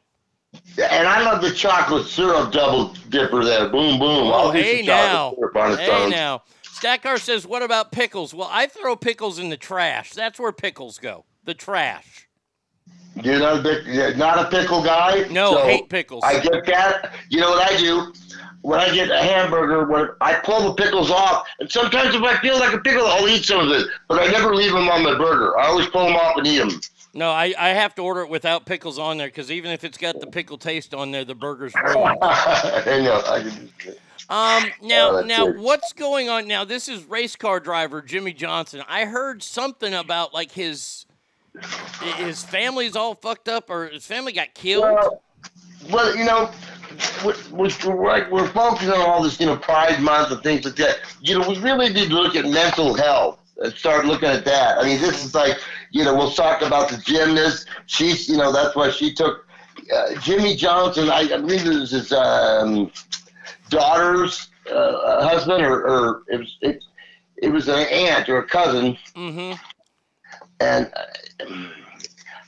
And 0.77 1.07
I 1.07 1.23
love 1.23 1.41
the 1.41 1.51
chocolate 1.51 2.05
syrup 2.05 2.51
double 2.51 2.93
dipper 3.09 3.43
there. 3.43 3.67
Boom, 3.69 3.97
boom. 3.97 4.27
Oh, 4.27 4.31
I'll 4.31 4.51
do 4.51 4.59
hey 4.59 4.83
now. 4.83 5.31
chocolate 5.31 5.39
syrup 5.39 5.55
on 5.55 5.77
Hey 5.79 6.09
now. 6.11 6.43
Stackar 6.63 7.19
says, 7.19 7.47
"What 7.47 7.63
about 7.63 7.91
pickles?" 7.91 8.35
Well, 8.35 8.49
I 8.51 8.67
throw 8.67 8.95
pickles 8.95 9.39
in 9.39 9.49
the 9.49 9.57
trash. 9.57 10.13
That's 10.13 10.39
where 10.39 10.51
pickles 10.51 10.99
go. 10.99 11.25
The 11.43 11.55
trash. 11.55 12.24
You're 13.23 13.39
not 13.39 13.59
a 13.59 13.61
big, 13.61 14.17
not 14.17 14.39
a 14.39 14.49
pickle 14.49 14.83
guy. 14.83 15.27
No, 15.29 15.53
so 15.53 15.63
hate 15.65 15.89
pickles. 15.89 16.23
I 16.25 16.39
get 16.39 16.65
that. 16.65 17.13
You 17.29 17.39
know 17.39 17.49
what 17.51 17.71
I 17.71 17.77
do? 17.77 18.13
When 18.61 18.79
I 18.79 18.91
get 18.93 19.09
a 19.11 19.17
hamburger, 19.21 19.85
when 19.85 20.09
I 20.21 20.33
pull 20.35 20.67
the 20.67 20.73
pickles 20.73 21.11
off, 21.11 21.47
and 21.59 21.71
sometimes 21.71 22.15
if 22.15 22.23
I 22.23 22.35
feel 22.39 22.57
like 22.59 22.73
a 22.73 22.79
pickle, 22.79 23.05
I'll 23.05 23.27
eat 23.27 23.45
some 23.45 23.59
of 23.59 23.71
it. 23.71 23.87
But 24.07 24.21
I 24.21 24.27
never 24.31 24.55
leave 24.55 24.71
them 24.73 24.89
on 24.89 25.03
the 25.03 25.15
burger. 25.17 25.57
I 25.57 25.67
always 25.67 25.87
pull 25.87 26.05
them 26.05 26.15
off 26.15 26.37
and 26.37 26.47
eat 26.47 26.57
them. 26.57 26.81
No, 27.13 27.29
I, 27.29 27.53
I 27.57 27.69
have 27.69 27.95
to 27.95 28.01
order 28.01 28.21
it 28.21 28.29
without 28.29 28.65
pickles 28.65 28.99
on 28.99 29.17
there 29.17 29.27
because 29.27 29.49
even 29.51 29.71
if 29.71 29.83
it's 29.85 29.97
got 29.97 30.19
the 30.19 30.27
pickle 30.27 30.57
taste 30.57 30.93
on 30.93 31.11
there, 31.11 31.23
the 31.23 31.35
burger's 31.35 31.73
ruined. 31.75 32.17
I 32.21 32.99
know. 33.01 33.21
I 33.25 33.41
can, 33.41 33.69
Um, 34.27 34.71
now, 34.81 35.17
Oh, 35.19 35.21
now, 35.21 35.45
what's 35.45 35.93
going 35.93 36.27
on 36.27 36.47
now? 36.47 36.65
This 36.65 36.89
is 36.89 37.03
race 37.05 37.35
car 37.37 37.59
driver 37.61 38.01
Jimmie 38.01 38.33
Johnson. 38.33 38.83
I 38.89 39.05
heard 39.05 39.43
something 39.43 39.93
about 39.93 40.33
like 40.33 40.51
his 40.51 41.04
his 42.17 42.43
family's 42.43 42.95
all 42.95 43.15
fucked 43.15 43.49
up, 43.49 43.69
or 43.69 43.87
his 43.87 44.05
family 44.05 44.31
got 44.31 44.53
killed. 44.53 44.83
Well, 44.83 45.21
well, 45.91 46.15
you 46.15 46.25
know, 46.25 46.51
we're, 47.23 48.03
like, 48.03 48.31
we're 48.31 48.47
focusing 48.49 48.91
on 48.91 49.01
all 49.01 49.21
this, 49.23 49.39
you 49.39 49.45
know, 49.45 49.57
Pride 49.57 50.01
Month 50.01 50.31
and 50.31 50.41
things 50.41 50.65
like 50.65 50.75
that. 50.75 50.99
You 51.21 51.39
know, 51.39 51.47
we 51.47 51.59
really 51.59 51.89
need 51.89 52.09
to 52.09 52.15
look 52.15 52.35
at 52.35 52.45
mental 52.45 52.93
health 52.93 53.39
and 53.57 53.73
start 53.73 54.05
looking 54.05 54.29
at 54.29 54.45
that. 54.45 54.77
I 54.77 54.83
mean, 54.83 54.99
this 54.99 55.23
is 55.23 55.35
like, 55.35 55.57
you 55.91 56.03
know, 56.03 56.15
we'll 56.15 56.31
talk 56.31 56.61
about 56.61 56.89
the 56.89 56.97
gymnast. 56.97 57.67
She's, 57.85 58.27
you 58.27 58.37
know, 58.37 58.51
that's 58.51 58.75
why 58.75 58.89
she 58.89 59.13
took 59.13 59.47
uh, 59.93 60.15
Jimmie 60.21 60.55
Johnson. 60.55 61.09
I, 61.09 61.21
I 61.21 61.37
believe 61.37 61.65
it 61.65 61.79
was 61.79 61.91
his 61.91 62.11
um, 62.11 62.91
daughter's 63.69 64.49
uh, 64.71 65.27
husband, 65.27 65.63
or, 65.63 65.85
or 65.87 66.23
it 66.27 66.37
was 66.37 66.57
it, 66.61 66.83
it 67.37 67.49
was 67.49 67.67
an 67.67 67.87
aunt 67.87 68.27
or 68.29 68.39
a 68.39 68.47
cousin 68.47 68.97
Mm-hmm. 69.15 69.53
and 70.59 70.91
uh, 70.95 71.03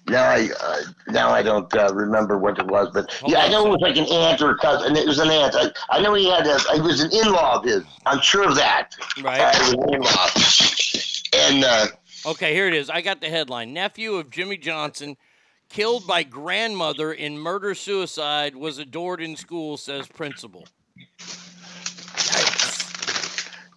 now 0.07 0.23
I 0.23 0.49
uh, 0.61 0.81
now 1.09 1.29
I 1.29 1.41
don't 1.43 1.73
uh, 1.75 1.93
remember 1.93 2.37
what 2.37 2.59
it 2.59 2.67
was, 2.67 2.89
but 2.93 3.13
yeah, 3.25 3.39
I 3.39 3.49
know 3.49 3.65
it 3.67 3.69
was 3.69 3.81
like 3.81 3.97
an 3.97 4.05
aunt 4.05 4.41
or 4.41 4.51
a 4.51 4.57
cousin. 4.57 4.95
It 4.95 5.07
was 5.07 5.19
an 5.19 5.29
aunt. 5.29 5.55
I, 5.55 5.71
I 5.89 6.01
know 6.01 6.13
he 6.13 6.29
had 6.29 6.47
a, 6.47 6.57
it 6.75 6.83
was 6.83 7.01
an 7.01 7.11
in-law 7.11 7.57
of 7.57 7.65
his. 7.65 7.83
I'm 8.05 8.21
sure 8.21 8.47
of 8.47 8.55
that. 8.55 8.95
Right. 9.21 9.41
Uh, 9.41 9.51
it 9.53 9.77
was 9.77 9.87
an 9.87 9.93
in-law. 9.93 11.47
And 11.47 11.63
uh, 11.63 11.87
Okay, 12.25 12.53
here 12.53 12.67
it 12.67 12.73
is. 12.73 12.89
I 12.89 13.01
got 13.01 13.21
the 13.21 13.29
headline. 13.29 13.73
Nephew 13.73 14.15
of 14.15 14.29
Jimmie 14.29 14.57
Johnson 14.57 15.15
killed 15.69 16.07
by 16.07 16.23
grandmother 16.23 17.13
in 17.13 17.37
murder 17.37 17.73
suicide 17.73 18.55
was 18.55 18.79
adored 18.79 19.21
in 19.21 19.35
school, 19.35 19.77
says 19.77 20.07
principal. 20.07 20.67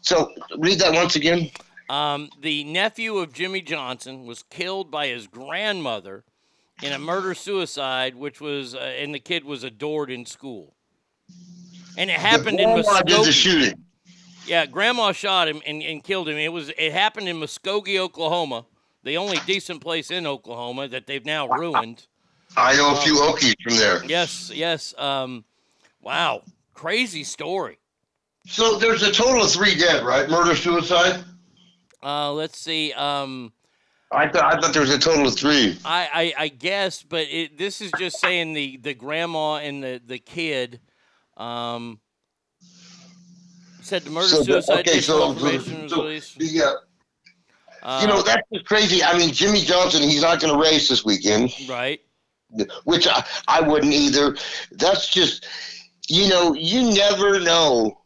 so 0.01 0.33
read 0.59 0.79
that 0.81 0.93
once 0.93 1.17
again. 1.17 1.51
Um, 1.91 2.31
the 2.41 2.63
nephew 2.63 3.19
of 3.19 3.33
Jimmie 3.33 3.63
Johnson 3.63 4.25
was 4.25 4.45
killed 4.45 4.93
by 4.93 5.09
his 5.09 5.27
grandmother 5.27 6.23
in 6.85 6.93
a 6.93 7.01
murder 7.01 7.35
suicide, 7.35 8.15
which 8.15 8.41
was, 8.41 8.77
uh, 8.77 8.79
and 8.79 9.13
the 9.13 9.19
kid 9.19 9.45
was 9.45 9.65
adored 9.65 10.09
in 10.09 10.25
school. 10.25 10.77
And 11.99 12.09
it 12.09 12.17
happened 12.17 12.61
in 12.61 12.73
grandma 12.75 13.03
did 13.03 13.09
the 13.09 13.13
Muskogee. 13.23 13.33
shooting. 13.33 13.85
Yeah, 14.47 14.67
grandma 14.67 15.11
shot 15.11 15.49
him 15.49 15.63
and, 15.67 15.83
and 15.83 16.05
killed 16.05 16.29
him. 16.29 16.37
It 16.37 16.53
was 16.53 16.69
it 16.79 16.93
happened 16.93 17.29
in 17.29 17.41
Muskogee, 17.41 17.99
Oklahoma, 17.99 18.67
the 19.03 19.17
only 19.17 19.39
decent 19.45 19.81
place 19.81 20.13
in 20.13 20.29
Oklahoma 20.29 20.87
that 20.87 21.09
they've 21.09 21.27
now 21.27 21.49
ruined. 21.49 22.07
I 22.57 22.77
know 22.77 22.93
a 22.93 23.01
few 23.01 23.17
Okies 23.17 23.55
from 23.65 23.77
there. 23.77 24.05
Yes, 24.05 24.53
yes. 24.55 24.95
Um, 24.97 25.45
wow, 26.03 26.43
crazy 26.73 27.25
story. 27.25 27.79
So 28.47 28.79
there's 28.79 29.03
a 29.03 29.11
total 29.11 29.43
of 29.43 29.51
three 29.51 29.75
dead, 29.75 30.05
right? 30.05 30.31
Murder 30.31 30.55
suicide. 30.55 31.25
Uh, 32.03 32.33
let's 32.33 32.59
see. 32.59 32.93
Um, 32.93 33.53
I 34.13 34.27
thought 34.29 34.45
I 34.55 34.61
thought 34.61 34.73
there 34.73 34.83
was 34.83 34.91
a 34.91 34.99
total 34.99 35.27
of 35.27 35.37
three. 35.37 35.79
I, 35.85 36.33
I, 36.37 36.45
I 36.45 36.49
guess, 36.49 37.03
but 37.03 37.27
it, 37.31 37.59
this 37.59 37.81
is 37.81 37.93
just 37.99 38.19
saying 38.21 38.55
the, 38.55 38.77
the 38.79 38.95
grandma 38.95 39.57
and 39.57 39.83
the, 39.85 40.01
the 40.05 40.19
kid 40.19 40.81
um, 41.37 42.01
said 43.83 44.03
the 44.03 44.11
murder 44.11 44.27
So 44.29 44.43
suicide 44.43 44.81
okay, 44.89 45.01
so- 45.01 45.31
information 45.33 45.83
was 45.85 45.93
so- 45.93 46.03
released. 46.03 46.37
Yeah. 46.41 46.73
Uh, 47.83 48.01
you 48.03 48.09
know 48.09 48.21
that's 48.21 48.43
just 48.53 48.67
crazy. 48.67 49.03
I 49.03 49.17
mean, 49.17 49.33
Jimmie 49.33 49.61
Johnson, 49.63 50.03
he's 50.03 50.21
not 50.21 50.39
going 50.41 50.53
to 50.53 50.61
race 50.61 50.89
this 50.89 51.05
weekend. 51.05 51.51
right? 51.69 52.01
which 52.85 53.07
I, 53.07 53.25
I 53.49 53.61
wouldn't 53.61 53.93
either. 53.93 54.37
That's 54.73 55.09
just, 55.09 55.47
you 56.09 56.29
know, 56.29 56.53
you 56.53 56.91
never 56.93 57.39
know. 57.39 58.00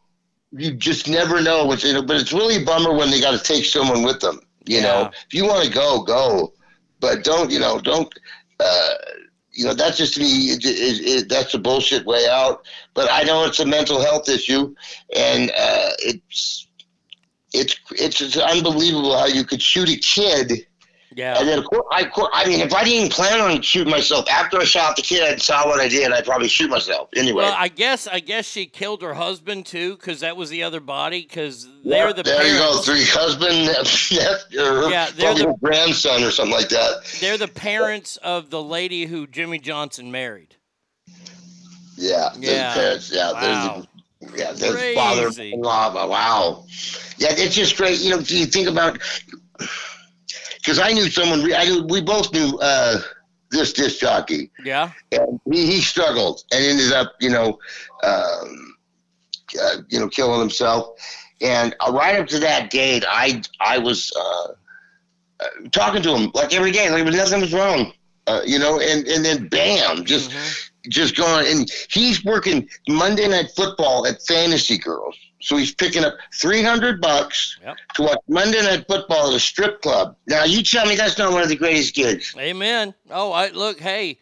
You 0.57 0.73
just 0.73 1.07
never 1.07 1.41
know. 1.41 1.65
Which, 1.65 1.83
you 1.83 1.93
know, 1.93 2.01
but 2.01 2.17
it's 2.17 2.33
really 2.33 2.61
a 2.61 2.65
bummer 2.65 2.93
when 2.93 3.11
they 3.11 3.19
got 3.19 3.37
to 3.37 3.43
take 3.43 3.65
someone 3.65 4.03
with 4.03 4.19
them. 4.19 4.39
You 4.65 4.81
know, 4.81 5.11
if 5.27 5.33
you 5.33 5.45
want 5.45 5.65
to 5.65 5.71
go, 5.71 6.01
go, 6.01 6.53
but 6.99 7.23
don't, 7.23 7.51
you 7.51 7.59
know, 7.59 7.79
don't. 7.79 8.11
Uh, 8.59 8.93
you 9.51 9.65
know, 9.65 9.73
that's 9.73 9.97
just 9.97 10.15
to 10.15 10.19
me. 10.19 10.51
It, 10.51 10.65
it, 10.65 11.07
it, 11.07 11.29
that's 11.29 11.53
a 11.53 11.59
bullshit 11.59 12.05
way 12.05 12.27
out. 12.29 12.65
But 12.93 13.09
I 13.11 13.23
know 13.23 13.45
it's 13.45 13.59
a 13.59 13.65
mental 13.65 14.01
health 14.01 14.27
issue, 14.27 14.73
and 15.15 15.51
uh, 15.51 15.89
it's 15.99 16.67
it's 17.53 17.75
it's 17.91 18.21
it's 18.21 18.37
unbelievable 18.37 19.17
how 19.17 19.27
you 19.27 19.43
could 19.45 19.61
shoot 19.61 19.89
a 19.89 19.97
kid 19.97 20.65
Yeah. 21.15 21.39
And 21.39 21.47
then, 21.47 21.59
of 21.59 21.65
course, 21.65 21.85
I, 21.93 22.01
of 22.01 22.11
course, 22.11 22.29
I 22.33 22.45
mean, 22.45 22.59
if 22.59 22.73
I 22.73 22.83
didn't 22.83 23.13
plan 23.13 23.39
on 23.39 23.61
shooting 23.61 23.89
myself 23.89 24.27
after 24.29 24.57
I 24.59 24.65
shot 24.65 24.97
the 24.97 25.01
kid, 25.01 25.23
I 25.23 25.37
saw 25.37 25.65
what 25.65 25.79
I 25.79 25.87
did. 25.87 26.11
I'd 26.11 26.25
probably 26.25 26.49
shoot 26.49 26.69
myself 26.69 27.07
anyway. 27.15 27.43
Well, 27.43 27.55
I 27.57 27.69
guess 27.69 28.05
I 28.05 28.19
guess 28.19 28.45
she 28.45 28.65
killed 28.65 29.01
her 29.01 29.13
husband 29.13 29.65
too, 29.65 29.95
because 29.95 30.19
that 30.19 30.35
was 30.35 30.49
the 30.49 30.63
other 30.63 30.81
body. 30.81 31.21
Because 31.21 31.69
they're 31.85 32.11
the 32.11 32.23
there 32.23 32.45
you 32.45 32.59
go, 32.59 32.79
three 32.81 33.05
husband, 33.05 33.65
nephew, 33.65 34.19
or 34.61 34.89
Yeah, 34.89 35.09
they're 35.15 35.35
the- 35.35 35.55
grandson 35.61 36.21
or 36.21 36.31
something 36.31 36.53
like 36.53 36.67
that. 36.69 37.05
They're 37.21 37.37
the 37.37 37.47
parents 37.47 38.17
of 38.17 38.49
the 38.49 38.61
lady 38.61 39.05
who 39.05 39.25
Jimmie 39.25 39.59
Johnson 39.59 40.11
married. 40.11 40.55
Yeah, 41.95 42.29
Yeah. 42.37 42.73
parents. 42.73 43.09
Yeah, 43.13 43.31
Wow. 43.31 43.85
there's 44.21 44.37
yeah, 44.37 44.51
their 44.51 44.95
father-in-law. 44.95 46.07
Wow. 46.09 46.65
Yeah, 47.17 47.29
it's 47.31 47.55
just 47.55 47.77
great. 47.77 47.99
You 48.01 48.09
know, 48.11 48.21
do 48.21 48.37
you 48.37 48.45
think 48.45 48.67
about? 48.67 48.99
Because 50.65 50.79
I 50.79 50.93
knew 50.93 51.09
someone. 51.09 51.53
I 51.53 51.65
knew 51.65 51.83
we 51.83 52.01
both 52.01 52.33
knew 52.33 52.57
uh, 52.59 52.97
this 53.51 53.71
disc 53.71 53.99
jockey. 53.99 54.49
Yeah. 54.63 54.91
and 55.11 55.39
he, 55.51 55.67
he 55.67 55.81
struggled 55.81 56.43
and 56.51 56.65
ended 56.65 56.91
up, 56.91 57.13
you 57.19 57.29
know, 57.29 57.59
um, 58.03 58.75
uh, 59.61 59.77
you 59.89 59.99
know, 59.99 60.09
killing 60.09 60.39
himself. 60.39 60.97
And 61.41 61.75
uh, 61.79 61.91
right 61.91 62.19
up 62.19 62.27
to 62.27 62.39
that 62.39 62.71
date, 62.71 63.03
I 63.07 63.41
I 63.59 63.77
was 63.77 64.11
uh, 64.17 64.53
uh, 65.39 65.45
talking 65.71 66.01
to 66.01 66.15
him 66.15 66.31
like 66.33 66.53
every 66.53 66.71
day, 66.71 66.89
like 66.89 67.05
nothing 67.13 67.41
was 67.41 67.53
wrong, 67.53 67.93
uh, 68.25 68.41
you 68.45 68.57
know. 68.57 68.79
And 68.79 69.05
and 69.07 69.23
then 69.23 69.47
bam, 69.47 70.05
just 70.05 70.31
just 70.89 71.15
going. 71.15 71.47
And 71.47 71.69
he's 71.89 72.23
working 72.23 72.67
Monday 72.87 73.27
Night 73.27 73.51
Football 73.55 74.05
at 74.07 74.21
Fantasy 74.25 74.77
Girls, 74.77 75.15
so 75.41 75.57
he's 75.57 75.73
picking 75.73 76.03
up 76.03 76.15
three 76.39 76.61
hundred 76.61 77.01
bucks 77.01 77.57
Yep. 77.63 77.75
to 77.95 78.01
watch 78.03 78.19
Monday 78.27 78.61
Night 78.61 78.85
Football 78.87 79.29
at 79.29 79.35
a 79.35 79.39
strip 79.39 79.81
club. 79.81 80.15
Now 80.27 80.43
you 80.43 80.63
tell 80.63 80.85
me 80.85 80.95
that's 80.95 81.17
not 81.17 81.31
one 81.31 81.41
of 81.43 81.49
the 81.49 81.55
greatest 81.55 81.95
gigs. 81.95 82.33
Amen. 82.37 82.93
Oh, 83.09 83.31
I 83.31 83.49
look. 83.49 83.79
Hey, 83.79 84.19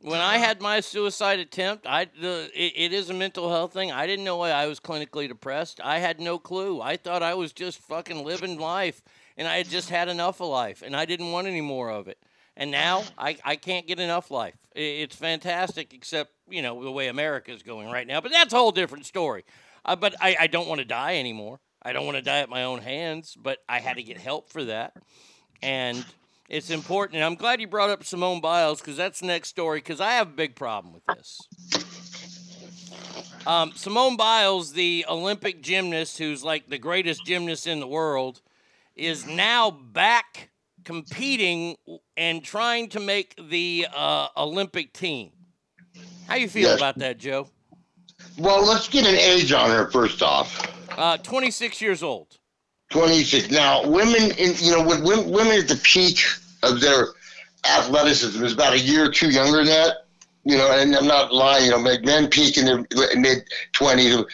when 0.00 0.20
I 0.20 0.36
had 0.38 0.60
my 0.60 0.80
suicide 0.80 1.38
attempt, 1.38 1.86
I 1.86 2.06
the 2.20 2.50
it, 2.54 2.72
it 2.76 2.92
is 2.92 3.10
a 3.10 3.14
mental 3.14 3.50
health 3.50 3.72
thing. 3.72 3.90
I 3.90 4.06
didn't 4.06 4.24
know 4.24 4.36
why 4.36 4.50
I 4.50 4.66
was 4.66 4.80
clinically 4.80 5.28
depressed. 5.28 5.80
I 5.82 5.98
had 5.98 6.20
no 6.20 6.38
clue. 6.38 6.80
I 6.80 6.96
thought 6.96 7.22
I 7.22 7.34
was 7.34 7.52
just 7.52 7.78
fucking 7.78 8.24
living 8.24 8.58
life, 8.58 9.02
and 9.36 9.48
I 9.48 9.56
had 9.56 9.68
just 9.68 9.88
had 9.90 10.08
enough 10.08 10.40
of 10.40 10.48
life, 10.48 10.82
and 10.82 10.94
I 10.94 11.04
didn't 11.06 11.32
want 11.32 11.46
any 11.46 11.62
more 11.62 11.90
of 11.90 12.06
it. 12.08 12.18
And 12.56 12.70
now 12.70 13.02
I, 13.18 13.36
I 13.44 13.56
can't 13.56 13.86
get 13.86 13.98
enough 13.98 14.30
life. 14.30 14.54
It's 14.74 15.16
fantastic, 15.16 15.92
except 15.92 16.32
you 16.48 16.62
know 16.62 16.82
the 16.82 16.90
way 16.90 17.08
America's 17.08 17.62
going 17.62 17.90
right 17.90 18.06
now. 18.06 18.20
But 18.20 18.32
that's 18.32 18.52
a 18.52 18.56
whole 18.56 18.72
different 18.72 19.06
story. 19.06 19.44
Uh, 19.84 19.96
but 19.96 20.14
I, 20.20 20.36
I 20.40 20.46
don't 20.46 20.68
want 20.68 20.80
to 20.80 20.84
die 20.84 21.16
anymore. 21.18 21.60
I 21.82 21.92
don't 21.92 22.06
want 22.06 22.16
to 22.16 22.22
die 22.22 22.38
at 22.38 22.48
my 22.48 22.64
own 22.64 22.80
hands. 22.80 23.36
But 23.40 23.58
I 23.68 23.80
had 23.80 23.96
to 23.96 24.02
get 24.02 24.18
help 24.18 24.50
for 24.50 24.64
that 24.64 24.94
and 25.64 26.04
it's 26.48 26.70
important. 26.70 27.16
And 27.16 27.24
I'm 27.24 27.34
glad 27.34 27.60
you 27.60 27.66
brought 27.66 27.90
up 27.90 28.04
Simone 28.04 28.40
Biles 28.40 28.80
because 28.80 28.96
that's 28.96 29.20
the 29.20 29.26
next 29.26 29.48
story. 29.48 29.78
Because 29.78 30.00
I 30.00 30.12
have 30.12 30.28
a 30.28 30.32
big 30.32 30.54
problem 30.54 30.92
with 30.92 31.04
this. 31.06 31.40
Um, 33.46 33.72
Simone 33.74 34.16
Biles, 34.16 34.72
the 34.72 35.04
Olympic 35.08 35.62
gymnast 35.62 36.18
who's 36.18 36.44
like 36.44 36.68
the 36.68 36.78
greatest 36.78 37.24
gymnast 37.24 37.66
in 37.66 37.80
the 37.80 37.86
world, 37.86 38.40
is 38.94 39.26
now 39.26 39.70
back 39.70 40.50
competing 40.84 41.76
and 42.16 42.44
trying 42.44 42.88
to 42.90 43.00
make 43.00 43.34
the 43.50 43.86
uh, 43.94 44.28
Olympic 44.36 44.92
team. 44.92 45.30
How 46.28 46.36
you 46.36 46.48
feel 46.48 46.68
Yes. 46.68 46.76
about 46.76 46.98
that, 46.98 47.18
Joe? 47.18 47.48
Well, 48.38 48.64
let's 48.64 48.88
get 48.88 49.06
an 49.06 49.14
age 49.16 49.52
on 49.52 49.70
her 49.70 49.90
first 49.90 50.22
off. 50.22 50.70
Uh, 50.96 51.16
26 51.18 51.80
years 51.80 52.02
old. 52.02 52.38
26. 52.90 53.50
Now, 53.50 53.86
women, 53.88 54.30
in, 54.38 54.54
you 54.58 54.72
know, 54.72 54.82
when 54.84 55.02
women, 55.04 55.58
at 55.58 55.68
the 55.68 55.80
peak 55.82 56.18
of 56.62 56.80
their 56.80 57.08
athleticism 57.68 58.42
is 58.44 58.52
about 58.52 58.72
a 58.74 58.78
year 58.78 59.06
or 59.06 59.10
two 59.10 59.30
younger 59.30 59.58
than 59.58 59.66
that. 59.66 59.96
You 60.46 60.58
know, 60.58 60.70
and 60.70 60.94
I'm 60.94 61.06
not 61.06 61.32
lying. 61.32 61.64
You 61.64 61.70
know, 61.70 61.78
men 61.78 62.28
peak 62.28 62.58
in 62.58 62.66
their 62.66 62.78
mid 63.16 63.44
20s, 63.72 64.24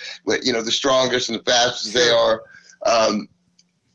you 0.45 0.53
know, 0.53 0.61
the 0.61 0.73
strongest 0.73 1.29
and 1.29 1.39
the 1.39 1.45
fastest 1.45 1.95
they 1.95 2.11
are. 2.11 2.43
Um, 2.85 3.29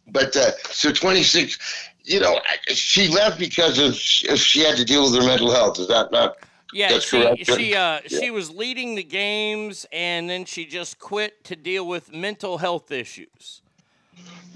but 0.07 0.36
uh, 0.38 0.52
so 0.72 0.94
26, 0.94 1.60
you 2.06 2.19
know, 2.19 2.40
she 2.68 3.07
left 3.10 3.40
because 3.40 3.77
of 3.80 3.95
she 3.98 4.61
had 4.61 4.77
to 4.77 4.86
deal 4.86 5.03
with 5.03 5.19
her 5.22 5.27
mental 5.27 5.52
health. 5.52 5.80
Is 5.80 5.88
that 5.88 6.11
not? 6.11 6.38
Yeah, 6.73 6.90
That's 6.90 7.06
she 7.06 7.22
correct. 7.22 7.45
she 7.45 7.76
uh, 7.76 7.99
Yeah. 8.10 8.19
she 8.19 8.32
was 8.32 8.49
leading 8.52 8.95
the 8.95 9.03
games, 9.03 9.86
and 9.91 10.30
then 10.30 10.45
she 10.45 10.65
just 10.65 10.99
quit 10.99 11.44
to 11.45 11.56
deal 11.56 11.88
with 11.88 12.14
mental 12.14 12.57
health 12.57 12.91
issues. 12.91 13.61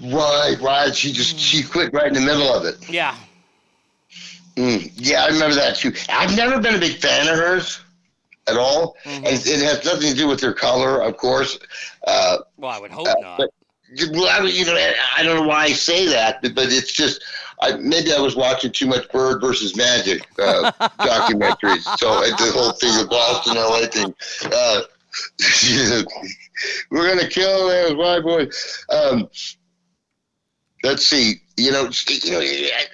Right, 0.02 0.56
right. 0.60 0.94
She 0.94 1.12
just 1.12 1.38
she 1.38 1.62
quit 1.62 1.92
right 1.92 2.06
in 2.08 2.14
the 2.14 2.20
middle 2.20 2.52
of 2.52 2.64
it. 2.64 2.88
Yeah, 2.90 3.14
Mm, 4.56 4.90
yeah, 4.96 5.24
I 5.24 5.28
remember 5.28 5.54
that 5.54 5.76
too. 5.76 5.92
I've 6.08 6.36
never 6.36 6.60
been 6.60 6.74
a 6.74 6.78
big 6.78 6.96
fan 6.96 7.28
of 7.28 7.36
hers 7.36 7.80
at 8.48 8.56
all, 8.56 8.96
Mm-hmm. 9.04 9.24
and 9.26 9.34
it 9.46 9.62
has 9.62 9.84
nothing 9.84 10.10
to 10.10 10.14
do 10.16 10.26
with 10.26 10.40
her 10.40 10.52
color, 10.52 11.00
of 11.02 11.16
course. 11.16 11.58
Uh, 12.06 12.38
well, 12.56 12.70
I 12.72 12.78
would 12.80 12.90
hope 12.90 13.06
uh, 13.08 13.14
not. 13.20 13.38
But, 13.38 13.50
well, 14.12 14.28
I, 14.28 14.46
you 14.46 14.64
know, 14.64 14.76
I 15.16 15.22
don't 15.22 15.36
know 15.36 15.48
why 15.48 15.64
I 15.64 15.72
say 15.72 16.06
that, 16.06 16.42
but, 16.42 16.54
but 16.54 16.72
it's 16.72 16.92
just 16.92 17.22
I, 17.60 17.76
maybe 17.76 18.12
I 18.12 18.20
was 18.20 18.36
watching 18.36 18.72
too 18.72 18.86
much 18.86 19.08
Bird 19.10 19.40
versus 19.40 19.76
Magic 19.76 20.26
uh, 20.38 20.70
documentaries, 21.00 21.82
so 21.98 22.10
uh, 22.10 22.36
the 22.36 22.52
whole 22.54 22.72
thing, 22.72 22.96
the 22.96 23.06
Boston 23.06 23.56
LA 23.56 23.86
thing. 23.86 24.14
Uh, 24.52 24.80
we're 26.90 27.08
gonna 27.08 27.28
kill 27.28 27.68
those 27.68 27.94
white 27.94 28.22
boys. 28.22 28.84
Um, 28.90 29.28
let's 30.84 31.04
see. 31.04 31.40
You 31.56 31.72
know, 31.72 31.90
you 32.08 32.30
know. 32.30 32.40
I- 32.40 32.86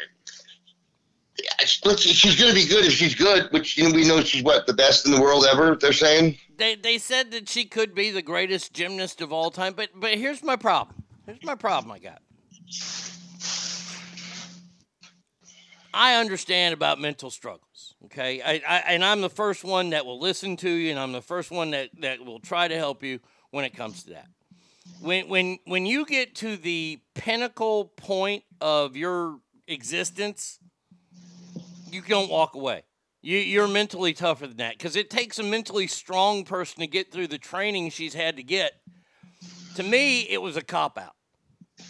she's 1.58 2.36
going 2.36 2.48
to 2.48 2.54
be 2.54 2.66
good 2.66 2.84
if 2.84 2.92
she's 2.92 3.14
good, 3.14 3.50
which 3.52 3.76
you 3.76 3.84
know 3.88 3.94
we 3.94 4.06
know 4.06 4.20
she's 4.22 4.42
what 4.42 4.66
the 4.66 4.72
best 4.72 5.06
in 5.06 5.12
the 5.12 5.20
world 5.20 5.46
ever. 5.50 5.76
They're 5.76 5.92
saying. 5.92 6.38
They 6.56 6.74
they 6.74 6.98
said 6.98 7.32
that 7.32 7.48
she 7.48 7.64
could 7.64 7.94
be 7.94 8.10
the 8.10 8.22
greatest 8.22 8.72
gymnast 8.72 9.20
of 9.20 9.32
all 9.32 9.50
time, 9.50 9.74
but 9.74 9.90
but 9.94 10.14
here's 10.14 10.42
my 10.42 10.56
problem. 10.56 11.04
Here's 11.26 11.42
my 11.42 11.54
problem 11.54 11.92
I 11.92 11.98
got. 11.98 12.22
I 15.92 16.16
understand 16.16 16.74
about 16.74 17.00
mental 17.00 17.30
struggles. 17.30 17.94
Okay, 18.04 18.42
I, 18.42 18.62
I 18.66 18.78
and 18.88 19.04
I'm 19.04 19.20
the 19.20 19.30
first 19.30 19.64
one 19.64 19.90
that 19.90 20.06
will 20.06 20.20
listen 20.20 20.56
to 20.58 20.70
you, 20.70 20.90
and 20.90 20.98
I'm 20.98 21.12
the 21.12 21.22
first 21.22 21.50
one 21.50 21.70
that 21.72 21.90
that 22.00 22.24
will 22.24 22.40
try 22.40 22.68
to 22.68 22.76
help 22.76 23.02
you 23.02 23.20
when 23.50 23.64
it 23.64 23.74
comes 23.74 24.04
to 24.04 24.10
that. 24.10 24.28
When 25.00 25.28
when 25.28 25.58
when 25.64 25.84
you 25.84 26.06
get 26.06 26.34
to 26.36 26.56
the 26.56 27.00
pinnacle 27.14 27.86
point 27.96 28.44
of 28.60 28.96
your 28.96 29.40
existence, 29.66 30.58
you 31.90 32.02
don't 32.02 32.30
walk 32.30 32.54
away. 32.54 32.82
You, 33.26 33.38
you're 33.38 33.66
mentally 33.66 34.12
tougher 34.12 34.46
than 34.46 34.58
that 34.58 34.78
because 34.78 34.94
it 34.94 35.10
takes 35.10 35.40
a 35.40 35.42
mentally 35.42 35.88
strong 35.88 36.44
person 36.44 36.78
to 36.78 36.86
get 36.86 37.10
through 37.10 37.26
the 37.26 37.38
training 37.38 37.90
she's 37.90 38.14
had 38.14 38.36
to 38.36 38.44
get. 38.44 38.74
To 39.74 39.82
me, 39.82 40.20
it 40.20 40.40
was 40.40 40.56
a 40.56 40.62
cop 40.62 40.96
out. 40.96 41.16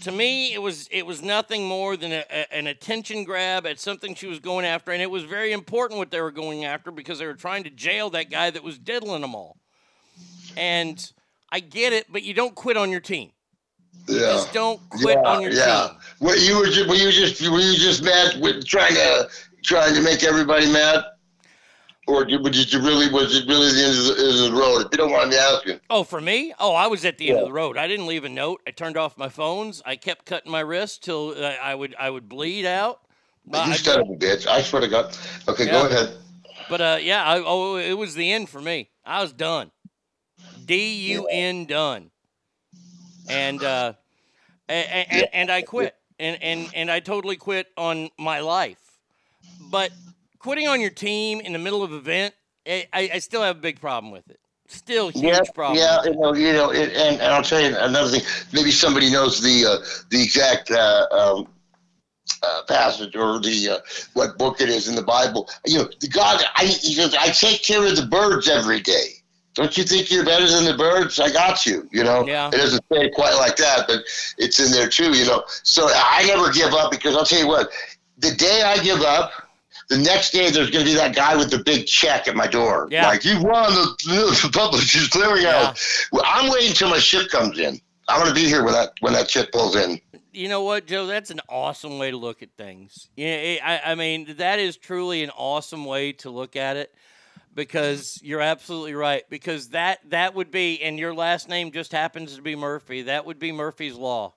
To 0.05 0.13
me, 0.13 0.55
it 0.55 0.63
was 0.63 0.89
it 0.91 1.05
was 1.05 1.21
nothing 1.21 1.67
more 1.67 1.95
than 1.99 2.11
a, 2.11 2.25
a- 2.31 2.55
an 2.55 2.69
attention 2.69 3.25
grab 3.25 3.67
at 3.67 3.79
something 3.79 4.15
she 4.15 4.27
was 4.27 4.39
going 4.39 4.65
after, 4.65 4.93
and 4.93 5.03
it 5.03 5.11
was 5.11 5.25
very 5.25 5.53
important 5.53 5.99
what 5.99 6.11
they 6.11 6.23
were 6.23 6.31
going 6.31 6.65
after 6.65 6.91
because 6.91 7.19
they 7.19 7.27
were 7.27 7.35
trying 7.35 7.65
to 7.65 7.71
jail 7.71 8.09
that 8.11 8.31
guy 8.31 8.49
that 8.49 8.65
was 8.65 8.79
diddling 8.79 9.21
them 9.21 9.35
all. 9.35 9.59
And 10.57 10.99
I 11.53 11.61
get 11.61 11.93
it, 11.93 12.07
but 12.11 12.23
you 12.23 12.33
don't 12.33 12.55
quit 12.55 12.79
on 12.79 12.91
your 12.91 13.01
team. 13.01 13.31
Yeah. 14.09 14.21
Just 14.21 14.55
don't 14.55 14.81
quit 14.89 15.19
yeah, 15.23 15.31
on 15.31 15.43
your 15.43 15.53
yeah. 15.53 15.89
team. 15.89 15.99
Were 16.19 16.37
you 16.37 16.57
were 16.57 16.67
just, 16.69 16.89
were 16.89 16.95
you 16.95 17.13
just 17.13 17.43
were 17.43 17.61
you 17.61 17.77
just 17.77 18.03
mad 18.03 18.41
with 18.41 18.67
trying 18.67 18.95
to 18.95 19.29
trying 19.63 19.95
to 19.95 20.01
make 20.01 20.25
everybody 20.25 20.73
mad, 20.73 21.05
or 22.07 22.24
did, 22.24 22.43
did 22.45 22.73
you 22.73 22.81
really 22.81 23.11
was 23.11 23.37
it 23.37 23.49
really 23.49 23.73
the 23.73 23.83
end 23.83 23.99
of 23.99 24.05
the, 24.05 24.23
end 24.23 24.47
of 24.47 24.53
the 24.53 24.61
road? 24.61 24.81
If 24.81 24.89
you 24.93 24.99
don't 24.99 25.12
mind 25.12 25.31
me 25.31 25.37
asking. 25.37 25.81
Oh, 25.91 26.05
for 26.05 26.20
me? 26.20 26.55
Oh, 26.59 26.74
I 26.74 26.87
was 26.87 27.05
at 27.05 27.19
the 27.19 27.31
end 27.31 27.41
of 27.41 27.47
the 27.47 27.53
road. 27.53 27.77
I 27.77 27.87
didn't 27.89 28.07
leave 28.07 28.24
a 28.24 28.28
note. 28.28 28.61
I 28.66 28.70
turned 28.70 28.97
off 28.97 29.19
my 29.19 29.28
phones. 29.28 29.83
I 29.85 29.97
kept 29.97 30.27
cutting 30.27 30.51
my 30.51 30.61
wrist 30.61 31.05
till 31.05 31.35
uh, 31.37 31.55
I 31.62 31.74
would 31.74 31.95
I 31.99 32.11
would 32.11 32.28
bleed 32.28 32.66
out. 32.66 33.01
But 33.47 33.66
you 33.69 33.74
son 33.74 34.01
of 34.01 34.09
a 34.09 34.15
bitch! 34.15 34.47
I 34.47 34.62
swear 34.62 34.83
to 34.83 34.89
God. 34.89 35.16
Okay, 35.49 35.66
go 35.66 35.87
ahead. 35.87 36.16
But 36.69 36.81
uh, 36.81 36.99
yeah, 37.01 37.24
I, 37.24 37.43
oh, 37.45 37.77
it 37.77 37.95
was 37.95 38.15
the 38.15 38.33
end 38.33 38.49
for 38.49 38.61
me. 38.61 38.91
I 39.05 39.23
was 39.23 39.33
done. 39.33 39.70
D 40.65 41.12
U 41.12 41.28
N 41.31 41.66
done. 41.66 42.11
And 43.28 43.62
uh, 43.62 43.93
and, 44.69 45.07
and, 45.11 45.28
and 45.33 45.51
I 45.51 45.62
quit. 45.62 45.95
And, 46.19 46.43
and 46.43 46.70
and 46.74 46.91
I 46.91 47.01
totally 47.01 47.37
quit 47.37 47.66
on 47.77 48.09
my 48.19 48.41
life. 48.41 48.81
But 49.70 49.91
quitting 50.47 50.68
on 50.68 50.81
your 50.81 50.90
team 50.90 51.40
in 51.40 51.52
the 51.52 51.59
middle 51.59 51.82
of 51.82 51.90
an 51.93 51.98
event, 51.98 52.35
I, 52.66 52.86
I 52.93 53.10
I 53.14 53.18
still 53.18 53.43
have 53.43 53.56
a 53.56 53.60
big 53.60 53.81
problem 53.81 54.12
with 54.12 54.31
it. 54.31 54.39
Still 54.68 55.09
huge 55.09 55.23
Yeah, 55.24 55.40
problem. 55.55 55.78
yeah, 55.78 56.05
you 56.05 56.16
know, 56.20 56.35
you 56.35 56.52
know, 56.52 56.70
it, 56.70 56.90
and, 56.90 57.20
and 57.20 57.32
I'll 57.35 57.43
tell 57.43 57.60
you 57.60 57.77
another 57.77 58.09
thing. 58.10 58.23
Maybe 58.52 58.70
somebody 58.70 59.10
knows 59.10 59.43
the 59.43 59.66
uh, 59.66 59.85
the 60.10 60.23
exact 60.23 60.70
uh, 60.70 61.06
um, 61.10 61.48
uh, 62.43 62.62
passage 62.68 63.16
or 63.16 63.40
the 63.40 63.70
uh, 63.70 63.78
what 64.14 64.39
book 64.39 64.60
it 64.60 64.68
is 64.68 64.89
in 64.89 64.94
the 64.94 65.02
Bible. 65.02 65.48
You 65.66 65.78
know, 65.78 65.89
the 66.01 66.09
God, 66.09 66.43
I 66.56 66.64
he 66.66 66.94
says, 66.94 67.14
I 67.14 67.28
take 67.28 67.62
care 67.64 67.85
of 67.85 67.97
the 67.97 68.06
birds 68.06 68.48
every 68.48 68.81
day. 68.81 69.09
Don't 69.55 69.77
you 69.77 69.85
think 69.85 70.10
you're 70.10 70.24
better 70.24 70.47
than 70.47 70.64
the 70.64 70.77
birds? 70.77 71.18
I 71.18 71.32
got 71.32 71.64
you. 71.66 71.89
You 71.90 72.05
know, 72.05 72.27
Yeah. 72.27 72.48
it 72.48 72.59
doesn't 72.59 72.85
say 72.93 73.06
it 73.06 73.14
quite 73.14 73.35
like 73.35 73.56
that, 73.56 73.86
but 73.89 74.01
it's 74.39 74.60
in 74.60 74.70
there 74.70 74.89
too. 74.89 75.12
You 75.16 75.27
know, 75.27 75.44
so 75.64 75.89
I 75.90 76.24
never 76.27 76.52
give 76.52 76.73
up 76.74 76.90
because 76.90 77.16
I'll 77.16 77.24
tell 77.24 77.40
you 77.40 77.48
what. 77.48 77.70
the 78.18 78.32
day 78.32 78.62
I 78.62 78.82
give 78.82 79.01
up, 79.02 79.32
the 79.89 79.99
next 79.99 80.33
day 80.33 80.51
there's 80.51 80.71
going 80.71 80.85
to 80.85 80.91
be 80.91 80.97
that 80.97 81.15
guy 81.15 81.37
with 81.37 81.51
the 81.51 81.59
big 81.59 81.87
check 81.87 82.27
at 82.29 82.35
my 82.37 82.47
door. 82.47 82.89
Yeah. 82.91 83.07
Like, 83.07 83.25
you 83.25 83.41
won 83.41 83.73
the, 83.73 84.39
the 84.43 84.51
Publishers 84.53 85.09
Clearinghouse. 85.09 86.07
Well, 86.13 86.23
I'm 86.27 86.51
waiting 86.51 86.71
until 86.71 86.91
my 86.91 86.99
ship 86.99 87.29
comes 87.31 87.59
in. 87.59 87.81
I 88.09 88.19
want 88.19 88.29
to 88.29 88.35
be 88.35 88.45
here 88.47 88.63
when 88.65 88.73
that 88.75 88.93
when 89.01 89.13
that 89.15 89.29
ship 89.31 89.51
pulls 89.53 89.75
in. 89.75 90.01
You 90.33 90.49
know 90.49 90.63
what, 90.63 90.87
Joe? 90.87 91.07
That's 91.07 91.31
an 91.31 91.41
awesome 91.49 91.99
way 91.99 92.11
to 92.11 92.17
look 92.17 92.43
at 92.43 92.51
things. 92.57 93.09
Yeah, 93.17 93.35
it- 93.35 93.61
I, 93.65 93.81
I 93.93 93.95
mean, 93.97 94.37
that 94.39 94.59
is 94.61 94.77
truly 94.77 95.23
an 95.25 95.31
awesome 95.31 95.85
way 95.85 96.13
to 96.13 96.31
look 96.31 96.55
at 96.57 96.77
it 96.77 96.95
because 97.55 98.21
you're 98.23 98.41
absolutely 98.43 98.95
right. 98.95 99.25
Because 99.29 99.71
that 99.71 99.99
that 100.11 100.35
would 100.35 100.51
be, 100.53 100.81
and 100.83 100.99
your 101.01 101.15
last 101.15 101.49
name 101.49 101.73
just 101.73 101.91
happens 101.91 102.37
to 102.37 102.43
be 102.43 102.55
Murphy. 102.55 103.03
That 103.03 103.27
would 103.27 103.39
be 103.41 103.51
Murphy's 103.51 103.95
law. 103.97 104.35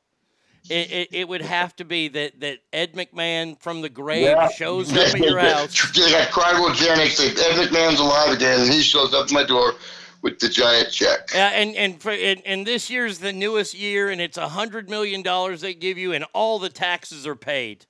It, 0.69 0.91
it, 0.91 1.09
it 1.11 1.27
would 1.27 1.41
have 1.41 1.75
to 1.77 1.85
be 1.85 2.07
that, 2.09 2.39
that 2.41 2.59
Ed 2.71 2.93
McMahon 2.93 3.59
from 3.59 3.81
the 3.81 3.89
grave 3.89 4.37
shows 4.55 4.91
up 4.91 5.15
at 5.15 5.19
your 5.19 5.39
house. 5.39 5.91
They 5.95 6.11
got 6.11 6.29
cryogenics. 6.29 7.19
Ed 7.19 7.67
McMahon's 7.67 7.99
alive 7.99 8.31
again, 8.33 8.61
and 8.61 8.71
he 8.71 8.81
shows 8.81 9.13
up 9.13 9.25
at 9.25 9.31
my 9.31 9.43
door 9.43 9.73
with 10.21 10.39
the 10.39 10.49
giant 10.49 10.91
check. 10.91 11.29
Yeah, 11.33 11.47
and 11.47 11.75
and, 11.75 12.01
for, 12.01 12.11
and 12.11 12.41
and 12.45 12.67
this 12.67 12.89
year's 12.89 13.19
the 13.19 13.33
newest 13.33 13.73
year, 13.73 14.09
and 14.09 14.21
it's 14.21 14.37
a 14.37 14.49
hundred 14.49 14.89
million 14.89 15.21
dollars 15.23 15.61
they 15.61 15.73
give 15.73 15.97
you, 15.97 16.13
and 16.13 16.25
all 16.33 16.59
the 16.59 16.69
taxes 16.69 17.25
are 17.25 17.35
paid. 17.35 17.85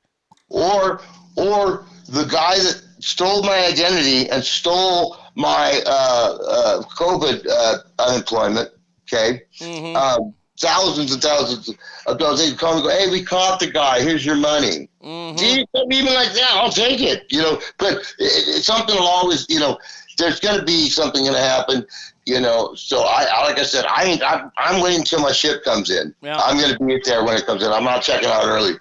Or 0.50 1.02
or 1.36 1.86
the 2.08 2.26
guy 2.26 2.56
that 2.58 2.82
stole 3.00 3.44
my 3.44 3.66
identity 3.66 4.30
and 4.30 4.44
stole 4.44 5.18
my 5.36 5.82
uh, 5.86 6.38
uh, 6.48 6.82
COVID 6.84 7.46
uh, 7.50 7.78
unemployment. 8.00 8.70
Okay, 9.12 9.42
Mm-hmm. 9.60 9.96
um, 9.96 10.34
thousands 10.60 11.14
and 11.14 11.22
thousands 11.22 11.74
of 12.06 12.18
dollars. 12.18 12.40
They 12.40 12.56
come 12.56 12.76
and 12.76 12.84
go, 12.84 12.90
"Hey, 12.90 13.10
we 13.10 13.24
caught 13.24 13.60
the 13.60 13.72
guy. 13.72 14.02
Here's 14.02 14.26
your 14.26 14.36
money." 14.36 14.90
Mm-hmm. 15.04 15.92
Even 15.92 16.14
like 16.14 16.34
that, 16.34 16.52
I'll 16.54 16.72
take 16.72 17.02
it. 17.02 17.26
You 17.30 17.42
know, 17.42 17.62
but 17.78 17.94
it, 18.20 18.58
it, 18.58 18.64
something 18.64 18.96
will 18.96 19.08
always, 19.08 19.46
you 19.50 19.60
know, 19.60 19.78
there's 20.18 20.40
going 20.40 20.60
to 20.60 20.66
be 20.66 20.90
something 20.90 21.24
going 21.24 21.36
to 21.36 21.42
happen. 21.42 21.86
You 22.26 22.40
know, 22.40 22.76
so 22.76 23.02
I, 23.02 23.28
I 23.32 23.46
like 23.46 23.58
I 23.58 23.64
said, 23.64 23.86
I 23.86 24.04
ain't. 24.04 24.24
I'm, 24.24 24.52
I'm 24.58 24.82
waiting 24.82 25.00
until 25.00 25.22
my 25.22 25.32
ship 25.32 25.64
comes 25.64 25.90
in. 25.90 26.14
Yeah. 26.22 26.38
I'm 26.38 26.58
going 26.58 26.74
to 26.78 26.86
be 26.86 27.02
there 27.04 27.24
when 27.24 27.36
it 27.36 27.46
comes 27.46 27.64
in. 27.64 27.72
I'm 27.72 27.84
not 27.84 28.04
checking 28.04 28.30
out 28.30 28.46
early. 28.46 28.74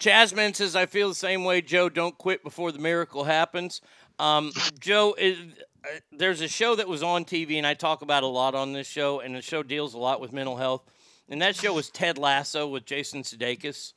Jasmine 0.00 0.52
says, 0.52 0.74
I 0.74 0.86
feel 0.86 1.08
the 1.08 1.14
same 1.14 1.44
way, 1.44 1.62
Joe. 1.62 1.88
Don't 1.88 2.18
quit 2.18 2.42
before 2.42 2.72
the 2.72 2.80
miracle 2.80 3.22
happens. 3.22 3.80
Um, 4.18 4.50
Joe, 4.80 5.14
is, 5.16 5.38
uh, 5.84 5.98
there's 6.10 6.40
a 6.40 6.48
show 6.48 6.74
that 6.74 6.88
was 6.88 7.04
on 7.04 7.24
TV, 7.24 7.56
and 7.56 7.64
I 7.64 7.74
talk 7.74 8.02
about 8.02 8.24
a 8.24 8.26
lot 8.26 8.56
on 8.56 8.72
this 8.72 8.88
show, 8.88 9.20
and 9.20 9.36
the 9.36 9.42
show 9.42 9.62
deals 9.62 9.94
a 9.94 9.98
lot 9.98 10.20
with 10.20 10.32
mental 10.32 10.56
health. 10.56 10.82
And 11.28 11.40
that 11.40 11.56
show 11.56 11.72
was 11.72 11.88
Ted 11.90 12.18
Lasso 12.18 12.66
with 12.66 12.84
Jason 12.84 13.22
Sudeikis. 13.22 13.92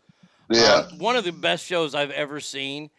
Yeah. 0.50 0.88
Um, 0.92 1.00
one 1.00 1.16
of 1.16 1.24
the 1.24 1.32
best 1.32 1.66
shows 1.66 1.96
I've 1.96 2.12
ever 2.12 2.40
seen. 2.40 2.90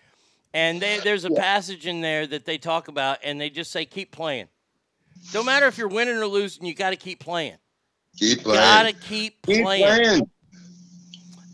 And 0.53 0.81
they, 0.81 0.98
there's 0.98 1.24
a 1.24 1.31
passage 1.31 1.86
in 1.86 2.01
there 2.01 2.27
that 2.27 2.44
they 2.44 2.59
talk 2.59 2.89
about, 2.89 3.19
and 3.23 3.40
they 3.40 3.51
just 3.51 3.70
say, 3.70 3.85
keep 3.85 4.11
playing. 4.11 4.48
Don't 5.32 5.47
matter 5.47 5.66
if 5.66 5.77
you're 5.78 5.89
winning 5.89 6.16
or 6.16 6.27
losing, 6.27 6.65
you 6.66 6.74
got 6.74 6.90
to 6.90 6.97
keep 6.97 7.20
playing. 7.20 7.57
Keep 8.16 8.43
playing. 8.44 8.61
Gotta 8.61 8.93
keep 8.93 9.43
Keep 9.44 9.62
playing. 9.62 9.85
playing. 9.85 10.31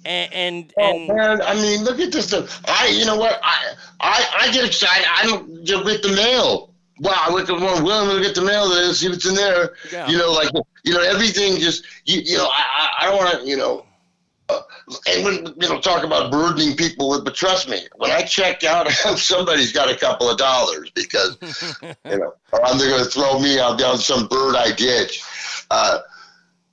And 0.05 0.33
and, 0.33 0.75
Oh 0.79 0.97
and 0.97 1.09
man, 1.09 1.43
I 1.43 1.55
mean, 1.55 1.85
look 1.85 2.01
at 2.01 2.13
this 2.13 2.27
stuff. 2.29 2.61
I, 2.67 2.89
you 2.89 3.05
know 3.05 3.17
what? 3.17 3.41
I, 3.43 3.75
I, 4.01 4.27
I 4.41 4.53
get 4.53 4.65
excited. 4.65 5.07
I 5.09 5.25
don't 5.27 5.65
just 5.65 5.85
with 5.85 6.03
the 6.03 6.13
mail. 6.13 6.75
Wow, 6.99 7.25
I 7.29 7.35
wake 7.35 7.49
up 7.51 7.61
one 7.61 7.83
willing 7.85 8.17
to 8.17 8.23
get 8.23 8.35
the 8.35 8.43
mail 8.43 8.69
there, 8.69 8.93
see 8.95 9.09
what's 9.09 9.27
in 9.27 9.35
there. 9.35 9.75
Yeah. 9.93 10.09
You 10.09 10.19
know, 10.19 10.33
like 10.33 10.51
you 10.85 10.93
know, 10.93 11.01
everything 11.01 11.59
just 11.59 11.85
you, 12.05 12.21
you 12.21 12.37
know. 12.37 12.49
I, 12.53 12.91
I 13.01 13.07
don't 13.07 13.17
want 13.17 13.41
to, 13.41 13.49
you 13.49 13.57
know. 13.57 13.87
Uh, 14.49 14.61
and 15.09 15.25
when 15.25 15.47
you 15.61 15.69
know, 15.69 15.81
talk 15.81 16.05
about 16.05 16.31
burdening 16.31 16.77
people 16.77 17.09
with, 17.09 17.25
but 17.25 17.35
trust 17.35 17.69
me, 17.69 17.87
when 17.97 18.11
I 18.11 18.23
check 18.23 18.65
out, 18.65 18.91
somebody's 19.17 19.73
got 19.73 19.91
a 19.91 19.97
couple 19.97 20.29
of 20.29 20.37
dollars 20.37 20.91
because 20.91 21.39
you 21.83 22.19
know, 22.19 22.35
or 22.53 22.67
I'm 22.67 22.79
they're 22.79 22.91
going 22.91 23.05
to 23.05 23.11
throw 23.11 23.39
me 23.39 23.59
out 23.59 23.79
down 23.79 23.99
some 23.99 24.27
bird 24.27 24.57
I 24.57 24.73
ditch. 24.73 25.23
Uh, 25.71 26.01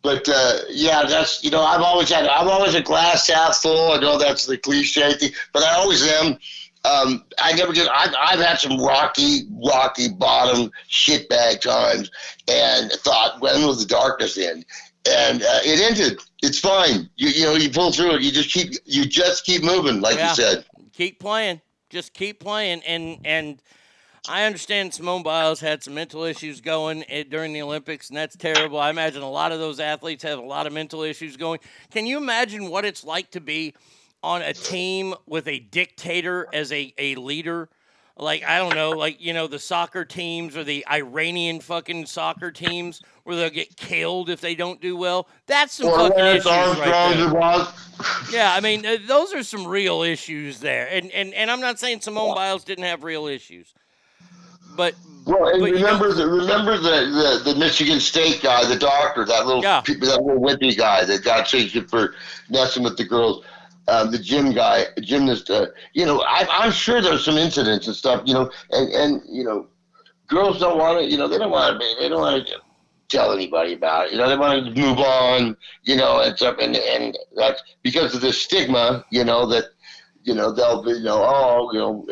but 0.02 0.28
uh, 0.30 0.60
yeah, 0.70 1.04
that's 1.04 1.44
you 1.44 1.52
know 1.52 1.62
I've 1.62 1.82
always 1.82 2.10
had 2.10 2.26
I'm 2.26 2.48
always 2.48 2.74
a 2.74 2.82
glass 2.82 3.28
half 3.28 3.58
full. 3.58 3.92
I 3.92 4.00
know 4.00 4.18
that's 4.18 4.46
the 4.46 4.58
cliche 4.58 5.14
thing, 5.14 5.32
but 5.54 5.64
I 5.64 5.76
always 5.76 6.06
am. 6.08 6.38
Um, 6.86 7.26
I 7.38 7.54
never 7.54 7.74
get. 7.74 7.90
I've, 7.94 8.14
I've 8.18 8.40
had 8.40 8.60
some 8.60 8.78
rocky, 8.80 9.42
rocky 9.66 10.10
bottom 10.10 10.72
shitbag 10.90 11.62
times, 11.62 12.10
and 12.48 12.92
thought 12.92 13.42
when 13.42 13.62
will 13.62 13.74
the 13.76 13.86
darkness 13.86 14.38
end? 14.38 14.66
And 15.10 15.42
uh, 15.44 15.60
it 15.64 15.80
ended. 15.92 16.20
It's 16.42 16.60
fine. 16.60 17.10
You 17.18 17.30
you 17.30 17.44
know 17.46 17.56
you 17.56 17.70
pull 17.70 17.92
through 17.92 18.16
it. 18.16 18.22
You 18.22 18.32
just 18.32 18.52
keep 18.52 18.74
you 18.86 19.06
just 19.06 19.46
keep 19.46 19.64
moving, 19.64 20.00
like 20.02 20.16
Yeah. 20.16 20.30
you 20.30 20.36
said. 20.36 20.66
keep 20.94 21.20
playing. 21.20 21.62
Just 21.90 22.14
keep 22.14 22.40
playing. 22.40 22.82
And 22.88 23.18
and 23.26 23.62
I 24.30 24.44
understand 24.46 24.94
Simone 24.94 25.24
Biles 25.24 25.60
had 25.60 25.84
some 25.84 25.96
mental 25.96 26.24
issues 26.24 26.62
going 26.62 27.04
eh, 27.10 27.24
during 27.30 27.52
the 27.52 27.62
Olympics, 27.62 28.10
and 28.10 28.18
that's 28.18 28.36
terrible. 28.38 28.80
I 28.80 28.90
imagine 28.90 29.22
a 29.22 29.30
lot 29.30 29.52
of 29.52 29.60
those 29.60 29.80
athletes 29.80 30.24
have 30.24 30.40
a 30.40 30.44
lot 30.44 30.68
of 30.68 30.74
mental 30.74 31.02
issues 31.04 31.36
going. 31.36 31.60
Can 31.92 32.06
you 32.06 32.18
imagine 32.18 32.70
what 32.70 32.86
it's 32.86 33.04
like 33.04 33.32
to 33.32 33.42
be 33.42 33.74
on 34.24 34.42
a 34.42 34.54
team 34.54 35.14
with 35.26 35.48
a 35.48 35.60
dictator 35.60 36.48
as 36.54 36.72
a, 36.72 36.94
a 36.98 37.16
leader? 37.16 37.70
Like, 38.18 38.44
I 38.44 38.58
don't 38.58 38.76
know, 38.76 38.92
like, 38.92 39.22
you 39.22 39.32
know, 39.34 39.48
the 39.48 39.60
soccer 39.60 40.04
teams 40.04 40.58
or 40.58 40.66
the 40.66 40.86
Iranian 40.92 41.62
fucking 41.62 42.06
soccer 42.06 42.52
teams 42.52 43.02
where 43.24 43.38
they'll 43.38 43.50
get 43.50 43.78
killed 43.78 44.30
if 44.30 44.42
they 44.42 44.56
don't 44.56 44.82
do 44.82 44.98
well. 44.98 45.30
That's 45.48 45.76
some 45.76 45.88
Or 45.88 45.98
fucking 45.98 46.26
issues 46.26 46.46
right 46.46 47.16
there. 47.16 47.68
Yeah, 48.30 48.54
I 48.54 48.60
mean, 48.60 48.86
uh, 48.86 48.98
those 49.08 49.34
are 49.34 49.44
some 49.44 49.66
real 49.66 50.02
issues 50.02 50.60
there, 50.60 50.88
and 50.92 51.10
and 51.12 51.34
and 51.34 51.50
I'm 51.50 51.62
not 51.62 51.80
saying 51.80 52.02
Simone 52.02 52.36
Biles 52.36 52.64
didn't 52.64 52.86
have 52.86 53.04
real 53.04 53.28
issues, 53.28 53.74
but 54.76 54.96
Well, 55.26 55.50
and 55.50 55.60
But 55.62 55.70
you 55.70 55.76
remember 55.76 56.14
the 56.14 56.28
remember 56.28 56.78
the, 56.78 57.42
the, 57.44 57.54
the 57.54 57.60
Michigan 57.60 58.00
State 58.00 58.42
guy, 58.42 58.66
the 58.66 58.78
doctor, 58.78 59.26
that 59.26 59.46
little 59.46 59.64
Yeah. 59.64 59.82
that 59.86 60.24
little 60.24 60.42
wimpy 60.42 60.78
guy 60.78 61.06
that 61.06 61.24
got 61.24 61.44
chased 61.44 61.90
for 61.90 62.16
messing 62.50 62.84
with 62.84 62.98
the 62.98 63.06
girls. 63.06 63.46
Um, 63.90 64.12
the 64.12 64.20
gym 64.20 64.52
guy, 64.54 64.86
gymnast. 65.02 65.50
Uh, 65.50 65.68
you 65.94 66.06
know, 66.06 66.22
I, 66.22 66.48
I'm 66.50 66.72
sure 66.72 67.02
there's 67.02 67.26
some 67.26 67.38
incidents 67.38 67.88
and 67.88 67.96
stuff. 67.96 68.24
You 68.26 68.34
know, 68.34 68.52
and 68.72 68.92
and 68.94 69.22
you 69.28 69.44
know, 69.44 69.68
girls 70.28 70.60
don't 70.60 70.78
want 70.78 71.00
to. 71.00 71.06
You 71.10 71.18
know, 71.18 71.28
they 71.28 71.38
don't 71.38 71.52
want 71.52 71.82
to. 71.82 71.96
They 72.00 72.10
don't 72.10 72.22
want 72.22 72.48
to 72.48 72.54
tell 73.08 73.32
anybody 73.34 73.74
about 73.74 74.08
it. 74.08 74.12
You 74.14 74.18
know, 74.20 74.30
they 74.30 74.38
want 74.38 74.64
to 74.66 74.82
move 74.82 75.00
on. 75.00 75.58
You 75.84 75.96
know, 75.96 76.22
and 76.22 76.36
stuff. 76.38 76.58
And 76.62 76.76
and 76.76 77.18
that's 77.36 77.62
because 77.84 78.16
of 78.16 78.22
the 78.22 78.34
stigma. 78.34 79.06
You 79.12 79.24
know 79.24 79.46
that. 79.48 79.66
You 80.24 80.36
know 80.36 80.52
they'll 80.52 80.84
be. 80.84 80.92
You 80.92 81.04
know, 81.04 81.24
oh, 81.26 81.72
you 81.74 81.80
know 81.80 82.06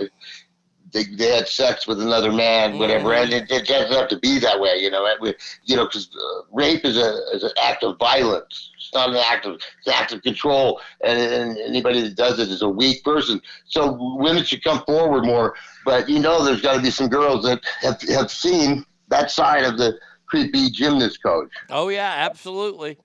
they, 0.93 1.03
they 1.03 1.35
had 1.35 1.47
sex 1.47 1.87
with 1.87 2.01
another 2.01 2.31
man, 2.31 2.79
whatever, 2.79 3.13
and 3.13 3.31
it, 3.31 3.51
it 3.51 3.67
doesn't 3.67 3.91
have 3.91 4.07
to 4.09 4.19
be 4.19 4.39
that 4.39 4.59
way, 4.59 4.77
you 4.77 4.89
know. 4.89 5.05
We- 5.21 5.35
you 5.65 5.75
know, 5.75 5.85
because 5.85 6.09
uh, 6.15 6.41
rape 6.51 6.85
is 6.85 6.97
a 6.97 7.09
is 7.33 7.43
an 7.43 7.51
act 7.61 7.83
of 7.83 7.97
violence. 7.99 8.71
Not 8.97 9.11
an 9.11 9.17
act 9.17 9.45
of 9.45 9.55
it's 9.55 9.85
an 9.85 9.93
act 9.93 10.11
of 10.11 10.23
control, 10.23 10.81
and, 11.03 11.19
and 11.19 11.57
anybody 11.59 12.01
that 12.01 12.15
does 12.15 12.39
it 12.39 12.49
is 12.49 12.63
a 12.63 12.69
weak 12.69 13.03
person. 13.03 13.39
So 13.65 13.95
women 14.17 14.43
should 14.43 14.63
come 14.63 14.83
forward 14.85 15.23
more. 15.23 15.53
But 15.85 16.09
you 16.09 16.17
know, 16.17 16.43
there's 16.43 16.61
got 16.61 16.77
to 16.77 16.81
be 16.81 16.89
some 16.89 17.07
girls 17.07 17.45
that 17.45 17.63
have 17.81 18.01
have 18.09 18.31
seen 18.31 18.83
that 19.09 19.29
side 19.29 19.63
of 19.65 19.77
the 19.77 19.99
creepy 20.25 20.71
gymnast 20.71 21.21
coach. 21.21 21.51
oh 21.69 21.89
yeah, 21.89 22.11
absolutely, 22.17 22.97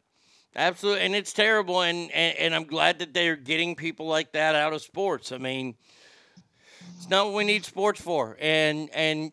absolutely, 0.57 1.03
and 1.03 1.15
it's 1.15 1.35
terrible, 1.35 1.83
and 1.83 2.11
and, 2.13 2.39
and 2.39 2.55
I'm 2.55 2.65
glad 2.65 2.99
that 3.01 3.13
they're 3.13 3.37
getting 3.37 3.77
people 3.77 4.07
like 4.07 4.33
that 4.33 4.55
out 4.55 4.73
of 4.73 4.81
sports. 4.81 5.31
I 5.31 5.37
mean, 5.37 5.75
it's 6.97 7.11
not 7.11 7.27
what 7.27 7.35
we 7.35 7.45
need 7.45 7.67
sports 7.67 8.01
for, 8.01 8.39
and 8.41 8.89
and 8.95 9.33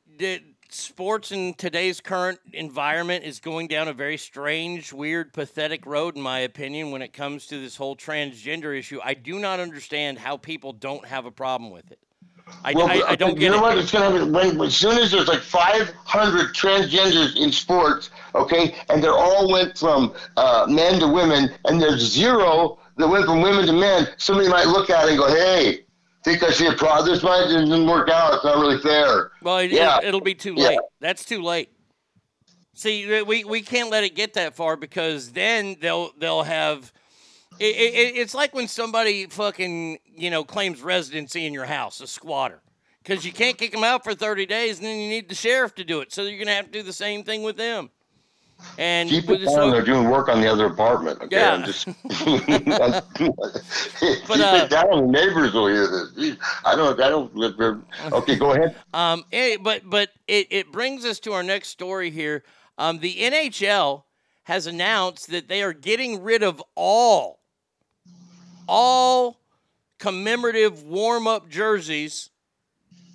sports 0.74 1.32
in 1.32 1.54
today's 1.56 2.00
current 2.02 2.40
environment 2.54 3.24
is 3.26 3.40
going 3.40 3.68
down 3.68 3.88
a 3.88 3.94
very 3.94 4.18
strange, 4.18 4.94
weird, 4.94 5.34
pathetic 5.34 5.86
road, 5.86 6.16
in 6.16 6.22
my 6.22 6.40
opinion, 6.40 6.92
when 6.92 7.02
it 7.02 7.14
comes 7.14 7.48
to 7.48 7.60
this 7.60 7.76
whole 7.76 7.96
transgender 7.96 8.78
issue. 8.78 9.00
I 9.04 9.14
do 9.14 9.40
not 9.40 9.60
understand 9.60 10.20
how 10.20 10.38
people 10.38 10.74
don't 10.74 11.06
have 11.06 11.26
a 11.26 11.32
problem 11.32 11.72
with 11.72 11.92
it. 11.92 12.00
I, 12.64 12.74
Well, 12.74 12.88
I, 12.88 13.02
I 13.10 13.16
don't 13.16 13.36
you 13.36 13.42
get 13.42 13.52
know 13.52 13.58
it. 13.60 13.62
what? 13.62 13.78
It's 13.78 13.92
gonna 13.92 14.10
happen 14.10 14.34
when 14.34 14.60
as 14.62 14.76
soon 14.76 14.98
as 14.98 15.12
there's 15.12 15.28
like 15.28 15.42
500 15.42 16.54
transgenders 16.56 17.36
in 17.36 17.52
sports, 17.52 18.10
okay, 18.34 18.76
and 18.90 19.04
they 19.04 19.08
all 19.08 19.52
went 19.52 19.78
from 19.78 20.14
uh, 20.36 20.66
men 20.68 21.00
to 21.00 21.08
women, 21.08 21.52
and 21.66 21.82
there's 21.82 22.02
zero 22.02 22.80
that 22.98 23.08
went 23.08 23.26
from 23.26 23.42
women 23.42 23.66
to 23.68 23.74
men. 23.74 24.08
Somebody 24.18 24.50
might 24.50 24.68
look 24.68 24.90
at 24.90 25.06
it 25.06 25.10
and 25.12 25.18
go, 25.20 25.28
"Hey, 25.28 25.86
think 26.24 26.44
I 26.44 26.52
see 26.52 26.68
a 26.68 26.74
problem? 26.74 27.14
This 27.14 27.24
might 27.24 27.48
didn't 27.48 27.86
work 27.88 28.10
out. 28.10 28.34
It's 28.36 28.44
not 28.44 28.58
really 28.58 28.80
fair." 28.82 29.32
Well, 29.42 29.58
it, 29.60 29.72
Yeah. 29.72 30.00
will 30.12 30.22
be 30.22 30.36
too 30.36 30.54
Yeah. 30.56 30.68
late. 30.70 30.80
That's 31.00 31.26
too 31.26 31.42
late. 31.42 31.70
See, 32.74 33.24
we, 33.24 33.44
we 33.44 33.62
can't 33.62 33.90
let 33.90 34.04
it 34.06 34.16
get 34.16 34.36
that 34.36 34.56
far 34.56 34.78
because 34.78 35.32
then 35.32 35.76
they'll 35.82 36.12
they'll 36.18 36.44
have. 36.44 36.94
It, 37.60 37.76
it, 37.76 38.16
it's 38.16 38.34
like 38.34 38.54
when 38.54 38.68
somebody 38.70 39.26
fucking 39.26 39.98
you 40.06 40.30
know 40.30 40.44
claims 40.46 40.82
residency 40.82 41.46
in 41.46 41.54
your 41.54 41.66
house, 41.66 42.00
a 42.00 42.08
squatter, 42.08 42.62
because 43.04 43.26
you 43.26 43.34
can't 43.34 43.58
kick 43.58 43.74
them 43.74 43.84
out 43.84 44.06
for 44.06 44.16
thirty 44.16 44.46
days, 44.46 44.78
and 44.78 44.86
then 44.88 44.98
you 45.00 45.10
need 45.10 45.28
the 45.28 45.36
sheriff 45.36 45.76
to 45.76 45.84
do 45.84 46.00
it. 46.00 46.14
So 46.14 46.24
you're 46.24 46.40
gonna 46.40 46.56
have 46.56 46.68
to 46.68 46.72
do 46.72 46.84
the 46.84 46.94
same 46.94 47.24
thing 47.24 47.44
with 47.44 47.58
them. 47.58 47.90
And 48.78 49.10
Keep 49.10 49.30
it 49.30 49.46
down. 49.46 49.72
They're 49.72 49.84
doing 49.84 50.10
work 50.10 50.30
on 50.30 50.42
the 50.42 50.48
other 50.48 50.68
apartment. 50.68 51.22
Okay, 51.22 51.36
Yeah. 51.36 51.66
Just 51.66 51.86
keep 52.10 52.30
uh, 54.30 54.62
it 54.64 54.70
down. 54.70 54.90
The 54.90 55.08
neighbors 55.08 55.54
will 55.54 55.68
hear 55.68 55.88
this. 55.88 56.38
I 56.66 56.76
don't. 56.76 57.00
I 57.00 57.10
don't. 57.10 57.36
Okay, 58.14 58.36
go 58.36 58.54
ahead. 58.54 58.76
Um, 58.94 59.24
eh, 59.32 59.58
but 59.62 59.84
but 59.86 60.10
it, 60.28 60.48
it 60.50 60.72
brings 60.72 61.06
us 61.06 61.20
to 61.22 61.34
our 61.34 61.44
next 61.44 61.70
story 61.70 62.10
here. 62.10 62.44
Um, 62.78 63.00
the 63.00 63.16
NHL 63.16 64.04
has 64.44 64.66
announced 64.66 65.30
that 65.30 65.48
they 65.48 65.62
are 65.62 65.74
getting 65.74 66.24
rid 66.24 66.42
of 66.42 66.64
all 66.76 67.40
all 68.68 69.40
commemorative 70.00 70.84
warm 70.84 71.28
up 71.28 71.50
jerseys 71.50 72.30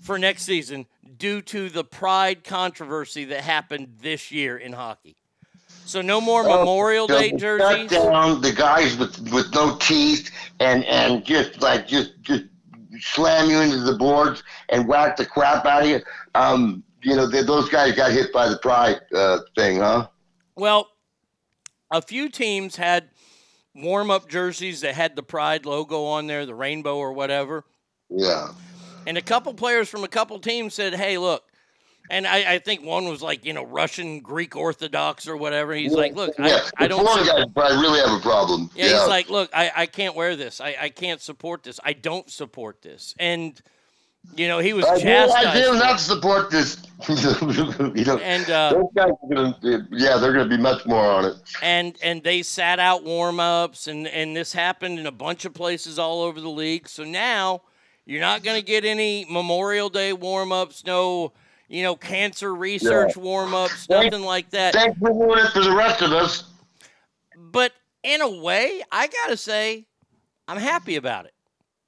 for 0.02 0.18
next 0.18 0.42
season 0.42 0.86
due 1.16 1.40
to 1.40 1.70
the 1.70 1.84
pride 1.84 2.44
controversy 2.44 3.24
that 3.24 3.40
happened 3.40 3.96
this 4.00 4.30
year 4.30 4.56
in 4.56 4.72
hockey. 4.72 5.16
So 5.84 6.00
no 6.00 6.20
more 6.20 6.42
Memorial 6.42 7.06
Day 7.06 7.32
jerseys. 7.32 7.90
Shut 7.90 8.10
down 8.10 8.40
the 8.40 8.52
guys 8.52 8.96
with 8.96 9.18
with 9.32 9.52
no 9.54 9.76
teeth 9.76 10.30
and 10.60 10.84
and 10.84 11.24
just 11.24 11.60
like 11.60 11.86
just 11.86 12.12
just 12.22 12.44
slam 13.00 13.50
you 13.50 13.60
into 13.60 13.80
the 13.80 13.94
boards 13.94 14.42
and 14.70 14.88
whack 14.88 15.16
the 15.16 15.26
crap 15.26 15.66
out 15.66 15.82
of 15.82 15.88
you. 15.88 16.00
Um, 16.34 16.82
you 17.02 17.14
know, 17.14 17.26
they, 17.26 17.42
those 17.42 17.68
guys 17.68 17.94
got 17.94 18.12
hit 18.12 18.32
by 18.32 18.48
the 18.48 18.56
pride 18.58 19.00
uh, 19.14 19.40
thing, 19.54 19.78
huh? 19.78 20.08
Well, 20.56 20.88
a 21.90 22.00
few 22.00 22.28
teams 22.28 22.76
had 22.76 23.10
warm 23.74 24.10
up 24.10 24.28
jerseys 24.28 24.80
that 24.80 24.94
had 24.94 25.16
the 25.16 25.22
pride 25.22 25.66
logo 25.66 26.04
on 26.04 26.26
there, 26.26 26.46
the 26.46 26.54
rainbow 26.54 26.96
or 26.96 27.12
whatever. 27.12 27.64
Yeah. 28.08 28.48
And 29.06 29.18
a 29.18 29.22
couple 29.22 29.52
players 29.52 29.88
from 29.88 30.02
a 30.02 30.08
couple 30.08 30.38
teams 30.38 30.74
said, 30.74 30.94
"Hey, 30.94 31.18
look." 31.18 31.44
And 32.10 32.26
I, 32.26 32.54
I 32.54 32.58
think 32.58 32.84
one 32.84 33.08
was 33.08 33.22
like, 33.22 33.44
you 33.46 33.52
know, 33.54 33.64
Russian 33.64 34.20
Greek 34.20 34.56
Orthodox 34.56 35.26
or 35.26 35.36
whatever. 35.38 35.72
He's 35.72 35.92
like, 35.92 36.14
look, 36.14 36.34
yeah, 36.38 36.60
I, 36.76 36.84
I 36.84 36.88
don't. 36.88 37.06
su- 37.06 37.24
guys 37.24 37.46
probably 37.54 37.78
really 37.78 38.00
have 38.00 38.18
a 38.18 38.20
problem. 38.20 38.68
yeah, 38.74 38.88
he's 38.88 39.08
like, 39.08 39.30
look, 39.30 39.50
I, 39.54 39.72
I 39.74 39.86
can't 39.86 40.14
wear 40.14 40.36
this. 40.36 40.60
I, 40.60 40.76
I 40.78 40.88
can't 40.90 41.20
support 41.20 41.62
this. 41.62 41.80
I 41.82 41.94
don't 41.94 42.28
support 42.30 42.82
this. 42.82 43.14
And, 43.18 43.58
you 44.36 44.48
know, 44.48 44.58
he 44.58 44.74
was 44.74 44.84
I 44.84 44.98
do. 44.98 45.08
I 45.08 45.54
do 45.54 45.72
not 45.78 45.98
support 45.98 46.50
this. 46.50 46.76
you 47.08 48.04
know, 48.04 48.18
And, 48.18 48.50
uh, 48.50 48.72
those 48.74 48.84
guys 48.94 49.10
are 49.22 49.34
gonna, 49.34 49.88
yeah, 49.90 50.18
they're 50.18 50.32
gonna 50.32 50.48
be 50.48 50.58
much 50.58 50.84
more 50.86 51.04
on 51.06 51.24
it. 51.24 51.34
and 51.62 51.96
and 52.02 52.22
they 52.22 52.42
sat 52.42 52.78
out 52.78 53.02
warm 53.04 53.40
ups 53.40 53.86
and 53.86 54.06
and 54.08 54.34
this 54.36 54.52
happened 54.52 54.98
in 54.98 55.06
a 55.06 55.12
bunch 55.12 55.44
of 55.44 55.52
places 55.54 55.98
all 55.98 56.22
over 56.22 56.40
the 56.40 56.48
league. 56.48 56.88
So 56.88 57.04
now 57.04 57.62
you're 58.06 58.20
not 58.20 58.42
going 58.42 58.60
to 58.60 58.64
get 58.64 58.84
any 58.84 59.26
Memorial 59.30 59.88
Day 59.88 60.12
warm 60.12 60.52
ups, 60.52 60.84
no 60.84 61.32
you 61.74 61.82
know 61.82 61.96
cancer 61.96 62.54
research 62.54 63.16
Yeah. 63.16 63.22
warm 63.22 63.52
ups, 63.52 63.88
nothing 63.88 64.22
like 64.22 64.50
that. 64.50 64.74
Thanks 64.74 64.96
for 64.98 65.10
doing 65.10 65.44
it 65.44 65.50
for 65.50 65.60
the 65.60 65.74
rest 65.74 66.02
of 66.02 66.12
us. 66.12 66.44
But 67.36 67.72
in 68.04 68.20
a 68.20 68.28
way, 68.28 68.82
I 68.92 69.08
got 69.08 69.30
to 69.30 69.36
say 69.36 69.86
I'm 70.46 70.58
happy 70.58 70.94
about 70.94 71.26
it. 71.26 71.34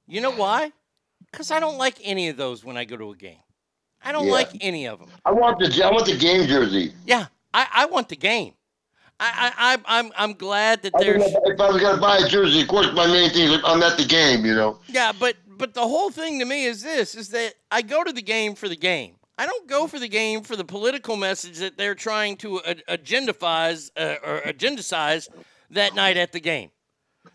You 0.05 0.19
know 0.19 0.31
why? 0.31 0.73
Cuz 1.31 1.51
I 1.51 1.59
don't 1.61 1.77
like 1.77 1.95
any 2.03 2.27
of 2.27 2.35
those 2.37 2.65
when 2.65 2.75
I 2.75 2.83
go 2.83 2.97
to 2.97 3.11
a 3.11 3.15
game. 3.15 3.39
I 4.03 4.11
don't 4.11 4.25
Yeah. 4.27 4.33
like 4.33 4.49
any 4.59 4.85
of 4.87 4.99
them. 4.99 5.09
I 5.25 5.31
want 5.31 5.59
the 5.59 5.83
I 5.85 5.89
want 5.89 6.05
the 6.05 6.17
game 6.17 6.47
jersey. 6.47 6.93
Yeah, 7.05 7.27
I, 7.53 7.67
I 7.73 7.85
want 7.85 8.09
the 8.09 8.15
game. 8.17 8.53
I, 9.19 9.51
I, 9.57 9.99
I'm 9.99 10.11
I'm 10.15 10.33
glad 10.33 10.83
that 10.83 10.93
there's 10.99 11.23
if 11.23 11.59
I 11.59 11.69
was 11.71 11.81
gonna 11.81 11.99
buy 11.99 12.17
a 12.17 12.27
jersey, 12.27 12.61
of 12.61 12.67
course 12.67 12.91
my 12.93 13.07
main 13.07 13.29
thing 13.31 13.51
is 13.51 13.61
I'm 13.63 13.81
at 13.81 13.97
the 13.97 14.05
game. 14.05 14.45
You 14.45 14.53
know. 14.53 14.79
Yeah, 14.87 15.11
but 15.11 15.37
but 15.47 15.73
the 15.73 15.87
whole 15.87 16.11
thing 16.11 16.39
to 16.39 16.45
me 16.45 16.65
is 16.65 16.83
this: 16.83 17.15
is 17.15 17.29
that 17.29 17.55
I 17.71 17.81
go 17.81 18.03
to 18.03 18.11
the 18.11 18.21
game 18.21 18.53
for 18.53 18.67
the 18.67 18.75
game. 18.75 19.16
I 19.37 19.45
don't 19.45 19.67
go 19.67 19.87
for 19.87 19.99
the 19.99 20.07
game 20.07 20.41
for 20.41 20.55
the 20.55 20.65
political 20.65 21.15
message 21.15 21.59
that 21.59 21.77
they're 21.77 21.95
trying 21.95 22.37
to 22.37 22.59
uh, 22.61 22.73
agendifize 22.89 23.91
uh, 23.95 24.15
or 24.23 24.41
agendicize 24.41 25.27
that 25.71 25.93
night 25.93 26.17
at 26.17 26.31
the 26.31 26.39
game. 26.39 26.71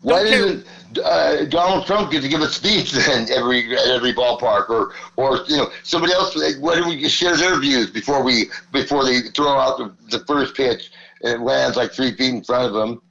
Why 0.01 0.23
doesn't 0.23 0.65
uh, 1.01 1.45
Donald 1.45 1.85
Trump 1.85 2.11
get 2.11 2.21
to 2.23 2.27
give 2.27 2.41
a 2.41 2.49
speech 2.49 2.91
then 2.91 3.27
every 3.31 3.73
at 3.73 3.87
every 3.87 4.13
ballpark, 4.13 4.69
or 4.69 4.93
or 5.15 5.45
you 5.47 5.57
know 5.57 5.71
somebody 5.83 6.13
else? 6.13 6.35
like, 6.35 6.55
Why 6.59 6.75
don't 6.75 6.89
we 6.89 7.07
share 7.07 7.37
their 7.37 7.57
views 7.59 7.89
before 7.89 8.23
we 8.23 8.49
before 8.71 9.05
they 9.05 9.21
throw 9.21 9.57
out 9.57 9.77
the, 9.77 10.17
the 10.17 10.25
first 10.25 10.55
pitch 10.55 10.91
and 11.21 11.33
it 11.33 11.39
lands 11.41 11.77
like 11.77 11.91
three 11.91 12.11
feet 12.15 12.33
in 12.33 12.43
front 12.43 12.65
of 12.65 12.73
them? 12.73 13.01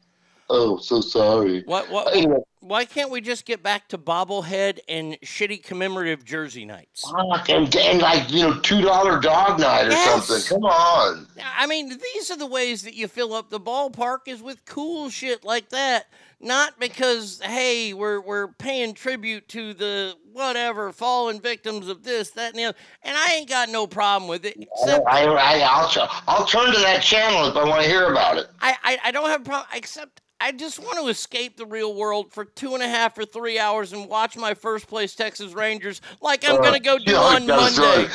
Oh, 0.51 0.77
so 0.79 1.01
sorry. 1.01 1.63
What 1.65 1.89
what? 1.91 2.15
Anyway. 2.15 2.41
Why 2.63 2.85
can't 2.85 3.11
we 3.11 3.21
just 3.21 3.45
get 3.45 3.61
back 3.61 3.89
to 3.89 3.99
bobblehead 3.99 4.79
and 4.89 5.21
shitty 5.21 5.65
commemorative 5.65 6.25
jersey 6.25 6.65
nights? 6.65 7.03
Fuck, 7.11 7.49
and, 7.49 7.75
and 7.75 8.01
like 8.01 8.31
you 8.31 8.43
know 8.43 8.61
two 8.61 8.81
dollar 8.83 9.19
dog 9.21 9.59
night 9.59 9.89
or 9.89 9.91
Yes. 9.91 10.27
something. 10.29 10.49
Come 10.49 10.65
on. 10.67 11.27
I 11.57 11.67
mean, 11.67 11.89
these 11.89 12.31
are 12.31 12.37
the 12.37 12.47
ways 12.47 12.83
that 12.83 12.95
you 12.95 13.09
fill 13.09 13.35
up 13.35 13.51
the 13.51 13.59
ballpark 13.59 14.29
is 14.29 14.41
with 14.41 14.65
cool 14.65 15.11
shit 15.11 15.43
like 15.45 15.71
that. 15.71 16.07
Not 16.39 16.79
because 16.79 17.41
hey, 17.43 17.95
we're 17.95 18.21
we're 18.21 18.49
paying 18.55 18.95
tribute 18.95 19.49
to 19.49 19.75
the 19.75 20.15
whatever 20.33 20.93
fallen 20.93 21.41
victims 21.41 21.89
of 21.89 22.05
this, 22.05 22.31
that, 22.31 22.51
and 22.51 22.59
the 22.61 22.65
other. 22.67 22.79
And 23.03 23.17
I 23.17 23.35
ain't 23.35 23.49
got 23.49 23.71
no 23.71 23.89
problem 23.89 24.29
with 24.29 24.45
it. 24.45 24.57
Except 24.57 25.05
I, 25.07 25.25
I, 25.25 25.59
I'll, 25.61 26.23
I'll 26.29 26.47
turn 26.47 26.73
to 26.73 26.81
that 26.81 27.03
channel 27.03 27.49
if 27.49 27.57
I 27.57 27.65
want 27.65 27.83
to 27.83 27.89
hear 27.89 28.11
about 28.11 28.39
it. 28.39 28.47
I, 28.61 28.77
I, 28.85 28.99
I 29.07 29.11
don't 29.11 29.29
have 29.29 29.43
a 29.43 29.45
problem, 29.45 29.69
except 29.75 30.22
I 30.43 30.51
just 30.51 30.81
want 30.81 30.99
to 30.99 31.07
escape 31.07 31.57
the 31.57 31.67
real 31.67 31.95
world 31.95 32.33
for 32.33 32.45
two 32.45 32.75
and 32.75 32.83
a 32.83 32.89
half 32.89 33.17
or 33.17 33.25
three 33.25 33.61
hours 33.61 33.93
and 33.93 34.09
watch 34.09 34.37
my 34.37 34.55
first 34.55 34.89
place 34.89 35.15
Texas 35.15 35.53
Rangers 35.53 36.01
like 36.21 36.45
I'm 36.45 36.57
going 36.57 36.73
to 36.73 36.81
go 36.81 36.99
do 37.07 37.15
on 37.15 37.47
Monday. 37.47 37.81
right. 37.81 38.11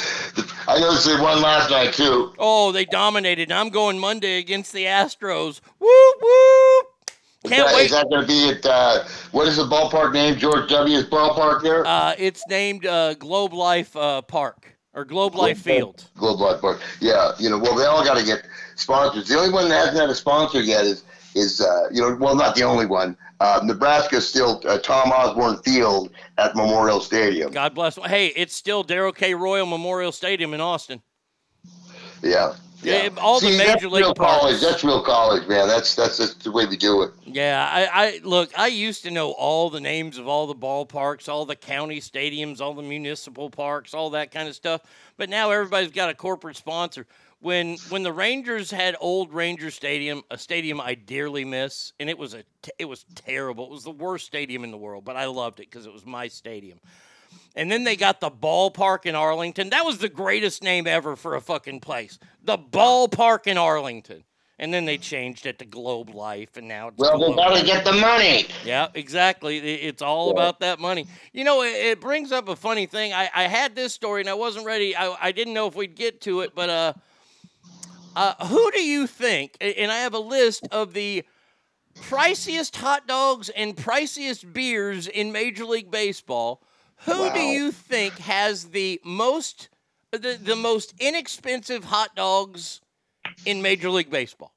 I 0.68 0.78
noticed 0.78 1.06
they 1.06 1.18
one 1.22 1.42
last 1.42 1.70
night 1.70 1.94
too. 1.94 2.34
Oh, 2.38 2.74
they 2.74 2.84
dominated. 2.84 3.50
I'm 3.50 3.70
going 3.70 3.98
Monday 3.98 4.40
against 4.40 4.74
the 4.74 4.84
Astros. 4.84 5.62
Woo, 5.80 5.88
woo. 6.22 6.82
Can't 7.50 7.66
that, 7.66 7.74
wait. 7.74 7.86
Is 7.86 7.92
that 7.92 8.10
going 8.10 8.24
to 8.24 8.28
be 8.28 8.50
at 8.50 8.66
uh, 8.66 9.06
what 9.32 9.48
is 9.48 9.56
the 9.56 9.64
ballpark 9.64 10.12
name? 10.12 10.38
George 10.38 10.68
W.'s 10.68 11.06
ballpark 11.06 11.64
there. 11.64 11.86
Uh, 11.86 12.14
it's 12.18 12.44
named 12.50 12.86
uh, 12.86 13.14
Globe 13.14 13.54
Life 13.54 13.96
uh, 13.96 14.22
Park 14.22 14.76
or 14.94 15.06
Globe 15.06 15.34
Life 15.34 15.60
Field. 15.60 16.10
Globe 16.18 16.42
Life 16.42 16.60
Park. 16.60 16.82
Yeah, 17.00 17.32
you 17.40 17.50
know, 17.50 17.58
well, 17.58 17.76
they 17.76 17.86
all 17.86 18.04
got 18.04 18.18
to 18.18 18.26
get 18.26 18.46
sponsors. 18.76 19.30
The 19.30 19.38
only 19.38 19.54
one 19.54 19.70
that 19.70 19.76
hasn't 19.76 19.98
had 19.98 20.10
a 20.10 20.16
sponsor 20.16 20.62
yet 20.62 20.84
is 20.84 21.06
is 21.38 21.62
uh, 21.62 21.88
you 21.92 22.02
know, 22.02 22.16
well, 22.16 22.36
not 22.36 22.56
the 22.56 22.64
only 22.64 22.86
one. 22.86 23.16
Uh, 23.40 23.62
Nebraska's 23.64 24.28
still 24.28 24.62
uh, 24.66 24.80
Tom 24.80 25.12
Osborne 25.12 25.58
Field 25.64 26.10
at 26.38 26.56
Memorial 26.56 27.00
Stadium. 27.00 27.52
God 27.52 27.76
bless. 27.76 27.98
Hey, 28.06 28.28
it's 28.36 28.56
still 28.56 28.84
Darrell 28.84 29.12
K. 29.12 29.34
Royal 29.34 29.66
Memorial 29.66 30.12
Stadium 30.12 30.54
in 30.54 30.62
Austin. 30.62 31.02
Yeah. 32.24 32.56
Yeah, 32.84 33.10
all 33.18 33.40
the 33.40 33.48
See, 33.52 33.58
major 33.58 33.72
that's 33.72 33.84
league 33.86 34.04
real 34.04 34.14
parks. 34.14 34.42
college. 34.42 34.62
That's 34.62 34.84
real 34.84 35.02
college, 35.02 35.48
man. 35.48 35.68
That's 35.68 35.96
that's, 35.96 36.18
that's 36.20 36.36
the 36.36 36.52
way 36.52 36.68
we 36.68 36.78
do 36.78 37.02
it. 37.02 37.12
Yeah, 37.26 37.68
I, 37.70 38.06
I 38.06 38.20
look. 38.24 38.52
I 38.58 38.68
used 38.68 39.04
to 39.04 39.12
know 39.12 39.32
all 39.32 39.72
the 39.72 39.82
names 39.82 40.20
of 40.20 40.28
all 40.28 40.46
the 40.46 40.56
ballparks, 40.56 41.28
all 41.28 41.46
the 41.46 41.56
county 41.56 42.00
stadiums, 42.00 42.62
all 42.62 42.76
the 42.76 42.84
municipal 42.84 43.50
parks, 43.50 43.96
all 43.96 44.12
that 44.12 44.32
kind 44.32 44.48
of 44.48 44.54
stuff. 44.54 44.82
But 45.18 45.28
now 45.28 45.50
everybody's 45.50 45.92
got 45.92 46.12
a 46.12 46.14
corporate 46.14 46.56
sponsor. 46.56 47.08
When 47.40 47.78
when 47.90 48.02
the 48.02 48.12
Rangers 48.12 48.72
had 48.72 48.96
old 49.00 49.32
Ranger 49.32 49.70
Stadium, 49.70 50.24
a 50.32 50.38
stadium 50.38 50.82
I 50.82 50.96
dearly 50.96 51.46
miss, 51.46 51.94
and 52.00 52.10
it 52.10 52.18
was 52.18 52.34
a 52.34 52.44
it 52.80 52.86
was 52.86 53.06
terrible. 53.14 53.66
It 53.66 53.72
was 53.72 53.84
the 53.84 53.92
worst 53.92 54.26
stadium 54.26 54.64
in 54.64 54.72
the 54.72 54.78
world, 54.78 55.06
but 55.06 55.16
I 55.16 55.26
loved 55.26 55.60
it 55.60 55.70
because 55.70 55.86
it 55.86 55.94
was 55.94 56.06
my 56.06 56.28
stadium. 56.28 56.80
And 57.56 57.72
then 57.72 57.84
they 57.84 57.96
got 57.96 58.20
the 58.22 58.32
ballpark 58.32 59.06
in 59.06 59.14
Arlington. 59.16 59.70
That 59.70 59.86
was 59.86 59.98
the 60.00 60.10
greatest 60.10 60.64
name 60.64 60.88
ever 60.88 61.16
for 61.16 61.36
a 61.36 61.42
fucking 61.42 61.80
place. 61.82 62.18
The 62.44 62.58
ballpark 62.58 63.46
in 63.48 63.58
Arlington. 63.58 64.24
And 64.60 64.74
then 64.74 64.86
they 64.86 64.98
changed 64.98 65.46
it 65.46 65.60
to 65.60 65.66
Globe 65.66 66.10
Life, 66.16 66.58
and 66.58 66.68
now 66.68 66.88
it's 66.88 66.98
Well, 66.98 67.20
they 67.20 67.26
Globe 67.26 67.36
got 67.36 67.48
to 67.50 67.54
Life. 67.54 67.66
get 67.68 67.86
the 67.86 67.94
money. 67.94 68.48
Yeah, 68.66 68.88
exactly. 68.96 69.60
It's 69.60 70.02
all 70.02 70.32
about 70.32 70.62
that 70.62 70.80
money. 70.80 71.06
You 71.32 71.44
know, 71.44 71.62
it, 71.62 71.76
it 71.76 72.02
brings 72.02 72.32
up 72.32 72.48
a 72.50 72.56
funny 72.56 72.88
thing. 72.88 73.14
I, 73.14 73.30
I 73.36 73.44
had 73.44 73.76
this 73.76 73.94
story 73.94 74.22
and 74.22 74.30
I 74.30 74.34
wasn't 74.34 74.66
ready. 74.66 74.96
I, 74.96 75.16
I 75.22 75.32
didn't 75.32 75.54
know 75.54 75.68
if 75.68 75.76
we'd 75.76 75.96
get 75.96 76.22
to 76.22 76.42
it, 76.42 76.56
but 76.56 76.72
uh, 76.72 76.94
uh, 78.18 78.48
who 78.48 78.72
do 78.72 78.82
you 78.82 79.06
think? 79.06 79.58
And 79.62 79.92
I 79.92 79.98
have 79.98 80.16
a 80.16 80.20
list 80.20 80.68
of 80.72 80.94
the 80.94 81.24
priciest 82.02 82.76
hot 82.76 83.08
dogs 83.08 83.50
and 83.50 83.76
priciest 83.76 84.52
beers 84.54 85.08
in 85.08 85.32
Major 85.32 85.66
League 85.66 85.92
Baseball. 85.92 86.62
Who 87.06 87.32
do 87.32 87.40
you 87.40 87.72
think 87.72 88.18
has 88.18 88.66
the 88.66 89.00
most 89.06 89.70
the, 90.12 90.40
the 90.42 90.56
most 90.56 90.96
inexpensive 91.00 91.84
hot 91.84 92.16
dogs 92.16 92.82
in 93.46 93.62
Major 93.62 93.92
League 93.92 94.10
Baseball? 94.10 94.54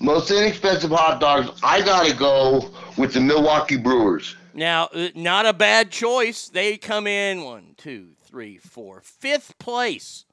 Most 0.00 0.32
inexpensive 0.32 0.90
hot 0.90 1.20
dogs. 1.20 1.60
I 1.62 1.80
got 1.80 2.06
to 2.06 2.16
go 2.16 2.70
with 2.96 3.12
the 3.12 3.20
Milwaukee 3.20 3.76
Brewers. 3.76 4.34
Now, 4.52 4.88
uh, 4.92 5.08
not 5.14 5.46
a 5.46 5.52
bad 5.52 5.90
choice. 5.90 6.48
They 6.48 6.76
come 6.76 7.06
in 7.06 7.42
one, 7.42 7.74
two, 7.76 8.10
three, 8.24 8.58
four, 8.58 9.00
fifth 9.00 9.58
place. 9.58 10.24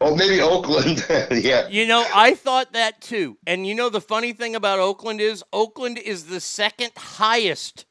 Oh, 0.00 0.16
maybe 0.16 0.40
Oakland. 0.40 1.04
yeah. 1.30 1.68
You 1.68 1.86
know, 1.86 2.04
I 2.14 2.34
thought 2.34 2.72
that 2.72 3.00
too. 3.00 3.36
And 3.46 3.66
you 3.66 3.74
know, 3.74 3.88
the 3.88 4.00
funny 4.00 4.32
thing 4.32 4.56
about 4.56 4.78
Oakland 4.78 5.20
is 5.20 5.44
Oakland 5.52 5.98
is 5.98 6.26
the 6.26 6.40
second 6.40 6.90
highest 6.96 7.84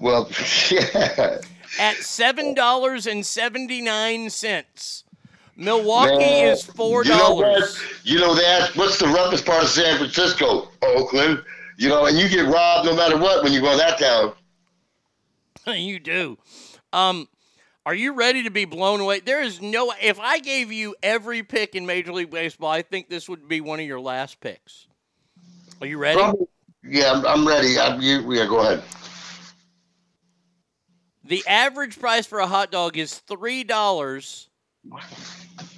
Well, 0.00 0.28
yeah. 0.70 1.38
at 1.78 1.96
seven 1.96 2.54
dollars 2.54 3.06
and 3.06 3.24
seventy 3.26 3.80
nine 3.80 4.30
cents. 4.30 5.04
Milwaukee 5.56 6.22
is 6.24 6.62
four 6.64 7.04
You 7.04 7.10
know 7.10 7.34
what? 7.34 7.42
dollars. 7.44 7.82
You 8.04 8.20
know 8.20 8.34
that. 8.34 8.70
What's 8.76 8.98
the 8.98 9.08
roughest 9.08 9.44
part 9.44 9.62
of 9.64 9.68
San 9.68 9.98
Francisco? 9.98 10.68
Oakland. 10.82 11.42
You 11.76 11.88
know, 11.88 12.06
and 12.06 12.16
you 12.16 12.28
get 12.28 12.46
robbed 12.46 12.86
no 12.86 12.94
matter 12.96 13.18
what 13.18 13.42
when 13.42 13.52
you 13.52 13.60
go 13.60 13.76
that 13.76 13.98
town. 13.98 14.32
you 15.76 15.98
do. 15.98 16.38
Um, 16.92 17.28
are 17.88 17.94
you 17.94 18.12
ready 18.12 18.42
to 18.42 18.50
be 18.50 18.66
blown 18.66 19.00
away? 19.00 19.20
There 19.20 19.40
is 19.40 19.62
no. 19.62 19.94
If 20.02 20.20
I 20.20 20.40
gave 20.40 20.70
you 20.70 20.94
every 21.02 21.42
pick 21.42 21.74
in 21.74 21.86
Major 21.86 22.12
League 22.12 22.28
Baseball, 22.28 22.68
I 22.68 22.82
think 22.82 23.08
this 23.08 23.30
would 23.30 23.48
be 23.48 23.62
one 23.62 23.80
of 23.80 23.86
your 23.86 23.98
last 23.98 24.40
picks. 24.40 24.86
Are 25.80 25.86
you 25.86 25.96
ready? 25.96 26.18
Probably- 26.18 26.48
yeah, 26.84 27.12
I'm, 27.12 27.24
I'm 27.24 27.48
ready. 27.48 27.78
I'm, 27.78 27.98
you, 28.02 28.30
yeah, 28.30 28.44
go 28.44 28.58
ahead. 28.60 28.82
The 31.24 31.42
average 31.46 31.98
price 31.98 32.26
for 32.26 32.40
a 32.40 32.46
hot 32.46 32.70
dog 32.70 32.98
is 32.98 33.20
three 33.20 33.64
dollars 33.64 34.50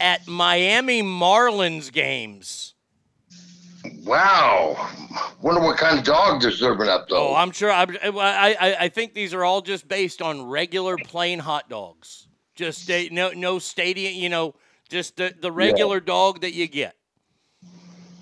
at 0.00 0.26
Miami 0.26 1.04
Marlins 1.04 1.92
games. 1.92 2.74
Wow. 4.04 4.90
Wonder 5.40 5.60
what 5.60 5.78
kind 5.78 5.98
of 5.98 6.04
dog 6.04 6.42
they're 6.42 6.50
serving 6.50 6.88
up 6.88 7.08
though. 7.08 7.30
Oh, 7.30 7.34
I'm 7.34 7.50
sure. 7.50 7.70
I'm, 7.70 7.96
I, 8.18 8.56
I 8.60 8.76
I 8.80 8.88
think 8.88 9.14
these 9.14 9.32
are 9.32 9.44
all 9.44 9.62
just 9.62 9.88
based 9.88 10.20
on 10.20 10.42
regular 10.42 10.96
plain 10.96 11.38
hot 11.38 11.68
dogs. 11.68 12.28
Just 12.54 12.90
no 13.10 13.30
no 13.30 13.58
stadium. 13.58 14.14
You 14.14 14.28
know, 14.28 14.54
just 14.88 15.16
the 15.16 15.34
the 15.40 15.50
regular 15.50 16.00
dog 16.00 16.40
that 16.42 16.52
you 16.52 16.66
get. 16.68 16.94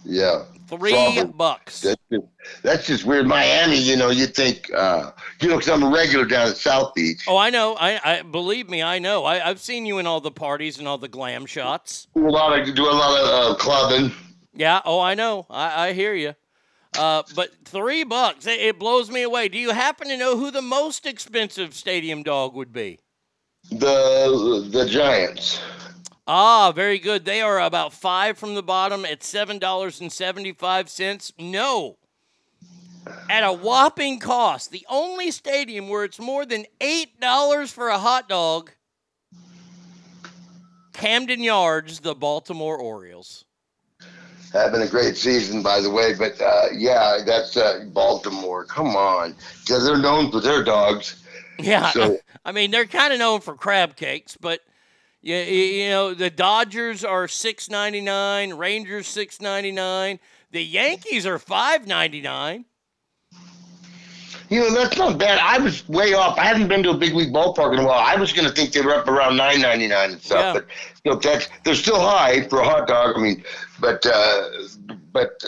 yeah. 0.05 0.45
Three 0.69 0.93
Probably. 0.93 1.25
bucks. 1.25 1.81
That's 1.81 2.03
just, 2.13 2.27
that's 2.63 2.87
just 2.87 3.05
weird. 3.07 3.27
Miami, 3.27 3.79
you 3.79 3.97
know, 3.97 4.11
you 4.11 4.27
think, 4.27 4.71
uh, 4.75 5.13
you 5.41 5.49
know, 5.49 5.57
because 5.57 5.71
I'm 5.71 5.83
a 5.83 5.89
regular 5.89 6.27
down 6.27 6.51
at 6.51 6.59
South 6.59 6.93
Beach. 6.95 7.25
Oh, 7.27 7.39
I 7.39 7.49
know. 7.49 7.75
I, 7.81 7.99
I 8.05 8.21
believe 8.21 8.69
me. 8.69 8.83
I 8.83 8.99
know. 8.99 9.25
I, 9.25 9.49
I've 9.49 9.61
seen 9.61 9.87
you 9.87 9.97
in 9.97 10.07
all 10.07 10.21
the 10.21 10.31
parties 10.31 10.79
and 10.79 10.87
all 10.87 10.99
the 10.99 11.09
glam 11.09 11.47
shots. 11.47 12.07
Do 12.15 12.29
a 12.29 12.31
lot 12.31 12.59
of 12.59 12.75
do 12.75 12.85
a 12.85 12.93
lot 12.93 13.19
of 13.19 13.29
uh, 13.29 13.55
clubbing. 13.59 14.13
Yeah. 14.59 14.81
Oh, 14.85 14.99
I 15.01 15.15
know. 15.15 15.47
I, 15.49 15.89
I 15.89 15.93
hear 15.93 16.15
you. 16.15 16.35
Uh, 16.99 17.23
but 17.37 17.51
three 17.65 18.03
bucks. 18.03 18.47
It, 18.47 18.61
it 18.61 18.79
blows 18.79 19.09
me 19.09 19.23
away. 19.23 19.49
Do 19.49 19.57
you 19.57 19.71
happen 19.71 20.09
to 20.09 20.17
know 20.17 20.37
who 20.37 20.51
the 20.51 20.63
most 20.63 21.07
expensive 21.07 21.75
stadium 21.75 22.25
dog 22.25 22.55
would 22.55 22.73
be? 22.73 22.99
The 23.71 24.69
the 24.71 24.87
Giants. 24.87 25.61
Ah, 26.27 26.73
very 26.73 26.99
good. 26.99 27.25
They 27.25 27.41
are 27.41 27.61
about 27.61 27.93
five 27.93 28.37
from 28.37 28.55
the 28.55 28.63
bottom 28.63 29.05
at 29.05 29.23
seven 29.23 29.59
dollars 29.59 30.01
and 30.01 30.13
seventy-five 30.13 30.91
cents. 30.91 31.33
No, 31.39 31.99
at 33.31 33.45
a 33.45 33.53
whopping 33.53 34.19
cost. 34.19 34.71
The 34.71 34.87
only 34.89 35.31
stadium 35.31 35.89
where 35.89 36.05
it's 36.05 36.19
more 36.19 36.45
than 36.45 36.65
eight 36.81 37.21
dollars 37.21 37.71
for 37.71 37.89
a 37.89 37.99
hot 37.99 38.29
dog. 38.29 38.73
Camden 40.95 41.45
Yards, 41.45 42.01
the 42.01 42.15
Baltimore 42.15 42.77
Orioles. 42.77 43.45
Having 44.53 44.83
a 44.83 44.89
great 44.89 45.17
season, 45.17 45.63
by 45.63 45.81
the 45.81 45.91
way. 45.91 46.15
But 46.15 46.41
uh, 46.41 46.67
yeah, 46.75 47.19
that's 47.25 47.57
uh, 47.57 47.85
Baltimore. 47.93 48.65
Come 48.65 48.97
on, 48.97 49.35
because 49.61 49.85
they're 49.85 49.99
known 49.99 50.31
for 50.31 50.41
their 50.41 50.65
dogs. 50.65 51.23
Yeah, 51.59 51.91
So- 51.91 52.19
I 52.45 52.53
mean 52.53 52.71
they're 52.71 52.87
kind 52.87 53.13
of 53.13 53.19
known 53.19 53.41
for 53.41 53.55
crab 53.55 53.97
cakes, 53.97 54.37
but 54.41 54.61
yeah, 55.21 55.43
you, 55.43 55.63
you 55.65 55.89
know 55.91 56.15
the 56.15 56.31
Dodgers 56.31 57.05
are 57.05 57.29
six 57.29 57.69
ninety 57.69 58.01
nine, 58.01 58.55
Rangers 58.55 59.07
six 59.07 59.41
ninety 59.41 59.73
nine, 59.73 60.19
the 60.51 60.65
Yankees 60.65 61.27
are 61.27 61.39
five 61.39 61.87
ninety 61.87 62.21
nine. 62.23 62.65
You 64.51 64.61
know, 64.61 64.75
that's 64.75 64.97
not 64.97 65.19
bad. 65.19 65.39
I 65.43 65.59
was 65.59 65.87
way 65.91 66.15
off. 66.15 66.39
I 66.39 66.45
haven't 66.45 66.69
been 66.69 66.83
to 66.85 66.91
a 66.91 66.97
big 66.97 67.13
league 67.15 67.35
ballpark 67.35 67.75
in 67.75 67.81
a 67.81 67.87
while. 67.87 67.99
I 68.03 68.17
was 68.17 68.33
going 68.33 68.49
to 68.49 68.55
think 68.55 68.73
they 68.73 68.81
were 68.81 68.95
up 68.95 69.07
around 69.07 69.37
nine 69.37 69.61
ninety 69.61 69.87
nine 69.89 70.13
and 70.13 70.23
stuff, 70.23 70.41
Yeah. 70.41 70.53
but 70.55 70.67
you 71.05 71.13
know, 71.13 71.19
that's 71.19 71.49
they're 71.65 71.75
still 71.75 72.01
high 72.01 72.49
for 72.49 72.61
a 72.61 72.65
hot 72.65 72.87
dog. 72.89 73.15
I 73.19 73.21
mean, 73.21 73.45
but 73.81 74.05
uh, 74.07 74.49
but 75.13 75.45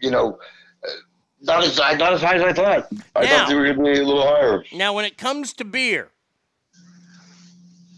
you 0.00 0.10
know, 0.10 0.38
not 1.40 1.64
as 1.64 1.76
not 1.78 2.12
as 2.12 2.20
high 2.22 2.34
as 2.36 2.42
I 2.42 2.52
thought. 2.52 2.88
I 3.16 3.24
Now- 3.24 3.28
thought 3.38 3.48
they 3.48 3.54
were 3.54 3.64
going 3.72 3.76
to 3.76 3.82
be 3.82 4.00
a 4.00 4.04
little 4.04 4.22
higher. 4.26 4.64
Now, 4.72 4.92
when 4.94 5.04
it 5.04 5.16
comes 5.18 5.52
to 5.54 5.64
beer, 5.64 6.10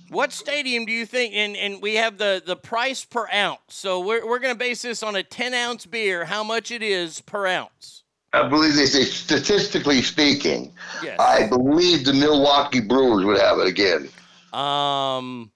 what 0.08 0.32
stadium 0.32 0.86
do 0.86 0.92
you 0.92 1.06
think? 1.06 1.34
And 1.34 1.56
and 1.56 1.82
we 1.82 1.94
have 1.96 2.18
the 2.18 2.42
the 2.44 2.56
price 2.56 3.04
per 3.04 3.26
ounce. 3.32 3.60
So 3.68 4.00
we're 4.00 4.26
we're 4.26 4.38
going 4.38 4.54
to 4.54 4.58
base 4.58 4.82
this 4.82 5.02
on 5.02 5.16
a 5.16 5.22
ten 5.22 5.54
ounce 5.54 5.86
beer. 5.86 6.24
How 6.24 6.44
much 6.44 6.70
it 6.70 6.82
is 6.82 7.20
per 7.20 7.46
ounce? 7.46 8.02
I 8.32 8.46
believe 8.48 8.74
they 8.74 8.84
say, 8.86 9.04
statistically 9.04 10.02
speaking, 10.02 10.70
Yes. 11.02 11.18
I 11.18 11.46
believe 11.48 12.04
the 12.04 12.12
Milwaukee 12.12 12.80
Brewers 12.80 13.24
would 13.24 13.38
have 13.40 13.58
it 13.60 13.66
again. 13.66 14.08
Um. 14.52 15.50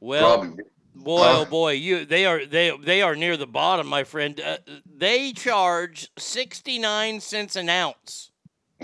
Well, 0.00 0.38
Probably. 0.40 0.64
Boy, 1.00 1.24
oh 1.24 1.44
boy, 1.44 1.72
you 1.72 2.04
they 2.04 2.26
are 2.26 2.44
they 2.44 2.76
they 2.82 3.02
are 3.02 3.16
near 3.16 3.36
the 3.36 3.46
bottom, 3.46 3.86
my 3.86 4.04
friend. 4.04 4.40
Uh, 4.40 4.58
they 4.86 5.32
charge 5.32 6.08
sixty 6.18 6.78
nine 6.78 7.20
cents 7.20 7.56
an 7.56 7.68
ounce. 7.68 8.30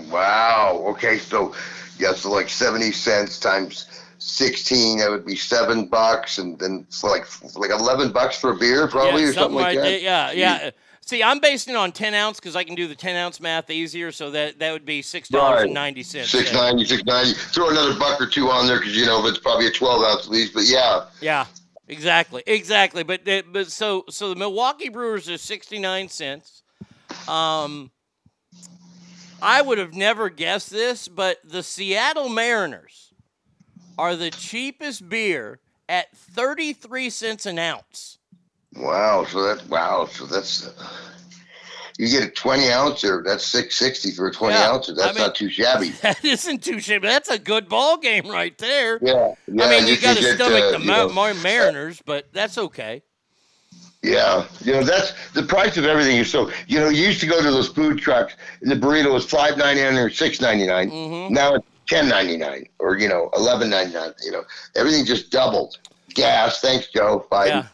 Wow. 0.09 0.83
Okay, 0.89 1.17
so 1.17 1.53
yeah, 1.97 2.13
so 2.13 2.31
like 2.31 2.49
seventy 2.49 2.91
cents 2.91 3.39
times 3.39 3.87
sixteen, 4.19 4.99
that 4.99 5.09
would 5.09 5.25
be 5.25 5.35
seven 5.35 5.87
bucks, 5.87 6.37
and 6.37 6.59
then 6.59 6.85
for 6.89 7.09
like 7.09 7.25
like 7.55 7.71
eleven 7.71 8.11
bucks 8.11 8.39
for 8.39 8.51
a 8.51 8.57
beer, 8.57 8.87
probably 8.87 9.23
yeah, 9.23 9.29
or 9.29 9.33
something 9.33 9.55
like 9.55 9.77
right 9.77 9.77
that. 9.77 10.01
Yeah, 10.01 10.31
yeah. 10.31 10.71
See, 11.07 11.23
I'm 11.23 11.39
basing 11.39 11.73
it 11.73 11.77
on 11.77 11.93
ten 11.93 12.13
ounce 12.13 12.37
because 12.37 12.57
I 12.57 12.65
can 12.65 12.75
do 12.75 12.85
the 12.85 12.95
ten 12.95 13.15
ounce 13.15 13.39
math 13.39 13.69
easier. 13.69 14.11
So 14.11 14.29
that 14.31 14.59
that 14.59 14.73
would 14.73 14.85
be 14.85 15.01
six 15.01 15.29
dollars 15.29 15.63
and 15.63 15.73
ninety 15.73 16.03
cents. 16.03 16.31
Six 16.31 16.53
ninety, 16.53 16.83
six 16.83 17.05
ninety. 17.05 17.31
Throw 17.31 17.69
another 17.69 17.97
buck 17.97 18.19
or 18.19 18.27
two 18.27 18.49
on 18.49 18.67
there 18.67 18.77
because 18.77 18.95
you 18.95 19.05
know 19.05 19.25
it's 19.25 19.37
probably 19.37 19.67
a 19.67 19.71
twelve 19.71 20.03
ounce 20.03 20.25
at 20.25 20.31
least. 20.31 20.53
But 20.53 20.65
yeah, 20.65 21.05
Yeah, 21.21 21.45
exactly, 21.87 22.43
exactly. 22.47 23.03
But 23.03 23.21
but 23.51 23.71
so 23.71 24.05
so 24.09 24.29
the 24.29 24.35
Milwaukee 24.35 24.89
Brewers 24.89 25.29
are 25.29 25.37
sixty 25.37 25.79
nine 25.79 26.09
cents. 26.09 26.63
Um, 27.27 27.91
I 29.41 29.61
would 29.61 29.77
have 29.77 29.93
never 29.93 30.29
guessed 30.29 30.69
this, 30.71 31.07
but 31.07 31.37
the 31.43 31.63
Seattle 31.63 32.29
Mariners 32.29 33.13
are 33.97 34.15
the 34.15 34.31
cheapest 34.31 35.07
beer 35.09 35.59
at 35.89 36.15
thirty 36.15 36.73
three 36.73 37.09
cents 37.09 37.45
an 37.45 37.59
ounce. 37.59 38.17
wow. 38.75 39.25
So 39.25 39.43
that 39.43 39.67
wow. 39.67 40.07
So 40.11 40.25
that's 40.25 40.69
you 41.97 42.07
get 42.09 42.23
a 42.23 42.29
twenty 42.31 42.69
ouncer. 42.71 43.23
That's 43.25 43.45
six 43.45 43.77
sixty 43.77 44.11
for 44.11 44.27
a 44.27 44.31
twenty 44.31 44.55
Yeah, 44.55 44.69
ouncer. 44.71 44.93
That's 44.93 45.09
I 45.09 45.13
mean- 45.13 45.23
not 45.23 45.35
too 45.35 45.49
shabby. 45.49 45.89
That 46.01 46.23
isn't 46.23 46.63
too 46.63 46.79
shabby. 46.79 47.07
That's 47.07 47.29
a 47.29 47.39
good 47.39 47.67
ball 47.69 47.97
game 47.97 48.27
right 48.29 48.57
there. 48.57 48.99
Yeah. 49.01 49.33
yeah 49.47 49.65
I 49.65 49.69
mean, 49.69 49.87
you 49.87 49.97
can 49.97 50.15
got 50.15 50.21
to 50.21 50.35
stomach 50.35 50.63
uh, 50.63 50.71
the 50.71 50.79
you 50.79 50.85
Ma- 50.85 51.07
know, 51.07 51.33
Mariners, 51.41 52.01
but 52.05 52.27
that's 52.33 52.57
okay. 52.57 53.01
Yeah, 54.03 54.45
you 54.63 54.71
know 54.73 54.83
that's 54.83 55.11
the 55.33 55.43
price 55.43 55.75
of 55.75 55.85
everything 55.85 56.17
is 56.17 56.29
so. 56.31 56.51
You 56.67 56.79
know, 56.79 56.89
you 56.89 57.05
used 57.07 57.19
to 57.21 57.25
go 57.25 57.41
to 57.41 57.51
those 57.51 57.67
food 57.67 57.97
trucks, 57.97 58.35
and 58.61 58.69
the 58.71 58.75
burrito 58.75 59.11
was 59.11 59.25
five 59.25 59.57
ninety 59.57 59.81
nine 59.81 59.95
or 59.95 60.09
six 60.09 60.39
ninety 60.39 60.67
Mhm. 60.67 61.31
Now 61.31 61.55
it's 61.55 61.65
ten 61.89 62.07
ninety 62.07 62.37
nine 62.37 62.67
or 62.79 62.97
you 62.99 63.09
know 63.09 63.29
eleven 63.35 63.69
ninety 63.71 63.93
nine. 63.93 64.13
You 64.23 64.31
know, 64.31 64.43
everything 64.75 65.03
just 65.03 65.31
doubled. 65.31 65.77
Gas, 66.13 66.61
thanks, 66.61 66.87
Joe 66.87 67.25
Biden. 67.31 67.47
Yeah. 67.47 67.65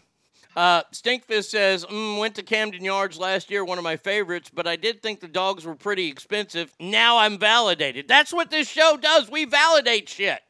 Uh, 0.55 0.83
Stinkfist 0.91 1.49
says, 1.49 1.85
mm, 1.85 2.19
went 2.19 2.35
to 2.35 2.43
Camden 2.43 2.83
Yards 2.83 3.17
last 3.17 3.49
year, 3.49 3.65
one 3.65 3.77
of 3.77 3.83
my 3.83 3.97
favorites, 3.97 4.51
but 4.53 4.67
I 4.67 4.75
did 4.75 5.01
think 5.01 5.19
the 5.19 5.27
dogs 5.27 5.65
were 5.65 5.75
pretty 5.75 6.07
expensive. 6.07 6.71
Now 6.79 7.17
I'm 7.17 7.39
validated. 7.39 8.07
That's 8.07 8.31
what 8.31 8.51
this 8.51 8.67
show 8.69 8.97
does. 8.97 9.29
We 9.29 9.45
validate 9.45 10.09
shit. 10.09 10.41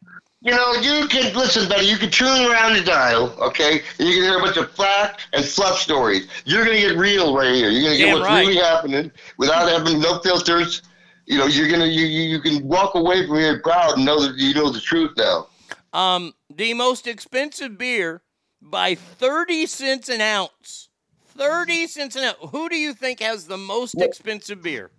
You 0.42 0.52
know, 0.52 0.74
you 0.74 1.08
can 1.08 1.34
listen, 1.34 1.70
buddy. 1.70 1.86
You 1.86 1.96
can 1.96 2.12
tune 2.12 2.52
around 2.52 2.74
the 2.74 2.84
dial, 2.84 3.34
okay? 3.40 3.82
And 3.98 4.10
you 4.10 4.16
can 4.16 4.24
hear 4.24 4.40
a 4.40 4.42
bunch 4.42 4.58
of 4.58 4.70
fact 4.72 5.28
and 5.32 5.46
fluff 5.46 5.80
stories. 5.80 6.28
You're 6.44 6.66
gonna 6.66 6.82
get 6.82 6.98
real 6.98 7.34
right 7.34 7.56
here. 7.56 7.70
You're 7.70 7.84
gonna 7.84 7.98
get 7.98 8.14
what's 8.14 8.26
right. 8.26 8.42
really 8.42 8.58
happening 8.58 9.10
without 9.38 9.70
having 9.70 10.02
no 10.02 10.20
filters. 10.20 10.82
You 11.28 11.38
know, 11.38 11.46
you're 11.46 11.70
gonna 11.70 11.86
you, 11.86 12.06
you 12.06 12.24
you 12.24 12.42
can 12.42 12.68
walk 12.68 12.96
away 12.96 13.26
from 13.26 13.38
here 13.38 13.62
proud 13.62 13.96
and 13.96 14.06
know 14.06 14.20
that 14.20 14.36
you 14.36 14.54
know 14.54 14.70
the 14.70 14.82
truth 14.82 15.14
now. 15.16 15.48
Um, 15.94 16.34
the 16.54 16.74
most 16.74 17.08
expensive 17.08 17.78
beer 17.78 18.23
by 18.64 18.96
30 18.96 19.66
cents 19.66 20.10
an 20.10 20.22
ounce. 20.22 20.90
30 21.36 21.88
cents 21.88 22.16
an 22.16 22.24
ounce. 22.24 22.38
Who 22.52 22.70
do 22.70 22.76
you 22.76 22.94
think 22.94 23.20
has 23.20 23.46
the 23.46 23.58
most 23.58 24.00
expensive 24.02 24.62
beer? 24.62 24.92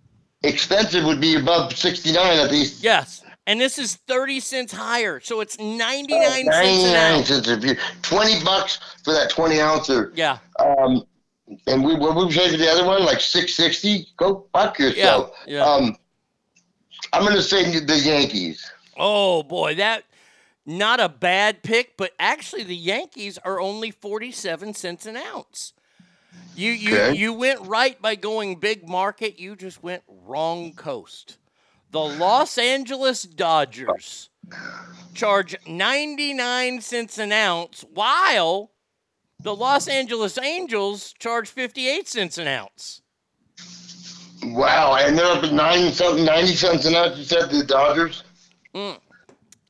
Expensive 0.43 1.03
would 1.05 1.19
be 1.21 1.35
above 1.35 1.75
sixty 1.75 2.11
nine 2.11 2.37
at 2.37 2.51
least. 2.51 2.83
Yes. 2.83 3.23
And 3.47 3.59
this 3.61 3.77
is 3.77 3.95
30 3.95 4.39
cents 4.39 4.73
higher. 4.73 5.19
So 5.19 5.39
it's 5.39 5.59
99 5.59 6.09
cents 6.09 6.37
an 6.37 6.45
99 6.45 6.95
ounce. 6.95 7.27
cents 7.27 7.47
a 7.47 7.57
beer. 7.57 7.77
20 8.01 8.43
bucks 8.43 8.79
for 9.03 9.13
that 9.13 9.29
20 9.29 9.59
ouncer. 9.61 10.11
Yeah. 10.15 10.39
Um, 10.59 11.03
and 11.67 11.83
we 11.83 11.95
what 11.95 12.15
we 12.15 12.31
say 12.31 12.49
for 12.51 12.57
the 12.57 12.69
other 12.69 12.85
one, 12.85 13.05
like 13.05 13.21
660. 13.21 14.07
Go 14.17 14.47
fuck 14.53 14.79
yourself. 14.79 15.31
Yeah, 15.45 15.57
yeah. 15.57 15.65
Um, 15.65 15.97
I'm 17.13 17.23
gonna 17.23 17.41
say 17.41 17.79
the 17.79 17.99
Yankees. 17.99 18.69
Oh 18.97 19.43
boy, 19.43 19.75
that 19.75 20.03
not 20.65 20.99
a 20.99 21.09
bad 21.09 21.63
pick, 21.63 21.95
but 21.97 22.11
actually 22.19 22.63
the 22.63 22.75
Yankees 22.75 23.37
are 23.39 23.59
only 23.59 23.91
47 23.91 24.73
cents 24.73 25.05
an 25.05 25.17
ounce. 25.17 25.73
You 26.55 26.71
you 26.71 26.95
Okay. 26.95 27.17
you 27.17 27.33
went 27.33 27.61
right 27.61 28.01
by 28.01 28.15
going 28.15 28.59
big 28.59 28.87
market, 28.87 29.39
you 29.39 29.55
just 29.55 29.81
went 29.83 30.03
wrong 30.07 30.73
coast. 30.73 31.37
The 31.91 31.99
Los 32.01 32.57
Angeles 32.57 33.23
Dodgers 33.23 34.29
charge 35.13 35.55
99 35.67 36.81
cents 36.81 37.17
an 37.17 37.31
ounce 37.31 37.85
while 37.93 38.71
The 39.39 39.55
Los 39.55 39.87
Angeles 39.87 40.37
Angels 40.37 41.13
charge 41.19 41.47
58 41.49 42.07
cents 42.07 42.37
an 42.37 42.47
ounce. 42.47 43.01
Wow, 44.43 44.95
and 44.95 45.17
they're 45.17 45.25
up 45.25 45.43
at 45.43 45.53
nine 45.53 45.91
something, 45.91 46.23
ninety 46.25 46.55
cents 46.55 46.85
an 46.85 46.95
ounce. 46.95 47.17
You 47.17 47.23
said 47.23 47.49
the 47.49 47.63
Dodgers. 47.63 48.23
Mm. 48.73 48.99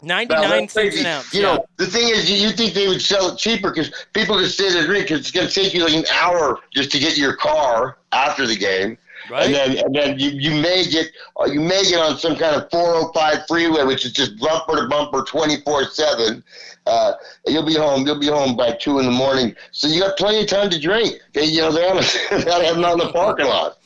Wow, 0.06 0.17
99 0.17 0.69
cents 0.69 1.00
an 1.00 1.06
ounce. 1.06 1.34
You 1.34 1.42
yeah. 1.42 1.56
know, 1.56 1.66
the 1.77 1.88
thing 1.88 2.09
is, 2.09 2.30
you, 2.30 2.48
you 2.48 2.53
think 2.53 2.74
they 2.74 2.88
would 2.88 3.01
sell 3.01 3.32
it 3.34 3.38
cheaper 3.38 3.72
because 3.72 3.92
people 4.14 4.38
just 4.40 4.53
stay 4.53 4.72
there 4.72 4.85
drink. 4.85 5.09
it's 5.11 5.32
going 5.32 5.48
to 5.48 5.53
take 5.53 5.74
you 5.74 5.84
like 5.84 5.93
an 5.93 6.06
hour 6.14 6.59
just 6.74 6.92
to 6.92 7.00
get 7.00 7.17
your 7.17 7.35
car 7.35 7.98
after 8.11 8.45
the 8.45 8.56
game, 8.56 8.98
Right. 9.30 9.45
and 9.45 9.53
then 9.56 9.77
and 9.85 9.95
then 9.95 10.19
you, 10.19 10.30
you 10.30 10.61
may 10.61 10.85
get 10.85 11.08
uh, 11.40 11.45
you 11.45 11.59
may 11.59 11.84
get 11.84 12.00
on 12.00 12.17
some 12.17 12.35
kind 12.35 12.56
of 12.56 12.69
405 12.69 13.48
freeway, 13.48 13.84
which 13.84 14.06
is 14.06 14.11
just 14.11 14.40
bumper 14.40 14.75
to 14.75 14.88
bumper, 14.88 15.24
24 15.24 15.85
seven. 15.85 16.43
Uh, 16.85 17.14
you'll 17.48 17.66
be 17.66 17.74
home. 17.75 18.06
You'll 18.06 18.19
be 18.19 18.27
home 18.27 18.56
by 18.56 18.74
two 18.74 19.00
in 19.00 19.06
the 19.06 19.11
morning, 19.11 19.56
so 19.72 19.88
you 19.88 20.00
got 20.01 20.17
plenty 20.17 20.42
of 20.42 20.48
time 20.48 20.69
to 20.69 20.80
drink. 20.80 21.19
You 21.34 21.61
know 21.61 21.72
they're 21.72 21.90
on 21.90 21.98
a, 21.98 22.01
they 22.43 22.51
have 22.66 22.75
them 22.75 22.85
in 22.85 22.98
the 23.00 23.11
parking 23.11 23.48
lot. 23.48 23.80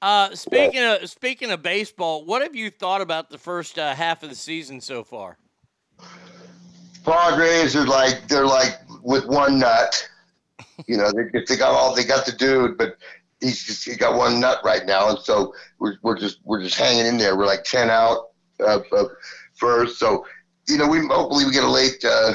Uh, 0.00 0.32
speaking 0.34 0.84
of 0.84 1.08
speaking 1.10 1.50
of 1.50 1.62
baseball, 1.62 2.24
what 2.24 2.42
have 2.42 2.54
you 2.54 2.70
thought 2.70 3.00
about 3.00 3.30
the 3.30 3.38
first 3.38 3.78
uh, 3.78 3.94
half 3.94 4.22
of 4.22 4.28
the 4.28 4.36
season 4.36 4.80
so 4.80 5.02
far? 5.02 5.36
Padres 7.04 7.76
are 7.76 7.86
like 7.86 8.26
they're 8.28 8.46
like 8.46 8.80
with 9.02 9.26
one 9.26 9.58
nut. 9.58 10.08
You 10.86 10.96
know, 10.96 11.10
they 11.12 11.40
they 11.46 11.56
got 11.56 11.72
all 11.72 11.94
they 11.94 12.04
got 12.04 12.26
the 12.26 12.32
dude, 12.32 12.76
but 12.76 12.96
he's 13.40 13.64
just 13.64 13.84
he 13.84 13.96
got 13.96 14.18
one 14.18 14.40
nut 14.40 14.58
right 14.64 14.84
now, 14.84 15.10
and 15.10 15.18
so 15.18 15.54
we're 15.78 15.96
we're 16.02 16.18
just 16.18 16.40
we're 16.44 16.62
just 16.62 16.76
hanging 16.76 17.06
in 17.06 17.16
there. 17.16 17.36
We're 17.36 17.46
like 17.46 17.64
ten 17.64 17.90
out 17.90 18.30
uh, 18.60 18.80
uh, 18.92 19.04
first, 19.54 19.98
so 19.98 20.26
you 20.68 20.76
know 20.76 20.88
we 20.88 21.06
hopefully 21.06 21.44
we 21.44 21.52
get 21.52 21.64
a 21.64 21.70
late. 21.70 22.04
Uh, 22.04 22.34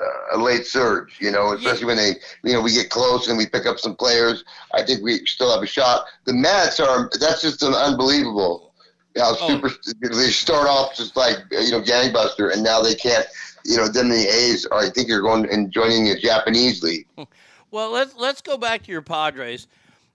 uh, 0.00 0.36
a 0.36 0.38
late 0.38 0.66
surge, 0.66 1.16
you 1.20 1.30
know, 1.30 1.52
especially 1.52 1.84
when 1.84 1.96
they, 1.96 2.14
you 2.42 2.52
know, 2.52 2.60
we 2.60 2.72
get 2.72 2.90
close 2.90 3.28
and 3.28 3.38
we 3.38 3.46
pick 3.46 3.66
up 3.66 3.78
some 3.78 3.94
players. 3.94 4.42
I 4.74 4.82
think 4.82 5.00
we 5.00 5.24
still 5.26 5.52
have 5.52 5.62
a 5.62 5.66
shot. 5.66 6.06
The 6.24 6.32
Mets 6.32 6.80
are, 6.80 7.08
that's 7.20 7.40
just 7.40 7.62
an 7.62 7.72
unbelievable. 7.72 8.71
How 9.16 9.34
oh. 9.40 9.48
super, 9.48 9.70
they 10.00 10.30
start 10.30 10.68
off 10.68 10.96
just 10.96 11.16
like, 11.16 11.36
you 11.50 11.70
know, 11.70 11.82
gangbuster, 11.82 12.52
and 12.52 12.62
now 12.62 12.80
they 12.80 12.94
can't, 12.94 13.26
you 13.64 13.76
know, 13.76 13.88
then 13.88 14.08
the 14.08 14.26
A's 14.28 14.66
are, 14.66 14.80
I 14.80 14.90
think 14.90 15.08
you're 15.08 15.22
going 15.22 15.48
and 15.50 15.70
joining 15.70 16.04
the 16.06 16.18
Japanese 16.18 16.82
league. 16.82 17.06
Well, 17.72 17.90
let's 17.90 18.14
let's 18.16 18.42
go 18.42 18.58
back 18.58 18.82
to 18.82 18.92
your 18.92 19.00
Padres. 19.00 19.66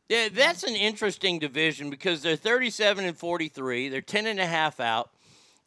Yeah, 0.10 0.30
that's 0.32 0.64
an 0.64 0.76
interesting 0.76 1.40
division 1.40 1.90
because 1.90 2.22
they're 2.22 2.36
37 2.36 3.04
and 3.04 3.18
43. 3.18 3.90
They're 3.90 4.00
10 4.00 4.28
and 4.28 4.40
a 4.40 4.46
half 4.46 4.80
out. 4.80 5.10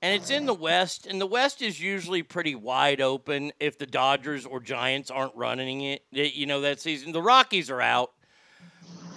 And 0.00 0.15
it's 0.15 0.31
in 0.31 0.47
the 0.47 0.55
West, 0.55 1.07
and 1.07 1.20
the 1.20 1.26
West 1.26 1.60
is 1.60 1.78
usually 1.78 2.23
pretty 2.23 2.55
wide 2.55 3.02
open 3.02 3.52
if 3.60 3.76
the 3.76 3.84
Dodgers 3.84 4.47
or 4.47 4.59
Giants 4.59 5.10
aren't 5.10 5.34
running 5.36 5.83
it. 5.83 6.02
You 6.10 6.47
know 6.47 6.62
that 6.62 6.81
season. 6.81 7.12
The 7.12 7.20
Rockies 7.20 7.68
are 7.68 7.83
out. 7.83 8.12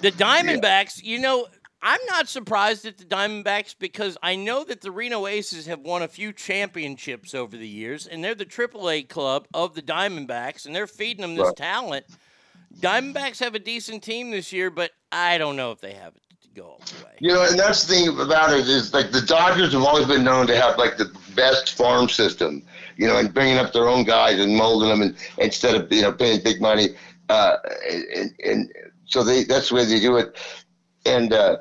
The 0.02 0.12
Diamondbacks, 0.12 1.02
you 1.02 1.20
know, 1.20 1.48
I'm 1.86 2.00
not 2.10 2.30
surprised 2.30 2.86
at 2.86 2.98
the 2.98 3.04
Diamondbacks 3.04 3.76
because 3.78 4.18
I 4.24 4.38
know 4.38 4.64
that 4.64 4.80
the 4.80 4.90
Reno 4.90 5.28
Aces 5.28 5.66
have 5.66 5.82
won 5.82 6.02
a 6.02 6.08
few 6.08 6.32
championships 6.32 7.36
over 7.36 7.58
the 7.58 7.68
years, 7.68 8.08
and 8.08 8.24
they're 8.24 8.34
the 8.34 8.46
AAA 8.46 9.10
club 9.10 9.48
of 9.54 9.76
the 9.76 9.82
Diamondbacks, 9.82 10.66
and 10.66 10.74
they're 10.74 10.88
feeding 10.88 11.22
them 11.22 11.36
this 11.36 11.48
Right. 11.48 11.58
talent. 11.58 12.06
Diamondbacks 12.80 13.40
have 13.40 13.54
a 13.54 13.60
decent 13.60 14.02
team 14.02 14.32
this 14.32 14.54
year, 14.54 14.70
but 14.70 14.92
I 15.12 15.38
don't 15.38 15.58
know 15.58 15.72
if 15.72 15.82
they 15.82 15.94
have 15.94 16.16
it 16.16 16.22
to 16.44 16.50
go 16.56 16.68
all 16.68 16.82
the 16.86 17.06
way. 17.06 17.12
You 17.20 17.34
know, 17.34 17.44
and 17.46 17.60
that's 17.60 17.84
the 17.84 17.94
thing 17.94 18.20
about 18.20 18.54
it 18.54 18.68
is 18.68 18.94
like 18.94 19.12
the 19.12 19.22
Dodgers 19.22 19.74
have 19.74 19.84
always 19.84 20.08
been 20.08 20.24
known 20.24 20.48
to 20.48 20.56
have 20.56 20.78
like 20.78 20.96
the 20.96 21.12
best 21.36 21.74
farm 21.74 22.08
system, 22.08 22.64
you 22.96 23.08
know, 23.08 23.18
and 23.18 23.34
bringing 23.34 23.58
up 23.58 23.74
their 23.74 23.90
own 23.90 24.06
guys 24.06 24.40
and 24.40 24.56
molding 24.56 24.88
them 24.88 25.02
and 25.02 25.18
instead 25.38 25.76
of 25.76 25.92
you 25.92 26.02
know 26.02 26.14
paying 26.14 26.42
big 26.42 26.62
money, 26.62 26.90
uh, 27.28 27.58
and, 28.16 28.34
and 28.46 28.72
so 29.06 29.24
they 29.24 29.44
that's 29.44 29.70
the 29.70 29.76
way 29.76 29.86
they 29.86 30.00
do 30.00 30.18
it, 30.18 30.36
and 31.06 31.34
uh, 31.34 31.58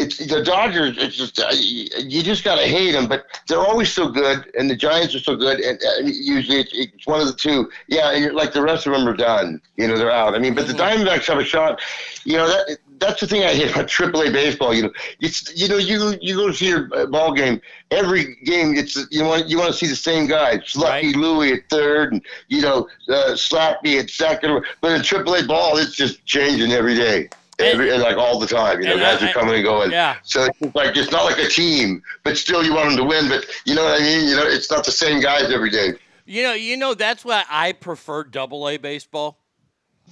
it's 0.00 0.16
the 0.18 0.42
Dodgers. 0.42 0.96
It's 0.98 1.16
just 1.16 1.38
uh, 1.38 1.50
you 1.52 2.22
just 2.22 2.44
gotta 2.44 2.66
hate 2.66 2.92
them, 2.92 3.06
but 3.06 3.24
they're 3.48 3.58
always 3.58 3.92
so 3.92 4.08
good, 4.08 4.50
and 4.58 4.70
the 4.70 4.76
Giants 4.76 5.14
are 5.14 5.20
so 5.20 5.36
good, 5.36 5.60
and 5.60 5.78
uh, 5.78 6.02
usually 6.04 6.60
it's, 6.60 6.70
it's 6.72 7.06
one 7.06 7.20
of 7.20 7.26
the 7.26 7.34
two. 7.34 7.70
Yeah, 7.88 8.12
and 8.12 8.34
like 8.34 8.52
the 8.52 8.62
rest 8.62 8.86
of 8.86 8.92
them 8.92 9.06
are 9.06 9.16
done. 9.16 9.60
You 9.76 9.88
know, 9.88 9.98
they're 9.98 10.10
out. 10.10 10.34
I 10.34 10.38
mean, 10.38 10.54
but 10.54 10.66
the 10.66 10.72
Diamondbacks 10.72 11.26
have 11.26 11.38
a 11.38 11.44
shot. 11.44 11.80
You 12.24 12.38
know 12.38 12.48
that 12.48 12.78
that's 12.98 13.20
the 13.20 13.26
thing 13.26 13.42
I 13.42 13.54
hate 13.54 13.70
about 13.70 13.86
AAA 13.88 14.32
baseball. 14.32 14.74
You 14.74 14.84
know, 14.84 14.92
it's 15.20 15.54
you 15.54 15.68
know 15.68 15.76
you 15.76 16.16
you 16.20 16.36
go 16.36 16.50
see 16.52 16.68
your 16.68 16.88
uh, 16.94 17.06
ball 17.06 17.32
game 17.32 17.60
every 17.90 18.36
game. 18.44 18.74
It's 18.74 18.96
you 19.10 19.24
want 19.24 19.48
you 19.48 19.58
want 19.58 19.72
to 19.72 19.78
see 19.78 19.86
the 19.86 19.96
same 19.96 20.26
guys. 20.26 20.74
Lucky 20.76 21.12
Louie 21.12 21.52
at 21.52 21.68
third, 21.68 22.12
and 22.12 22.22
you 22.48 22.62
know 22.62 22.88
uh, 23.08 23.32
Slappy 23.32 23.98
at 24.00 24.08
second. 24.08 24.64
But 24.80 24.92
in 24.92 25.02
AAA 25.02 25.46
ball, 25.46 25.76
it's 25.76 25.94
just 25.94 26.24
changing 26.24 26.72
every 26.72 26.94
day. 26.94 27.28
Every, 27.60 27.96
like 27.98 28.16
all 28.16 28.38
the 28.38 28.46
time, 28.46 28.80
you 28.80 28.88
know, 28.88 28.98
guys 28.98 29.22
I- 29.22 29.30
are 29.30 29.32
coming 29.32 29.54
and 29.56 29.64
going. 29.64 29.90
Yeah. 29.90 30.16
So 30.22 30.44
it's 30.44 30.74
like 30.74 30.96
it's 30.96 31.10
not 31.10 31.24
like 31.24 31.38
a 31.38 31.48
team, 31.48 32.02
but 32.24 32.36
still 32.36 32.64
you 32.64 32.74
want 32.74 32.88
them 32.90 32.96
to 32.98 33.04
win. 33.04 33.28
But 33.28 33.46
you 33.64 33.74
know 33.74 33.84
what 33.84 34.00
I 34.00 34.04
mean? 34.04 34.28
You 34.28 34.36
know, 34.36 34.46
it's 34.46 34.70
not 34.70 34.84
the 34.84 34.92
same 34.92 35.20
guys 35.20 35.50
every 35.50 35.70
day. 35.70 35.94
You 36.26 36.42
know, 36.42 36.52
you 36.52 36.76
know 36.76 36.94
that's 36.94 37.24
why 37.24 37.44
I 37.50 37.72
prefer 37.72 38.24
Double 38.24 38.68
A 38.68 38.76
baseball, 38.76 39.38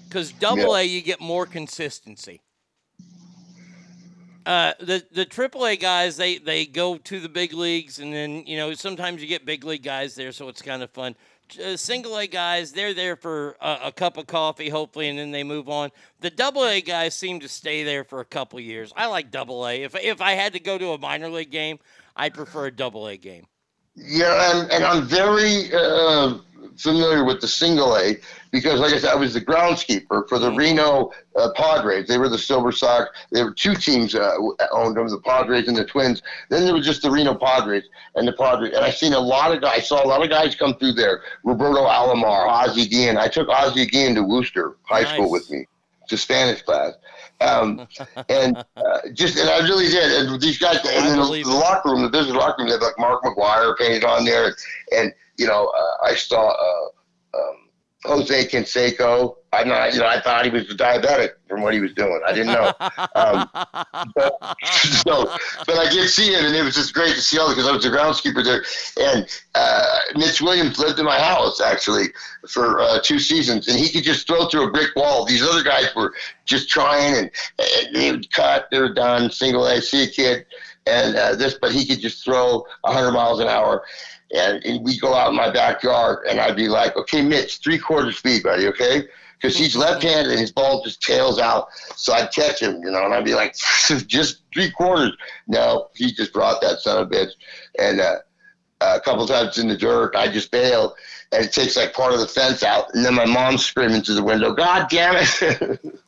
because 0.08 0.32
Double 0.32 0.74
A 0.74 0.82
you 0.82 1.00
get 1.00 1.20
more 1.20 1.46
consistency. 1.46 2.40
Uh, 4.48 4.72
the 4.80 5.04
the 5.12 5.26
Triple 5.26 5.66
A 5.66 5.76
guys 5.76 6.16
they 6.16 6.38
they 6.38 6.64
go 6.64 6.96
to 6.96 7.20
the 7.20 7.28
big 7.28 7.52
leagues 7.52 7.98
and 7.98 8.14
then 8.14 8.46
you 8.46 8.56
know 8.56 8.72
sometimes 8.72 9.20
you 9.20 9.28
get 9.28 9.44
big 9.44 9.62
league 9.62 9.82
guys 9.82 10.14
there 10.14 10.32
so 10.32 10.48
it's 10.48 10.62
kind 10.62 10.82
of 10.82 10.90
fun. 10.90 11.14
Uh, 11.56 11.76
single 11.76 12.18
A 12.18 12.26
guys 12.26 12.72
they're 12.72 12.94
there 12.94 13.16
for 13.16 13.56
a, 13.60 13.78
a 13.84 13.92
cup 13.92 14.16
of 14.16 14.26
coffee 14.26 14.68
hopefully 14.68 15.08
and 15.08 15.18
then 15.18 15.30
they 15.30 15.44
move 15.44 15.68
on. 15.68 15.90
The 16.20 16.30
Double 16.30 16.64
A 16.64 16.80
guys 16.80 17.14
seem 17.14 17.40
to 17.40 17.48
stay 17.48 17.84
there 17.84 18.04
for 18.04 18.20
a 18.20 18.24
couple 18.24 18.60
years. 18.60 18.92
I 18.96 19.06
like 19.06 19.30
Double 19.30 19.66
A. 19.66 19.82
If 19.82 19.94
if 19.94 20.20
I 20.20 20.32
had 20.32 20.52
to 20.54 20.60
go 20.60 20.76
to 20.78 20.90
a 20.90 20.98
minor 20.98 21.30
league 21.30 21.50
game, 21.50 21.78
I'd 22.16 22.34
prefer 22.34 22.66
a 22.66 22.70
Double 22.70 23.06
A 23.06 23.16
game. 23.16 23.46
Yeah, 24.00 24.60
and, 24.60 24.70
and 24.70 24.84
I'm 24.84 25.06
very 25.06 25.72
uh, 25.72 26.38
familiar 26.76 27.24
with 27.24 27.40
the 27.40 27.48
single 27.48 27.96
A 27.96 28.16
because, 28.50 28.80
like 28.80 28.92
I 28.92 28.98
said, 28.98 29.10
I 29.10 29.16
was 29.16 29.34
the 29.34 29.40
groundskeeper 29.40 30.28
for 30.28 30.38
the 30.38 30.50
Reno 30.52 31.10
uh, 31.36 31.50
Padres. 31.54 32.08
They 32.08 32.16
were 32.16 32.28
the 32.28 32.38
Silver 32.38 32.72
Sox. 32.72 33.10
There 33.30 33.44
were 33.44 33.52
two 33.52 33.74
teams 33.74 34.14
uh, 34.14 34.36
owned 34.72 34.96
them, 34.96 35.08
the 35.08 35.20
Padres 35.20 35.68
and 35.68 35.76
the 35.76 35.84
Twins. 35.84 36.22
Then 36.48 36.64
there 36.64 36.74
was 36.74 36.86
just 36.86 37.02
the 37.02 37.10
Reno 37.10 37.34
Padres 37.34 37.84
and 38.14 38.26
the 38.26 38.32
Padres. 38.32 38.72
And 38.74 38.84
I 38.84 38.90
seen 38.90 39.12
a 39.12 39.20
lot 39.20 39.52
of 39.52 39.60
guys. 39.60 39.78
I 39.78 39.80
saw 39.80 40.04
a 40.04 40.08
lot 40.08 40.22
of 40.22 40.30
guys 40.30 40.54
come 40.54 40.74
through 40.74 40.92
there. 40.92 41.22
Roberto 41.44 41.84
Alomar, 41.86 42.48
Ozzie 42.48 42.88
Guillen. 42.88 43.18
I 43.18 43.28
took 43.28 43.48
Ozzie 43.48 43.86
Guillen 43.86 44.14
to 44.14 44.22
Wooster 44.22 44.76
High 44.84 45.04
School 45.04 45.30
with 45.30 45.50
me 45.50 45.66
to 46.08 46.16
Spanish 46.16 46.62
class. 46.62 46.94
Um, 47.40 47.86
and 48.28 48.56
uh, 48.76 49.00
just 49.12 49.38
and 49.38 49.48
I 49.48 49.58
really 49.60 49.88
did. 49.88 50.26
And 50.26 50.40
these 50.40 50.58
guys, 50.58 50.78
and 50.84 51.06
then 51.06 51.18
the, 51.18 51.42
the 51.44 51.50
locker 51.50 51.90
room, 51.90 52.02
the 52.02 52.08
business 52.08 52.36
locker 52.36 52.62
room, 52.62 52.68
they 52.68 52.74
had 52.74 52.82
like 52.82 52.98
Mark 52.98 53.22
McGwire 53.22 53.76
painted 53.78 54.04
on 54.04 54.24
there, 54.24 54.56
and 54.96 55.12
you 55.36 55.46
know, 55.46 55.66
uh, 55.68 56.04
I 56.04 56.14
saw 56.14 56.48
uh, 56.48 57.38
um, 57.38 57.67
Jose 58.04 58.46
Canseco. 58.46 59.36
I'm 59.52 59.68
not, 59.68 59.92
you 59.92 60.00
know, 60.00 60.06
I 60.06 60.20
thought 60.20 60.44
he 60.44 60.50
was 60.50 60.66
diabetic 60.68 61.30
from 61.48 61.62
what 61.62 61.72
he 61.72 61.80
was 61.80 61.94
doing. 61.94 62.20
I 62.26 62.32
didn't 62.32 62.52
know. 62.52 62.72
Um, 63.14 63.48
but, 64.14 64.36
so, 64.62 65.34
but 65.66 65.78
I 65.78 65.88
did 65.90 66.08
see 66.08 66.34
it, 66.34 66.44
and 66.44 66.54
it 66.54 66.62
was 66.62 66.74
just 66.74 66.92
great 66.92 67.14
to 67.14 67.20
see 67.22 67.38
all 67.38 67.48
because 67.48 67.66
I 67.66 67.72
was 67.72 67.84
a 67.84 67.90
groundskeeper 67.90 68.44
there. 68.44 68.62
And 69.00 69.26
uh, 69.54 69.98
Mitch 70.16 70.40
Williams 70.40 70.78
lived 70.78 70.98
in 70.98 71.06
my 71.06 71.18
house 71.18 71.60
actually 71.60 72.08
for 72.48 72.80
uh, 72.80 73.00
two 73.02 73.18
seasons, 73.18 73.68
and 73.68 73.78
he 73.78 73.90
could 73.90 74.04
just 74.04 74.26
throw 74.26 74.48
through 74.48 74.68
a 74.68 74.70
brick 74.70 74.94
wall. 74.94 75.24
These 75.24 75.42
other 75.42 75.62
guys 75.62 75.94
were 75.96 76.14
just 76.44 76.68
trying, 76.68 77.16
and, 77.16 77.30
and 77.58 77.96
they 77.96 78.10
would 78.12 78.30
cut, 78.32 78.68
they 78.70 78.78
were 78.78 78.92
done, 78.92 79.30
single 79.30 79.66
A, 79.66 79.80
see 79.80 80.04
a 80.04 80.08
kid, 80.08 80.44
and 80.86 81.16
uh, 81.16 81.34
this, 81.34 81.54
but 81.60 81.72
he 81.72 81.86
could 81.86 82.00
just 82.00 82.24
throw 82.24 82.64
100 82.82 83.12
miles 83.12 83.40
an 83.40 83.48
hour. 83.48 83.84
And, 84.34 84.62
and 84.64 84.84
we 84.84 84.98
go 84.98 85.14
out 85.14 85.30
in 85.30 85.36
my 85.36 85.50
backyard, 85.50 86.26
and 86.28 86.38
I'd 86.38 86.56
be 86.56 86.68
like, 86.68 86.96
"Okay, 86.96 87.22
Mitch, 87.22 87.58
three 87.58 87.78
quarter 87.78 88.12
speed, 88.12 88.42
buddy, 88.42 88.66
okay?" 88.68 89.08
Because 89.40 89.56
he's 89.56 89.76
left-handed 89.76 90.32
and 90.32 90.40
his 90.40 90.50
ball 90.50 90.82
just 90.84 91.00
tails 91.00 91.38
out. 91.38 91.68
So 91.94 92.12
I'd 92.12 92.32
catch 92.32 92.60
him, 92.60 92.82
you 92.82 92.90
know, 92.90 93.04
and 93.04 93.14
I'd 93.14 93.24
be 93.24 93.34
like, 93.34 93.56
"Just 94.06 94.42
three 94.52 94.70
quarters." 94.70 95.16
No, 95.46 95.88
he 95.94 96.12
just 96.12 96.32
brought 96.32 96.60
that 96.60 96.80
son 96.80 97.02
of 97.02 97.10
a 97.10 97.10
bitch, 97.10 97.30
and 97.78 98.00
uh, 98.00 98.16
a 98.80 99.00
couple 99.00 99.26
times 99.26 99.58
in 99.58 99.68
the 99.68 99.76
dirt, 99.76 100.14
I 100.14 100.28
just 100.28 100.50
bail, 100.50 100.94
and 101.32 101.44
it 101.44 101.52
takes 101.52 101.76
like 101.76 101.94
part 101.94 102.12
of 102.12 102.20
the 102.20 102.26
fence 102.26 102.62
out, 102.62 102.94
and 102.94 103.04
then 103.04 103.14
my 103.14 103.26
mom's 103.26 103.64
screaming 103.64 104.02
through 104.02 104.16
the 104.16 104.24
window, 104.24 104.52
"God 104.52 104.88
damn 104.90 105.16
it!" 105.16 105.80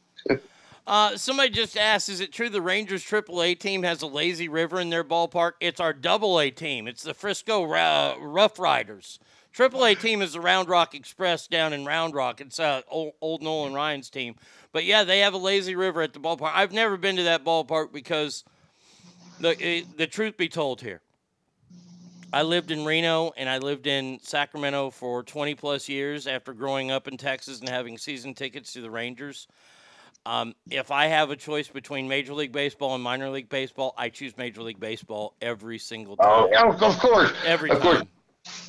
Uh, 0.91 1.17
somebody 1.17 1.51
just 1.51 1.77
asked, 1.77 2.09
is 2.09 2.19
it 2.19 2.33
true 2.33 2.49
the 2.49 2.61
Rangers 2.61 3.05
AAA 3.05 3.61
team 3.61 3.85
has 3.85 4.03
a 4.03 4.09
lazy 4.09 4.49
river 4.49 4.81
in 4.81 4.91
their 4.91 5.05
ballpark? 5.05 5.53
It's 5.61 5.79
our 5.79 5.93
Double 5.93 6.41
A 6.41 6.51
team. 6.51 6.89
It's 6.89 7.05
the 7.05 7.15
Frisco 7.15 7.63
uh, 7.73 8.17
Rough 8.19 8.59
Riders. 8.59 9.21
AAA 9.55 10.01
team 10.01 10.21
is 10.21 10.33
the 10.33 10.41
Round 10.41 10.69
Rock 10.69 10.97
Express 10.97 11.47
down 11.47 11.73
in 11.73 11.85
Round 11.85 12.13
Rock. 12.13 12.41
It's 12.41 12.59
uh, 12.59 12.83
old, 12.89 13.13
old 13.21 13.41
Nolan 13.41 13.73
Ryan's 13.73 14.11
team. 14.11 14.35
But 14.73 14.85
yeah, 14.85 15.05
they 15.05 15.21
have 15.21 15.33
a 15.33 15.39
lazy 15.39 15.77
river 15.77 16.03
at 16.03 16.13
the 16.13 16.19
ballpark. 16.19 16.51
I've 16.53 16.73
never 16.73 16.97
been 16.97 17.15
to 17.19 17.23
that 17.23 17.45
ballpark 17.45 17.93
because 17.93 18.43
the 19.39 19.57
eh, 19.63 19.83
the 19.97 20.09
truth 20.09 20.37
be 20.37 20.49
told 20.49 20.81
here, 20.81 21.03
I 22.33 22.43
lived 22.43 22.73
in 22.73 22.85
Reno 22.85 23.31
and 23.37 23.49
I 23.49 23.59
lived 23.59 23.87
in 23.87 24.19
Sacramento 24.23 24.91
for 24.91 25.23
20 25.23 25.55
plus 25.55 25.89
years 25.89 26.27
after 26.27 26.53
growing 26.53 26.91
up 26.91 27.07
in 27.07 27.17
Texas 27.17 27.61
and 27.61 27.69
having 27.69 27.97
season 27.97 28.35
tickets 28.35 28.73
to 28.73 28.81
the 28.81 28.91
Rangers. 28.91 29.47
Um, 30.27 30.55
if 30.71 30.91
I 30.91 31.07
have 31.07 31.31
a 31.31 31.37
choice 31.37 31.69
between 31.69 32.07
Major 32.07 32.35
League 32.35 32.53
Baseball 32.53 32.95
and 32.95 33.03
minor 33.03 33.31
league 33.31 33.49
baseball, 33.49 33.95
I 33.97 34.11
choose 34.11 34.37
Major 34.37 34.63
League 34.63 34.79
Baseball 34.81 35.35
every 35.41 35.79
single 35.79 36.17
time. 36.17 36.51
Oh, 36.57 36.73
of 36.73 36.99
course. 36.99 37.33
Every 37.47 37.71
of 37.71 37.81
course. 37.81 37.99
time. 37.99 38.09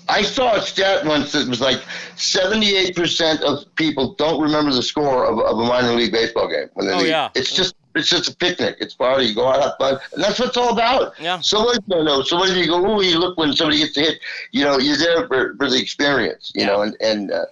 I 0.10 0.22
saw 0.22 0.56
a 0.56 0.62
stat 0.62 1.06
once 1.06 1.32
that 1.32 1.48
was 1.48 1.62
like 1.62 1.80
78% 2.16 3.42
of 3.42 3.74
people 3.76 4.14
don't 4.16 4.42
remember 4.42 4.72
the 4.74 4.84
score 4.84 5.26
of, 5.26 5.40
of 5.40 5.60
a 5.60 5.64
minor 5.64 5.94
league 5.94 6.12
baseball 6.12 6.48
game. 6.50 6.70
When 6.74 6.88
they 6.88 6.94
Oh, 6.94 6.98
leave. 6.98 7.08
yeah. 7.08 7.30
It's 7.36 7.52
just 7.56 7.76
it's 7.94 8.10
just 8.10 8.30
a 8.30 8.36
picnic. 8.38 8.78
It's 8.80 8.94
party. 8.96 9.26
You 9.26 9.36
go 9.36 9.48
out, 9.48 9.62
have 9.62 9.74
fun. 9.78 10.00
And 10.14 10.24
that's 10.24 10.40
what 10.40 10.48
it's 10.50 10.58
all 10.58 10.72
about. 10.72 11.20
Yeah. 11.20 11.40
So 11.42 11.62
what 11.64 11.80
you 11.88 12.04
know, 12.04 12.22
so 12.22 12.40
when 12.40 12.56
you 12.58 12.66
go, 12.68 12.86
ooh, 12.86 13.04
you 13.04 13.20
look 13.20 13.38
when 13.38 13.52
somebody 13.54 13.80
gets 13.80 13.98
a 13.98 14.02
hit, 14.02 14.20
you 14.52 14.64
know, 14.64 14.78
you're 14.80 14.98
there 14.98 15.28
for, 15.28 15.56
for 15.58 15.70
the 15.70 15.78
experience, 15.82 16.52
you 16.56 16.66
know, 16.66 16.82
and, 16.84 16.96
and 17.02 17.32
uh, 17.32 17.46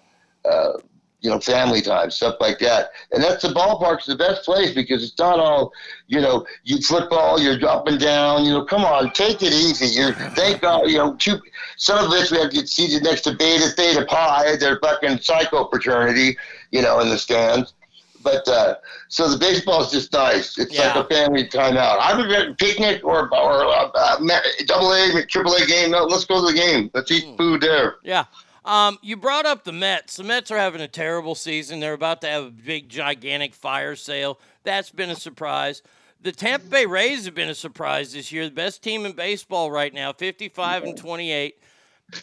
uh, 0.48 0.74
you 1.22 1.30
know, 1.30 1.40
family 1.40 1.82
time, 1.82 2.10
stuff 2.12 2.36
like 2.40 2.60
that. 2.60 2.92
And 3.12 3.22
that's 3.22 3.42
the 3.42 3.50
ballpark's 3.50 4.06
the 4.06 4.16
best 4.16 4.46
place 4.46 4.74
because 4.74 5.04
it's 5.04 5.18
not 5.18 5.40
all, 5.40 5.72
you 6.08 6.22
know, 6.22 6.46
you 6.64 6.80
football, 6.80 7.40
you're 7.40 7.64
up 7.68 7.88
and 7.88 8.00
down, 8.00 8.46
you 8.46 8.52
know, 8.52 8.64
come 8.64 8.86
on, 8.86 9.12
take 9.12 9.42
it 9.44 9.52
easy. 9.52 10.00
You're 10.00 10.14
thank 10.14 10.62
God, 10.62 10.90
you 10.90 10.98
know, 10.98 11.16
two 11.16 11.40
some 11.78 12.06
of 12.06 12.12
us 12.12 12.32
we 12.32 12.38
have 12.38 12.50
to 12.50 12.56
get 12.56 12.70
seated 12.70 13.04
next 13.04 13.22
to 13.22 13.34
Beta 13.34 13.70
Theta 13.70 14.06
Pi, 14.06 14.56
their 14.58 14.80
fucking 14.80 15.20
psycho 15.20 15.68
fraternity, 15.70 16.38
you 16.72 16.82
know, 16.82 17.00
in 17.02 17.10
the 17.10 17.18
stands. 17.18 17.74
But 18.22 18.48
uh, 18.48 18.76
so 19.08 19.30
the 19.30 19.38
baseball 19.38 19.82
is 19.82 19.92
just 19.92 20.12
nice. 20.12 20.58
It's 20.58 20.74
Yeah. 20.74 20.94
like 20.94 21.06
a 21.06 21.14
family 21.14 21.46
timeout. 21.48 22.00
I 22.00 22.16
would 22.16 22.30
get 22.30 22.50
a 22.50 22.54
picnic 22.54 23.02
or 23.04 23.34
or 23.34 23.66
uh, 23.66 23.90
uh, 23.94 24.18
a, 24.20 24.42
a 24.62 24.66
double 24.66 24.94
A, 24.94 25.26
triple 25.26 25.54
A 25.54 25.66
game. 25.66 25.92
No, 25.92 26.04
let's 26.04 26.26
go 26.26 26.46
to 26.46 26.54
the 26.54 26.58
game. 26.58 26.92
Let's 26.94 27.12
eat 27.12 27.26
hmm. 27.26 27.36
food 27.36 27.62
there. 27.62 27.96
Yeah. 28.04 28.26
Um, 28.70 29.00
you 29.02 29.18
brought 29.18 29.48
up 29.48 29.64
the 29.64 29.72
Mets. 29.72 30.18
The 30.18 30.24
Mets 30.24 30.52
are 30.52 30.58
having 30.58 30.82
a 30.82 30.88
terrible 30.88 31.34
season. 31.34 31.80
They're 31.80 31.94
about 31.94 32.22
to 32.22 32.28
have 32.28 32.44
a 32.44 32.52
big, 32.52 32.88
gigantic 32.88 33.56
fire 33.56 33.96
sale. 33.96 34.40
That's 34.64 34.92
been 34.92 35.10
a 35.10 35.16
surprise. 35.16 35.82
The 36.22 36.32
Tampa 36.32 36.68
Bay 36.68 36.86
Rays 36.86 37.26
have 37.26 37.34
been 37.34 37.50
a 37.50 37.56
surprise 37.56 38.14
this 38.14 38.32
year. 38.32 38.46
The 38.46 38.52
best 38.52 38.84
team 38.84 39.08
in 39.08 39.14
baseball 39.14 39.72
right 39.72 39.92
now, 39.92 40.14
55 40.14 40.84
and 40.84 40.96
28. 40.96 41.56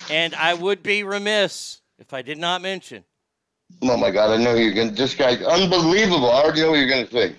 And 0.08 0.36
I 0.36 0.55
would 0.55 0.84
be 0.84 1.02
remiss 1.02 1.81
if 1.99 2.12
I 2.12 2.23
did 2.23 2.39
not 2.39 2.62
mention 2.62 3.02
Oh 3.83 3.97
my 3.97 4.12
God! 4.12 4.31
I 4.31 4.42
know 4.42 4.55
you're 4.55 4.73
gonna. 4.73 4.92
This 4.92 5.15
guy, 5.15 5.34
unbelievable. 5.44 6.31
I 6.31 6.42
already 6.42 6.62
know 6.62 6.70
what 6.70 6.78
you're 6.78 6.89
gonna 6.89 7.10
say. 7.10 7.34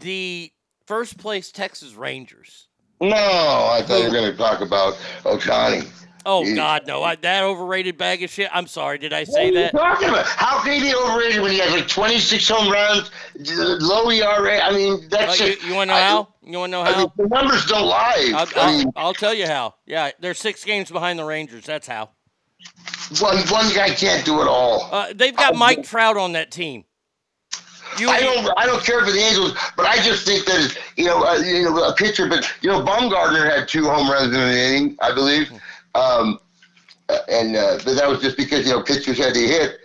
the 0.00 0.52
first 0.86 1.16
place 1.16 1.50
Texas 1.50 1.94
Rangers. 1.94 2.68
No, 3.00 3.16
I 3.16 3.82
thought 3.82 4.00
you 4.00 4.08
were 4.08 4.14
gonna 4.14 4.36
talk 4.36 4.60
about 4.60 4.94
Ohtani. 5.24 5.88
Oh, 6.30 6.54
God, 6.54 6.86
no. 6.86 7.02
I, 7.02 7.16
that 7.16 7.42
overrated 7.42 7.96
bag 7.96 8.22
of 8.22 8.28
shit. 8.28 8.50
I'm 8.52 8.66
sorry. 8.66 8.98
Did 8.98 9.14
I 9.14 9.20
What 9.20 9.28
say 9.28 9.44
are 9.44 9.46
you 9.46 9.54
that? 9.54 9.72
talking 9.72 10.10
about? 10.10 10.26
How 10.26 10.60
can 10.62 10.74
he 10.74 10.80
be 10.90 10.94
overrated 10.94 11.40
when 11.40 11.52
he 11.52 11.58
has 11.60 11.72
like 11.72 11.88
26 11.88 12.46
home 12.48 12.70
runs, 12.70 13.10
low 13.82 14.10
ERA? 14.10 14.60
I 14.60 14.70
mean, 14.72 14.92
Uh, 15.04 15.06
that's 15.08 15.40
you 15.40 15.46
just, 15.54 15.66
you 15.66 15.74
want 15.74 15.88
to 15.88 15.94
know 15.94 16.00
I- 16.00 16.02
how? 16.06 16.28
You 16.42 16.58
want 16.58 16.70
to 16.70 16.72
know 16.72 16.82
I 16.82 16.92
how? 16.92 16.98
mean, 16.98 17.08
the 17.16 17.26
numbers 17.28 17.64
don't 17.66 17.86
lie. 17.86 18.32
I'll, 18.36 18.46
I 18.62 18.70
mean, 18.76 18.92
I'll, 18.94 19.06
I'll 19.06 19.14
tell 19.14 19.32
you 19.34 19.46
how. 19.46 19.74
Yeah, 19.86 20.10
they're 20.20 20.34
six 20.34 20.64
games 20.64 20.90
behind 20.90 21.18
the 21.18 21.24
Rangers. 21.24 21.64
That's 21.64 21.86
how. 21.86 22.10
one 23.20 23.38
one 23.48 23.72
guy 23.74 23.90
can't 23.90 24.24
do 24.26 24.40
it 24.42 24.48
all. 24.48 24.86
Uh, 24.92 25.12
they've 25.14 25.34
got 25.36 25.56
Mike 25.56 25.82
Trout 25.82 26.16
on 26.18 26.32
that 26.32 26.50
team. 26.50 26.84
You, 27.98 28.10
I 28.10 28.20
don't. 28.20 28.48
I 28.58 28.66
don't 28.66 28.82
care 28.84 29.04
for 29.04 29.10
the 29.10 29.18
Angels, 29.18 29.56
but 29.76 29.86
I 29.86 29.96
just 30.02 30.26
think 30.26 30.44
that 30.46 30.76
you 30.96 31.06
know, 31.06 31.22
uh, 31.26 31.36
you 31.36 31.64
know, 31.64 31.88
a 31.88 31.94
pitcher. 31.94 32.28
But 32.28 32.50
you 32.62 32.68
know, 32.70 32.82
Baumgartner 32.82 33.44
had 33.48 33.66
two 33.66 33.84
home 33.88 34.10
runs 34.10 34.34
in 34.34 34.40
an 34.40 34.54
inning, 34.56 34.96
I 35.00 35.12
believe, 35.12 35.50
um, 35.94 36.38
and 37.28 37.56
uh, 37.56 37.78
but 37.84 37.94
that 37.96 38.08
was 38.08 38.20
just 38.20 38.36
because 38.36 38.66
you 38.66 38.72
know 38.72 38.82
pitchers 38.82 39.18
had 39.18 39.34
to 39.34 39.40
hit. 39.40 39.78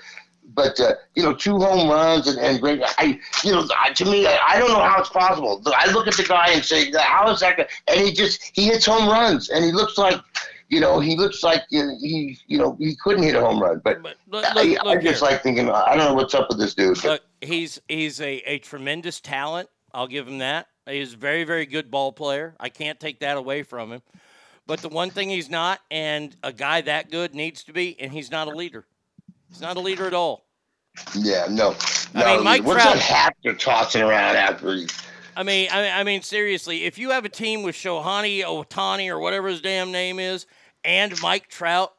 But 0.56 0.80
uh, 0.80 0.94
you 1.16 1.24
know, 1.24 1.34
two 1.34 1.58
home 1.58 1.90
runs 1.90 2.28
and, 2.28 2.38
and 2.38 2.62
great. 2.62 2.82
I 3.00 3.20
you 3.44 3.52
know, 3.52 3.66
to 3.96 4.06
me, 4.06 4.28
I, 4.28 4.38
I 4.50 4.60
don't 4.60 4.70
know 4.70 4.82
how 4.84 5.00
it's 5.00 5.10
possible. 5.10 5.62
I 5.76 5.92
look 5.92 6.08
at 6.08 6.16
the 6.16 6.24
guy 6.24 6.52
and 6.52 6.64
say, 6.64 6.92
how 6.92 7.32
is 7.32 7.40
that? 7.40 7.58
guy- 7.58 7.68
And 7.88 8.00
he 8.02 8.12
just 8.14 8.52
he 8.54 8.66
hits 8.66 8.86
home 8.86 9.08
runs, 9.10 9.50
and 9.50 9.64
he 9.66 9.72
looks 9.72 9.98
like. 9.98 10.20
You 10.70 10.80
know, 10.80 11.00
he 11.00 11.16
looks 11.16 11.44
like 11.44 11.64
he, 11.70 12.40
you 12.48 12.58
know, 12.58 12.76
he 12.80 12.96
couldn't 12.96 13.22
hit 13.22 13.36
a 13.36 13.42
home 13.42 13.62
run, 13.62 13.80
but, 13.84 14.02
look- 14.02 14.16
look- 14.32 14.46
I, 14.46 14.76
I 14.84 14.96
just 14.96 15.20
here. 15.22 15.30
like 15.30 15.44
thinking, 15.44 15.70
I 15.70 15.96
don't 15.96 16.06
know 16.06 16.14
what's 16.16 16.34
up 16.34 16.48
with 16.50 16.58
this 16.58 16.74
dude. 16.74 16.96
but- 16.96 17.04
Look, 17.04 17.22
he's 17.42 17.80
he's 17.88 18.20
a, 18.20 18.38
a 18.50 18.58
tremendous 18.58 19.20
talent. 19.22 19.70
I'll 19.94 20.08
give 20.08 20.28
him 20.28 20.40
that. 20.40 20.68
He's 20.88 21.14
a 21.14 21.18
very 21.18 21.44
very 21.44 21.68
good 21.68 21.92
ball 21.92 22.12
player. 22.12 22.56
I 22.60 22.70
can't 22.70 23.00
take 23.00 23.20
that 23.20 23.38
away 23.38 23.62
from 23.62 23.92
him. 23.92 24.02
But 24.66 24.80
the 24.82 24.90
one 24.90 25.10
thing 25.10 25.30
he's 25.30 25.50
not, 25.50 25.82
and 25.92 26.36
a 26.42 26.54
guy 26.54 26.82
that 26.82 27.12
good 27.12 27.36
needs 27.36 27.64
to 27.66 27.74
be, 27.74 28.00
and 28.00 28.12
he's 28.12 28.32
not 28.32 28.48
a 28.48 28.52
leader. 28.52 28.86
He's 29.50 29.62
not 29.62 29.76
a 29.76 29.82
leader 29.82 30.08
at 30.08 30.14
all. 30.14 30.46
Yeah, 31.16 31.48
no. 31.50 31.76
I 32.16 32.36
mean, 32.36 32.44
Mike 32.44 32.64
what's 32.64 32.82
Trout- 32.82 32.96
that 32.96 33.04
hat 33.04 33.36
they're 33.44 33.56
tossing 33.56 34.02
around 34.04 34.36
after 34.36 34.76
he? 34.76 34.88
I 35.36 35.44
mean, 35.44 35.68
I 35.72 35.82
mean, 35.82 35.92
I 35.94 36.04
mean, 36.04 36.22
seriously, 36.22 36.84
if 36.86 36.98
you 36.98 37.10
have 37.10 37.26
a 37.26 37.30
team 37.30 37.64
with 37.64 37.76
Shohani 37.76 38.42
Ohtani 38.44 39.10
or 39.10 39.20
whatever 39.20 39.48
his 39.48 39.62
damn 39.62 39.92
name 39.92 40.20
is, 40.20 40.46
and 40.84 41.20
Mike 41.22 41.50
Trout, 41.50 41.94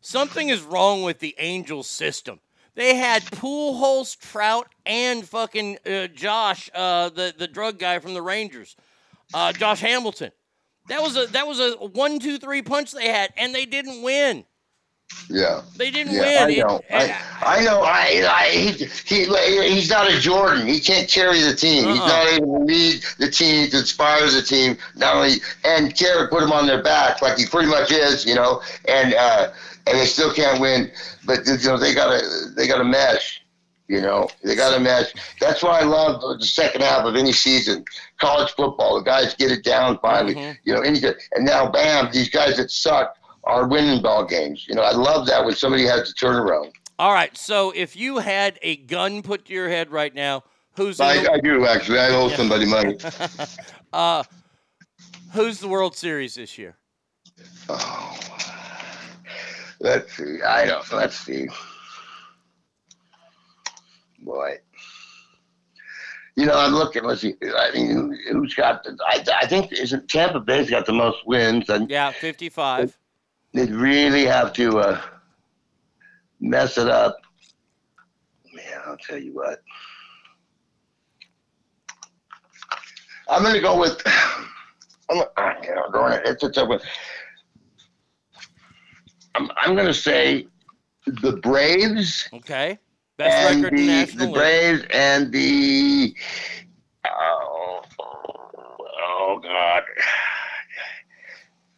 something 0.00 0.48
is 0.48 0.62
wrong 0.62 1.02
with 1.02 1.18
the 1.18 1.34
Angels 1.38 1.88
system. 1.88 2.40
They 2.74 2.94
had 2.94 3.22
Pujols, 3.24 4.18
Trout, 4.18 4.68
and 4.86 5.26
fucking 5.28 5.78
uh, 5.86 6.06
Josh, 6.06 6.70
uh, 6.74 7.10
the 7.10 7.34
the 7.36 7.46
drug 7.48 7.78
guy 7.78 7.98
from 7.98 8.14
the 8.14 8.22
Rangers, 8.22 8.76
uh, 9.34 9.52
Josh 9.52 9.80
Hamilton. 9.80 10.32
That 10.90 11.02
was 11.02 11.16
a 11.16 11.26
that 11.28 11.46
was 11.46 11.58
a 11.60 11.72
one 11.76 12.18
two 12.18 12.38
three 12.38 12.62
punch 12.62 12.92
they 12.92 13.08
had, 13.08 13.32
and 13.36 13.54
they 13.54 13.64
didn't 13.64 14.02
win. 14.02 14.44
Yeah. 15.28 15.62
They 15.76 15.90
didn't 15.90 16.12
Yeah, 16.14 16.46
win. 16.46 16.60
I 16.60 16.62
know. 16.62 16.80
It- 16.88 17.10
I, 17.40 17.58
I 17.58 17.64
know. 17.64 17.82
I, 17.82 18.28
I 18.28 18.48
he, 18.50 18.84
he 19.04 19.70
he's 19.72 19.90
not 19.90 20.10
a 20.10 20.18
Jordan. 20.20 20.66
He 20.66 20.80
can't 20.80 21.08
carry 21.08 21.40
the 21.40 21.54
team. 21.54 21.88
He's 21.88 21.98
Uh-uh. 22.00 22.06
not 22.08 22.26
able 22.28 22.58
to 22.58 22.64
lead 22.64 23.02
the 23.18 23.30
team, 23.30 23.70
to 23.70 23.78
inspire 23.78 24.28
the 24.30 24.42
team. 24.42 24.76
Not 24.96 25.16
only 25.16 25.36
and 25.64 25.96
care 25.96 26.28
put 26.28 26.42
him 26.42 26.52
on 26.52 26.66
their 26.66 26.82
back 26.82 27.22
like 27.22 27.38
he 27.38 27.46
pretty 27.46 27.68
much 27.68 27.90
is, 27.92 28.24
you 28.26 28.34
know. 28.34 28.60
And 28.88 29.14
uh, 29.14 29.52
and 29.86 29.98
they 29.98 30.06
still 30.06 30.32
can't 30.32 30.60
win. 30.60 30.90
But 31.24 31.46
you 31.46 31.56
know 31.64 31.76
they 31.78 31.94
gotta 31.94 32.20
they 32.56 32.66
gotta 32.66 32.84
mesh. 32.84 33.42
You 33.88 34.00
know 34.00 34.28
they 34.44 34.54
gotta 34.54 34.78
mesh. 34.78 35.12
That's 35.40 35.62
why 35.62 35.80
I 35.80 35.84
love 35.84 36.20
the 36.38 36.46
second 36.46 36.82
half 36.82 37.04
of 37.04 37.16
any 37.16 37.32
season. 37.32 37.84
College 38.20 38.50
football, 38.52 38.98
the 38.98 39.02
guys 39.04 39.34
get 39.34 39.50
it 39.50 39.64
down 39.64 39.98
finally. 40.00 40.34
Mhm. 40.34 40.58
You 40.64 40.74
know, 40.74 40.82
and 40.82 41.44
now 41.44 41.70
bam, 41.70 42.10
these 42.12 42.28
guys 42.28 42.56
that 42.58 42.70
suck 42.70 43.16
are 43.44 43.66
winning 43.66 44.02
ball 44.02 44.24
games. 44.24 44.66
You 44.68 44.74
know, 44.74 44.82
I 44.82 44.92
love 44.92 45.26
that 45.28 45.44
when 45.44 45.54
somebody 45.56 45.84
has 45.86 46.08
the 46.08 46.14
turnaround. 46.14 46.72
All 46.98 47.14
right, 47.14 47.34
so 47.36 47.70
if 47.74 47.96
you 47.96 48.18
had 48.18 48.58
a 48.60 48.76
gun 48.76 49.22
put 49.22 49.46
to 49.46 49.54
your 49.54 49.70
head 49.70 49.90
right 49.90 50.14
now, 50.14 50.44
who's 50.76 51.00
I, 51.00 51.22
the- 51.22 51.32
I 51.32 51.38
do 51.40 51.66
actually. 51.66 51.98
I 51.98 52.10
owe 52.10 52.28
Yeah. 52.28 52.36
somebody 52.36 52.66
money. 52.66 52.98
uh, 53.94 54.22
who's 55.32 55.58
the 55.60 55.68
World 55.68 55.96
Series 55.96 56.34
this 56.34 56.58
year? 56.58 56.76
Let's 59.80 60.14
see. 60.14 60.42
I 60.42 60.66
don't. 60.66 60.92
Let's 60.92 61.16
see. 61.16 61.48
Boy. 64.18 64.58
You 66.36 66.46
know, 66.46 66.54
I'm 66.58 66.72
looking. 66.72 67.04
Let's 67.04 67.20
see. 67.22 67.34
I 67.42 67.70
mean, 67.74 67.90
who- 67.90 68.16
who's 68.40 68.54
got? 68.54 68.82
The, 68.84 68.96
I, 69.06 69.24
I 69.42 69.46
think 69.46 69.72
isn't 69.72 70.08
Tampa 70.08 70.40
Bay's 70.40 70.70
got 70.70 70.86
the 70.86 70.92
most 70.92 71.26
wins, 71.26 71.68
and 71.68 71.90
Yeah, 71.90 72.10
55. 72.12 72.96
they 73.52 73.66
really 73.66 74.24
have 74.24 74.52
to 74.54 74.78
uh, 74.78 75.00
mess 76.40 76.78
it 76.78 76.88
up. 76.88 77.16
Man, 78.54 78.64
I'll 78.86 78.96
tell 78.96 79.18
you 79.18 79.32
what. 79.34 79.62
I'm 83.28 83.42
going 83.42 83.54
to 83.54 83.60
go 83.60 83.78
with. 83.78 84.00
I'm, 85.10 85.22
ah, 85.36 85.54
you 85.62 85.74
know, 85.74 85.88
going. 85.90 86.20
It's 86.24 86.42
a 86.42 86.50
tough 86.50 86.68
one. 86.68 86.80
I'm, 89.34 89.50
I'm 89.56 89.74
going 89.74 89.86
to 89.86 89.94
say 89.94 90.46
the 91.06 91.32
Braves. 91.36 92.28
Okay. 92.32 92.78
Best 93.20 93.52
and 93.52 93.62
record 93.62 93.78
in 93.78 93.86
the, 93.86 93.92
National 93.92 94.18
the 94.18 94.32
League. 94.32 94.34
Braves 94.34 94.86
and 94.90 95.32
the. 95.32 96.14
Oh, 97.06 97.82
oh 98.00 99.40
God. 99.42 99.82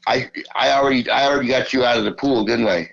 I 0.06 0.30
I 0.54 0.70
already 0.72 1.08
I 1.10 1.26
already 1.26 1.48
got 1.48 1.72
you 1.72 1.84
out 1.84 1.98
of 1.98 2.04
the 2.04 2.12
pool, 2.12 2.44
didn't 2.44 2.68
I? 2.68 2.90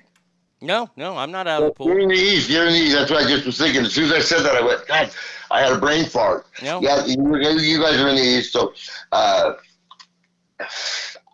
No, 0.62 0.90
no, 0.96 1.16
I'm 1.16 1.32
not 1.32 1.48
out 1.48 1.62
of 1.62 1.70
the 1.70 1.74
pool. 1.74 1.88
You're 1.88 2.00
in 2.00 2.10
the 2.10 2.16
East. 2.16 2.50
You're 2.50 2.66
in 2.66 2.74
the 2.74 2.80
East. 2.80 2.96
That's 2.96 3.12
what 3.12 3.24
I 3.24 3.30
just 3.30 3.46
was 3.46 3.58
thinking. 3.58 3.86
As 3.86 3.94
soon 3.94 4.06
as 4.06 4.14
I 4.14 4.20
said 4.20 4.44
that, 4.44 4.56
I 4.56 4.62
went, 4.66 4.86
God, 4.88 5.12
I 5.52 5.62
had 5.62 5.72
a 5.72 5.78
brain 5.78 6.06
fart. 6.06 6.48
No. 6.62 6.82
Yeah, 6.82 7.06
you, 7.06 7.38
you 7.38 7.82
guys 7.82 8.00
are 8.02 8.10
in 8.10 8.16
the 8.16 8.22
East. 8.22 8.52
So, 8.52 8.74
uh, 9.12 9.54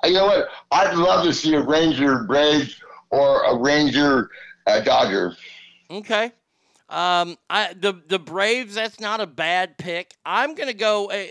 you 0.04 0.14
know 0.14 0.28
what? 0.28 0.50
I'd 0.72 0.96
love 0.96 1.26
to 1.26 1.34
see 1.34 1.56
a 1.56 1.62
Ranger 1.62 2.24
Braves 2.26 2.80
or 3.10 3.44
a 3.46 3.58
Ranger 3.58 4.30
uh, 4.68 4.82
Dodger. 4.82 5.36
Okay. 5.90 6.32
Um, 6.96 7.38
I 7.50 7.74
the 7.74 7.94
the 8.08 8.20
Braves. 8.20 8.76
That's 8.76 9.00
not 9.00 9.20
a 9.20 9.28
bad 9.28 9.78
pick. 9.78 10.16
I'm 10.26 10.56
gonna 10.56 10.74
go. 10.74 11.12
Uh, 11.12 11.26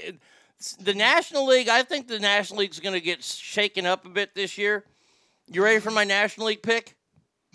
the 0.81 0.95
National 0.95 1.47
League. 1.47 1.69
I 1.69 1.83
think 1.83 2.07
the 2.07 2.19
National 2.19 2.61
League's 2.61 2.81
gonna 2.81 3.01
get 3.01 3.25
shaken 3.25 3.87
up 3.87 4.07
a 4.07 4.09
bit 4.09 4.35
this 4.35 4.59
year. 4.59 4.85
You 5.47 5.63
ready 5.63 5.81
for 5.81 5.91
my 5.91 6.05
National 6.05 6.47
League 6.47 6.63
pick? 6.63 6.97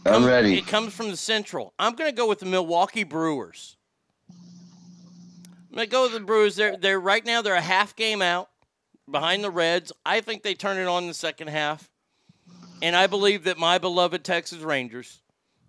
I'm 0.05 0.25
ready. 0.25 0.57
It 0.57 0.67
comes 0.67 0.93
from 0.93 1.09
the 1.09 1.17
Central. 1.17 1.73
I'm 1.77 1.95
going 1.95 2.09
to 2.09 2.15
go 2.15 2.27
with 2.27 2.39
the 2.39 2.45
Milwaukee 2.45 3.03
Brewers. 3.03 3.75
I'm 4.29 5.75
going 5.75 5.87
to 5.87 5.91
go 5.91 6.03
with 6.03 6.13
the 6.13 6.19
Brewers. 6.19 6.55
They're 6.55 6.77
they're 6.77 6.99
right 6.99 7.25
now 7.25 7.41
they're 7.41 7.55
a 7.55 7.61
half 7.61 7.95
game 7.95 8.21
out 8.21 8.49
behind 9.09 9.43
the 9.43 9.51
Reds. 9.51 9.91
I 10.05 10.21
think 10.21 10.43
they 10.43 10.53
turn 10.53 10.77
it 10.77 10.87
on 10.87 11.03
in 11.03 11.07
the 11.07 11.13
second 11.13 11.49
half. 11.49 11.89
And 12.81 12.95
I 12.95 13.07
believe 13.07 13.43
that 13.43 13.57
my 13.57 13.77
beloved 13.77 14.23
Texas 14.23 14.59
Rangers. 14.59 15.19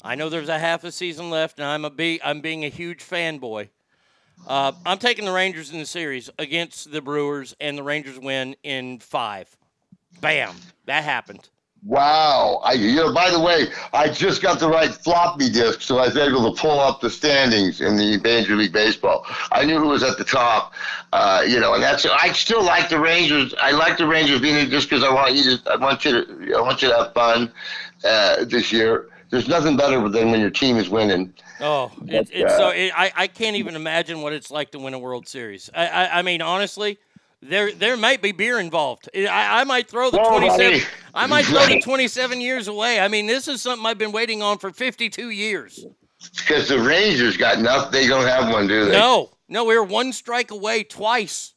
I 0.02 0.14
know 0.14 0.28
there's 0.28 0.48
a 0.48 0.58
half 0.58 0.84
a 0.84 0.92
season 0.92 1.30
left, 1.30 1.58
and 1.58 1.66
I'm 1.66 1.84
a 1.84 1.90
be 1.90 2.20
I'm 2.22 2.40
being 2.40 2.64
a 2.64 2.68
huge 2.68 3.00
fanboy. 3.00 3.68
Uh, 4.46 4.72
I'm 4.86 4.98
taking 4.98 5.26
the 5.26 5.32
Rangers 5.32 5.70
in 5.70 5.78
the 5.78 5.86
series 5.86 6.30
against 6.38 6.90
the 6.90 7.02
Brewers, 7.02 7.54
and 7.60 7.76
the 7.76 7.82
Rangers 7.82 8.18
win 8.18 8.56
in 8.62 8.98
five. 8.98 9.54
Bam! 10.20 10.56
That 10.86 11.04
happened. 11.04 11.48
Wow. 11.84 12.60
I, 12.62 12.74
you 12.74 12.96
know, 12.96 13.12
by 13.14 13.30
the 13.30 13.40
way, 13.40 13.68
I 13.94 14.08
just 14.08 14.42
got 14.42 14.60
the 14.60 14.68
right 14.68 14.90
floppy 14.90 15.48
disk, 15.48 15.80
so 15.80 15.96
I 15.98 16.06
was 16.06 16.16
able 16.16 16.52
to 16.52 16.60
pull 16.60 16.78
up 16.78 17.00
the 17.00 17.08
standings 17.08 17.80
in 17.80 17.96
the 17.96 18.18
Major 18.18 18.54
League 18.54 18.72
Baseball. 18.72 19.24
I 19.50 19.64
knew 19.64 19.78
who 19.78 19.88
was 19.88 20.02
at 20.02 20.18
the 20.18 20.24
top, 20.24 20.74
uh, 21.12 21.42
you 21.46 21.58
know, 21.58 21.72
and 21.72 21.82
that's. 21.82 22.04
I 22.04 22.32
still 22.32 22.62
like 22.62 22.90
the 22.90 23.00
Rangers. 23.00 23.54
I 23.60 23.70
like 23.70 23.96
the 23.96 24.06
Rangers 24.06 24.40
being 24.40 24.56
in 24.56 24.70
just 24.70 24.90
because 24.90 25.02
I 25.02 25.12
want 25.12 25.34
you 25.34 25.56
to. 25.56 25.70
I 25.70 25.76
want 25.76 26.04
you 26.04 26.24
to. 26.24 26.54
I 26.56 26.60
want 26.60 26.82
you 26.82 26.88
to 26.88 26.96
have 26.96 27.14
fun 27.14 27.50
uh, 28.04 28.44
this 28.44 28.72
year. 28.72 29.08
There's 29.30 29.48
nothing 29.48 29.76
better 29.76 30.08
than 30.08 30.30
when 30.30 30.40
your 30.40 30.50
team 30.50 30.76
is 30.76 30.88
winning. 30.90 31.32
Oh, 31.60 31.90
it, 32.06 32.28
it's 32.32 32.56
so 32.56 32.70
it, 32.70 32.92
I 32.96 33.12
I 33.16 33.26
can't 33.28 33.56
even 33.56 33.76
imagine 33.76 34.22
what 34.22 34.32
it's 34.32 34.50
like 34.50 34.72
to 34.72 34.78
win 34.78 34.92
a 34.94 34.98
World 34.98 35.28
Series. 35.28 35.70
I 35.74 35.86
I, 35.86 36.18
I 36.18 36.22
mean, 36.22 36.42
honestly. 36.42 36.98
There, 37.42 37.72
there 37.72 37.96
might 37.96 38.20
be 38.20 38.32
beer 38.32 38.60
involved. 38.60 39.08
I, 39.16 39.62
I 39.62 39.64
might 39.64 39.88
throw 39.88 40.10
the 40.10 40.18
twenty-seven. 40.18 40.72
buddy. 40.80 40.82
I 41.14 41.24
might 41.26 41.46
throw 41.46 41.64
the 41.64 41.80
twenty-seven 41.80 42.38
years 42.38 42.68
away. 42.68 43.00
I 43.00 43.08
mean, 43.08 43.26
this 43.26 43.48
is 43.48 43.62
something 43.62 43.86
I've 43.86 43.96
been 43.96 44.12
waiting 44.12 44.42
on 44.42 44.58
for 44.58 44.70
fifty-two 44.70 45.30
years. 45.30 45.86
Because 46.36 46.68
the 46.68 46.78
Rangers 46.78 47.38
got 47.38 47.58
nothing. 47.58 47.92
They 47.92 48.06
don't 48.06 48.26
have 48.26 48.52
one, 48.52 48.66
do 48.66 48.84
they? 48.84 48.92
No, 48.92 49.30
no, 49.48 49.64
We 49.64 49.74
are 49.74 49.82
one 49.82 50.12
strike 50.12 50.50
away 50.50 50.82
twice, 50.82 51.54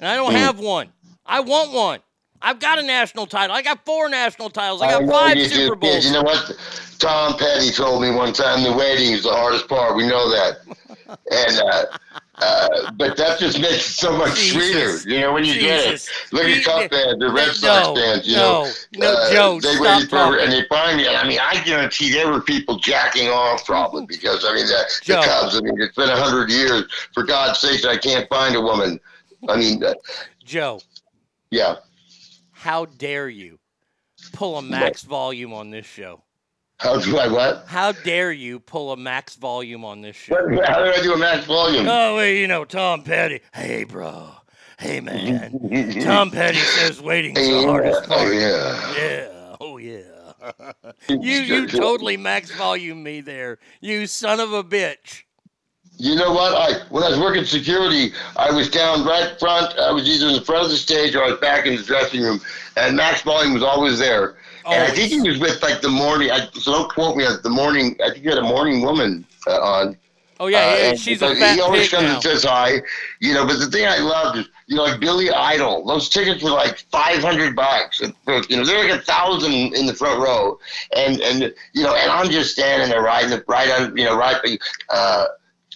and 0.00 0.08
I 0.08 0.16
don't 0.16 0.32
Hmm. 0.32 0.38
have 0.38 0.58
one. 0.58 0.88
I 1.24 1.38
want 1.38 1.70
one. 1.70 2.00
I've 2.42 2.58
got 2.58 2.78
a 2.78 2.82
national 2.82 3.26
title. 3.26 3.54
I 3.54 3.62
got 3.62 3.84
four 3.84 4.08
national 4.08 4.50
titles. 4.50 4.82
I 4.82 4.92
got 4.92 5.04
know 5.04 5.12
five 5.12 5.36
do, 5.36 5.44
Super 5.44 5.76
kid. 5.76 5.80
Bowls. 5.80 6.06
You 6.06 6.12
know 6.12 6.22
what? 6.22 6.52
Tom 6.98 7.36
Petty 7.38 7.70
told 7.70 8.02
me 8.02 8.10
one 8.10 8.32
time 8.32 8.62
the 8.62 8.72
waiting 8.72 9.12
is 9.12 9.22
the 9.24 9.32
hardest 9.32 9.68
part. 9.68 9.96
We 9.96 10.06
know 10.06 10.28
that. 10.30 10.58
and 11.30 11.58
uh, 11.58 11.84
uh, 12.36 12.90
but 12.92 13.16
that 13.16 13.38
just 13.38 13.60
makes 13.60 13.90
it 13.90 13.94
so 13.94 14.16
much 14.16 14.38
Jesus. 14.38 15.02
sweeter. 15.02 15.14
You 15.14 15.20
know 15.20 15.32
when 15.32 15.44
you 15.44 15.54
Jesus. 15.54 16.08
get 16.08 16.32
it. 16.32 16.32
Look 16.32 16.44
at 16.44 16.64
Cup 16.64 16.90
fans, 16.90 17.18
the 17.18 17.30
Red 17.30 17.46
no, 17.48 17.52
Sox 17.52 18.00
fans. 18.00 18.26
You 18.26 18.36
no, 18.36 18.42
know, 18.42 18.70
no, 18.96 19.12
uh, 19.12 19.32
Joe, 19.32 19.60
they 19.60 19.74
stop 19.74 19.80
waited 19.80 20.10
for 20.10 20.38
and 20.38 20.52
they 20.52 20.64
finally. 20.68 21.08
I 21.08 21.26
mean, 21.26 21.38
I 21.42 21.62
guarantee 21.64 22.12
there 22.12 22.30
were 22.30 22.40
people 22.40 22.78
jacking 22.78 23.28
off 23.28 23.64
probably 23.66 24.06
because 24.08 24.44
I 24.44 24.54
mean 24.54 24.66
the, 24.66 24.84
the. 25.06 25.14
Cubs. 25.14 25.56
I 25.56 25.60
mean, 25.60 25.80
it's 25.80 25.96
been 25.96 26.08
a 26.08 26.16
hundred 26.16 26.50
years. 26.50 26.84
For 27.12 27.24
God's 27.24 27.58
sakes, 27.58 27.84
I 27.84 27.96
can't 27.96 28.28
find 28.28 28.56
a 28.56 28.60
woman. 28.60 28.98
I 29.48 29.56
mean, 29.56 29.82
uh, 29.82 29.94
Joe, 30.44 30.80
yeah. 31.50 31.76
How 32.60 32.84
dare 32.84 33.26
you 33.30 33.58
pull 34.34 34.58
a 34.58 34.62
max 34.62 35.00
volume 35.02 35.54
on 35.54 35.70
this 35.70 35.86
show? 35.86 36.22
How 36.76 37.00
do 37.00 37.16
I 37.16 37.26
what? 37.28 37.64
How 37.66 37.92
dare 37.92 38.32
you 38.32 38.60
pull 38.60 38.92
a 38.92 38.96
max 38.98 39.34
volume 39.36 39.82
on 39.82 40.02
this 40.02 40.14
show? 40.16 40.34
What- 40.46 40.68
How 40.68 40.84
did 40.84 40.94
I 40.94 41.02
do 41.02 41.14
a 41.14 41.16
max 41.16 41.46
volume? 41.46 41.86
Oh, 41.88 42.16
well, 42.16 42.26
you 42.26 42.46
know, 42.46 42.66
Tom 42.66 43.02
Petty. 43.02 43.40
Hey, 43.54 43.84
bro. 43.84 44.28
Hey, 44.78 45.00
man. 45.00 46.00
Tom 46.02 46.30
Petty 46.30 46.58
says 46.58 47.00
waiting's 47.00 47.38
the 47.38 47.62
hardest 47.66 48.02
Oh 48.10 48.30
yeah. 48.30 48.94
Yeah. 48.98 49.56
Oh, 49.58 49.78
yeah. 49.78 50.72
you 51.08 51.16
you 51.18 51.66
totally 51.66 52.18
max 52.18 52.50
volume 52.54 53.02
me 53.02 53.22
there. 53.22 53.58
You 53.80 54.06
son 54.06 54.38
of 54.38 54.52
a 54.52 54.62
bitch. 54.64 55.22
You 56.00 56.14
know 56.14 56.32
what? 56.32 56.54
I 56.54 56.82
when 56.88 57.02
I 57.02 57.10
was 57.10 57.18
working 57.18 57.44
security, 57.44 58.12
I 58.36 58.50
was 58.50 58.70
down 58.70 59.04
right 59.04 59.38
front. 59.38 59.78
I 59.78 59.92
was 59.92 60.08
either 60.08 60.28
in 60.28 60.32
the 60.34 60.40
front 60.40 60.64
of 60.64 60.70
the 60.70 60.76
stage 60.78 61.14
or 61.14 61.22
I 61.22 61.30
was 61.32 61.40
back 61.40 61.66
in 61.66 61.76
the 61.76 61.82
dressing 61.82 62.22
room, 62.22 62.40
and 62.78 62.96
Max 62.96 63.20
Volume 63.20 63.52
was 63.52 63.62
always 63.62 63.98
there. 63.98 64.36
Oh, 64.64 64.72
And 64.72 64.82
I 64.82 64.90
think 64.94 65.10
he 65.10 65.20
was 65.20 65.38
with 65.38 65.62
like 65.62 65.82
the 65.82 65.90
morning. 65.90 66.30
I, 66.30 66.48
so 66.54 66.72
don't 66.72 66.90
quote 66.90 67.16
me. 67.18 67.26
The 67.42 67.50
morning. 67.50 67.96
I 68.02 68.10
think 68.10 68.22
he 68.22 68.28
had 68.30 68.38
a 68.38 68.42
morning 68.42 68.80
woman 68.80 69.26
uh, 69.46 69.60
on. 69.60 69.96
Oh 70.38 70.46
yeah, 70.46 70.58
Uh, 70.58 70.60
yeah 70.70 70.88
and 70.88 70.98
she's 70.98 71.20
a 71.20 71.34
fat 71.36 71.54
He 71.54 71.60
always 71.60 71.90
comes 71.90 72.04
now. 72.04 72.14
and 72.14 72.22
says 72.22 72.44
hi, 72.44 72.80
you 73.20 73.34
know. 73.34 73.46
But 73.46 73.58
the 73.58 73.66
thing 73.66 73.86
I 73.86 73.98
loved 73.98 74.38
is, 74.38 74.48
you 74.68 74.76
know, 74.76 74.84
like 74.84 75.00
Billy 75.00 75.30
Idol. 75.30 75.84
Those 75.84 76.08
tickets 76.08 76.42
were 76.42 76.48
like 76.50 76.78
five 76.90 77.22
hundred 77.22 77.54
bucks. 77.54 78.00
You 78.00 78.56
know, 78.56 78.64
they're 78.64 78.88
like 78.88 79.00
a 79.00 79.02
thousand 79.04 79.52
in 79.52 79.84
the 79.84 79.92
front 79.92 80.18
row, 80.18 80.58
and 80.96 81.20
and 81.20 81.52
you 81.74 81.82
know, 81.82 81.94
and 81.94 82.10
I'm 82.10 82.30
just 82.30 82.52
standing 82.52 82.88
there 82.88 83.02
riding 83.02 83.28
the 83.28 83.44
right 83.48 83.70
on, 83.70 83.94
you 83.98 84.04
know, 84.06 84.16
right. 84.16 84.58
Uh, 84.88 85.26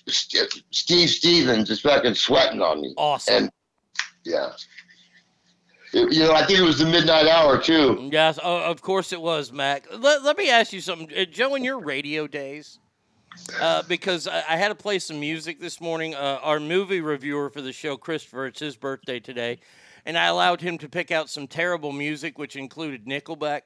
Steve 0.08 1.08
Stevens 1.10 1.70
is 1.70 1.81
fucking 1.81 2.15
sweating 2.15 2.60
on 2.62 2.81
me. 2.81 2.94
Awesome. 2.97 3.34
And 3.34 3.50
yeah, 4.24 4.52
It- 5.92 6.12
you 6.12 6.20
know, 6.24 6.33
I 6.33 6.44
think 6.44 6.58
it 6.58 6.62
was 6.62 6.78
the 6.78 6.86
midnight 6.86 7.26
hour 7.26 7.60
too. 7.60 8.08
Yes, 8.12 8.39
oh, 8.42 8.58
of 8.62 8.83
course 8.83 9.12
it 9.12 9.20
was, 9.20 9.52
Mac. 9.52 9.86
Let, 9.97 10.23
let 10.24 10.36
me 10.36 10.50
ask 10.50 10.73
you 10.73 10.81
something, 10.81 11.10
uh, 11.16 11.24
Joe. 11.24 11.55
In 11.55 11.62
your 11.65 11.78
radio 11.78 12.26
days, 12.26 12.78
uh, 13.60 13.83
because 13.89 14.26
I, 14.26 14.39
I 14.49 14.57
had 14.57 14.68
to 14.68 14.74
play 14.74 14.99
some 14.99 15.20
music 15.20 15.60
this 15.60 15.81
morning. 15.81 16.15
Uh, 16.15 16.39
our 16.42 16.58
movie 16.60 17.00
reviewer 17.00 17.49
for 17.50 17.62
the 17.62 17.73
show, 17.73 17.97
Christopher, 17.97 18.47
it's 18.47 18.60
his 18.60 18.76
birthday 18.76 19.20
today, 19.20 19.58
and 20.05 20.18
I 20.18 20.26
allowed 20.26 20.60
him 20.60 20.78
to 20.78 20.89
pick 20.89 21.10
out 21.10 21.31
some 21.31 21.47
terrible 21.47 21.92
music, 21.92 22.39
which 22.39 22.57
included 22.57 23.07
Nickelback. 23.07 23.62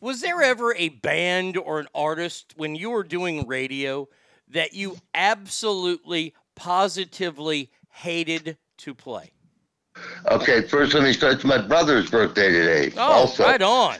Was 0.00 0.20
there 0.22 0.42
ever 0.42 0.74
a 0.76 0.88
band 0.88 1.56
or 1.56 1.78
an 1.78 1.86
artist 1.94 2.54
when 2.56 2.74
you 2.74 2.90
were 2.90 3.04
doing 3.04 3.46
radio 3.46 4.08
that 4.50 4.74
you 4.74 4.96
absolutely, 5.14 6.34
positively 6.56 7.70
hated 7.90 8.56
to 8.78 8.94
play? 8.94 9.32
Okay, 10.30 10.62
first 10.62 10.94
let 10.94 11.02
me 11.02 11.12
start. 11.12 11.34
It's 11.34 11.44
my 11.44 11.58
brother's 11.58 12.10
birthday 12.10 12.50
today. 12.50 12.92
Oh, 12.96 13.00
also. 13.12 13.44
right 13.44 13.60
on. 13.60 13.96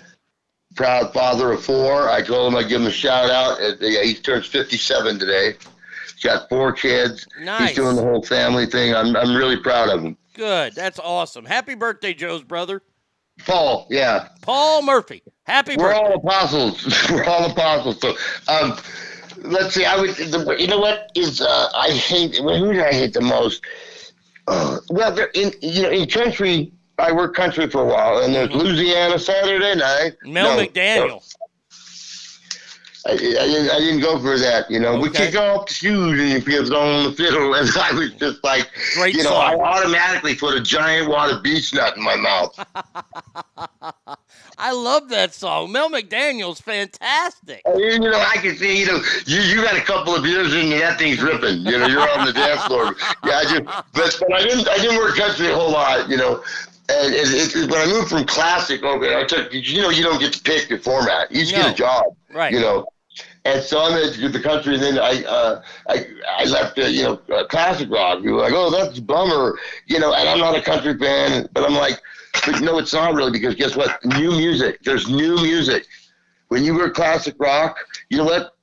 proud 0.76 1.12
father 1.12 1.52
of 1.52 1.64
four. 1.64 2.08
I 2.08 2.22
told 2.22 2.52
him 2.52 2.58
I'd 2.58 2.68
give 2.68 2.80
him 2.80 2.86
a 2.86 2.92
shout 2.92 3.28
out. 3.30 3.60
Uh, 3.60 3.74
He 3.80 4.14
turns 4.14 4.46
57 4.46 5.18
today. 5.18 5.54
He's 6.04 6.22
got 6.22 6.48
four 6.48 6.72
kids. 6.72 7.26
Nice. 7.40 7.68
He's 7.70 7.76
doing 7.76 7.96
the 7.96 8.02
whole 8.02 8.22
family 8.22 8.66
thing. 8.66 8.94
I'm, 8.94 9.16
I'm 9.16 9.34
really 9.34 9.56
proud 9.56 9.88
of 9.90 10.02
him. 10.02 10.16
Good. 10.34 10.74
That's 10.74 10.98
awesome. 10.98 11.44
Happy 11.44 11.74
birthday, 11.74 12.14
Joe's 12.14 12.44
brother. 12.44 12.82
Paul, 13.46 13.86
yeah. 13.90 14.28
Paul 14.42 14.82
Murphy. 14.82 15.22
Happy 15.44 15.74
We're 15.76 15.88
birthday. 15.92 15.98
all 16.00 16.14
apostles. 16.14 16.86
We're 17.10 17.24
all 17.24 17.50
apostles. 17.50 18.00
So, 18.00 18.14
um, 18.48 18.76
let's 19.42 19.74
see. 19.74 19.84
I 19.84 19.96
would. 20.00 20.10
The, 20.16 20.56
you 20.58 20.66
know 20.66 20.78
what 20.78 21.10
is? 21.14 21.40
Uh, 21.40 21.68
I 21.76 21.90
hate. 21.90 22.36
Who 22.36 22.72
do 22.72 22.82
I 22.82 22.92
hate 22.92 23.12
the 23.14 23.20
most? 23.20 23.62
Uh, 24.46 24.78
well, 24.90 25.12
there- 25.12 25.30
in 25.34 25.52
you 25.60 25.82
know 25.82 25.90
in 25.90 26.08
country, 26.08 26.72
I 26.98 27.12
worked 27.12 27.36
country 27.36 27.68
for 27.68 27.82
a 27.82 27.86
while, 27.86 28.18
and 28.22 28.34
there's 28.34 28.50
Louisiana 28.52 29.18
Saturday 29.18 29.74
night. 29.74 30.12
Mm-hmm. 30.24 30.32
Mel 30.32 30.56
No, 30.56 30.64
McDaniel. 30.66 31.22
I, 33.06 33.12
I, 33.12 33.16
didn't, 33.16 33.70
I 33.70 33.78
didn't 33.78 34.00
go 34.00 34.18
for 34.18 34.38
that, 34.38 34.70
you 34.70 34.78
know. 34.78 34.98
We 35.00 35.08
Okay. 35.08 35.30
kick 35.30 35.36
off 35.40 35.68
the 35.68 35.72
shoes 35.72 36.20
and 36.20 36.28
you 36.28 36.40
feel 36.42 36.62
on 36.76 37.04
the 37.04 37.12
fiddle, 37.16 37.54
and 37.54 37.66
I 37.78 37.92
was 37.92 38.12
just 38.14 38.44
like, 38.44 38.68
Great 38.94 39.14
you 39.14 39.22
know, 39.22 39.30
song. 39.30 39.54
I 39.58 39.64
automatically 39.64 40.34
put 40.34 40.54
a 40.54 40.60
giant 40.60 41.08
wad 41.08 41.30
of 41.30 41.42
beech 41.42 41.72
nut 41.72 41.96
in 41.96 42.02
my 42.02 42.16
mouth. 42.16 42.58
I 44.60 44.72
love 44.72 45.08
that 45.08 45.32
song. 45.32 45.72
Mel 45.72 45.90
McDaniel's 45.90 46.60
fantastic. 46.60 47.62
You 47.76 47.98
know, 47.98 48.12
I 48.12 48.36
can 48.36 48.54
see, 48.56 48.80
you 48.80 48.86
know, 48.86 49.00
you, 49.26 49.40
you 49.40 49.62
got 49.62 49.76
a 49.76 49.80
couple 49.80 50.14
of 50.14 50.26
years 50.26 50.52
in 50.54 50.68
you, 50.68 50.78
that 50.80 50.98
thing's 50.98 51.22
ripping. 51.22 51.60
You 51.64 51.78
know, 51.78 51.86
you're 51.86 52.08
on 52.18 52.26
the 52.26 52.32
dance 52.32 52.62
floor. 52.64 52.94
Yeah, 53.24 53.38
I 53.38 53.44
just, 53.44 53.64
but, 53.94 54.16
but 54.20 54.32
I 54.32 54.42
didn't, 54.42 54.68
I 54.68 54.76
didn't 54.76 54.98
work 54.98 55.16
country 55.16 55.48
a 55.50 55.54
whole 55.54 55.72
lot, 55.72 56.08
you 56.10 56.16
know. 56.18 56.42
And 56.90 57.14
it, 57.14 57.56
it, 57.56 57.70
when 57.70 57.80
I 57.80 57.86
moved 57.86 58.10
from 58.10 58.24
classic, 58.26 58.82
okay, 58.82 59.18
I 59.18 59.24
took, 59.24 59.52
you 59.52 59.80
know, 59.80 59.90
you 59.90 60.02
don't 60.02 60.18
get 60.20 60.32
to 60.34 60.42
pick 60.42 60.68
your 60.68 60.78
format. 60.80 61.30
You 61.32 61.40
just 61.40 61.54
No. 61.54 61.62
get 61.62 61.72
a 61.72 61.74
job, 61.74 62.04
Right. 62.32 62.52
you 62.52 62.60
know. 62.60 62.86
And 63.44 63.62
so 63.62 63.80
I'm 63.80 63.96
in 63.96 64.32
the 64.32 64.40
country, 64.40 64.74
and 64.74 64.82
then 64.82 64.98
I, 64.98 65.24
uh, 65.24 65.62
I, 65.88 66.06
I 66.38 66.44
left, 66.44 66.78
uh, 66.78 66.82
you 66.82 67.02
know, 67.02 67.20
uh, 67.34 67.46
classic 67.46 67.88
rock. 67.90 68.18
People 68.18 68.34
were 68.34 68.42
like, 68.42 68.52
oh, 68.54 68.70
that's 68.70 68.98
a 68.98 69.02
bummer, 69.02 69.58
you 69.86 69.98
know. 69.98 70.12
And 70.12 70.28
I'm 70.28 70.38
not 70.38 70.54
a 70.56 70.60
country 70.60 70.96
fan, 70.98 71.48
but 71.54 71.64
I'm 71.64 71.74
like, 71.74 72.00
but 72.46 72.60
no, 72.60 72.78
it's 72.78 72.92
not 72.92 73.14
really 73.14 73.32
because 73.32 73.54
guess 73.54 73.76
what? 73.76 74.04
New 74.04 74.30
music. 74.30 74.80
There's 74.82 75.08
new 75.08 75.36
music. 75.36 75.86
When 76.48 76.64
you 76.64 76.74
were 76.74 76.90
classic 76.90 77.34
rock, 77.38 77.78
you 78.08 78.18
know 78.18 78.24
what? 78.24 78.54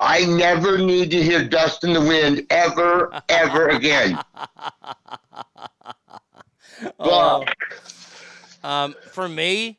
I 0.00 0.24
never 0.24 0.78
need 0.78 1.10
to 1.12 1.22
hear 1.22 1.44
Dust 1.48 1.84
in 1.84 1.92
the 1.92 2.00
Wind 2.00 2.46
ever, 2.50 3.22
ever 3.28 3.68
again. 3.68 4.18
Oh. 6.98 7.44
Um, 8.64 8.96
for 9.12 9.28
me, 9.28 9.78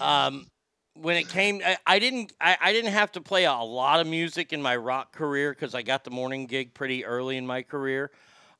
um, 0.00 0.46
when 0.94 1.16
it 1.16 1.28
came, 1.28 1.60
I, 1.64 1.76
I 1.86 1.98
didn't, 1.98 2.32
I, 2.40 2.56
I 2.60 2.72
didn't 2.72 2.92
have 2.92 3.12
to 3.12 3.20
play 3.20 3.44
a 3.44 3.54
lot 3.54 4.00
of 4.00 4.06
music 4.06 4.52
in 4.52 4.60
my 4.60 4.76
rock 4.76 5.12
career 5.12 5.52
because 5.52 5.74
I 5.74 5.82
got 5.82 6.04
the 6.04 6.10
morning 6.10 6.46
gig 6.46 6.74
pretty 6.74 7.04
early 7.04 7.36
in 7.36 7.46
my 7.46 7.62
career. 7.62 8.10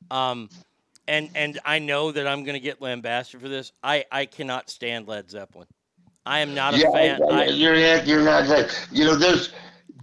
Um, 0.09 0.49
and 1.07 1.29
and 1.35 1.59
I 1.65 1.79
know 1.79 2.11
that 2.11 2.27
I'm 2.27 2.43
going 2.43 2.55
to 2.55 2.59
get 2.59 2.81
lambasted 2.81 3.41
for 3.41 3.49
this. 3.49 3.71
I 3.83 4.05
I 4.11 4.25
cannot 4.25 4.69
stand 4.69 5.07
Led 5.07 5.29
Zeppelin. 5.29 5.67
I 6.25 6.39
am 6.39 6.53
not 6.53 6.73
a 6.73 6.77
yeah, 6.77 6.91
fan. 6.91 7.23
I- 7.23 7.43
I, 7.43 7.45
you're 7.45 7.75
not. 7.75 8.07
You're 8.07 8.23
not. 8.23 8.47
Like, 8.47 8.71
you 8.91 9.03
know, 9.05 9.15
there's 9.15 9.53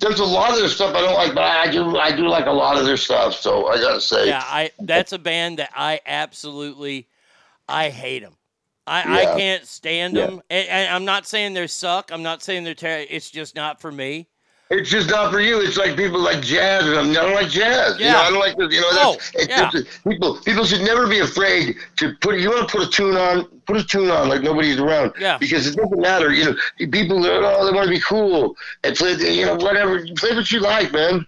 there's 0.01 0.21
a 0.21 0.25
lot 0.25 0.53
of 0.53 0.59
their 0.59 0.69
stuff 0.69 0.95
I 0.95 1.01
don't 1.01 1.15
like, 1.15 1.35
but 1.35 1.45
I 1.45 1.71
do 1.71 1.97
I 1.97 2.15
do 2.15 2.27
like 2.29 2.47
a 2.47 2.53
lot 2.53 2.79
of 2.79 2.85
their 2.85 2.97
stuff. 2.97 3.35
So 3.35 3.67
I 3.69 3.77
gotta 3.77 4.01
say, 4.01 4.27
yeah, 4.29 4.43
I 4.45 4.71
that's 4.81 5.13
a 5.13 5.19
band 5.19 5.59
that 5.59 5.71
I 5.75 6.01
absolutely 6.07 7.09
I 7.69 7.91
hate 7.91 8.23
them. 8.23 8.37
I, 8.87 9.03
Yeah. 9.03 9.31
I 9.31 9.39
can't 9.39 9.67
stand 9.67 10.17
Yeah. 10.17 10.27
them. 10.27 10.43
And, 10.51 10.69
and 10.69 10.95
I'm 10.95 11.05
not 11.05 11.27
saying 11.27 11.55
they 11.55 11.67
suck. 11.67 12.11
I'm 12.13 12.23
not 12.23 12.43
saying 12.43 12.65
they're 12.65 12.75
terrible. 12.75 13.07
It's 13.11 13.31
just 13.31 13.55
not 13.55 13.81
for 13.81 13.93
me. 13.93 14.27
It's 14.71 14.89
just 14.89 15.11
not 15.11 15.33
for 15.33 15.41
you. 15.41 15.61
It's 15.61 15.77
like 15.77 15.97
people 15.97 16.21
like 16.21 16.41
jazz, 16.43 16.87
and 16.87 16.95
I'm- 16.97 17.11
I 17.11 17.15
don't 17.15 17.35
like 17.35 17.49
jazz. 17.49 17.99
You 17.99 18.05
know, 18.05 18.11
Yeah. 18.13 18.21
I 18.21 18.31
don't 18.31 18.39
like 18.39 18.57
the, 18.57 18.69
you 18.69 18.81
know. 18.81 18.87
Oh, 18.93 19.13
That's, 19.15 19.35
it's 19.35 19.49
yeah. 19.49 19.71
just, 19.71 20.05
people 20.05 20.37
people 20.43 20.65
should 20.65 20.83
never 20.83 21.09
be 21.09 21.19
afraid 21.19 21.75
to 21.97 22.15
put. 22.21 22.39
You 22.39 22.51
want 22.51 22.69
to 22.69 22.79
put 22.79 22.87
a 22.87 22.91
tune 22.91 23.17
on, 23.17 23.47
put 23.67 23.77
a 23.79 23.85
tune 23.85 24.11
on 24.11 24.29
like 24.29 24.43
nobody's 24.43 24.79
around. 24.79 25.13
Yeah. 25.19 25.39
Because 25.39 25.67
it 25.67 25.75
doesn't 25.75 26.01
matter. 26.01 26.33
You 26.33 26.45
know, 26.45 26.57
people 26.91 27.19
oh 27.27 27.67
they 27.67 27.73
want 27.77 27.87
to 27.87 27.91
be 27.91 28.01
cool 28.01 28.55
and 28.85 28.95
play. 28.95 29.15
You 29.15 29.47
know, 29.47 29.57
whatever. 29.57 30.07
Play 30.17 30.37
what 30.37 30.51
you 30.53 30.61
like, 30.61 30.93
man. 30.93 31.27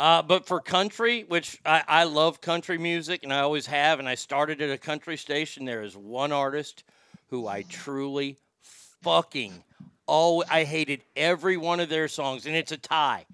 Uh, 0.00 0.20
but 0.20 0.44
for 0.46 0.58
country, 0.58 1.22
which 1.28 1.60
I, 1.64 1.84
I 1.86 2.04
love 2.04 2.40
country 2.40 2.78
music 2.78 3.22
and 3.22 3.32
I 3.32 3.38
always 3.40 3.66
have, 3.66 4.00
and 4.00 4.08
I 4.08 4.16
started 4.16 4.60
at 4.60 4.70
a 4.70 4.78
country 4.78 5.16
station, 5.16 5.64
there 5.64 5.82
is 5.82 5.96
one 5.96 6.32
artist 6.32 6.82
who 7.30 7.46
I 7.46 7.62
truly 7.68 8.38
fucking 9.02 9.62
oh 10.08 10.42
I 10.50 10.64
hated 10.64 11.02
every 11.16 11.56
one 11.56 11.80
of 11.80 11.88
their 11.88 12.08
songs, 12.08 12.46
and 12.46 12.54
it's 12.56 12.72
a 12.72 12.76
tie. 12.76 13.24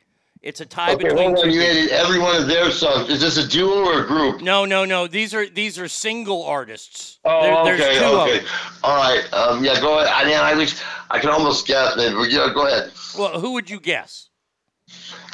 It's 0.40 0.60
a 0.60 0.66
tie 0.66 0.92
Okay, 0.92 1.04
between 1.08 1.34
hold 1.34 1.46
on. 1.46 1.50
You 1.50 1.60
hated 1.60 1.90
every 1.90 2.20
one 2.20 2.36
of 2.40 2.46
their 2.46 2.70
songs. 2.70 3.10
Is 3.10 3.20
this 3.20 3.38
a 3.38 3.48
duo 3.48 3.84
or 3.84 4.04
a 4.04 4.06
group? 4.06 4.40
No, 4.40 4.64
no, 4.64 4.84
no. 4.84 5.08
These 5.08 5.34
are 5.34 5.48
these 5.48 5.78
are 5.80 5.88
single 5.88 6.44
artists. 6.44 7.18
Oh, 7.24 7.42
There- 7.42 7.56
okay, 7.56 7.76
there's 7.76 7.98
two 7.98 8.04
of 8.04 8.28
okay. 8.28 8.38
them. 8.38 8.48
All 8.84 8.96
right. 8.96 9.32
Um, 9.32 9.64
yeah, 9.64 9.80
go 9.80 9.98
ahead. 9.98 10.12
I 10.14 10.24
mean, 10.24 10.38
I 10.38 10.54
wish 10.54 10.80
I 11.10 11.18
can 11.18 11.30
almost 11.30 11.66
guess, 11.66 11.96
maybe. 11.96 12.14
Yeah, 12.32 12.52
go 12.54 12.66
ahead. 12.68 12.92
Well, 13.18 13.40
who 13.40 13.52
would 13.54 13.68
you 13.68 13.80
guess? 13.80 14.28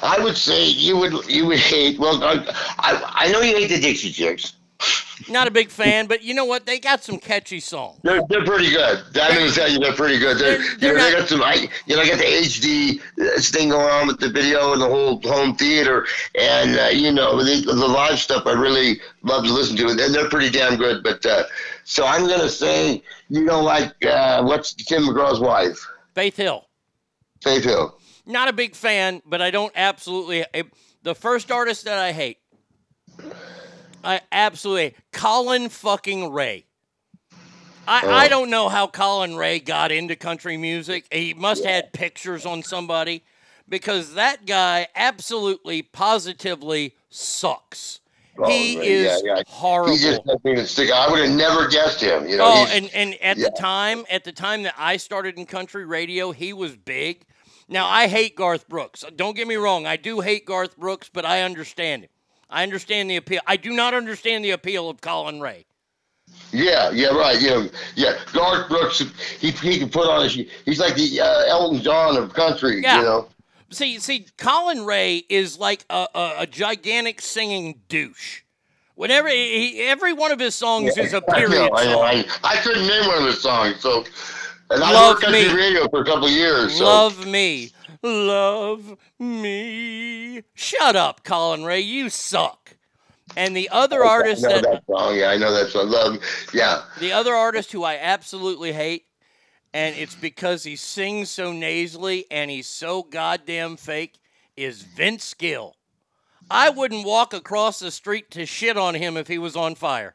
I 0.02 0.18
would 0.20 0.36
say 0.36 0.64
you 0.68 0.96
would 0.96 1.26
you 1.28 1.46
would 1.46 1.58
hate. 1.58 1.98
Well, 1.98 2.22
I 2.24 2.42
I, 2.78 3.26
I 3.26 3.32
know 3.32 3.40
you 3.40 3.54
hate 3.56 3.68
the 3.68 3.80
Dixie 3.80 4.10
Chicks. 4.10 4.54
Not 5.28 5.46
a 5.46 5.50
big 5.50 5.68
fan, 5.68 6.06
but 6.06 6.22
you 6.22 6.34
know 6.34 6.44
what? 6.44 6.66
They 6.66 6.78
got 6.78 7.02
some 7.02 7.18
catchy 7.18 7.60
songs. 7.60 7.98
They're, 8.02 8.20
they're 8.28 8.44
pretty 8.44 8.70
good. 8.70 9.02
I'm 9.14 9.34
going 9.34 9.48
to 9.48 9.54
tell 9.54 9.70
you, 9.70 9.78
they're 9.78 9.92
pretty 9.92 10.18
good. 10.18 10.38
They're, 10.38 10.58
They're 10.78 10.92
you 10.92 10.98
know, 10.98 11.04
they 11.04 11.12
got 11.12 11.28
some, 11.28 11.42
I, 11.42 11.68
you 11.86 11.96
know, 11.96 12.02
I 12.02 12.08
got 12.08 12.18
the 12.18 12.24
HD 12.24 13.00
thing 13.40 13.68
going 13.70 13.88
on 13.88 14.06
with 14.06 14.20
the 14.20 14.28
video 14.28 14.72
and 14.72 14.82
the 14.82 14.88
whole 14.88 15.20
home 15.22 15.56
theater, 15.56 16.06
and 16.38 16.78
uh, 16.78 16.88
you 16.88 17.12
know, 17.12 17.42
the, 17.42 17.62
the 17.64 17.74
live 17.74 18.18
stuff 18.18 18.46
I 18.46 18.52
really 18.52 19.00
love 19.22 19.44
to 19.44 19.52
listen 19.52 19.76
to, 19.76 19.88
and 19.88 19.98
they're 19.98 20.28
pretty 20.28 20.50
damn 20.50 20.76
good. 20.76 21.02
But 21.02 21.24
uh, 21.24 21.44
so 21.84 22.06
I'm 22.06 22.26
going 22.26 22.40
to 22.40 22.50
say, 22.50 23.02
you 23.28 23.46
don't 23.46 23.64
like 23.64 23.92
uh, 24.04 24.42
what's 24.42 24.74
Tim 24.74 25.04
McGraw's 25.04 25.40
wife, 25.40 25.78
Faith 26.14 26.36
Hill. 26.36 26.66
Faith 27.42 27.64
Hill. 27.64 27.98
Not 28.26 28.48
a 28.48 28.52
big 28.52 28.74
fan, 28.74 29.22
but 29.26 29.42
I 29.42 29.50
don't 29.50 29.72
absolutely. 29.76 30.44
The 31.02 31.14
first 31.14 31.52
artist 31.52 31.84
that 31.84 31.98
I 31.98 32.12
hate, 32.12 32.38
I 34.04 34.20
absolutely 34.30 34.94
Collin 35.12 35.68
fucking 35.68 36.32
Raye. 36.32 36.66
I, 37.86 38.02
Oh. 38.04 38.10
I 38.10 38.28
don't 38.28 38.50
know 38.50 38.68
how 38.68 38.86
Collin 38.86 39.36
Raye 39.36 39.58
got 39.58 39.92
into 39.92 40.16
country 40.16 40.56
music. 40.56 41.06
He 41.12 41.34
must 41.34 41.64
have 41.64 41.74
had 41.74 41.92
pictures 41.92 42.46
on 42.46 42.62
somebody 42.62 43.24
because 43.68 44.14
that 44.14 44.46
guy 44.46 44.88
absolutely 44.94 45.82
positively 45.82 46.94
sucks. 47.10 48.00
Oh, 48.36 48.48
he 48.48 48.76
is 48.78 49.22
yeah, 49.24 49.36
yeah. 49.36 49.42
horrible. 49.46 49.92
He 49.92 49.98
just 49.98 50.24
doesn't 50.24 50.46
even 50.46 50.66
stick. 50.66 50.90
I 50.90 51.08
would 51.08 51.20
have 51.20 51.36
never 51.36 51.68
guessed 51.68 52.00
him. 52.00 52.26
You 52.26 52.38
know. 52.38 52.44
oh, 52.46 52.66
and, 52.70 52.90
and 52.92 53.14
at 53.22 53.36
yeah. 53.36 53.44
the 53.44 53.56
time, 53.56 54.04
at 54.10 54.24
the 54.24 54.32
time 54.32 54.64
that 54.64 54.74
I 54.76 54.96
started 54.96 55.38
in 55.38 55.46
country 55.46 55.84
radio, 55.84 56.32
he 56.32 56.52
was 56.52 56.74
big. 56.74 57.26
Now 57.68 57.86
I 57.86 58.08
hate 58.08 58.34
Garth 58.34 58.68
Brooks. 58.68 59.04
Don't 59.14 59.36
get 59.36 59.46
me 59.46 59.54
wrong, 59.54 59.86
I 59.86 59.96
do 59.96 60.20
hate 60.20 60.46
Garth 60.46 60.76
Brooks, 60.76 61.08
but 61.12 61.24
I 61.24 61.42
understand 61.42 62.04
him. 62.04 62.10
I 62.54 62.62
understand 62.62 63.10
the 63.10 63.16
appeal. 63.16 63.40
I 63.48 63.56
do 63.56 63.72
not 63.72 63.94
understand 63.94 64.44
the 64.44 64.52
appeal 64.52 64.88
of 64.88 65.00
Collin 65.00 65.40
Raye. 65.40 65.66
Yeah, 66.52 66.90
yeah, 66.92 67.08
right. 67.08 67.40
Yeah, 67.40 67.66
yeah. 67.96 68.16
Garth 68.32 68.68
Brooks, 68.68 69.02
he 69.40 69.50
he 69.50 69.78
can 69.78 69.90
put 69.90 70.08
on 70.08 70.24
a. 70.24 70.28
He's 70.28 70.78
like 70.78 70.94
the 70.94 71.20
uh, 71.20 71.48
Elton 71.48 71.82
John 71.82 72.16
of 72.16 72.32
country. 72.32 72.80
Yeah. 72.80 72.98
You 72.98 73.04
know. 73.04 73.28
See, 73.70 73.98
see, 73.98 74.26
Collin 74.38 74.86
Raye 74.86 75.24
is 75.28 75.58
like 75.58 75.84
a, 75.90 76.06
a, 76.14 76.34
a 76.40 76.46
gigantic 76.46 77.20
singing 77.20 77.80
douche. 77.88 78.42
Whenever 78.94 79.28
he, 79.28 79.80
every 79.80 80.12
one 80.12 80.30
of 80.30 80.38
his 80.38 80.54
songs 80.54 80.96
is 80.96 81.12
a 81.12 81.20
period 81.20 81.50
know, 81.50 81.70
I, 81.74 81.84
know, 81.86 81.92
song. 81.92 82.04
I, 82.04 82.24
I 82.44 82.56
couldn't 82.58 82.86
name 82.86 83.06
one 83.08 83.18
of 83.18 83.24
his 83.24 83.40
songs. 83.40 83.80
So, 83.80 84.04
and 84.70 84.80
I 84.84 84.92
Love 84.92 85.14
worked 85.14 85.24
country 85.24 85.52
radio 85.52 85.88
for 85.88 86.02
a 86.02 86.04
couple 86.04 86.26
of 86.26 86.30
years. 86.30 86.78
So. 86.78 86.84
Love 86.84 87.26
me. 87.26 87.72
Love 88.04 88.98
me. 89.18 90.42
Shut 90.52 90.94
up, 90.94 91.24
Collin 91.24 91.64
Raye. 91.64 91.80
You 91.80 92.10
suck. 92.10 92.76
And 93.34 93.56
the 93.56 93.70
other 93.70 94.04
artist 94.04 94.42
that 94.42 94.62
that 94.62 94.84
song. 94.86 95.16
Yeah, 95.16 95.30
I 95.30 95.38
know 95.38 95.52
that 95.54 95.70
song. 95.70 95.88
Love. 95.88 96.18
Yeah. 96.52 96.82
the 97.00 97.12
other 97.12 97.34
artist 97.34 97.72
who 97.72 97.82
I 97.82 97.96
absolutely 97.96 98.72
hate, 98.74 99.06
and 99.72 99.96
it's 99.96 100.14
because 100.14 100.64
he 100.64 100.76
sings 100.76 101.30
so 101.30 101.50
nasally 101.50 102.26
and 102.30 102.50
he's 102.50 102.68
so 102.68 103.02
goddamn 103.02 103.76
fake, 103.76 104.18
is 104.54 104.82
Vince 104.82 105.32
Gill. 105.32 105.74
I 106.50 106.68
wouldn't 106.68 107.06
walk 107.06 107.32
across 107.32 107.78
the 107.78 107.90
street 107.90 108.30
to 108.32 108.44
shit 108.44 108.76
on 108.76 108.94
him 108.94 109.16
if 109.16 109.28
he 109.28 109.38
was 109.38 109.56
on 109.56 109.74
fire. 109.76 110.14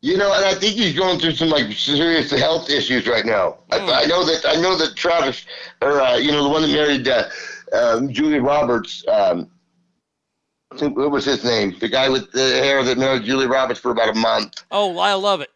You 0.00 0.16
know, 0.16 0.32
and 0.32 0.44
I 0.44 0.54
think 0.54 0.76
he's 0.76 0.96
going 0.96 1.18
through 1.18 1.32
some 1.32 1.48
like 1.48 1.72
serious 1.72 2.30
health 2.30 2.70
issues 2.70 3.08
right 3.08 3.26
now. 3.26 3.58
Hmm. 3.72 3.90
I, 3.90 4.02
I 4.02 4.06
know 4.06 4.24
that 4.24 4.44
I 4.46 4.60
know 4.60 4.76
that 4.76 4.94
Travis, 4.94 5.44
or 5.82 6.00
uh, 6.00 6.16
you 6.16 6.30
know, 6.30 6.44
the 6.44 6.48
one 6.48 6.62
that 6.62 6.68
married 6.68 7.08
uh, 7.08 7.28
um, 7.72 8.12
Julia 8.12 8.40
Roberts. 8.40 9.04
Um, 9.08 9.50
what 10.78 11.10
was 11.10 11.24
his 11.24 11.44
name? 11.44 11.76
The 11.80 11.88
guy 11.88 12.08
with 12.08 12.30
the 12.30 12.40
hair 12.40 12.84
that 12.84 12.98
married 12.98 13.24
Julie 13.24 13.46
Roberts 13.46 13.80
for 13.80 13.90
about 13.90 14.10
a 14.10 14.18
month. 14.18 14.64
Oh, 14.70 14.98
I 14.98 15.14
love 15.14 15.40
it. 15.40 15.50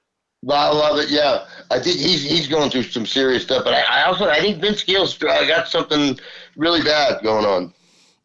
I 0.48 0.70
love 0.70 0.98
it. 0.98 1.08
Yeah, 1.10 1.46
I 1.70 1.78
think 1.78 1.98
he's 1.98 2.22
he's 2.22 2.48
going 2.48 2.70
through 2.70 2.84
some 2.84 3.06
serious 3.06 3.44
stuff. 3.44 3.62
But 3.62 3.74
I, 3.74 4.00
I 4.00 4.02
also 4.04 4.28
I 4.28 4.40
think 4.40 4.60
Vince 4.60 4.82
Gill's 4.82 5.22
uh, 5.22 5.46
got 5.46 5.68
something 5.68 6.18
really 6.56 6.82
bad 6.82 7.22
going 7.22 7.44
on. 7.44 7.72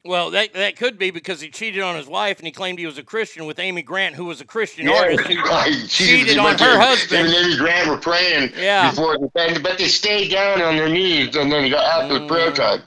Well, 0.08 0.32
that 0.32 0.54
that 0.54 0.76
could 0.78 0.98
be 0.98 1.12
because 1.12 1.42
he 1.42 1.50
cheated 1.50 1.82
on 1.84 1.96
his 1.96 2.08
wife 2.08 2.38
and 2.40 2.46
he 2.48 2.52
claimed 2.52 2.80
he 2.80 2.86
was 2.86 2.98
a 2.98 3.04
Christian 3.04 3.46
with 3.46 3.60
Amy 3.60 3.82
Grant, 3.82 4.16
who 4.16 4.26
was 4.26 4.40
a 4.42 4.46
Christian 4.46 4.88
Yeah, 4.88 4.94
artist 5.00 5.28
who 5.28 5.42
right. 5.44 5.86
cheated 5.88 6.38
on 6.38 6.52
her 6.52 6.58
to- 6.58 6.80
husband. 6.80 7.28
And 7.28 7.36
Amy 7.36 7.58
Grant 7.58 7.90
were 7.90 7.98
praying 7.98 8.52
Yeah. 8.56 8.90
before, 8.92 9.18
but 9.20 9.62
but 9.62 9.78
they 9.78 9.88
stayed 9.88 10.32
down 10.32 10.62
on 10.62 10.78
their 10.78 10.90
knees, 10.90 11.36
and 11.36 11.52
then 11.52 11.70
got 11.70 12.04
after 12.04 12.20
Mm. 12.20 12.28
prayer 12.28 12.52
time. 12.52 12.82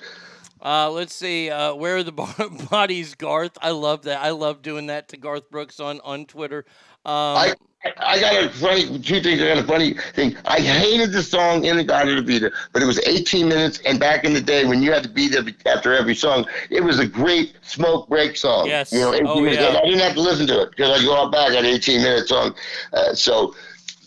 Uh, 0.62 0.90
let's 0.90 1.14
see. 1.14 1.48
Uh, 1.50 1.74
where 1.74 1.96
are 1.96 2.02
the 2.02 2.12
bodies, 2.70 3.14
Garth? 3.14 3.56
I 3.62 3.70
love 3.70 4.02
that. 4.02 4.20
I 4.22 4.30
love 4.30 4.62
doing 4.62 4.86
that 4.88 5.08
to 5.08 5.16
Garth 5.16 5.50
Brooks 5.50 5.80
on 5.80 6.00
on 6.04 6.26
Twitter. 6.26 6.64
Um, 7.04 7.12
I 7.14 7.54
I 7.96 8.20
got 8.20 8.44
a 8.44 8.50
funny 8.50 8.98
two 8.98 9.20
things. 9.22 9.40
I 9.40 9.54
got 9.54 9.58
a 9.58 9.66
funny 9.66 9.94
thing. 10.14 10.36
I 10.44 10.60
hated 10.60 11.12
the 11.12 11.22
song 11.22 11.64
"In 11.64 11.76
the 11.78 11.84
Garden 11.84 12.18
of 12.18 12.28
Eden," 12.28 12.52
but 12.72 12.82
it 12.82 12.86
was 12.86 12.98
18 13.06 13.48
minutes, 13.48 13.80
and 13.86 13.98
back 13.98 14.24
in 14.24 14.34
the 14.34 14.40
day 14.40 14.66
when 14.66 14.82
you 14.82 14.92
had 14.92 15.02
to 15.02 15.08
be 15.08 15.28
there 15.28 15.42
after 15.66 15.94
every 15.94 16.14
song, 16.14 16.46
it 16.68 16.82
was 16.84 16.98
a 16.98 17.06
great 17.06 17.54
smoke 17.62 18.08
break 18.08 18.36
song. 18.36 18.66
Yes. 18.66 18.92
You 18.92 19.00
know, 19.00 19.14
18 19.14 19.26
Oh, 19.26 19.40
minutes. 19.40 19.62
yeah. 19.62 19.78
I 19.78 19.84
didn't 19.86 20.00
have 20.00 20.14
to 20.14 20.20
listen 20.20 20.46
to 20.48 20.62
it 20.62 20.70
because 20.70 21.00
I 21.00 21.02
go 21.04 21.16
out 21.16 21.32
back 21.32 21.50
at 21.52 21.64
18 21.64 22.02
minute 22.02 22.28
song. 22.28 22.54
Uh, 22.92 23.14
so. 23.14 23.54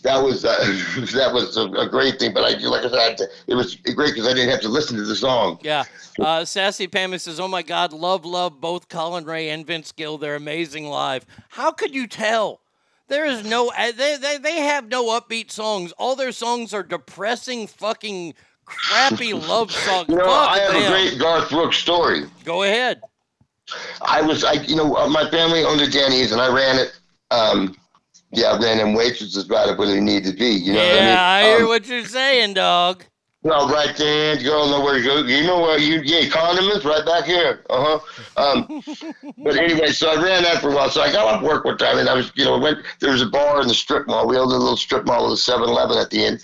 That 0.02 0.22
was 0.22 0.44
uh, 0.44 0.54
that 1.14 1.30
was 1.32 1.56
a, 1.56 1.62
a 1.62 1.88
great 1.88 2.18
thing, 2.18 2.34
but 2.34 2.44
I 2.44 2.58
like 2.68 2.84
I 2.84 2.90
said, 2.90 3.20
it 3.46 3.54
was 3.54 3.76
great 3.76 4.12
because 4.12 4.28
I 4.28 4.34
didn't 4.34 4.50
have 4.50 4.60
to 4.60 4.68
listen 4.68 4.98
to 4.98 5.02
the 5.04 5.16
song. 5.16 5.58
yeah. 5.62 5.84
Uh, 6.20 6.44
Sassy 6.44 6.86
Pammy 6.86 7.18
says, 7.18 7.40
"Oh 7.40 7.48
my 7.48 7.62
God, 7.62 7.94
love, 7.94 8.26
love 8.26 8.60
both 8.60 8.90
Collin 8.90 9.24
Raye 9.24 9.48
and 9.48 9.66
Vince 9.66 9.92
Gill. 9.92 10.18
They're 10.18 10.34
amazing 10.36 10.90
live. 10.90 11.24
How 11.48 11.72
could 11.72 11.94
you 11.94 12.06
tell? 12.06 12.60
There 13.08 13.26
is 13.26 13.44
no. 13.44 13.68
uh, 13.70 13.92
They 13.92 14.16
they 14.16 14.38
they 14.38 14.60
have 14.60 14.88
no 14.88 15.06
upbeat 15.18 15.50
songs. 15.50 15.92
All 15.92 16.16
their 16.16 16.32
songs 16.32 16.72
are 16.72 16.82
depressing, 16.82 17.66
fucking 17.66 18.34
crappy 18.64 19.32
love 19.34 19.70
songs. 19.70 20.08
You 20.08 20.16
know, 20.16 20.24
Fuck 20.24 20.48
I 20.50 20.58
have 20.58 20.72
them. 20.72 20.82
a 20.84 20.88
great 20.88 21.18
Garth 21.18 21.50
Brooks 21.50 21.76
story. 21.76 22.24
Go 22.44 22.62
ahead. 22.62 23.02
I 24.02 24.20
was, 24.22 24.44
I, 24.44 24.52
you 24.54 24.76
know, 24.76 24.94
uh, 24.96 25.08
my 25.08 25.28
family 25.30 25.64
owned 25.64 25.80
a 25.80 25.88
Denny's 25.90 26.32
and 26.32 26.40
I 26.40 26.48
ran 26.54 26.78
it. 26.78 26.98
Um, 27.30 27.76
yeah, 28.30 28.48
I 28.52 28.58
ran 28.62 28.78
them 28.78 28.94
waitresses 28.94 29.44
about 29.44 29.68
it 29.70 29.78
when 29.78 29.88
they 29.88 30.00
needed 30.00 30.32
to 30.32 30.38
be. 30.38 30.50
You 30.50 30.74
know 30.74 30.82
yeah, 30.82 30.92
I, 30.92 30.94
what 30.94 31.02
I 31.02 31.42
mean? 31.42 31.56
hear 31.56 31.62
Um, 31.62 31.68
what 31.68 31.86
you're 31.86 32.04
saying, 32.04 32.54
dog. 32.54 33.04
Well, 33.44 33.68
right 33.68 33.94
there, 33.98 34.38
girl, 34.38 34.66
know 34.70 34.82
where 34.82 34.94
to 34.94 35.02
go. 35.02 35.18
You 35.18 35.46
know 35.46 35.60
where 35.60 35.78
you, 35.78 36.00
yeah, 36.02 36.30
condiments 36.30 36.82
right 36.82 37.04
back 37.04 37.26
here. 37.26 37.62
Uh 37.68 37.98
huh. 37.98 38.42
Um, 38.42 38.82
but 39.44 39.56
anyway, 39.56 39.88
so 39.88 40.08
I 40.08 40.14
ran 40.14 40.44
that 40.44 40.62
for 40.62 40.70
a 40.70 40.74
while. 40.74 40.88
So 40.88 41.02
I 41.02 41.12
got 41.12 41.26
off 41.26 41.42
work 41.42 41.66
one 41.66 41.76
time 41.76 41.98
and 41.98 42.08
I 42.08 42.14
was, 42.14 42.32
you 42.36 42.46
know, 42.46 42.58
went, 42.58 42.78
there 43.00 43.12
was 43.12 43.20
a 43.20 43.26
bar 43.26 43.60
in 43.60 43.68
the 43.68 43.74
strip 43.74 44.06
mall. 44.06 44.26
We 44.26 44.38
owned 44.38 44.50
a 44.50 44.56
little 44.56 44.78
strip 44.78 45.04
mall 45.04 45.24
with 45.24 45.34
a 45.34 45.36
7 45.36 45.68
Eleven 45.68 45.98
at 45.98 46.08
the 46.08 46.24
end. 46.24 46.42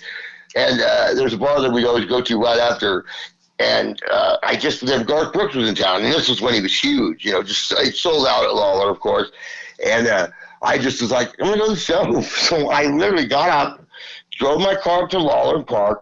And 0.55 0.79
uh, 0.79 1.15
there's 1.15 1.33
a 1.33 1.39
bar 1.39 1.59
that 1.61 1.71
we 1.71 1.85
always 1.85 2.05
go 2.05 2.21
to 2.21 2.39
right 2.39 2.59
after. 2.59 3.05
And 3.57 3.99
uh, 4.11 4.37
I 4.43 4.55
just 4.55 4.85
then 4.85 5.03
Garth 5.03 5.33
Brooks 5.33 5.55
was 5.55 5.67
in 5.69 5.73
town, 5.73 6.03
and 6.03 6.13
this 6.13 6.29
was 6.29 6.39
when 6.41 6.53
he 6.53 6.61
was 6.61 6.77
huge. 6.77 7.25
You 7.25 7.33
know, 7.33 7.43
just 7.43 7.71
it 7.73 7.95
sold 7.95 8.27
out 8.27 8.43
at 8.43 8.51
Lawlor, 8.51 8.89
of 8.91 8.99
course. 8.99 9.31
And 9.85 10.07
uh, 10.07 10.27
I 10.61 10.77
just 10.77 11.01
was 11.01 11.11
like, 11.11 11.29
I'm 11.39 11.47
gonna 11.47 11.57
go 11.57 11.65
to 11.65 11.73
the 11.73 11.79
show. 11.79 12.21
So 12.21 12.69
I 12.69 12.85
literally 12.85 13.27
got 13.27 13.49
up, 13.49 13.85
drove 14.31 14.61
my 14.61 14.75
car 14.75 15.07
to 15.07 15.17
Lawlor 15.17 15.63
Park, 15.65 16.01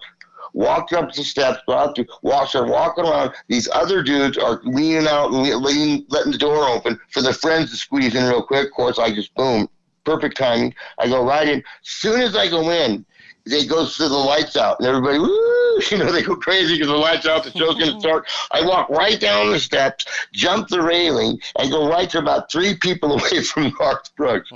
walked 0.60 0.92
up 0.92 1.12
the 1.14 1.24
steps, 1.24 1.62
go 1.66 1.74
out 1.74 1.96
to 1.96 2.06
walk, 2.22 2.54
walking 2.54 3.06
around. 3.06 3.32
These 3.48 3.70
other 3.72 4.04
dudes 4.04 4.38
are 4.38 4.60
leaning 4.66 5.08
out 5.08 5.32
and 5.32 5.42
leaning, 5.64 6.06
letting 6.10 6.34
the 6.34 6.38
door 6.38 6.68
open 6.68 7.00
for 7.12 7.22
their 7.22 7.34
friends 7.34 7.72
to 7.72 7.78
squeeze 7.78 8.14
in 8.14 8.26
real 8.26 8.44
quick. 8.44 8.66
Of 8.68 8.74
course, 8.74 9.00
I 9.00 9.14
just 9.14 9.34
boom, 9.36 9.70
perfect 10.04 10.36
timing. 10.36 10.76
I 11.00 11.08
go 11.08 11.24
right 11.26 11.48
in. 11.48 11.64
Soon 11.84 12.20
as 12.20 12.36
I 12.36 12.50
go 12.50 12.72
in, 12.72 13.06
they 13.50 13.66
go 13.66 13.86
to 13.86 14.08
the 14.08 14.16
lights 14.16 14.56
out 14.56 14.80
and 14.80 14.88
everybody, 14.88 15.20
woo, 15.20 15.80
you 15.92 15.98
know, 15.98 16.12
they 16.12 16.22
go 16.22 16.36
crazy 16.36 16.76
because 16.76 16.88
the 16.88 16.96
lights 16.96 17.26
out, 17.26 17.44
the 17.44 17.52
show's 17.52 17.76
going 17.76 17.88
to 17.88 17.92
mm-hmm. 17.92 18.00
start. 18.00 18.28
I 18.52 18.66
walk 18.66 18.90
right 18.90 19.20
down 19.20 19.52
the 19.52 19.60
steps, 19.60 20.06
jump 20.34 20.68
the 20.68 20.82
railing, 20.82 21.40
and 21.58 21.72
go 21.72 21.90
right 21.90 22.10
to 22.12 22.20
about 22.20 22.52
three 22.52 22.76
people 22.76 23.14
away 23.20 23.42
from 23.44 23.74
Mark 23.80 24.06
Brooks. 24.16 24.52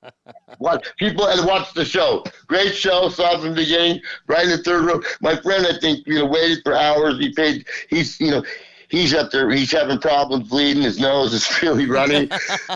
Watch 0.58 0.86
people 0.98 1.26
and 1.26 1.46
watch 1.46 1.72
the 1.74 1.84
show. 1.84 2.24
Great 2.46 2.74
show, 2.74 3.08
saw 3.08 3.38
from 3.38 3.50
the 3.50 3.54
beginning, 3.54 4.00
right 4.26 4.44
in 4.44 4.50
the 4.50 4.58
third 4.58 4.84
row. 4.84 5.00
My 5.22 5.36
friend, 5.36 5.66
I 5.66 5.78
think, 5.78 6.06
you 6.06 6.16
know, 6.16 6.26
waited 6.26 6.58
for 6.64 6.74
hours. 6.74 7.18
He 7.18 7.32
paid. 7.32 7.66
He's, 7.88 8.20
you 8.20 8.30
know, 8.30 8.42
he's 8.90 9.14
up 9.14 9.30
there. 9.30 9.48
He's 9.50 9.72
having 9.72 9.98
problems 9.98 10.48
bleeding. 10.48 10.82
His 10.82 10.98
nose 10.98 11.32
is 11.32 11.62
really 11.62 11.86
running, 11.86 12.28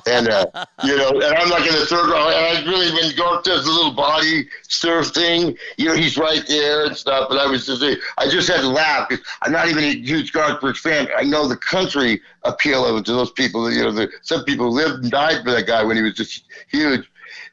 and 0.06 0.28
uh, 0.28 0.46
you 0.82 0.96
know, 0.96 1.10
and 1.10 1.34
I'm 1.36 1.50
like 1.50 1.66
in 1.68 1.74
the 1.74 1.84
third 1.84 2.08
row. 2.08 2.28
And 2.28 2.58
I've 2.58 2.66
really 2.66 2.90
when 2.92 3.14
Garth 3.16 3.44
does 3.44 3.66
the 3.66 3.70
little 3.70 3.92
body 3.92 4.48
surf 4.68 5.08
thing, 5.08 5.56
you 5.76 5.86
know, 5.86 5.94
he's 5.94 6.16
right 6.16 6.44
there 6.48 6.86
and 6.86 6.96
stuff. 6.96 7.28
But 7.28 7.38
I 7.38 7.46
was 7.46 7.66
just, 7.66 7.82
I 7.82 8.28
just 8.28 8.48
had 8.48 8.60
to 8.60 8.68
laugh 8.68 9.08
because 9.08 9.24
I'm 9.42 9.52
not 9.52 9.68
even 9.68 9.84
a 9.84 9.94
huge 9.94 10.32
Garth 10.32 10.60
Brooks 10.60 10.80
fan. 10.80 11.08
I 11.16 11.24
know 11.24 11.46
the 11.46 11.56
country 11.56 12.22
appeal 12.44 12.86
of 12.86 12.96
it 12.96 13.04
to 13.06 13.12
those 13.12 13.32
people. 13.32 13.70
You 13.70 13.82
know, 13.84 13.92
the, 13.92 14.10
some 14.22 14.44
people 14.44 14.72
lived 14.72 15.02
and 15.02 15.10
died 15.10 15.44
for 15.44 15.50
that 15.50 15.66
guy 15.66 15.82
when 15.82 15.96
he 15.96 16.02
was 16.02 16.14
just 16.14 16.44
huge. 16.68 17.08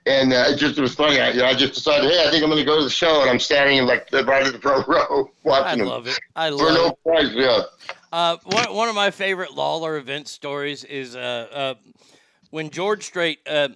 And 0.07 0.33
uh, 0.33 0.45
it 0.47 0.57
just 0.57 0.79
it 0.79 0.81
was 0.81 0.95
funny. 0.95 1.19
I, 1.19 1.29
you 1.29 1.39
know, 1.39 1.45
I 1.45 1.53
just 1.53 1.75
decided, 1.75 2.09
hey, 2.09 2.25
I 2.27 2.31
think 2.31 2.43
I'm 2.43 2.49
going 2.49 2.59
to 2.59 2.65
go 2.65 2.77
to 2.79 2.83
the 2.83 2.89
show, 2.89 3.21
and 3.21 3.29
I'm 3.29 3.39
standing 3.39 3.77
in 3.77 3.85
like 3.85 4.09
the 4.09 4.25
right 4.25 4.43
in 4.43 4.51
the 4.51 4.59
front 4.59 4.87
row 4.87 5.29
watching 5.43 5.81
him. 5.81 5.81
I 5.81 5.83
him. 5.83 5.87
love 5.89 6.07
it. 6.07 6.19
I 6.35 6.49
love 6.49 6.59
for 6.59 6.73
no 6.73 6.87
it. 6.87 7.03
price. 7.03 7.31
Yeah. 7.33 7.61
Uh, 8.11 8.37
one, 8.43 8.73
one 8.75 8.89
of 8.89 8.95
my 8.95 9.09
favorite 9.11 9.51
Lawlor 9.51 9.97
event 9.97 10.27
stories 10.27 10.83
is 10.83 11.15
uh, 11.15 11.47
uh, 11.51 11.73
when 12.49 12.69
George 12.69 13.03
Strait. 13.03 13.39
Uh, 13.47 13.69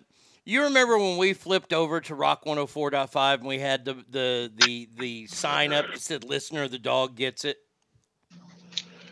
you 0.43 0.63
remember 0.63 0.97
when 0.97 1.17
we 1.17 1.33
flipped 1.33 1.73
over 1.73 2.01
to 2.01 2.13
Rock 2.13 2.45
104.5 2.45 3.33
and 3.35 3.45
we 3.45 3.59
had 3.59 3.85
the 3.85 3.93
the 4.09 4.51
the, 4.55 4.89
the 4.99 5.27
sign 5.27 5.73
up 5.73 5.87
that 5.87 5.99
said 5.99 6.23
"Listener, 6.23 6.67
the 6.67 6.77
dog 6.77 7.15
gets 7.15 7.45
it." 7.45 7.57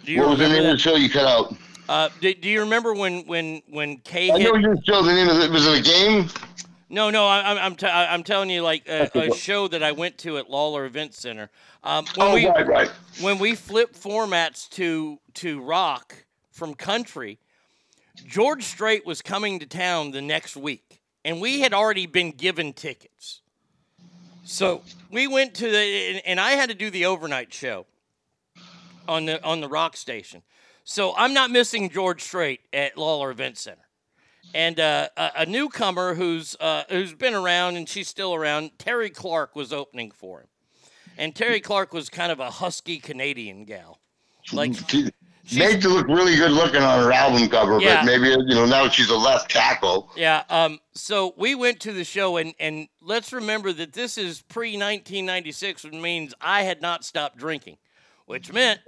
Do 0.06 0.12
you 0.12 0.20
What 0.22 0.32
was 0.32 0.40
the 0.40 0.50
name 0.50 0.66
of 0.66 0.72
the 0.72 0.78
show 0.78 0.96
you 0.96 1.10
cut 1.10 1.26
out? 1.26 1.56
Uh, 1.88 2.10
do, 2.22 2.34
do 2.34 2.50
you 2.50 2.60
remember 2.62 2.94
when 2.94 3.26
when 3.26 3.62
when 3.70 3.98
Kay 3.98 4.30
I 4.30 4.40
hit? 4.40 4.54
know 4.54 4.60
your 4.60 4.76
show. 4.84 5.02
The 5.02 5.14
name 5.14 5.30
of 5.30 5.40
it 5.40 5.50
was 5.50 5.66
it 5.66 5.80
a 5.80 5.82
game? 5.82 6.30
No, 6.94 7.10
no, 7.10 7.26
I, 7.26 7.52
I'm 7.52 7.58
I'm, 7.58 7.76
t- 7.76 7.88
I'm 7.88 8.22
telling 8.24 8.52
you 8.52 8.62
like 8.62 8.88
a, 8.88 9.10
a 9.16 9.34
show 9.34 9.68
that 9.68 9.82
I 9.82 9.94
went 9.94 10.20
to 10.20 10.38
at 10.38 10.48
Lawlor 10.48 10.86
Event 10.86 11.16
Center. 11.16 11.50
Um, 11.84 12.06
when 12.16 12.28
Oh, 12.28 12.34
we, 12.36 12.48
right, 12.48 12.68
right. 12.68 12.88
When 13.20 13.40
we 13.40 13.56
flipped 13.56 14.00
formats 14.00 14.70
to 14.72 15.20
to 15.36 15.60
rock 15.60 16.14
from 16.52 16.76
country, 16.76 17.40
George 18.28 18.64
Strait 18.64 19.08
was 19.08 19.24
coming 19.24 19.58
to 19.60 19.66
town 19.66 20.12
the 20.12 20.22
next 20.22 20.56
week, 20.56 21.02
and 21.26 21.42
we 21.42 21.62
had 21.62 21.74
already 21.74 22.06
been 22.06 22.30
given 22.30 22.74
tickets. 22.74 23.42
So 24.44 24.84
we 25.10 25.26
went 25.26 25.56
to 25.56 25.72
the, 25.72 25.78
and, 25.78 26.22
and 26.28 26.40
I 26.40 26.52
had 26.52 26.70
to 26.70 26.76
do 26.76 26.92
the 26.92 27.06
overnight 27.06 27.52
show 27.52 27.88
on 29.08 29.26
the 29.26 29.44
on 29.44 29.62
the 29.62 29.68
rock 29.68 29.98
station. 29.98 30.44
So 30.84 31.16
I'm 31.18 31.34
not 31.34 31.50
missing 31.50 31.90
George 31.90 32.22
Strait 32.22 32.60
at 32.72 32.98
Lawlor 32.98 33.32
Event 33.32 33.58
Center 33.58 33.83
and 34.54 34.80
uh, 34.80 35.10
a, 35.18 35.32
a 35.38 35.46
newcomer 35.46 36.14
who's 36.16 36.56
uh, 36.60 36.84
who's 36.90 37.14
been 37.14 37.34
around 37.34 37.76
and 37.76 37.88
she's 37.88 38.08
still 38.08 38.34
around. 38.34 38.72
Terri 38.78 39.14
Clark 39.14 39.56
was 39.56 39.74
opening 39.74 40.12
for 40.12 40.42
him, 40.42 40.48
and 41.18 41.34
Terri 41.36 41.62
Clark 41.62 41.94
was 41.94 42.10
kind 42.10 42.32
of 42.32 42.40
a 42.40 42.50
husky 42.50 43.00
Canadian 43.00 43.66
gal. 43.66 44.00
Like 44.52 44.74
She 45.46 45.60
made 45.60 45.82
to 45.82 45.90
look 45.90 46.08
really 46.08 46.36
good 46.36 46.52
looking 46.52 46.82
on 46.82 47.04
her 47.04 47.12
album 47.12 47.50
cover, 47.50 47.80
Yeah. 47.82 47.98
but 47.98 48.06
maybe 48.06 48.30
you 48.30 48.56
know 48.56 48.66
now 48.66 48.88
she's 48.90 49.10
a 49.10 49.16
left 49.18 49.52
tackle. 49.52 50.10
Yeah. 50.16 50.44
Um. 50.50 50.80
So 50.94 51.34
we 51.38 51.56
went 51.56 51.80
to 51.82 51.92
the 51.92 52.04
show, 52.04 52.38
and 52.38 52.54
and 52.60 52.88
let's 53.02 53.34
remember 53.34 53.74
that 53.74 53.94
this 53.94 54.18
is 54.18 54.42
pre 54.42 54.70
1996, 54.78 55.84
which 55.84 55.94
means 55.94 56.34
I 56.40 56.64
had 56.64 56.82
not 56.82 57.04
stopped 57.04 57.38
drinking, 57.38 57.78
which 58.26 58.54
meant 58.54 58.80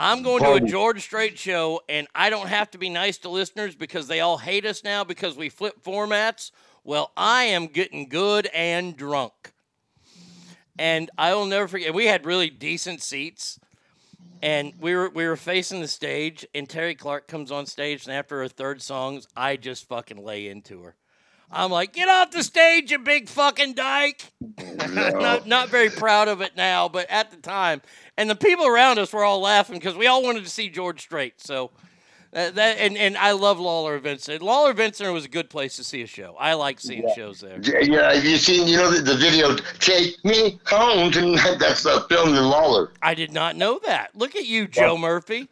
I'm 0.00 0.22
going 0.22 0.44
to 0.44 0.52
a 0.52 0.60
George 0.60 1.02
Strait 1.02 1.36
show, 1.36 1.82
and 1.88 2.06
I 2.14 2.30
don't 2.30 2.46
have 2.46 2.70
to 2.70 2.78
be 2.78 2.88
nice 2.88 3.18
to 3.18 3.28
listeners 3.28 3.74
because 3.74 4.06
they 4.06 4.20
all 4.20 4.38
hate 4.38 4.64
us 4.64 4.84
now 4.84 5.02
because 5.02 5.36
we 5.36 5.48
flip 5.48 5.82
formats. 5.82 6.52
Well, 6.84 7.10
I 7.16 7.44
am 7.44 7.66
getting 7.66 8.08
good 8.08 8.46
and 8.54 8.96
drunk, 8.96 9.52
and 10.78 11.10
I 11.18 11.34
will 11.34 11.46
never 11.46 11.66
forget. 11.66 11.92
We 11.92 12.06
had 12.06 12.24
really 12.24 12.48
decent 12.48 13.02
seats. 13.02 13.58
And 14.40 14.72
we 14.78 14.94
were 14.94 15.08
we 15.08 15.26
were 15.26 15.36
facing 15.36 15.80
the 15.80 15.88
stage, 15.88 16.46
and 16.54 16.68
Terri 16.68 16.96
Clark 16.96 17.26
comes 17.26 17.50
on 17.50 17.66
stage, 17.66 18.06
and 18.06 18.14
after 18.14 18.38
her 18.38 18.46
third 18.46 18.80
songs, 18.80 19.26
I 19.36 19.56
just 19.56 19.88
fucking 19.88 20.22
lay 20.22 20.46
into 20.46 20.82
her. 20.84 20.94
I'm 21.50 21.70
like, 21.70 21.94
get 21.94 22.08
off 22.08 22.30
the 22.30 22.42
stage, 22.42 22.90
you 22.90 22.98
big 22.98 23.28
fucking 23.28 23.74
dyke. 23.74 24.32
not 24.88 25.46
not 25.46 25.68
very 25.70 25.88
proud 25.88 26.28
of 26.28 26.40
it 26.40 26.56
now, 26.56 26.88
but 26.88 27.08
at 27.10 27.30
the 27.30 27.38
time, 27.38 27.80
and 28.16 28.28
the 28.28 28.36
people 28.36 28.66
around 28.66 28.98
us 28.98 29.12
were 29.12 29.24
all 29.24 29.40
laughing 29.40 29.78
because 29.78 29.96
we 29.96 30.06
all 30.06 30.22
wanted 30.22 30.44
to 30.44 30.50
see 30.50 30.68
George 30.68 31.00
Strait. 31.00 31.40
So 31.40 31.70
uh, 32.34 32.50
that 32.50 32.78
and, 32.78 32.98
and 32.98 33.16
I 33.16 33.32
love 33.32 33.58
Lawlor 33.58 33.96
Event 33.96 34.20
Center. 34.20 34.44
Lawlor 34.44 34.72
Event 34.72 34.96
Center 34.96 35.12
was 35.12 35.24
a 35.24 35.28
good 35.28 35.48
place 35.48 35.76
to 35.76 35.84
see 35.84 36.02
a 36.02 36.06
show. 36.06 36.36
I 36.38 36.52
like 36.52 36.80
seeing 36.80 37.08
shows 37.16 37.40
there. 37.40 37.58
Yeah, 37.62 37.80
yeah, 37.80 38.12
have 38.12 38.24
you 38.24 38.36
seen 38.36 38.68
you 38.68 38.76
know 38.76 38.90
the, 38.90 39.00
the 39.00 39.16
video? 39.16 39.56
Take 39.78 40.22
me 40.24 40.60
home 40.66 41.10
tonight. 41.10 41.56
That's 41.60 41.86
uh, 41.86 42.02
filmed 42.08 42.36
in 42.36 42.44
Lawlor. 42.44 42.90
I 43.00 43.14
did 43.14 43.32
not 43.32 43.56
know 43.56 43.80
that. 43.86 44.14
Look 44.14 44.36
at 44.36 44.46
you, 44.46 44.68
Joe 44.68 44.98
Murphy. 44.98 45.48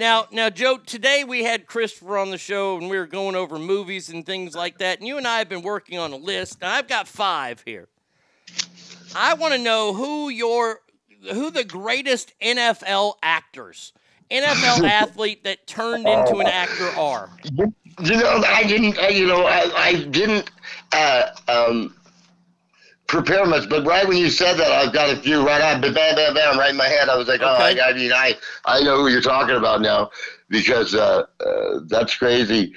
Now, 0.00 0.28
now, 0.32 0.48
Joe. 0.48 0.78
Today 0.78 1.24
we 1.24 1.44
had 1.44 1.66
Christopher 1.66 2.16
on 2.16 2.30
the 2.30 2.38
show, 2.38 2.78
and 2.78 2.88
we 2.88 2.96
were 2.96 3.06
going 3.06 3.36
over 3.36 3.58
movies 3.58 4.08
and 4.08 4.24
things 4.24 4.54
like 4.54 4.78
that. 4.78 4.98
And 4.98 5.06
you 5.06 5.18
and 5.18 5.26
I 5.26 5.36
have 5.36 5.50
been 5.50 5.60
working 5.60 5.98
on 5.98 6.14
a 6.14 6.16
list, 6.16 6.56
and 6.62 6.72
I've 6.72 6.88
got 6.88 7.06
five 7.06 7.60
here. 7.66 7.86
I 9.14 9.34
want 9.34 9.52
to 9.52 9.60
know 9.60 9.92
who 9.92 10.30
your, 10.30 10.80
who 11.30 11.50
the 11.50 11.64
greatest 11.64 12.32
NFL 12.40 13.16
actors, 13.22 13.92
NFL 14.30 14.84
athlete 14.88 15.44
that 15.44 15.66
turned 15.66 16.08
into 16.08 16.38
an 16.38 16.46
actor 16.46 16.88
are. 16.98 17.28
You 17.58 18.16
know, 18.16 18.42
I 18.46 18.62
didn't. 18.62 18.96
You 19.14 19.26
know, 19.26 19.44
I, 19.44 19.70
I 19.76 20.04
didn't 20.04 20.50
uh, 20.94 21.24
um, 21.46 21.94
prepare 23.10 23.44
much, 23.44 23.68
but 23.68 23.84
right 23.84 24.06
when 24.06 24.16
you 24.16 24.30
said 24.30 24.54
that, 24.54 24.70
I've 24.70 24.92
got 24.92 25.10
a 25.10 25.16
few 25.16 25.44
right 25.44 25.60
out, 25.60 25.82
bam, 25.82 25.92
bam, 25.92 26.32
bam, 26.32 26.58
right 26.58 26.70
in 26.70 26.76
my 26.76 26.86
head. 26.86 27.08
I 27.08 27.16
was 27.16 27.26
like, 27.26 27.40
oh, 27.42 27.46
I, 27.46 27.76
I 27.84 27.92
mean, 27.92 28.12
I, 28.12 28.36
I 28.64 28.82
know 28.82 28.98
who 28.98 29.08
you're 29.08 29.20
talking 29.20 29.56
about 29.56 29.80
now 29.80 30.10
because 30.48 30.94
uh, 30.94 31.24
uh, 31.44 31.80
that's 31.86 32.14
crazy. 32.14 32.72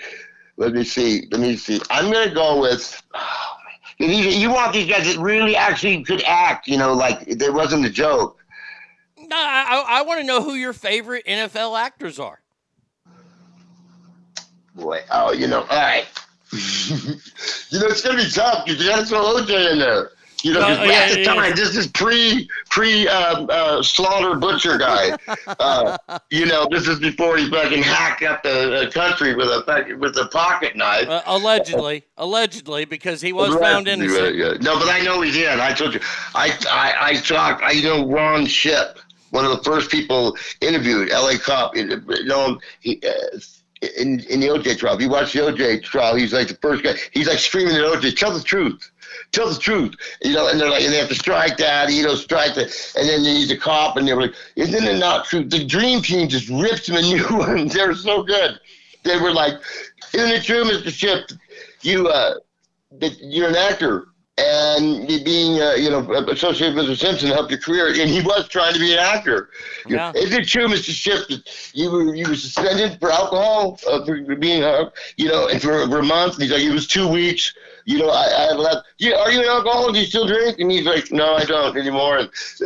Let 0.58 0.74
me 0.74 0.84
see. 0.84 1.28
Let 1.32 1.40
me 1.40 1.56
see. 1.56 1.80
I'm 1.90 2.12
gonna 2.12 2.34
go 2.34 2.60
with. 2.60 3.02
Oh, 4.00 4.06
you, 4.06 4.50
want 4.50 4.74
these 4.74 4.90
guys 4.90 5.06
that 5.06 5.22
really 5.22 5.56
actually 5.56 6.04
could 6.04 6.24
act, 6.24 6.68
you 6.68 6.78
know, 6.78 6.94
like 6.94 7.26
there 7.38 7.54
wasn't 7.54 7.86
a 7.86 7.90
joke. 7.90 8.44
No, 9.18 9.38
I, 9.38 9.86
I, 9.88 10.02
want 10.02 10.20
to 10.20 10.26
know 10.26 10.42
who 10.42 10.56
your 10.56 10.74
favorite 10.74 11.26
NFL 11.28 11.80
actors 11.80 12.20
are. 12.20 12.42
Boy, 14.76 15.02
oh, 15.12 15.32
you 15.32 15.48
know, 15.48 15.62
all 15.62 15.68
right. 15.68 16.06
you 16.52 17.80
know, 17.80 17.86
it's 17.86 18.02
gonna 18.02 18.18
be 18.18 18.30
tough 18.30 18.66
because 18.66 18.82
you 18.84 18.90
gotta 18.90 19.06
throw 19.06 19.22
OJ 19.36 19.74
in 19.74 19.80
there. 19.80 20.10
You 20.44 20.54
know, 20.54 20.60
Oh, 20.62 20.84
yeah, 20.84 21.10
yeah, 21.10 21.24
time, 21.24 21.38
yeah. 21.50 21.54
this 21.56 21.76
is 21.76 21.88
pre 21.88 22.50
pre 22.70 23.08
um, 23.08 23.48
uh, 23.50 23.82
slaughter 23.82 24.36
butcher 24.36 24.78
guy. 24.78 25.18
uh, 25.60 25.98
you 26.32 26.46
know, 26.46 26.68
this 26.70 26.86
is 26.88 27.00
before 27.00 27.38
he 27.38 27.50
fucking 27.50 27.82
hacked 27.82 28.24
up 28.24 28.44
the 28.44 28.88
uh, 28.88 28.92
country 28.92 29.34
with 29.36 29.48
a 29.48 29.96
with 29.98 30.18
a 30.18 30.26
pocket 30.28 30.76
knife. 30.76 31.08
Uh, 31.08 31.22
allegedly, 31.26 32.04
allegedly, 32.18 32.84
because 32.84 33.22
he 33.22 33.32
was 33.32 33.56
found 33.56 33.88
innocent. 33.88 34.36
yeah, 34.36 34.48
yeah. 34.48 34.58
No, 34.60 34.78
but 34.78 34.90
I 34.90 35.00
know 35.00 35.22
he 35.22 35.32
did. 35.32 35.48
I 35.60 35.74
told 35.74 35.94
you. 35.94 36.02
I 36.36 36.52
I, 36.70 36.94
I 37.12 37.14
talked. 37.16 37.62
I 37.64 37.80
know 37.80 38.06
Ron 38.06 38.46
Shipp, 38.46 39.00
one 39.30 39.46
of 39.46 39.52
the 39.52 39.64
first 39.64 39.90
people 39.90 40.38
interviewed. 40.60 41.10
L.A. 41.10 41.38
cop. 41.38 41.74
You 41.76 42.02
know, 42.26 42.60
he, 42.82 43.02
uh, 43.08 43.38
in 43.98 44.20
in 44.30 44.40
the 44.42 44.48
OJ 44.48 44.78
trial. 44.78 44.96
If 44.96 45.02
you 45.02 45.10
watch 45.10 45.34
the 45.34 45.40
OJ 45.40 45.84
trial, 45.84 46.16
he's 46.16 46.34
like 46.34 46.48
the 46.50 46.56
first 46.56 46.84
guy. 46.84 46.96
He's 47.12 47.28
like 47.28 47.40
screaming 47.40 47.76
at 47.76 47.82
OJ, 47.84 48.16
"Tell 48.18 48.32
the 48.32 48.44
truth." 48.44 48.90
Tell 49.34 49.50
the 49.50 49.60
truth, 49.60 49.96
you 50.24 50.34
know, 50.34 50.48
and 50.48 50.60
they're 50.60 50.70
like, 50.70 50.84
and 50.84 50.94
they 50.94 50.98
have 51.00 51.10
to 51.10 51.16
strike 51.16 51.58
that, 51.58 51.92
you 51.92 52.04
know, 52.04 52.16
strike 52.16 52.54
that, 52.56 52.68
and 52.98 53.10
then 53.10 53.22
he's 53.26 53.52
a 53.52 53.58
cop, 53.58 53.98
and 53.98 54.08
they 54.08 54.14
were 54.14 54.22
like, 54.24 54.36
isn't 54.56 54.84
it 54.86 55.00
not 55.00 55.26
true? 55.26 55.44
The 55.44 55.66
dream 55.66 56.02
team 56.02 56.30
just 56.30 56.48
ripped 56.50 56.88
him 56.88 56.96
a 56.98 57.02
new 57.02 57.24
one. 57.38 57.68
They 57.68 57.86
were 57.86 57.96
so 57.96 58.24
good. 58.24 58.60
They 59.04 59.18
were 59.20 59.34
like, 59.34 59.56
isn't 60.14 60.32
it 60.32 60.44
true, 60.44 60.64
Mr. 60.64 60.90
Shipp? 60.94 61.32
You, 61.82 62.08
uh, 62.08 62.36
that 63.00 63.18
you're 63.20 63.50
an 63.50 63.56
actor. 63.56 64.08
and 64.38 65.08
being 65.08 65.62
uh, 65.62 65.74
you 65.74 65.90
know 65.92 66.02
associated 66.30 66.76
with 66.76 66.86
Mr. 66.88 66.98
Simpson 66.98 67.30
helped 67.30 67.52
your 67.52 67.60
career, 67.60 67.88
and 67.90 68.10
he 68.10 68.22
was 68.22 68.48
trying 68.48 68.74
to 68.74 68.80
be 68.80 68.92
an 68.94 69.00
actor. 69.00 69.50
Yeah. 69.88 70.12
Is 70.16 70.34
it 70.34 70.48
true, 70.48 70.68
Mr. 70.68 70.90
Shipp, 70.92 71.28
that 71.28 71.44
you 71.74 71.92
were 71.92 72.16
you 72.16 72.28
were 72.28 72.36
suspended 72.36 73.00
for 73.00 73.12
alcohol 73.12 73.80
uh, 73.88 74.04
for 74.06 74.24
for 74.26 74.36
being 74.36 74.64
uh, 74.64 74.90
you 75.18 75.28
know 75.28 75.48
and 75.50 75.62
for, 75.62 75.88
for 75.88 76.00
a 76.00 76.04
month? 76.04 76.34
And 76.34 76.44
he's 76.44 76.52
like, 76.52 76.62
it 76.64 76.72
was 76.74 76.88
two 76.88 77.08
weeks. 77.08 77.54
You 77.86 78.00
know, 78.00 78.10
I, 78.10 78.50
I 78.50 78.54
left. 78.54 78.86
Yeah, 78.98 79.16
are 79.16 79.32
you 79.32 79.42
an 79.42 79.48
alcoholic? 79.48 79.94
Do 79.94 80.00
you 80.00 80.06
still 80.06 80.28
drink? 80.28 80.60
And 80.60 80.72
he's 80.72 80.86
like, 80.86 81.12
no, 81.12 81.36
I 81.36 81.44
don't 81.44 81.78
anymore. 81.78 82.18
And 82.18 82.28
uh, 82.30 82.66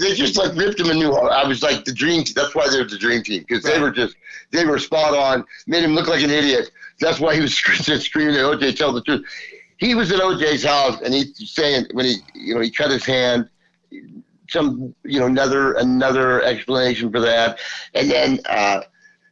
they 0.00 0.14
just 0.14 0.36
like 0.36 0.54
ripped 0.56 0.80
him 0.80 0.90
a 0.90 0.94
new 0.94 1.12
heart. 1.12 1.32
I 1.32 1.46
was 1.46 1.62
like 1.62 1.84
the 1.84 1.92
dream. 1.92 2.24
team. 2.24 2.34
That's 2.34 2.54
why 2.54 2.68
they're 2.68 2.84
the 2.84 2.98
dream 2.98 3.22
team 3.22 3.44
because 3.46 3.62
they 3.62 3.80
were 3.80 3.90
just 3.90 4.16
they 4.50 4.64
were 4.64 4.78
spot 4.78 5.14
on. 5.14 5.44
Made 5.66 5.84
him 5.84 5.94
look 5.94 6.08
like 6.08 6.22
an 6.22 6.30
idiot. 6.30 6.70
That's 7.00 7.20
why 7.20 7.34
he 7.34 7.40
was 7.40 7.54
screaming 7.56 8.34
at 8.34 8.44
OJ, 8.44 8.76
tell 8.76 8.92
the 8.92 9.02
truth. 9.02 9.24
He 9.76 9.94
was 9.94 10.10
at 10.10 10.20
OJ's 10.20 10.64
house 10.64 11.00
and 11.02 11.14
he's 11.14 11.50
saying 11.50 11.86
when 11.92 12.06
he 12.06 12.16
you 12.34 12.54
know 12.54 12.60
he 12.60 12.70
cut 12.70 12.90
his 12.90 13.04
hand, 13.04 13.48
some 14.48 14.94
you 15.04 15.20
know 15.20 15.26
another 15.26 15.74
another 15.74 16.42
explanation 16.42 17.12
for 17.12 17.20
that, 17.20 17.58
and 17.94 18.10
then 18.10 18.40
uh, 18.48 18.80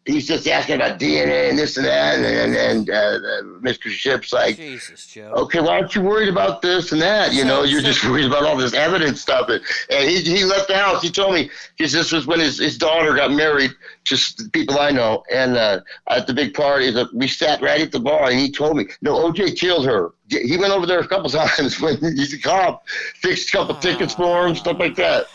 he's 0.06 0.26
just 0.26 0.46
asking 0.46 0.76
about 0.76 0.98
DNA 0.98 1.50
and 1.50 1.58
this 1.58 1.76
and 1.76 1.86
that, 1.86 2.16
and 2.16 2.24
and, 2.24 2.56
and 2.56 2.90
uh, 2.90 3.42
Mr. 3.60 3.90
Shipp's 3.90 4.32
like, 4.32 4.56
Jesus, 4.56 5.06
Joe. 5.06 5.32
okay, 5.36 5.60
why 5.60 5.78
aren't 5.78 5.94
you 5.94 6.02
worried 6.02 6.28
about 6.28 6.62
this 6.62 6.92
and 6.92 7.02
that? 7.02 7.34
You 7.34 7.44
know, 7.44 7.64
you're 7.64 7.82
just 7.82 8.04
worried 8.04 8.26
about 8.26 8.44
all 8.44 8.56
this 8.56 8.72
evidence 8.72 9.20
stuff. 9.20 9.48
And, 9.48 9.62
and 9.90 10.08
he, 10.08 10.22
he 10.22 10.44
left 10.44 10.68
the 10.68 10.76
house. 10.76 11.02
He 11.02 11.10
told 11.10 11.34
me, 11.34 11.50
because 11.76 11.92
this 11.92 12.12
was 12.12 12.26
when 12.26 12.40
his, 12.40 12.58
his 12.58 12.78
daughter 12.78 13.14
got 13.14 13.32
married, 13.32 13.72
just 14.04 14.52
people 14.52 14.78
I 14.78 14.90
know. 14.90 15.24
And 15.32 15.56
uh, 15.56 15.80
at 16.08 16.26
the 16.26 16.34
big 16.34 16.54
party, 16.54 16.90
the, 16.90 17.08
we 17.12 17.26
sat 17.28 17.60
right 17.60 17.80
at 17.80 17.92
the 17.92 18.00
bar, 18.00 18.30
and 18.30 18.38
he 18.38 18.50
told 18.50 18.76
me, 18.76 18.86
no, 19.02 19.30
OJ 19.30 19.58
killed 19.58 19.86
her. 19.86 20.12
He 20.28 20.56
went 20.56 20.72
over 20.72 20.86
there 20.86 21.00
a 21.00 21.08
couple 21.08 21.28
times 21.30 21.80
when 21.80 21.98
he's 21.98 22.32
a 22.32 22.38
cop, 22.38 22.88
fixed 23.16 23.48
a 23.48 23.52
couple 23.52 23.74
tickets 23.76 24.14
for 24.14 24.46
him, 24.46 24.54
stuff 24.54 24.78
like 24.78 24.96
that. 24.96 25.26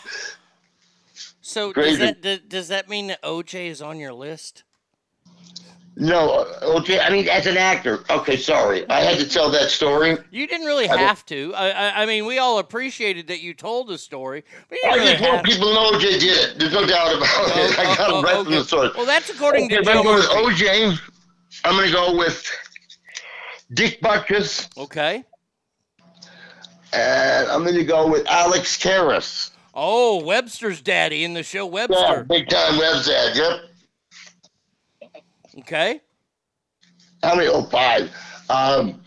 So 1.52 1.70
does 1.70 1.98
that 1.98 2.48
does, 2.48 2.68
that 2.68 2.88
mean 2.88 3.08
that 3.08 3.22
OJ 3.22 3.66
is 3.66 3.82
on 3.82 3.98
your 3.98 4.14
list? 4.14 4.62
No, 5.94 6.30
uh, 6.30 6.80
OJ, 6.80 7.04
I 7.04 7.10
mean, 7.10 7.28
as 7.28 7.46
an 7.46 7.58
actor, 7.58 8.02
okay, 8.08 8.38
sorry. 8.38 8.88
I 8.88 9.00
had 9.00 9.18
to 9.18 9.28
tell 9.28 9.50
that 9.50 9.68
story. 9.68 10.16
You 10.30 10.46
didn't 10.46 10.66
really 10.66 10.88
I 10.88 10.96
have 10.96 11.26
to. 11.26 11.52
I, 11.54 11.68
I, 11.68 12.02
I 12.02 12.06
mean, 12.06 12.24
we 12.24 12.38
all 12.38 12.58
appreciated 12.58 13.26
that 13.26 13.42
you 13.42 13.52
told 13.52 13.88
the 13.88 13.98
story, 13.98 14.42
but 14.70 14.78
you 14.82 14.90
I 14.90 14.94
really 14.94 15.12
just 15.12 15.22
want 15.22 15.44
people 15.44 15.68
to 15.68 15.74
know 15.74 15.92
OJ 15.92 16.00
did 16.00 16.24
it. 16.24 16.58
There's 16.58 16.72
no 16.72 16.86
doubt 16.86 17.14
about 17.14 17.58
it. 17.58 17.78
I 17.78 17.96
got 17.96 18.10
oh, 18.10 18.20
it 18.20 18.22
right 18.22 18.36
okay. 18.36 18.44
from 18.44 18.52
the 18.54 18.64
source. 18.64 18.96
Well, 18.96 19.04
that's 19.04 19.28
according 19.28 19.66
okay, 19.66 19.76
to 19.76 19.82
if 19.82 19.88
I'm 19.88 20.02
going 20.02 20.16
with 20.16 20.30
OJ, 20.30 20.98
I'm 21.66 21.76
going 21.76 21.88
to 21.88 21.92
go 21.92 22.16
with 22.16 22.50
Dick 23.74 24.00
Butkus, 24.00 24.74
Okay. 24.78 25.22
and 26.94 27.48
I'm 27.48 27.62
going 27.64 27.74
to 27.74 27.84
go 27.84 28.10
with 28.10 28.26
Alex 28.28 28.78
Karras. 28.78 29.51
Oh, 29.74 30.22
Webster's 30.24 30.80
daddy 30.80 31.24
in 31.24 31.34
the 31.34 31.42
show 31.42 31.64
Yeah, 31.66 31.86
Webster. 31.86 32.24
big 32.24 32.48
time 32.48 32.78
Web's 32.78 33.06
dad. 33.06 33.36
Yep. 33.36 35.12
Okay. 35.60 36.00
How 37.22 37.34
many? 37.34 37.48
Oh, 37.48 37.62
five. 37.64 38.10
Um, 38.50 39.00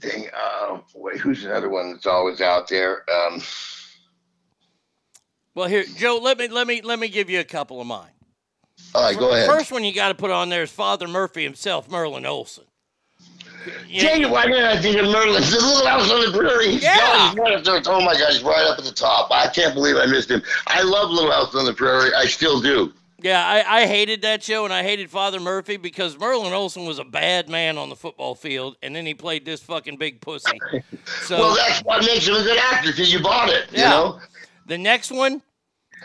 dang, 0.00 0.26
uh, 0.36 0.78
wait, 0.94 1.18
who's 1.18 1.44
another 1.44 1.68
one 1.68 1.92
that's 1.92 2.06
always 2.06 2.40
out 2.40 2.68
there? 2.68 3.04
Um, 3.10 3.40
Well, 5.54 5.68
here, 5.68 5.84
Joe. 5.96 6.18
Let 6.22 6.38
me 6.38 6.48
let 6.48 6.66
me 6.66 6.82
let 6.82 6.98
me 6.98 7.08
give 7.08 7.30
you 7.30 7.40
a 7.40 7.44
couple 7.44 7.80
of 7.80 7.86
mine. 7.86 8.10
all 8.94 9.02
right, 9.02 9.18
go 9.18 9.30
ahead. 9.32 9.46
First 9.48 9.70
one 9.72 9.84
you 9.84 9.92
got 9.94 10.08
to 10.08 10.14
put 10.14 10.30
on 10.30 10.48
there 10.48 10.62
is 10.64 10.70
Father 10.70 11.06
Murphy 11.08 11.44
himself, 11.44 11.88
Merlin 11.88 12.26
Olsen. 12.26 12.64
Tell 13.98 14.18
you 14.18 14.28
why 14.28 14.46
didn't 14.46 14.64
I 14.64 14.76
think 14.80 14.96
Merlin? 14.96 15.40
The 15.42 15.58
little 15.60 15.86
house 15.86 16.10
on 16.10 16.20
the 16.32 16.36
prairie. 16.38 16.70
Yeah. 16.76 16.96
got- 16.96 17.30
he's 17.30 17.38
right 17.38 17.54
up 17.54 17.64
there. 17.64 17.82
Oh 17.86 18.00
my 18.04 18.12
God, 18.14 18.32
he's 18.32 18.42
right 18.42 18.64
up 18.66 18.78
at 18.78 18.84
the 18.84 18.92
top. 18.92 19.30
I 19.30 19.48
can't 19.48 19.74
believe 19.74 19.96
I 19.96 20.06
missed 20.06 20.30
him. 20.30 20.42
I 20.66 20.82
love 20.82 21.10
Little 21.10 21.30
House 21.32 21.54
on 21.54 21.64
the 21.64 21.72
Prairie. 21.74 22.14
I 22.14 22.26
still 22.26 22.60
do. 22.60 22.92
Yeah, 23.22 23.42
I, 23.46 23.80
I 23.82 23.86
hated 23.86 24.20
that 24.22 24.42
show 24.42 24.64
and 24.66 24.74
I 24.74 24.82
hated 24.82 25.08
Father 25.08 25.40
Murphy 25.40 25.78
because 25.78 26.18
Merlin 26.18 26.52
Olsen 26.52 26.84
was 26.84 26.98
a 26.98 27.04
bad 27.04 27.48
man 27.48 27.78
on 27.78 27.88
the 27.88 27.96
football 27.96 28.34
field, 28.34 28.76
and 28.82 28.94
then 28.94 29.06
he 29.06 29.14
played 29.14 29.46
this 29.46 29.62
fucking 29.62 29.96
big 29.96 30.20
pussy. 30.20 30.60
So 31.22 31.38
well, 31.38 31.54
that's 31.56 31.80
what 31.84 32.04
makes 32.04 32.26
him 32.26 32.34
a 32.34 32.42
good 32.42 32.58
actor 32.58 32.90
because 32.90 33.10
you 33.12 33.20
bought 33.22 33.48
it. 33.48 33.70
You 33.72 33.78
Yeah. 33.78 33.90
know. 33.90 34.20
the 34.66 34.76
next 34.76 35.10
one, 35.10 35.40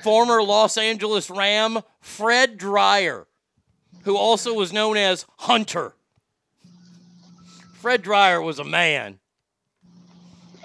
former 0.02 0.42
Los 0.42 0.78
Angeles 0.78 1.30
Ram 1.30 1.80
Fred 2.00 2.58
Dryer, 2.58 3.28
who 4.04 4.16
also 4.16 4.54
was 4.54 4.72
known 4.72 4.96
as 4.96 5.26
Hunter. 5.40 5.94
Fred 7.80 8.02
Dryer 8.02 8.42
was 8.42 8.60
a 8.60 8.66
man. 8.66 9.20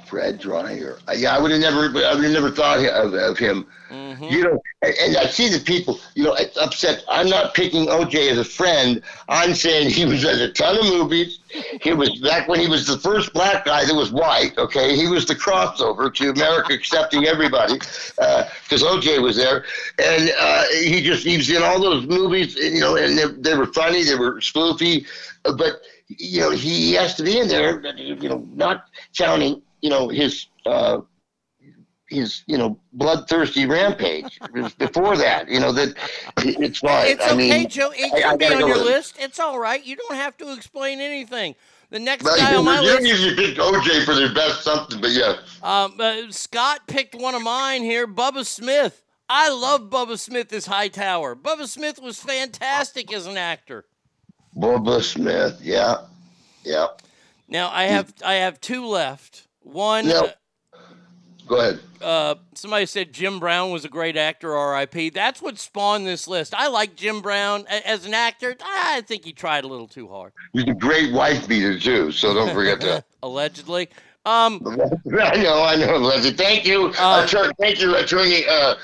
Fred 0.06 0.38
Dryer. 0.38 0.98
Uh, 1.08 1.12
Yeah, 1.12 1.36
I 1.36 1.40
would 1.40 1.52
have 1.52 1.60
never, 1.60 1.86
I 2.04 2.14
would 2.14 2.24
have 2.24 2.32
never 2.32 2.50
thought 2.50 2.78
of, 2.84 3.14
of 3.14 3.38
him. 3.38 3.66
Mm-hmm. 3.88 4.24
You 4.24 4.44
know, 4.44 4.62
and, 4.82 4.94
and 5.00 5.16
I 5.16 5.26
see 5.26 5.48
the 5.48 5.60
people, 5.60 6.00
you 6.14 6.24
know, 6.24 6.34
it's 6.34 6.56
upset. 6.56 7.04
I'm 7.08 7.28
not 7.28 7.54
picking 7.54 7.86
OJ 7.86 8.30
as 8.32 8.38
a 8.38 8.44
friend. 8.44 9.00
I'm 9.28 9.54
saying 9.54 9.90
he 9.90 10.04
was 10.04 10.24
in 10.24 10.40
a 10.40 10.52
ton 10.52 10.76
of 10.78 10.84
movies. 10.84 11.38
He 11.82 11.92
was 11.92 12.18
back 12.20 12.48
when 12.48 12.58
he 12.58 12.66
was 12.66 12.86
the 12.86 12.98
first 12.98 13.32
black 13.32 13.64
guy 13.64 13.84
that 13.84 13.94
was 13.94 14.10
white. 14.10 14.58
Okay, 14.58 14.96
he 14.96 15.06
was 15.06 15.26
the 15.26 15.36
crossover 15.36 16.12
to 16.14 16.30
America 16.30 16.72
accepting 16.72 17.26
everybody 17.26 17.74
because 17.74 18.82
OJ 18.82 19.22
was 19.22 19.36
there, 19.36 19.64
and 19.98 20.32
uh, 20.40 20.64
he 20.72 21.00
just 21.00 21.24
he 21.24 21.36
was 21.36 21.48
in 21.48 21.62
all 21.62 21.80
those 21.80 22.06
movies. 22.06 22.56
You 22.56 22.80
know, 22.80 22.96
and 22.96 23.16
they, 23.16 23.26
they 23.26 23.56
were 23.56 23.66
funny, 23.66 24.02
they 24.02 24.16
were 24.16 24.40
spoofy, 24.40 25.06
uh, 25.44 25.52
but 25.56 25.82
you 26.08 26.40
know 26.40 26.50
he 26.50 26.92
has 26.92 27.14
to 27.16 27.22
be 27.22 27.38
in 27.38 27.48
there. 27.48 27.80
You 27.96 28.28
know, 28.28 28.46
not 28.54 28.88
counting 29.16 29.62
you 29.80 29.90
know 29.90 30.08
his. 30.08 30.46
Uh, 30.66 31.00
his 32.10 32.42
you 32.46 32.58
know 32.58 32.78
bloodthirsty 32.92 33.64
rampage 33.64 34.38
It 34.54 34.62
was 34.62 34.74
before 34.74 35.16
that 35.16 35.48
you 35.48 35.58
know 35.58 35.72
that 35.72 35.96
it's 36.36 36.78
fine 36.80 37.06
It's 37.08 37.22
I 37.24 37.28
okay, 37.28 37.36
mean, 37.60 37.68
Joe. 37.68 37.90
It 37.96 38.12
I- 38.12 38.20
can 38.20 38.38
be 38.38 38.44
on 38.46 38.58
your 38.58 38.68
with 38.68 38.76
it. 38.78 38.84
list. 38.84 39.16
It's 39.18 39.40
all 39.40 39.58
right. 39.58 39.84
You 39.84 39.96
don't 39.96 40.14
have 40.14 40.36
to 40.36 40.52
explain 40.52 41.00
anything. 41.00 41.54
The 41.88 41.98
next 41.98 42.22
Well, 42.24 42.36
guy 42.36 42.52
you, 42.52 42.58
on 42.58 42.64
my 42.66 42.80
you 42.80 42.92
list. 42.92 43.06
usually 43.06 43.34
pick 43.34 43.56
OJ 43.56 44.04
for 44.04 44.14
their 44.14 44.32
best 44.34 44.62
something, 44.62 45.00
but 45.00 45.12
yeah. 45.12 45.36
Um, 45.62 45.94
uh, 45.98 46.30
Scott 46.30 46.80
picked 46.86 47.14
one 47.14 47.34
of 47.34 47.42
mine 47.42 47.82
here, 47.82 48.06
Bubba 48.06 48.44
Smith. 48.44 49.02
I 49.30 49.48
love 49.50 49.88
Bubba 49.88 50.18
Smith 50.18 50.52
as 50.52 50.66
Hightower. 50.66 51.34
Bubba 51.34 51.66
Smith 51.66 52.00
was 52.02 52.20
fantastic 52.22 53.12
as 53.14 53.26
an 53.26 53.38
actor. 53.38 53.86
Bubba 54.56 55.02
Smith, 55.02 55.58
yeah, 55.62 55.96
yeah. 56.64 56.86
Now 57.48 57.70
I 57.72 57.84
have 57.84 58.12
I 58.24 58.34
have 58.34 58.60
two 58.60 58.86
left. 58.86 59.46
One, 59.60 60.08
No. 60.08 60.28
Go 61.46 61.56
ahead. 61.56 61.80
uh, 62.00 62.36
somebody 62.54 62.86
said 62.86 63.12
Jim 63.12 63.38
Brown 63.38 63.70
was 63.70 63.84
a 63.84 63.88
great 63.88 64.16
actor. 64.16 64.54
R.I.P. 64.56 65.10
That's 65.10 65.42
what 65.42 65.58
spawned 65.58 66.06
this 66.06 66.26
list. 66.26 66.54
I 66.54 66.68
like 66.68 66.96
Jim 66.96 67.20
Brown 67.20 67.66
as 67.68 68.06
an 68.06 68.14
actor. 68.14 68.56
I 68.62 69.02
think 69.06 69.26
he 69.26 69.32
tried 69.32 69.64
a 69.64 69.68
little 69.68 69.86
too 69.88 70.08
hard, 70.08 70.32
He's 70.54 70.64
a 70.64 70.72
great 70.72 71.12
wife 71.12 71.46
beater 71.46 71.78
too, 71.78 72.12
so 72.12 72.32
don't 72.32 72.54
forget 72.54 72.80
that. 72.80 73.04
allegedly. 73.22 73.90
Um, 74.24 74.62
I 75.20 75.36
know, 75.36 75.62
I 75.62 75.76
know, 75.76 75.98
Leslie. 75.98 76.30
Thank 76.30 76.64
you, 76.64 76.94
Uh, 76.98 77.24
attorney. 77.26 77.52
Thank 77.60 77.78
you, 77.78 77.94
attorney. 77.94 78.44
Uh, 78.48 78.76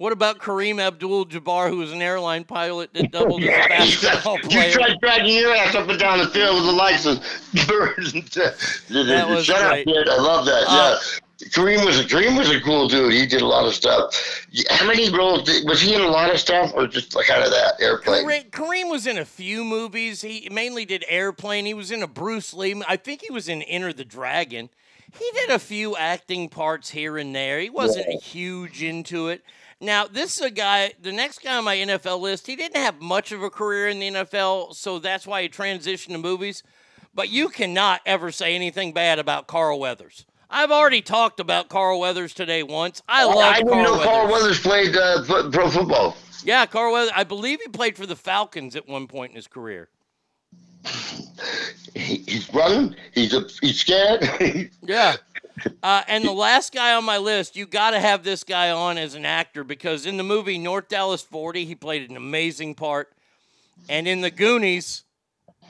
what 0.00 0.12
about 0.14 0.38
Kareem 0.38 0.80
Abdul-Jabbar, 0.80 1.68
who 1.68 1.76
was 1.76 1.92
an 1.92 2.00
airline 2.00 2.44
pilot 2.44 2.94
that 2.94 3.12
doubled 3.12 3.42
as 3.42 3.66
a 3.66 3.68
basketball 3.68 4.38
player? 4.38 4.68
you 4.68 4.72
tried 4.72 4.98
dragging 5.00 5.34
your 5.36 5.54
ass 5.54 5.74
up 5.74 5.86
and 5.90 5.98
down 5.98 6.18
the 6.20 6.28
field 6.28 6.54
with 6.56 6.64
the 6.64 6.72
license. 6.72 7.20
Birds 7.66 8.12
That 8.88 9.28
was 9.28 9.44
Shut 9.44 9.68
great. 9.68 9.86
up, 9.86 9.94
kid. 9.94 10.08
I 10.08 10.16
love 10.16 10.46
that. 10.46 10.64
Uh, 10.66 10.96
yeah. 10.98 11.48
Kareem 11.50 11.84
was 11.84 12.00
a 12.00 12.04
Kareem 12.04 12.36
was 12.38 12.50
a 12.50 12.60
cool 12.62 12.88
dude. 12.88 13.12
He 13.12 13.26
did 13.26 13.42
a 13.42 13.46
lot 13.46 13.66
of 13.66 13.74
stuff. 13.74 14.46
How 14.70 14.86
many 14.86 15.10
roles 15.14 15.42
did, 15.42 15.66
was 15.68 15.80
he 15.82 15.94
in? 15.94 16.00
A 16.00 16.06
lot 16.06 16.30
of 16.32 16.40
stuff, 16.40 16.72
or 16.74 16.86
just 16.86 17.14
like 17.14 17.26
kind 17.26 17.42
of 17.44 17.50
that 17.50 17.74
airplane? 17.80 18.24
Kareem, 18.26 18.50
Kareem 18.50 18.90
was 18.90 19.06
in 19.06 19.18
a 19.18 19.24
few 19.26 19.64
movies. 19.64 20.22
He 20.22 20.48
mainly 20.50 20.86
did 20.86 21.04
Airplane. 21.08 21.66
He 21.66 21.74
was 21.74 21.90
in 21.90 22.02
a 22.02 22.06
Bruce 22.06 22.54
Lee. 22.54 22.82
I 22.88 22.96
think 22.96 23.20
he 23.22 23.30
was 23.32 23.48
in 23.48 23.60
Enter 23.62 23.92
the 23.92 24.04
Dragon. 24.06 24.70
He 25.18 25.30
did 25.34 25.50
a 25.50 25.58
few 25.58 25.96
acting 25.96 26.48
parts 26.48 26.90
here 26.90 27.18
and 27.18 27.34
there. 27.34 27.58
He 27.58 27.68
wasn't 27.70 28.06
Yeah. 28.08 28.18
huge 28.20 28.82
into 28.82 29.28
it. 29.28 29.42
Now, 29.80 30.06
this 30.06 30.36
is 30.36 30.42
a 30.42 30.50
guy, 30.50 30.92
the 31.00 31.12
next 31.12 31.42
guy 31.42 31.56
on 31.56 31.64
my 31.64 31.76
NFL 31.76 32.20
list, 32.20 32.46
he 32.46 32.54
didn't 32.54 32.76
have 32.76 33.00
much 33.00 33.32
of 33.32 33.42
a 33.42 33.48
career 33.48 33.88
in 33.88 33.98
the 33.98 34.10
NFL, 34.10 34.74
so 34.74 34.98
that's 34.98 35.26
why 35.26 35.42
he 35.42 35.48
transitioned 35.48 36.12
to 36.12 36.18
movies. 36.18 36.62
But 37.14 37.30
you 37.30 37.48
cannot 37.48 38.02
ever 38.04 38.30
say 38.30 38.54
anything 38.54 38.92
bad 38.92 39.18
about 39.18 39.46
Carl 39.46 39.80
Weathers. 39.80 40.26
I've 40.50 40.70
already 40.70 41.00
talked 41.00 41.40
about 41.40 41.68
Carl 41.68 41.98
Weathers 41.98 42.34
today 42.34 42.62
once. 42.62 43.02
I 43.08 43.24
love 43.24 43.36
I 43.38 43.56
didn't 43.58 43.70
Carl 43.70 43.84
know 43.84 43.92
Weathers. 43.92 44.06
Carl 44.06 44.32
Weathers 44.32 44.60
played 44.60 44.96
uh, 44.96 45.50
pro 45.50 45.70
football. 45.70 46.16
Yeah, 46.44 46.66
Carl 46.66 46.92
Weathers. 46.92 47.12
I 47.14 47.24
believe 47.24 47.60
he 47.60 47.68
played 47.68 47.96
for 47.96 48.04
the 48.06 48.16
Falcons 48.16 48.76
at 48.76 48.86
one 48.86 49.06
point 49.06 49.30
in 49.30 49.36
his 49.36 49.46
career. 49.46 49.88
He, 51.94 52.16
he's 52.26 52.52
running. 52.52 52.96
He's 53.14 53.32
a, 53.32 53.46
he's 53.60 53.80
scared. 53.80 54.28
Yeah. 54.82 55.16
Uh, 55.82 56.02
and 56.08 56.24
the 56.24 56.32
last 56.32 56.72
guy 56.74 56.94
on 56.94 57.04
my 57.04 57.18
list, 57.18 57.56
you 57.56 57.66
got 57.66 57.92
to 57.92 58.00
have 58.00 58.22
this 58.22 58.44
guy 58.44 58.70
on 58.70 58.98
as 58.98 59.14
an 59.14 59.24
actor 59.24 59.64
because 59.64 60.06
in 60.06 60.16
the 60.16 60.22
movie 60.22 60.58
North 60.58 60.88
Dallas 60.88 61.22
40, 61.22 61.64
he 61.64 61.74
played 61.74 62.10
an 62.10 62.16
amazing 62.16 62.74
part. 62.74 63.12
And 63.88 64.06
in 64.06 64.20
the 64.20 64.30
Goonies, 64.30 65.04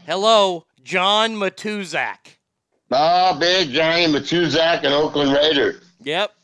hello, 0.06 0.66
John 0.82 1.36
Matuszak. 1.36 2.36
Oh, 2.90 3.38
big 3.38 3.70
Johnny 3.70 4.06
Matuszak 4.06 4.84
and 4.84 4.92
Oakland 4.92 5.32
Raider. 5.32 5.80
Yep. 6.02 6.34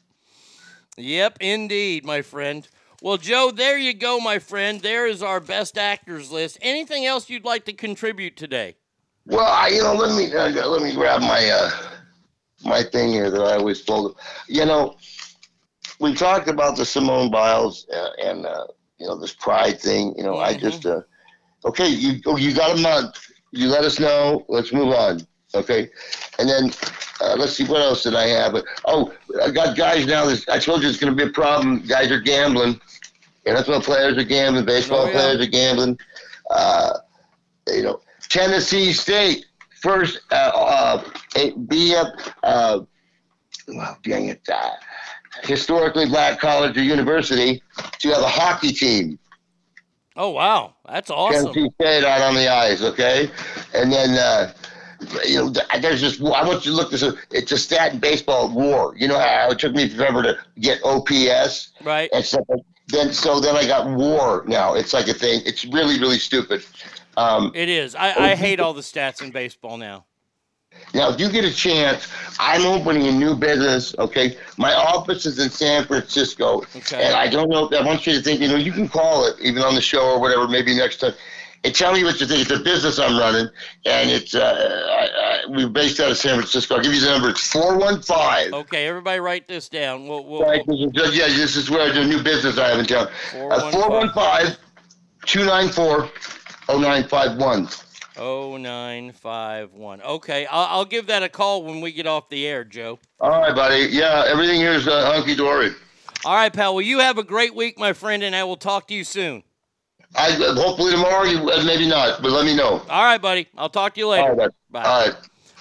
Yep, 0.97 1.39
indeed, 1.41 2.05
my 2.05 2.23
friend. 2.23 2.67
Well, 3.03 3.19
Joe, 3.19 3.51
there 3.55 3.77
you 3.77 3.93
go, 3.93 4.19
my 4.21 4.39
friend. 4.39 4.81
There 4.81 5.07
is 5.07 5.23
our 5.23 5.41
best 5.41 5.77
actors 5.77 6.31
list. 6.31 6.59
Anything 6.63 7.05
else 7.05 7.29
you'd 7.29 7.45
like 7.45 7.65
to 7.67 7.73
contribute 7.73 8.37
today? 8.37 8.77
Well, 9.27 9.45
I, 9.45 9.69
you 9.69 9.83
know, 9.83 9.95
let 9.95 10.17
me 10.17 10.33
uh, 10.33 10.69
let 10.69 10.83
me 10.83 10.95
grab 10.95 11.21
my 11.21 11.51
uh, 11.51 11.71
my 12.65 12.83
thing 12.83 13.11
here 13.11 13.31
that 13.31 13.41
I 13.43 13.57
always 13.57 13.83
told. 13.83 14.13
them. 14.13 14.21
You 14.49 14.65
know, 14.67 14.97
we 16.01 16.15
talked 16.15 16.49
about 16.49 16.77
the 16.77 16.85
Simone 16.85 17.31
Biles 17.31 17.87
uh, 17.95 18.11
and 18.23 18.47
uh, 18.47 18.67
you 18.99 19.07
know 19.07 19.17
this 19.19 19.33
pride 19.35 19.81
thing. 19.81 20.15
You 20.17 20.25
know, 20.25 20.39
I 20.39 20.57
just 20.57 20.87
uh, 20.87 21.03
okay. 21.65 21.89
You 21.89 22.21
oh, 22.27 22.37
you 22.37 22.55
got 22.55 22.77
a 22.79 22.81
month. 22.81 23.19
You 23.53 23.69
let 23.69 23.85
us 23.85 23.99
know. 23.99 24.45
Let's 24.49 24.73
move 24.73 24.93
on. 24.95 25.21
Okay, 25.55 25.89
and 26.39 26.49
then 26.49 26.71
uh, 27.21 27.35
let's 27.39 27.53
see 27.55 27.65
what 27.65 27.81
else 27.81 28.03
did 28.03 28.15
I 28.15 28.27
have. 28.27 28.57
Oh, 28.85 29.13
I 29.43 29.51
got 29.51 29.77
guys 29.77 30.07
now. 30.07 30.27
That, 30.27 30.45
I 30.51 30.59
told 30.59 30.83
you 30.83 30.89
it's 30.89 30.99
going 30.99 31.17
to 31.17 31.25
be 31.25 31.29
a 31.29 31.33
problem. 31.33 31.81
Guys 31.87 32.11
are 32.11 32.21
gambling. 32.21 32.81
NFL 33.47 33.85
players 33.85 34.19
are 34.19 34.25
gambling. 34.25 34.65
Baseball 34.67 35.03
Oh, 35.03 35.07
yeah. 35.07 35.13
players 35.13 35.41
are 35.47 35.51
gambling. 35.51 35.99
Uh, 36.51 36.99
you 37.69 37.83
know, 37.85 38.01
Tennessee 38.29 38.93
State 38.93 39.47
first 39.87 40.21
uh, 40.31 40.35
uh, 40.55 41.05
a- 41.37 41.53
be 41.53 41.95
up. 41.95 42.09
Uh, 42.43 42.81
well, 43.69 43.99
dang 44.03 44.29
it. 44.29 44.47
Uh, 44.53 44.71
historically 45.45 46.07
black 46.07 46.41
college 46.41 46.77
or 46.77 46.83
university 46.83 47.63
to 47.99 48.09
have 48.09 48.23
a 48.23 48.29
hockey 48.29 48.73
team. 48.73 49.19
Oh, 50.17 50.31
wow. 50.31 50.75
That's 50.89 51.11
awesome. 51.11 51.53
Tennessee 51.53 51.71
State 51.75 52.05
out 52.05 52.23
on 52.23 52.35
the 52.35 52.49
ice, 52.49 52.83
okay? 52.83 53.31
And 53.75 53.93
then, 53.93 54.11
uh, 54.11 54.53
you 55.27 55.37
know, 55.37 55.53
th- 55.53 55.83
there's 55.83 56.01
just, 56.01 56.21
I 56.23 56.47
want 56.47 56.65
you 56.65 56.71
to 56.71 56.77
look 56.77 56.91
this 56.91 57.03
up. 57.03 57.17
It's 57.31 57.53
a 57.53 57.59
stat 57.59 57.93
in 57.93 57.99
baseball 58.01 58.49
war. 58.49 58.95
You 58.97 59.09
know 59.09 59.19
how 59.19 59.51
it 59.51 59.59
took 59.59 59.75
me 59.75 59.89
forever 59.89 60.23
to 60.23 60.39
get 60.59 60.81
OPS? 60.85 61.73
Right. 61.85 62.09
And 62.15 62.25
so 62.25 62.39
then, 62.89 63.13
so 63.13 63.41
then 63.41 63.57
I 63.57 63.67
got 63.67 63.89
war 63.91 64.45
now. 64.47 64.75
It's 64.75 64.95
like 64.95 65.09
a 65.09 65.15
thing. 65.15 65.43
It's 65.45 65.67
really, 65.67 65.99
really 66.01 66.19
stupid. 66.19 66.65
Um, 67.17 67.53
It 67.55 67.69
is. 67.69 67.95
I, 67.95 68.31
I 68.33 68.35
hate 68.35 68.61
all 68.61 68.75
the 68.75 68.83
stats 68.83 69.23
in 69.23 69.31
baseball 69.31 69.79
now. 69.79 70.05
Now, 70.93 71.09
if 71.11 71.19
you 71.19 71.31
get 71.31 71.45
a 71.45 71.53
chance, 71.55 72.07
I'm 72.39 72.67
opening 72.67 73.07
a 73.07 73.13
new 73.13 73.35
business. 73.35 73.95
Okay, 73.99 74.37
my 74.59 74.75
office 74.75 75.25
is 75.25 75.39
in 75.39 75.49
San 75.49 75.87
Francisco, 75.87 76.63
Okay. 76.77 77.03
and 77.03 77.15
I 77.15 77.29
don't 77.29 77.49
know. 77.49 77.71
I 77.73 77.83
want 77.83 78.07
you 78.07 78.13
to 78.13 78.21
think. 78.21 78.41
You 78.41 78.49
know, 78.49 78.57
you 78.57 78.73
can 78.73 78.87
call 78.87 79.27
it 79.27 79.37
even 79.41 79.63
on 79.63 79.75
the 79.75 79.81
show 79.81 80.03
or 80.05 80.21
whatever. 80.21 80.47
Maybe 80.47 80.77
next 80.77 80.99
time. 80.99 81.15
And 81.65 81.75
tell 81.75 81.95
me 81.95 82.05
what 82.05 82.21
you 82.21 82.27
think. 82.27 82.43
It's 82.43 82.51
a 82.51 82.63
business 82.63 82.99
I'm 82.99 83.19
running, 83.19 83.49
and 83.87 84.11
it's 84.11 84.35
uh, 84.35 84.43
I, 84.91 85.07
I, 85.07 85.41
we're 85.49 85.71
based 85.71 85.99
out 85.99 86.11
of 86.11 86.19
San 86.19 86.37
Francisco. 86.37 86.77
I'll 86.77 86.83
give 86.83 86.93
you 86.93 87.01
the 87.01 87.11
number. 87.11 87.31
It's 87.31 87.47
four 87.51 87.79
one 87.79 88.03
five. 88.03 88.53
Okay, 88.53 88.87
everybody 88.87 89.19
write 89.19 89.49
this 89.49 89.71
down. 89.71 90.07
We'll, 90.07 90.25
we'll, 90.27 90.43
Right, 90.43 90.63
this 90.67 90.79
is, 90.79 91.17
yeah, 91.17 91.27
this 91.29 91.57
is 91.57 91.71
where 91.71 91.91
I 91.91 91.95
do 91.95 92.03
a 92.03 92.07
new 92.07 92.23
business 92.23 92.59
I 92.59 92.69
have 92.69 92.79
in 92.79 92.85
town. 92.85 93.09
Uh, 93.35 93.71
415 93.71 94.57
294 95.25 96.11
0951. 96.69 97.69
0951. 98.17 100.03
Okay, 100.03 100.47
I'll, 100.47 100.79
I'll 100.79 100.85
give 100.85 101.07
that 101.09 101.23
a 101.23 101.29
call 101.29 101.65
when 101.65 101.81
we 101.81 101.93
get 101.93 102.07
off 102.07 102.29
the 102.29 102.47
air, 102.47 102.65
Joe. 102.65 102.99
All 103.21 103.31
right, 103.31 103.55
buddy. 103.55 103.89
Yeah, 103.91 104.25
everything 104.27 104.57
here 104.61 104.73
is 104.73 104.89
uh, 104.89 105.13
hunky 105.13 105.35
dory. 105.35 105.71
All 106.25 106.35
right, 106.35 106.53
pal. 106.53 106.75
Well, 106.75 106.83
you 106.83 107.01
have 107.01 107.19
a 107.19 107.23
great 107.23 107.55
week, 107.55 107.79
my 107.79 107.93
friend, 107.93 108.23
and 108.23 108.35
I 108.35 108.45
will 108.45 108.57
talk 108.57 108.89
to 108.89 108.95
you 108.95 109.05
soon. 109.05 109.43
I 110.15 110.31
hopefully 110.33 110.93
tomorrow, 110.93 111.25
you, 111.25 111.51
uh, 111.51 111.63
maybe 111.65 111.87
not, 111.87 112.23
but 112.23 112.31
let 112.31 112.47
me 112.47 112.57
know. 112.57 112.83
All 112.89 113.05
right, 113.05 113.21
buddy. 113.21 113.49
I'll 113.57 113.69
talk 113.69 113.95
to 113.95 114.01
you 114.01 114.09
later. 114.09 114.29
All 114.29 114.35
right, 114.35 114.51
Bye. 114.71 114.83
All 114.83 115.07
right. 115.07 115.17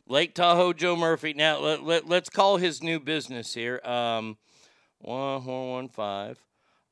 Lake 0.08 0.35
Tahoe 0.35 0.72
Joe 0.74 0.95
Murphy. 0.95 1.34
Now 1.34 1.59
let, 1.59 1.84
let 1.84 2.08
let's 2.08 2.30
call 2.30 2.58
his 2.58 2.84
new 2.84 3.00
business 3.00 3.53
here. 3.53 3.82
Um, 3.84 4.38
one 5.00 5.42
four 5.42 5.72
one 5.72 5.90
five, 5.90 6.40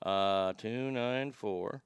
uh, 0.03 0.53
two 0.53 0.89
nine 0.91 1.31
four, 1.31 1.83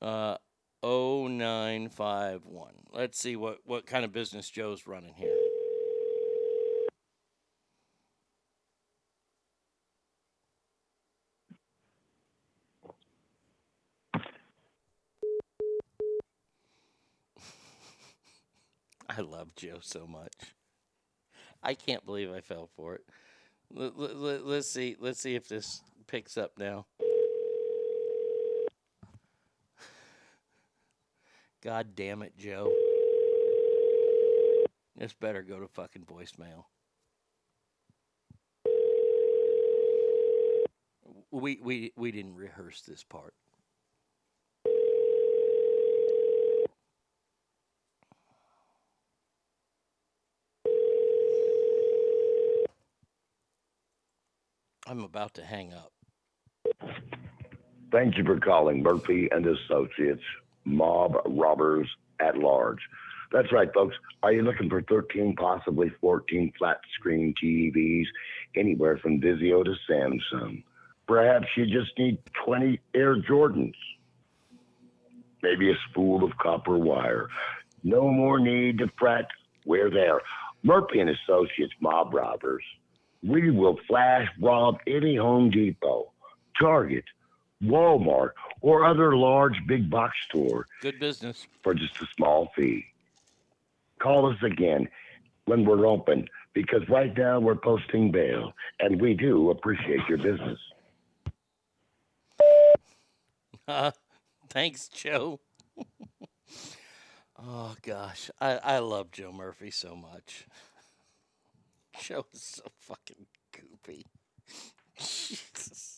uh, 0.00 0.36
oh 0.82 1.28
nine 1.28 1.88
five 1.88 2.44
one. 2.44 2.74
Let's 2.92 3.18
see 3.18 3.36
what 3.36 3.58
what 3.64 3.86
kind 3.86 4.04
of 4.04 4.12
business 4.12 4.50
Joe's 4.50 4.86
running 4.86 5.14
here. 5.14 5.34
I 19.08 19.20
love 19.20 19.54
Joe 19.56 19.78
so 19.80 20.06
much. 20.06 20.32
I 21.62 21.74
can't 21.74 22.04
believe 22.06 22.30
I 22.30 22.40
fell 22.40 22.68
for 22.76 22.94
it. 22.94 23.04
Let, 23.72 23.98
let, 23.98 24.16
let, 24.16 24.46
let's 24.46 24.70
see. 24.70 24.96
Let's 24.98 25.20
see 25.20 25.34
if 25.34 25.48
this 25.48 25.82
picks 26.06 26.36
up 26.36 26.52
now. 26.58 26.86
God 31.66 31.96
damn 31.96 32.22
it, 32.22 32.38
Joe. 32.38 32.72
This 34.96 35.12
better 35.14 35.42
go 35.42 35.58
to 35.58 35.66
fucking 35.66 36.04
voicemail. 36.04 36.66
We 41.32 41.58
we 41.60 41.92
we 41.96 42.12
didn't 42.12 42.36
rehearse 42.36 42.82
this 42.82 43.02
part. 43.02 43.34
I'm 54.86 55.02
about 55.02 55.34
to 55.34 55.42
hang 55.42 55.72
up. 55.74 55.90
Thank 57.90 58.16
you 58.16 58.22
for 58.22 58.38
calling 58.38 58.84
Murphy 58.84 59.28
and 59.32 59.44
Associates 59.44 60.22
Mob 60.66 61.16
Robbers 61.24 61.88
at 62.20 62.36
Large. 62.36 62.80
That's 63.32 63.52
right, 63.52 63.72
folks. 63.72 63.96
Are 64.22 64.32
you 64.32 64.42
looking 64.42 64.68
for 64.68 64.82
13, 64.82 65.34
possibly 65.36 65.90
14 66.00 66.52
flat 66.58 66.78
screen 66.98 67.34
TVs 67.42 68.06
anywhere 68.54 68.98
from 68.98 69.20
Vizio 69.20 69.64
to 69.64 69.74
Samsung? 69.90 70.62
Perhaps 71.06 71.46
you 71.56 71.66
just 71.66 71.96
need 71.98 72.18
20 72.44 72.80
Air 72.94 73.16
Jordans. 73.22 73.74
Maybe 75.42 75.70
a 75.70 75.74
spool 75.90 76.24
of 76.24 76.36
copper 76.38 76.78
wire. 76.78 77.28
No 77.84 78.08
more 78.08 78.40
need 78.40 78.78
to 78.78 78.90
fret. 78.98 79.26
We're 79.64 79.90
there. 79.90 80.20
Murphy 80.62 81.00
and 81.00 81.10
Associates 81.10 81.74
Mob 81.80 82.12
Robbers. 82.12 82.64
We 83.22 83.50
will 83.50 83.78
flash 83.86 84.26
rob 84.40 84.78
any 84.86 85.16
Home 85.16 85.50
Depot, 85.50 86.12
Target, 86.60 87.04
Walmart, 87.62 88.30
or 88.60 88.84
other 88.84 89.16
large 89.16 89.56
big 89.66 89.90
box 89.90 90.14
store 90.28 90.66
Good 90.80 90.98
business. 90.98 91.46
for 91.62 91.74
just 91.74 92.00
a 92.00 92.06
small 92.16 92.50
fee. 92.56 92.84
Call 93.98 94.30
us 94.30 94.38
again 94.42 94.88
when 95.46 95.64
we're 95.64 95.86
open 95.86 96.26
because 96.54 96.82
right 96.88 97.16
now 97.16 97.38
we're 97.38 97.54
posting 97.54 98.10
bail 98.10 98.52
and 98.80 99.00
we 99.00 99.14
do 99.14 99.50
appreciate 99.50 100.00
your 100.08 100.18
business. 100.18 100.58
Uh, 103.68 103.90
thanks, 104.48 104.88
Joe. 104.88 105.40
oh 107.38 107.74
gosh, 107.82 108.30
I 108.40 108.56
I 108.56 108.78
love 108.78 109.10
Joe 109.10 109.32
Murphy 109.32 109.70
so 109.70 109.96
much. 109.96 110.46
Joe 112.00 112.26
is 112.32 112.42
so 112.42 112.62
fucking 112.78 113.26
goopy. 113.54 114.02
Jesus. 114.98 115.95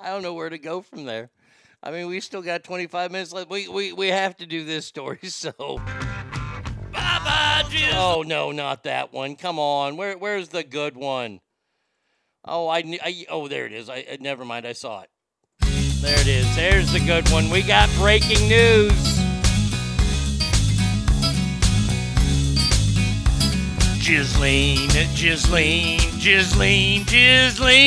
I 0.00 0.08
don't 0.10 0.22
know 0.22 0.34
where 0.34 0.48
to 0.48 0.58
go 0.58 0.80
from 0.80 1.04
there. 1.04 1.30
I 1.82 1.90
mean, 1.90 2.08
we 2.08 2.20
still 2.20 2.42
got 2.42 2.64
25 2.64 3.10
minutes 3.10 3.32
left. 3.32 3.50
We 3.50 3.68
we, 3.68 3.92
we 3.92 4.08
have 4.08 4.36
to 4.38 4.46
do 4.46 4.64
this 4.64 4.86
story, 4.86 5.18
so. 5.24 5.52
Bye 6.92 7.20
bye, 7.24 7.90
Oh 7.92 8.22
no, 8.26 8.50
not 8.50 8.84
that 8.84 9.12
one. 9.12 9.36
Come 9.36 9.58
on, 9.58 9.96
where 9.96 10.16
where's 10.16 10.48
the 10.48 10.64
good 10.64 10.96
one? 10.96 11.40
Oh, 12.44 12.68
I, 12.68 12.78
I 13.02 13.26
oh 13.28 13.48
there 13.48 13.66
it 13.66 13.72
is. 13.72 13.88
I 13.88 14.00
uh, 14.10 14.16
never 14.20 14.44
mind. 14.44 14.66
I 14.66 14.72
saw 14.72 15.02
it. 15.02 15.10
There 16.00 16.18
it 16.18 16.26
is. 16.26 16.56
There's 16.56 16.92
the 16.92 17.00
good 17.00 17.28
one. 17.30 17.50
We 17.50 17.62
got 17.62 17.90
breaking 17.98 18.48
news. 18.48 19.09
Ghislaine, 24.10 24.88
Ghislaine, 25.14 26.00
Ghislaine, 26.18 27.04
Ghislaine. 27.04 27.84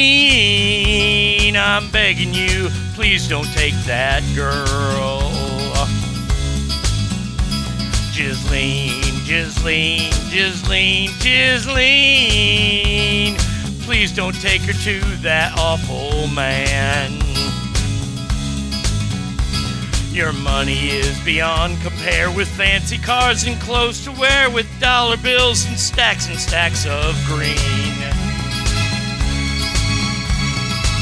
I'm 1.57 1.91
begging 1.91 2.33
you, 2.33 2.69
please 2.93 3.27
don't 3.27 3.51
take 3.51 3.73
that 3.83 4.23
girl. 4.33 5.19
Ghislaine, 8.15 9.01
Ghislaine, 9.25 10.13
Ghislaine, 10.31 11.09
Ghislaine. 11.19 11.75
Please 13.81 14.13
don't 14.13 14.39
take 14.41 14.61
her 14.61 14.71
to 14.71 15.01
that 15.23 15.53
awful 15.59 16.29
man. 16.29 17.32
Your 20.13 20.31
money 20.31 20.89
is 20.89 21.19
beyond 21.25 21.81
compare. 21.81 22.29
with 22.29 22.47
fancy 22.47 22.99
cars 22.99 23.45
and 23.45 23.59
clothes 23.59 24.03
to 24.05 24.11
wear 24.11 24.47
with 24.47 24.67
dollar 24.79 25.17
bills 25.17 25.65
and 25.65 25.75
stacks 25.77 26.29
and 26.29 26.37
stacks 26.37 26.85
of 26.85 27.15
green. 27.25 27.57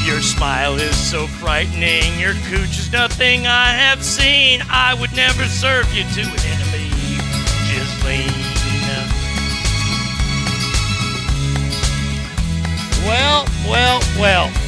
Your 0.06 0.22
smile 0.22 0.76
is 0.76 0.96
so 0.96 1.26
frightening, 1.26 2.18
your 2.18 2.32
cooch 2.48 2.78
is 2.78 2.90
nothing 2.90 3.46
I 3.46 3.72
have 3.72 4.02
seen. 4.02 4.62
I 4.70 4.94
would 4.94 5.14
never 5.14 5.44
serve 5.44 5.92
you 5.92 6.04
to 6.04 6.22
an 6.22 6.40
enemy, 6.48 6.88
Ghislaine. 7.68 8.52
Well, 13.04 13.44
well, 13.68 14.00
well. 14.18 14.61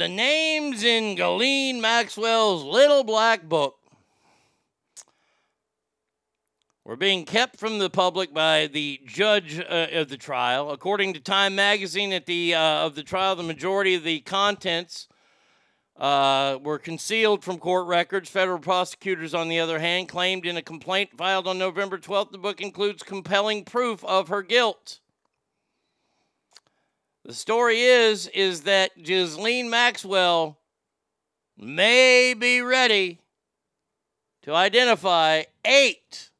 The 0.00 0.08
names 0.08 0.82
in 0.82 1.14
Ghislaine 1.14 1.78
Maxwell's 1.78 2.64
little 2.64 3.04
black 3.04 3.42
book 3.42 3.76
were 6.86 6.96
being 6.96 7.26
kept 7.26 7.58
from 7.58 7.78
the 7.78 7.90
public 7.90 8.32
by 8.32 8.68
the 8.68 8.98
judge 9.04 9.58
uh, 9.58 9.88
of 9.92 10.08
the 10.08 10.16
trial. 10.16 10.70
According 10.70 11.12
to 11.12 11.20
Time 11.20 11.54
Magazine, 11.54 12.14
at 12.14 12.24
the 12.24 12.54
uh, 12.54 12.86
of 12.86 12.94
the 12.94 13.02
trial, 13.02 13.36
the 13.36 13.42
majority 13.42 13.94
of 13.94 14.02
the 14.02 14.20
contents 14.20 15.06
uh, 15.98 16.56
were 16.62 16.78
concealed 16.78 17.44
from 17.44 17.58
court 17.58 17.86
records. 17.86 18.30
Federal 18.30 18.58
prosecutors, 18.58 19.34
on 19.34 19.50
the 19.50 19.60
other 19.60 19.80
hand, 19.80 20.08
claimed 20.08 20.46
in 20.46 20.56
a 20.56 20.62
complaint 20.62 21.10
filed 21.14 21.46
on 21.46 21.58
November 21.58 21.98
12th 21.98 22.32
the 22.32 22.38
book 22.38 22.62
includes 22.62 23.02
compelling 23.02 23.66
proof 23.66 24.02
of 24.06 24.28
her 24.28 24.40
guilt. 24.40 25.00
The 27.24 27.34
story 27.34 27.82
is 27.82 28.26
is 28.28 28.62
that 28.62 29.02
Ghislaine 29.02 29.68
Maxwell 29.68 30.58
may 31.56 32.32
be 32.32 32.62
ready 32.62 33.20
to 34.42 34.54
identify 34.54 35.42
eight 35.64 36.30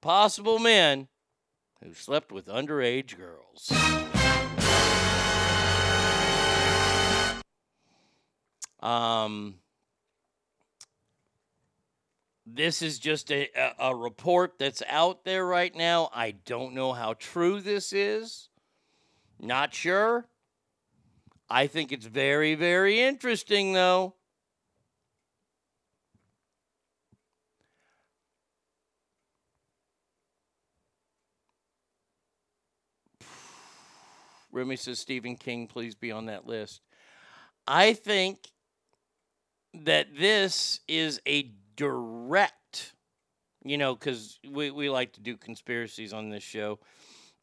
possible 0.00 0.60
men 0.60 1.08
who 1.82 1.92
slept 1.94 2.30
with 2.30 2.46
underage 2.46 3.16
girls. 3.16 3.72
Um, 8.78 9.56
this 12.46 12.82
is 12.82 12.98
just 12.98 13.30
a, 13.32 13.48
a, 13.56 13.90
a 13.90 13.96
report 13.96 14.58
that's 14.58 14.82
out 14.88 15.24
there 15.24 15.44
right 15.44 15.74
now. 15.74 16.08
I 16.14 16.30
don't 16.30 16.72
know 16.74 16.92
how 16.92 17.14
true 17.14 17.60
this 17.60 17.92
is. 17.92 18.49
Not 19.40 19.74
sure. 19.74 20.26
I 21.48 21.66
think 21.66 21.92
it's 21.92 22.06
very, 22.06 22.54
very 22.54 23.00
interesting, 23.00 23.72
though. 23.72 24.14
Remy 34.52 34.76
says 34.76 34.98
Stephen 34.98 35.36
King, 35.36 35.66
please 35.66 35.94
be 35.94 36.12
on 36.12 36.26
that 36.26 36.46
list. 36.46 36.82
I 37.66 37.94
think 37.94 38.50
that 39.72 40.08
this 40.18 40.80
is 40.88 41.20
a 41.26 41.52
direct, 41.76 42.94
you 43.64 43.78
know, 43.78 43.94
because 43.94 44.38
we, 44.48 44.70
we 44.70 44.90
like 44.90 45.12
to 45.14 45.20
do 45.20 45.36
conspiracies 45.36 46.12
on 46.12 46.30
this 46.30 46.42
show. 46.42 46.78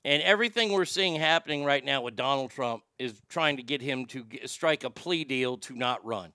And 0.08 0.24
everything 0.24 0.72
we're 0.72 0.86
seeing 0.86 1.16
happening 1.16 1.66
right 1.66 1.84
now 1.84 2.02
with 2.02 2.16
Donald 2.16 2.52
Trump 2.52 2.82
is 2.98 3.22
trying 3.28 3.58
to 3.58 3.62
get 3.62 3.82
him 3.82 4.06
to 4.06 4.24
get, 4.24 4.50
strike 4.50 4.86
a 4.86 4.90
plea 4.90 5.26
deal 5.26 5.58
to 5.58 5.76
not 5.76 6.06
run, 6.06 6.32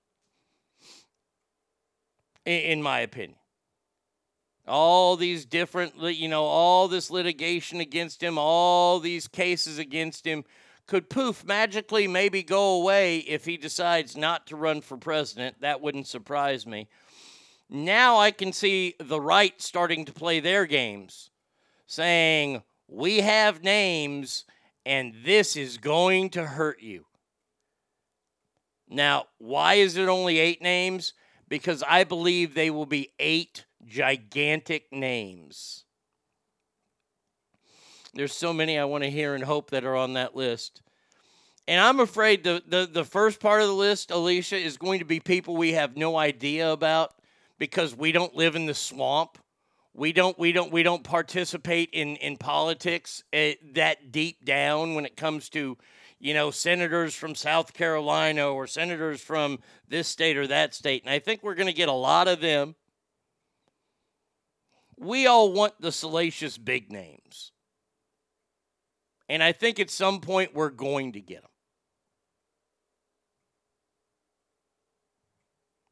in, 2.44 2.60
in 2.60 2.83
my 2.83 3.01
opinion. 3.01 3.39
All 4.68 5.17
these 5.17 5.47
different, 5.47 5.94
you 5.99 6.28
know, 6.28 6.44
all 6.44 6.86
this 6.86 7.10
litigation 7.10 7.81
against 7.81 8.23
him, 8.23 8.36
all 8.36 9.01
these 9.01 9.26
cases 9.26 9.78
against 9.78 10.26
him 10.26 10.44
could 10.86 11.09
poof 11.09 11.42
magically 11.42 12.07
maybe 12.07 12.42
go 12.42 12.75
away 12.75 13.20
if 13.20 13.47
he 13.47 13.57
decides 13.57 14.18
not 14.18 14.49
to 14.49 14.57
run 14.57 14.83
for 14.83 14.99
president. 14.99 15.62
That 15.62 15.81
wouldn't 15.81 16.07
surprise 16.07 16.67
me. 16.67 16.89
Now 17.70 18.18
I 18.18 18.33
can 18.33 18.52
see 18.52 18.97
the 19.01 19.18
right 19.18 19.59
starting 19.62 20.05
to 20.05 20.12
play 20.12 20.41
their 20.41 20.67
games, 20.67 21.31
saying, 21.86 22.62
We 22.94 23.20
have 23.20 23.64
names, 23.64 24.44
and 24.84 25.14
this 25.24 25.56
is 25.56 25.78
going 25.78 26.28
to 26.30 26.44
hurt 26.44 26.82
you. 26.82 27.06
Now, 28.86 29.24
why 29.38 29.74
is 29.74 29.96
it 29.96 30.10
only 30.10 30.38
eight 30.38 30.60
names? 30.60 31.14
Because 31.48 31.82
I 31.88 32.04
believe 32.04 32.52
they 32.52 32.68
will 32.70 32.84
be 32.84 33.10
eight 33.18 33.64
gigantic 33.86 34.92
names. 34.92 35.84
There's 38.12 38.34
so 38.34 38.52
many 38.52 38.78
I 38.78 38.84
want 38.84 39.04
to 39.04 39.10
hear 39.10 39.34
and 39.34 39.42
hope 39.42 39.70
that 39.70 39.86
are 39.86 39.96
on 39.96 40.12
that 40.12 40.36
list. 40.36 40.82
And 41.66 41.80
I'm 41.80 41.98
afraid 41.98 42.44
the, 42.44 42.62
the, 42.66 42.86
the 42.92 43.04
first 43.04 43.40
part 43.40 43.62
of 43.62 43.68
the 43.68 43.74
list, 43.74 44.10
Alicia, 44.10 44.58
is 44.58 44.76
going 44.76 44.98
to 44.98 45.06
be 45.06 45.18
people 45.18 45.56
we 45.56 45.72
have 45.72 45.96
no 45.96 46.18
idea 46.18 46.70
about 46.70 47.14
because 47.58 47.96
we 47.96 48.12
don't 48.12 48.34
live 48.34 48.54
in 48.54 48.66
the 48.66 48.74
swamp. 48.74 49.38
We 49.94 50.12
don't 50.12 50.38
we 50.38 50.52
don't 50.52 50.72
we 50.72 50.82
don't 50.82 51.04
participate 51.04 51.90
in 51.92 52.16
in 52.16 52.38
politics 52.38 53.22
uh, 53.32 53.50
that 53.74 54.10
deep 54.10 54.44
down 54.44 54.94
when 54.94 55.04
it 55.04 55.16
comes 55.16 55.50
to 55.50 55.76
you 56.18 56.32
know 56.32 56.50
senators 56.50 57.14
from 57.14 57.34
South 57.34 57.74
Carolina 57.74 58.48
or 58.48 58.66
senators 58.66 59.20
from 59.20 59.58
this 59.88 60.08
state 60.08 60.38
or 60.38 60.46
that 60.46 60.74
state. 60.74 61.02
And 61.04 61.12
I 61.12 61.18
think 61.18 61.42
we're 61.42 61.54
going 61.54 61.66
to 61.66 61.74
get 61.74 61.90
a 61.90 61.92
lot 61.92 62.26
of 62.26 62.40
them. 62.40 62.74
We 64.96 65.26
all 65.26 65.52
want 65.52 65.78
the 65.80 65.92
salacious 65.92 66.56
big 66.56 66.90
names. 66.90 67.52
And 69.28 69.42
I 69.42 69.52
think 69.52 69.78
at 69.78 69.90
some 69.90 70.20
point 70.20 70.54
we're 70.54 70.70
going 70.70 71.12
to 71.12 71.20
get 71.20 71.42
them. 71.42 71.50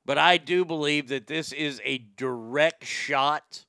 But 0.06 0.18
I 0.18 0.38
do 0.38 0.64
believe 0.64 1.08
that 1.08 1.26
this 1.26 1.52
is 1.52 1.80
a 1.84 1.98
direct 1.98 2.84
shot 2.84 3.64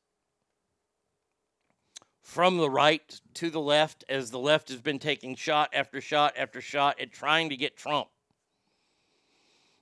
from 2.32 2.56
the 2.56 2.70
right 2.70 3.20
to 3.34 3.50
the 3.50 3.60
left 3.60 4.06
as 4.08 4.32
the 4.32 4.40
left 4.40 4.70
has 4.70 4.80
been 4.80 5.00
taking 5.00 5.36
shot 5.36 5.70
after 5.74 6.00
shot 6.00 6.34
after 6.38 6.62
shot 6.62 6.98
at 6.98 7.12
trying 7.12 7.50
to 7.50 7.58
get 7.58 7.76
Trump. 7.76 8.08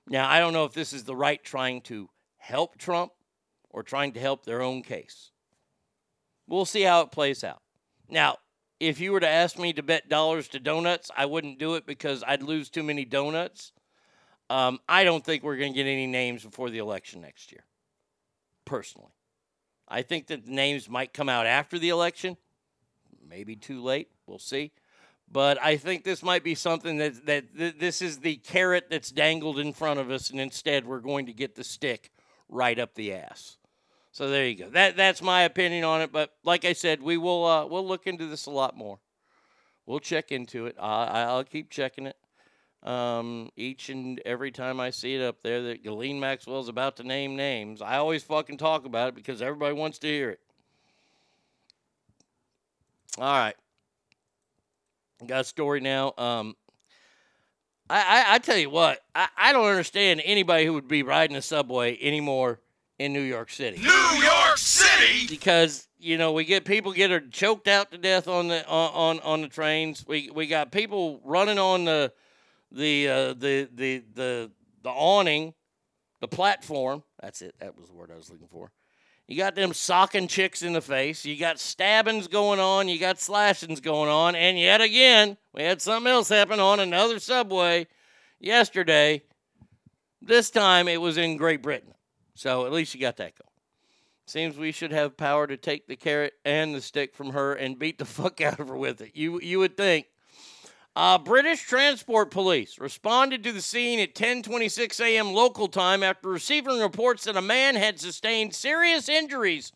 Now, 0.08 0.28
I 0.28 0.40
don't 0.40 0.52
know 0.52 0.64
if 0.64 0.72
this 0.72 0.92
is 0.92 1.04
the 1.04 1.14
right 1.14 1.40
trying 1.44 1.80
to 1.82 2.10
help 2.38 2.76
Trump 2.76 3.12
or 3.68 3.84
trying 3.84 4.14
to 4.14 4.20
help 4.20 4.44
their 4.44 4.62
own 4.62 4.82
case. 4.82 5.30
We'll 6.48 6.64
see 6.64 6.82
how 6.82 7.02
it 7.02 7.12
plays 7.12 7.44
out. 7.44 7.62
Now, 8.08 8.38
if 8.80 8.98
you 8.98 9.12
were 9.12 9.20
to 9.20 9.28
ask 9.28 9.56
me 9.56 9.72
to 9.74 9.84
bet 9.84 10.08
dollars 10.08 10.48
to 10.48 10.58
donuts, 10.58 11.08
I 11.16 11.26
wouldn't 11.26 11.60
do 11.60 11.76
it 11.76 11.86
because 11.86 12.24
I'd 12.26 12.42
lose 12.42 12.68
too 12.68 12.82
many 12.82 13.04
donuts. 13.04 13.70
Um, 14.48 14.80
I 14.88 15.04
don't 15.04 15.24
think 15.24 15.44
we're 15.44 15.56
going 15.56 15.72
to 15.72 15.76
get 15.76 15.88
any 15.88 16.08
names 16.08 16.42
before 16.42 16.68
the 16.68 16.78
election 16.78 17.20
next 17.20 17.52
year, 17.52 17.64
personally. 18.64 19.12
I 19.90 20.02
think 20.02 20.28
that 20.28 20.46
the 20.46 20.52
names 20.52 20.88
might 20.88 21.12
come 21.12 21.28
out 21.28 21.46
after 21.46 21.78
the 21.78 21.88
election. 21.88 22.36
Maybe 23.28 23.56
too 23.56 23.82
late. 23.82 24.08
We'll 24.26 24.38
see. 24.38 24.72
But 25.30 25.62
I 25.62 25.76
think 25.76 26.04
this 26.04 26.22
might 26.22 26.42
be 26.42 26.54
something 26.54 26.96
that, 26.98 27.26
that 27.26 27.56
th- 27.56 27.78
this 27.78 28.00
is 28.00 28.18
the 28.18 28.36
carrot 28.36 28.86
that's 28.90 29.10
dangled 29.10 29.58
in 29.58 29.72
front 29.72 30.00
of 30.00 30.10
us, 30.10 30.30
and 30.30 30.40
instead 30.40 30.86
we're 30.86 31.00
going 31.00 31.26
to 31.26 31.32
get 31.32 31.54
the 31.54 31.64
stick 31.64 32.10
right 32.48 32.78
up 32.78 32.94
the 32.94 33.12
ass. 33.12 33.58
So 34.12 34.28
there 34.28 34.46
you 34.46 34.56
go. 34.56 34.70
That 34.70 34.96
that's 34.96 35.22
my 35.22 35.42
opinion 35.42 35.84
on 35.84 36.00
it. 36.02 36.10
But 36.10 36.32
like 36.42 36.64
I 36.64 36.72
said, 36.72 37.00
we 37.00 37.16
will 37.16 37.44
uh, 37.44 37.66
we'll 37.66 37.86
look 37.86 38.08
into 38.08 38.26
this 38.26 38.46
a 38.46 38.50
lot 38.50 38.76
more. 38.76 38.98
We'll 39.86 40.00
check 40.00 40.32
into 40.32 40.66
it. 40.66 40.76
I, 40.80 41.22
I'll 41.22 41.44
keep 41.44 41.70
checking 41.70 42.06
it. 42.06 42.16
Um, 42.82 43.50
each 43.56 43.90
and 43.90 44.20
every 44.24 44.50
time 44.50 44.80
I 44.80 44.90
see 44.90 45.14
it 45.14 45.22
up 45.22 45.42
there 45.42 45.62
that 45.64 45.82
Ghislaine 45.82 46.18
Maxwell's 46.18 46.68
about 46.68 46.96
to 46.96 47.02
name 47.02 47.36
names, 47.36 47.82
I 47.82 47.96
always 47.96 48.22
fucking 48.22 48.56
talk 48.56 48.86
about 48.86 49.08
it 49.08 49.14
because 49.14 49.42
everybody 49.42 49.74
wants 49.74 49.98
to 49.98 50.06
hear 50.06 50.30
it. 50.30 50.40
All 53.18 53.24
right. 53.24 53.56
Got 55.26 55.42
a 55.42 55.44
story 55.44 55.80
now. 55.80 56.14
Um, 56.16 56.56
I, 57.90 57.98
I, 58.00 58.34
I 58.34 58.38
tell 58.38 58.56
you 58.56 58.70
what, 58.70 59.00
I, 59.14 59.28
I 59.36 59.52
don't 59.52 59.66
understand 59.66 60.22
anybody 60.24 60.64
who 60.64 60.72
would 60.72 60.88
be 60.88 61.02
riding 61.02 61.36
a 61.36 61.42
subway 61.42 61.98
anymore 62.00 62.60
in 62.98 63.12
New 63.12 63.20
York 63.20 63.50
City. 63.50 63.78
New 63.78 64.22
York 64.22 64.56
City! 64.56 65.26
Because 65.28 65.88
you 65.98 66.16
know 66.16 66.32
we 66.32 66.44
get 66.44 66.64
people 66.64 66.92
get 66.92 67.30
choked 67.32 67.66
out 67.66 67.90
to 67.90 67.98
death 67.98 68.28
on 68.28 68.48
the 68.48 68.66
on 68.68 69.18
on, 69.18 69.20
on 69.20 69.40
the 69.42 69.48
trains. 69.48 70.04
We 70.06 70.30
we 70.32 70.46
got 70.46 70.70
people 70.70 71.20
running 71.24 71.58
on 71.58 71.84
the 71.84 72.12
the 72.72 73.08
uh, 73.08 73.34
the 73.34 73.68
the 73.74 74.02
the 74.14 74.50
the 74.82 74.90
awning, 74.90 75.54
the 76.20 76.28
platform. 76.28 77.02
That's 77.20 77.42
it. 77.42 77.54
That 77.60 77.78
was 77.78 77.88
the 77.88 77.94
word 77.94 78.10
I 78.12 78.16
was 78.16 78.30
looking 78.30 78.48
for. 78.48 78.70
You 79.30 79.36
got 79.36 79.54
them 79.54 79.72
socking 79.72 80.26
chicks 80.26 80.62
in 80.62 80.72
the 80.72 80.80
face. 80.80 81.24
You 81.24 81.36
got 81.36 81.60
stabbings 81.60 82.26
going 82.26 82.58
on. 82.58 82.88
You 82.88 82.98
got 82.98 83.20
slashings 83.20 83.78
going 83.80 84.10
on. 84.10 84.34
And 84.34 84.58
yet 84.58 84.80
again, 84.80 85.36
we 85.54 85.62
had 85.62 85.80
something 85.80 86.10
else 86.10 86.28
happen 86.28 86.58
on 86.58 86.80
another 86.80 87.20
subway 87.20 87.86
yesterday. 88.40 89.22
This 90.20 90.50
time 90.50 90.88
it 90.88 91.00
was 91.00 91.16
in 91.16 91.36
Great 91.36 91.62
Britain. 91.62 91.94
So 92.34 92.66
at 92.66 92.72
least 92.72 92.92
you 92.92 93.00
got 93.00 93.18
that 93.18 93.36
going. 93.36 93.50
Seems 94.26 94.56
we 94.56 94.72
should 94.72 94.92
have 94.92 95.16
power 95.16 95.46
to 95.46 95.56
take 95.56 95.86
the 95.86 95.94
carrot 95.94 96.32
and 96.44 96.74
the 96.74 96.80
stick 96.80 97.14
from 97.14 97.30
her 97.30 97.52
and 97.54 97.78
beat 97.78 97.98
the 97.98 98.04
fuck 98.06 98.40
out 98.40 98.58
of 98.58 98.66
her 98.66 98.76
with 98.76 99.00
it. 99.00 99.12
You 99.14 99.40
you 99.40 99.60
would 99.60 99.76
think. 99.76 100.06
Uh, 100.96 101.18
British 101.18 101.62
Transport 101.62 102.30
Police 102.30 102.78
responded 102.78 103.44
to 103.44 103.52
the 103.52 103.62
scene 103.62 104.00
at 104.00 104.14
10:26 104.14 105.00
a.m. 105.00 105.32
local 105.32 105.68
time 105.68 106.02
after 106.02 106.28
receiving 106.28 106.80
reports 106.80 107.24
that 107.24 107.36
a 107.36 107.42
man 107.42 107.76
had 107.76 108.00
sustained 108.00 108.54
serious 108.54 109.08
injuries 109.08 109.72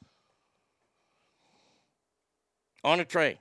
on 2.82 2.98
a 3.00 3.04
train. 3.04 3.38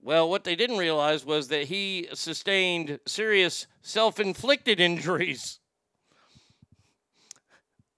Well, 0.00 0.30
what 0.30 0.44
they 0.44 0.54
didn't 0.54 0.78
realize 0.78 1.24
was 1.24 1.48
that 1.48 1.64
he 1.64 2.08
sustained 2.14 3.00
serious 3.06 3.66
self-inflicted 3.82 4.78
injuries. 4.78 5.58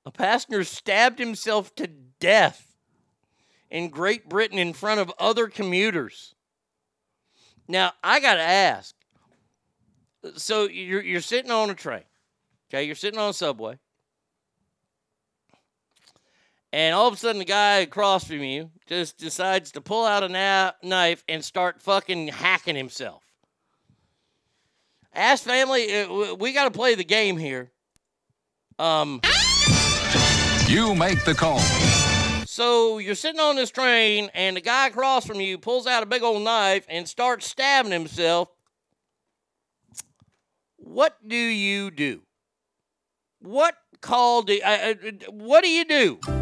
A 0.06 0.10
passenger 0.10 0.64
stabbed 0.64 1.18
himself 1.18 1.74
to 1.74 1.86
death 1.86 2.74
in 3.70 3.90
Great 3.90 4.26
Britain 4.26 4.58
in 4.58 4.72
front 4.72 5.00
of 5.00 5.12
other 5.18 5.48
commuters. 5.48 6.34
Now, 7.68 7.92
I 8.02 8.20
got 8.20 8.36
to 8.36 8.40
ask. 8.40 8.94
So 10.36 10.68
you're 10.68 11.02
you're 11.02 11.20
sitting 11.20 11.50
on 11.50 11.70
a 11.70 11.74
train. 11.74 12.02
Okay, 12.70 12.84
you're 12.84 12.94
sitting 12.94 13.18
on 13.18 13.30
a 13.30 13.32
subway. 13.32 13.78
And 16.72 16.94
all 16.94 17.08
of 17.08 17.14
a 17.14 17.16
sudden, 17.16 17.38
the 17.38 17.46
guy 17.46 17.78
across 17.78 18.24
from 18.24 18.42
you 18.42 18.70
just 18.86 19.16
decides 19.16 19.72
to 19.72 19.80
pull 19.80 20.04
out 20.04 20.22
a 20.22 20.28
na- 20.28 20.72
knife 20.82 21.24
and 21.28 21.42
start 21.42 21.80
fucking 21.80 22.28
hacking 22.28 22.76
himself. 22.76 23.22
Ask 25.14 25.44
family, 25.44 26.02
uh, 26.02 26.34
we 26.34 26.52
got 26.52 26.64
to 26.64 26.70
play 26.70 26.94
the 26.94 27.04
game 27.04 27.38
here. 27.38 27.70
Um, 28.78 29.22
You 30.68 30.94
make 30.94 31.24
the 31.24 31.34
call. 31.34 31.58
so 32.44 32.98
you're 32.98 33.14
sitting 33.14 33.40
on 33.40 33.56
this 33.56 33.70
train, 33.70 34.30
and 34.34 34.54
the 34.56 34.60
guy 34.60 34.88
across 34.88 35.26
from 35.26 35.40
you 35.40 35.56
pulls 35.56 35.86
out 35.86 36.02
a 36.02 36.06
big 36.06 36.22
old 36.22 36.42
knife 36.42 36.84
and 36.90 37.08
starts 37.08 37.46
stabbing 37.46 37.92
himself. 37.92 38.50
What 40.88 41.16
do 41.28 41.36
you 41.36 41.90
do? 41.90 42.22
What 43.40 43.74
call 44.00 44.40
do? 44.40 44.58
Uh, 44.64 44.94
uh, 44.96 45.30
what 45.30 45.62
do 45.62 45.68
you 45.68 45.84
do? 45.84 46.37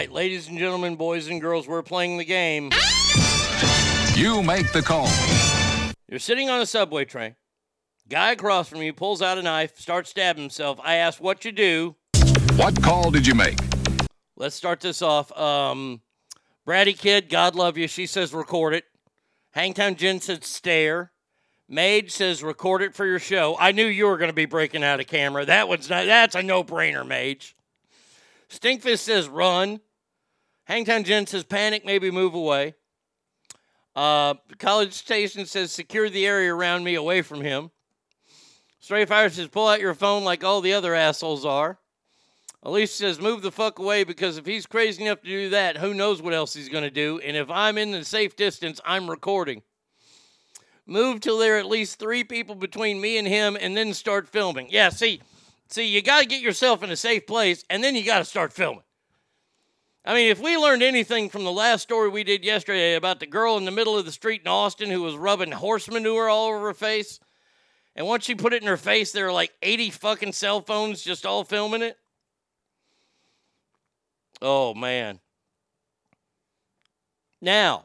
Right, 0.00 0.12
ladies 0.12 0.48
and 0.48 0.58
gentlemen, 0.58 0.96
boys 0.96 1.28
and 1.28 1.42
girls, 1.42 1.68
we're 1.68 1.82
playing 1.82 2.16
the 2.16 2.24
game. 2.24 2.70
You 4.14 4.42
make 4.42 4.72
the 4.72 4.80
call. 4.80 5.06
You're 6.08 6.18
sitting 6.18 6.48
on 6.48 6.62
a 6.62 6.64
subway 6.64 7.04
train. 7.04 7.36
Guy 8.08 8.32
across 8.32 8.70
from 8.70 8.80
you 8.80 8.94
pulls 8.94 9.20
out 9.20 9.36
a 9.36 9.42
knife, 9.42 9.78
starts 9.78 10.08
stabbing 10.08 10.44
himself. 10.44 10.80
I 10.82 10.94
ask 10.94 11.20
what 11.20 11.44
you 11.44 11.52
do. 11.52 11.96
What 12.56 12.82
call 12.82 13.10
did 13.10 13.26
you 13.26 13.34
make? 13.34 13.58
Let's 14.36 14.56
start 14.56 14.80
this 14.80 15.02
off. 15.02 15.38
Um, 15.38 16.00
Bratty 16.66 16.98
Kid, 16.98 17.28
God 17.28 17.54
love 17.54 17.76
you. 17.76 17.86
She 17.86 18.06
says 18.06 18.32
record 18.32 18.72
it. 18.72 18.84
Hangtown 19.50 19.96
Jen 19.96 20.22
says 20.22 20.46
stare. 20.46 21.12
Mage 21.68 22.10
says 22.10 22.42
record 22.42 22.80
it 22.80 22.94
for 22.94 23.04
your 23.04 23.18
show. 23.18 23.54
I 23.60 23.72
knew 23.72 23.84
you 23.84 24.06
were 24.06 24.16
going 24.16 24.30
to 24.30 24.34
be 24.34 24.46
breaking 24.46 24.82
out 24.82 24.98
a 24.98 25.04
camera. 25.04 25.44
That 25.44 25.68
was 25.68 25.90
not, 25.90 26.06
that's 26.06 26.34
a 26.34 26.42
no 26.42 26.64
brainer, 26.64 27.06
Mage. 27.06 27.54
Stinkfist 28.48 29.00
says 29.00 29.28
run. 29.28 29.80
Hangtown 30.70 31.02
Jen 31.02 31.26
says 31.26 31.42
panic, 31.42 31.84
maybe 31.84 32.12
move 32.12 32.34
away. 32.34 32.74
Uh, 33.96 34.34
College 34.60 34.92
Station 34.92 35.44
says 35.44 35.72
secure 35.72 36.08
the 36.08 36.24
area 36.24 36.54
around 36.54 36.84
me 36.84 36.94
away 36.94 37.22
from 37.22 37.40
him. 37.40 37.72
Stray 38.78 39.04
Fire 39.04 39.28
says 39.30 39.48
pull 39.48 39.66
out 39.66 39.80
your 39.80 39.94
phone 39.94 40.22
like 40.22 40.44
all 40.44 40.60
the 40.60 40.74
other 40.74 40.94
assholes 40.94 41.44
are. 41.44 41.80
Elise 42.62 42.94
says 42.94 43.20
move 43.20 43.42
the 43.42 43.50
fuck 43.50 43.80
away 43.80 44.04
because 44.04 44.38
if 44.38 44.46
he's 44.46 44.64
crazy 44.64 45.02
enough 45.02 45.20
to 45.22 45.26
do 45.26 45.48
that, 45.48 45.76
who 45.76 45.92
knows 45.92 46.22
what 46.22 46.34
else 46.34 46.54
he's 46.54 46.68
going 46.68 46.84
to 46.84 46.90
do. 46.90 47.18
And 47.18 47.36
if 47.36 47.50
I'm 47.50 47.76
in 47.76 47.90
the 47.90 48.04
safe 48.04 48.36
distance, 48.36 48.80
I'm 48.84 49.10
recording. 49.10 49.62
Move 50.86 51.18
till 51.18 51.38
there 51.38 51.56
are 51.56 51.58
at 51.58 51.66
least 51.66 51.98
three 51.98 52.22
people 52.22 52.54
between 52.54 53.00
me 53.00 53.18
and 53.18 53.26
him 53.26 53.58
and 53.60 53.76
then 53.76 53.92
start 53.92 54.28
filming. 54.28 54.68
Yeah, 54.70 54.90
see, 54.90 55.20
see, 55.68 55.88
you 55.88 56.00
got 56.00 56.20
to 56.20 56.28
get 56.28 56.42
yourself 56.42 56.84
in 56.84 56.90
a 56.90 56.96
safe 56.96 57.26
place 57.26 57.64
and 57.68 57.82
then 57.82 57.96
you 57.96 58.04
got 58.04 58.18
to 58.18 58.24
start 58.24 58.52
filming. 58.52 58.84
I 60.04 60.14
mean, 60.14 60.30
if 60.30 60.40
we 60.40 60.56
learned 60.56 60.82
anything 60.82 61.28
from 61.28 61.44
the 61.44 61.52
last 61.52 61.82
story 61.82 62.08
we 62.08 62.24
did 62.24 62.44
yesterday 62.44 62.94
about 62.94 63.20
the 63.20 63.26
girl 63.26 63.58
in 63.58 63.66
the 63.66 63.70
middle 63.70 63.98
of 63.98 64.06
the 64.06 64.12
street 64.12 64.40
in 64.40 64.48
Austin 64.48 64.90
who 64.90 65.02
was 65.02 65.16
rubbing 65.16 65.52
horse 65.52 65.90
manure 65.90 66.28
all 66.28 66.48
over 66.48 66.66
her 66.66 66.74
face, 66.74 67.20
and 67.94 68.06
once 68.06 68.24
she 68.24 68.34
put 68.34 68.54
it 68.54 68.62
in 68.62 68.68
her 68.68 68.78
face, 68.78 69.12
there 69.12 69.26
were 69.26 69.32
like 69.32 69.52
80 69.62 69.90
fucking 69.90 70.32
cell 70.32 70.62
phones 70.62 71.02
just 71.02 71.26
all 71.26 71.44
filming 71.44 71.82
it. 71.82 71.98
Oh, 74.40 74.72
man. 74.74 75.20
Now, 77.42 77.84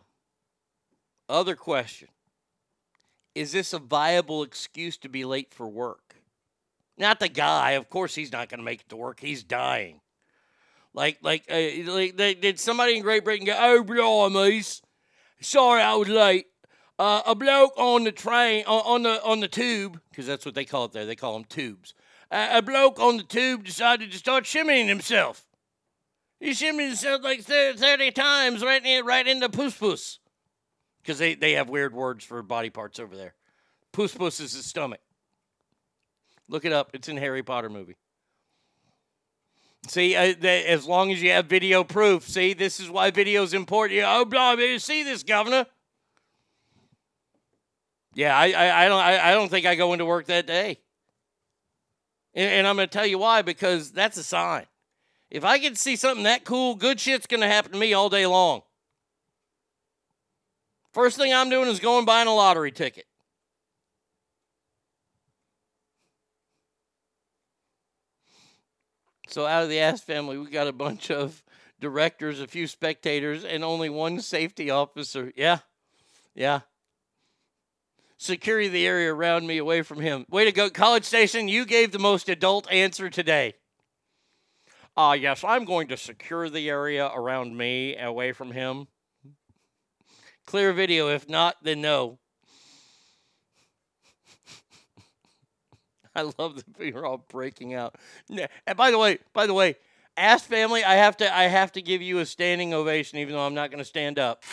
other 1.28 1.56
question 1.56 2.08
Is 3.34 3.52
this 3.52 3.74
a 3.74 3.80
viable 3.80 4.44
excuse 4.44 4.98
to 5.00 5.10
be 5.10 5.26
late 5.26 5.54
for 5.54 5.68
work? 5.68 6.16
Not 6.98 7.20
the 7.20 7.28
guy. 7.28 7.72
Of 7.72 7.90
course, 7.90 8.16
he's 8.16 8.32
not 8.32 8.48
going 8.48 8.60
to 8.60 8.64
make 8.64 8.82
it 8.82 8.90
to 8.90 8.96
work. 8.96 9.20
He's 9.20 9.44
dying. 9.44 10.00
Like, 10.96 11.18
like, 11.22 11.44
uh, 11.52 11.92
like 11.92 12.16
they, 12.16 12.34
did 12.34 12.58
somebody 12.58 12.96
in 12.96 13.02
Great 13.02 13.26
Britain 13.26 13.46
go, 13.46 13.56
oh, 13.58 13.84
blimey, 13.84 14.64
sorry 15.42 15.82
I 15.82 15.94
was 15.96 16.08
late. 16.08 16.48
Uh, 16.98 17.22
a 17.26 17.36
bloke 17.36 17.74
on 17.78 18.06
the 18.06 18.14
train, 18.14 18.64
on, 18.66 18.82
on 18.86 19.04
the 19.04 19.22
on 19.22 19.42
the 19.42 19.50
tube, 19.50 20.00
because 20.10 20.26
that's 20.26 20.46
what 20.46 20.56
they 20.56 20.64
call 20.64 20.86
it 20.86 20.94
there. 20.94 21.06
They 21.06 21.18
call 21.18 21.34
them 21.34 21.44
tubes. 21.44 21.94
Uh, 22.32 22.48
a 22.54 22.62
bloke 22.62 22.98
on 23.02 23.18
the 23.18 23.24
tube 23.24 23.66
decided 23.66 24.14
to 24.14 24.18
start 24.18 24.46
shimmying 24.46 24.88
himself. 24.88 25.46
He 26.40 26.52
shimmied 26.52 26.88
himself 26.88 27.22
like 27.22 27.42
thir- 27.42 27.74
30 27.74 28.12
times 28.12 28.64
right 28.64 28.84
in, 28.86 29.06
right 29.06 29.28
into 29.28 29.50
puss 29.50 29.78
puss. 29.78 30.20
Because 31.02 31.20
they, 31.20 31.36
they 31.36 31.54
have 31.54 31.68
weird 31.68 31.94
words 31.94 32.24
for 32.24 32.42
body 32.42 32.70
parts 32.70 33.00
over 33.02 33.18
there. 33.18 33.36
Puss 33.92 34.16
puss 34.16 34.40
is 34.40 34.54
his 34.54 34.66
stomach. 34.66 35.02
Look 36.48 36.64
it 36.64 36.72
up. 36.72 36.92
It's 36.94 37.10
in 37.10 37.18
Harry 37.18 37.44
Potter 37.44 37.70
movie. 37.70 37.98
See, 39.88 40.16
uh, 40.16 40.34
as 40.44 40.86
long 40.86 41.12
as 41.12 41.22
you 41.22 41.32
have 41.32 41.46
video 41.46 41.84
proof. 41.84 42.28
See, 42.28 42.54
this 42.54 42.80
is 42.80 42.90
why 42.90 43.12
video 43.12 43.44
is 43.44 43.54
important. 43.54 43.98
Yeah, 43.98 44.18
oh, 44.18 44.26
blah, 44.26 44.56
blah, 44.56 44.78
see 44.78 45.04
this, 45.04 45.24
Governor. 45.24 45.66
Yeah, 48.14 48.36
I, 48.36 48.52
I, 48.52 48.86
I 48.86 48.88
don't, 48.88 49.02
I, 49.02 49.30
I 49.30 49.34
don't 49.34 49.50
think 49.50 49.66
I 49.66 49.76
go 49.76 49.94
into 49.94 50.06
work 50.06 50.26
that 50.28 50.48
day. 50.48 50.80
And, 52.34 52.50
and 52.50 52.68
I'm 52.68 52.76
going 52.76 52.88
to 52.88 52.94
tell 52.94 53.06
you 53.06 53.18
why. 53.18 53.42
Because 53.42 53.92
that's 53.92 54.18
a 54.18 54.24
sign. 54.24 54.66
If 55.30 55.44
I 55.44 55.60
can 55.60 55.76
see 55.76 55.96
something 55.96 56.24
that 56.24 56.46
cool, 56.46 56.76
good 56.76 57.00
shit's 57.00 57.28
going 57.28 57.42
to 57.42 57.48
happen 57.48 57.74
to 57.74 57.78
me 57.78 57.94
all 57.94 58.10
day 58.10 58.26
long. 58.26 58.62
First 60.94 61.18
thing 61.18 61.34
I'm 61.34 61.50
doing 61.50 61.68
is 61.68 61.82
going 61.82 62.06
buying 62.06 62.28
a 62.28 62.34
lottery 62.34 62.72
ticket. 62.72 63.06
So 69.36 69.46
out 69.46 69.64
of 69.64 69.70
the 69.70 69.82
Ass 69.82 70.00
family, 70.00 70.38
we 70.38 70.50
got 70.50 70.70
a 70.70 70.72
bunch 70.72 71.12
of 71.12 71.44
directors, 71.82 72.40
a 72.40 72.48
few 72.48 72.68
spectators, 72.68 73.44
and 73.44 73.66
only 73.66 73.90
one 73.90 74.22
safety 74.22 74.70
officer. 74.70 75.34
Yeah, 75.36 75.58
yeah. 76.34 76.62
Security 78.16 78.70
the 78.70 78.88
area 78.88 79.14
around 79.14 79.46
me 79.46 79.58
away 79.58 79.82
from 79.82 80.00
him. 80.00 80.26
Way 80.30 80.46
to 80.46 80.54
go, 80.54 80.70
College 80.70 81.04
Station. 81.04 81.50
You 81.50 81.66
gave 81.66 81.92
the 81.92 82.00
most 82.00 82.30
adult 82.30 82.72
answer 82.72 83.10
today. 83.10 83.56
Ah, 84.96 85.10
uh, 85.10 85.14
yes, 85.16 85.44
I'm 85.44 85.66
going 85.66 85.90
to 85.90 85.98
secure 85.98 86.50
the 86.50 86.70
area 86.70 87.06
around 87.14 87.58
me 87.58 87.98
away 87.98 88.32
from 88.32 88.52
him. 88.52 88.88
Clear 90.46 90.72
video. 90.72 91.10
If 91.10 91.28
not, 91.28 91.58
then 91.62 91.82
no. 91.82 92.20
I 96.16 96.32
love 96.38 96.56
that 96.56 96.80
we 96.80 96.94
are 96.94 97.06
all 97.06 97.18
breaking 97.30 97.74
out. 97.74 97.96
And 98.30 98.78
by 98.78 98.92
the 98.92 98.98
way, 98.98 99.20
by 99.34 99.48
the 99.48 99.54
way, 99.54 99.76
Ass 100.18 100.44
family, 100.44 100.84
I 100.84 100.96
have 100.96 101.18
to 101.18 101.36
I 101.36 101.44
have 101.44 101.74
to 101.74 101.82
give 101.82 102.02
you 102.02 102.20
a 102.20 102.26
standing 102.26 102.74
ovation, 102.74 103.20
even 103.20 103.34
though 103.34 103.46
I'm 103.46 103.54
not 103.54 103.70
going 103.70 103.80
to 103.80 103.86
stand 103.86 104.18
up. 104.18 104.44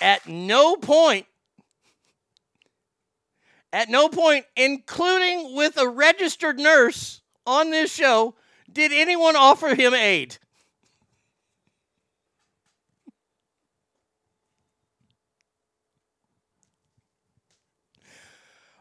At 0.00 0.28
no 0.28 0.76
point, 0.76 1.26
at 3.72 3.88
no 3.88 4.08
point, 4.08 4.44
including 4.54 5.56
with 5.56 5.76
a 5.76 5.88
registered 5.88 6.60
nurse, 6.60 7.22
on 7.46 7.70
this 7.70 7.92
show 7.92 8.34
did 8.72 8.92
anyone 8.92 9.36
offer 9.36 9.74
him 9.74 9.94
aid? 9.94 10.38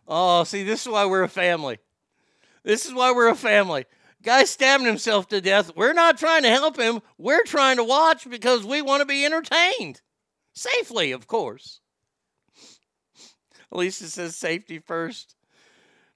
Oh, 0.08 0.44
see, 0.44 0.64
this 0.64 0.82
is 0.82 0.92
why 0.92 1.06
we're 1.06 1.24
a 1.24 1.30
family. 1.30 1.80
This 2.64 2.86
is 2.86 2.94
why 2.94 3.12
we're 3.12 3.30
a 3.30 3.36
family. 3.36 3.86
Guy 4.22 4.46
stabbing 4.46 4.88
himself 4.88 5.28
to 5.30 5.42
death. 5.42 5.76
We're 5.76 5.94
not 5.94 6.18
trying 6.18 6.44
to 6.44 6.50
help 6.50 6.78
him. 6.78 7.02
We're 7.18 7.44
trying 7.44 7.78
to 7.78 7.84
watch 7.84 8.30
because 8.30 8.64
we 8.66 8.82
want 8.82 9.02
to 9.02 9.06
be 9.06 9.26
entertained. 9.26 10.02
Safely, 10.54 11.12
of 11.12 11.28
course. 11.28 11.82
Lisa 13.72 14.10
says 14.10 14.36
safety 14.36 14.80
first. 14.80 15.36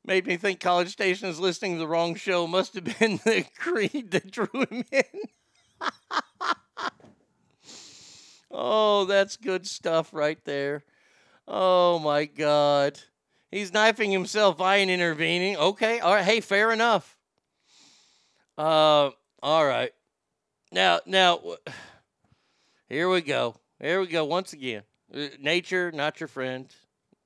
Made 0.05 0.25
me 0.25 0.37
think 0.37 0.61
College 0.61 0.89
Station 0.89 1.27
is 1.27 1.39
listening 1.39 1.73
to 1.73 1.79
the 1.79 1.87
wrong 1.87 2.15
show. 2.15 2.47
Must 2.47 2.75
have 2.75 2.85
been 2.99 3.17
the 3.25 3.45
creed 3.57 4.11
that 4.11 4.31
drew 4.31 4.47
him 4.53 4.85
in. 4.89 5.03
oh, 8.51 9.03
that's 9.03 9.35
good 9.35 9.67
stuff 9.67 10.13
right 10.13 10.41
there. 10.45 10.83
Oh 11.45 11.99
my 11.99 12.23
God. 12.23 12.99
He's 13.51 13.73
knifing 13.73 14.11
himself. 14.11 14.59
I 14.59 14.77
ain't 14.77 14.91
intervening. 14.91 15.57
Okay. 15.57 15.99
All 15.99 16.13
right. 16.13 16.25
Hey, 16.25 16.41
fair 16.41 16.71
enough. 16.71 17.17
Uh, 18.57 19.11
all 19.41 19.65
right. 19.65 19.91
Now, 20.71 20.99
now, 21.05 21.39
here 22.89 23.09
we 23.09 23.21
go. 23.21 23.55
Here 23.79 23.99
we 24.01 24.07
go 24.07 24.25
once 24.25 24.53
again. 24.53 24.83
Uh, 25.13 25.27
Nature, 25.39 25.91
not 25.91 26.19
your 26.19 26.27
friend. 26.27 26.73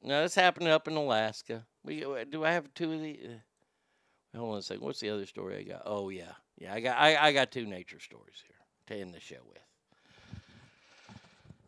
Now, 0.03 0.21
this 0.21 0.35
happened 0.35 0.67
up 0.67 0.87
in 0.87 0.95
Alaska. 0.95 1.65
We, 1.83 2.05
uh, 2.05 2.25
do 2.29 2.43
I 2.43 2.51
have 2.51 2.71
two 2.73 2.93
of 2.93 3.01
the? 3.01 3.19
Uh, 3.23 4.37
hold 4.37 4.53
on 4.53 4.59
a 4.59 4.61
second. 4.61 4.83
What's 4.83 4.99
the 4.99 5.09
other 5.09 5.25
story 5.25 5.57
I 5.57 5.63
got? 5.63 5.81
Oh 5.85 6.09
yeah, 6.09 6.33
yeah. 6.57 6.73
I 6.73 6.79
got 6.79 6.97
I, 6.97 7.15
I 7.15 7.31
got 7.33 7.51
two 7.51 7.65
nature 7.65 7.99
stories 7.99 8.43
here 8.45 8.55
to 8.87 9.01
end 9.01 9.13
the 9.13 9.19
show 9.19 9.37
with. 9.47 9.57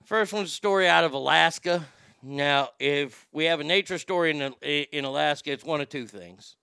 First 0.06 0.33
one's 0.33 0.49
a 0.49 0.53
story 0.53 0.88
out 0.88 1.03
of 1.03 1.14
Alaska. 1.14 1.85
Now, 2.26 2.69
if 2.80 3.27
we 3.34 3.45
have 3.45 3.60
a 3.60 3.66
nature 3.66 3.98
story 3.98 4.32
in 4.32 4.53
in 4.64 5.03
Alaska, 5.03 5.52
it's 5.52 5.66
one 5.66 5.82
of 5.82 5.90
two 5.90 6.08
things. 6.08 6.56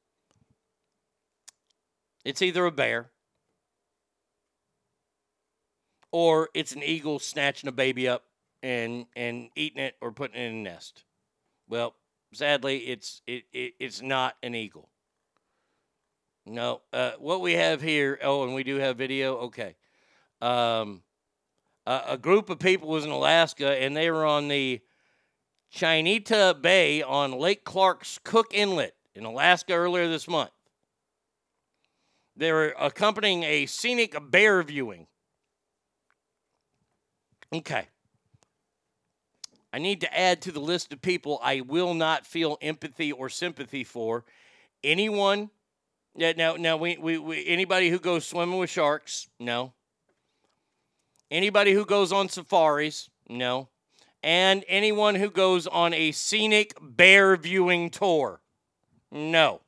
It's 2.24 2.40
either 2.40 2.64
a 2.64 2.72
bear 2.72 3.10
or 6.12 6.48
it's 6.54 6.72
an 6.72 6.82
eagle 6.82 7.18
snatching 7.18 7.68
a 7.68 7.72
baby 7.72 8.08
up 8.08 8.24
and 8.62 9.04
and 9.14 9.50
eating 9.54 9.82
it 9.82 9.96
or 10.00 10.12
putting 10.12 10.40
it 10.40 10.46
in 10.46 10.54
a 10.54 10.62
nest. 10.62 11.04
Well, 11.68 11.94
sadly, 12.32 12.78
it's 12.78 13.20
it, 13.26 13.44
it 13.52 13.74
it's 13.78 14.00
not 14.00 14.36
an 14.42 14.54
eagle. 14.54 14.88
No, 16.46 16.80
uh, 16.94 17.12
what 17.18 17.42
we 17.42 17.52
have 17.52 17.82
here. 17.82 18.18
Oh, 18.22 18.44
and 18.44 18.54
we 18.54 18.64
do 18.64 18.76
have 18.76 18.96
video. 18.96 19.36
Okay, 19.36 19.76
um, 20.40 21.02
a, 21.86 22.00
a 22.08 22.18
group 22.18 22.48
of 22.48 22.58
people 22.58 22.88
was 22.88 23.04
in 23.04 23.10
Alaska, 23.10 23.78
and 23.78 23.94
they 23.94 24.10
were 24.10 24.24
on 24.24 24.48
the 24.48 24.80
Chinitna 25.74 26.60
Bay 26.60 27.02
on 27.02 27.32
Lake 27.32 27.64
Clark's 27.64 28.18
Cook 28.24 28.52
Inlet 28.52 28.94
in 29.14 29.24
Alaska 29.24 29.72
earlier 29.72 30.08
this 30.08 30.28
month. 30.28 30.50
They 32.36 32.52
were 32.52 32.74
accompanying 32.78 33.42
a 33.42 33.66
scenic 33.66 34.16
bear 34.30 34.62
viewing. 34.62 35.06
Okay. 37.52 37.86
I 39.72 39.78
need 39.78 40.00
to 40.00 40.18
add 40.18 40.42
to 40.42 40.52
the 40.52 40.60
list 40.60 40.92
of 40.92 41.00
people 41.00 41.38
I 41.42 41.60
will 41.60 41.94
not 41.94 42.26
feel 42.26 42.58
empathy 42.60 43.12
or 43.12 43.28
sympathy 43.28 43.84
for. 43.84 44.24
Anyone 44.82 45.50
yeah, 46.16 46.32
now 46.36 46.56
now 46.56 46.76
we, 46.76 46.96
we, 46.96 47.18
we 47.18 47.46
anybody 47.46 47.88
who 47.88 47.98
goes 47.98 48.26
swimming 48.26 48.58
with 48.58 48.70
sharks, 48.70 49.28
no. 49.38 49.72
Anybody 51.30 51.72
who 51.72 51.84
goes 51.84 52.12
on 52.12 52.28
safaris, 52.28 53.08
no. 53.28 53.68
And 54.22 54.64
anyone 54.68 55.14
who 55.14 55.30
goes 55.30 55.66
on 55.66 55.94
a 55.94 56.12
scenic 56.12 56.76
bear 56.80 57.36
viewing 57.36 57.90
tour, 57.90 58.40
no. 59.10 59.62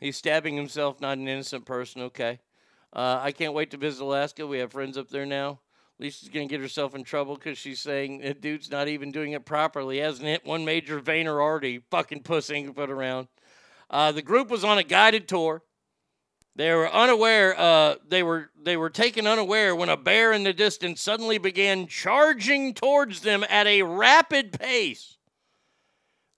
He's 0.00 0.16
stabbing 0.16 0.56
himself, 0.56 1.00
not 1.00 1.18
an 1.18 1.28
innocent 1.28 1.64
person. 1.64 2.02
Okay. 2.02 2.40
Uh, 2.92 3.18
I 3.22 3.32
can't 3.32 3.54
wait 3.54 3.70
to 3.70 3.76
visit 3.76 4.02
Alaska. 4.02 4.46
We 4.46 4.58
have 4.58 4.72
friends 4.72 4.98
up 4.98 5.08
there 5.08 5.26
now. 5.26 5.60
Lisa's 5.98 6.28
going 6.28 6.48
to 6.48 6.52
get 6.52 6.60
herself 6.60 6.94
in 6.94 7.04
trouble 7.04 7.36
because 7.36 7.56
she's 7.56 7.80
saying 7.80 8.18
that 8.18 8.40
dude's 8.40 8.70
not 8.70 8.88
even 8.88 9.12
doing 9.12 9.32
it 9.32 9.44
properly. 9.44 9.98
Hasn't 9.98 10.26
hit 10.26 10.44
one 10.44 10.64
major 10.64 10.98
vein 10.98 11.26
or 11.26 11.40
artery. 11.40 11.82
Fucking 11.90 12.22
puss 12.22 12.50
put 12.74 12.90
around. 12.90 13.28
Uh, 13.88 14.12
the 14.12 14.22
group 14.22 14.50
was 14.50 14.64
on 14.64 14.78
a 14.78 14.82
guided 14.82 15.28
tour. 15.28 15.62
They 16.56 16.72
were 16.72 16.90
unaware. 16.92 17.58
Uh, 17.58 17.96
they 18.08 18.22
were 18.22 18.50
they 18.62 18.76
were 18.76 18.90
taken 18.90 19.26
unaware 19.26 19.74
when 19.74 19.88
a 19.88 19.96
bear 19.96 20.32
in 20.32 20.44
the 20.44 20.52
distance 20.52 21.00
suddenly 21.00 21.38
began 21.38 21.86
charging 21.86 22.72
towards 22.74 23.20
them 23.20 23.44
at 23.48 23.66
a 23.66 23.82
rapid 23.82 24.52
pace. 24.58 25.16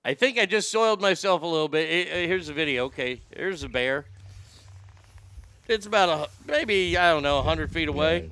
I 0.04 0.14
think 0.14 0.38
I 0.38 0.46
just 0.46 0.70
soiled 0.70 1.00
myself 1.00 1.42
a 1.42 1.46
little 1.46 1.68
bit. 1.68 1.90
It- 1.90 2.28
here's 2.28 2.46
the 2.46 2.52
video. 2.54 2.84
Okay, 2.86 3.20
here's 3.34 3.62
a 3.62 3.68
bear. 3.68 4.06
It's 5.68 5.84
about 5.86 6.08
a 6.08 6.30
maybe 6.46 6.96
I 6.96 7.10
don't 7.12 7.22
know 7.22 7.36
100 7.36 7.70
feet 7.72 7.88
away. 7.88 8.30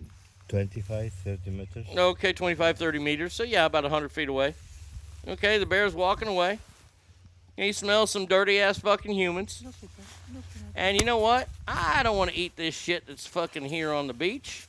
25, 0.48 1.12
30 1.12 1.50
meters. 1.50 1.86
Okay, 1.96 2.32
25, 2.32 2.78
30 2.78 2.98
meters. 3.00 3.32
So, 3.32 3.42
yeah, 3.42 3.64
about 3.64 3.82
100 3.82 4.12
feet 4.12 4.28
away. 4.28 4.54
Okay, 5.26 5.58
the 5.58 5.66
bear's 5.66 5.94
walking 5.94 6.28
away. 6.28 6.58
He 7.56 7.72
smells 7.72 8.10
some 8.10 8.26
dirty 8.26 8.60
ass 8.60 8.78
fucking 8.78 9.14
humans. 9.14 9.64
And 10.74 10.98
you 10.98 11.06
know 11.06 11.18
what? 11.18 11.48
I 11.68 12.02
don't 12.02 12.16
want 12.16 12.30
to 12.30 12.36
eat 12.36 12.56
this 12.56 12.74
shit 12.74 13.06
that's 13.06 13.26
fucking 13.26 13.64
here 13.64 13.92
on 13.92 14.06
the 14.08 14.12
beach. 14.12 14.66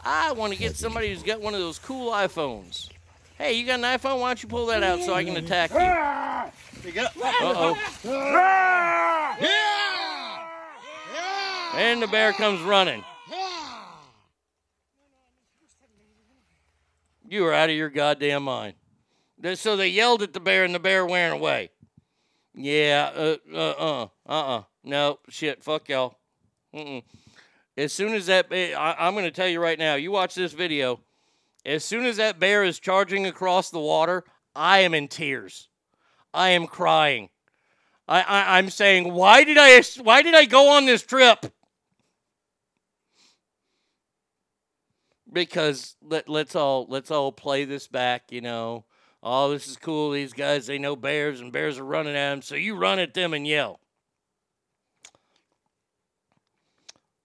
I 0.00 0.32
want 0.32 0.52
to 0.52 0.58
get 0.58 0.76
somebody 0.76 1.08
who's 1.08 1.22
got 1.22 1.40
one 1.40 1.54
of 1.54 1.60
those 1.60 1.78
cool 1.78 2.12
iPhones. 2.12 2.88
Hey, 3.36 3.54
you 3.54 3.66
got 3.66 3.78
an 3.78 3.84
iPhone? 3.84 4.20
Why 4.20 4.30
don't 4.30 4.42
you 4.42 4.48
pull 4.48 4.66
that 4.66 4.82
out 4.82 5.00
so 5.00 5.12
I 5.12 5.24
can 5.24 5.36
attack 5.36 5.70
you? 5.70 5.78
Uh 5.78 6.50
oh. 7.42 7.76
And 11.76 12.00
the 12.00 12.06
bear 12.06 12.32
comes 12.32 12.60
running. 12.62 13.02
You 17.26 17.46
are 17.46 17.52
out 17.52 17.70
of 17.70 17.76
your 17.76 17.90
goddamn 17.90 18.44
mind. 18.44 18.74
So 19.54 19.76
they 19.76 19.88
yelled 19.88 20.22
at 20.22 20.32
the 20.32 20.40
bear, 20.40 20.64
and 20.64 20.74
the 20.74 20.78
bear 20.78 21.04
ran 21.04 21.32
away. 21.32 21.70
Yeah, 22.54 23.10
uh, 23.14 23.36
uh, 23.52 23.58
uh, 23.58 24.08
uh, 24.28 24.56
uh. 24.58 24.62
No, 24.84 25.18
shit, 25.28 25.64
fuck 25.64 25.88
y'all. 25.88 26.16
Mm-mm. 26.74 27.02
As 27.76 27.92
soon 27.92 28.14
as 28.14 28.26
that, 28.26 28.46
I, 28.52 28.94
I'm 28.98 29.14
going 29.14 29.24
to 29.24 29.30
tell 29.30 29.48
you 29.48 29.60
right 29.60 29.78
now, 29.78 29.94
you 29.94 30.10
watch 30.10 30.34
this 30.34 30.52
video. 30.52 31.00
As 31.66 31.84
soon 31.84 32.04
as 32.04 32.18
that 32.18 32.38
bear 32.38 32.62
is 32.62 32.78
charging 32.78 33.26
across 33.26 33.70
the 33.70 33.80
water, 33.80 34.24
I 34.54 34.80
am 34.80 34.94
in 34.94 35.08
tears. 35.08 35.68
I 36.32 36.50
am 36.50 36.66
crying. 36.66 37.30
I, 38.06 38.20
I 38.20 38.58
I'm 38.58 38.70
saying, 38.70 39.12
why 39.12 39.44
did 39.44 39.56
I, 39.58 39.82
why 40.02 40.22
did 40.22 40.34
I 40.34 40.44
go 40.44 40.70
on 40.70 40.84
this 40.84 41.02
trip? 41.02 41.46
because 45.34 45.96
let, 46.00 46.28
let's 46.28 46.56
all 46.56 46.86
let's 46.88 47.10
all 47.10 47.32
play 47.32 47.64
this 47.64 47.88
back 47.88 48.30
you 48.30 48.40
know 48.40 48.84
oh 49.22 49.50
this 49.50 49.68
is 49.68 49.76
cool 49.76 50.12
these 50.12 50.32
guys 50.32 50.66
they 50.66 50.78
know 50.78 50.96
bears 50.96 51.40
and 51.40 51.52
bears 51.52 51.78
are 51.78 51.84
running 51.84 52.14
at 52.14 52.30
them 52.30 52.40
so 52.40 52.54
you 52.54 52.76
run 52.76 52.98
at 52.98 53.12
them 53.12 53.34
and 53.34 53.46
yell 53.46 53.80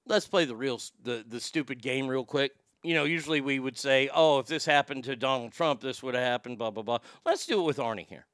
let's 0.10 0.28
play 0.28 0.44
the 0.44 0.56
real 0.56 0.82
the, 1.04 1.24
the 1.28 1.40
stupid 1.40 1.82
game 1.82 2.08
real 2.08 2.26
quick 2.26 2.52
you 2.84 2.94
know 2.94 3.06
usually 3.06 3.40
we 3.40 3.60
would 3.60 3.78
say 3.78 4.10
oh 4.14 4.40
if 4.40 4.48
this 4.48 4.66
happened 4.66 5.04
to 5.06 5.16
donald 5.16 5.54
trump 5.54 5.80
this 5.80 6.04
would 6.04 6.16
have 6.16 6.24
happened 6.24 6.58
blah 6.58 6.72
blah 6.72 6.84
blah 6.84 7.00
let's 7.26 7.46
do 7.46 7.62
it 7.62 7.64
with 7.64 7.78
arnie 7.78 8.08
here 8.08 8.26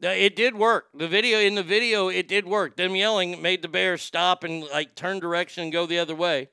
It 0.00 0.36
did 0.36 0.54
work. 0.54 0.88
The 0.94 1.08
video 1.08 1.38
in 1.38 1.54
the 1.54 1.62
video, 1.62 2.08
it 2.08 2.28
did 2.28 2.46
work. 2.46 2.76
Them 2.76 2.94
yelling 2.94 3.40
made 3.40 3.62
the 3.62 3.68
bear 3.68 3.96
stop 3.96 4.44
and 4.44 4.64
like 4.64 4.94
turn 4.94 5.20
direction 5.20 5.64
and 5.64 5.72
go 5.72 5.86
the 5.86 5.98
other 5.98 6.14
way. 6.14 6.50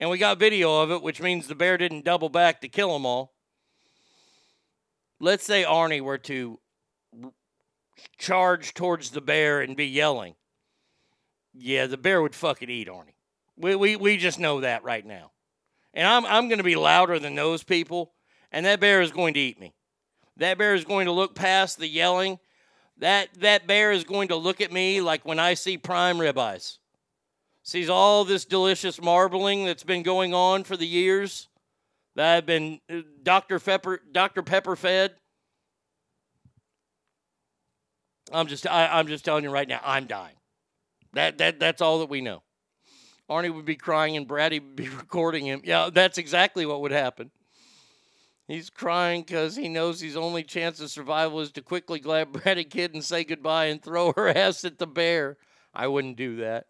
And 0.00 0.10
we 0.10 0.18
got 0.18 0.38
video 0.40 0.82
of 0.82 0.90
it, 0.90 1.02
which 1.02 1.22
means 1.22 1.46
the 1.46 1.54
bear 1.54 1.78
didn't 1.78 2.04
double 2.04 2.28
back 2.28 2.60
to 2.60 2.68
kill 2.68 2.92
them 2.92 3.06
all. 3.06 3.34
Let's 5.20 5.44
say 5.44 5.62
Arnie 5.62 6.00
were 6.00 6.18
to 6.18 6.58
charge 8.18 8.74
towards 8.74 9.10
the 9.10 9.20
bear 9.20 9.60
and 9.60 9.76
be 9.76 9.86
yelling. 9.86 10.34
Yeah, 11.54 11.86
the 11.86 11.96
bear 11.96 12.20
would 12.20 12.34
fucking 12.34 12.68
eat 12.68 12.88
Arnie. 12.88 13.14
We, 13.56 13.76
we, 13.76 13.96
we 13.96 14.16
just 14.16 14.40
know 14.40 14.60
that 14.60 14.82
right 14.82 15.06
now. 15.06 15.30
And 15.92 16.06
I'm, 16.06 16.26
I'm 16.26 16.48
going 16.48 16.58
to 16.58 16.64
be 16.64 16.74
louder 16.74 17.18
than 17.20 17.36
those 17.36 17.62
people, 17.62 18.12
and 18.50 18.66
that 18.66 18.80
bear 18.80 19.00
is 19.00 19.12
going 19.12 19.34
to 19.34 19.40
eat 19.40 19.60
me. 19.60 19.72
That 20.36 20.58
bear 20.58 20.74
is 20.74 20.84
going 20.84 21.06
to 21.06 21.12
look 21.12 21.36
past 21.36 21.78
the 21.78 21.86
yelling. 21.86 22.40
That 22.98 23.28
that 23.40 23.66
bear 23.66 23.92
is 23.92 24.04
going 24.04 24.28
to 24.28 24.36
look 24.36 24.60
at 24.60 24.72
me 24.72 25.00
like 25.00 25.24
when 25.24 25.38
I 25.38 25.54
see 25.54 25.78
prime 25.78 26.18
ribeyes. 26.18 26.78
Sees 27.62 27.88
all 27.88 28.24
this 28.24 28.44
delicious 28.44 29.00
marbling 29.00 29.64
that's 29.64 29.84
been 29.84 30.02
going 30.02 30.34
on 30.34 30.64
for 30.64 30.76
the 30.76 30.86
years 30.86 31.48
that 32.14 32.36
I've 32.36 32.46
been 32.46 32.80
uh, 32.90 33.00
Dr. 33.22 33.58
Pepper 33.58 34.00
Dr. 34.12 34.42
Pepper 34.42 34.76
fed. 34.76 35.12
I'm 38.32 38.46
just 38.46 38.66
I, 38.66 38.86
I'm 38.88 39.06
just 39.06 39.24
telling 39.24 39.44
you 39.44 39.50
right 39.50 39.68
now, 39.68 39.80
I'm 39.84 40.06
dying. 40.06 40.36
That 41.14 41.38
that 41.38 41.60
that's 41.60 41.80
all 41.80 42.00
that 42.00 42.08
we 42.08 42.20
know. 42.20 42.42
Arnie 43.28 43.54
would 43.54 43.64
be 43.64 43.76
crying 43.76 44.16
and 44.16 44.28
Brady 44.28 44.60
would 44.60 44.76
be 44.76 44.88
recording 44.96 45.46
him. 45.46 45.62
Yeah, 45.64 45.90
that's 45.92 46.18
exactly 46.18 46.66
what 46.66 46.80
would 46.82 46.92
happen. 46.92 47.30
He's 48.46 48.68
crying 48.68 49.22
because 49.22 49.56
he 49.56 49.68
knows 49.68 50.00
his 50.00 50.16
only 50.16 50.42
chance 50.42 50.78
of 50.78 50.90
survival 50.90 51.40
is 51.40 51.50
to 51.52 51.62
quickly 51.62 51.98
grab 51.98 52.32
Brady 52.42 52.64
Kid 52.64 52.92
and 52.92 53.02
say 53.02 53.24
goodbye 53.24 53.66
and 53.66 53.82
throw 53.82 54.12
her 54.12 54.28
ass 54.36 54.64
at 54.64 54.78
the 54.78 54.86
bear. 54.86 55.38
I 55.72 55.86
wouldn't 55.86 56.16
do 56.16 56.36
that. 56.36 56.66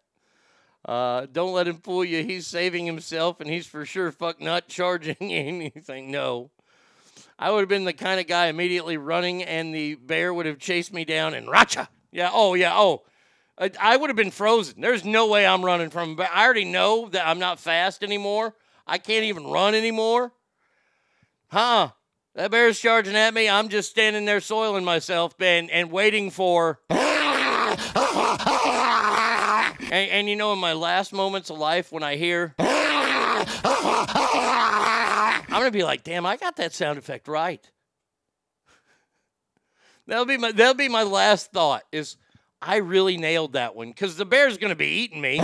Uh, 0.85 1.25
don't 1.31 1.53
let 1.53 1.67
him 1.67 1.77
fool 1.77 2.05
you. 2.05 2.23
He's 2.23 2.47
saving 2.47 2.85
himself 2.85 3.41
and 3.41 3.49
he's 3.49 3.65
for 3.65 3.85
sure 3.85 4.11
fuck 4.11 4.39
not 4.39 4.67
charging 4.67 5.15
anything. 5.19 6.11
No. 6.11 6.51
I 7.37 7.51
would 7.51 7.61
have 7.61 7.69
been 7.69 7.85
the 7.85 7.93
kind 7.93 8.19
of 8.19 8.27
guy 8.27 8.47
immediately 8.47 8.95
running 8.95 9.43
and 9.43 9.75
the 9.75 9.95
bear 9.95 10.33
would 10.33 10.45
have 10.45 10.59
chased 10.59 10.93
me 10.93 11.03
down 11.03 11.33
and 11.33 11.47
racha. 11.47 11.89
Yeah, 12.11 12.29
oh, 12.31 12.53
yeah, 12.53 12.73
oh. 12.73 13.03
I, 13.57 13.71
I 13.79 13.97
would 13.97 14.09
have 14.09 14.17
been 14.17 14.31
frozen. 14.31 14.81
There's 14.81 15.05
no 15.05 15.27
way 15.27 15.45
I'm 15.45 15.63
running 15.63 15.89
from 15.89 16.15
bear. 16.15 16.29
I 16.31 16.43
already 16.45 16.65
know 16.65 17.07
that 17.09 17.27
I'm 17.27 17.39
not 17.39 17.59
fast 17.59 18.03
anymore. 18.03 18.53
I 18.85 18.97
can't 18.97 19.25
even 19.25 19.47
run 19.47 19.75
anymore. 19.75 20.33
Huh? 21.47 21.89
That 22.35 22.51
bear's 22.51 22.79
charging 22.79 23.15
at 23.15 23.33
me. 23.33 23.47
I'm 23.47 23.69
just 23.69 23.89
standing 23.89 24.25
there 24.25 24.41
soiling 24.41 24.83
myself 24.83 25.33
and, 25.39 25.71
and 25.71 25.89
waiting 25.89 26.31
for. 26.31 26.81
and, 26.89 26.99
and 29.89 30.29
you 30.29 30.35
know, 30.35 30.51
in 30.51 30.59
my 30.59 30.73
last 30.73 31.13
moments 31.13 31.49
of 31.49 31.57
life, 31.57 31.93
when 31.93 32.03
I 32.03 32.17
hear. 32.17 32.53
I'm 35.47 35.61
gonna 35.61 35.71
be 35.71 35.83
like, 35.83 36.03
damn, 36.03 36.25
I 36.25 36.35
got 36.35 36.57
that 36.57 36.73
sound 36.73 36.97
effect 36.97 37.29
right. 37.29 37.65
That'll 40.07 40.25
be 40.25 40.37
my 40.37 40.51
that'll 40.51 40.73
be 40.73 40.89
my 40.89 41.03
last 41.03 41.51
thought 41.51 41.83
is 41.91 42.17
I 42.65 42.77
really 42.77 43.17
nailed 43.17 43.53
that 43.53 43.75
one 43.75 43.89
because 43.89 44.17
the 44.17 44.25
bear's 44.25 44.57
gonna 44.57 44.75
be 44.75 44.87
eating 44.87 45.21
me. 45.21 45.39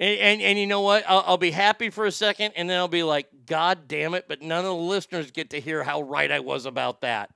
And, 0.00 0.18
and, 0.18 0.40
and 0.40 0.58
you 0.58 0.66
know 0.66 0.80
what? 0.80 1.04
I'll, 1.06 1.22
I'll 1.26 1.36
be 1.36 1.50
happy 1.50 1.90
for 1.90 2.06
a 2.06 2.10
second, 2.10 2.54
and 2.56 2.70
then 2.70 2.78
I'll 2.78 2.88
be 2.88 3.02
like, 3.02 3.28
God 3.44 3.86
damn 3.86 4.14
it! 4.14 4.24
But 4.28 4.40
none 4.40 4.60
of 4.60 4.64
the 4.64 4.74
listeners 4.74 5.30
get 5.30 5.50
to 5.50 5.60
hear 5.60 5.84
how 5.84 6.00
right 6.00 6.32
I 6.32 6.40
was 6.40 6.64
about 6.64 7.02
that. 7.02 7.28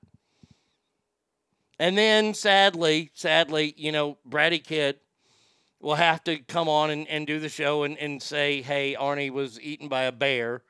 And 1.77 1.95
then, 1.95 2.33
sadly, 2.33 3.11
sadly, 3.13 3.75
you 3.77 3.91
know, 3.91 4.17
Brady 4.25 4.57
Kid 4.59 4.97
will 5.79 5.95
have 5.95 6.23
to 6.23 6.39
come 6.39 6.67
on 6.67 6.89
and, 6.89 7.07
and 7.07 7.27
do 7.27 7.39
the 7.39 7.49
show 7.49 7.83
and, 7.83 7.97
and 7.99 8.21
say, 8.21 8.63
hey, 8.63 8.95
Arnie 8.99 9.29
was 9.29 9.61
eaten 9.61 9.87
by 9.87 10.03
a 10.03 10.11
bear. 10.11 10.63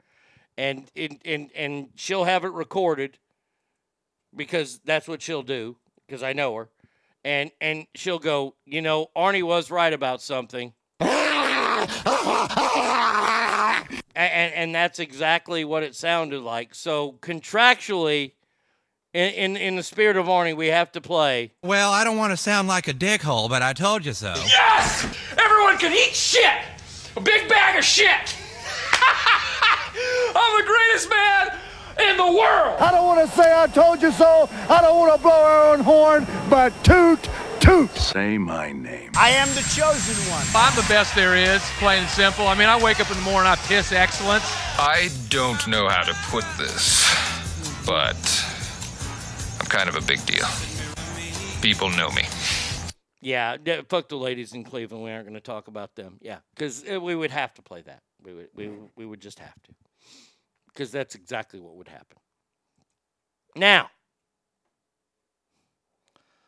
And, 0.57 0.89
and, 0.95 1.19
and, 1.23 1.49
and 1.55 1.89
she'll 1.95 2.23
have 2.25 2.43
it 2.43 2.51
recorded 2.51 3.17
because 4.35 4.79
that's 4.85 5.07
what 5.07 5.21
she'll 5.21 5.43
do 5.43 5.77
because 6.07 6.23
I 6.23 6.33
know 6.33 6.55
her. 6.55 6.69
And, 7.23 7.51
and 7.59 7.87
she'll 7.95 8.19
go, 8.19 8.55
you 8.65 8.81
know, 8.81 9.07
Arnie 9.15 9.43
was 9.43 9.71
right 9.71 9.91
about 9.91 10.21
something. 10.21 10.73
and, 10.99 11.09
and 14.15 14.75
that's 14.75 14.99
exactly 14.99 15.65
what 15.65 15.81
it 15.83 15.95
sounded 15.95 16.41
like. 16.41 16.75
So 16.75 17.13
contractually, 17.13 18.33
in, 19.13 19.33
in, 19.33 19.57
in 19.57 19.75
the 19.75 19.83
spirit 19.83 20.17
of 20.17 20.27
Arnie, 20.27 20.55
we 20.55 20.67
have 20.67 20.91
to 20.91 21.01
play. 21.01 21.53
Well, 21.63 21.91
I 21.91 22.03
don't 22.03 22.17
want 22.17 22.31
to 22.31 22.37
sound 22.37 22.67
like 22.67 22.87
a 22.87 22.93
dickhole, 22.93 23.49
but 23.49 23.61
I 23.61 23.73
told 23.73 24.05
you 24.05 24.13
so. 24.13 24.33
Yes! 24.35 25.05
Everyone 25.37 25.77
can 25.77 25.93
eat 25.93 26.13
shit! 26.13 26.59
A 27.15 27.21
big 27.21 27.47
bag 27.47 27.79
of 27.79 27.85
shit! 27.85 28.09
I'm 30.35 30.61
the 30.61 30.67
greatest 30.67 31.09
man 31.09 31.59
in 31.99 32.17
the 32.17 32.25
world! 32.25 32.79
I 32.79 32.91
don't 32.91 33.05
want 33.05 33.29
to 33.29 33.35
say 33.35 33.53
I 33.53 33.67
told 33.67 34.01
you 34.01 34.11
so. 34.11 34.49
I 34.69 34.81
don't 34.81 34.97
want 34.97 35.15
to 35.15 35.21
blow 35.21 35.31
our 35.31 35.73
own 35.73 35.79
horn, 35.79 36.27
but 36.49 36.71
toot, 36.83 37.29
toot. 37.59 37.91
Say 37.91 38.37
my 38.37 38.71
name. 38.71 39.11
I 39.17 39.29
am 39.29 39.47
the 39.49 39.61
chosen 39.75 40.15
one. 40.31 40.45
I'm 40.55 40.75
the 40.75 40.87
best 40.87 41.15
there 41.15 41.35
is, 41.35 41.61
plain 41.79 41.99
and 41.99 42.09
simple. 42.09 42.47
I 42.47 42.55
mean, 42.55 42.67
I 42.67 42.81
wake 42.81 42.99
up 42.99 43.09
in 43.09 43.17
the 43.17 43.23
morning, 43.23 43.51
I 43.51 43.55
piss 43.55 43.91
excellence. 43.91 44.45
I 44.77 45.09
don't 45.29 45.67
know 45.67 45.87
how 45.87 46.03
to 46.03 46.13
put 46.29 46.45
this, 46.57 47.05
but 47.85 48.15
I'm 49.59 49.67
kind 49.67 49.89
of 49.89 49.95
a 49.95 50.01
big 50.01 50.25
deal. 50.25 50.47
People 51.61 51.89
know 51.91 52.11
me. 52.11 52.23
Yeah, 53.21 53.57
fuck 53.89 54.07
the 54.07 54.17
ladies 54.17 54.53
in 54.53 54.63
Cleveland. 54.63 55.03
We 55.03 55.09
aren't 55.11 55.25
going 55.25 55.33
to 55.33 55.39
talk 55.39 55.67
about 55.67 55.95
them. 55.95 56.19
Yeah, 56.21 56.37
because 56.53 56.83
uh, 56.87 57.01
we 57.01 57.15
would 57.15 57.31
have 57.31 57.55
to 57.55 57.63
play 57.63 57.81
that. 57.81 58.01
We 58.23 58.33
would, 58.33 58.49
we, 58.53 58.69
we 58.95 59.05
would 59.05 59.19
just 59.19 59.39
have 59.39 59.55
to. 59.63 59.73
Because 60.75 60.91
that's 60.91 61.15
exactly 61.15 61.61
what 61.61 61.77
would 61.77 61.87
happen. 61.87 62.17
Now, 63.55 63.89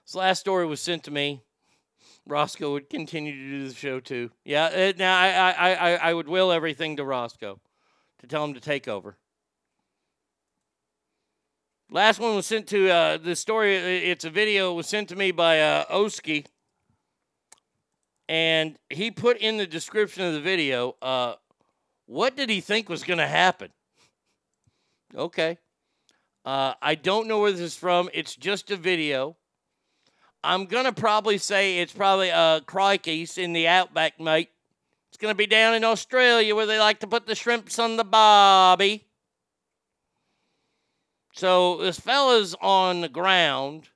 this 0.06 0.16
last 0.16 0.42
story 0.42 0.66
was 0.66 0.82
sent 0.82 1.06
to 1.06 1.12
me. 1.12 1.42
Roscoe 2.26 2.74
would 2.74 2.90
continue 2.90 3.32
to 3.32 3.50
do 3.50 3.70
the 3.70 3.74
show 3.74 4.02
too. 4.02 4.32
Yeah, 4.44 4.66
uh, 4.66 4.94
now 4.98 5.18
I, 5.18 5.30
I, 5.30 5.72
I, 5.74 5.92
I 6.10 6.14
would 6.14 6.28
will 6.28 6.52
everything 6.52 6.98
to 6.98 7.06
Roscoe 7.06 7.62
to 8.20 8.28
tell 8.28 8.44
him 8.44 8.54
to 8.54 8.60
take 8.60 8.90
over. 8.90 9.16
Last 11.90 12.20
one 12.20 12.36
was 12.36 12.46
sent 12.46 12.68
to 12.68 12.90
uh, 12.90 13.18
the 13.18 13.34
story. 13.34 13.78
uh, 13.78 14.12
It's 14.12 14.26
a 14.26 14.30
video. 14.30 14.74
It 14.74 14.76
was 14.76 14.88
sent 14.88 15.08
to 15.10 15.16
me 15.16 15.32
by 15.32 15.62
uh, 15.62 15.86
Oski, 15.90 16.46
and 18.28 18.78
he 18.90 19.10
put 19.10 19.38
in 19.38 19.56
the 19.56 19.68
description 19.68 20.26
of 20.26 20.34
the 20.34 20.42
video. 20.42 20.98
Uh, 21.02 21.36
what 22.08 22.36
did 22.36 22.50
he 22.50 22.60
think 22.60 22.90
was 22.90 23.04
going 23.04 23.20
to 23.20 23.28
happen? 23.28 23.70
Okay, 25.18 25.58
uh, 26.46 26.76
I 26.80 26.94
don't 26.94 27.28
know 27.28 27.40
where 27.40 27.52
this 27.52 27.60
is 27.60 27.76
from. 27.76 28.08
It's 28.14 28.36
just 28.36 28.70
a 28.70 28.76
video. 28.76 29.36
I'm 30.44 30.66
gonna 30.66 30.94
probably 30.94 31.40
say 31.40 31.80
it's 31.80 31.92
probably 31.92 32.30
uh 32.30 32.60
crikeys 32.62 33.40
in 33.40 33.54
the 33.54 33.68
outback, 33.68 34.20
mate. 34.20 34.50
It's 35.10 35.18
gonna 35.18 35.34
be 35.34 35.48
down 35.48 35.74
in 35.74 35.84
Australia 35.84 36.56
where 36.56 36.68
they 36.68 36.78
like 36.78 37.00
to 37.00 37.08
put 37.08 37.26
the 37.26 37.34
shrimps 37.34 37.80
on 37.80 37.98
the 37.98 38.04
bobby. 38.04 39.08
So 41.34 41.78
this 41.78 42.00
fella's 42.00 42.56
on 42.62 43.02
the 43.02 43.10
ground 43.10 43.90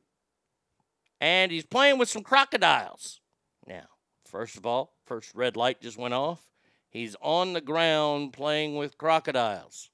and 1.19 1.51
he's 1.51 1.66
playing 1.66 2.00
with 2.00 2.09
some 2.09 2.24
crocodiles. 2.24 3.22
Now, 3.67 3.85
first 4.25 4.58
of 4.58 4.66
all, 4.66 4.95
first 5.06 5.35
red 5.35 5.56
light 5.56 5.82
just 5.82 5.98
went 5.98 6.16
off. 6.16 6.43
He's 6.90 7.16
on 7.22 7.53
the 7.53 7.61
ground 7.61 8.33
playing 8.33 8.75
with 8.75 8.98
crocodiles. 8.98 9.91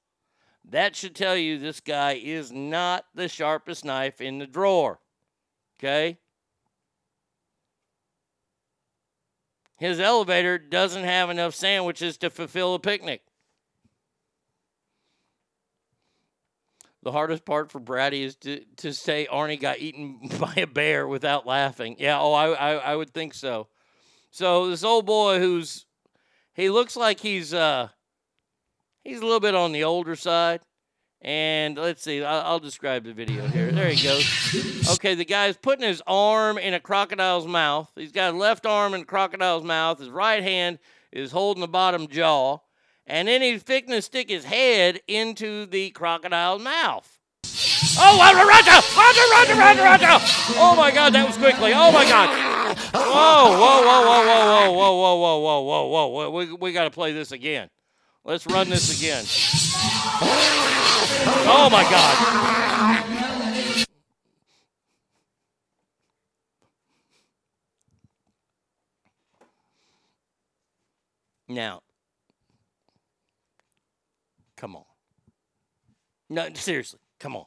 That 0.70 0.94
should 0.94 1.14
tell 1.14 1.36
you 1.36 1.58
this 1.58 1.80
guy 1.80 2.20
is 2.22 2.52
not 2.52 3.06
the 3.14 3.28
sharpest 3.28 3.84
knife 3.84 4.20
in 4.20 4.38
the 4.38 4.46
drawer. 4.46 5.00
Okay? 5.78 6.18
His 9.78 9.98
elevator 10.00 10.58
doesn't 10.58 11.04
have 11.04 11.30
enough 11.30 11.54
sandwiches 11.54 12.18
to 12.18 12.30
fulfill 12.30 12.74
a 12.74 12.78
picnic. 12.78 13.22
The 17.02 17.12
hardest 17.12 17.44
part 17.44 17.70
for 17.70 17.78
Brady 17.78 18.24
is 18.24 18.34
to, 18.36 18.64
to 18.78 18.92
say 18.92 19.28
Arnie 19.30 19.58
got 19.58 19.78
eaten 19.78 20.28
by 20.40 20.52
a 20.56 20.66
bear 20.66 21.06
without 21.08 21.46
laughing. 21.46 21.96
Yeah, 21.98 22.20
oh, 22.20 22.32
I, 22.32 22.50
I, 22.50 22.74
I 22.74 22.96
would 22.96 23.14
think 23.14 23.34
so. 23.34 23.68
So 24.30 24.68
this 24.68 24.84
old 24.84 25.06
boy 25.06 25.38
who's 25.38 25.86
he 26.52 26.68
looks 26.68 26.96
like 26.96 27.20
he's 27.20 27.54
uh 27.54 27.88
he's 29.04 29.18
a 29.18 29.24
little 29.24 29.40
bit 29.40 29.54
on 29.54 29.72
the 29.72 29.84
older 29.84 30.16
side. 30.16 30.60
And 31.20 31.76
let's 31.76 32.02
see, 32.02 32.22
I'll, 32.22 32.42
I'll 32.42 32.60
describe 32.60 33.04
the 33.04 33.12
video 33.12 33.46
here. 33.48 33.72
There 33.72 33.88
he 33.88 34.02
goes. 34.02 34.88
Okay, 34.94 35.14
the 35.14 35.24
guy's 35.24 35.56
putting 35.56 35.86
his 35.86 36.00
arm 36.06 36.58
in 36.58 36.74
a 36.74 36.80
crocodile's 36.80 37.46
mouth. 37.46 37.90
He's 37.96 38.12
got 38.12 38.36
left 38.36 38.66
arm 38.66 38.94
in 38.94 39.00
a 39.00 39.04
crocodile's 39.04 39.64
mouth. 39.64 39.98
His 39.98 40.10
right 40.10 40.42
hand 40.42 40.78
is 41.10 41.32
holding 41.32 41.60
the 41.60 41.68
bottom 41.68 42.06
jaw. 42.06 42.58
And 43.04 43.26
then 43.26 43.42
he's 43.42 43.62
fixing 43.62 43.94
to 43.94 44.02
stick 44.02 44.28
his 44.28 44.44
head 44.44 45.00
into 45.08 45.66
the 45.66 45.90
crocodile's 45.90 46.62
mouth. 46.62 47.18
Oh, 48.00 48.16
Roger, 48.16 48.46
Roger, 48.46 48.70
Roger, 48.94 49.58
Roger, 49.58 49.82
Roger! 49.82 50.24
Oh 50.60 50.74
my 50.76 50.92
God, 50.92 51.14
that 51.14 51.26
was 51.26 51.36
quickly. 51.36 51.72
Oh 51.74 51.90
my 51.90 52.04
God! 52.04 52.28
Whoa, 52.94 53.58
whoa, 53.58 53.82
whoa, 53.82 54.02
whoa, 54.06 54.24
whoa, 54.24 54.72
whoa, 54.72 54.94
whoa, 54.94 55.16
whoa, 55.16 55.38
whoa, 55.40 55.62
whoa, 55.62 55.86
whoa, 55.86 56.06
whoa! 56.08 56.30
We 56.30 56.52
we 56.52 56.72
got 56.72 56.84
to 56.84 56.90
play 56.90 57.12
this 57.12 57.32
again. 57.32 57.70
Let's 58.28 58.46
run 58.46 58.68
this 58.68 59.00
again. 59.00 59.24
Oh 61.48 61.70
my 61.72 61.82
God! 61.82 63.06
Now, 71.48 71.80
come 74.58 74.76
on. 74.76 74.84
No, 76.28 76.50
seriously, 76.52 77.00
come 77.18 77.34
on. 77.34 77.46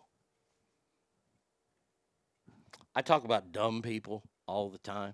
I 2.95 3.03
talk 3.03 3.23
about 3.23 3.51
dumb 3.51 3.83
people 3.83 4.23
all 4.47 4.71
the 4.71 4.79
time. 4.79 5.13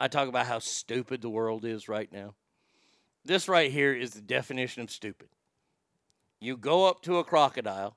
I 0.00 0.08
talk 0.08 0.26
about 0.26 0.46
how 0.46 0.58
stupid 0.58 1.22
the 1.22 1.30
world 1.30 1.64
is 1.64 1.88
right 1.88 2.10
now. 2.10 2.34
This 3.26 3.48
right 3.48 3.70
here 3.70 3.92
is 3.92 4.10
the 4.10 4.20
definition 4.20 4.82
of 4.82 4.90
stupid. 4.90 5.28
You 6.40 6.56
go 6.56 6.86
up 6.86 7.02
to 7.02 7.18
a 7.18 7.24
crocodile 7.24 7.96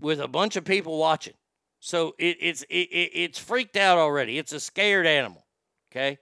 with 0.00 0.20
a 0.20 0.28
bunch 0.28 0.56
of 0.56 0.64
people 0.64 0.98
watching. 0.98 1.34
So 1.80 2.14
it, 2.18 2.36
it's 2.40 2.62
it, 2.64 2.88
it, 2.90 3.10
it's 3.14 3.38
freaked 3.38 3.76
out 3.76 3.98
already. 3.98 4.38
It's 4.38 4.52
a 4.52 4.60
scared 4.60 5.06
animal. 5.06 5.46
Okay. 5.90 6.18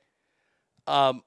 Um, 0.87 1.23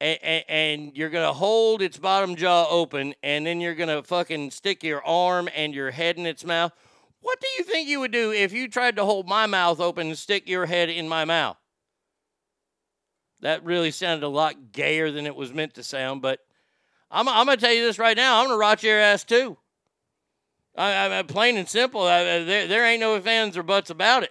and, 0.00 0.44
and 0.48 0.96
you're 0.96 1.10
gonna 1.10 1.32
hold 1.32 1.80
its 1.80 1.96
bottom 1.96 2.36
jaw 2.36 2.68
open, 2.68 3.14
and 3.22 3.46
then 3.46 3.60
you're 3.60 3.74
gonna 3.74 4.02
fucking 4.02 4.50
stick 4.50 4.82
your 4.82 5.04
arm 5.04 5.48
and 5.54 5.74
your 5.74 5.90
head 5.90 6.18
in 6.18 6.26
its 6.26 6.44
mouth. 6.44 6.72
What 7.20 7.40
do 7.40 7.46
you 7.58 7.64
think 7.64 7.88
you 7.88 8.00
would 8.00 8.12
do 8.12 8.32
if 8.32 8.52
you 8.52 8.68
tried 8.68 8.96
to 8.96 9.04
hold 9.04 9.28
my 9.28 9.46
mouth 9.46 9.80
open 9.80 10.08
and 10.08 10.18
stick 10.18 10.48
your 10.48 10.66
head 10.66 10.88
in 10.88 11.08
my 11.08 11.24
mouth? 11.24 11.56
That 13.42 13.64
really 13.64 13.90
sounded 13.90 14.24
a 14.24 14.28
lot 14.28 14.72
gayer 14.72 15.10
than 15.10 15.26
it 15.26 15.36
was 15.36 15.52
meant 15.52 15.74
to 15.74 15.82
sound, 15.82 16.22
but 16.22 16.40
I'm, 17.10 17.28
I'm 17.28 17.46
gonna 17.46 17.56
tell 17.56 17.72
you 17.72 17.84
this 17.84 17.98
right 17.98 18.16
now. 18.16 18.40
I'm 18.40 18.46
gonna 18.46 18.56
rot 18.56 18.82
your 18.82 18.98
ass 18.98 19.24
too. 19.24 19.58
I, 20.76 21.18
I, 21.18 21.22
plain 21.22 21.58
and 21.58 21.68
simple. 21.68 22.02
I, 22.02 22.22
there, 22.22 22.66
there 22.66 22.86
ain't 22.86 23.00
no 23.00 23.16
ifs, 23.16 23.26
ands, 23.26 23.58
or 23.58 23.62
buts 23.62 23.90
about 23.90 24.22
it. 24.22 24.30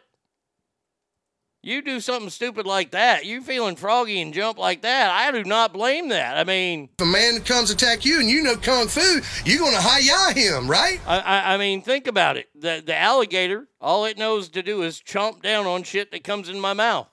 You 1.63 1.83
do 1.83 1.99
something 1.99 2.31
stupid 2.31 2.65
like 2.65 2.89
that, 2.91 3.25
you 3.25 3.41
feeling 3.41 3.75
froggy 3.75 4.19
and 4.19 4.33
jump 4.33 4.57
like 4.57 4.81
that. 4.81 5.11
I 5.11 5.31
do 5.31 5.43
not 5.43 5.73
blame 5.73 6.09
that. 6.09 6.35
I 6.35 6.43
mean, 6.43 6.89
If 6.97 7.05
a 7.05 7.05
man 7.05 7.39
comes 7.41 7.69
attack 7.69 8.03
you 8.03 8.19
and 8.19 8.27
you 8.27 8.41
know 8.41 8.55
kung 8.55 8.87
fu, 8.87 9.21
you're 9.45 9.59
gonna 9.59 9.79
hi-ya 9.79 10.33
him, 10.33 10.67
right? 10.67 10.99
I, 11.05 11.19
I, 11.19 11.53
I 11.53 11.57
mean, 11.57 11.83
think 11.83 12.07
about 12.07 12.37
it. 12.37 12.49
The 12.55 12.81
the 12.83 12.97
alligator, 12.97 13.67
all 13.79 14.05
it 14.05 14.17
knows 14.17 14.49
to 14.49 14.63
do 14.63 14.81
is 14.81 15.03
chomp 15.05 15.43
down 15.43 15.67
on 15.67 15.83
shit 15.83 16.09
that 16.11 16.23
comes 16.23 16.49
in 16.49 16.59
my 16.59 16.73
mouth. 16.73 17.09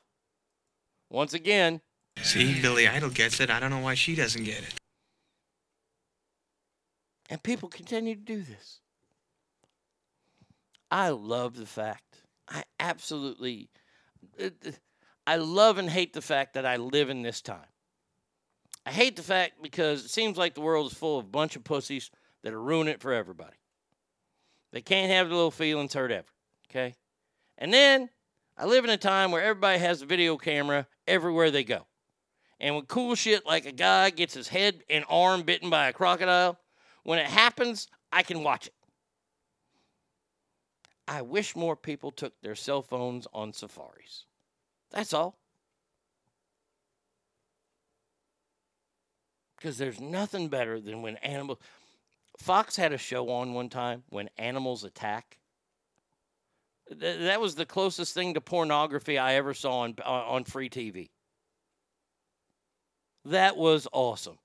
Once 1.11 1.35
again, 1.35 1.83
See, 2.23 2.61
Billy 2.61 2.87
Idol 2.87 3.11
gets 3.11 3.41
it. 3.41 3.51
I 3.51 3.61
don't 3.61 3.71
know 3.71 3.79
why 3.79 3.95
she 3.95 4.15
doesn't 4.15 4.45
get 4.45 4.59
it. 4.59 4.75
and 7.29 7.43
people 7.43 7.69
continue 7.69 8.15
to 8.15 8.21
do 8.21 8.43
this. 8.43 8.81
I 10.91 11.11
love 11.11 11.57
the 11.57 11.67
fact. 11.67 12.23
I 12.49 12.65
absolutely, 12.81 13.69
uh, 14.41 14.51
uh, 14.67 14.71
I 15.27 15.37
love 15.37 15.77
and 15.77 15.91
hate 15.91 16.15
the 16.15 16.23
fact 16.23 16.55
that 16.55 16.65
I 16.65 16.77
live 16.77 17.11
in 17.11 17.23
this 17.23 17.43
time. 17.43 17.67
I 18.87 18.91
hate 18.91 19.17
the 19.17 19.23
fact 19.23 19.63
because 19.63 20.07
it 20.07 20.11
seems 20.11 20.39
like 20.39 20.55
the 20.55 20.63
world 20.63 20.91
is 20.91 20.97
full 20.97 21.19
of 21.19 21.27
a 21.27 21.29
bunch 21.29 21.57
of 21.57 21.65
pussies 21.65 22.11
that 22.43 22.55
are 22.55 22.63
ruining 22.63 22.95
it 22.95 23.03
for 23.03 23.13
everybody. 23.13 23.57
They 24.73 24.81
can't 24.81 25.11
have 25.11 25.29
their 25.29 25.37
little 25.37 25.51
feelings 25.51 25.93
hurt 25.93 26.11
ever. 26.11 26.29
Okay? 26.71 26.95
And 27.59 27.73
then 27.73 28.09
I 28.57 28.65
live 28.65 28.85
in 28.85 28.91
a 28.91 28.97
time 28.97 29.31
where 29.31 29.43
everybody 29.43 29.79
has 29.79 30.01
a 30.01 30.07
video 30.07 30.39
camera 30.39 30.87
everywhere 31.07 31.51
they 31.51 31.65
go. 31.65 31.88
And 32.61 32.75
when 32.75 32.87
cool 32.87 33.15
shit 33.15 33.47
like 33.47 33.67
a 33.67 33.73
guy 33.73 34.11
gets 34.11 34.35
his 34.35 34.49
head 34.49 34.83
and 34.91 35.05
arm 35.09 35.43
bitten 35.43 35.71
by 35.71 35.89
a 35.89 35.93
crocodile, 35.93 36.59
when 37.05 37.19
it 37.19 37.27
happens, 37.27 37.89
I 38.13 38.23
can 38.23 38.43
watch 38.43 38.67
it. 38.67 38.75
I 41.07 41.23
wish 41.23 41.57
more 41.57 41.77
people 41.77 42.11
took 42.11 42.39
their 42.43 42.55
cell 42.55 42.83
phones 42.83 43.27
on 43.33 43.53
safaris. 43.53 44.25
That's 44.91 45.15
all. 45.15 45.39
Because 49.57 49.79
there's 49.79 50.01
nothing 50.01 50.49
better 50.49 50.81
than 50.81 51.03
when 51.03 51.17
animals. 51.17 51.59
Fox 52.39 52.77
had 52.77 52.93
a 52.93 52.99
show 52.99 53.31
on 53.31 53.55
one 53.55 53.69
time 53.69 54.05
when 54.11 54.29
animals 54.37 54.85
attack. 54.85 55.39
Th- 56.89 57.21
that 57.21 57.41
was 57.41 57.55
the 57.55 57.67
closest 57.67 58.15
thing 58.15 58.35
to 58.35 58.41
pornography 58.41 59.19
I 59.19 59.35
ever 59.35 59.55
saw 59.55 59.81
on, 59.81 59.95
on 60.05 60.25
on 60.25 60.45
free 60.45 60.71
TV. 60.71 61.09
That 63.29 63.59
was 63.59 63.87
awesome. 63.93 64.39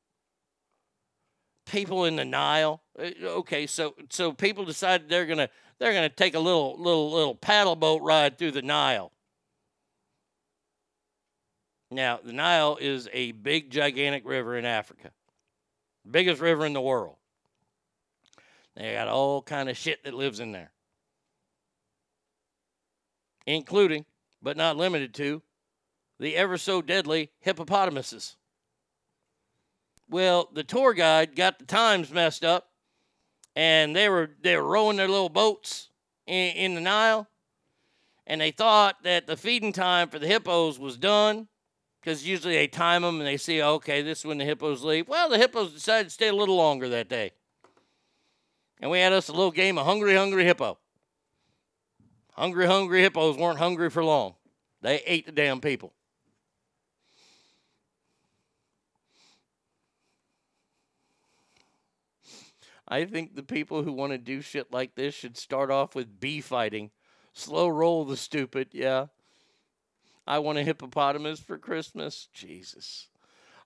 People 1.66 2.04
in 2.04 2.18
the 2.18 2.26
Nile. 2.26 2.82
uh, 3.00 3.12
Okay, 3.24 3.66
so 3.66 3.96
so 4.10 4.34
people 4.34 4.66
decided 4.66 5.08
they're 5.08 5.26
gonna 5.26 5.50
they're 5.80 5.94
gonna 5.94 6.10
take 6.10 6.36
a 6.36 6.40
little 6.40 6.76
little 6.78 7.12
little 7.12 7.36
paddle 7.36 7.78
boat 7.78 8.02
ride 8.02 8.38
through 8.38 8.52
the 8.52 8.62
Nile. 8.62 9.12
Now 11.92 12.20
the 12.22 12.34
Nile 12.34 12.78
is 12.82 13.08
a 13.14 13.32
big 13.32 13.72
gigantic 13.72 14.28
river 14.28 14.58
in 14.58 14.66
Africa, 14.66 15.12
biggest 16.10 16.42
river 16.42 16.66
in 16.66 16.74
the 16.74 16.82
world. 16.82 17.16
They 18.76 18.94
got 18.94 19.08
all 19.08 19.42
kind 19.42 19.70
of 19.70 19.78
shit 19.78 20.04
that 20.04 20.14
lives 20.14 20.42
in 20.42 20.52
there, 20.52 20.72
including 23.46 24.04
but 24.42 24.58
not 24.58 24.76
limited 24.76 25.14
to 25.14 25.42
the 26.20 26.36
ever 26.36 26.58
so 26.58 26.82
deadly 26.82 27.32
hippopotamuses. 27.40 28.36
Well, 30.14 30.48
the 30.54 30.64
tour 30.64 30.94
guide 30.94 31.36
got 31.36 31.58
the 31.58 31.66
times 31.66 32.12
messed 32.12 32.46
up, 32.46 32.70
and 33.56 33.96
they 33.96 34.10
were 34.10 34.30
they 34.44 34.56
were 34.56 34.62
rowing 34.62 34.96
their 34.96 35.08
little 35.08 35.28
boats 35.28 35.90
in, 36.28 36.52
in 36.56 36.76
the 36.76 36.82
Nile, 36.82 37.28
and 38.28 38.40
they 38.40 38.52
thought 38.52 39.02
that 39.02 39.26
the 39.26 39.36
feeding 39.36 39.74
time 39.74 40.10
for 40.10 40.20
the 40.20 40.28
hippos 40.28 40.78
was 40.78 40.98
done, 40.98 41.48
because 42.00 42.28
usually 42.28 42.54
they 42.54 42.68
time 42.68 43.02
them 43.02 43.18
and 43.18 43.26
they 43.26 43.38
see 43.38 43.64
okay 43.64 44.04
this 44.04 44.20
is 44.20 44.26
when 44.26 44.38
the 44.38 44.46
hippos 44.46 44.84
leave. 44.84 45.08
Well, 45.08 45.30
the 45.30 45.40
hippos 45.40 45.74
decided 45.74 46.10
to 46.10 46.14
stay 46.14 46.28
a 46.28 46.36
little 46.36 46.58
longer 46.58 46.90
that 46.90 47.10
day, 47.10 47.32
and 48.82 48.92
we 48.92 49.00
had 49.00 49.14
us 49.14 49.30
a 49.30 49.34
little 49.34 49.50
game 49.50 49.80
of 49.80 49.88
hungry 49.88 50.14
hungry 50.14 50.46
hippo. 50.46 50.78
Hungry 52.34 52.68
hungry 52.68 53.02
hippos 53.02 53.36
weren't 53.36 53.58
hungry 53.58 53.90
for 53.90 54.04
long; 54.04 54.36
they 54.80 55.02
ate 55.08 55.26
the 55.26 55.32
damn 55.32 55.60
people. 55.60 55.92
I 62.94 63.06
think 63.06 63.36
the 63.36 63.42
people 63.42 63.82
who 63.82 63.92
want 63.92 64.12
to 64.12 64.20
do 64.20 64.40
shit 64.40 64.72
like 64.72 64.94
this 64.94 65.16
should 65.16 65.36
start 65.36 65.72
off 65.72 65.96
with 65.96 66.20
bee 66.20 66.42
fighting. 66.42 66.92
Slow 67.34 67.68
roll 67.68 68.06
the 68.06 68.16
stupid, 68.16 68.68
yeah. 68.72 69.08
I 70.28 70.38
want 70.38 70.60
a 70.60 70.64
hippopotamus 70.64 71.40
for 71.40 71.58
Christmas. 71.58 72.28
Jesus. 72.34 73.08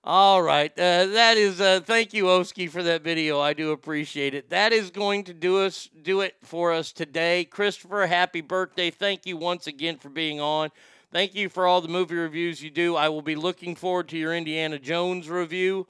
All 0.02 0.40
right. 0.40 0.72
Uh, 0.72 1.04
that 1.08 1.36
is 1.36 1.60
uh, 1.60 1.80
thank 1.84 2.14
you, 2.14 2.30
Oski, 2.30 2.68
for 2.68 2.82
that 2.82 3.02
video. 3.02 3.38
I 3.38 3.52
do 3.52 3.72
appreciate 3.72 4.32
it. 4.32 4.48
That 4.48 4.72
is 4.72 4.90
going 4.90 5.24
to 5.24 5.34
do 5.34 5.58
us 5.58 5.90
do 6.02 6.22
it 6.22 6.36
for 6.42 6.72
us 6.72 6.90
today. 6.90 7.44
Christopher, 7.44 8.06
happy 8.06 8.40
birthday. 8.40 8.90
Thank 8.90 9.26
you 9.26 9.36
once 9.36 9.66
again 9.66 9.98
for 9.98 10.08
being 10.08 10.40
on. 10.40 10.70
Thank 11.12 11.34
you 11.34 11.50
for 11.50 11.66
all 11.66 11.82
the 11.82 11.88
movie 11.88 12.16
reviews 12.16 12.62
you 12.62 12.70
do. 12.70 12.96
I 12.96 13.10
will 13.10 13.20
be 13.20 13.36
looking 13.36 13.74
forward 13.74 14.08
to 14.08 14.16
your 14.16 14.34
Indiana 14.34 14.78
Jones 14.78 15.28
review. 15.28 15.86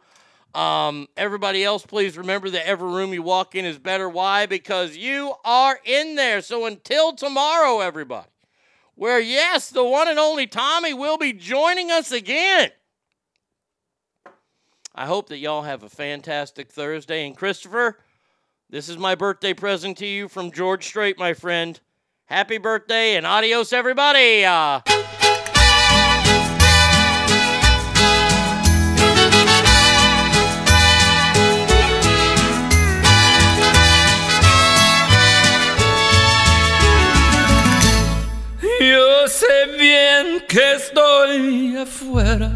Um, 0.55 1.09
everybody 1.17 1.63
else, 1.63 1.85
please 1.85 2.17
remember 2.17 2.51
that 2.51 2.67
every 2.67 2.89
room 2.89 3.13
you 3.13 3.23
walk 3.23 3.55
in 3.55 3.65
is 3.65 3.79
better. 3.79 4.09
Why? 4.09 4.47
Because 4.47 4.97
you 4.97 5.35
are 5.45 5.79
in 5.85 6.15
there. 6.15 6.41
So 6.41 6.67
until 6.67 7.13
tomorrow, 7.15 7.81
everybody, 7.81 8.29
where 8.95 9.21
yes, 9.21 9.71
the 9.71 9.85
one 9.85 10.09
and 10.09 10.19
only 10.19 10.47
Tommy 10.47 10.95
will 10.95 11.19
be 11.19 11.33
joining 11.33 11.91
us 11.91 12.11
again. 12.11 12.71
I 14.95 15.07
hope 15.07 15.29
that 15.29 15.39
y'all 15.39 15.63
have 15.63 15.85
a 15.85 15.89
fantastic 15.89 16.73
Thursday. 16.73 17.25
And 17.27 17.37
Christopher, 17.37 17.99
this 18.69 18.89
is 18.89 18.99
my 18.99 19.15
birthday 19.15 19.55
present 19.55 19.99
to 19.99 20.07
you 20.07 20.29
from 20.29 20.51
George 20.51 20.85
Strait, 20.85 21.19
my 21.19 21.35
friend. 21.35 21.79
Happy 22.25 22.59
birthday 22.59 23.17
and 23.17 23.25
adios, 23.25 23.73
everybody. 23.73 24.45
Uh, 24.45 24.81
Yo 38.81 39.27
sé 39.27 39.47
bien 39.77 40.45
que 40.47 40.75
estoy 40.75 41.77
afuera, 41.77 42.53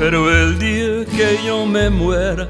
pero 0.00 0.28
el 0.28 0.58
día 0.58 1.04
que 1.16 1.38
yo 1.46 1.64
me 1.64 1.90
muera, 1.90 2.48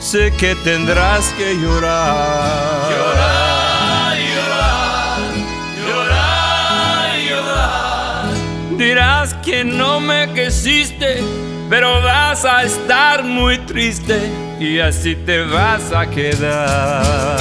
sé 0.00 0.32
que 0.36 0.56
tendrás 0.56 1.32
que 1.38 1.54
llorar. 1.54 2.90
Llorar, 2.90 4.18
llorar, 4.18 5.20
llorar, 5.86 7.18
llorar. 7.30 8.24
Dirás 8.76 9.34
que 9.34 9.62
no 9.62 10.00
me 10.00 10.28
quisiste, 10.34 11.22
pero 11.70 12.02
vas 12.02 12.44
a 12.44 12.64
estar 12.64 13.22
muy 13.22 13.58
triste 13.58 14.18
y 14.58 14.80
así 14.80 15.14
te 15.14 15.44
vas 15.44 15.92
a 15.92 16.10
quedar. 16.10 17.36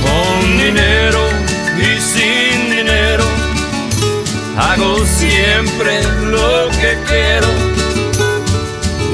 Con 0.00 0.56
dinero 0.56 1.33
hago 4.56 5.04
siempre 5.04 6.02
lo 6.22 6.68
que 6.80 6.98
quiero 7.08 7.48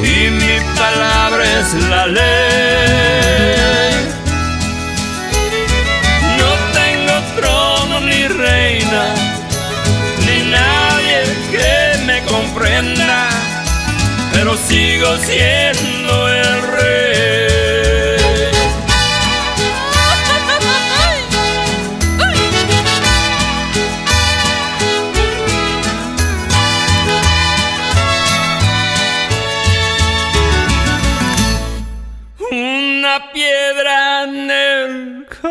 y 0.02 0.30
mi 0.30 0.60
palabra 0.76 1.44
es 1.60 1.74
la 1.88 2.06
ley. 2.06 3.94
No 6.38 6.50
tengo 6.78 7.14
trono 7.36 8.00
ni 8.00 8.26
reina, 8.28 9.14
ni 10.26 10.50
nadie 10.50 11.22
que 11.50 11.98
me 12.04 12.22
comprenda, 12.24 13.28
pero 14.32 14.56
sigo 14.56 15.16
siendo 15.18 16.28
el 16.28 16.62
rey. 16.62 16.69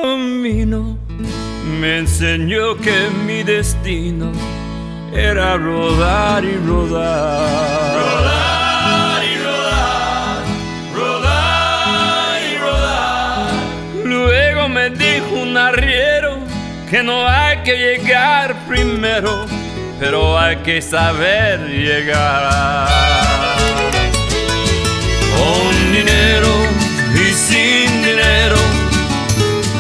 Camino 0.02 0.98
me 1.80 2.00
enseñó 2.00 2.78
que 2.78 3.10
mi 3.26 3.44
destino 3.44 4.32
era 5.14 5.58
rodar 5.58 6.44
y 6.44 6.56
rodar. 6.68 7.40
Rodar 8.00 9.24
y 9.24 9.36
rodar, 9.46 10.44
rodar 10.96 12.42
y 12.52 12.58
rodar. 12.58 13.52
Luego 14.06 14.70
me 14.70 14.90
dijo 14.90 15.36
un 15.42 15.58
arriero 15.58 16.38
que 16.90 17.04
no 17.04 17.28
hay 17.28 17.58
que 17.64 17.78
llegar 17.78 18.56
primero, 18.68 19.46
pero 20.00 20.38
hay 20.38 20.58
que 20.58 20.82
saber 20.82 21.60
llegar. 21.68 22.88
Con 25.36 25.94
dinero 25.94 26.89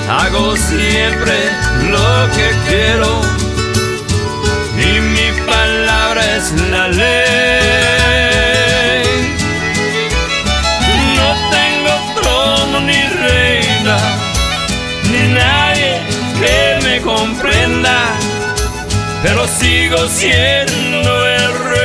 hago 0.09 0.55
siempre 0.57 1.37
lo 1.89 2.29
que 2.35 2.49
quiero. 2.67 3.21
Y 4.77 4.99
mi 4.99 5.31
palabra 5.45 6.21
es 6.37 6.51
la 6.71 6.87
ley. 6.87 7.07
No 11.15 11.29
tengo 11.55 11.93
trono 12.21 12.79
ni 12.81 13.01
reina, 13.25 13.97
ni 15.11 15.21
nadie 15.33 15.91
que 16.39 16.79
me 16.83 16.95
comprenda, 17.01 17.97
pero 19.21 19.47
sigo 19.47 20.07
siendo 20.07 21.27
el 21.27 21.53
rey. 21.69 21.78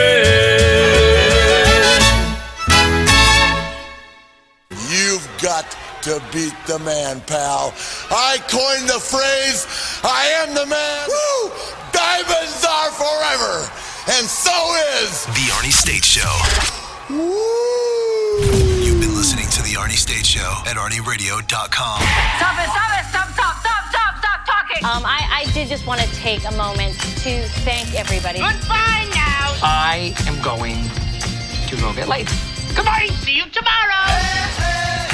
To 6.05 6.21
beat 6.35 6.53
the 6.67 6.79
man, 6.81 7.19
pal. 7.23 7.73
I 8.13 8.37
coined 8.53 8.85
the 8.85 9.01
phrase, 9.01 9.65
I 10.05 10.45
am 10.45 10.53
the 10.53 10.67
man. 10.67 11.09
Woo! 11.09 11.49
Diamonds 11.97 12.61
are 12.61 12.93
forever, 12.93 13.65
and 14.13 14.29
so 14.29 14.53
is 15.01 15.25
The 15.33 15.49
Arnie 15.57 15.73
State 15.73 16.05
Show. 16.05 16.29
You've 18.85 19.01
been 19.01 19.17
listening 19.17 19.49
to 19.49 19.63
The 19.63 19.81
Arnie 19.81 19.97
State 19.97 20.27
Show 20.27 20.45
at 20.67 20.77
ArnieRadio.com. 20.77 21.49
Stop 21.49 22.61
it, 22.61 22.69
stop 22.69 22.93
it, 23.01 23.05
stop, 23.09 23.29
stop, 23.33 23.57
stop, 23.65 23.89
stop, 23.89 24.15
stop 24.21 24.41
talking. 24.45 24.85
Um, 24.85 25.07
I, 25.09 25.25
I 25.49 25.53
did 25.55 25.69
just 25.69 25.87
want 25.87 26.03
to 26.03 26.09
take 26.17 26.45
a 26.45 26.53
moment 26.53 27.01
to 27.25 27.49
thank 27.65 27.95
everybody. 27.95 28.41
Goodbye 28.41 29.09
now. 29.17 29.57
I 29.65 30.13
am 30.29 30.37
going 30.45 30.85
to 31.69 31.77
go 31.81 31.95
get 31.95 32.09
laid. 32.09 32.29
Goodbye. 32.77 33.09
See 33.25 33.37
you 33.37 33.49
tomorrow. 33.49 34.53